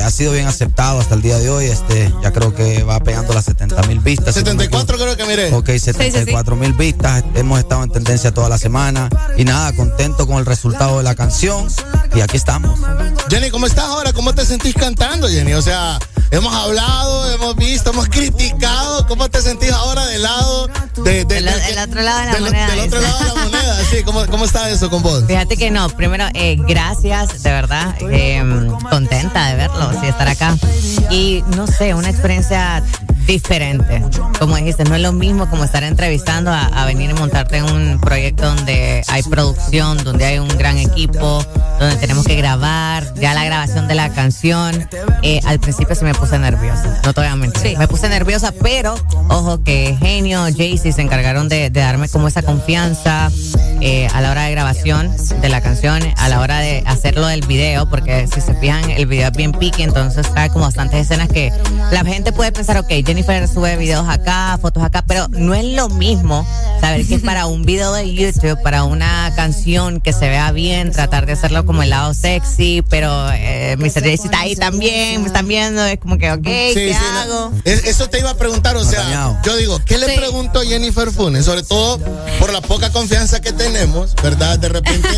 ha 0.02 0.10
sido 0.10 0.32
bien 0.32 0.46
aceptado 0.46 1.00
hasta 1.00 1.14
el 1.14 1.22
día 1.22 1.38
de 1.38 1.50
hoy. 1.50 1.66
Este, 1.66 2.12
ya 2.22 2.32
creo 2.32 2.54
que 2.54 2.82
va 2.82 3.00
pegando 3.00 3.32
las 3.32 3.44
70 3.44 3.82
mil 3.84 4.00
vistas. 4.00 4.34
74 4.34 4.98
creo 4.98 5.16
que 5.16 5.24
miré. 5.24 5.52
Ok, 5.54 5.70
74 5.70 6.56
mil 6.56 6.72
vistas. 6.72 7.24
Hemos 7.34 7.58
estado 7.58 7.84
en 7.84 7.90
tendencia 7.90 8.32
toda 8.32 8.48
la 8.48 8.58
semana. 8.58 9.08
Y 9.36 9.44
nada, 9.44 9.72
contento 9.74 10.26
con 10.26 10.38
el 10.38 10.46
resultado 10.46 10.98
de 10.98 11.04
la 11.04 11.14
canción. 11.14 11.68
Y 12.14 12.20
aquí 12.20 12.36
estamos. 12.36 12.78
Jenny, 13.28 13.50
¿cómo 13.50 13.66
estás 13.66 13.84
ahora? 13.84 14.12
¿Cómo 14.12 14.34
te 14.34 14.44
sentís 14.44 14.74
cantando, 14.74 15.28
Jenny? 15.28 15.54
O 15.54 15.62
sea, 15.62 15.98
hemos 16.32 16.52
hablado, 16.54 17.30
hemos 17.32 17.54
visto, 17.56 17.90
hemos 17.90 18.08
criticado. 18.08 19.06
¿Cómo 19.06 19.28
te 19.28 19.40
sentís 19.40 19.70
ahora 19.72 20.04
del 20.06 20.22
lado 20.22 20.66
de, 21.04 21.24
de- 21.24 21.38
El, 21.38 21.44
de- 21.44 21.70
el 21.72 21.78
otro 21.78 22.02
lado 22.02 22.18
de 22.20 22.26
la 22.26 22.32
del- 22.32 22.42
moneda. 22.42 22.66
del 22.68 22.80
otro 22.80 23.00
lado 23.00 23.18
de 23.20 23.24
la 23.28 23.34
moneda? 23.44 23.78
Sí, 23.90 24.02
¿cómo, 24.04 24.26
cómo 24.26 24.44
está 24.44 24.68
eso 24.70 24.90
con 24.90 25.02
vos? 25.02 25.24
Fíjate 25.26 25.56
que 25.56 25.70
no, 25.70 25.88
primero, 25.90 26.24
eh, 26.34 26.56
gracias, 26.58 27.42
de 27.42 27.50
verdad, 27.50 27.94
eh, 28.10 28.42
contenta 28.90 29.48
de 29.48 29.56
verlos 29.56 29.94
y 30.02 30.06
estar 30.06 30.28
acá. 30.28 30.56
Y 31.10 31.44
no 31.56 31.66
sé, 31.66 31.94
una 31.94 32.08
experiencia 32.10 32.82
diferente. 33.26 34.02
Como 34.40 34.56
dijiste, 34.56 34.84
no 34.84 34.96
es 34.96 35.00
lo 35.02 35.12
mismo 35.12 35.48
como 35.48 35.62
estar 35.64 35.84
entrevistando 35.84 36.50
a, 36.50 36.62
a 36.64 36.86
venir 36.86 37.10
y 37.10 37.14
montarte 37.14 37.58
en 37.58 37.64
un 37.64 38.00
proyecto 38.00 38.46
donde 38.46 39.04
hay 39.06 39.22
producción, 39.22 40.02
donde 40.02 40.24
hay 40.24 40.38
un 40.38 40.48
gran 40.48 40.76
equipo, 40.78 41.44
donde 41.82 41.96
tenemos 41.96 42.24
que 42.24 42.36
grabar, 42.36 43.14
ya 43.20 43.34
la 43.34 43.44
grabación 43.44 43.88
de 43.88 43.94
la 43.94 44.10
canción. 44.10 44.88
eh, 45.22 45.40
al 45.44 45.60
principio 45.60 45.94
se 45.94 46.04
me 46.04 46.14
puse 46.14 46.38
nerviosa, 46.38 47.00
no 47.04 47.12
te 47.12 47.20
voy 47.20 47.30
a 47.30 47.36
mentir. 47.36 47.78
Me 47.78 47.88
puse 47.88 48.08
nerviosa, 48.08 48.52
pero 48.62 48.94
ojo 49.28 49.62
que 49.62 49.96
Genio, 50.00 50.44
Jaycee 50.44 50.92
se 50.92 51.02
encargaron 51.02 51.48
de, 51.48 51.70
de 51.70 51.80
darme 51.80 52.08
como 52.08 52.28
esa 52.28 52.42
confianza 52.42 53.30
eh, 53.80 54.08
a 54.12 54.20
la 54.20 54.30
hora 54.30 54.44
de 54.44 54.52
grabación 54.52 55.10
de 55.40 55.48
la 55.48 55.60
canción, 55.60 56.02
a 56.16 56.28
la 56.28 56.40
hora 56.40 56.58
de 56.58 56.82
hacerlo 56.86 57.26
del 57.26 57.46
video, 57.46 57.88
porque 57.88 58.26
si 58.32 58.40
se 58.40 58.54
fijan, 58.54 58.90
el 58.90 59.06
video 59.06 59.28
es 59.28 59.36
bien 59.36 59.52
pique, 59.52 59.82
entonces 59.82 60.30
trae 60.32 60.50
como 60.50 60.64
bastantes 60.64 61.00
escenas 61.00 61.28
que 61.28 61.52
la 61.90 62.04
gente 62.04 62.32
puede 62.32 62.52
pensar, 62.52 62.76
ok, 62.78 62.88
Jennifer 63.04 63.48
sube 63.48 63.76
videos 63.76 64.08
acá, 64.08 64.58
fotos 64.60 64.82
acá, 64.84 65.02
pero 65.06 65.26
no 65.30 65.54
es 65.54 65.64
lo 65.64 65.88
mismo 65.88 66.46
saber 66.80 67.06
que 67.06 67.16
es 67.16 67.22
para 67.22 67.46
un 67.46 67.64
video 67.64 67.92
de 67.92 68.12
YouTube, 68.14 68.60
para 68.62 68.84
una 68.84 69.32
canción 69.34 70.00
que 70.00 70.12
se 70.12 70.28
vea 70.28 70.52
bien, 70.52 70.92
tratar 70.92 71.26
de 71.26 71.32
hacerlo 71.32 71.64
como 71.64 71.71
el 71.80 71.90
lado 71.90 72.12
sexy, 72.12 72.82
pero 72.88 73.30
eh, 73.32 73.76
está 73.82 74.40
ahí 74.40 74.56
también, 74.56 75.22
me 75.22 75.28
están 75.28 75.46
viendo, 75.48 75.84
es 75.84 75.98
como 75.98 76.18
que, 76.18 76.30
ok, 76.32 76.42
¿qué 76.42 76.94
hago? 76.94 77.52
Es- 77.64 77.84
eso 77.84 78.08
te 78.10 78.18
iba 78.18 78.30
a 78.30 78.36
preguntar, 78.36 78.76
o 78.76 78.84
sea, 78.84 79.38
yo 79.44 79.56
digo, 79.56 79.80
¿qué 79.84 79.96
le 79.96 80.06
pregunto 80.16 80.60
a 80.60 80.64
Jennifer 80.64 81.10
Funes? 81.10 81.44
Sobre 81.44 81.62
todo 81.62 81.98
por 82.38 82.52
la 82.52 82.60
poca 82.60 82.90
confianza 82.90 83.40
que 83.40 83.52
tenemos, 83.52 84.14
¿verdad? 84.22 84.58
De 84.58 84.68
repente, 84.68 85.08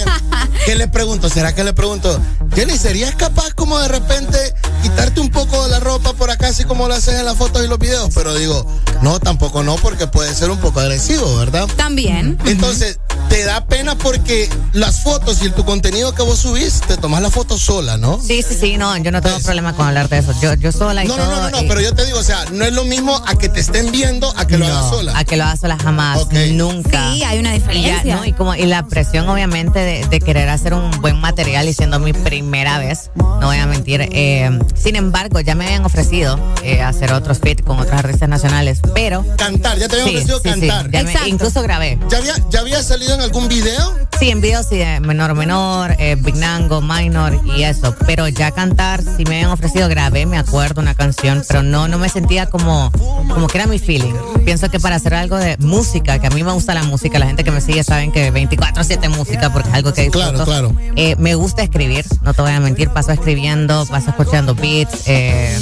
¿qué 0.67 0.75
le 0.77 0.87
pregunto? 0.89 1.29
¿Será 1.29 1.55
que 1.55 1.65
le 1.65 1.73
pregunto, 1.73 2.21
Jenny, 2.55 2.77
¿serías 2.79 3.15
capaz 3.17 3.55
como 3.55 3.79
de 3.81 3.89
repente 3.89 4.39
quitarte 4.83 5.21
un 5.21 5.31
poco 5.31 5.65
de 5.65 5.71
la 5.71 5.81
ropa 5.81 6.13
por 6.13 6.31
acá, 6.31 6.49
así 6.49 6.65
como 6.65 6.87
lo 6.89 6.95
haces 6.95 7.15
en 7.19 7.25
las 7.25 7.37
fotos 7.37 7.65
y 7.65 7.69
los 7.69 7.79
videos? 7.79 8.11
Pero 8.15 8.35
digo, 8.35 8.65
no, 9.03 9.19
tampoco 9.19 9.63
no, 9.63 9.77
porque 9.77 10.07
puede 10.07 10.35
ser 10.35 10.51
un 10.51 10.59
poco 10.59 10.81
agresivo, 10.81 11.37
¿verdad? 11.37 11.67
También. 11.77 12.39
Entonces, 12.47 12.99
te 13.29 13.45
da 13.45 13.67
pena 13.67 13.97
porque 13.97 14.49
las 14.73 15.01
fotos 15.01 15.43
y 15.43 15.51
tu 15.51 15.65
contenido 15.65 16.15
que 16.15 16.23
vos 16.23 16.44
subís, 16.45 16.81
te 16.83 16.97
tomas 16.99 17.23
la 17.23 17.31
foto 17.31 17.57
sola, 17.59 17.97
¿no? 17.97 18.21
Sí, 18.21 18.43
sí, 18.47 18.55
sí, 18.59 18.77
no, 18.77 18.95
yo 18.99 19.11
no 19.11 19.23
tengo 19.23 19.39
problema 19.41 19.75
con 19.75 19.87
hablar 19.87 20.11
de 20.11 20.19
eso. 20.19 20.33
Yo, 20.43 20.53
yo 20.55 20.73
sola 20.73 21.03
y 21.03 21.09
No, 21.09 21.17
no, 21.17 21.25
todo, 21.25 21.37
no, 21.37 21.43
no, 21.43 21.51
no, 21.51 21.63
y- 21.63 21.69
pero 21.69 21.81
yo 21.81 21.95
te 21.95 22.05
digo, 22.05 22.19
o 22.19 22.23
sea, 22.23 22.45
no 22.53 22.65
es 22.67 22.73
lo 22.75 22.85
mismo 22.85 23.17
a 23.27 23.35
que 23.37 23.49
te 23.49 23.61
estén 23.61 23.91
viendo 23.91 24.31
a 24.37 24.47
que 24.47 24.59
lo 24.59 24.67
hagas 24.67 24.91
sola. 24.91 25.17
A 25.17 25.25
que 25.25 25.37
lo 25.39 25.45
hagas 25.45 25.61
sola 25.61 25.79
jamás, 25.83 26.27
nunca. 26.53 27.13
Sí, 27.15 27.23
hay 27.25 27.39
una 27.39 27.55
Y, 27.57 27.61
diferencia. 27.61 28.03
ya, 28.05 28.17
¿no? 28.17 28.25
y, 28.27 28.33
como, 28.33 28.55
y 28.55 28.67
la 28.67 28.87
presión, 28.87 29.27
obviamente, 29.29 29.79
de, 29.79 30.07
de 30.07 30.21
querer 30.21 30.49
hacer 30.51 30.75
un 30.75 30.91
buen 31.01 31.19
material 31.19 31.67
y 31.69 31.73
siendo 31.73 31.99
mi 31.99 32.13
primera 32.13 32.79
vez, 32.79 33.11
no 33.15 33.47
voy 33.47 33.57
a 33.57 33.67
mentir. 33.67 34.03
eh, 34.13 34.51
sin 34.75 34.97
embargo, 34.97 35.41
ya 35.41 35.55
me 35.55 35.65
habían 35.65 35.85
ofrecido 35.87 36.39
eh, 36.63 36.83
hacer 36.83 37.13
otros 37.15 37.39
fit 37.41 37.63
con 37.65 37.79
otros 37.81 37.99
artistas 37.99 38.29
nacionales, 38.29 38.81
pero. 38.95 39.25
Cantar, 39.39 39.79
ya 39.79 39.89
te 39.89 39.95
habían 40.01 40.09
Sí, 40.11 40.15
ofrecido 40.17 40.41
sí, 40.43 40.51
sí, 40.61 40.69
cantar. 40.69 40.91
ya 40.91 41.03
me- 41.03 41.11
Exacto. 41.11 41.29
incluso 41.29 41.63
grabé. 41.63 41.99
¿Ya 42.11 42.19
había, 42.19 42.35
¿Ya 42.51 42.61
había 42.61 42.83
salido 42.83 43.15
en 43.15 43.23
algún 43.23 43.49
video? 43.49 43.95
Sí, 44.19 44.31
en 44.31 44.41
videos 44.41 44.67
sí, 44.69 44.77
de 44.77 45.01
menor 45.01 45.35
menor, 45.35 45.97
eh, 45.99 46.17
Big 46.25 46.37
Nango, 46.37 46.81
minor 46.81 47.41
y 47.57 47.63
eso. 47.63 47.95
Pero 48.07 48.29
ya 48.29 48.51
cantar, 48.51 49.03
sí 49.03 49.25
me 49.29 49.37
habían 49.37 49.51
ofrecido, 49.51 49.89
grabé, 49.89 50.27
me 50.27 50.39
acuerdo, 50.39 50.81
una 50.81 50.95
canción, 50.95 51.45
pero 51.47 51.63
no, 51.63 51.89
no 51.89 51.99
me 51.99 52.09
sentía 52.09 52.47
como, 52.47 52.91
como 53.29 53.47
que 53.47 53.59
era 53.59 53.67
mi 53.67 53.79
feeling. 53.79 54.15
Pienso 54.45 54.71
que 54.71 54.81
para 54.81 54.97
hacer 54.97 55.15
algo 55.15 55.37
de 55.37 55.57
música, 55.59 56.19
que 56.19 56.27
a 56.27 56.31
mí 56.31 56.43
me 56.43 56.53
gusta 56.53 56.75
la 56.75 56.83
música, 56.83 57.19
la 57.19 57.27
gente 57.27 57.45
que 57.45 57.51
me 57.51 57.61
sigue 57.61 57.85
saben 57.85 58.13
que 58.13 58.33
24-7 58.33 59.09
música 59.11 59.53
porque 59.53 59.69
es 59.69 59.75
algo 59.75 59.93
que 59.93 60.03
disfruto. 60.03 60.45
Claro, 60.45 60.45
claro. 60.45 60.77
Eh, 60.97 61.17
me 61.19 61.35
gusta 61.35 61.63
escribir, 61.63 62.05
no 62.23 62.35
te 62.35 62.43
voy 62.43 62.53
a 62.53 62.61
mentir, 62.61 62.91
paso 62.91 63.13
escribiendo, 63.13 63.87
paso 63.87 64.11
escuchando 64.11 64.55
beats, 64.55 65.05
eh, 65.07 65.59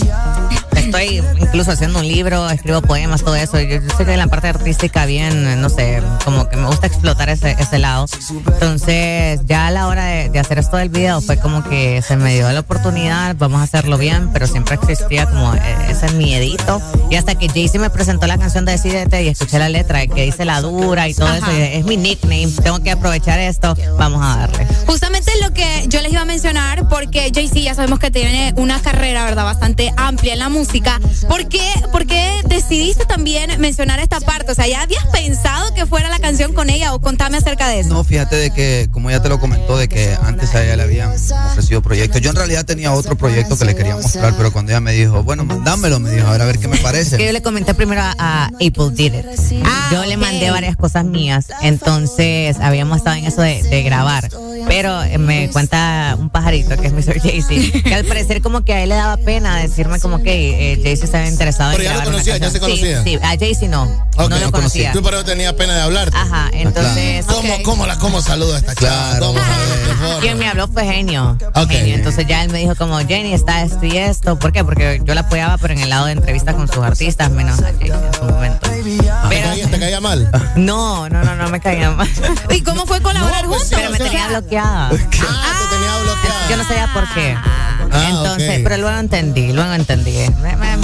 estoy 0.85 1.23
incluso 1.39 1.70
haciendo 1.73 1.99
un 2.01 2.09
libro, 2.09 2.49
escribo 2.51 2.83
poemas, 2.83 3.23
todo 3.23 3.35
eso. 3.35 3.61
Yo, 3.61 3.81
yo 3.81 3.97
sé 3.97 4.05
que 4.05 4.12
en 4.12 4.19
la 4.19 4.27
parte 4.27 4.49
artística 4.49 5.07
bien, 5.07 5.61
no 5.61 5.69
sé, 5.69 6.02
como 6.25 6.49
que 6.49 6.57
me 6.57 6.67
gusta 6.67 6.86
explotar 6.86 7.28
ese, 7.28 7.57
ese 7.59 7.78
lado. 7.78 8.07
Entonces, 8.47 9.41
ya 9.47 9.69
a 9.69 9.70
la 9.70 9.86
hora 9.86 10.05
de, 10.05 10.28
de 10.28 10.39
hacer 10.39 10.59
esto 10.59 10.77
del 10.77 10.89
video 10.89 11.20
fue 11.20 11.39
como 11.39 11.62
que 11.65 12.02
se 12.02 12.17
me 12.17 12.35
dio 12.35 12.51
la 12.51 12.61
oportunidad, 12.61 13.36
vamos 13.39 13.61
a 13.61 13.65
hacerlo 13.65 13.99
bien, 13.99 14.31
pero 14.33 14.47
siempre 14.47 14.75
existía 14.75 15.27
como 15.27 15.55
eh, 15.55 15.61
ese 15.91 16.11
miedito. 16.12 16.81
Y 17.11 17.17
hasta 17.17 17.35
que 17.35 17.49
Jaycee 17.49 17.78
me 17.78 17.91
presentó 17.91 18.27
la 18.27 18.39
canción 18.39 18.65
de 18.65 18.73
Decídete 18.73 19.23
y 19.23 19.28
escuché 19.28 19.59
la 19.59 19.69
letra 19.69 20.07
que 20.07 20.25
dice 20.25 20.44
la 20.44 20.61
dura 20.61 21.07
y 21.07 21.15
todo 21.15 21.28
Ajá. 21.28 21.36
eso, 21.36 21.52
y 21.52 21.61
es 21.61 21.85
mi 21.85 21.97
nickname, 21.97 22.49
tengo 22.62 22.81
que 22.81 22.91
aprovechar 22.91 23.39
esto, 23.39 23.77
vamos 23.99 24.25
a 24.25 24.39
darle. 24.39 24.67
Justamente 24.86 25.31
lo 25.43 25.52
que 25.52 25.85
yo 25.89 26.01
les 26.01 26.11
iba 26.11 26.23
a 26.23 26.25
mencionar, 26.25 26.89
porque 26.89 27.31
Jay-Z 27.35 27.61
ya 27.61 27.75
sabemos 27.75 27.99
que 27.99 28.11
tiene 28.11 28.55
una 28.57 28.81
carrera, 28.81 29.25
¿verdad?, 29.25 29.44
bastante 29.44 29.93
amplia 29.97 30.33
en 30.33 30.39
la 30.39 30.49
música. 30.49 30.72
¿Por 31.28 31.49
qué, 31.49 31.60
por 31.92 32.07
qué 32.07 32.41
decidiste 32.47 33.05
también 33.05 33.60
mencionar 33.60 34.01
esta 34.01 34.20
parte? 34.20 34.52
O 34.52 34.55
sea, 34.55 34.67
¿ya 34.67 34.81
habías 34.83 35.05
pensado 35.07 35.75
que 35.75 35.84
fuera 35.86 36.09
la 36.09 36.18
canción 36.18 36.52
con 36.55 36.70
ella 36.70 36.94
o 36.94 37.01
contame 37.01 37.36
acerca 37.36 37.68
de 37.68 37.81
eso? 37.81 37.91
No, 37.91 38.05
fíjate 38.05 38.36
de 38.36 38.51
que, 38.52 38.89
como 38.91 39.10
ella 39.10 39.20
te 39.23 39.28
lo 39.28 39.39
comentó, 39.39 39.76
de 39.76 39.89
que 39.89 40.17
antes 40.23 40.55
a 40.55 40.65
ella 40.65 40.76
le 40.76 40.83
habían 40.84 41.10
ofrecido 41.10 41.83
proyectos. 41.83 42.20
Yo 42.23 42.31
en 42.31 42.36
realidad 42.36 42.65
tenía 42.65 42.92
otro 42.92 43.17
proyecto 43.17 43.59
que 43.59 43.65
le 43.67 43.75
quería 43.75 43.97
mostrar, 43.97 44.34
pero 44.36 44.52
cuando 44.52 44.73
ella 44.73 44.81
me 44.81 44.92
dijo, 44.92 45.23
bueno, 45.23 45.44
mandámelo, 45.44 46.01
me 46.01 46.10
dijo, 46.10 46.26
a 46.26 46.33
ver, 46.33 46.42
a 46.42 46.44
ver 46.47 46.59
qué 46.59 46.68
me 46.68 46.76
Es 46.76 46.81
que 46.81 46.83
yo 46.83 46.89
parece. 46.89 47.33
le 47.33 47.42
comenté 47.42 47.75
primero 47.75 48.01
a, 48.01 48.15
a 48.18 48.44
Apple 48.47 48.91
Did 48.94 49.15
It. 49.15 49.26
yo 49.92 50.05
le 50.07 50.17
mandé 50.17 50.51
varias 50.51 50.76
cosas 50.76 51.05
mías, 51.05 51.47
entonces 51.60 52.57
habíamos 52.60 52.99
estado 52.99 53.17
en 53.17 53.26
eso 53.26 53.42
de, 53.42 53.62
de 53.62 53.83
grabar. 53.83 54.28
Pero 54.68 55.02
eh, 55.02 55.18
me 55.18 55.50
cuenta 55.50 56.16
un 56.18 56.31
pajarito 56.31 56.76
que 56.76 56.86
es 56.86 56.92
Mr. 56.92 57.20
Jaycee, 57.20 57.82
que 57.82 57.94
al 57.94 58.05
parecer 58.05 58.42
como 58.42 58.65
que 58.65 58.74
a 58.74 58.82
él 58.82 58.89
le 58.89 58.94
daba 58.94 59.16
pena 59.16 59.57
decirme 59.57 60.00
como 60.00 60.23
que 60.23 60.73
eh, 60.73 60.76
Jaycee 60.82 61.05
estaba 61.05 61.26
interesado 61.28 61.73
Pero 61.73 61.84
en 61.84 61.91
ya 61.91 61.99
lo 61.99 62.10
conocía, 62.10 62.36
ya 62.39 62.50
se. 62.50 62.55
Sí, 62.55 62.60
conocía. 62.60 63.02
Sí, 63.02 63.18
a 63.23 63.28
Jaycee 63.39 63.68
no, 63.68 63.86
no 64.16 64.28
lo 64.28 64.52
conocía. 64.52 64.92
Tú 64.92 65.02
pero 65.02 65.24
tenía 65.24 65.57
pena 65.57 65.74
de 65.74 65.82
hablarte. 65.82 66.16
Ajá, 66.16 66.50
entonces... 66.52 67.24
¿Cómo, 67.26 67.62
cómo 67.62 67.86
la 67.86 67.99
cómo 67.99 68.20
saludo 68.20 68.55
a 68.55 68.58
esta? 68.58 68.74
¿Cómo 69.18 69.39
saludo? 69.39 70.18
Quien 70.20 70.39
me 70.39 70.49
habló 70.49 70.68
fue 70.68 70.84
genio. 70.84 71.36
Ok. 71.55 71.70
Genio. 71.70 71.94
Entonces 71.97 72.26
ya 72.26 72.42
él 72.42 72.50
me 72.50 72.58
dijo 72.58 72.74
como, 72.76 72.99
Jenny, 72.99 73.32
está 73.32 73.62
esto 73.62 73.84
y 73.84 73.97
esto. 73.97 74.39
¿Por 74.39 74.52
qué? 74.52 74.65
Porque 74.65 75.00
yo 75.05 75.15
la 75.15 75.23
apoyaba, 75.23 75.58
pero 75.58 75.74
en 75.74 75.81
el 75.81 75.91
lado 75.91 76.07
de 76.07 76.12
entrevistas 76.12 76.55
con 76.55 76.68
sus 76.68 76.78
artistas, 76.78 77.31
menos 77.31 77.60
a 77.60 77.73
Jenny 77.78 77.91
en 77.91 78.15
su 78.15 78.24
momento. 78.24 78.68
¿Te 79.28 79.41
caía, 79.41 79.68
te 79.68 79.78
caía 79.78 80.00
mal? 80.00 80.31
No, 80.57 81.08
no, 81.08 81.24
no, 81.24 81.34
no 81.34 81.49
me 81.49 81.60
caía 81.60 81.91
mal. 81.91 82.08
¿Y 82.50 82.60
cómo 82.62 82.84
fue 82.86 83.00
colaborar 83.00 83.47
juntos? 83.47 83.68
Pero 83.70 83.91
me 83.91 83.99
tenía 83.99 84.28
bloqueada. 84.60 84.89
Ah, 84.89 85.52
te 85.60 85.66
tenía 85.76 85.97
bloqueada. 86.02 86.48
Yo 86.50 86.56
no 86.56 86.64
sabía 86.64 86.86
por 86.92 87.08
qué. 87.14 87.36
Ah, 87.36 88.08
Entonces, 88.08 88.58
ok. 88.58 88.60
pero 88.64 88.76
luego 88.78 88.98
entendí, 88.98 89.52
luego 89.52 89.72
entendí. 89.74 90.18
Me- 90.40 90.56
me- 90.56 90.76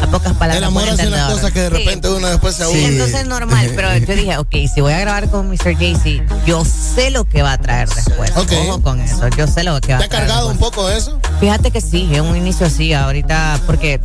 a 0.00 0.06
pocas 0.08 0.32
palabras. 0.34 0.56
El 0.58 0.64
amor 0.64 0.82
muy 0.82 0.90
hace 0.92 1.02
entendedor. 1.02 1.32
cosas 1.32 1.52
que 1.52 1.60
de 1.60 1.68
Sí. 1.68 1.74
repente 1.84 2.08
uno 2.10 2.28
después 2.28 2.54
se 2.56 2.64
Sí, 2.64 2.70
aburre. 2.70 2.84
entonces 2.86 3.20
es 3.20 3.26
normal, 3.26 3.72
pero 3.74 3.96
yo 3.98 4.14
dije, 4.14 4.36
ok, 4.38 4.54
si 4.72 4.80
voy 4.80 4.92
a 4.92 4.98
grabar 5.00 5.30
con 5.30 5.48
Mr. 5.48 5.76
Jay-Z, 5.76 6.24
yo 6.46 6.64
sé 6.64 7.10
lo 7.10 7.24
que 7.24 7.42
va 7.42 7.52
a 7.52 7.58
traer 7.58 7.88
después. 7.88 8.30
Ok. 8.36 8.52
Ojo 8.68 8.82
con 8.82 9.00
eso, 9.00 9.28
yo 9.28 9.46
sé 9.46 9.64
lo 9.64 9.80
que 9.80 9.92
va 9.92 9.98
¿Te 9.98 10.04
a 10.04 10.06
ha 10.06 10.08
traer. 10.10 10.26
cargado 10.26 10.48
un 10.48 10.58
poco 10.58 10.88
eso? 10.90 11.18
Fíjate 11.40 11.70
que 11.70 11.80
sí, 11.80 12.08
en 12.12 12.22
un 12.24 12.36
inicio 12.36 12.68
sí, 12.70 12.92
ahorita, 12.92 13.60
porque 13.66 14.00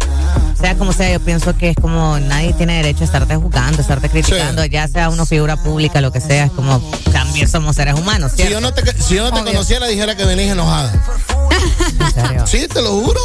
sea 0.60 0.76
como 0.76 0.92
sea, 0.94 1.12
yo 1.12 1.20
pienso 1.20 1.56
que 1.58 1.70
es 1.70 1.76
como 1.80 2.20
nadie 2.20 2.54
tiene 2.54 2.78
derecho 2.78 3.02
a 3.02 3.06
estarte 3.06 3.36
juzgando, 3.36 3.78
a 3.78 3.82
estarte 3.82 4.10
criticando, 4.10 4.66
ya 4.66 4.88
sea 4.88 5.10
una 5.10 5.26
figura 5.26 5.56
pública, 5.58 6.02
lo 6.02 6.12
que 6.12 6.20
sea, 6.22 6.46
es 6.46 6.52
como 6.52 6.80
también 7.12 7.48
somos 7.48 7.76
seres 7.76 7.94
humanos, 7.96 8.32
Si 8.32 8.38
¿cierto? 8.38 8.54
yo 8.54 8.62
no 8.62 8.74
te, 8.74 8.84
si 9.02 9.16
yo 9.16 9.24
no 9.30 9.32
te 9.32 9.44
conociera, 9.44 9.88
dijera 9.88 10.16
que 10.16 10.26
venís 10.26 10.52
enojada. 10.52 10.92
¿En 12.00 12.14
serio? 12.14 12.48
Sí, 12.48 12.68
te 12.68 12.82
lo 12.82 12.92
juro. 13.02 13.20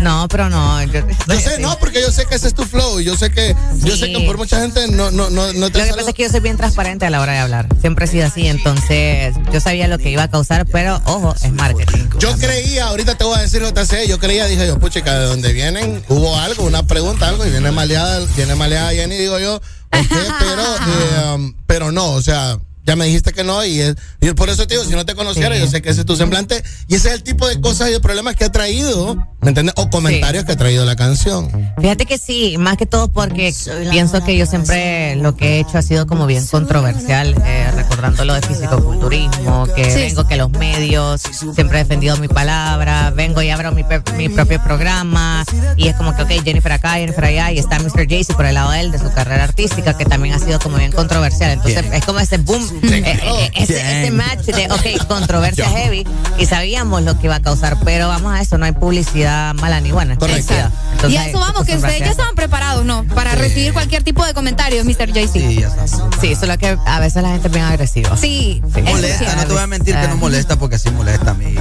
No, 0.00 0.26
pero 0.28 0.48
no. 0.48 0.82
Yo, 0.84 1.00
Yo 1.26 1.40
sé, 1.40 1.58
no, 1.58 1.76
porque 1.78 2.00
yo 2.00 2.07
sé 2.12 2.26
que 2.26 2.34
ese 2.34 2.48
es 2.48 2.54
tu 2.54 2.64
flow. 2.64 3.00
Yo 3.00 3.16
sé 3.16 3.30
que, 3.30 3.54
yo 3.82 3.96
sé 3.96 4.12
que 4.12 4.20
por 4.20 4.38
mucha 4.38 4.60
gente 4.60 4.88
no, 4.88 5.10
no, 5.10 5.30
no, 5.30 5.52
no 5.52 5.70
te 5.70 5.78
Lo 5.78 5.84
que 5.84 5.90
pasa 5.94 6.10
es 6.10 6.14
que 6.14 6.22
yo 6.24 6.28
soy 6.30 6.40
bien 6.40 6.56
transparente 6.56 7.06
a 7.06 7.10
la 7.10 7.20
hora 7.20 7.32
de 7.32 7.38
hablar. 7.38 7.68
Siempre 7.80 8.04
he 8.04 8.08
sido 8.08 8.26
así, 8.26 8.46
entonces 8.46 9.34
yo 9.52 9.60
sabía 9.60 9.88
lo 9.88 9.98
que 9.98 10.10
iba 10.10 10.22
a 10.22 10.30
causar, 10.30 10.66
pero 10.66 11.00
ojo, 11.04 11.34
es 11.42 11.52
marketing. 11.52 12.08
Yo 12.18 12.36
creía, 12.36 12.86
ahorita 12.86 13.16
te 13.16 13.24
voy 13.24 13.38
a 13.38 13.42
decir 13.42 13.62
JC, 13.62 14.06
yo 14.08 14.18
creía, 14.18 14.46
dije 14.46 14.66
yo, 14.66 14.78
puchica, 14.78 15.18
de 15.18 15.26
dónde 15.26 15.52
vienen, 15.52 16.02
hubo 16.08 16.36
algo, 16.38 16.64
una 16.64 16.84
pregunta, 16.84 17.28
algo, 17.28 17.44
y 17.46 17.50
viene 17.50 17.70
maleada, 17.70 18.24
viene 18.36 18.54
maleada 18.54 18.92
Jenny, 18.92 19.16
digo 19.16 19.38
yo, 19.38 19.56
ok, 19.56 19.62
pero, 19.90 20.62
eh, 21.32 21.34
um, 21.34 21.54
pero 21.66 21.92
no, 21.92 22.10
o 22.12 22.22
sea, 22.22 22.58
ya 22.88 22.96
me 22.96 23.04
dijiste 23.04 23.34
que 23.34 23.44
no, 23.44 23.62
y, 23.66 23.80
es- 23.80 23.96
y 24.22 24.30
por 24.32 24.48
eso 24.48 24.66
te 24.66 24.74
digo, 24.74 24.84
si 24.86 24.92
no 24.92 25.04
te 25.04 25.14
conociera, 25.14 25.54
Sí. 25.54 25.60
yo 25.60 25.66
sé 25.68 25.82
que 25.82 25.90
ese 25.90 26.00
es 26.00 26.06
tu 26.06 26.16
semblante, 26.16 26.64
y 26.88 26.94
ese 26.94 27.08
es 27.08 27.14
el 27.16 27.22
tipo 27.22 27.46
de 27.46 27.60
cosas 27.60 27.90
y 27.90 27.92
de 27.92 28.00
problemas 28.00 28.34
que 28.34 28.44
ha 28.46 28.50
traído, 28.50 29.14
¿me 29.42 29.48
entiendes? 29.48 29.74
O 29.76 29.90
comentarios 29.90 30.44
que 30.44 30.52
ha 30.52 30.56
traído 30.56 30.86
la 30.86 30.96
canción. 30.96 31.50
Fíjate 31.78 32.06
que 32.06 32.16
sí, 32.16 32.56
más 32.58 32.78
que 32.78 32.86
todo 32.86 33.08
porque 33.12 33.54
pienso 33.90 34.24
que 34.24 34.38
yo 34.38 34.46
siempre 34.46 35.16
lo 35.16 35.36
que 35.36 35.56
he 35.56 35.60
hecho 35.60 35.76
ha 35.76 35.82
sido 35.82 36.06
como 36.06 36.24
bien 36.26 36.46
controversial, 36.46 37.34
eh, 37.44 37.70
recordando 37.76 38.24
lo 38.24 38.32
de 38.32 38.40
fisicoculturismo, 38.42 39.66
que 39.74 39.84
Sí. 39.90 40.00
vengo 40.00 40.26
que 40.26 40.36
los 40.36 40.50
medios, 40.50 41.20
siempre 41.54 41.80
he 41.80 41.82
defendido 41.84 42.16
mi 42.16 42.28
palabra, 42.28 43.10
vengo 43.10 43.42
y 43.42 43.50
abro 43.50 43.72
mi, 43.72 43.84
mi 44.16 44.28
propio 44.30 44.62
programa, 44.62 45.44
y 45.76 45.88
es 45.88 45.96
como 45.96 46.16
que, 46.16 46.22
ok, 46.22 46.30
Jennifer 46.44 46.72
acá, 46.72 46.94
Jennifer 46.94 47.24
allá, 47.24 47.52
y 47.52 47.58
está 47.58 47.78
Mr. 47.78 48.08
Jaycee 48.08 48.34
por 48.34 48.46
el 48.46 48.54
lado 48.54 48.70
de 48.70 48.80
él, 48.80 48.90
de 48.92 48.98
su 48.98 49.12
carrera 49.12 49.44
artística, 49.44 49.96
que 49.96 50.04
también 50.06 50.34
ha 50.34 50.38
sido 50.38 50.58
como 50.58 50.76
bien 50.78 50.92
controversial. 50.92 51.50
Entonces 51.50 51.84
es 51.92 52.04
como 52.04 52.18
ese 52.20 52.38
boom, 52.38 52.77
ese, 52.82 54.02
ese 54.02 54.10
match 54.10 54.46
de, 54.46 54.68
ok, 54.70 55.06
controversia 55.06 55.68
heavy, 55.68 56.06
y 56.38 56.46
sabíamos 56.46 57.02
lo 57.02 57.18
que 57.18 57.26
iba 57.26 57.36
a 57.36 57.42
causar, 57.42 57.78
pero 57.84 58.08
vamos 58.08 58.32
a 58.32 58.40
eso, 58.40 58.58
no 58.58 58.66
hay 58.66 58.72
publicidad 58.72 59.54
mala 59.54 59.80
ni 59.80 59.92
buena. 59.92 60.16
publicidad. 60.16 60.70
Y 61.08 61.16
a 61.16 61.28
eso 61.28 61.38
vamos, 61.38 61.64
que 61.64 61.76
ustedes 61.76 62.00
ya 62.00 62.10
estaban 62.10 62.34
preparados, 62.34 62.84
¿no? 62.84 63.04
Para 63.14 63.34
recibir 63.34 63.72
cualquier 63.72 64.02
tipo 64.02 64.24
de 64.26 64.34
comentarios, 64.34 64.84
Mr. 64.84 65.12
Jay-Z. 65.12 65.32
Sí, 65.32 65.60
ya 65.60 65.68
está. 65.68 65.86
Sí, 66.20 66.34
solo 66.34 66.58
que 66.58 66.76
a 66.84 67.00
veces 67.00 67.22
la 67.22 67.30
gente 67.30 67.48
es 67.48 67.54
bien 67.54 67.64
agresiva. 67.64 68.16
Sí. 68.16 68.62
Molesta, 68.82 69.36
no 69.36 69.46
te 69.46 69.52
voy 69.52 69.62
a 69.62 69.66
mentir 69.66 69.94
que 69.94 70.08
no 70.08 70.16
molesta 70.16 70.58
porque 70.58 70.78
sí 70.78 70.90
molesta 70.90 71.30
a 71.30 71.34
mí. 71.34 71.54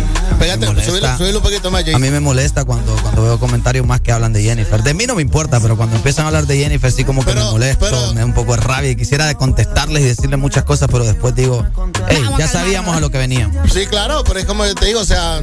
Subile 1.17 1.37
un 1.37 1.43
poquito 1.43 1.71
más, 1.71 1.83
Jay. 1.83 1.93
A 1.93 1.99
mí 1.99 2.09
me 2.09 2.19
molesta 2.19 2.65
cuando, 2.65 2.95
cuando 3.01 3.23
veo 3.23 3.39
comentarios 3.39 3.85
más 3.85 4.01
que 4.01 4.11
hablan 4.11 4.33
de 4.33 4.43
Jennifer. 4.43 4.81
De 4.81 4.93
mí 4.93 5.05
no 5.05 5.15
me 5.15 5.21
importa, 5.21 5.59
pero 5.59 5.77
cuando 5.77 5.95
empiezan 5.95 6.25
a 6.25 6.27
hablar 6.27 6.47
de 6.47 6.57
Jennifer 6.57 6.91
sí 6.91 7.03
como 7.03 7.23
que 7.23 7.33
me 7.33 7.43
molesto, 7.43 7.85
me 8.13 8.21
da 8.21 8.25
un 8.25 8.33
poco 8.33 8.55
de 8.55 8.61
rabia 8.61 8.91
y 8.91 8.95
quisiera 8.95 9.33
contestarles 9.35 10.03
y 10.03 10.05
decirles 10.05 10.39
muchas 10.39 10.63
cosas, 10.63 10.89
pero 10.91 11.05
después 11.07 11.35
digo, 11.35 11.65
hey, 12.07 12.23
ya 12.37 12.47
sabíamos 12.47 12.95
a 12.95 12.99
lo 12.99 13.09
que 13.09 13.17
veníamos. 13.17 13.71
Sí, 13.71 13.85
claro, 13.87 14.23
pero 14.25 14.39
es 14.39 14.45
como 14.45 14.65
yo 14.65 14.75
te 14.75 14.85
digo, 14.85 14.99
o 15.01 15.05
sea, 15.05 15.41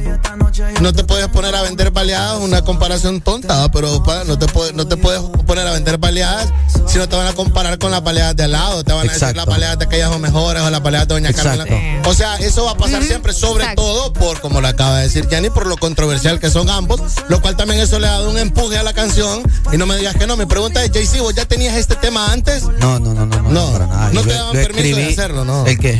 no 0.81 0.93
te 0.93 1.03
puedes 1.03 1.27
poner 1.27 1.55
a 1.55 1.61
vender 1.61 1.91
baleadas, 1.91 2.39
una 2.39 2.61
comparación 2.63 3.21
tonta, 3.21 3.69
pero 3.71 4.03
pa, 4.03 4.23
no 4.23 4.37
te 4.37 4.47
puedes, 4.47 4.73
no 4.73 4.87
te 4.87 4.97
puedes 4.97 5.21
poner 5.45 5.67
a 5.67 5.71
vender 5.73 5.97
baleadas 5.97 6.47
si 6.87 6.97
no 6.97 7.07
te 7.09 7.15
van 7.15 7.27
a 7.27 7.33
comparar 7.33 7.77
con 7.77 7.91
las 7.91 8.03
baleadas 8.03 8.35
de 8.35 8.43
al 8.43 8.51
lado, 8.51 8.83
te 8.83 8.93
van 8.93 9.09
a 9.09 9.11
decir 9.13 9.35
las 9.35 9.45
baleadas 9.45 9.79
de 9.79 9.85
aquellas 9.85 10.11
son 10.11 10.21
mejores 10.21 10.61
o 10.63 10.69
las 10.69 10.81
baleadas 10.81 11.07
de 11.07 11.13
Doña 11.15 11.33
Carmen. 11.33 12.01
O 12.05 12.13
sea, 12.13 12.35
eso 12.37 12.65
va 12.65 12.71
a 12.71 12.77
pasar 12.77 13.03
siempre, 13.03 13.33
sobre 13.33 13.63
Exacto. 13.63 13.81
todo 13.81 14.13
por, 14.13 14.39
como 14.41 14.61
lo 14.61 14.67
acaba 14.67 14.97
de 14.97 15.03
decir 15.03 15.27
Jenny, 15.29 15.49
por 15.49 15.65
lo 15.67 15.77
controversial 15.77 16.39
que 16.39 16.49
son 16.49 16.69
ambos, 16.69 17.01
lo 17.29 17.41
cual 17.41 17.55
también 17.57 17.79
eso 17.81 17.99
le 17.99 18.07
ha 18.07 18.11
dado 18.11 18.29
un 18.29 18.37
empuje 18.37 18.77
a 18.77 18.83
la 18.83 18.93
canción. 18.93 19.43
Y 19.73 19.77
no 19.77 19.85
me 19.85 19.97
digas 19.97 20.15
que 20.15 20.27
no, 20.27 20.37
mi 20.37 20.45
pregunta 20.45 20.83
es, 20.83 20.91
JC, 20.91 21.19
¿vos 21.21 21.33
ya 21.33 21.45
tenías 21.45 21.75
este 21.75 21.95
tema 21.95 22.31
antes? 22.31 22.63
No, 22.79 22.99
no, 22.99 23.13
no, 23.13 23.25
no, 23.25 23.41
no, 23.41 23.49
No, 23.49 23.71
para 23.71 23.87
nada. 23.87 24.09
no 24.13 24.21
te 24.21 24.33
daban 24.33 24.51
permiso 24.53 24.81
de 24.83 24.89
escribí. 24.91 25.13
hacerlo, 25.13 25.44
¿no? 25.45 25.65
¿El 25.65 25.77
qué? 25.79 25.95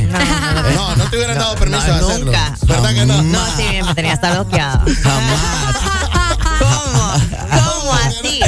No, 0.74 0.96
no 0.96 1.04
te 1.10 1.16
hubieran 1.16 1.38
dado 1.38 1.54
permiso 1.56 1.86
no, 1.86 1.94
de 1.94 2.04
hacerlo. 2.04 2.24
nunca. 2.26 2.54
¿Verdad 2.66 2.94
que 2.94 3.06
no? 3.06 3.22
No, 3.22 3.46
sí, 3.56 3.64
me 3.84 3.94
tenía 3.94 4.12
hasta 4.14 4.32
bloqueada. 4.34 4.82
¿Cómo? 5.02 5.36
¿Cómo 7.50 7.92
así? 7.94 8.40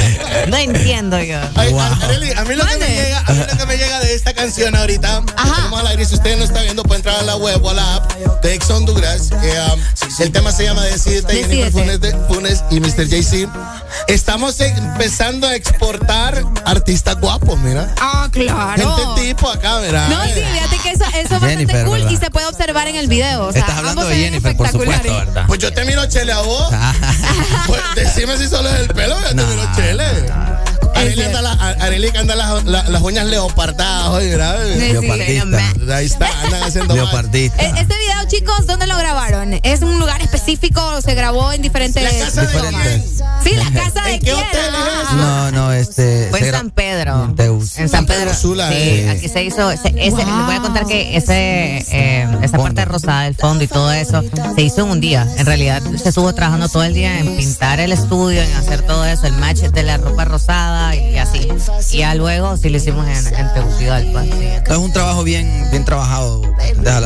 No 0.47 0.57
entiendo 0.57 1.19
yo. 1.21 1.39
Ay, 1.55 1.75
Arely, 2.03 2.31
a 2.33 2.43
mí 2.43 2.55
lo 2.55 2.65
que 2.65 2.77
me 2.77 2.87
llega, 2.87 3.19
a 3.25 3.31
mí 3.31 3.39
lo 3.39 3.57
que 3.57 3.65
me 3.65 3.77
llega 3.77 3.99
de 3.99 4.13
esta 4.15 4.33
canción 4.33 4.75
ahorita, 4.75 5.21
tenemos 5.55 5.79
al 5.79 5.87
aire, 5.87 6.05
si 6.05 6.15
usted 6.15 6.37
no 6.37 6.43
está 6.43 6.61
viendo, 6.61 6.83
puede 6.83 6.97
entrar 6.99 7.17
a 7.19 7.23
la 7.23 7.35
web 7.35 7.63
o 7.63 7.69
a 7.69 7.73
la 7.73 7.95
app 7.95 8.11
de 8.41 8.53
Ex 8.53 8.69
Honduras. 8.69 9.29
que, 9.29 9.59
um, 9.73 9.79
el 10.19 10.31
tema 10.31 10.51
se 10.51 10.63
llama 10.65 10.83
Decídete, 10.83 11.33
Jennifer 11.33 11.71
Funes, 11.71 12.01
de- 12.01 12.17
Funes 12.27 12.63
y 12.71 12.79
Mr. 12.79 13.07
JC. 13.07 13.47
Estamos 14.07 14.59
empezando 14.59 15.47
a 15.47 15.55
exportar 15.55 16.43
artistas 16.65 17.19
guapos, 17.19 17.57
mira. 17.59 17.93
Ah, 18.01 18.27
claro. 18.31 18.95
Gente 18.97 19.21
tipo 19.21 19.49
acá, 19.49 19.79
mira. 19.85 20.07
No, 20.09 20.23
sí, 20.25 20.31
fíjate 20.53 20.77
que 20.83 20.88
eso, 20.89 21.03
eso 21.05 21.35
es 21.35 21.41
bastante 21.41 21.83
cool 21.83 21.99
¿verdad? 21.99 22.11
y 22.11 22.17
se 22.17 22.31
puede 22.31 22.47
observar 22.47 22.87
en 22.87 22.95
el 22.95 23.07
video. 23.07 23.45
O 23.45 23.51
sea, 23.51 23.61
Estás 23.61 23.77
hablando 23.77 24.01
ambos 24.01 24.15
de 24.15 24.23
Jennifer, 24.23 24.55
por 24.55 24.67
supuesto. 24.69 25.13
¿verdad? 25.13 25.45
Pues 25.47 25.59
yo 25.59 25.71
te 25.73 25.85
miro 25.85 26.05
chele 26.07 26.31
a 26.31 26.39
vos. 26.41 26.73
Pues 27.67 27.81
decime 27.95 28.37
si 28.37 28.47
solo 28.47 28.69
es 28.69 28.79
el 28.81 28.87
pelo, 28.87 29.19
yo 29.21 29.29
te 29.29 29.35
miro 29.35 29.69
chele. 29.75 30.03
Arely 30.95 31.23
anda, 31.23 31.41
la, 31.41 31.51
Arely 31.53 32.11
que 32.11 32.17
anda 32.17 32.35
las, 32.35 32.63
la- 32.65 32.83
las 32.89 33.01
uñas 33.01 33.25
leopardadas, 33.27 34.07
oye, 34.09 34.31
mira. 34.31 34.55
Leopardista. 34.63 35.95
Ahí 35.95 36.05
está, 36.05 36.27
andan 36.43 36.63
haciendo 36.63 36.95
Leopardista. 36.95 37.61
E- 37.63 37.67
Este 37.81 37.95
video, 37.97 38.27
chicos, 38.27 38.67
¿dónde 38.67 38.85
lo 38.87 38.97
grabaron? 38.97 39.53
¿Es 39.63 39.81
un 39.81 39.97
lugar 39.99 40.21
específico 40.21 40.81
o 40.85 41.01
se 41.01 41.13
grabó 41.15 41.51
en 41.51 41.61
diferentes 41.61 42.03
Diferentes. 42.03 43.23
Sí, 43.43 43.51
la 43.55 43.71
casa 43.71 44.01
de 44.07 44.19
quién. 44.19 44.35
No, 45.15 45.51
no, 45.51 45.71
este. 45.73 46.27
Fue 46.29 46.39
en 46.45 46.51
San 46.51 46.69
Pedro. 46.71 47.23
En 47.25 47.35
Teus. 47.35 47.77
En 47.77 47.89
San 47.89 48.05
Pedro. 48.05 48.29
Úrsula. 48.31 48.69
Sí, 48.69 48.75
eh. 48.77 49.09
aquí 49.09 49.29
se 49.29 49.43
hizo, 49.43 49.71
se- 49.71 49.89
ese, 49.95 50.17
les 50.17 50.45
voy 50.45 50.55
a 50.55 50.61
contar 50.61 50.85
que 50.85 51.15
ese, 51.17 51.77
eh, 51.91 52.27
esa 52.41 52.57
parte 52.57 52.85
rosada 52.85 53.23
del 53.23 53.35
fondo 53.35 53.63
y 53.63 53.67
todo 53.67 53.91
eso 53.91 54.21
se 54.55 54.61
hizo 54.61 54.81
en 54.81 54.87
un 54.91 55.01
día. 55.01 55.27
En 55.37 55.45
realidad 55.45 55.81
se 56.01 56.09
estuvo 56.09 56.33
trabajando 56.33 56.67
todo 56.69 56.83
el 56.83 56.93
día 56.93 57.19
en 57.19 57.37
pintar 57.37 57.79
el 57.79 57.91
estudio, 57.91 58.41
en 58.41 58.53
hacer 58.53 58.81
todo 58.85 59.05
eso, 59.05 59.25
el 59.27 59.33
match 59.33 59.59
de 59.59 59.83
la 59.83 59.97
ropa 59.97 60.25
rosada 60.25 60.78
y 60.95 61.17
así. 61.17 61.47
Y 61.91 61.97
ya 61.99 62.15
luego 62.15 62.57
sí 62.57 62.69
lo 62.69 62.77
hicimos 62.77 63.07
en, 63.07 63.35
en 63.35 63.53
Tegucigalpa. 63.53 64.23
sí. 64.23 64.31
Es 64.65 64.77
un 64.77 64.91
trabajo 64.93 65.23
bien, 65.23 65.67
bien 65.71 65.85
trabajado. 65.85 66.41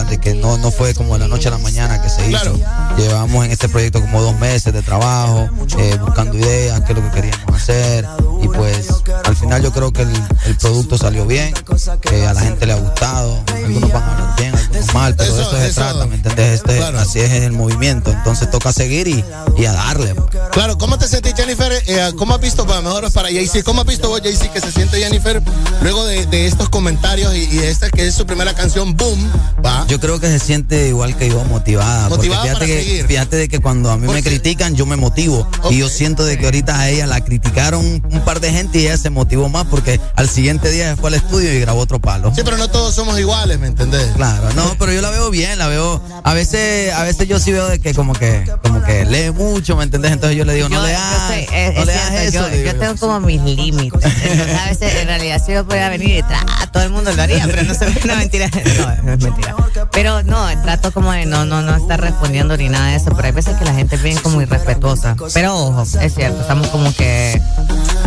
De 0.10 0.18
que 0.20 0.34
no, 0.34 0.58
no 0.58 0.72
fue 0.72 0.94
como 0.94 1.14
de 1.14 1.20
la 1.20 1.28
noche 1.28 1.48
a 1.48 1.52
la 1.52 1.58
mañana 1.58 2.02
que 2.02 2.10
se 2.10 2.30
hizo. 2.30 2.58
Llevamos 2.98 3.46
en 3.46 3.52
este 3.52 3.70
proyecto 3.70 4.02
como 4.02 4.22
dos 4.22 4.38
meses 4.40 4.74
de 4.74 4.82
trabajo, 4.82 5.48
eh, 5.78 5.98
buscando 6.00 6.38
ideas, 6.38 6.82
qué 6.82 6.94
es 6.94 6.98
lo 7.00 7.04
que 7.10 7.16
queríamos 7.22 7.56
hacer. 7.56 8.06
Y 8.42 8.48
pues 8.48 8.88
al 9.24 9.36
final 9.36 9.64
yo 9.64 9.72
creo 9.72 9.92
que 9.92 10.02
el, 10.04 10.14
el 10.46 10.58
producto 10.58 10.98
salió 10.98 11.26
bien, 11.26 11.54
que 12.02 12.26
a 12.28 12.34
la 12.34 12.42
gente 12.42 12.66
le 12.66 12.74
ha 12.74 12.78
gustado. 12.78 13.40
Algunos 13.54 13.92
van 13.92 14.04
a 14.04 14.12
hablar 14.14 14.36
bien, 14.38 14.56
algunos 14.56 14.94
mal, 14.94 15.16
pero 15.16 15.36
de 15.36 15.42
eso 15.42 15.58
se 15.58 15.74
trata, 15.74 16.06
¿me 16.06 16.16
entendés? 16.16 16.56
Este, 16.56 16.84
Así 16.84 17.20
es 17.20 17.32
el 17.32 17.54
movimiento. 17.54 18.12
Entonces 18.12 18.50
toca 18.52 18.72
seguir 18.74 19.08
y, 19.08 19.24
y 19.58 19.66
a 19.66 19.72
darle. 19.74 20.14
pues. 20.16 20.28
Claro, 20.52 20.78
¿cómo 20.78 20.98
te 20.98 21.08
sentís, 21.08 21.34
Jennifer? 21.36 21.72
Eh, 21.88 22.12
¿Cómo 22.18 22.36
has 22.36 22.42
visto, 22.42 22.66
para 22.68 22.82
mejor 22.82 23.12
para 23.12 23.30
Jaycee, 23.30 23.63
cómo 23.64 23.82
has 23.82 23.88
visto 23.88 24.10
vos, 24.10 24.22
Jaycee, 24.22 24.50
que 24.50 24.60
se 24.62 24.72
siente 24.72 24.98
Jennifer 24.98 25.42
luego 25.82 26.06
de, 26.06 26.26
de 26.28 26.48
estos 26.48 26.70
comentarios 26.70 27.34
y, 27.36 27.40
y 27.44 27.58
de 27.58 27.70
esta 27.70 27.90
que 27.90 28.08
es 28.08 28.16
su 28.16 28.26
primera 28.26 28.54
canción, 28.54 28.96
Boom? 28.96 29.32
Va. 29.66 29.86
Yo 29.88 30.00
creo 30.00 30.20
que 30.20 30.28
se 30.28 30.40
siente 30.40 30.88
igual 30.90 31.16
que 31.18 31.30
yo, 31.30 31.44
motivada. 31.46 32.10
porque 32.10 32.28
Motivada 32.28 32.44
fíjate 32.44 32.60
para 32.60 32.66
que, 32.68 32.84
seguir. 32.84 33.08
fíjate 33.08 33.36
de 33.38 33.48
que 33.50 33.60
cuando 33.60 33.92
a 33.92 33.98
mí 33.98 34.08
me 34.12 34.22
critican, 34.24 34.76
yo 34.76 34.86
me 34.86 34.96
motivo. 34.96 35.48
Y 35.70 35.78
yo 35.80 35.90
siento 35.90 36.26
de 36.26 36.38
que 36.38 36.46
ahorita 36.46 36.80
a 36.80 36.90
ella 36.90 37.08
la 37.08 37.22
criticaron 37.22 37.86
un 37.86 38.22
par 38.26 38.40
de 38.40 38.52
gente 38.52 38.80
y 38.80 38.84
ella 38.88 38.98
se 38.98 39.10
motivó 39.10 39.50
más 39.50 39.66
porque 39.68 40.00
al 40.16 40.30
siguiente 40.30 40.70
día 40.72 40.92
se 40.92 40.96
fue 41.02 41.10
al 41.10 41.16
estudio 41.16 41.54
y 41.54 41.60
grabó 41.60 41.80
otro 41.82 42.00
palo. 42.00 42.34
Sí, 42.36 42.42
pero 42.44 42.58
no 42.58 42.70
todos 42.70 42.94
somos 42.96 43.20
iguales, 43.20 43.60
¿me 43.60 43.68
entendés? 43.68 44.08
Claro, 44.16 44.52
no, 44.54 44.76
pero 44.80 44.92
yo 44.92 45.02
la 45.02 45.10
veo 45.10 45.30
bien, 45.30 45.58
la 45.58 45.68
veo. 45.68 46.02
A 46.24 46.34
veces, 46.34 46.94
a 46.94 47.04
veces 47.04 47.28
yo 47.28 47.40
sí 47.40 47.52
veo 47.52 47.68
de 47.68 47.80
que 47.80 47.94
como 47.94 48.14
que, 48.14 48.44
como 48.64 48.82
que 48.84 49.06
lee 49.06 49.32
mucho, 49.32 49.76
¿me 49.76 49.84
entendés? 49.84 50.12
Entonces 50.12 50.38
yo 50.38 50.46
le 50.46 50.54
digo, 50.56 50.70
no 50.70 50.78
Yo- 50.78 50.84
leas, 50.88 51.02
yo 51.22 51.28
soy- 51.36 51.48
es- 51.54 51.76
no 51.76 51.86
leas 51.86 52.12
eso. 52.14 52.34
yo, 52.34 52.50
digo 52.50 52.72
yo 52.72 52.80
tengo 52.80 52.96
como 52.98 53.20
mis 53.22 53.42
límites. 53.56 54.04
Entonces, 54.04 54.60
a 54.60 54.70
veces, 54.70 54.96
en 54.96 55.08
realidad, 55.08 55.42
si 55.46 55.54
yo 55.54 55.66
podía 55.66 55.90
venir 55.90 56.18
y 56.18 56.24
tra, 56.24 56.46
todo 56.72 56.84
el 56.84 56.90
mundo 56.90 57.12
lo 57.14 57.22
haría, 57.22 57.46
pero 57.46 57.64
no 57.64 57.74
se 57.74 57.86
ve, 57.86 58.00
no, 58.06 58.16
mentira. 58.16 58.50
No, 58.50 59.04
no 59.04 59.14
es 59.14 59.20
mentira. 59.24 59.56
Pero 59.92 60.24
no, 60.24 60.48
trato 60.64 60.92
como 60.92 61.12
de 61.12 61.26
no, 61.26 61.46
no, 61.46 61.62
no 61.62 61.76
estar 61.76 62.00
respondiendo 62.00 62.58
ni 62.58 62.70
nada 62.70 62.90
de 62.90 62.96
eso, 62.96 63.12
pero 63.16 63.28
hay 63.28 63.32
veces 63.32 63.56
que 63.58 63.66
la 63.66 63.74
gente 63.74 63.96
es 63.96 64.04
bien 64.04 64.18
como 64.20 64.42
irrespetuosa. 64.42 65.16
Pero 65.34 65.56
ojo, 65.56 65.84
es 65.84 66.14
cierto, 66.14 66.42
estamos 66.42 66.68
como 66.68 66.94
que 66.96 67.42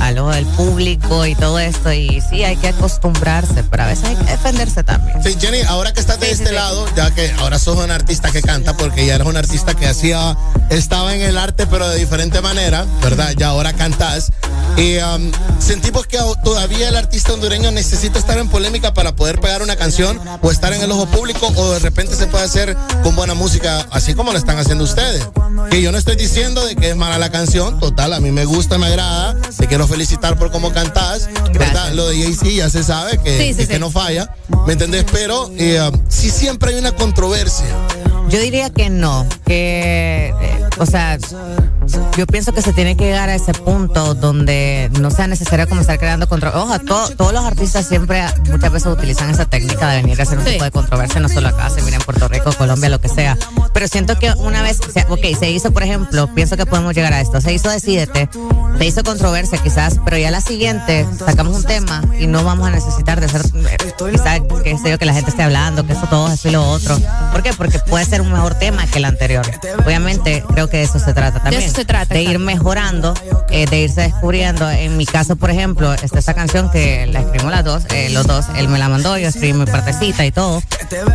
al 0.01 0.19
ojo 0.19 0.31
del 0.31 0.47
público 0.47 1.27
y 1.27 1.35
todo 1.35 1.59
esto, 1.59 1.93
y 1.93 2.21
sí, 2.29 2.45
hay 2.45 2.57
que 2.57 2.69
acostumbrarse, 2.69 3.65
pero 3.65 3.85
a 3.85 3.87
veces 3.87 4.05
hay 4.05 4.17
que 4.17 4.25
defenderse 4.25 4.83
también. 4.85 5.23
Sí, 5.23 5.37
Jenny, 5.41 5.61
ahora 5.63 5.93
que 5.93 6.01
estás 6.01 6.21
de 6.21 6.31
este 6.31 6.53
lado, 6.53 6.87
ya 6.97 7.11
que 7.13 7.33
ahora 7.39 7.59
sos 7.59 7.77
un 7.77 7.91
artista 7.91 8.31
que 8.31 8.43
canta, 8.43 8.77
porque 8.77 9.07
ya 9.07 9.17
eres 9.17 9.27
un 9.27 9.37
artista 9.37 9.75
que 9.75 9.87
hacía, 9.87 10.37
estaba 10.71 11.15
en 11.15 11.23
el 11.23 11.37
arte, 11.39 11.67
pero 11.67 11.89
de 11.89 11.99
diferente 11.99 12.41
manera, 12.41 12.85
¿verdad? 13.03 13.35
Ya 13.37 13.49
ahora 13.49 13.73
cantás. 13.73 14.33
Y 14.77 14.99
um, 14.99 15.33
sentimos 15.59 16.07
que 16.07 16.19
au- 16.19 16.37
todavía 16.43 16.89
el 16.89 16.97
artista 16.97 17.33
hondureño 17.33 17.71
necesita 17.71 18.19
estar 18.19 18.39
en 18.39 18.49
polémica 18.49 18.95
para 18.95 19.15
poder 19.17 19.41
pegar 19.41 19.63
una 19.63 19.77
canción 19.77 20.21
o 20.43 20.51
estar 20.51 20.73
en 20.73 20.83
el 20.83 20.91
ojo 20.93 21.07
público, 21.07 21.47
o 21.57 21.73
de 21.73 21.79
repente 21.81 22.15
se 22.17 22.27
puede 22.27 22.45
hacer 22.45 22.77
con 23.03 23.17
buena 23.17 23.35
música, 23.35 23.87
así 23.91 24.15
como 24.15 24.33
lo 24.33 24.39
están 24.39 24.59
haciendo 24.59 24.85
ustedes. 24.85 25.27
Que 25.71 25.83
yo 25.83 25.91
no 25.93 25.99
estoy 25.99 26.17
diciendo 26.17 26.65
de 26.65 26.77
que 26.77 26.91
es 26.91 26.97
mala 26.97 27.19
la 27.19 27.31
canción, 27.31 27.81
total, 27.81 28.13
a 28.13 28.21
mí 28.21 28.31
me 28.31 28.45
gusta, 28.45 28.79
me 28.79 28.87
agrada, 28.87 29.37
te 29.57 29.67
quiero 29.67 29.87
felicitar 29.89 30.39
por 30.39 30.51
cómo 30.51 30.73
cantás, 30.73 31.29
¿verdad? 31.53 31.93
Lo 31.93 32.07
de 32.09 32.23
Jay-Z 32.23 32.47
ya 32.51 32.71
se 32.71 32.85
sabe 32.85 33.19
que, 33.19 33.37
Sí, 33.39 33.49
sí, 33.53 33.59
que- 33.61 33.67
que 33.69 33.75
sí. 33.75 33.81
no 33.81 33.91
falla, 33.91 34.31
¿me 34.67 34.75
entendés? 34.75 35.05
Pero 35.13 35.51
eh, 35.57 35.91
sí 36.09 36.31
siempre 36.31 36.73
hay 36.73 36.79
una 36.79 36.93
controversia. 36.93 37.67
Yo 38.29 38.41
diría 38.41 38.71
que 38.71 38.91
no, 38.91 39.27
que, 39.47 40.35
eh, 40.41 40.61
o 40.79 40.87
sea, 40.87 41.17
yo 42.17 42.27
pienso 42.27 42.53
que 42.53 42.61
se 42.61 42.73
tiene 42.73 42.97
que 42.97 43.05
llegar 43.05 43.29
a 43.29 43.35
ese 43.37 43.53
punto 43.55 44.15
donde 44.15 44.91
no 45.01 45.11
sea 45.11 45.27
necesario 45.29 45.69
comenzar 45.69 45.99
creando 45.99 46.29
controversia. 46.29 46.63
Ojo, 46.65 46.79
to- 46.81 47.15
todos 47.17 47.33
los 47.33 47.45
artistas 47.45 47.87
siempre, 47.87 48.25
muchas 48.51 48.73
veces 48.73 48.87
utilizan 48.93 49.31
esa 49.31 49.45
técnica 49.45 49.89
de 49.91 50.03
venir 50.03 50.19
a 50.21 50.25
hacer 50.25 50.39
un 50.39 50.45
tipo 50.45 50.65
de 50.65 50.71
controversia, 50.73 51.21
no 51.21 51.29
solo 51.29 51.49
acá, 51.49 51.71
se 51.71 51.83
mira 51.83 51.97
en 51.97 52.03
Puerto 52.03 52.27
Rico, 52.29 52.53
Colombia, 52.53 52.89
lo 52.89 53.01
que 53.01 53.09
sea. 53.09 53.39
Pero 53.73 53.87
siento 53.89 54.19
que 54.19 54.33
una 54.33 54.63
vez, 54.63 54.81
o 54.87 54.91
sea, 54.91 55.07
ok, 55.09 55.21
se 55.39 55.51
hizo, 55.51 55.71
por 55.71 55.83
ejemplo, 55.85 56.29
pienso 56.35 56.57
que 56.57 56.67
podemos 56.67 56.95
llegar 56.95 57.13
a 57.13 57.21
esto, 57.21 57.41
se 57.41 57.53
hizo 57.53 57.71
Decídete, 57.71 58.29
se 58.79 58.85
hizo 58.87 59.03
controversia 59.05 59.59
quizás, 59.59 59.97
pero 60.05 60.17
ya 60.19 60.31
la 60.31 60.41
siguiente 60.41 61.07
sacamos 61.25 61.55
un 61.57 61.63
tema 61.65 62.03
y 62.19 62.27
no 62.27 62.43
vamos 62.43 62.67
a 62.67 62.71
necesitar 62.71 63.21
de 63.21 63.27
hacer, 63.27 63.43
eh, 63.45 63.77
quizás, 64.11 64.41
qué 64.65 64.77
sé 64.79 64.91
yo, 64.91 64.99
que 64.99 65.05
la 65.07 65.15
gente 65.15 65.31
esté 65.31 65.43
hablando, 65.43 65.87
que 65.87 65.93
eso 65.93 66.07
todo, 66.11 66.33
eso 66.33 66.49
y 66.49 66.53
lo 66.53 66.69
otro. 66.69 66.99
¿Por 67.33 67.43
qué? 67.43 67.53
Porque 67.53 67.79
puede 67.81 68.05
ser 68.05 68.16
un 68.21 68.33
mejor 68.33 68.55
tema 68.55 68.87
que 68.87 68.99
el 68.99 69.05
anterior. 69.05 69.47
Obviamente, 69.85 70.45
creo 70.53 70.69
que 70.69 70.79
de 70.79 70.83
eso 70.85 70.99
se 70.99 71.13
trata 71.15 71.41
también. 71.43 71.63
eso 71.63 71.75
se 71.75 71.85
trata, 71.85 72.15
De 72.15 72.23
ir 72.23 72.39
mejorando, 72.39 73.15
eh, 73.51 73.67
de 73.67 73.81
irse 73.81 74.03
descubriendo. 74.03 74.69
En 74.71 74.97
mi 74.97 75.07
caso, 75.07 75.37
por 75.37 75.51
ejemplo, 75.51 75.93
está 75.95 76.19
esta 76.19 76.35
canción 76.35 76.71
que 76.71 77.07
la 77.07 77.21
escribimos 77.21 77.53
las 77.53 77.65
dos, 77.65 77.85
eh, 77.91 78.09
los 78.11 78.27
dos, 78.27 78.47
él 78.57 78.69
me 78.69 78.79
la 78.79 78.89
mandó, 78.89 79.17
yo 79.19 79.29
escribí 79.29 79.53
mi 79.53 79.67
partecita 79.67 80.25
y 80.25 80.33
todo. 80.33 80.63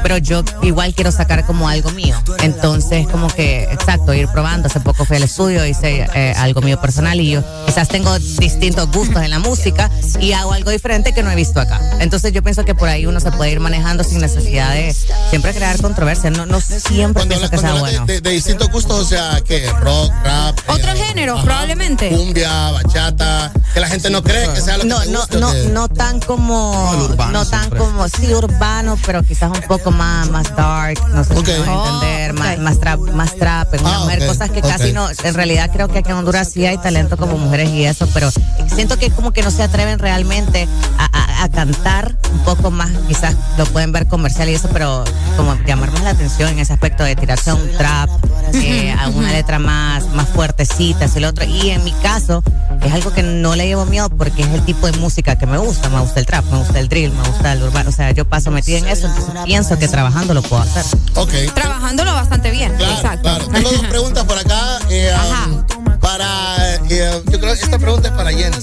Pero 0.04 0.18
yo 0.18 0.44
igual 0.62 0.94
quiero 0.94 1.12
sacar 1.12 1.46
como 1.46 1.68
algo 1.68 1.92
mío. 1.92 2.16
Entonces, 2.42 3.08
como 3.08 3.28
que, 3.28 3.64
exacto, 3.64 4.14
ir 4.14 4.28
probando. 4.28 4.68
Hace 4.68 4.80
poco 4.80 5.06
fui 5.06 5.18
al 5.18 5.24
estudio, 5.24 5.66
hice 5.66 6.08
eh, 6.14 6.34
algo 6.38 6.62
mío 6.62 6.80
personal 6.80 7.20
y 7.20 7.32
yo 7.32 7.44
quizás 7.66 7.88
tengo 7.88 8.18
distintos 8.20 8.92
gustos 8.92 9.24
en 9.24 9.32
la 9.32 9.40
música 9.40 9.90
y 10.20 10.34
hago 10.34 10.54
algo 10.54 10.72
diferente 10.72 11.14
que 11.14 11.24
no 11.24 11.32
he 11.32 11.36
visto 11.36 11.60
acá. 11.60 11.80
Entonces, 12.00 12.34
yo 12.34 12.44
pienso 12.44 12.66
que 12.66 12.76
por 12.76 12.90
ahí 12.90 13.06
uno 13.06 13.20
se 13.20 13.32
puede 13.32 13.52
ir 13.52 13.60
manejando 13.60 14.04
sin 14.04 14.20
necesidad 14.20 14.74
de 14.74 14.96
siempre 15.30 15.54
crear 15.54 15.82
controversia. 15.82 16.30
No, 16.30 16.46
no 16.46 16.60
siempre 16.92 17.26
pienso 17.26 17.50
que 17.50 17.58
sea 17.58 17.70
Cuando 17.72 17.86
hablas 17.86 17.92
bueno. 18.00 18.06
de, 18.06 18.14
de- 18.14 18.22
de 18.22 18.30
distintos 18.32 18.70
gustos, 18.72 19.00
o 19.00 19.06
sea, 19.06 19.42
que 19.42 19.70
rock, 19.80 20.12
rap. 20.24 20.60
Otro 20.68 20.92
eh, 20.92 20.96
género, 20.98 21.36
ajá, 21.36 21.44
probablemente. 21.44 22.10
Cumbia, 22.10 22.72
bachata, 22.72 23.52
que 23.74 23.80
la 23.80 23.88
gente 23.88 24.10
no 24.10 24.22
cree 24.24 24.52
que 24.54 24.62
sea 24.62 24.78
lo 24.78 24.84
que 24.84 24.90
no, 24.90 25.00
te 25.02 25.10
no, 25.12 25.26
no, 25.40 25.52
que- 25.52 25.70
no 25.70 25.88
tan 25.90 26.20
como, 26.20 26.92
no, 27.32 27.46
tan 27.46 27.70
como, 27.72 28.08
sí, 28.10 28.34
urbano, 28.34 28.98
pero 29.06 29.24
quizás 29.24 29.52
un 29.52 29.62
poco 29.68 29.92
más, 29.92 30.30
más 30.30 30.56
dark, 30.56 31.00
no 31.10 31.24
sé 31.24 31.36
si 31.36 31.42
me 31.44 31.60
van 31.60 31.70
a 31.70 31.84
entender, 31.86 32.34
más, 32.34 32.58
más 32.60 32.80
trap, 32.80 33.00
más 33.14 33.36
trap, 33.36 33.68
Ah, 33.84 34.00
mujer, 34.04 34.26
cosas 34.28 34.50
que 34.52 34.62
casi 34.62 34.92
no, 34.94 35.08
en 35.24 35.34
realidad 35.34 35.70
creo 35.74 35.88
que 35.88 36.00
aquí 36.00 36.10
en 36.12 36.18
Honduras 36.18 36.50
sí 36.52 36.66
hay 36.66 36.78
talento 36.78 37.18
como 37.18 37.38
mujeres 37.38 37.70
y 37.70 37.86
eso, 37.86 38.08
pero 38.14 38.30
siento 38.74 38.98
que 38.98 39.10
como 39.12 39.32
que 39.32 39.42
no 39.42 39.52
se 39.52 39.64
atreven 39.64 40.00
realmente 40.00 40.68
a, 40.98 41.06
a- 41.06 41.44
a 41.44 41.50
cantar 41.50 42.18
un 42.32 42.40
poco 42.44 42.70
más, 42.72 42.90
quizás 43.08 43.36
lo 43.58 43.66
pueden 43.66 43.92
ver 43.92 44.08
comercial 44.08 44.50
y 44.50 44.54
eso, 44.54 44.70
pero 44.72 45.04
como 45.38 45.56
llamar 45.66 45.92
más 45.92 46.04
la 46.04 46.12
atención 46.12 46.50
en 46.50 46.60
ese 46.60 46.74
aspecto 46.82 47.04
de 47.04 47.16
tirarse 47.16 47.52
a 47.52 47.54
un 47.54 47.72
trap, 47.78 48.10
eh, 48.56 48.92
a 48.92 49.08
una 49.10 49.32
letra 49.32 49.60
más, 49.60 50.04
más 50.16 50.28
fuertecita, 50.30 51.06
así 51.06 51.20
lo 51.20 51.28
otro. 51.30 51.46
Y 51.46 51.70
en 51.70 51.84
mi 51.84 51.92
caso, 51.92 52.42
es 52.84 52.92
algo 52.92 53.14
que 53.14 53.22
no 53.22 53.56
le 53.56 53.68
llevo 53.68 53.86
miedo 53.86 54.10
porque 54.10 54.42
es 54.42 54.48
el 54.48 54.66
tipo 54.66 54.88
de 54.88 54.94
música 54.94 55.38
que 55.38 55.46
me 55.46 55.60
gusta. 55.60 55.90
Me 55.90 56.00
gusta 56.00 56.20
el 56.20 56.26
trap, 56.26 56.44
me 56.46 56.58
gusta 56.58 56.80
el 56.80 56.90
drill, 56.90 57.12
me 57.12 57.22
gusta 57.22 57.54
el 57.54 57.62
urbano. 57.62 57.92
O 57.92 57.94
sea, 57.94 58.10
yo 58.10 58.28
paso 58.28 58.50
metida 58.50 58.80
en 58.80 58.88
eso, 58.88 59.06
entonces 59.06 59.32
pienso 59.46 59.78
que 59.78 59.88
trabajando 59.88 60.34
lo 60.34 60.42
puedo 60.42 60.64
hacer. 60.64 60.84
Ok. 61.14 61.54
Trabajándolo 61.54 62.14
bastante 62.16 62.50
bien. 62.50 62.74
Exacto. 62.74 63.22
Claro, 63.22 63.48
tengo 63.48 63.70
dos 63.72 63.86
preguntas 63.86 64.24
por 64.24 64.40
acá. 64.40 64.80
eh, 64.90 65.14
um, 65.50 65.91
para, 66.02 66.76
eh, 66.90 67.22
yo 67.32 67.40
creo 67.40 67.54
que 67.54 67.62
esta 67.64 67.78
pregunta 67.80 68.10
es 68.10 68.14
para 68.14 68.32
Jenny. 68.32 68.58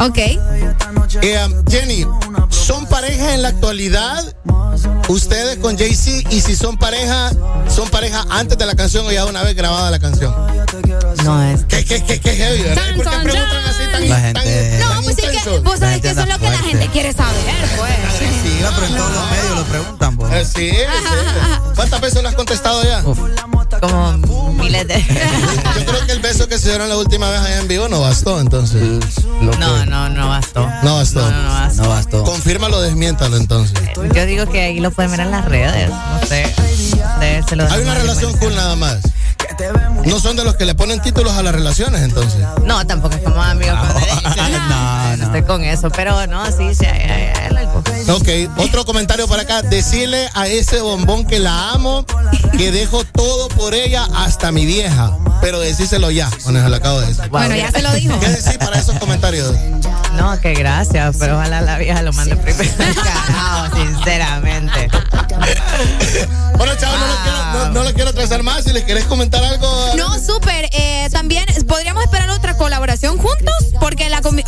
Ok. 0.00 0.18
Eh, 1.22 1.44
um, 1.46 1.64
Jenny, 1.70 2.06
¿son 2.50 2.86
pareja 2.86 3.34
en 3.34 3.42
la 3.42 3.48
actualidad? 3.48 4.24
Ustedes 5.08 5.56
con 5.58 5.76
Jay-Z, 5.78 6.28
y 6.34 6.40
si 6.40 6.54
son 6.54 6.76
pareja, 6.76 7.30
¿son 7.74 7.88
pareja 7.88 8.24
antes 8.30 8.58
de 8.58 8.66
la 8.66 8.74
canción 8.74 9.06
o 9.06 9.12
ya 9.12 9.24
una 9.24 9.42
vez 9.42 9.54
grabada 9.54 9.90
la 9.90 9.98
canción? 9.98 10.34
No 11.24 11.42
es. 11.42 11.64
¿Qué, 11.64 11.84
qué, 11.84 12.04
qué, 12.04 12.20
qué 12.20 12.36
heavy, 12.36 12.62
¿Por 12.62 12.74
qué 12.74 13.18
preguntan 13.22 13.64
así 13.66 13.82
tan, 13.90 14.08
La 14.08 14.16
tan- 14.32 14.42
gente- 14.42 14.78
No, 14.80 15.02
pues 15.02 15.16
sí 15.16 15.22
que 15.22 15.58
vos 15.60 15.78
sabés 15.78 16.00
que 16.02 16.10
eso 16.10 16.20
es 16.20 16.28
lo 16.28 16.38
que 16.38 16.50
la 16.50 16.58
gente 16.58 16.88
quiere 16.88 17.12
saber, 17.12 17.54
pues. 17.76 17.90
Pero 18.60 18.86
en 18.86 18.96
todos 18.96 19.12
los 19.12 19.30
medios 19.30 19.56
lo 19.56 19.64
preguntan, 19.64 20.16
pues. 20.16 20.32
Eh, 20.32 20.44
sí, 20.44 20.70
sí. 20.70 20.76
¿Cuántas 21.74 22.00
veces 22.00 22.22
lo 22.22 22.28
has 22.28 22.34
contestado 22.34 22.82
ya? 22.82 23.02
Como 23.80 24.12
miles 24.54 24.88
de. 24.88 25.00
Yo 25.78 25.86
creo 25.86 26.06
que 26.06 26.12
el 26.12 26.20
beso 26.20 26.48
que 26.48 26.58
se 26.58 26.70
dieron 26.70 26.88
la 26.88 26.96
última 26.96 27.30
vez 27.30 27.40
allá 27.40 27.60
en 27.60 27.68
vivo 27.68 27.88
no 27.88 28.00
bastó, 28.00 28.40
entonces. 28.40 28.82
No, 29.40 29.84
no, 29.86 30.08
no 30.08 30.28
bastó. 30.28 30.68
No 30.82 30.96
bastó. 30.96 31.20
No, 31.20 31.30
no, 31.30 31.42
no 31.42 31.50
bastó. 31.50 31.82
No 31.82 31.88
bastó. 31.88 32.24
Confírmalo, 32.24 32.80
desmiéntalo 32.80 33.36
entonces. 33.36 33.78
Yo 34.14 34.26
digo 34.26 34.46
que 34.46 34.62
ahí 34.62 34.80
lo 34.80 34.90
pueden 34.90 35.10
ver 35.12 35.20
en 35.20 35.30
las 35.30 35.44
redes. 35.44 35.90
No 35.90 36.26
sé. 36.26 36.52
Ustedes 36.92 37.46
se 37.48 37.56
lo 37.56 37.70
Hay 37.70 37.82
una 37.82 37.94
relación 37.94 38.36
cool 38.38 38.54
nada 38.54 38.76
más. 38.76 38.98
No 40.04 40.20
son 40.20 40.36
de 40.36 40.44
los 40.44 40.56
que 40.56 40.64
le 40.64 40.74
ponen 40.74 41.00
títulos 41.02 41.32
a 41.34 41.42
las 41.42 41.54
relaciones, 41.54 42.02
entonces. 42.02 42.40
No, 42.64 42.86
tampoco 42.86 43.16
es 43.16 43.22
como 43.22 43.42
amigos 43.42 43.78
con 43.78 43.94
derechos. 44.00 44.22
No, 44.68 45.16
no 45.16 45.24
estoy 45.24 45.42
con 45.42 45.64
eso, 45.64 45.90
pero 45.90 46.26
no, 46.26 46.46
sí, 46.46 46.74
sí, 46.74 46.86
hay, 46.86 47.00
hay- 47.02 47.32
hay 47.34 47.56
algo. 47.56 47.82
Ok, 48.14 48.28
otro 48.58 48.84
comentario 48.84 49.26
para 49.28 49.42
acá. 49.42 49.62
Decirle 49.62 50.28
a 50.34 50.46
ese 50.46 50.80
bombón 50.80 51.26
que 51.26 51.38
la 51.38 51.70
amo, 51.70 52.06
que 52.56 52.70
dejo 52.70 53.04
todo 53.04 53.48
por 53.48 53.74
ella 53.74 54.06
hasta 54.16 54.50
mi 54.52 54.64
vieja. 54.64 55.12
Pero 55.40 55.60
decíselo 55.60 56.10
ya, 56.10 56.28
bueno, 56.44 56.60
se 56.62 56.68
lo 56.68 56.76
acabo 56.76 57.00
de 57.00 57.06
decir. 57.08 57.28
Bueno, 57.28 57.54
ya 57.54 57.70
se 57.70 57.80
lo 57.82 57.92
dijo. 57.92 58.18
¿Qué 58.18 58.28
decir 58.28 58.58
para 58.58 58.78
esos 58.78 58.98
comentarios? 58.98 59.54
No, 60.14 60.40
que 60.40 60.54
gracias, 60.54 61.16
pero 61.20 61.36
ojalá 61.36 61.60
la 61.60 61.78
vieja 61.78 62.02
lo 62.02 62.12
mande 62.12 62.34
primero. 62.36 62.68
Carajo, 63.04 63.76
sinceramente. 63.76 64.88
bueno, 66.56 66.74
chavos, 66.76 66.98
no, 66.98 67.06
lo 67.06 67.14
quiero, 67.22 67.52
no, 67.52 67.70
no 67.72 67.82
lo 67.84 67.94
quiero 67.94 68.12
trazar 68.14 68.42
más. 68.42 68.64
Si 68.64 68.72
les 68.72 68.82
querés 68.84 69.04
comentar 69.04 69.44
No, 69.96 70.18
súper. 70.18 70.68
Eh, 70.72 71.08
también 71.10 71.46
podríamos 71.66 72.04
esperar 72.04 72.28
otra 72.30 72.56
colaboración 72.56 73.16
juntos, 73.18 73.54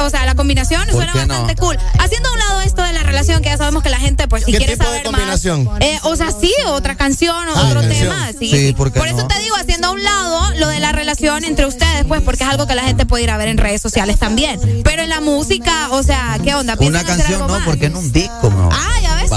o 0.04 0.10
sea, 0.10 0.24
la 0.26 0.34
combinación 0.34 0.82
¿Por 0.86 0.94
suena 0.94 1.12
no? 1.12 1.18
bastante 1.28 1.56
cool. 1.56 1.76
Haciendo 1.98 2.28
a 2.28 2.32
un 2.32 2.38
lado 2.38 2.60
esto 2.62 2.82
de 2.82 2.92
la 2.92 3.02
relación, 3.02 3.42
que 3.42 3.48
ya 3.50 3.56
sabemos 3.58 3.82
que 3.82 3.90
la 3.90 3.98
gente, 3.98 4.28
pues, 4.28 4.44
si 4.44 4.52
¿Qué 4.52 4.58
quiere 4.58 4.72
tipo 4.74 4.84
de 4.84 4.90
saber 4.90 5.02
combinación? 5.04 5.64
más. 5.64 5.80
eh, 5.80 5.98
o 6.02 6.16
sea, 6.16 6.30
sí, 6.32 6.52
otra 6.68 6.96
canción, 6.96 7.48
o 7.48 7.52
Ah, 7.54 7.66
otro 7.68 7.80
canción. 7.80 8.00
tema. 8.08 8.30
Sí, 8.38 8.50
Sí, 8.50 8.72
¿por 8.76 8.92
qué 8.92 8.98
Por 8.98 9.08
eso 9.08 9.18
no? 9.18 9.28
te 9.28 9.38
digo, 9.40 9.56
haciendo 9.56 9.88
a 9.88 9.90
un 9.92 10.02
lado 10.02 10.54
lo 10.56 10.68
de 10.68 10.80
la 10.80 10.92
relación 10.92 11.44
entre 11.44 11.66
ustedes, 11.66 12.04
pues, 12.06 12.22
porque 12.22 12.44
es 12.44 12.50
algo 12.50 12.66
que 12.66 12.74
la 12.74 12.82
gente 12.84 13.06
puede 13.06 13.24
ir 13.24 13.30
a 13.30 13.36
ver 13.36 13.48
en 13.48 13.58
redes 13.58 13.80
sociales 13.82 14.18
también. 14.18 14.58
Pero 14.84 15.02
en 15.02 15.08
la 15.08 15.20
música, 15.20 15.88
o 15.90 16.02
sea, 16.02 16.38
¿qué 16.42 16.54
onda? 16.54 16.74
Una 16.74 16.78
¿Piensan 17.00 17.04
hacer 17.04 17.16
canción 17.36 17.46
no, 17.46 17.64
porque 17.64 17.86
en 17.86 17.96
un 17.96 18.12
disco, 18.12 18.50
mejor. 18.50 18.72
Ah, 18.72 19.00
ya 19.02 19.14
ves. 19.16 19.30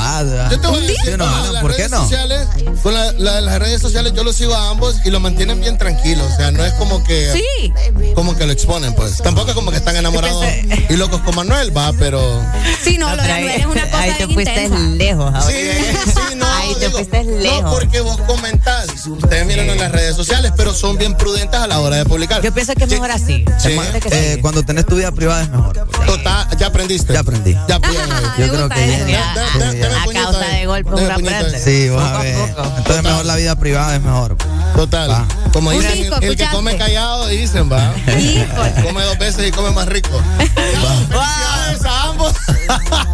Yo 0.51 0.59
te 0.59 0.67
voy 0.67 0.77
a 1.13 1.17
No, 1.17 1.61
¿por 1.61 1.71
qué 1.71 1.77
redes 1.87 1.91
no? 1.91 2.01
sociales, 2.03 2.47
con 2.81 2.93
la, 2.93 3.11
la- 3.13 3.41
las 3.41 3.59
redes 3.59 3.81
sociales 3.81 4.13
yo 4.15 4.23
los 4.23 4.35
sigo 4.35 4.53
a 4.55 4.69
ambos 4.69 4.95
y 5.05 5.09
lo 5.11 5.19
mantienen 5.19 5.59
bien 5.59 5.77
tranquilos. 5.77 6.31
O 6.31 6.35
sea, 6.35 6.51
no 6.51 6.63
es 6.65 6.73
como 6.73 7.03
que 7.03 7.31
Sí. 7.33 7.73
como 8.15 8.35
que 8.35 8.45
lo 8.45 8.51
exponen, 8.53 8.93
pues. 8.95 9.17
Tampoco 9.17 9.49
es 9.49 9.55
como 9.55 9.71
que 9.71 9.77
están 9.77 9.95
enamorados 9.95 10.43
y 10.89 10.95
locos 10.95 11.21
con 11.21 11.35
Manuel, 11.35 11.75
va, 11.75 11.91
pero. 11.93 12.41
Sí, 12.83 12.97
no, 12.97 13.09
lo 13.15 13.21
de 13.21 13.23
pero 13.23 13.33
Anuel 13.35 13.59
es 13.59 13.65
una 13.65 13.81
cosa 13.89 14.01
ahí 14.01 14.13
te 14.17 14.27
fuiste 14.27 14.63
intensa. 14.63 14.79
lejos 14.95 15.25
ahora. 15.25 15.41
Sí, 15.41 15.55
sí, 16.05 16.35
no. 16.35 16.45
Ahí 16.45 16.75
te 16.79 16.89
fuiste 16.89 17.23
lejos. 17.23 17.61
No, 17.63 17.71
porque 17.71 17.99
vos 18.01 18.19
comentás. 18.27 19.05
Ustedes 19.07 19.45
miran 19.45 19.69
en 19.69 19.79
las 19.79 19.91
redes 19.91 20.15
sociales, 20.15 20.51
pero 20.55 20.73
son 20.73 20.97
bien 20.97 21.15
prudentes 21.15 21.59
a 21.59 21.67
la 21.67 21.79
hora 21.79 21.97
de 21.97 22.05
publicar. 22.05 22.41
Yo 22.41 22.53
pienso 22.53 22.73
que 22.75 22.83
es 22.83 22.89
mejor 22.89 23.11
así. 23.11 23.45
Sí. 23.59 23.77
Eh, 24.11 24.33
sí. 24.35 24.41
cuando 24.41 24.63
tenés 24.63 24.85
tu 24.85 24.95
vida 24.95 25.11
privada 25.11 25.43
es 25.43 25.49
mejor. 25.49 25.87
Total, 26.05 26.47
ya 26.57 26.67
aprendiste. 26.67 27.13
Ya 27.13 27.19
aprendí. 27.19 27.53
Ya. 27.67 27.79
Ah, 28.15 28.35
Yo 28.37 28.47
creo 28.47 28.69
que 28.69 29.15
a 29.15 30.23
causa 30.23 30.47
de 30.47 30.65
golpe 30.65 30.89
aprende. 31.11 31.59
Sí, 31.59 31.87
Poco 31.89 32.01
a 32.01 32.21
ver. 32.23 32.35
Entonces 32.77 33.03
mejor 33.03 33.25
la 33.25 33.35
vida 33.35 33.55
privada 33.55 33.95
es 33.95 34.01
mejor. 34.01 34.37
Total. 34.75 35.09
Va. 35.09 35.25
Como 35.51 35.69
Un 35.69 35.79
dicen, 35.79 35.93
disco, 35.95 36.15
el, 36.21 36.23
el 36.31 36.35
que 36.35 36.47
come 36.49 36.77
callado, 36.77 37.27
dicen, 37.27 37.71
va. 37.71 37.93
Híjole. 38.19 38.73
Come 38.83 39.03
dos 39.03 39.17
veces 39.17 39.47
y 39.47 39.51
come 39.51 39.71
más 39.71 39.87
rico. 39.87 40.21
Felicidades 40.37 41.85
a 41.85 42.03
ambos. 42.09 42.33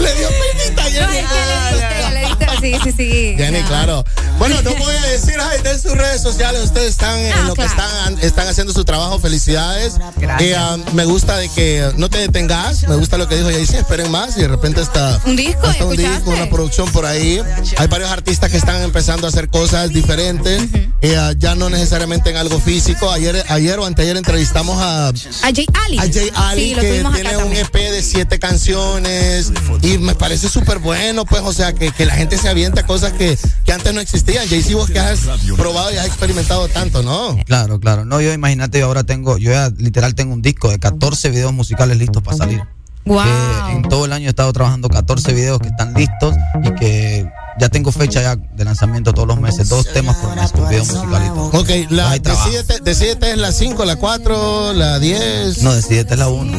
Le 0.00 0.14
dio 0.14 0.28
penita 0.28 0.82
a 0.82 0.84
No, 0.84 0.90
Jenny. 0.90 1.18
es 1.18 1.26
que 1.28 2.10
le 2.14 2.20
diste, 2.26 2.46
le 2.46 2.68
diste, 2.68 2.80
sí, 2.86 2.90
sí, 2.90 2.92
sí. 2.96 3.34
Jenny, 3.36 3.60
claro. 3.64 4.02
Bueno, 4.38 4.56
no 4.62 4.74
voy 4.76 4.96
a 4.96 5.00
decir, 5.08 5.34
ay, 5.38 5.60
de 5.60 5.78
sus 5.78 5.92
redes 5.92 6.22
sociales, 6.22 6.62
ustedes 6.64 6.88
están 6.92 7.18
en 7.18 7.32
Ah, 7.34 7.42
lo 7.46 7.54
que 7.54 7.62
claro. 7.66 7.82
están, 7.82 8.18
están 8.20 8.48
haciendo 8.48 8.72
su 8.72 8.82
trabajo, 8.86 9.18
felicidades. 9.18 9.98
Gracias. 10.16 10.48
Y, 10.50 10.54
ah, 10.54 10.78
me 10.94 11.04
gusta 11.04 11.36
de 11.36 11.50
que 11.50 11.92
no 11.96 12.08
te 12.08 12.16
detengas, 12.16 12.84
me 12.88 12.96
gusta 12.96 13.18
lo 13.18 13.28
que 13.28 13.36
dijo 13.36 13.50
Jaycee, 13.50 13.80
esperen 13.80 14.10
más 14.10 14.38
y 14.38 14.40
de 14.40 14.48
repente 14.48 14.80
está 14.80 15.20
Un 15.26 15.36
disco, 15.36 15.66
hasta 15.66 15.84
un 15.84 15.94
disco, 15.96 16.30
una 16.30 16.48
producción 16.48 16.90
por 16.92 17.04
ahí. 17.04 17.42
Hay 17.76 17.86
varios 17.88 18.10
artistas 18.10 18.50
que 18.50 18.56
están 18.56 18.80
empezando 18.82 19.26
a 19.26 19.28
hacer 19.28 19.50
cosas 19.50 19.90
diferentes, 19.90 20.29
ah, 20.38 21.32
ya 21.36 21.54
no 21.54 21.70
necesariamente 21.70 22.30
en 22.30 22.36
algo 22.36 22.60
físico. 22.60 23.10
Ayer, 23.10 23.44
ayer 23.48 23.78
o 23.78 23.86
anteayer 23.86 24.16
entrevistamos 24.16 24.78
a 24.78 25.08
A 25.08 25.12
Jay 25.12 25.66
Ali. 25.86 25.98
a 25.98 26.02
Jay 26.02 26.30
Ali 26.34 26.68
Sí, 26.68 26.74
que 26.74 27.04
tiene 27.14 27.36
un. 27.36 27.50
EP 27.52 27.74
de 27.74 28.02
siete 28.02 28.38
canciones 28.38 29.52
y 29.82 29.98
me 29.98 30.14
parece 30.14 30.48
súper 30.48 30.78
bueno, 30.78 31.24
pues, 31.24 31.42
o 31.44 31.52
sea, 31.52 31.72
que, 31.72 31.90
que 31.90 32.06
la 32.06 32.14
gente 32.14 32.38
se 32.38 32.48
avienta 32.48 32.86
cosas 32.86 33.12
que, 33.12 33.36
que 33.64 33.72
antes 33.72 33.92
no 33.92 34.00
existían. 34.00 34.46
Jay 34.48 34.62
Z, 34.62 34.76
vos 34.76 34.90
que 34.90 34.98
has 35.00 35.20
probado 35.56 35.92
y 35.92 35.96
has 35.96 36.06
experimentado 36.06 36.68
tanto, 36.68 37.02
¿no? 37.02 37.36
Claro, 37.44 37.80
claro. 37.80 38.04
No, 38.04 38.20
yo 38.20 38.32
imagínate, 38.32 38.80
yo 38.80 38.86
ahora 38.86 39.04
tengo, 39.04 39.36
yo 39.38 39.50
ya 39.52 39.70
literal 39.78 40.14
tengo 40.14 40.32
un 40.32 40.42
disco 40.42 40.70
de 40.70 40.78
14 40.78 41.30
videos 41.30 41.52
musicales 41.52 41.96
listos 41.98 42.22
para 42.22 42.36
salir. 42.36 42.62
Wow. 43.04 43.24
Que 43.66 43.72
en 43.72 43.82
todo 43.82 44.04
el 44.04 44.12
año 44.12 44.26
he 44.26 44.30
estado 44.30 44.52
trabajando 44.52 44.88
14 44.88 45.32
videos 45.32 45.58
que 45.58 45.68
están 45.68 45.94
listos 45.94 46.34
y 46.62 46.74
que 46.74 47.30
ya 47.60 47.68
tengo 47.68 47.92
fecha 47.92 48.22
ya 48.22 48.36
de 48.36 48.64
lanzamiento 48.64 49.12
todos 49.12 49.28
los 49.28 49.38
meses, 49.38 49.68
dos 49.68 49.86
temas 49.92 50.16
por 50.16 50.34
mes 50.34 50.50
con 50.50 50.68
videos 50.68 50.88
musicales 50.92 51.28
y 51.28 51.34
todo. 51.34 51.46
Ok, 51.48 51.68
la, 51.90 52.18
decídete, 52.18 52.80
decídete 52.82 53.32
es 53.32 53.38
la 53.38 53.52
5, 53.52 53.84
la 53.84 53.96
4, 53.96 54.72
la 54.72 54.98
10. 54.98 55.62
No, 55.62 55.74
decidete 55.74 56.16
la 56.16 56.28
1. 56.28 56.50
Qué 56.52 56.58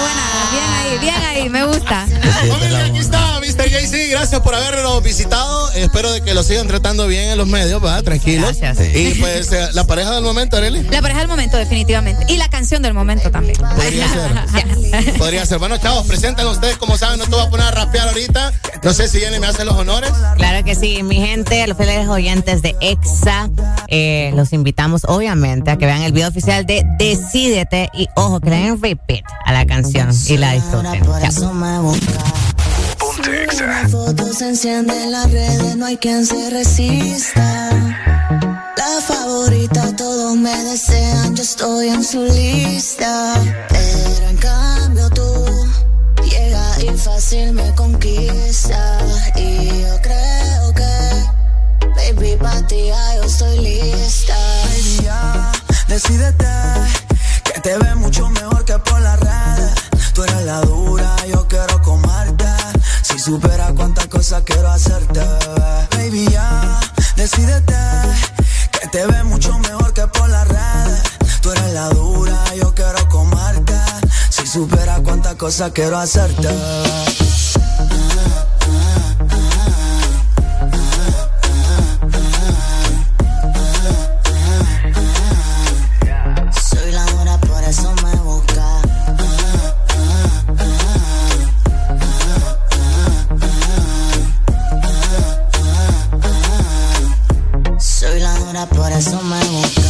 buena. 0.00 0.25
Bien 1.00 1.14
ahí, 1.14 1.20
bien 1.20 1.24
ahí. 1.24 1.48
Me 1.48 1.64
gusta. 1.64 2.02
Aquí 2.84 2.98
está, 2.98 3.40
Mr. 3.40 3.68
JC. 3.68 4.10
Gracias 4.10 4.40
por 4.40 4.54
habernos 4.54 5.02
visitado. 5.02 5.70
Espero 5.72 6.12
de 6.12 6.22
que 6.22 6.34
lo 6.34 6.42
sigan 6.42 6.66
tratando 6.66 7.06
bien 7.06 7.30
en 7.30 7.38
los 7.38 7.46
medios, 7.46 7.84
¿va? 7.84 8.02
Tranquilos. 8.02 8.58
Gracias. 8.58 8.94
Y 8.94 9.14
pues, 9.20 9.52
eh, 9.52 9.68
la 9.72 9.86
pareja 9.86 10.14
del 10.14 10.24
momento, 10.24 10.56
Arely. 10.56 10.84
La 10.84 11.02
pareja 11.02 11.20
del 11.20 11.28
momento, 11.28 11.56
definitivamente. 11.56 12.32
Y 12.32 12.36
la 12.36 12.48
canción 12.48 12.82
del 12.82 12.94
momento 12.94 13.30
también. 13.30 13.56
Podría 13.56 14.08
ser. 14.08 15.14
Podría 15.18 15.46
ser. 15.46 15.58
Bueno, 15.58 15.76
chavos, 15.78 16.06
presentan 16.06 16.46
ustedes, 16.46 16.76
como 16.76 16.96
saben, 16.96 17.18
no 17.18 17.24
te 17.24 17.30
voy 17.30 17.46
a 17.46 17.50
poner 17.50 17.66
a 17.66 17.70
rapear 17.70 18.08
ahorita. 18.08 18.52
No 18.82 18.92
sé 18.92 19.08
si 19.08 19.18
Jenny 19.20 19.38
me 19.38 19.46
hace 19.46 19.64
los 19.64 19.74
honores. 19.74 20.10
Claro 20.36 20.64
que 20.64 20.74
sí, 20.74 21.02
mi 21.02 21.16
gente, 21.16 21.66
los 21.66 21.76
fieles 21.76 22.08
oyentes 22.08 22.62
de 22.62 22.76
EXA, 22.80 23.50
eh, 23.88 24.30
los 24.34 24.52
invitamos 24.52 25.02
obviamente 25.04 25.70
a 25.70 25.76
que 25.76 25.86
vean 25.86 26.02
el 26.02 26.12
video 26.12 26.28
oficial 26.28 26.66
de 26.66 26.84
Decídete 26.98 27.90
y 27.94 28.08
ojo, 28.14 28.40
que 28.40 28.50
le 28.50 28.56
den 28.56 28.80
repeat 28.80 29.24
a 29.44 29.52
la 29.52 29.66
canción 29.66 30.10
y 30.28 30.36
la 30.36 30.54
disfruten. 30.92 31.30
Chao. 31.30 32.46
Una 33.64 33.88
foto 33.88 34.32
se 34.32 34.48
enciende 34.48 35.02
en 35.02 35.12
las 35.12 35.30
redes, 35.30 35.76
no 35.76 35.86
hay 35.86 35.96
quien 35.96 36.24
se 36.24 36.50
resista. 36.50 37.70
La 38.76 39.00
favorita, 39.00 39.96
todos 39.96 40.36
me 40.36 40.56
desean, 40.64 41.34
yo 41.34 41.42
estoy 41.42 41.88
en 41.88 42.04
su 42.04 42.22
lista. 42.22 43.34
Pero 43.68 44.28
en 44.28 44.36
cambio 44.36 45.10
tú 45.10 45.44
llega 46.24 46.82
y 46.82 46.96
fácil 46.96 47.52
me 47.52 47.74
conquista. 47.74 48.98
Y 49.34 49.82
yo 49.82 50.00
creo 50.02 50.74
que, 50.74 52.12
baby, 52.12 52.36
para 52.36 52.66
ti 52.66 52.86
ya 52.86 53.16
yo 53.16 53.24
estoy 53.24 53.58
lista. 53.60 54.36
Baby, 54.68 55.04
ya, 55.04 55.52
decídete 55.88 56.46
que 57.44 57.60
te 57.60 57.78
ves 57.78 57.96
mucho 57.96 58.28
mejor 58.30 58.64
que 58.64 58.78
por 58.78 59.00
las 59.00 59.18
redes. 59.18 59.85
Tú 60.16 60.24
eres 60.24 60.46
la 60.46 60.62
dura, 60.62 61.14
yo 61.30 61.46
quiero 61.46 61.82
comerte. 61.82 62.46
Si 63.02 63.18
supieras 63.18 63.72
cuántas 63.76 64.06
cosas 64.06 64.44
quiero 64.46 64.70
hacerte, 64.70 65.20
baby, 65.94 66.26
ya, 66.30 66.80
decídete 67.16 67.76
que 68.72 68.88
te 68.88 69.06
ves 69.06 69.24
mucho 69.26 69.58
mejor 69.58 69.92
que 69.92 70.06
por 70.06 70.26
las 70.30 70.48
redes. 70.48 71.02
Tú 71.42 71.50
eres 71.50 71.70
la 71.74 71.90
dura, 71.90 72.42
yo 72.58 72.74
quiero 72.74 73.06
comerte. 73.10 73.74
Si 74.30 74.46
supieras 74.46 75.00
cuántas 75.00 75.34
cosas 75.34 75.72
quiero 75.72 75.98
hacerte. 75.98 76.48
Por 98.64 98.90
eso 98.90 99.20
me 99.22 99.38
busca. 99.38 99.82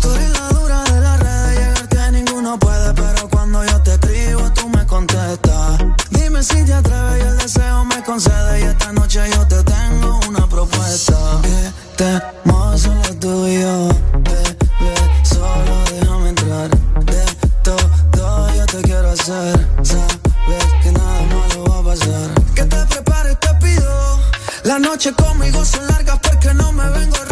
Tú 0.00 0.10
eres 0.14 0.32
la 0.32 0.48
dura 0.48 0.82
de 0.84 1.00
la 1.00 1.16
red, 1.18 1.58
llegarte 1.58 1.98
a 1.98 2.10
ninguno 2.10 2.58
puede, 2.58 2.94
pero 2.94 3.28
cuando 3.28 3.62
yo 3.64 3.82
te 3.82 3.92
escribo 3.92 4.50
tú 4.54 4.68
me 4.70 4.86
contestas. 4.86 5.84
Dime 6.10 6.42
si 6.42 6.64
te 6.64 6.72
atreves 6.72 7.22
y 7.22 7.26
el 7.26 7.38
deseo 7.38 7.84
me 7.84 8.02
concede 8.02 8.60
y 8.60 8.62
esta 8.62 8.92
noche 8.92 9.20
yo 9.30 9.46
te 9.46 9.62
tengo 9.64 10.20
una 10.28 10.46
propuesta. 10.48 11.16
Que 11.42 11.72
te 11.96 12.22
solo 12.78 13.14
tú 13.20 13.46
y 13.46 13.60
yo, 13.60 13.88
bebé, 14.14 14.96
solo 15.22 15.84
déjame 15.92 16.28
entrar. 16.30 16.70
De 17.04 17.24
todo 17.62 18.54
yo 18.54 18.66
te 18.66 18.82
quiero 18.82 19.10
hacer, 19.10 19.68
sabes 19.82 20.64
que 20.82 20.92
nada 20.92 21.22
malo 21.22 21.64
va 21.70 21.78
a 21.78 21.94
pasar. 21.94 22.30
Que 22.54 22.64
te 22.64 22.86
prepares, 22.86 23.38
te 23.38 23.54
pido. 23.56 24.18
La 24.62 24.78
noche 24.78 25.12
conmigo 25.12 25.62
son 25.64 25.86
largas 25.88 26.18
porque 26.22 26.54
no 26.54 26.72
me 26.72 26.88
vengo 26.88 27.23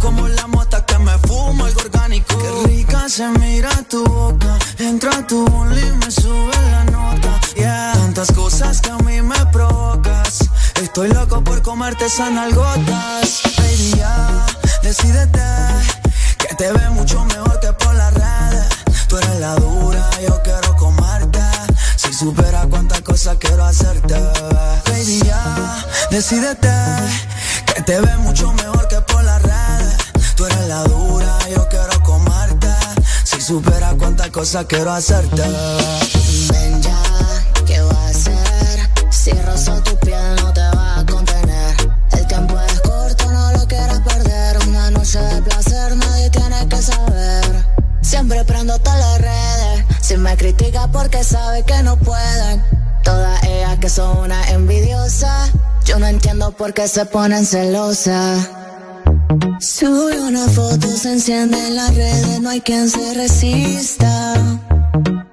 como 0.00 0.28
la 0.28 0.46
mota 0.46 0.86
que 0.86 0.96
me 0.98 1.18
fumo 1.26 1.64
algo 1.64 1.80
orgánico. 1.80 2.38
Qué 2.38 2.68
rica 2.68 3.08
se 3.08 3.26
mira 3.40 3.70
tu 3.88 4.04
boca. 4.04 4.56
Entra 4.78 5.26
tu 5.26 5.44
bully 5.46 5.80
y 5.80 5.90
me 5.96 6.10
sube 6.10 6.54
la 6.70 6.84
nota. 6.84 7.40
Yeah. 7.56 7.92
Tantas 7.94 8.30
cosas 8.32 8.80
que 8.80 8.90
a 8.90 8.98
mí 8.98 9.20
me 9.20 9.46
provocas. 9.46 10.48
Estoy 10.80 11.08
loco 11.08 11.42
por 11.42 11.60
comerte 11.62 12.06
esas 12.06 12.30
nalgotas. 12.30 13.42
Baby, 13.58 13.94
ya, 13.96 14.46
decídete. 14.82 15.42
Que 16.38 16.54
te 16.54 16.72
ve 16.72 16.90
mucho 16.90 17.24
mejor 17.24 17.58
que 17.58 17.72
por 17.72 17.94
las 17.96 18.14
redes. 18.14 18.68
Tú 19.08 19.16
eres 19.16 19.40
la 19.40 19.56
dura, 19.56 20.08
yo 20.22 20.40
quiero 20.42 20.76
comerte. 20.76 21.40
Si 21.96 22.12
supieras 22.12 22.66
cuántas 22.70 23.00
cosas 23.00 23.38
quiero 23.40 23.64
hacerte, 23.64 24.14
baby, 24.86 25.20
ya, 25.24 25.84
decídete. 26.10 26.70
Que 27.66 27.82
te 27.82 28.00
ve 28.00 28.16
mucho 28.18 28.52
mejor 28.52 28.86
que 28.86 29.00
por. 29.00 29.13
Eres 30.46 30.68
la 30.68 30.84
dura, 30.84 31.38
yo 31.48 31.68
quiero 31.68 32.02
comerte. 32.02 32.68
supieras 33.40 33.94
cuántas 33.98 34.28
cosas 34.30 34.66
quiero 34.66 34.92
hacerte. 34.92 35.42
Ven 36.50 36.82
ya, 36.82 37.02
¿qué 37.66 37.80
voy 37.80 37.94
a 37.94 38.08
hacer? 38.08 38.90
Si 39.10 39.32
rozo 39.32 39.82
tu 39.82 39.96
piel 40.00 40.36
no 40.36 40.52
te 40.52 40.60
va 40.60 41.00
a 41.00 41.06
contener. 41.06 41.76
El 42.12 42.26
tiempo 42.26 42.58
es 42.60 42.80
corto, 42.80 43.30
no 43.30 43.52
lo 43.52 43.66
quieras 43.66 44.00
perder. 44.00 44.68
Una 44.68 44.90
noche 44.90 45.18
de 45.18 45.42
placer, 45.42 45.96
nadie 45.96 46.30
tiene 46.30 46.68
que 46.68 46.82
saber. 46.82 47.64
Siempre 48.02 48.44
prendo 48.44 48.78
todas 48.78 48.98
las 48.98 49.20
redes. 49.20 49.84
Si 50.00 50.16
me 50.16 50.36
critica 50.36 50.88
porque 50.92 51.24
sabe 51.24 51.62
que 51.62 51.82
no 51.82 51.96
pueden. 51.96 52.62
Todas 53.02 53.42
ellas 53.44 53.78
que 53.78 53.88
son 53.88 54.18
una 54.18 54.50
envidiosa. 54.50 55.48
Yo 55.84 55.98
no 55.98 56.06
entiendo 56.06 56.52
por 56.52 56.72
qué 56.74 56.88
se 56.88 57.04
ponen 57.06 57.44
celosas. 57.46 58.48
Sube 59.60 60.20
una 60.20 60.46
foto, 60.48 60.86
se 60.96 61.12
enciende 61.12 61.58
en 61.66 61.76
las 61.76 61.94
redes, 61.94 62.40
no 62.40 62.50
hay 62.50 62.60
quien 62.60 62.88
se 62.88 63.14
resista. 63.14 64.34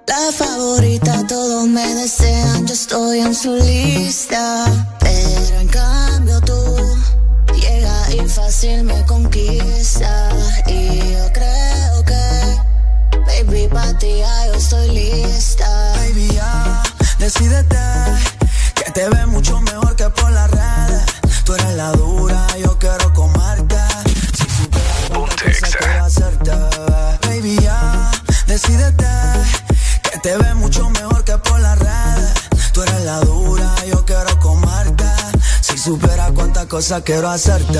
La 0.08 0.32
favorita, 0.34 1.26
todos 1.28 1.68
me 1.68 1.86
desean, 1.95 2.68
yo 2.68 2.74
estoy 2.74 3.20
en 3.20 3.36
su 3.36 3.56
lista. 3.56 4.66
Pero 5.00 5.60
en 5.60 5.68
cambio 5.68 6.42
tú 6.42 6.56
llega 7.56 8.11
y 8.14 8.28
fácil 8.28 8.84
me 8.84 9.06
conquista. 9.06 10.30
Y 10.68 10.98
yo 11.14 11.32
creo 11.34 12.03
que, 12.06 13.28
baby, 13.28 13.68
para 13.68 13.98
ti 13.98 14.22
yo 14.48 14.53
estoy 14.53 14.90
lista. 14.90 15.94
Baby, 15.98 16.28
ya, 16.34 16.84
decídete. 17.20 17.78
Que 18.76 18.92
te 18.92 19.10
ve 19.10 19.26
mucho 19.26 19.61
mejor 19.61 19.95
que 19.95 20.10
por 20.10 20.32
las 20.32 20.50
redes. 20.52 21.03
Tú 21.45 21.56
eres 21.56 21.76
la 21.76 21.92
dura, 21.92 22.48
yo 22.58 22.78
quiero 22.80 23.11
decídete. 28.62 29.06
Que 30.04 30.20
te 30.20 30.38
ve 30.38 30.54
mucho 30.56 30.90
mejor 30.90 31.24
que 31.24 31.38
por 31.38 31.60
las 31.60 31.80
redes. 31.80 32.34
Tú 32.74 32.82
eres 32.84 33.04
la 33.04 33.20
dura, 33.22 33.74
yo 33.86 34.06
quiero 34.06 34.40
comerte. 34.40 35.06
Si 35.62 35.78
supieras 35.78 36.32
cuántas 36.34 36.66
cosas 36.66 37.02
quiero 37.04 37.30
hacerte. 37.30 37.80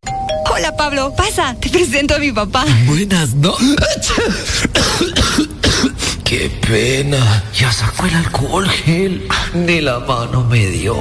Hola, 0.49 0.75
Pablo. 0.75 1.13
Pasa. 1.15 1.55
Te 1.59 1.69
presento 1.69 2.15
a 2.15 2.19
mi 2.19 2.31
papá. 2.31 2.65
Buenas, 2.85 3.33
¿no? 3.35 3.55
Qué 6.23 6.51
pena. 6.67 7.43
Ya 7.57 7.71
sacó 7.71 8.05
el 8.05 8.15
alcohol 8.15 8.69
gel. 8.69 9.27
Ni 9.53 9.81
la 9.81 9.99
mano 9.99 10.43
me 10.43 10.67
dio. 10.67 10.95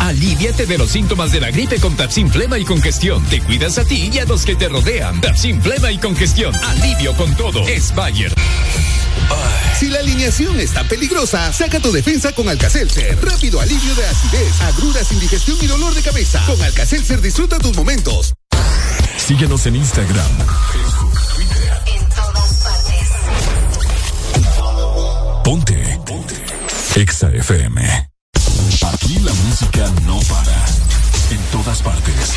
Aliviate 0.00 0.66
de 0.66 0.78
los 0.78 0.90
síntomas 0.90 1.32
de 1.32 1.40
la 1.40 1.50
gripe 1.50 1.80
con 1.80 1.96
Tapsin 1.96 2.30
Flema 2.30 2.58
y 2.58 2.64
Congestión. 2.64 3.24
Te 3.26 3.40
cuidas 3.40 3.78
a 3.78 3.84
ti 3.84 4.10
y 4.12 4.18
a 4.18 4.24
los 4.24 4.44
que 4.44 4.54
te 4.54 4.68
rodean. 4.68 5.20
Tapsin 5.20 5.62
Flema 5.62 5.90
y 5.90 5.98
Congestión. 5.98 6.54
Alivio 6.54 7.14
con 7.14 7.34
todo. 7.36 7.66
Es 7.66 7.94
Bayer. 7.94 8.32
Si 9.78 9.88
la 9.88 9.98
alineación 9.98 10.58
está 10.60 10.84
peligrosa, 10.84 11.52
saca 11.52 11.80
tu 11.80 11.90
defensa 11.92 12.32
con 12.32 12.48
Alcacelser. 12.48 13.18
Rápido 13.20 13.60
alivio 13.60 13.94
de 13.94 14.06
acidez, 14.06 14.60
agruras, 14.62 15.10
indigestión 15.12 15.58
y 15.60 15.66
dolor 15.66 15.94
de 15.94 16.02
cabeza. 16.02 16.42
Con 16.46 16.60
Alcacelser 16.62 17.20
disfruta 17.20 17.58
tus 17.58 17.76
momentos. 17.76 18.34
Síguenos 19.16 19.66
en 19.66 19.76
Instagram, 19.76 20.30
Facebook, 20.72 21.20
Twitter. 21.34 21.82
En 21.86 22.08
todas 22.08 22.62
partes. 22.62 23.08
Ponte. 25.44 26.00
Ponte. 26.06 26.34
Exa 26.96 27.28
FM. 27.30 28.10
Aquí 28.92 29.18
la 29.20 29.32
música 29.32 29.92
no 30.06 30.20
para. 30.20 30.64
En 31.30 31.40
todas 31.50 31.82
partes. 31.82 32.34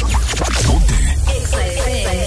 Ponte. 0.66 1.18
Exa 1.38 1.66
FM. 1.66 2.27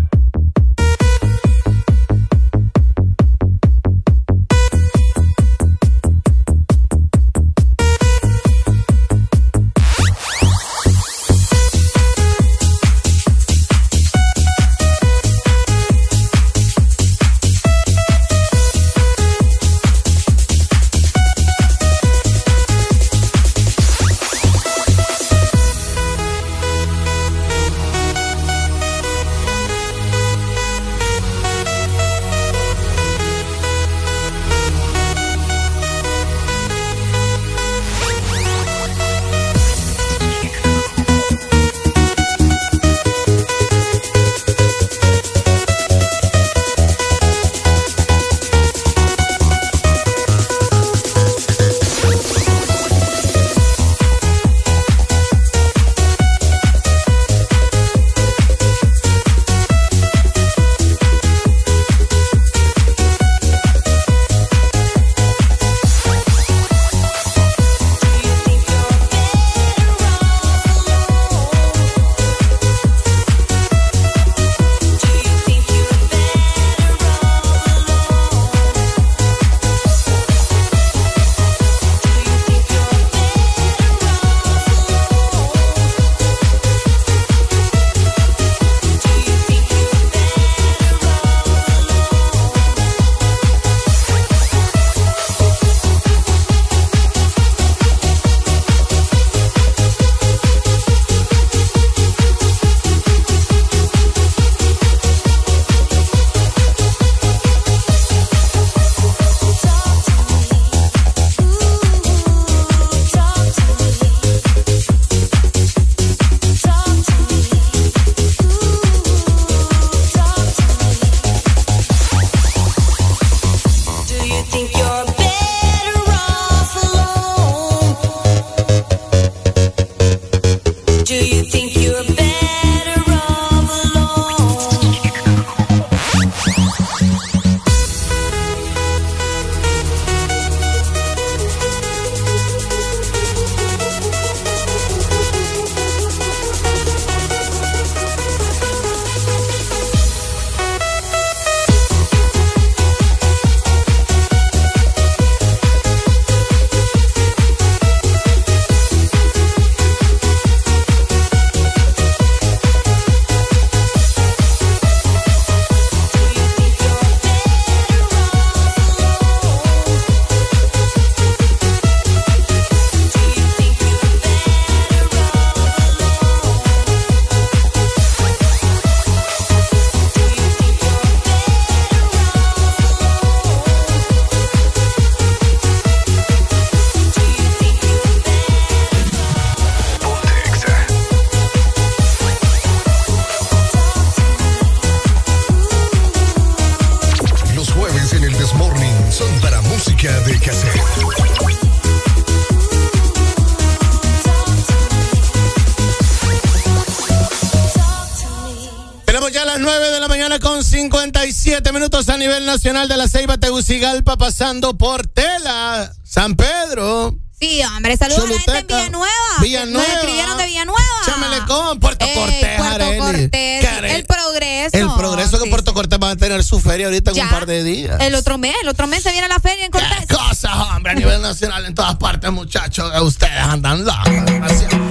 Pasando 214.01 214.77
por 214.77 215.05
Tela, 215.07 215.91
San 216.03 216.35
Pedro. 216.35 217.13
Sí, 217.39 217.61
hombre, 217.63 217.97
saludos 217.97 218.23
a 218.23 218.27
la 218.27 218.39
gente 218.39 218.59
en 218.59 218.67
Villanueva. 218.67 219.07
Villanueva. 219.41 219.83
Nos 219.87 219.95
escribieron 219.97 220.37
de 220.37 220.45
Villanueva. 220.45 220.81
Chamelecón, 221.05 221.79
Puerto 221.79 222.05
Ey, 222.05 222.15
Cortés, 222.15 222.57
Puerto 222.57 222.83
Arely. 222.85 222.97
Cortés. 222.99 223.65
El 223.83 224.05
progreso. 224.05 224.77
El 224.77 224.87
progreso 224.95 225.43
que 225.43 225.49
Puerto 225.49 225.73
Cortés 225.73 225.99
va 226.01 226.11
a 226.11 226.15
tener 226.15 226.43
su 226.43 226.59
feria 226.59 226.85
ahorita 226.85 227.11
en 227.11 227.17
Ya. 227.17 227.23
un 227.25 227.29
par 227.31 227.45
de 227.45 227.63
días. 227.63 227.99
El 227.99 228.15
otro 228.15 228.37
mes, 228.37 228.55
el 228.61 228.69
otro 228.69 228.87
mes 228.87 229.03
se 229.03 229.11
viene 229.11 229.27
la 229.27 229.39
feria 229.39 229.65
en 229.65 229.71
Cortés. 229.71 230.07
Cosas, 230.07 230.51
hombre, 230.55 230.91
a 230.91 230.95
nivel 230.95 231.21
nacional 231.21 231.65
en 231.65 231.75
todas 231.75 231.95
partes, 231.95 232.31
muchachos. 232.31 232.89
Ustedes 233.01 233.39
andan 233.41 233.83
locos. 233.83 234.25
demasiado. 234.25 234.90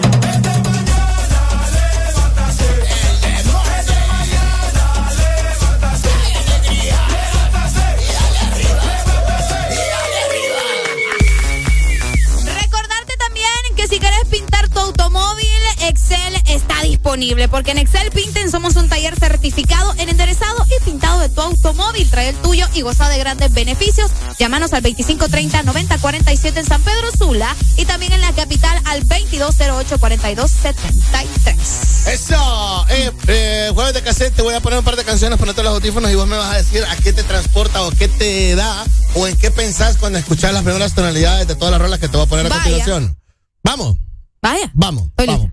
Porque 17.48 17.70
en 17.70 17.78
Excel 17.78 18.10
Pinten 18.10 18.50
somos 18.50 18.76
un 18.76 18.88
taller 18.88 19.18
certificado 19.18 19.94
en 19.98 20.08
enderezado 20.08 20.66
y 20.66 20.84
pintado 20.84 21.20
de 21.20 21.28
tu 21.28 21.40
automóvil. 21.40 22.08
Trae 22.10 22.30
el 22.30 22.36
tuyo 22.36 22.66
y 22.74 22.82
goza 22.82 23.08
de 23.08 23.18
grandes 23.18 23.52
beneficios. 23.52 24.10
Llámanos 24.38 24.72
al 24.72 24.82
2530-9047 24.82 26.56
en 26.58 26.66
San 26.66 26.82
Pedro 26.82 27.08
Sula 27.16 27.54
y 27.76 27.84
también 27.84 28.12
en 28.12 28.20
la 28.20 28.32
capital 28.32 28.80
al 28.84 29.06
2208-4273. 29.08 32.06
Eso, 32.06 32.86
eh, 32.88 33.10
eh, 33.28 33.70
jueves 33.74 33.94
de 33.94 34.02
cassette, 34.02 34.34
te 34.34 34.42
voy 34.42 34.54
a 34.54 34.60
poner 34.60 34.78
un 34.78 34.84
par 34.84 34.96
de 34.96 35.04
canciones, 35.04 35.38
ponerte 35.38 35.62
los 35.62 35.74
audífonos 35.74 36.10
y 36.10 36.14
vos 36.14 36.26
me 36.26 36.36
vas 36.36 36.54
a 36.54 36.58
decir 36.58 36.84
a 36.84 36.96
qué 36.96 37.12
te 37.12 37.22
transporta 37.22 37.82
o 37.82 37.90
qué 37.90 38.08
te 38.08 38.54
da 38.54 38.84
o 39.14 39.26
en 39.26 39.36
qué 39.36 39.50
pensás 39.50 39.96
cuando 39.96 40.18
escuchas 40.18 40.52
las 40.52 40.62
primeras 40.62 40.94
tonalidades 40.94 41.46
de 41.46 41.54
todas 41.54 41.72
las 41.72 41.80
rolas 41.80 41.98
que 41.98 42.08
te 42.08 42.16
voy 42.16 42.26
a 42.26 42.28
poner 42.28 42.46
a 42.46 42.48
Vaya. 42.48 42.62
continuación. 42.62 43.16
Vamos. 43.62 43.96
Vaya. 44.42 44.70
Vamos. 44.74 45.08
vamos. 45.16 45.48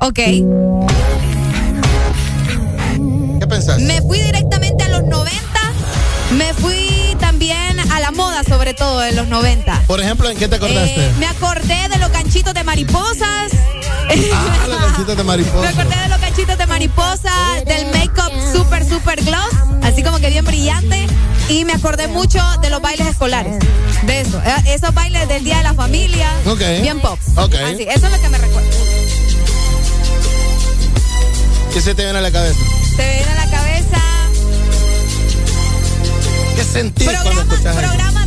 Ok. 0.00 0.18
¿Qué 3.38 3.46
pensás? 3.48 3.80
Me 3.80 4.00
fui 4.02 4.18
directamente 4.20 4.84
a 4.84 4.88
los 4.88 5.02
90. 5.04 5.38
Me 6.36 6.54
fui 6.54 7.16
también 7.18 7.78
a 7.90 8.00
la 8.00 8.10
moda, 8.10 8.42
sobre 8.44 8.74
todo 8.74 9.04
en 9.04 9.16
los 9.16 9.28
90. 9.28 9.82
Por 9.86 10.00
ejemplo, 10.00 10.28
¿en 10.30 10.38
qué 10.38 10.48
te 10.48 10.56
acordaste? 10.56 11.06
Eh, 11.06 11.12
me 11.18 11.26
acordé 11.26 11.88
de 11.88 11.98
los 11.98 12.08
canchitos 12.10 12.54
de 12.54 12.64
mariposas. 12.64 13.52
ah, 13.52 14.66
los 14.68 14.80
ganchitos 14.80 15.08
de 15.16 15.16
Me 15.22 15.24
mariposa. 15.24 15.68
acordé 15.68 15.96
de 15.96 16.08
los 16.08 16.18
canchitos 16.18 16.58
de 16.58 16.66
mariposa, 16.66 17.32
del 17.66 17.86
make-up 17.92 18.32
super, 18.54 18.84
super 18.88 19.22
gloss, 19.24 19.50
así 19.82 20.02
como 20.02 20.18
que 20.18 20.30
bien 20.30 20.44
brillante. 20.44 21.06
Y 21.48 21.64
me 21.64 21.72
acordé 21.72 22.06
mucho 22.06 22.38
de 22.62 22.70
los 22.70 22.80
bailes 22.80 23.08
escolares. 23.08 23.56
De 24.06 24.20
eso. 24.20 24.40
eh, 24.46 24.74
Esos 24.74 24.94
bailes 24.94 25.26
del 25.28 25.42
Día 25.42 25.58
de 25.58 25.64
la 25.64 25.74
Familia. 25.74 26.28
Ok. 26.46 26.60
Bien 26.82 27.00
pop. 27.00 27.18
Ok. 27.36 27.54
Así, 27.56 27.82
eso 27.82 28.06
es 28.06 28.12
lo 28.12 28.20
que 28.20 28.28
me 28.28 28.38
recuerda. 28.38 28.68
¿Qué 31.72 31.80
se 31.80 31.94
te 31.94 32.02
viene 32.02 32.18
a 32.18 32.22
la 32.22 32.32
cabeza? 32.32 32.58
Se 32.96 32.96
viene 32.96 33.30
a 33.30 33.44
la 33.44 33.50
cabeza 33.50 33.98
¿Qué 36.56 36.64
sentís 36.64 37.10
cuando 37.22 37.42
escuchas 37.42 37.76
eso? 37.76 38.19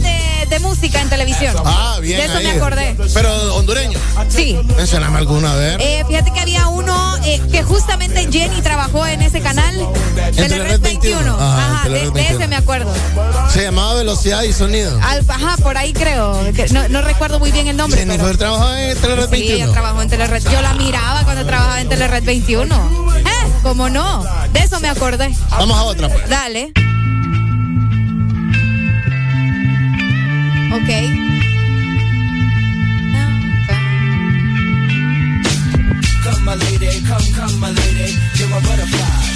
De, 0.54 0.60
de 0.60 0.60
música 0.60 1.02
en 1.02 1.10
televisión. 1.10 1.56
Ah, 1.66 1.98
bien. 2.02 2.18
De 2.20 2.26
eso 2.26 2.38
ahí. 2.38 2.46
me 2.46 2.52
acordé. 2.52 2.96
Pero 3.14 3.56
hondureño. 3.56 4.00
Sí. 4.30 4.58
Mencioname 4.76 5.18
alguna, 5.18 5.52
a 5.54 5.56
ver. 5.56 5.82
Eh, 5.82 6.04
fíjate 6.08 6.32
que 6.32 6.40
había 6.40 6.68
uno 6.68 7.18
eh, 7.26 7.42
que 7.52 7.64
justamente 7.64 8.28
Jenny 8.32 8.62
trabajó 8.62 9.06
en 9.08 9.22
ese 9.22 9.42
canal. 9.42 9.76
Telered 10.36 10.80
21. 10.80 11.20
Ajá, 11.20 11.34
en 11.34 11.42
Ajá, 11.42 11.84
de, 11.84 11.90
Telered 11.90 12.06
de 12.08 12.12
21. 12.14 12.40
ese 12.40 12.48
me 12.48 12.56
acuerdo. 12.56 12.92
Se 13.52 13.64
llamaba 13.64 13.96
Velocidad 13.96 14.44
y 14.44 14.54
Sonido. 14.54 15.00
Al- 15.02 15.26
ajá, 15.28 15.58
por 15.58 15.78
ahí 15.78 15.94
creo. 15.94 16.40
que 16.54 16.68
no, 16.70 16.88
no 16.90 17.02
recuerdo 17.02 17.40
muy 17.40 17.52
bien 17.52 17.68
el 17.68 17.78
nombre. 17.78 18.00
pero- 18.00 18.12
Jennifer 18.14 18.38
trabajó 18.38 18.74
en 18.74 18.98
Telered 19.00 19.30
Sí, 19.30 19.36
ella 19.36 19.48
21. 19.56 19.72
trabajó 19.74 20.02
en 20.02 20.10
Telered. 20.10 20.44
Yo 20.52 20.62
la 20.62 20.74
miraba 20.74 21.24
cuando 21.24 21.46
trabajaba 21.46 21.82
en 21.82 21.90
Telered 21.90 22.24
21. 22.24 22.76
¿Eh? 23.18 23.52
¿Cómo 23.64 23.90
no? 23.90 24.24
De 24.52 24.60
eso 24.60 24.80
me 24.80 24.90
acordé. 24.90 25.34
Vamos 25.50 25.78
a 25.78 25.84
otra, 25.84 26.10
pues. 26.10 26.30
Dale. 26.30 26.72
Ok. 30.74 30.90
Come, 36.24 36.46
my 36.46 36.56
lady, 36.56 37.00
come, 37.06 37.32
come, 37.36 37.60
my 37.60 37.70
lady. 37.70 38.18
You're 38.40 38.50
my 38.50 38.60
butterfly. 38.60 39.33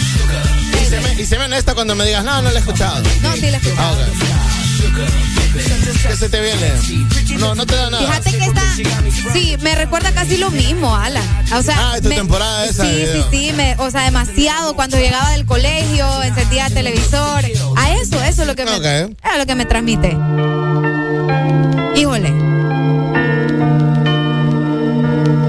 Y 0.88 0.90
se, 0.90 1.02
me, 1.02 1.22
y 1.22 1.26
se 1.26 1.38
me 1.38 1.46
honesta 1.46 1.74
cuando 1.76 1.96
me 1.96 2.06
digas, 2.06 2.24
no, 2.24 2.42
no 2.42 2.50
lo 2.50 2.56
he 2.56 2.60
escuchado. 2.60 3.04
No, 3.22 3.34
sí 3.34 3.42
la 3.42 3.48
he 3.48 3.56
Ah, 3.56 3.58
escuchado. 3.58 3.94
ok. 4.02 4.08
¿Qué 6.08 6.16
se 6.16 6.30
te 6.30 6.40
viene? 6.42 6.72
No, 7.40 7.56
no 7.56 7.66
te 7.66 7.76
da 7.76 7.90
nada. 7.90 8.08
Fíjate 8.08 8.38
que 8.38 8.46
está. 8.46 8.62
Sí, 9.34 9.58
me 9.62 9.76
recuerda 9.76 10.12
casi 10.14 10.38
lo 10.38 10.50
mismo, 10.52 10.96
Alan. 10.96 11.24
O 11.54 11.62
sea. 11.62 11.76
Ah, 11.94 11.98
tu 12.02 12.10
me- 12.10 12.16
temporada 12.16 12.66
esa 12.66 12.84
Sí, 12.86 13.04
sí, 13.12 13.24
sí. 13.32 13.54
me- 13.56 13.76
o 13.80 13.90
sea, 13.92 14.04
demasiado. 14.04 14.76
Cuando 14.76 14.98
llegaba 14.98 15.32
del 15.32 15.46
colegio, 15.46 16.24
encendía 16.24 16.70
televisor. 16.70 17.44
A 17.76 17.92
eso, 17.94 18.24
eso 18.24 18.42
es 18.44 18.48
lo 18.48 18.56
que 18.56 18.66
me. 18.66 18.76
Era 18.78 19.38
lo 19.38 19.46
que 19.46 19.56
me 19.56 19.66
transmite. 19.66 20.18
Híjole. 21.96 22.34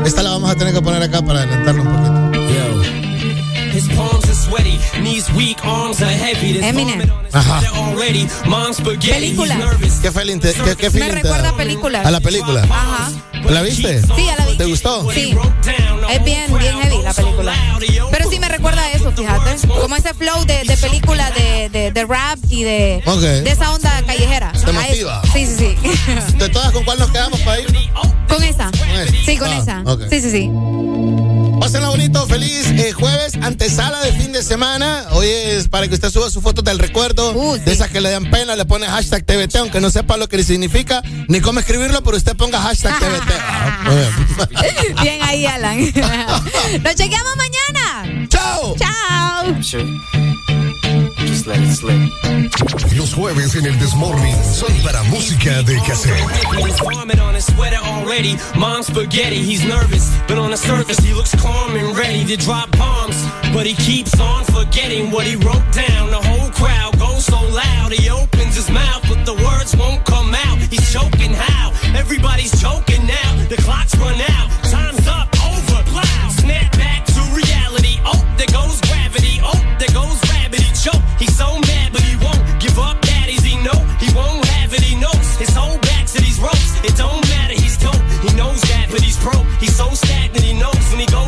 Esta 0.04 0.22
la 0.22 0.30
vamos 0.30 0.50
a 0.50 0.54
tener 0.56 0.72
que 0.74 0.80
poner 0.80 1.02
acá 1.02 1.22
para 1.22 1.40
adelantarlo 1.40 1.82
un 1.82 1.88
poquito. 1.88 2.17
Eminem. 6.62 7.10
Ajá. 7.32 7.60
Película. 9.00 9.56
¿Qué 10.02 10.10
feeling 10.10 10.38
te, 10.38 10.52
qué, 10.52 10.76
qué 10.76 10.84
Me 10.84 10.90
feeling 10.90 11.12
recuerda 11.14 11.42
da? 11.42 11.48
a 11.50 11.56
película. 11.56 12.00
¿A 12.00 12.10
la 12.10 12.20
película? 12.20 12.62
Ajá. 12.68 13.10
¿La 13.48 13.62
viste? 13.62 14.00
Sí, 14.02 14.24
ya 14.26 14.36
la 14.36 14.46
vi. 14.46 14.56
¿Te 14.56 14.64
gustó? 14.64 15.10
Sí. 15.12 15.36
Es 16.10 16.24
bien, 16.24 16.52
bien 16.58 16.80
heavy 16.80 17.02
la 17.02 17.12
película. 17.14 17.54
Pero 18.10 18.30
sí 18.30 18.38
me 18.40 18.48
recuerda 18.48 18.82
a 18.82 18.90
eso, 18.92 19.12
fíjate. 19.12 19.68
Como 19.68 19.94
ese 19.96 20.14
flow 20.14 20.44
de, 20.46 20.64
de 20.64 20.76
película 20.76 21.30
de, 21.30 21.68
de, 21.68 21.92
de 21.92 22.04
rap 22.06 22.38
y 22.48 22.64
de, 22.64 23.02
Ok. 23.06 23.20
de 23.20 23.50
esa 23.50 23.72
onda 23.72 24.02
callejera. 24.06 24.52
¿Te 24.52 24.70
A 24.70 24.72
motiva? 24.72 25.22
Sí, 25.32 25.46
sí, 25.46 25.56
sí. 25.56 26.34
¿De 26.38 26.48
todas 26.48 26.72
con 26.72 26.84
cuál 26.84 26.98
nos 26.98 27.10
quedamos 27.10 27.40
para 27.40 27.60
ir? 27.60 27.66
con 28.28 28.42
esa. 28.42 28.70
esa. 28.70 29.12
Sí, 29.24 29.36
con 29.36 29.48
Ah, 29.52 29.58
esa. 29.58 29.82
ok. 29.84 30.02
Sí, 30.10 30.20
sí, 30.20 30.30
sí. 30.30 30.50
Pásenla 31.68 31.90
bonito, 31.90 32.26
feliz 32.26 32.66
eh, 32.70 32.92
jueves, 32.92 33.34
antesala 33.42 34.00
de 34.00 34.12
fin 34.12 34.32
de 34.32 34.42
semana. 34.42 35.04
Hoy 35.10 35.26
es 35.28 35.68
para 35.68 35.86
que 35.86 35.92
usted 35.92 36.08
suba 36.08 36.30
sus 36.30 36.42
fotos 36.42 36.64
del 36.64 36.78
recuerdo, 36.78 37.34
de 37.58 37.70
esas 37.70 37.90
que 37.90 38.00
le 38.00 38.08
dan 38.08 38.30
pena, 38.30 38.56
le 38.56 38.64
pone 38.64 38.86
hashtag 38.86 39.22
TVT, 39.26 39.56
aunque 39.56 39.78
no 39.78 39.90
sepa 39.90 40.16
lo 40.16 40.30
que 40.30 40.42
significa, 40.42 41.02
ni 41.28 41.42
cómo 41.42 41.60
escribirlo, 41.60 42.02
pero 42.02 42.16
usted 42.16 42.34
ponga 42.38 42.58
hashtag 42.62 42.94
bien. 43.84 44.96
Bien 45.02 45.22
ahí, 45.22 45.44
Alan. 45.44 45.78
Nos 46.82 46.94
chequeamos 46.94 47.36
mañana. 47.36 48.28
Chao. 48.30 48.74
Chao. 48.78 50.27
Just 51.38 51.46
let 51.46 51.60
it 51.60 51.72
slip. 51.72 52.98
Los 52.98 53.14
jueves 53.14 53.54
en 53.54 53.66
el 53.66 53.78
Desmorning 53.78 54.34
son 54.42 54.74
para 54.82 55.04
música 55.04 55.62
de 55.62 55.76
cassette. 55.86 56.18
There's 56.50 56.80
vomit 56.80 57.20
on 57.20 57.36
his 57.36 57.46
sweater 57.46 57.78
already. 57.78 58.36
Mom's 58.56 58.88
spaghetti, 58.88 59.36
he's 59.36 59.64
nervous, 59.64 60.10
but 60.26 60.36
on 60.36 60.50
the 60.50 60.56
surface 60.56 60.98
he 60.98 61.14
looks 61.14 61.36
calm 61.36 61.76
and 61.76 61.96
ready 61.96 62.24
to 62.24 62.36
drop 62.36 62.76
bombs. 62.76 63.16
But 63.54 63.66
he 63.66 63.74
keeps 63.74 64.18
on 64.18 64.42
forgetting 64.46 65.12
what 65.12 65.26
he 65.28 65.36
wrote 65.36 65.62
down. 65.70 66.10
The 66.10 66.20
whole 66.20 66.50
crowd 66.50 66.98
goes 66.98 67.26
so 67.26 67.38
loud. 67.54 67.92
He 67.92 68.10
opens 68.10 68.56
his 68.56 68.68
mouth, 68.68 69.04
but 69.08 69.24
the 69.24 69.34
words 69.34 69.76
won't 69.76 70.04
come 70.04 70.34
out. 70.34 70.58
He's 70.58 70.92
choking 70.92 71.34
how? 71.34 71.70
Everybody's 71.94 72.50
choking 72.60 73.06
now. 73.06 73.46
The 73.46 73.58
clock's 73.62 73.94
run 73.96 74.20
out. 74.34 74.50
Time's 74.64 75.06
up. 75.06 75.28
Over. 75.46 75.84
Plow. 75.86 76.28
Snap 76.30 76.72
back 76.72 77.06
to 77.06 77.20
reality. 77.30 78.00
Oh, 78.04 78.18
there 78.36 78.50
goes 78.50 78.80
gravity. 78.80 79.38
Oh, 79.40 79.54
there 79.78 79.94
goes 79.94 80.18
rabbit. 80.30 80.58
He 80.58 80.74
choke. 80.74 81.07
It 86.84 86.96
don't 86.96 87.20
matter. 87.28 87.54
He's 87.54 87.76
dope. 87.76 88.02
He 88.22 88.30
knows 88.36 88.60
that, 88.70 88.88
but 88.90 89.00
he's 89.00 89.18
broke. 89.18 89.46
He's 89.60 89.76
so 89.76 89.90
stagnant. 89.90 90.44
He 90.44 90.54
knows 90.54 90.78
when 90.90 91.00
he 91.00 91.06
goes 91.06 91.27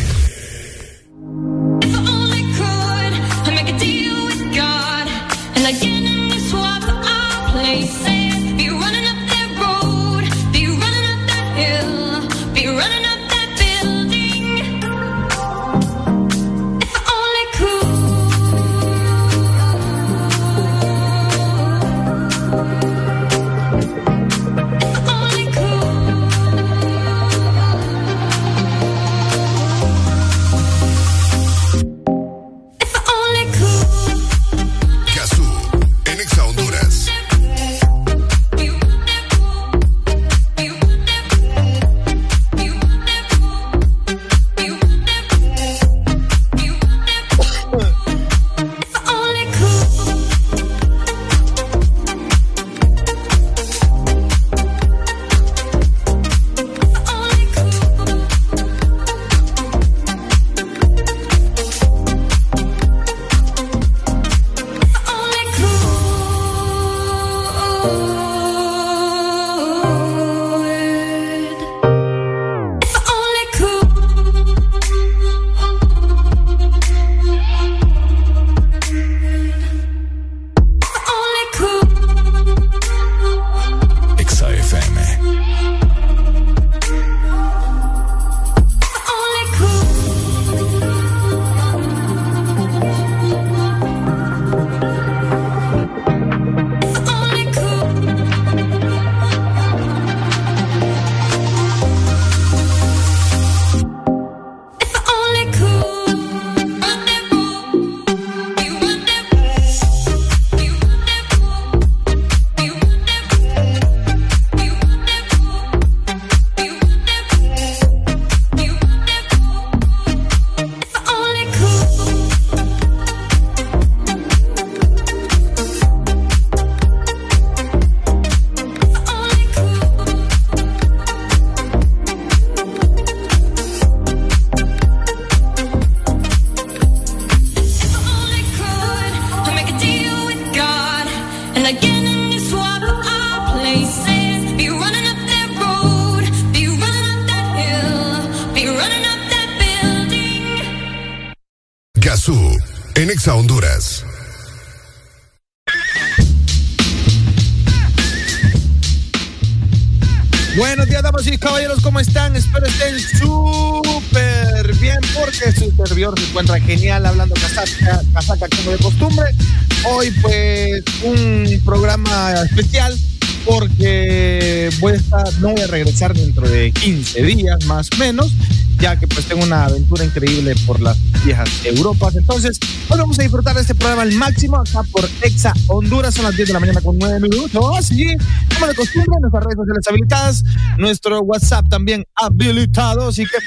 No 175.41 175.49
voy 175.49 175.61
a 175.61 175.67
regresar 175.67 176.13
dentro 176.13 176.47
de 176.47 176.71
15 176.71 177.23
días 177.23 177.65
más 177.65 177.89
o 177.93 177.97
menos, 177.97 178.31
ya 178.79 178.97
que 178.97 179.07
pues 179.07 179.25
tengo 179.25 179.43
una 179.43 179.65
aventura 179.65 180.05
increíble 180.05 180.53
por 180.67 180.79
las 180.79 180.97
viejas 181.25 181.49
Europas. 181.65 182.15
Entonces, 182.15 182.59
hoy 182.89 182.99
vamos 182.99 183.17
a 183.17 183.23
disfrutar 183.23 183.55
de 183.55 183.61
este 183.61 183.73
programa 183.73 184.03
al 184.03 184.11
máximo 184.13 184.57
acá 184.57 184.83
por 184.91 185.09
Exa 185.23 185.53
Honduras. 185.67 186.13
Son 186.13 186.25
las 186.25 186.35
10 186.35 186.49
de 186.49 186.53
la 186.53 186.59
mañana 186.59 186.79
con 186.81 186.97
9 186.97 187.19
minutos. 187.19 187.91
Y 187.91 188.15
como 188.53 188.67
de 188.67 188.75
costumbre, 188.75 189.19
nuestras 189.19 189.43
redes 189.43 189.57
sociales 189.57 189.87
habilitadas, 189.87 190.43
nuestro 190.77 191.21
WhatsApp 191.21 191.67
también 191.69 192.05
habilitado. 192.15 193.07
Así 193.07 193.23
que 193.23 193.37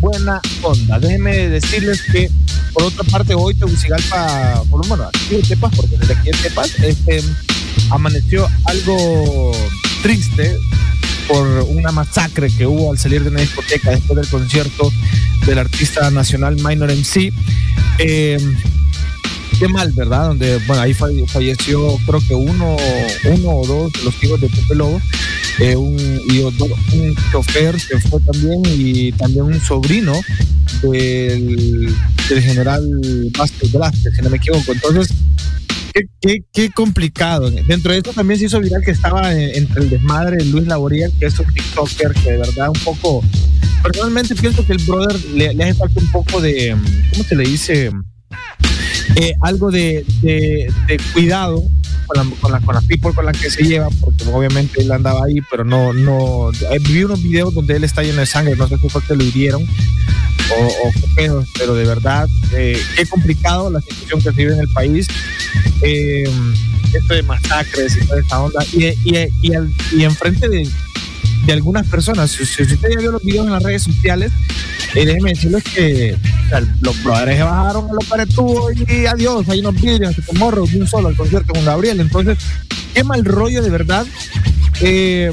buena 0.00 0.40
onda. 0.62 0.98
Déjenme 0.98 1.48
decirles 1.48 2.02
que, 2.12 2.30
por 2.74 2.82
otra 2.82 3.04
parte, 3.04 3.34
hoy 3.34 3.54
Tegucigalpa, 3.54 4.62
por 4.70 4.84
lo 4.86 4.96
menos 4.96 5.10
aquí 5.14 5.36
en 5.36 5.42
Tepas, 5.42 5.74
porque 5.74 5.96
desde 5.96 6.12
aquí 6.12 6.28
en 6.28 6.42
Tepas, 6.42 6.78
este, 6.80 7.22
amaneció 7.90 8.46
algo 8.66 9.52
triste 10.02 10.56
por 11.28 11.46
una 11.68 11.92
masacre 11.92 12.48
que 12.50 12.66
hubo 12.66 12.90
al 12.90 12.98
salir 12.98 13.22
de 13.22 13.30
una 13.30 13.40
discoteca 13.40 13.90
después 13.90 14.16
del 14.18 14.28
concierto 14.28 14.90
del 15.46 15.58
artista 15.58 16.10
nacional 16.10 16.56
Minor 16.56 16.90
MC. 16.90 17.32
Eh, 17.98 18.38
qué 19.58 19.68
mal, 19.68 19.92
¿verdad? 19.92 20.28
Donde, 20.28 20.58
bueno, 20.66 20.82
ahí 20.82 20.94
falle- 20.94 21.26
falleció 21.26 21.96
creo 22.06 22.20
que 22.26 22.34
uno, 22.34 22.76
uno 23.24 23.50
o 23.50 23.66
dos 23.66 23.92
de 23.92 24.04
los 24.04 24.24
hijos 24.24 24.40
de 24.40 24.48
Pepe 24.48 24.74
Lobo, 24.74 25.00
eh, 25.58 25.76
un, 25.76 25.96
y 26.30 26.40
otro- 26.40 26.66
un 26.94 27.14
chofer 27.32 27.76
que 27.76 27.98
fue 28.00 28.20
también 28.20 28.62
y 28.64 29.12
también 29.12 29.44
un 29.44 29.60
sobrino 29.60 30.12
del, 30.82 31.92
del 32.28 32.42
general 32.42 32.84
Vázquez 33.36 33.72
Velázquez, 33.72 34.14
si 34.14 34.22
no 34.22 34.30
me 34.30 34.36
equivoco. 34.36 34.72
Entonces, 34.72 35.08
qué, 36.52 36.70
complicado. 36.70 37.50
Dentro 37.50 37.92
de 37.92 37.98
esto 37.98 38.12
también 38.12 38.38
se 38.38 38.46
hizo 38.46 38.60
viral 38.60 38.82
que 38.84 38.90
estaba 38.90 39.32
en- 39.32 39.54
entre 39.54 39.82
el 39.82 39.90
desmadre 39.90 40.36
de 40.38 40.44
Luis 40.46 40.66
Laboriel, 40.66 41.12
que 41.18 41.26
es 41.26 41.38
un 41.38 41.46
TikToker 41.52 42.12
que 42.12 42.32
de 42.32 42.38
verdad 42.38 42.68
un 42.68 42.80
poco. 42.84 43.22
Personalmente 43.82 44.34
pienso 44.34 44.64
que 44.66 44.72
el 44.72 44.82
brother 44.84 45.18
le, 45.34 45.48
hace 45.62 45.74
falta 45.74 46.00
un 46.00 46.10
poco 46.10 46.40
de. 46.40 46.76
¿Cómo 47.12 47.24
se 47.24 47.36
le 47.36 47.44
dice? 47.44 47.90
Eh, 49.16 49.32
algo 49.42 49.70
de, 49.70 50.04
de- 50.22 50.70
cuidado 51.12 51.62
con 52.06 52.16
la, 52.16 52.36
con, 52.40 52.52
la, 52.52 52.60
con 52.60 52.74
la 52.74 52.80
people 52.82 53.12
con 53.14 53.24
la 53.24 53.32
que 53.32 53.50
se 53.50 53.62
lleva, 53.62 53.88
porque 54.00 54.24
obviamente 54.32 54.82
él 54.82 54.90
andaba 54.92 55.24
ahí, 55.26 55.36
pero 55.50 55.64
no. 55.64 55.92
no 55.92 56.50
eh, 56.52 56.78
vi 56.88 57.04
unos 57.04 57.22
videos 57.22 57.54
donde 57.54 57.76
él 57.76 57.84
está 57.84 58.02
lleno 58.02 58.20
de 58.20 58.26
sangre, 58.26 58.56
no 58.56 58.66
sé 58.68 58.76
si 58.78 58.88
fue 58.88 59.02
que 59.02 59.14
lo 59.16 59.24
hirieron 59.24 59.62
o, 59.62 60.66
o 60.66 60.92
pero 61.58 61.74
de 61.74 61.84
verdad, 61.84 62.26
eh, 62.54 62.80
qué 62.96 63.06
complicado 63.06 63.70
la 63.70 63.80
situación 63.80 64.20
que 64.22 64.30
vive 64.30 64.54
en 64.54 64.60
el 64.60 64.68
país. 64.72 65.06
Eh, 65.82 66.24
esto 66.92 67.14
de 67.14 67.22
masacres 67.22 67.96
y 67.96 68.06
toda 68.06 68.20
esa 68.20 68.40
onda. 68.40 68.64
Y, 68.72 68.86
y, 68.86 69.28
y, 69.42 69.54
al- 69.54 69.72
y 69.92 70.04
enfrente 70.04 70.48
de, 70.48 70.68
de 71.46 71.52
algunas 71.52 71.86
personas, 71.86 72.30
si, 72.30 72.44
si 72.46 72.62
usted 72.62 72.88
ya 72.94 73.00
vio 73.00 73.12
los 73.12 73.22
videos 73.22 73.46
en 73.46 73.52
las 73.52 73.62
redes 73.62 73.82
sociales, 73.82 74.32
eh, 74.94 75.04
déjeme 75.04 75.30
decirles 75.30 75.62
que 75.64 76.16
o 76.46 76.48
sea, 76.48 76.60
los 76.80 77.02
brothers 77.04 77.36
se 77.36 77.42
bajaron 77.42 77.90
a 77.90 77.92
los 77.92 78.04
paretudos 78.06 78.72
y 78.88 79.04
adiós, 79.06 79.46
ahí 79.50 79.60
nos 79.60 79.74
vidrios, 79.74 80.14
se 80.14 80.32
morro, 80.38 80.64
de 80.66 80.80
un 80.80 80.86
solo 80.88 81.08
al 81.08 81.16
concierto 81.16 81.52
con 81.52 81.64
Gabriel. 81.64 82.00
Entonces, 82.00 82.38
qué 82.94 83.04
mal 83.04 83.24
rollo 83.24 83.62
de 83.62 83.70
verdad. 83.70 84.06
Eh, 84.80 85.30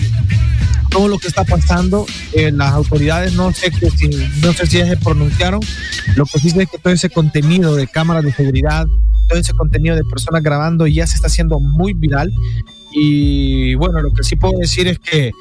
todo 0.90 1.08
lo 1.10 1.18
que 1.20 1.28
está 1.28 1.44
pasando, 1.44 2.06
eh, 2.34 2.52
las 2.54 2.72
autoridades 2.72 3.34
no 3.34 3.52
sé 3.52 3.70
que 3.72 3.90
si, 3.92 4.08
no 4.42 4.54
sé 4.54 4.66
si 4.66 4.78
ya 4.78 4.88
se 4.88 4.96
pronunciaron, 4.98 5.60
lo 6.16 6.26
que 6.26 6.40
sí 6.40 6.50
sé 6.52 6.64
es 6.64 6.70
que 6.70 6.78
todo 6.78 6.94
ese 6.94 7.10
contenido 7.10 7.76
de 7.76 7.86
cámaras 7.88 8.24
de 8.24 8.32
seguridad, 8.32 8.86
ese 9.42 9.54
contenido 9.54 9.96
de 9.96 10.04
personas 10.04 10.44
grabando 10.44 10.88
ya 10.88 11.08
se 11.08 11.16
está 11.16 11.28
haciendo 11.28 11.60
muy 11.60 11.94
viral 11.94 12.32
y 12.94 13.76
bueno, 13.76 14.02
lo 14.02 14.12
que 14.14 14.24
sí 14.24 14.36
puedo 14.36 14.58
decir 14.58 14.88
es 14.88 15.00
que 15.00 15.32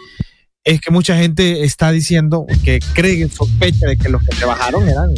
es 0.65 0.81
que 0.81 0.91
mucha 0.91 1.17
gente 1.17 1.63
está 1.63 1.93
diciendo 1.93 2.47
que 2.65 2.81
cree, 2.95 3.29
sospecha 3.29 3.87
de 3.87 3.99
que 3.99 4.09
los 4.09 4.23
que 4.25 4.35
se 4.35 4.47
bajaron 4.47 4.89
eran 4.89 5.11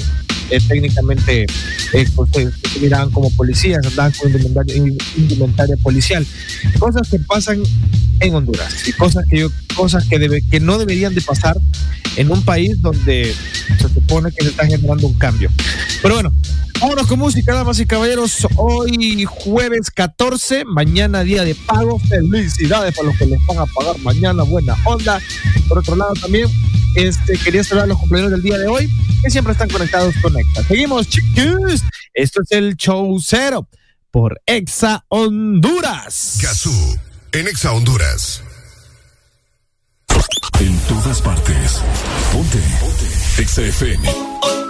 eh, 0.50 0.58
técnicamente 0.68 1.46
eh, 1.92 2.06
pues, 2.14 2.30
se, 2.32 2.50
se 2.50 2.80
miraban 2.80 3.10
como 3.10 3.30
policías, 3.30 3.86
andaban 3.86 4.12
con 4.12 4.32
indumentaria 5.16 5.76
policial. 5.82 6.26
Cosas 6.78 7.08
que 7.08 7.18
pasan 7.20 7.62
en 8.20 8.34
Honduras 8.34 8.86
y 8.86 8.92
cosas 8.92 9.24
que 9.28 9.40
yo, 9.40 9.48
cosas 9.74 10.04
que 10.06 10.18
debe, 10.18 10.42
que 10.50 10.60
no 10.60 10.78
deberían 10.78 11.14
de 11.14 11.20
pasar 11.22 11.56
en 12.16 12.30
un 12.30 12.42
país 12.42 12.80
donde 12.80 13.34
se 13.78 13.88
supone 13.88 14.30
que 14.32 14.44
se 14.44 14.50
está 14.50 14.66
generando 14.66 15.06
un 15.06 15.14
cambio. 15.14 15.50
Pero 16.02 16.14
bueno, 16.14 16.32
vámonos 16.80 17.06
con 17.06 17.18
música, 17.18 17.54
damas 17.54 17.78
y 17.78 17.86
caballeros. 17.86 18.46
Hoy 18.56 19.24
jueves 19.24 19.90
14, 19.90 20.64
mañana 20.64 21.22
día 21.22 21.44
de 21.44 21.54
pago. 21.54 21.98
Felicidades 21.98 22.94
para 22.94 23.08
los 23.08 23.18
que 23.18 23.26
les 23.26 23.38
van 23.46 23.58
a 23.58 23.66
pagar 23.66 23.98
mañana, 23.98 24.42
buena 24.42 24.76
onda. 24.84 25.20
Por 25.68 25.78
otro 25.78 25.96
lado 25.96 26.14
también, 26.14 26.48
este, 26.94 27.36
quería 27.38 27.62
saludar 27.62 27.84
a 27.84 27.88
los 27.88 27.98
cumpleaños 27.98 28.32
del 28.32 28.42
día 28.42 28.58
de 28.58 28.68
hoy, 28.68 28.88
que 29.22 29.30
siempre 29.30 29.52
están 29.52 29.68
conectados 29.68 30.14
con 30.22 30.36
Exa. 30.38 30.64
Seguimos, 30.64 31.08
chicos. 31.08 31.82
Esto 32.14 32.40
es 32.42 32.52
el 32.52 32.76
show 32.76 33.18
cero 33.20 33.68
por 34.10 34.40
Exa 34.46 35.04
Honduras. 35.08 36.38
Gazú, 36.40 36.98
en 37.38 37.48
Exa 37.48 37.72
Honduras. 37.72 38.42
En 40.58 40.78
todas 40.88 41.20
partes. 41.20 41.82
Ponte. 42.32 42.58
Ponte. 42.80 43.42
Exa 43.42 43.62
FM. 43.62 44.65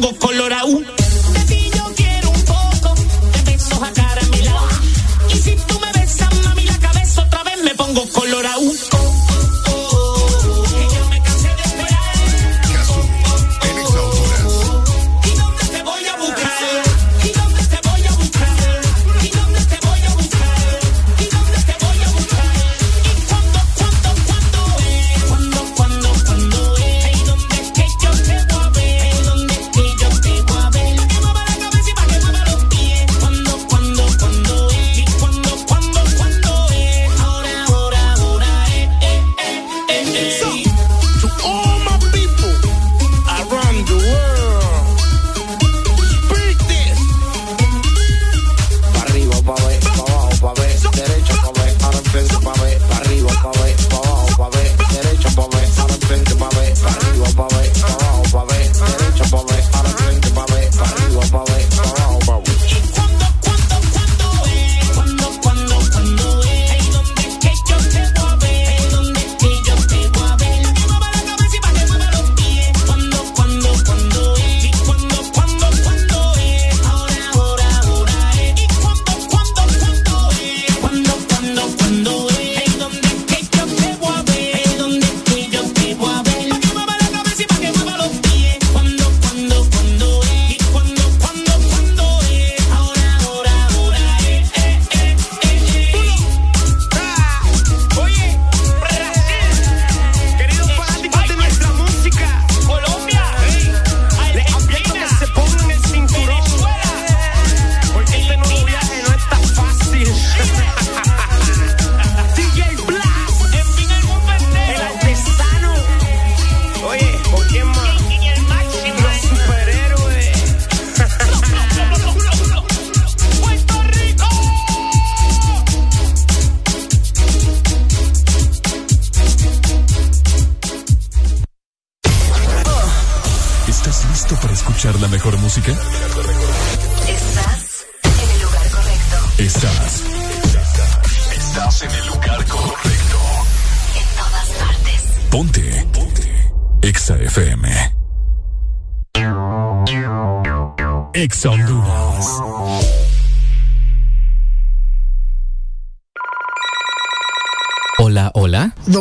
mango 0.00 0.16
colorado 0.18 0.97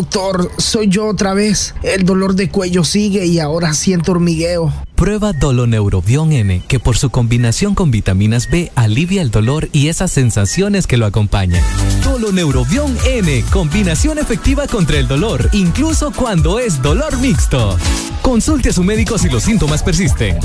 Doctor, 0.10 0.50
soy 0.58 0.88
yo 0.88 1.06
otra 1.06 1.34
vez. 1.34 1.76
El 1.84 2.06
dolor 2.06 2.36
de 2.36 2.50
cuello 2.50 2.86
sigue 2.86 3.26
y 3.26 3.40
ahora 3.40 3.74
siento 3.74 4.14
hormigueo. 4.14 4.74
Prueba 4.95 5.34
Doloneurobión 5.34 6.32
N, 6.32 6.64
que 6.66 6.80
por 6.80 6.98
su 6.98 7.10
combinación 7.10 7.76
con 7.76 7.92
vitaminas 7.92 8.50
B 8.50 8.72
alivia 8.76 9.22
el 9.22 9.32
dolor 9.32 9.68
y 9.74 9.90
esas 9.90 10.10
sensaciones 10.11 10.88
que 10.88 10.95
lo 10.95 11.06
acompañan. 11.06 11.61
Doloneurobión 12.06 12.98
N, 13.06 13.44
combinación 13.52 14.18
efectiva 14.18 14.66
contra 14.66 14.98
el 14.98 15.10
dolor, 15.10 15.50
incluso 15.52 16.14
cuando 16.14 16.58
es 16.58 16.82
dolor 16.82 17.18
mixto. 17.18 17.77
Consulte 18.22 18.69
a 18.69 18.74
su 18.74 18.86
médico 18.86 19.18
si 19.18 19.27
los 19.27 19.44
síntomas 19.44 19.84
persisten. 19.84 20.40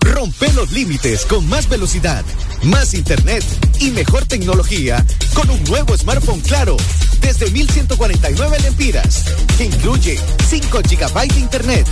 Rompe 0.00 0.50
los 0.54 0.72
límites 0.72 1.26
con 1.26 1.46
más 1.50 1.68
velocidad, 1.68 2.24
más 2.62 2.94
internet 2.94 3.44
y 3.78 3.90
mejor 3.90 4.24
tecnología 4.24 5.04
con 5.34 5.50
un 5.50 5.62
nuevo 5.64 5.94
smartphone 5.98 6.40
claro 6.40 6.78
desde 7.24 7.50
1149 7.50 8.60
lempiras 8.60 9.24
que 9.56 9.64
incluye 9.64 10.20
5 10.46 10.80
GB 10.82 11.32
de 11.32 11.40
internet, 11.40 11.86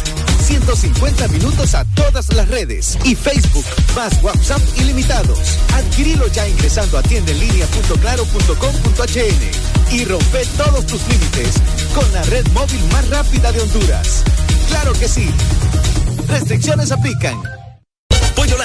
150 0.44 1.28
minutos 1.28 1.74
a 1.74 1.86
todas 1.94 2.30
las 2.34 2.46
redes 2.48 2.98
y 3.04 3.14
Facebook 3.14 3.64
más 3.96 4.22
WhatsApp 4.22 4.60
ilimitados. 4.76 5.38
Adquirilo 5.72 6.26
ya 6.28 6.46
ingresando 6.46 6.98
a 6.98 7.02
tiendenlinea.claro.com.hn 7.02 9.96
y 9.96 10.04
rompe 10.04 10.44
todos 10.58 10.86
tus 10.86 11.00
límites 11.08 11.54
con 11.94 12.12
la 12.12 12.22
red 12.24 12.46
móvil 12.48 12.84
más 12.92 13.08
rápida 13.08 13.50
de 13.52 13.62
Honduras. 13.62 14.24
Claro 14.68 14.92
que 14.92 15.08
sí. 15.08 15.30
Restricciones 16.28 16.92
aplican. 16.92 17.51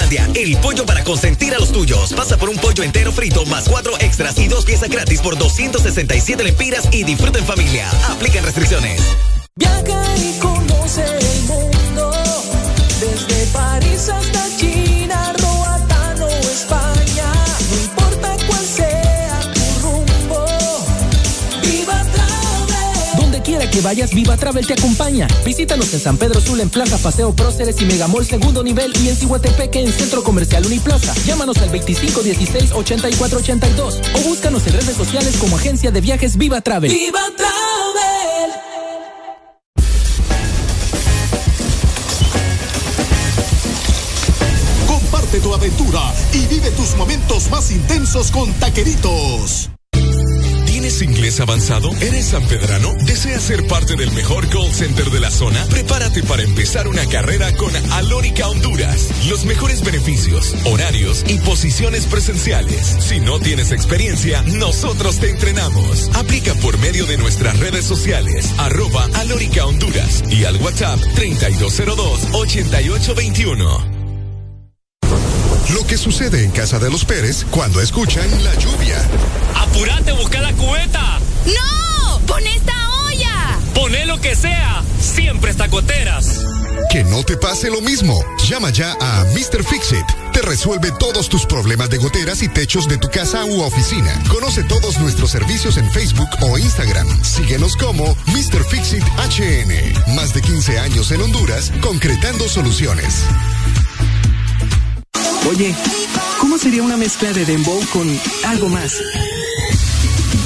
El 0.10 0.56
pollo 0.58 0.86
para 0.86 1.04
consentir 1.04 1.54
a 1.54 1.60
los 1.60 1.74
tuyos. 1.74 2.14
Pasa 2.14 2.38
por 2.38 2.48
un 2.48 2.56
pollo 2.58 2.82
entero 2.82 3.12
frito 3.12 3.46
más 3.48 3.68
cuatro 3.68 3.92
extras 4.00 4.38
y 4.40 4.48
dos 4.48 4.64
piezas 4.64 4.90
gratis 4.90 5.20
por 5.20 5.38
267 5.38 6.44
lempiras 6.44 6.88
y 6.94 7.04
disfruta 7.04 7.40
en 7.40 7.46
familia. 7.46 7.90
Aplican 8.10 8.46
restricciones. 8.46 9.02
Vayas, 23.88 24.14
Viva 24.14 24.36
Travel 24.36 24.68
te 24.68 24.74
acompaña. 24.74 25.30
Visítanos 25.46 25.94
en 25.94 26.02
San 26.02 26.18
Pedro 26.18 26.42
Sula, 26.42 26.62
en 26.62 26.70
Plaza 26.70 26.98
Paseo 26.98 27.34
Próceres 27.34 27.82
y 27.82 27.86
Megamall 27.86 28.26
Segundo 28.26 28.62
Nivel 28.62 28.92
y 29.02 29.08
en 29.08 29.16
Cihuatepeque 29.16 29.80
en 29.80 29.94
Centro 29.94 30.26
Comercial 30.26 30.66
Uniplaza. 30.66 31.14
Llámanos 31.26 31.56
al 31.60 31.72
2516-8482 31.72 34.02
o 34.14 34.20
búscanos 34.28 34.68
en 34.68 34.74
redes 34.74 34.98
sociales 34.98 35.38
como 35.38 35.56
Agencia 35.56 35.90
de 35.90 36.02
Viajes 36.02 36.36
Viva 36.36 36.60
Travel. 36.60 36.92
Viva 36.92 37.22
Travel. 37.38 38.52
Comparte 44.86 45.40
tu 45.40 45.54
aventura 45.54 46.14
y 46.34 46.46
vive 46.48 46.72
tus 46.72 46.94
momentos 46.98 47.50
más 47.50 47.72
intensos 47.72 48.32
con 48.32 48.52
Taqueritos. 48.56 49.67
¿Tienes 50.98 51.16
inglés 51.16 51.40
avanzado? 51.40 51.92
¿Eres 52.02 52.26
sanpedrano? 52.26 52.92
¿Deseas 53.06 53.44
ser 53.44 53.68
parte 53.68 53.96
del 53.96 54.12
mejor 54.14 54.50
call 54.50 54.74
center 54.74 55.12
de 55.12 55.20
la 55.20 55.30
zona? 55.30 55.64
Prepárate 55.70 56.24
para 56.24 56.42
empezar 56.42 56.88
una 56.88 57.06
carrera 57.06 57.56
con 57.56 57.72
Alórica 57.92 58.48
Honduras. 58.48 59.08
Los 59.30 59.46
mejores 59.46 59.84
beneficios, 59.84 60.56
horarios 60.66 61.24
y 61.28 61.38
posiciones 61.40 62.08
presenciales. 62.08 62.96
Si 63.00 63.20
no 63.20 63.40
tienes 63.40 63.72
experiencia, 63.72 64.42
nosotros 64.42 65.20
te 65.20 65.30
entrenamos. 65.30 66.10
Aplica 66.16 66.56
por 66.56 66.80
medio 66.80 67.06
de 67.06 67.18
nuestras 67.18 67.60
redes 67.60 67.86
sociales, 67.86 68.52
arroba 68.58 69.08
Alórica 69.16 69.68
Honduras 69.68 70.24
y 70.32 70.46
al 70.46 70.56
WhatsApp 70.58 71.00
3202-8821. 71.16 73.84
Lo 73.84 73.97
que 75.98 76.04
sucede 76.04 76.44
en 76.44 76.52
casa 76.52 76.78
de 76.80 76.92
los 76.92 77.06
Pérez 77.06 77.46
cuando 77.50 77.82
escuchan 77.82 78.30
la 78.44 78.54
lluvia. 78.56 78.98
¡Apurate, 79.56 80.12
busca 80.12 80.40
la 80.42 80.54
cubeta! 80.54 81.20
¡No! 81.46 82.20
¡Pon 82.28 82.46
esta 82.46 82.74
olla! 83.06 83.58
¡Poné 83.74 84.06
lo 84.06 84.20
que 84.22 84.36
sea! 84.36 84.84
¡Siempre 85.02 85.50
está 85.50 85.68
goteras! 85.68 86.42
Que 86.92 87.04
no 87.04 87.24
te 87.24 87.36
pase 87.38 87.72
lo 87.72 87.82
mismo. 87.82 88.24
Llama 88.48 88.70
ya 88.70 88.96
a 89.00 89.26
Mr. 89.34 89.64
Fixit. 89.64 90.06
Te 90.34 90.42
resuelve 90.42 90.92
todos 91.00 91.30
tus 91.30 91.46
problemas 91.46 91.90
de 91.90 91.98
goteras 91.98 92.44
y 92.44 92.50
techos 92.50 92.88
de 92.88 92.98
tu 92.98 93.10
casa 93.10 93.46
u 93.46 93.62
oficina. 93.62 94.22
Conoce 94.30 94.64
todos 94.64 95.00
nuestros 95.00 95.32
servicios 95.32 95.78
en 95.78 95.90
Facebook 95.92 96.30
o 96.42 96.60
Instagram. 96.60 97.08
Síguenos 97.24 97.76
como 97.76 98.16
Mr. 98.28 98.64
Fixit 98.70 99.04
HN. 99.04 100.14
Más 100.16 100.34
de 100.34 100.42
15 100.42 100.80
años 100.80 101.12
en 101.12 101.22
Honduras, 101.22 101.72
concretando 101.82 102.48
soluciones. 102.48 103.24
Oye, 105.50 105.74
¿cómo 106.40 106.58
sería 106.58 106.84
una 106.84 106.98
mezcla 106.98 107.32
de 107.32 107.46
dembow 107.46 107.80
con 107.94 108.08
algo 108.46 108.68
más? 108.68 109.02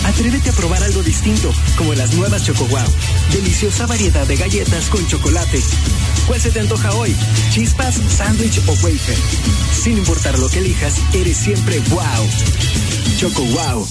Atrévete 0.06 0.50
a 0.50 0.54
probar 0.54 0.84
algo 0.84 1.02
distinto, 1.02 1.52
como 1.78 1.94
las 1.94 2.14
nuevas 2.14 2.44
Choco 2.44 2.66
Wow. 2.66 2.86
Deliciosa 3.32 3.88
variedad 3.88 4.28
de 4.28 4.36
galletas 4.36 4.90
con 4.90 5.06
chocolate. 5.08 5.60
¿Cuál 6.28 6.40
se 6.40 6.52
te 6.52 6.60
antoja 6.60 6.92
hoy? 6.94 7.16
¿Chispas, 7.52 7.96
sándwich 8.16 8.60
o 8.68 8.74
wafer? 8.74 9.18
Sin 9.74 9.98
importar 9.98 10.38
lo 10.38 10.50
que 10.50 10.60
elijas, 10.60 10.96
eres 11.14 11.38
siempre 11.38 11.80
wow. 11.90 12.30
Choco 13.18 13.44
Wow. 13.44 13.88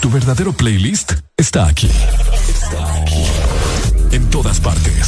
Tu 0.00 0.10
verdadero 0.10 0.52
playlist 0.52 1.12
está 1.36 1.66
aquí. 1.66 1.90
Está 2.48 2.94
aquí. 3.02 3.24
En 4.10 4.28
todas 4.28 4.58
partes. 4.58 5.01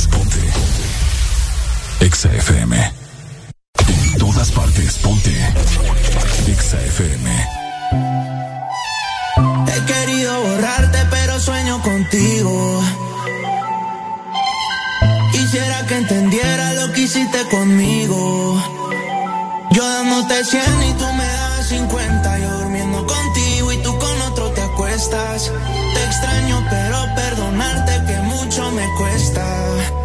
Exa 2.05 2.29
FM. 2.29 2.77
En 3.89 4.19
todas 4.19 4.51
partes. 4.53 4.99
Ponte. 4.99 5.35
Exa 6.47 6.79
FM. 6.79 7.31
He 9.73 9.85
querido 9.91 10.43
borrarte, 10.43 10.99
pero 11.11 11.41
sueño 11.41 11.81
contigo. 11.81 12.83
Quisiera 15.33 15.87
que 15.87 15.97
entendiera 15.97 16.75
lo 16.75 16.93
que 16.93 17.01
hiciste 17.01 17.39
conmigo. 17.49 18.63
Yo 19.71 19.89
dándote 19.89 20.45
100 20.45 20.63
y 20.83 20.93
tú 21.01 21.07
me 21.15 21.25
das 21.25 21.69
50. 21.69 22.39
Yo 22.39 22.59
durmiendo 22.59 23.07
contigo 23.07 23.73
y 23.73 23.79
tú 23.79 23.99
con 23.99 24.23
otro 24.31 24.51
te 24.51 24.61
acuestas. 24.61 25.51
Te 25.95 26.05
extraño, 26.05 26.67
pero 26.69 27.15
perdonarte 27.15 28.13
que 28.13 28.21
mucho 28.21 28.71
me 28.73 28.87
cuesta. 28.99 30.04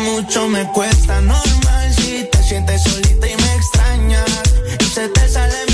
Mucho 0.00 0.48
me 0.48 0.64
cuesta. 0.72 1.20
Normal 1.20 1.94
si 1.94 2.24
te 2.24 2.42
sientes 2.42 2.82
solita 2.82 3.26
y 3.28 3.36
me 3.36 3.54
extrañas. 3.54 4.42
Y 4.80 4.84
se 4.84 5.08
te 5.08 5.28
sale 5.28 5.69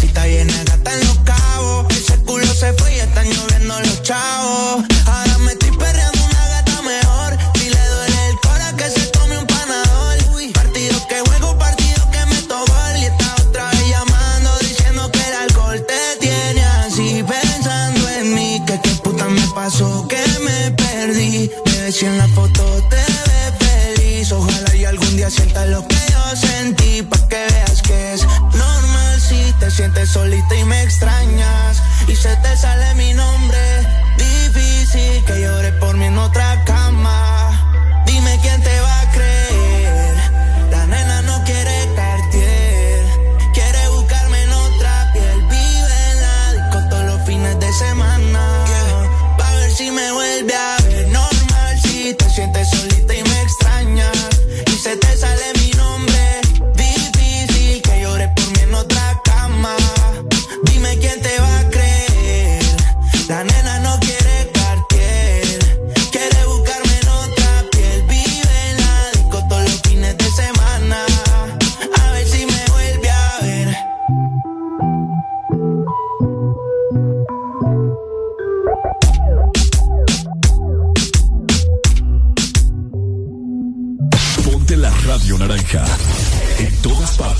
yo 0.00 0.24
en 0.24 0.48
una 0.48 0.51
solita 30.12 30.54
y 30.54 30.64
me 30.64 30.82
extrañas. 30.82 31.82
Y 32.06 32.14
se 32.16 32.36
te 32.36 32.56
sale 32.56 32.94
mi 32.94 33.14
nombre 33.14 33.71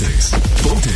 3. 0.02 0.30
Ponte. 0.62 0.90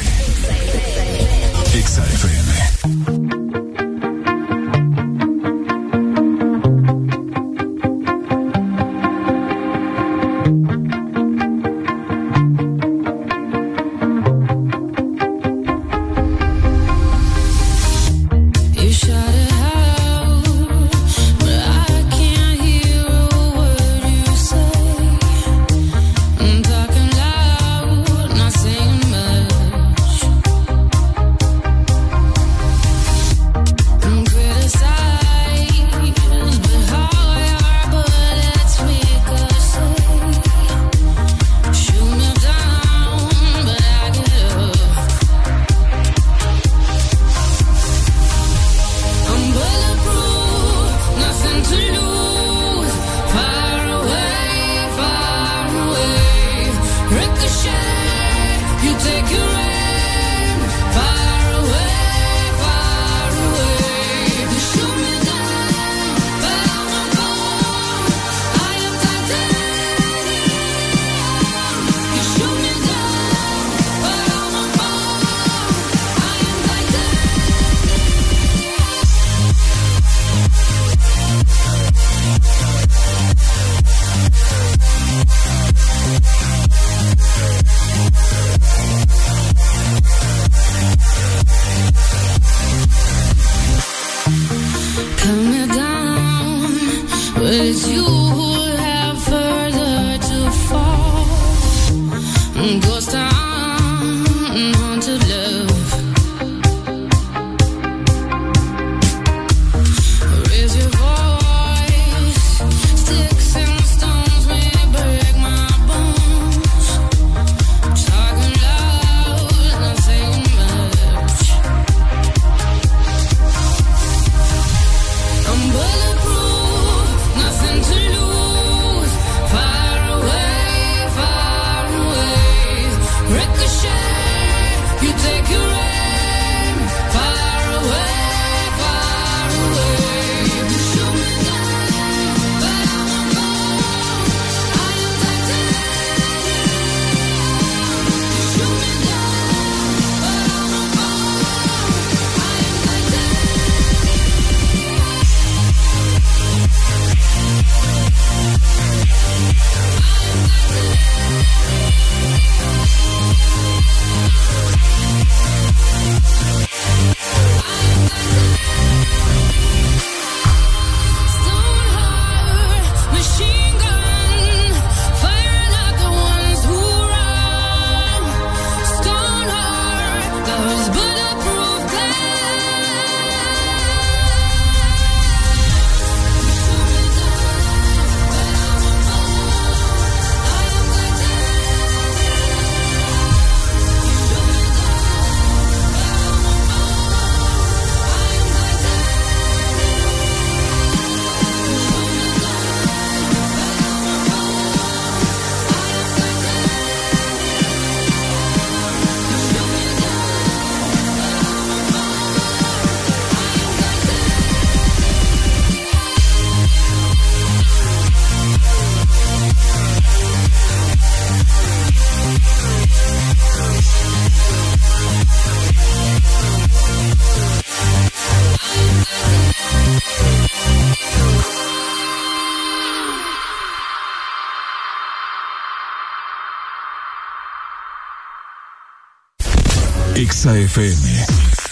Exa 240.37 240.53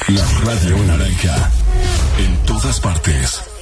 la 0.09 0.25
radio 0.43 0.79
naranja. 0.87 1.51
En 2.17 2.35
todas 2.47 2.81
partes. 2.81 3.54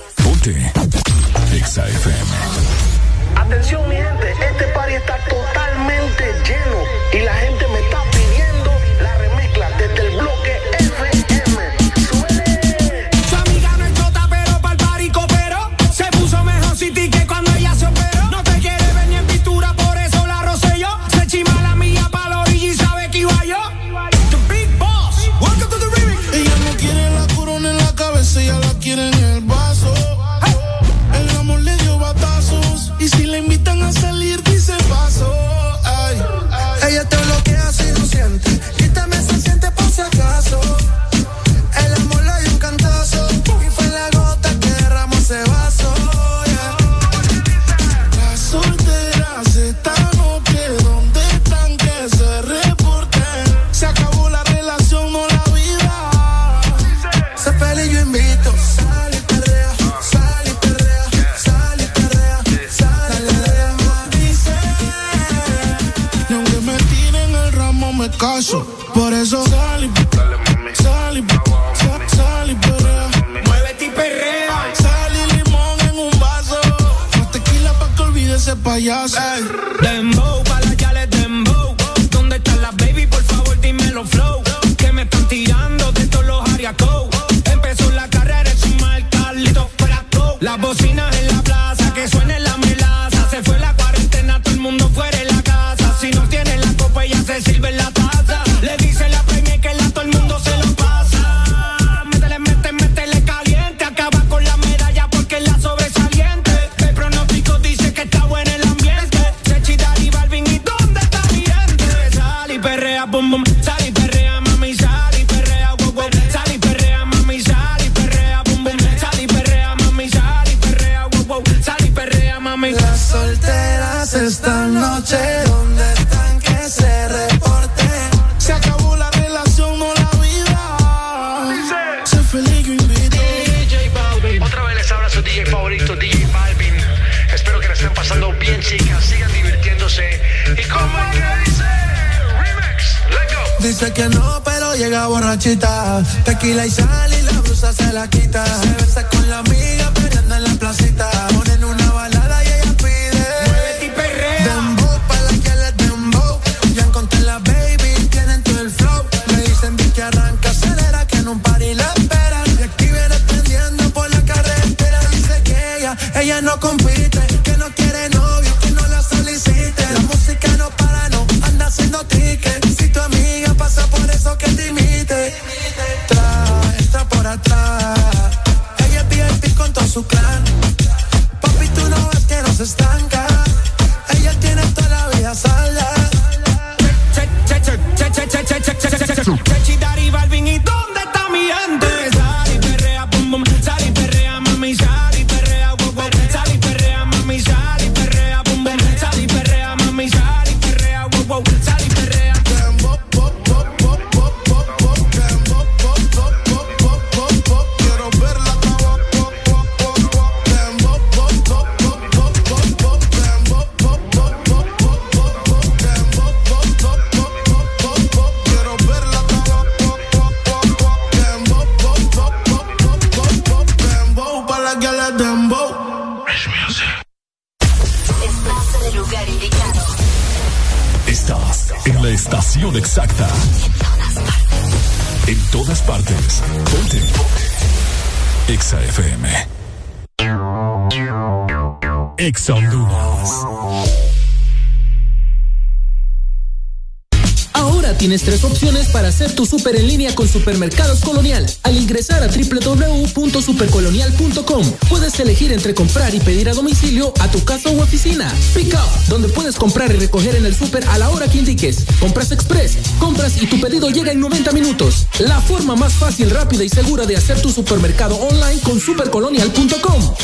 Compras 262.01 262.33
Express. 262.33 262.77
Compras 262.99 263.41
y 263.41 263.47
tu 263.47 263.61
pedido 263.61 263.89
llega 263.89 264.11
en 264.11 264.19
90 264.19 264.51
minutos. 264.51 265.07
La 265.21 265.41
forma 265.41 265.77
más 265.77 265.93
fácil, 265.93 266.29
rápida 266.31 266.65
y 266.65 266.69
segura 266.69 267.07
de 267.07 267.17
hacer 267.17 267.41
tu 267.41 267.53
supermercado 267.53 268.17
online 268.17 268.61
con 268.63 268.81
supercolonial.com. 268.81 270.15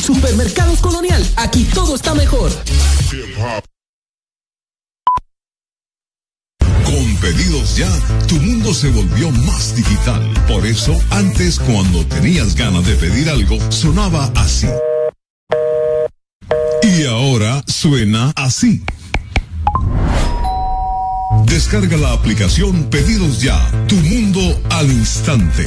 Supermercados 0.00 0.78
Colonial. 0.78 1.26
Aquí 1.36 1.64
todo 1.74 1.96
está 1.96 2.14
mejor. 2.14 2.52
Con 6.84 7.16
pedidos 7.16 7.76
ya, 7.76 7.90
tu 8.28 8.36
mundo 8.36 8.72
se 8.72 8.88
volvió 8.90 9.32
más 9.32 9.74
digital. 9.74 10.32
Por 10.46 10.64
eso, 10.64 10.96
antes 11.10 11.58
cuando 11.58 12.06
tenías 12.06 12.54
ganas 12.54 12.86
de 12.86 12.94
pedir 12.94 13.28
algo, 13.30 13.58
sonaba 13.72 14.30
así. 14.36 14.68
Descarga 21.74 21.96
la 21.96 22.12
aplicación 22.12 22.84
Pedidos 22.84 23.42
Ya, 23.42 23.68
tu 23.88 23.96
mundo 23.96 24.40
al 24.70 24.92
instante. 24.92 25.66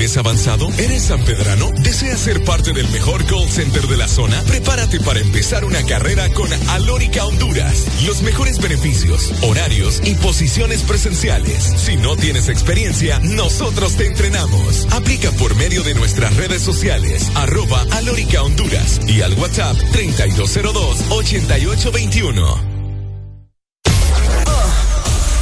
¿Tienes 0.00 0.16
inglés 0.16 0.26
avanzado? 0.26 0.66
¿Eres 0.78 1.02
sanpedrano? 1.02 1.70
¿Deseas 1.82 2.20
ser 2.20 2.42
parte 2.42 2.72
del 2.72 2.88
mejor 2.88 3.22
call 3.26 3.46
center 3.50 3.86
de 3.86 3.98
la 3.98 4.08
zona? 4.08 4.42
Prepárate 4.44 4.98
para 5.00 5.20
empezar 5.20 5.62
una 5.62 5.84
carrera 5.84 6.26
con 6.30 6.50
Alórica 6.70 7.26
Honduras. 7.26 7.84
Los 8.06 8.22
mejores 8.22 8.62
beneficios, 8.62 9.30
horarios 9.42 10.00
y 10.02 10.14
posiciones 10.14 10.84
presenciales. 10.84 11.62
Si 11.76 11.96
no 11.96 12.16
tienes 12.16 12.48
experiencia, 12.48 13.18
nosotros 13.18 13.98
te 13.98 14.06
entrenamos. 14.06 14.86
Aplica 14.92 15.32
por 15.32 15.54
medio 15.56 15.82
de 15.82 15.92
nuestras 15.92 16.34
redes 16.34 16.62
sociales, 16.62 17.30
arroba 17.34 17.84
Alórica 17.92 18.42
Honduras 18.42 19.02
y 19.06 19.20
al 19.20 19.34
WhatsApp 19.34 19.76
3202-8821. 19.92 22.56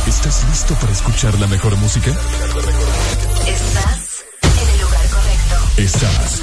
¿Estás 0.08 0.44
listo 0.48 0.74
para 0.80 0.90
escuchar 0.90 1.38
la 1.38 1.46
mejor 1.46 1.76
música? 1.76 2.10
Estás 3.46 3.97
Estás. 5.78 6.42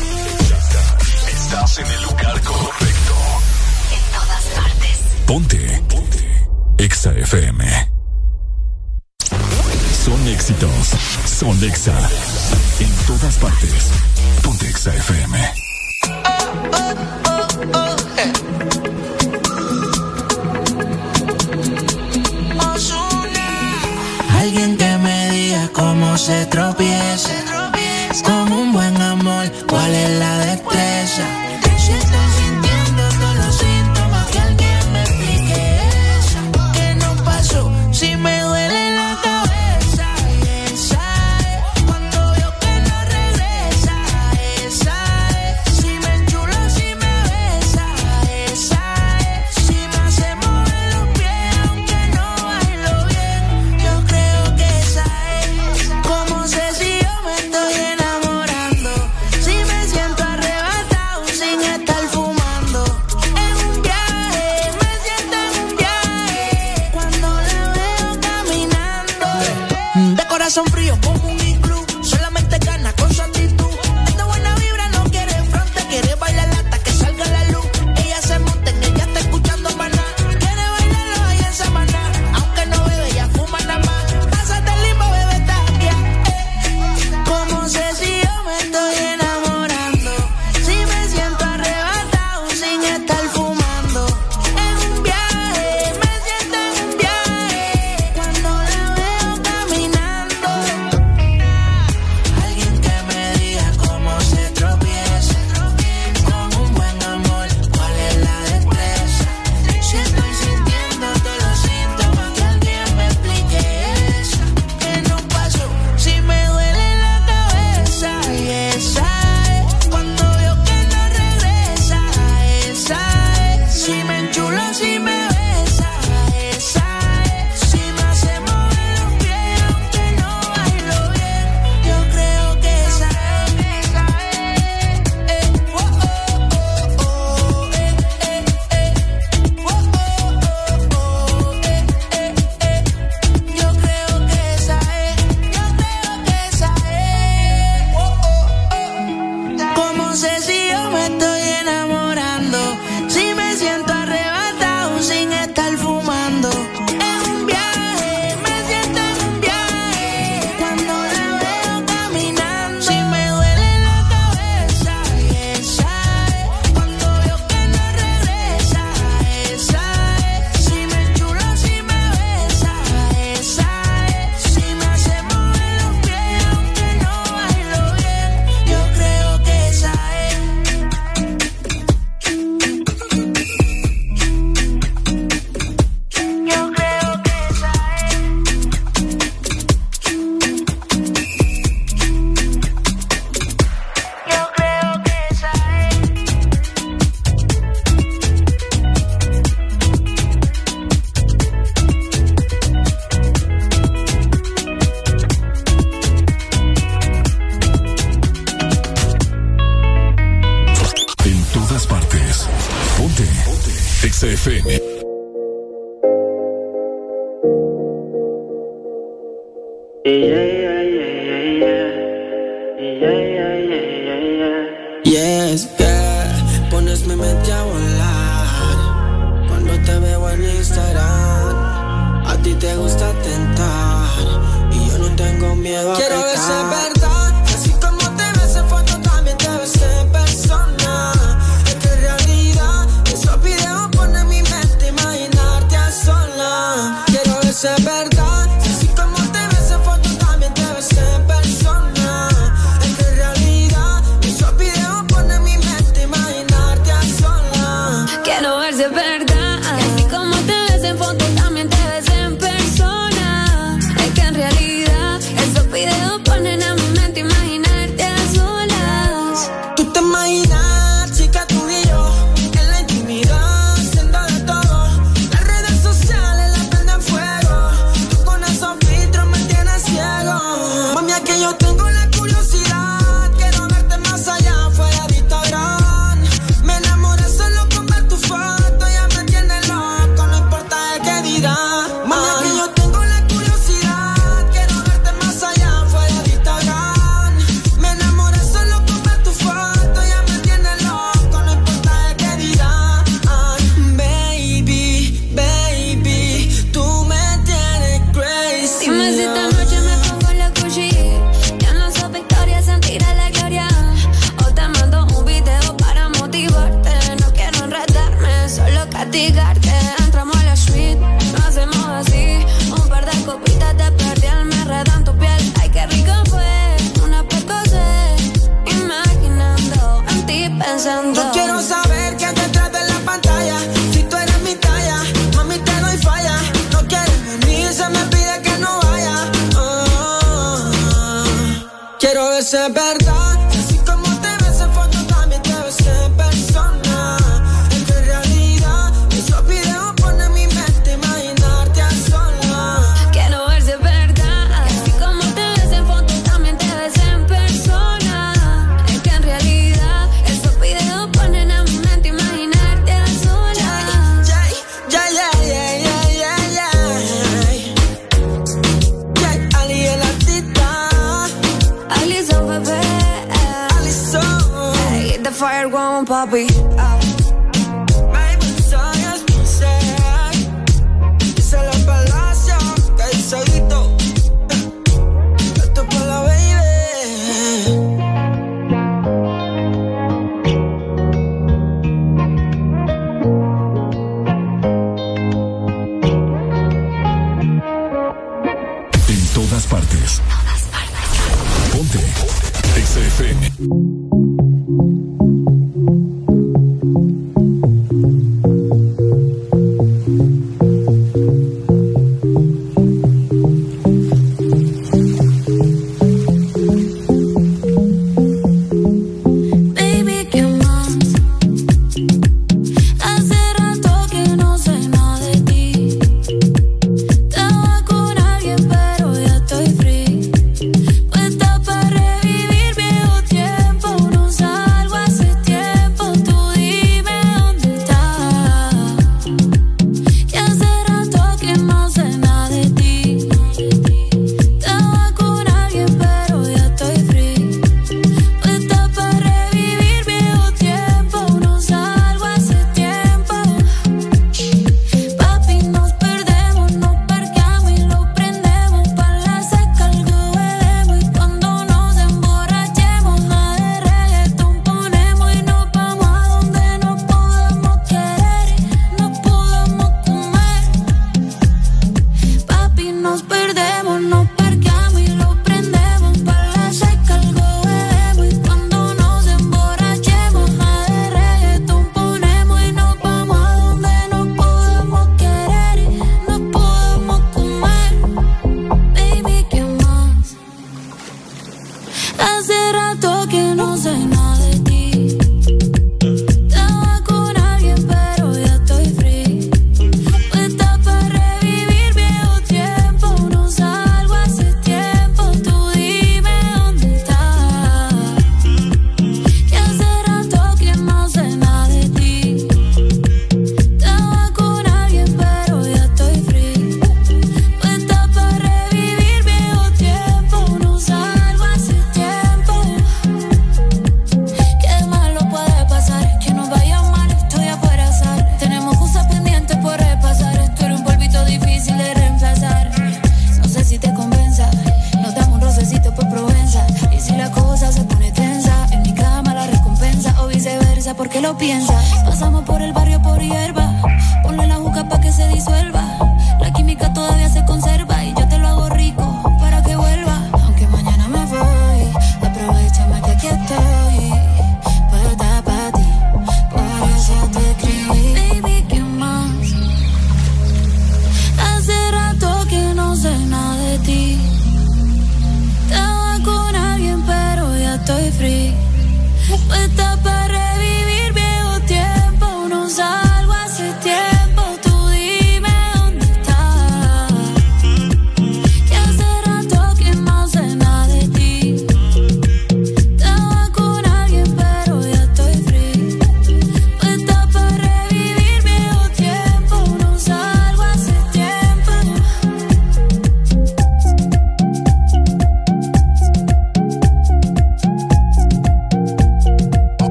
Estás 1.27 1.79
en 1.79 1.87
el 1.87 2.03
lugar 2.03 2.41
correcto. 2.41 3.15
En 3.91 4.13
todas 4.13 4.43
partes. 4.55 4.99
Ponte. 5.25 5.83
Ponte. 5.89 6.47
Exa 6.77 7.11
FM. 7.11 7.89
Son 10.05 10.27
éxitos. 10.29 10.91
Son 11.25 11.63
Exa. 11.65 12.09
En 12.79 12.89
todas 13.05 13.35
partes. 13.35 13.91
Ponte 14.41 14.69
Exa 14.69 14.95
FM. 14.95 15.53
Alguien 24.39 24.77
que 24.77 24.97
me 24.99 25.29
diga 25.31 25.69
cómo 25.73 26.17
se 26.17 26.45
tropieza. 26.45 27.45
Con 28.23 28.51
un 28.51 28.71
buen 28.71 28.94
¿cuál 29.67 29.93
es 29.93 30.09
la 30.19 30.37
destreza? 30.39 30.74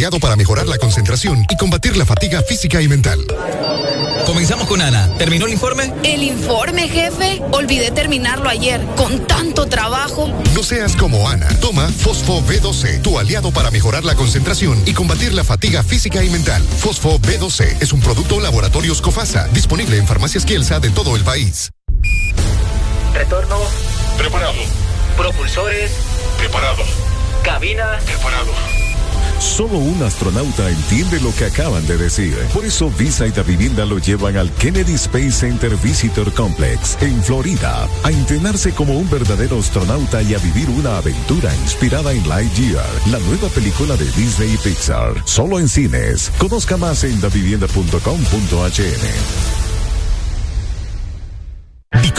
Aliado 0.00 0.18
para 0.18 0.34
mejorar 0.34 0.66
la 0.66 0.78
concentración 0.78 1.44
y 1.50 1.56
combatir 1.58 1.94
la 1.94 2.06
fatiga 2.06 2.42
física 2.42 2.80
y 2.80 2.88
mental. 2.88 3.18
Comenzamos 4.24 4.66
con 4.66 4.80
Ana. 4.80 5.10
¿Terminó 5.18 5.44
el 5.44 5.52
informe? 5.52 5.92
El 6.02 6.22
informe, 6.22 6.88
jefe. 6.88 7.42
Olvidé 7.52 7.90
terminarlo 7.90 8.48
ayer. 8.48 8.80
Con 8.96 9.26
tanto 9.26 9.66
trabajo. 9.66 10.32
No 10.54 10.62
seas 10.62 10.96
como 10.96 11.28
Ana. 11.28 11.48
Toma 11.60 11.86
Fosfo 11.88 12.40
B12, 12.40 13.02
tu 13.02 13.18
aliado 13.18 13.50
para 13.50 13.70
mejorar 13.70 14.04
la 14.04 14.14
concentración 14.14 14.82
y 14.86 14.94
combatir 14.94 15.34
la 15.34 15.44
fatiga 15.44 15.82
física 15.82 16.24
y 16.24 16.30
mental. 16.30 16.62
Fosfo 16.62 17.18
B12 17.20 17.82
es 17.82 17.92
un 17.92 18.00
producto 18.00 18.40
Laboratorios 18.40 19.02
Cofasa, 19.02 19.48
disponible 19.48 19.98
en 19.98 20.06
farmacias 20.06 20.46
Kielsa 20.46 20.80
de 20.80 20.88
todo 20.88 21.14
el 21.14 21.24
país. 21.24 21.72
Retorno. 23.12 23.58
Preparado. 24.16 24.54
Propulsores. 25.18 25.90
Preparado. 26.38 26.84
Cabina. 27.44 27.98
Preparado. 28.06 28.69
Solo 29.40 29.78
un 29.78 30.02
astronauta 30.02 30.68
entiende 30.68 31.18
lo 31.20 31.34
que 31.34 31.46
acaban 31.46 31.86
de 31.86 31.96
decir. 31.96 32.36
Por 32.52 32.66
eso 32.66 32.90
Visa 32.90 33.26
y 33.26 33.30
Da 33.30 33.42
Vivienda 33.42 33.86
lo 33.86 33.98
llevan 33.98 34.36
al 34.36 34.52
Kennedy 34.52 34.92
Space 34.94 35.32
Center 35.32 35.74
Visitor 35.76 36.32
Complex 36.34 36.98
en 37.00 37.22
Florida 37.22 37.88
a 38.02 38.10
entrenarse 38.10 38.72
como 38.72 38.98
un 38.98 39.08
verdadero 39.08 39.58
astronauta 39.58 40.20
y 40.22 40.34
a 40.34 40.38
vivir 40.38 40.68
una 40.68 40.98
aventura 40.98 41.54
inspirada 41.56 42.12
en 42.12 42.28
Lightyear, 42.28 42.84
la 43.10 43.18
nueva 43.20 43.48
película 43.48 43.96
de 43.96 44.10
Disney 44.12 44.52
y 44.52 44.58
Pixar. 44.58 45.14
Solo 45.24 45.58
en 45.58 45.68
cines. 45.68 46.30
Conozca 46.38 46.76
más 46.76 47.02
en 47.04 47.18
davivienda.com.hn. 47.20 49.49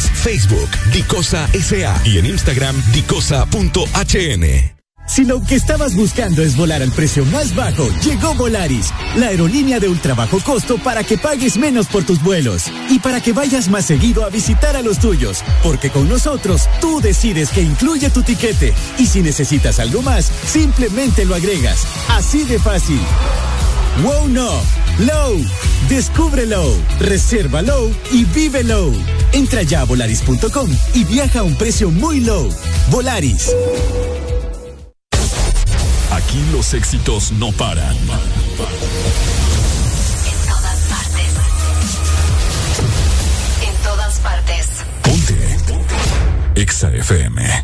Facebook, 0.00 0.68
Dicosa 0.92 1.48
SA 1.52 2.00
y 2.04 2.18
en 2.18 2.26
Instagram, 2.26 2.80
dicosa.hn. 2.92 4.72
Si 5.06 5.24
lo 5.24 5.42
que 5.42 5.56
estabas 5.56 5.94
buscando 5.96 6.42
es 6.42 6.56
volar 6.56 6.80
al 6.80 6.92
precio 6.92 7.24
más 7.26 7.54
bajo, 7.54 7.88
llegó 8.02 8.34
Volaris, 8.34 8.92
la 9.16 9.26
aerolínea 9.26 9.80
de 9.80 9.88
ultra 9.88 10.14
bajo 10.14 10.38
costo 10.40 10.78
para 10.78 11.02
que 11.02 11.18
pagues 11.18 11.58
menos 11.58 11.88
por 11.88 12.04
tus 12.04 12.22
vuelos 12.22 12.70
y 12.88 12.98
para 13.00 13.20
que 13.20 13.32
vayas 13.32 13.68
más 13.68 13.84
seguido 13.84 14.24
a 14.24 14.30
visitar 14.30 14.76
a 14.76 14.82
los 14.82 14.98
tuyos, 15.00 15.42
porque 15.62 15.90
con 15.90 16.08
nosotros 16.08 16.68
tú 16.80 17.00
decides 17.00 17.50
que 17.50 17.62
incluye 17.62 18.10
tu 18.10 18.22
tiquete 18.22 18.72
y 18.98 19.06
si 19.06 19.22
necesitas 19.22 19.80
algo 19.80 20.02
más, 20.02 20.30
simplemente 20.46 21.24
lo 21.24 21.34
agregas. 21.34 21.84
Así 22.08 22.44
de 22.44 22.58
fácil. 22.58 23.00
Wow 24.02 24.28
no, 24.28 24.62
Low. 25.00 25.44
Descúbrelo, 25.88 26.74
reserva 27.00 27.60
low 27.60 27.92
y 28.12 28.24
vive 28.24 28.62
low. 28.62 28.94
Entra 29.32 29.62
ya 29.62 29.80
a 29.80 29.84
volaris.com 29.84 30.70
y 30.94 31.04
viaja 31.04 31.40
a 31.40 31.42
un 31.42 31.56
precio 31.56 31.90
muy 31.90 32.20
low. 32.20 32.48
Volaris. 32.90 33.54
Aquí 36.10 36.42
los 36.52 36.74
éxitos 36.74 37.32
no 37.32 37.52
paran. 37.52 37.96
En 37.96 38.06
todas 40.48 40.78
partes. 40.88 41.32
En 43.66 43.74
todas 43.82 44.18
partes. 44.20 44.68
Exa 46.54 46.90
FM. 46.92 47.61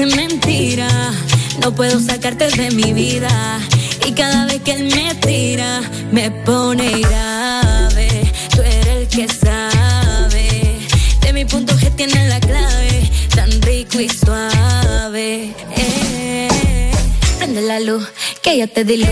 parecen 0.00 0.16
mentiras. 0.16 1.14
No 1.62 1.74
puedo 1.74 2.00
sacarte 2.00 2.48
de 2.48 2.70
mi 2.70 2.92
vida. 2.92 3.60
Y 4.06 4.12
cada 4.12 4.46
vez 4.46 4.60
que 4.62 4.72
él 4.72 4.94
me 4.94 5.14
tira, 5.16 5.80
me 6.10 6.30
pone 6.30 7.00
grave. 7.00 8.32
Tú 8.54 8.62
eres 8.62 8.86
el 8.86 9.08
que 9.08 9.28
sabe. 9.28 10.78
De 11.20 11.32
mi 11.32 11.44
punto 11.44 11.74
G 11.74 11.94
tiene 11.94 12.28
la 12.28 12.40
clave. 12.40 13.10
Tan 13.34 13.50
rico 13.62 14.00
y 14.00 14.08
suave. 14.08 15.54
Eh, 15.76 16.90
prende 17.38 17.62
la 17.62 17.80
luz, 17.80 18.06
que 18.42 18.58
ya 18.58 18.66
te 18.66 18.84
di 18.84 18.98
luz. 18.98 19.08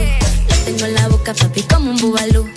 Lo 0.49 0.56
tengo 0.65 0.87
en 0.87 0.94
la 0.94 1.08
boca, 1.08 1.35
papi, 1.35 1.62
como 1.62 1.90
un 1.90 1.97
bubalú. 1.99 2.49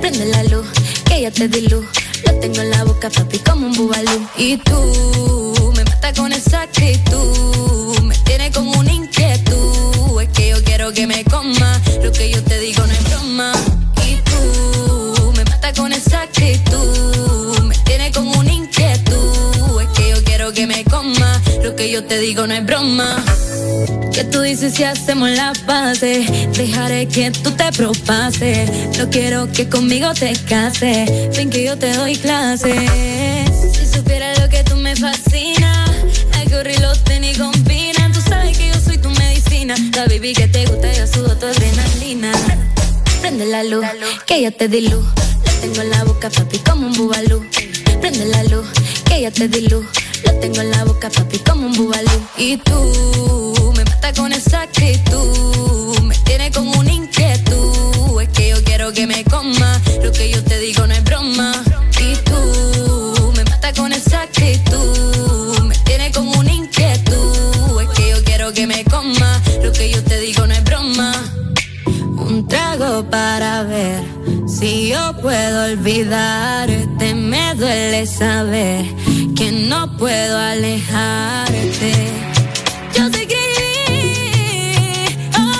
Prende 0.00 0.26
la 0.26 0.42
luz, 0.44 0.66
que 1.06 1.20
ya 1.22 1.30
te 1.30 1.48
di 1.48 1.62
luz. 1.68 1.86
Lo 2.26 2.34
tengo 2.40 2.60
en 2.60 2.70
la 2.70 2.84
boca, 2.84 3.10
papi, 3.10 3.38
como 3.38 3.66
un 3.66 3.72
bubalú. 3.72 4.26
Y 4.38 4.56
tú, 4.58 5.72
me 5.76 5.84
mata 5.84 6.12
con 6.14 6.32
esa 6.32 6.62
actitud 6.62 7.53
te 22.04 22.18
digo 22.18 22.46
no 22.46 22.54
es 22.54 22.64
broma. 22.64 23.16
Que 24.12 24.24
tú 24.24 24.40
dices 24.40 24.74
si 24.74 24.84
hacemos 24.84 25.30
la 25.30 25.52
base, 25.66 26.26
dejaré 26.56 27.06
que 27.08 27.30
tú 27.30 27.50
te 27.52 27.70
propases. 27.72 28.70
No 28.98 29.10
quiero 29.10 29.50
que 29.50 29.68
conmigo 29.68 30.12
te 30.14 30.32
cases, 30.48 31.36
ven 31.36 31.50
que 31.50 31.64
yo 31.64 31.76
te 31.76 31.92
doy 31.94 32.16
clase. 32.16 32.74
Si 33.72 33.86
supieras 33.86 34.38
lo 34.40 34.48
que 34.48 34.62
tú 34.64 34.76
me 34.76 34.94
fascinas, 34.94 35.90
algo 36.38 36.68
y 36.68 36.76
los 36.80 37.02
tenis 37.04 37.38
combinan. 37.38 38.12
Tú 38.12 38.20
sabes 38.20 38.56
que 38.56 38.68
yo 38.68 38.80
soy 38.80 38.98
tu 38.98 39.10
medicina, 39.10 39.74
la 39.94 40.06
baby 40.06 40.32
que 40.32 40.48
te 40.48 40.66
gusta 40.66 40.92
yo 40.92 41.06
subo 41.06 41.34
tu 41.36 41.46
adrenalina. 41.46 42.32
Prende 43.20 43.46
la 43.46 43.64
luz, 43.64 43.84
que 44.26 44.42
ya 44.42 44.50
te 44.50 44.68
di 44.68 44.88
luz. 44.88 45.04
La 45.44 45.52
tengo 45.60 45.82
en 45.82 45.90
la 45.90 46.04
boca 46.04 46.30
papi 46.30 46.58
como 46.58 46.86
un 46.86 46.92
bubalú. 46.92 47.44
Prende 48.00 48.26
la 48.26 48.44
luz, 48.44 48.66
que 49.06 49.22
ya 49.22 49.30
te 49.30 49.48
di 49.48 49.68
luz 49.68 49.86
tengo 50.44 50.60
en 50.60 50.70
la 50.72 50.84
boca, 50.84 51.08
papi, 51.08 51.38
como 51.38 51.66
un 51.68 51.72
bubalú. 51.72 52.20
Y 52.36 52.58
tú, 52.58 53.72
me 53.76 53.84
mata 53.84 54.12
con 54.12 54.30
esa 54.30 54.62
actitud, 54.62 55.98
me 56.02 56.16
tiene 56.18 56.50
con 56.50 56.68
una 56.68 56.92
inquietud. 56.92 58.20
Es 58.20 58.28
que 58.28 58.50
yo 58.50 58.62
quiero 58.62 58.92
que 58.92 59.06
me 59.06 59.24
coma, 59.24 59.80
lo 60.02 60.12
que 60.12 60.30
yo 60.30 60.44
te 60.44 60.58
digo 60.58 60.86
no 60.86 60.92
es 60.92 61.02
broma. 61.02 61.52
Y 61.98 62.14
tú, 62.28 63.32
me 63.34 63.44
mata 63.44 63.72
con 63.72 63.90
esa 63.94 64.22
actitud, 64.22 65.60
me 65.62 65.76
tiene 65.78 66.12
con 66.12 66.28
una 66.28 66.52
inquietud. 66.52 67.80
Es 67.80 67.88
que 67.96 68.10
yo 68.10 68.22
quiero 68.24 68.52
que 68.52 68.66
me 68.66 68.84
coma, 68.84 69.40
lo 69.62 69.72
que 69.72 69.90
yo 69.90 70.04
te 70.04 70.18
digo 70.18 70.46
no 70.46 70.52
es 70.52 70.64
broma. 70.64 71.12
Un 72.18 72.46
trago 72.46 73.08
para 73.08 73.62
ver 73.62 74.02
si 74.46 74.88
yo 74.88 75.16
puedo 75.22 75.64
olvidarte, 75.72 76.82
este 76.82 77.14
me 77.14 77.54
duele 77.54 78.06
saber 78.06 78.84
no 79.74 79.88
puedo 79.96 80.38
alejarte. 80.38 81.92
Yo 82.96 83.10
te 83.10 83.22
escribí, 83.22 83.58
oh, 85.36 85.52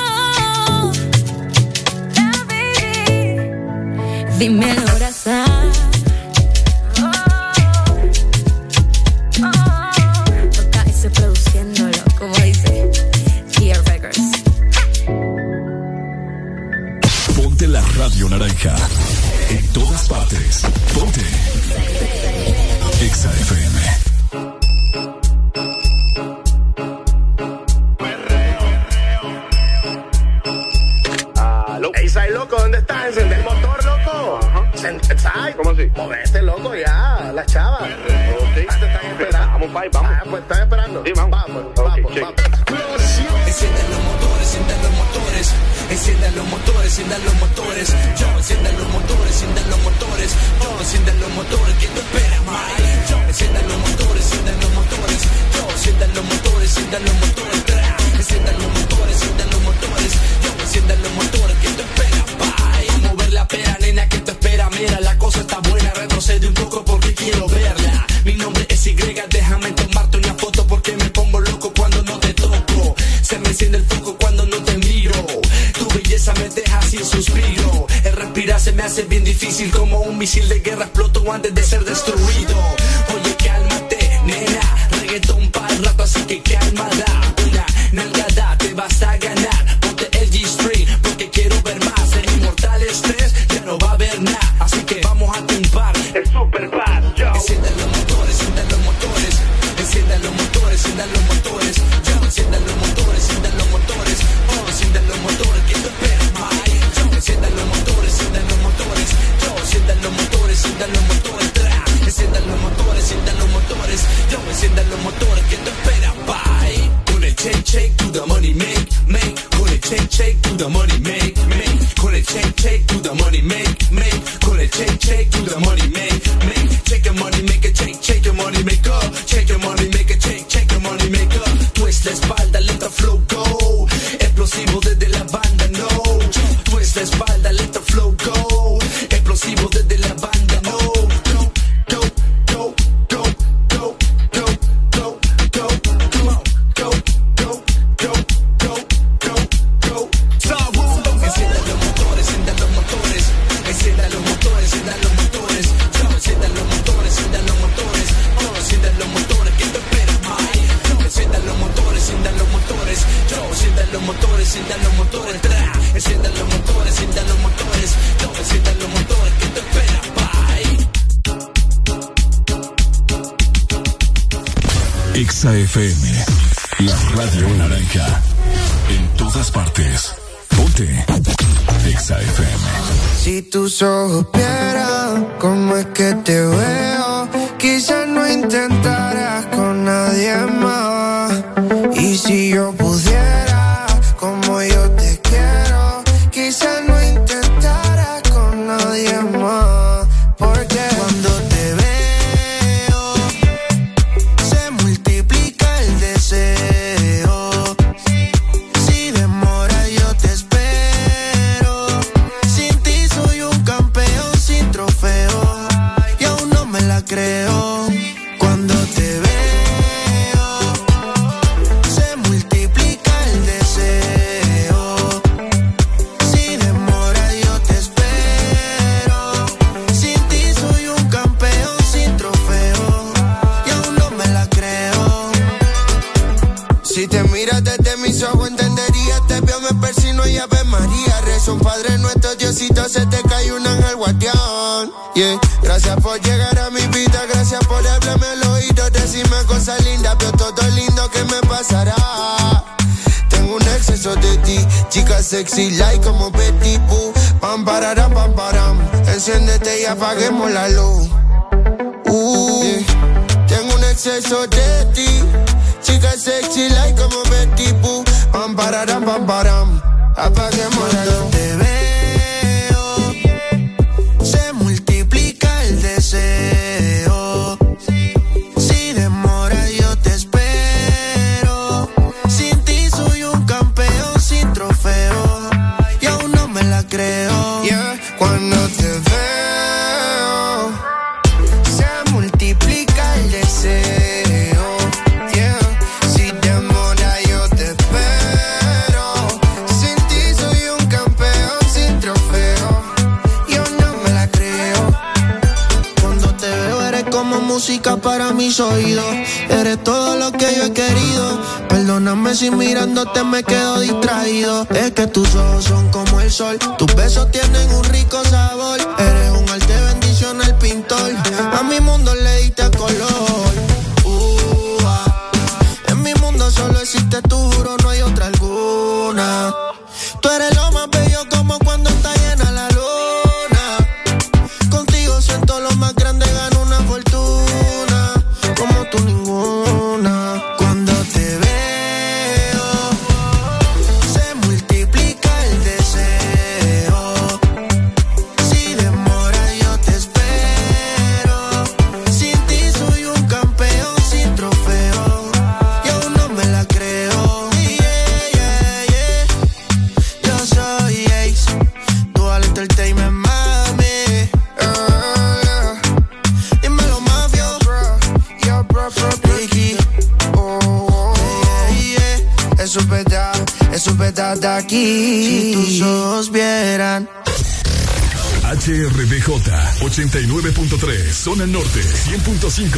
oh, 0.68 0.92
oh. 2.18 2.42
Dime 4.38 4.73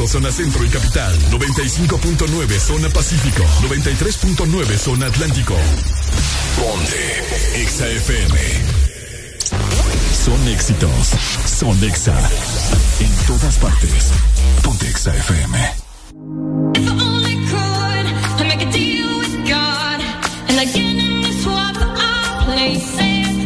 zona 0.08 0.30
centro 0.30 0.64
y 0.64 0.68
capital, 0.68 1.18
95.9 1.30 2.58
zona 2.60 2.88
pacífico, 2.90 3.42
93.9 3.62 4.78
zona 4.78 5.06
atlántico. 5.06 5.54
Ponte, 6.56 7.60
Exa 7.62 7.88
FM. 7.88 8.38
Son 10.24 10.48
éxitos, 10.48 11.08
son 11.46 11.82
Exa. 11.84 12.16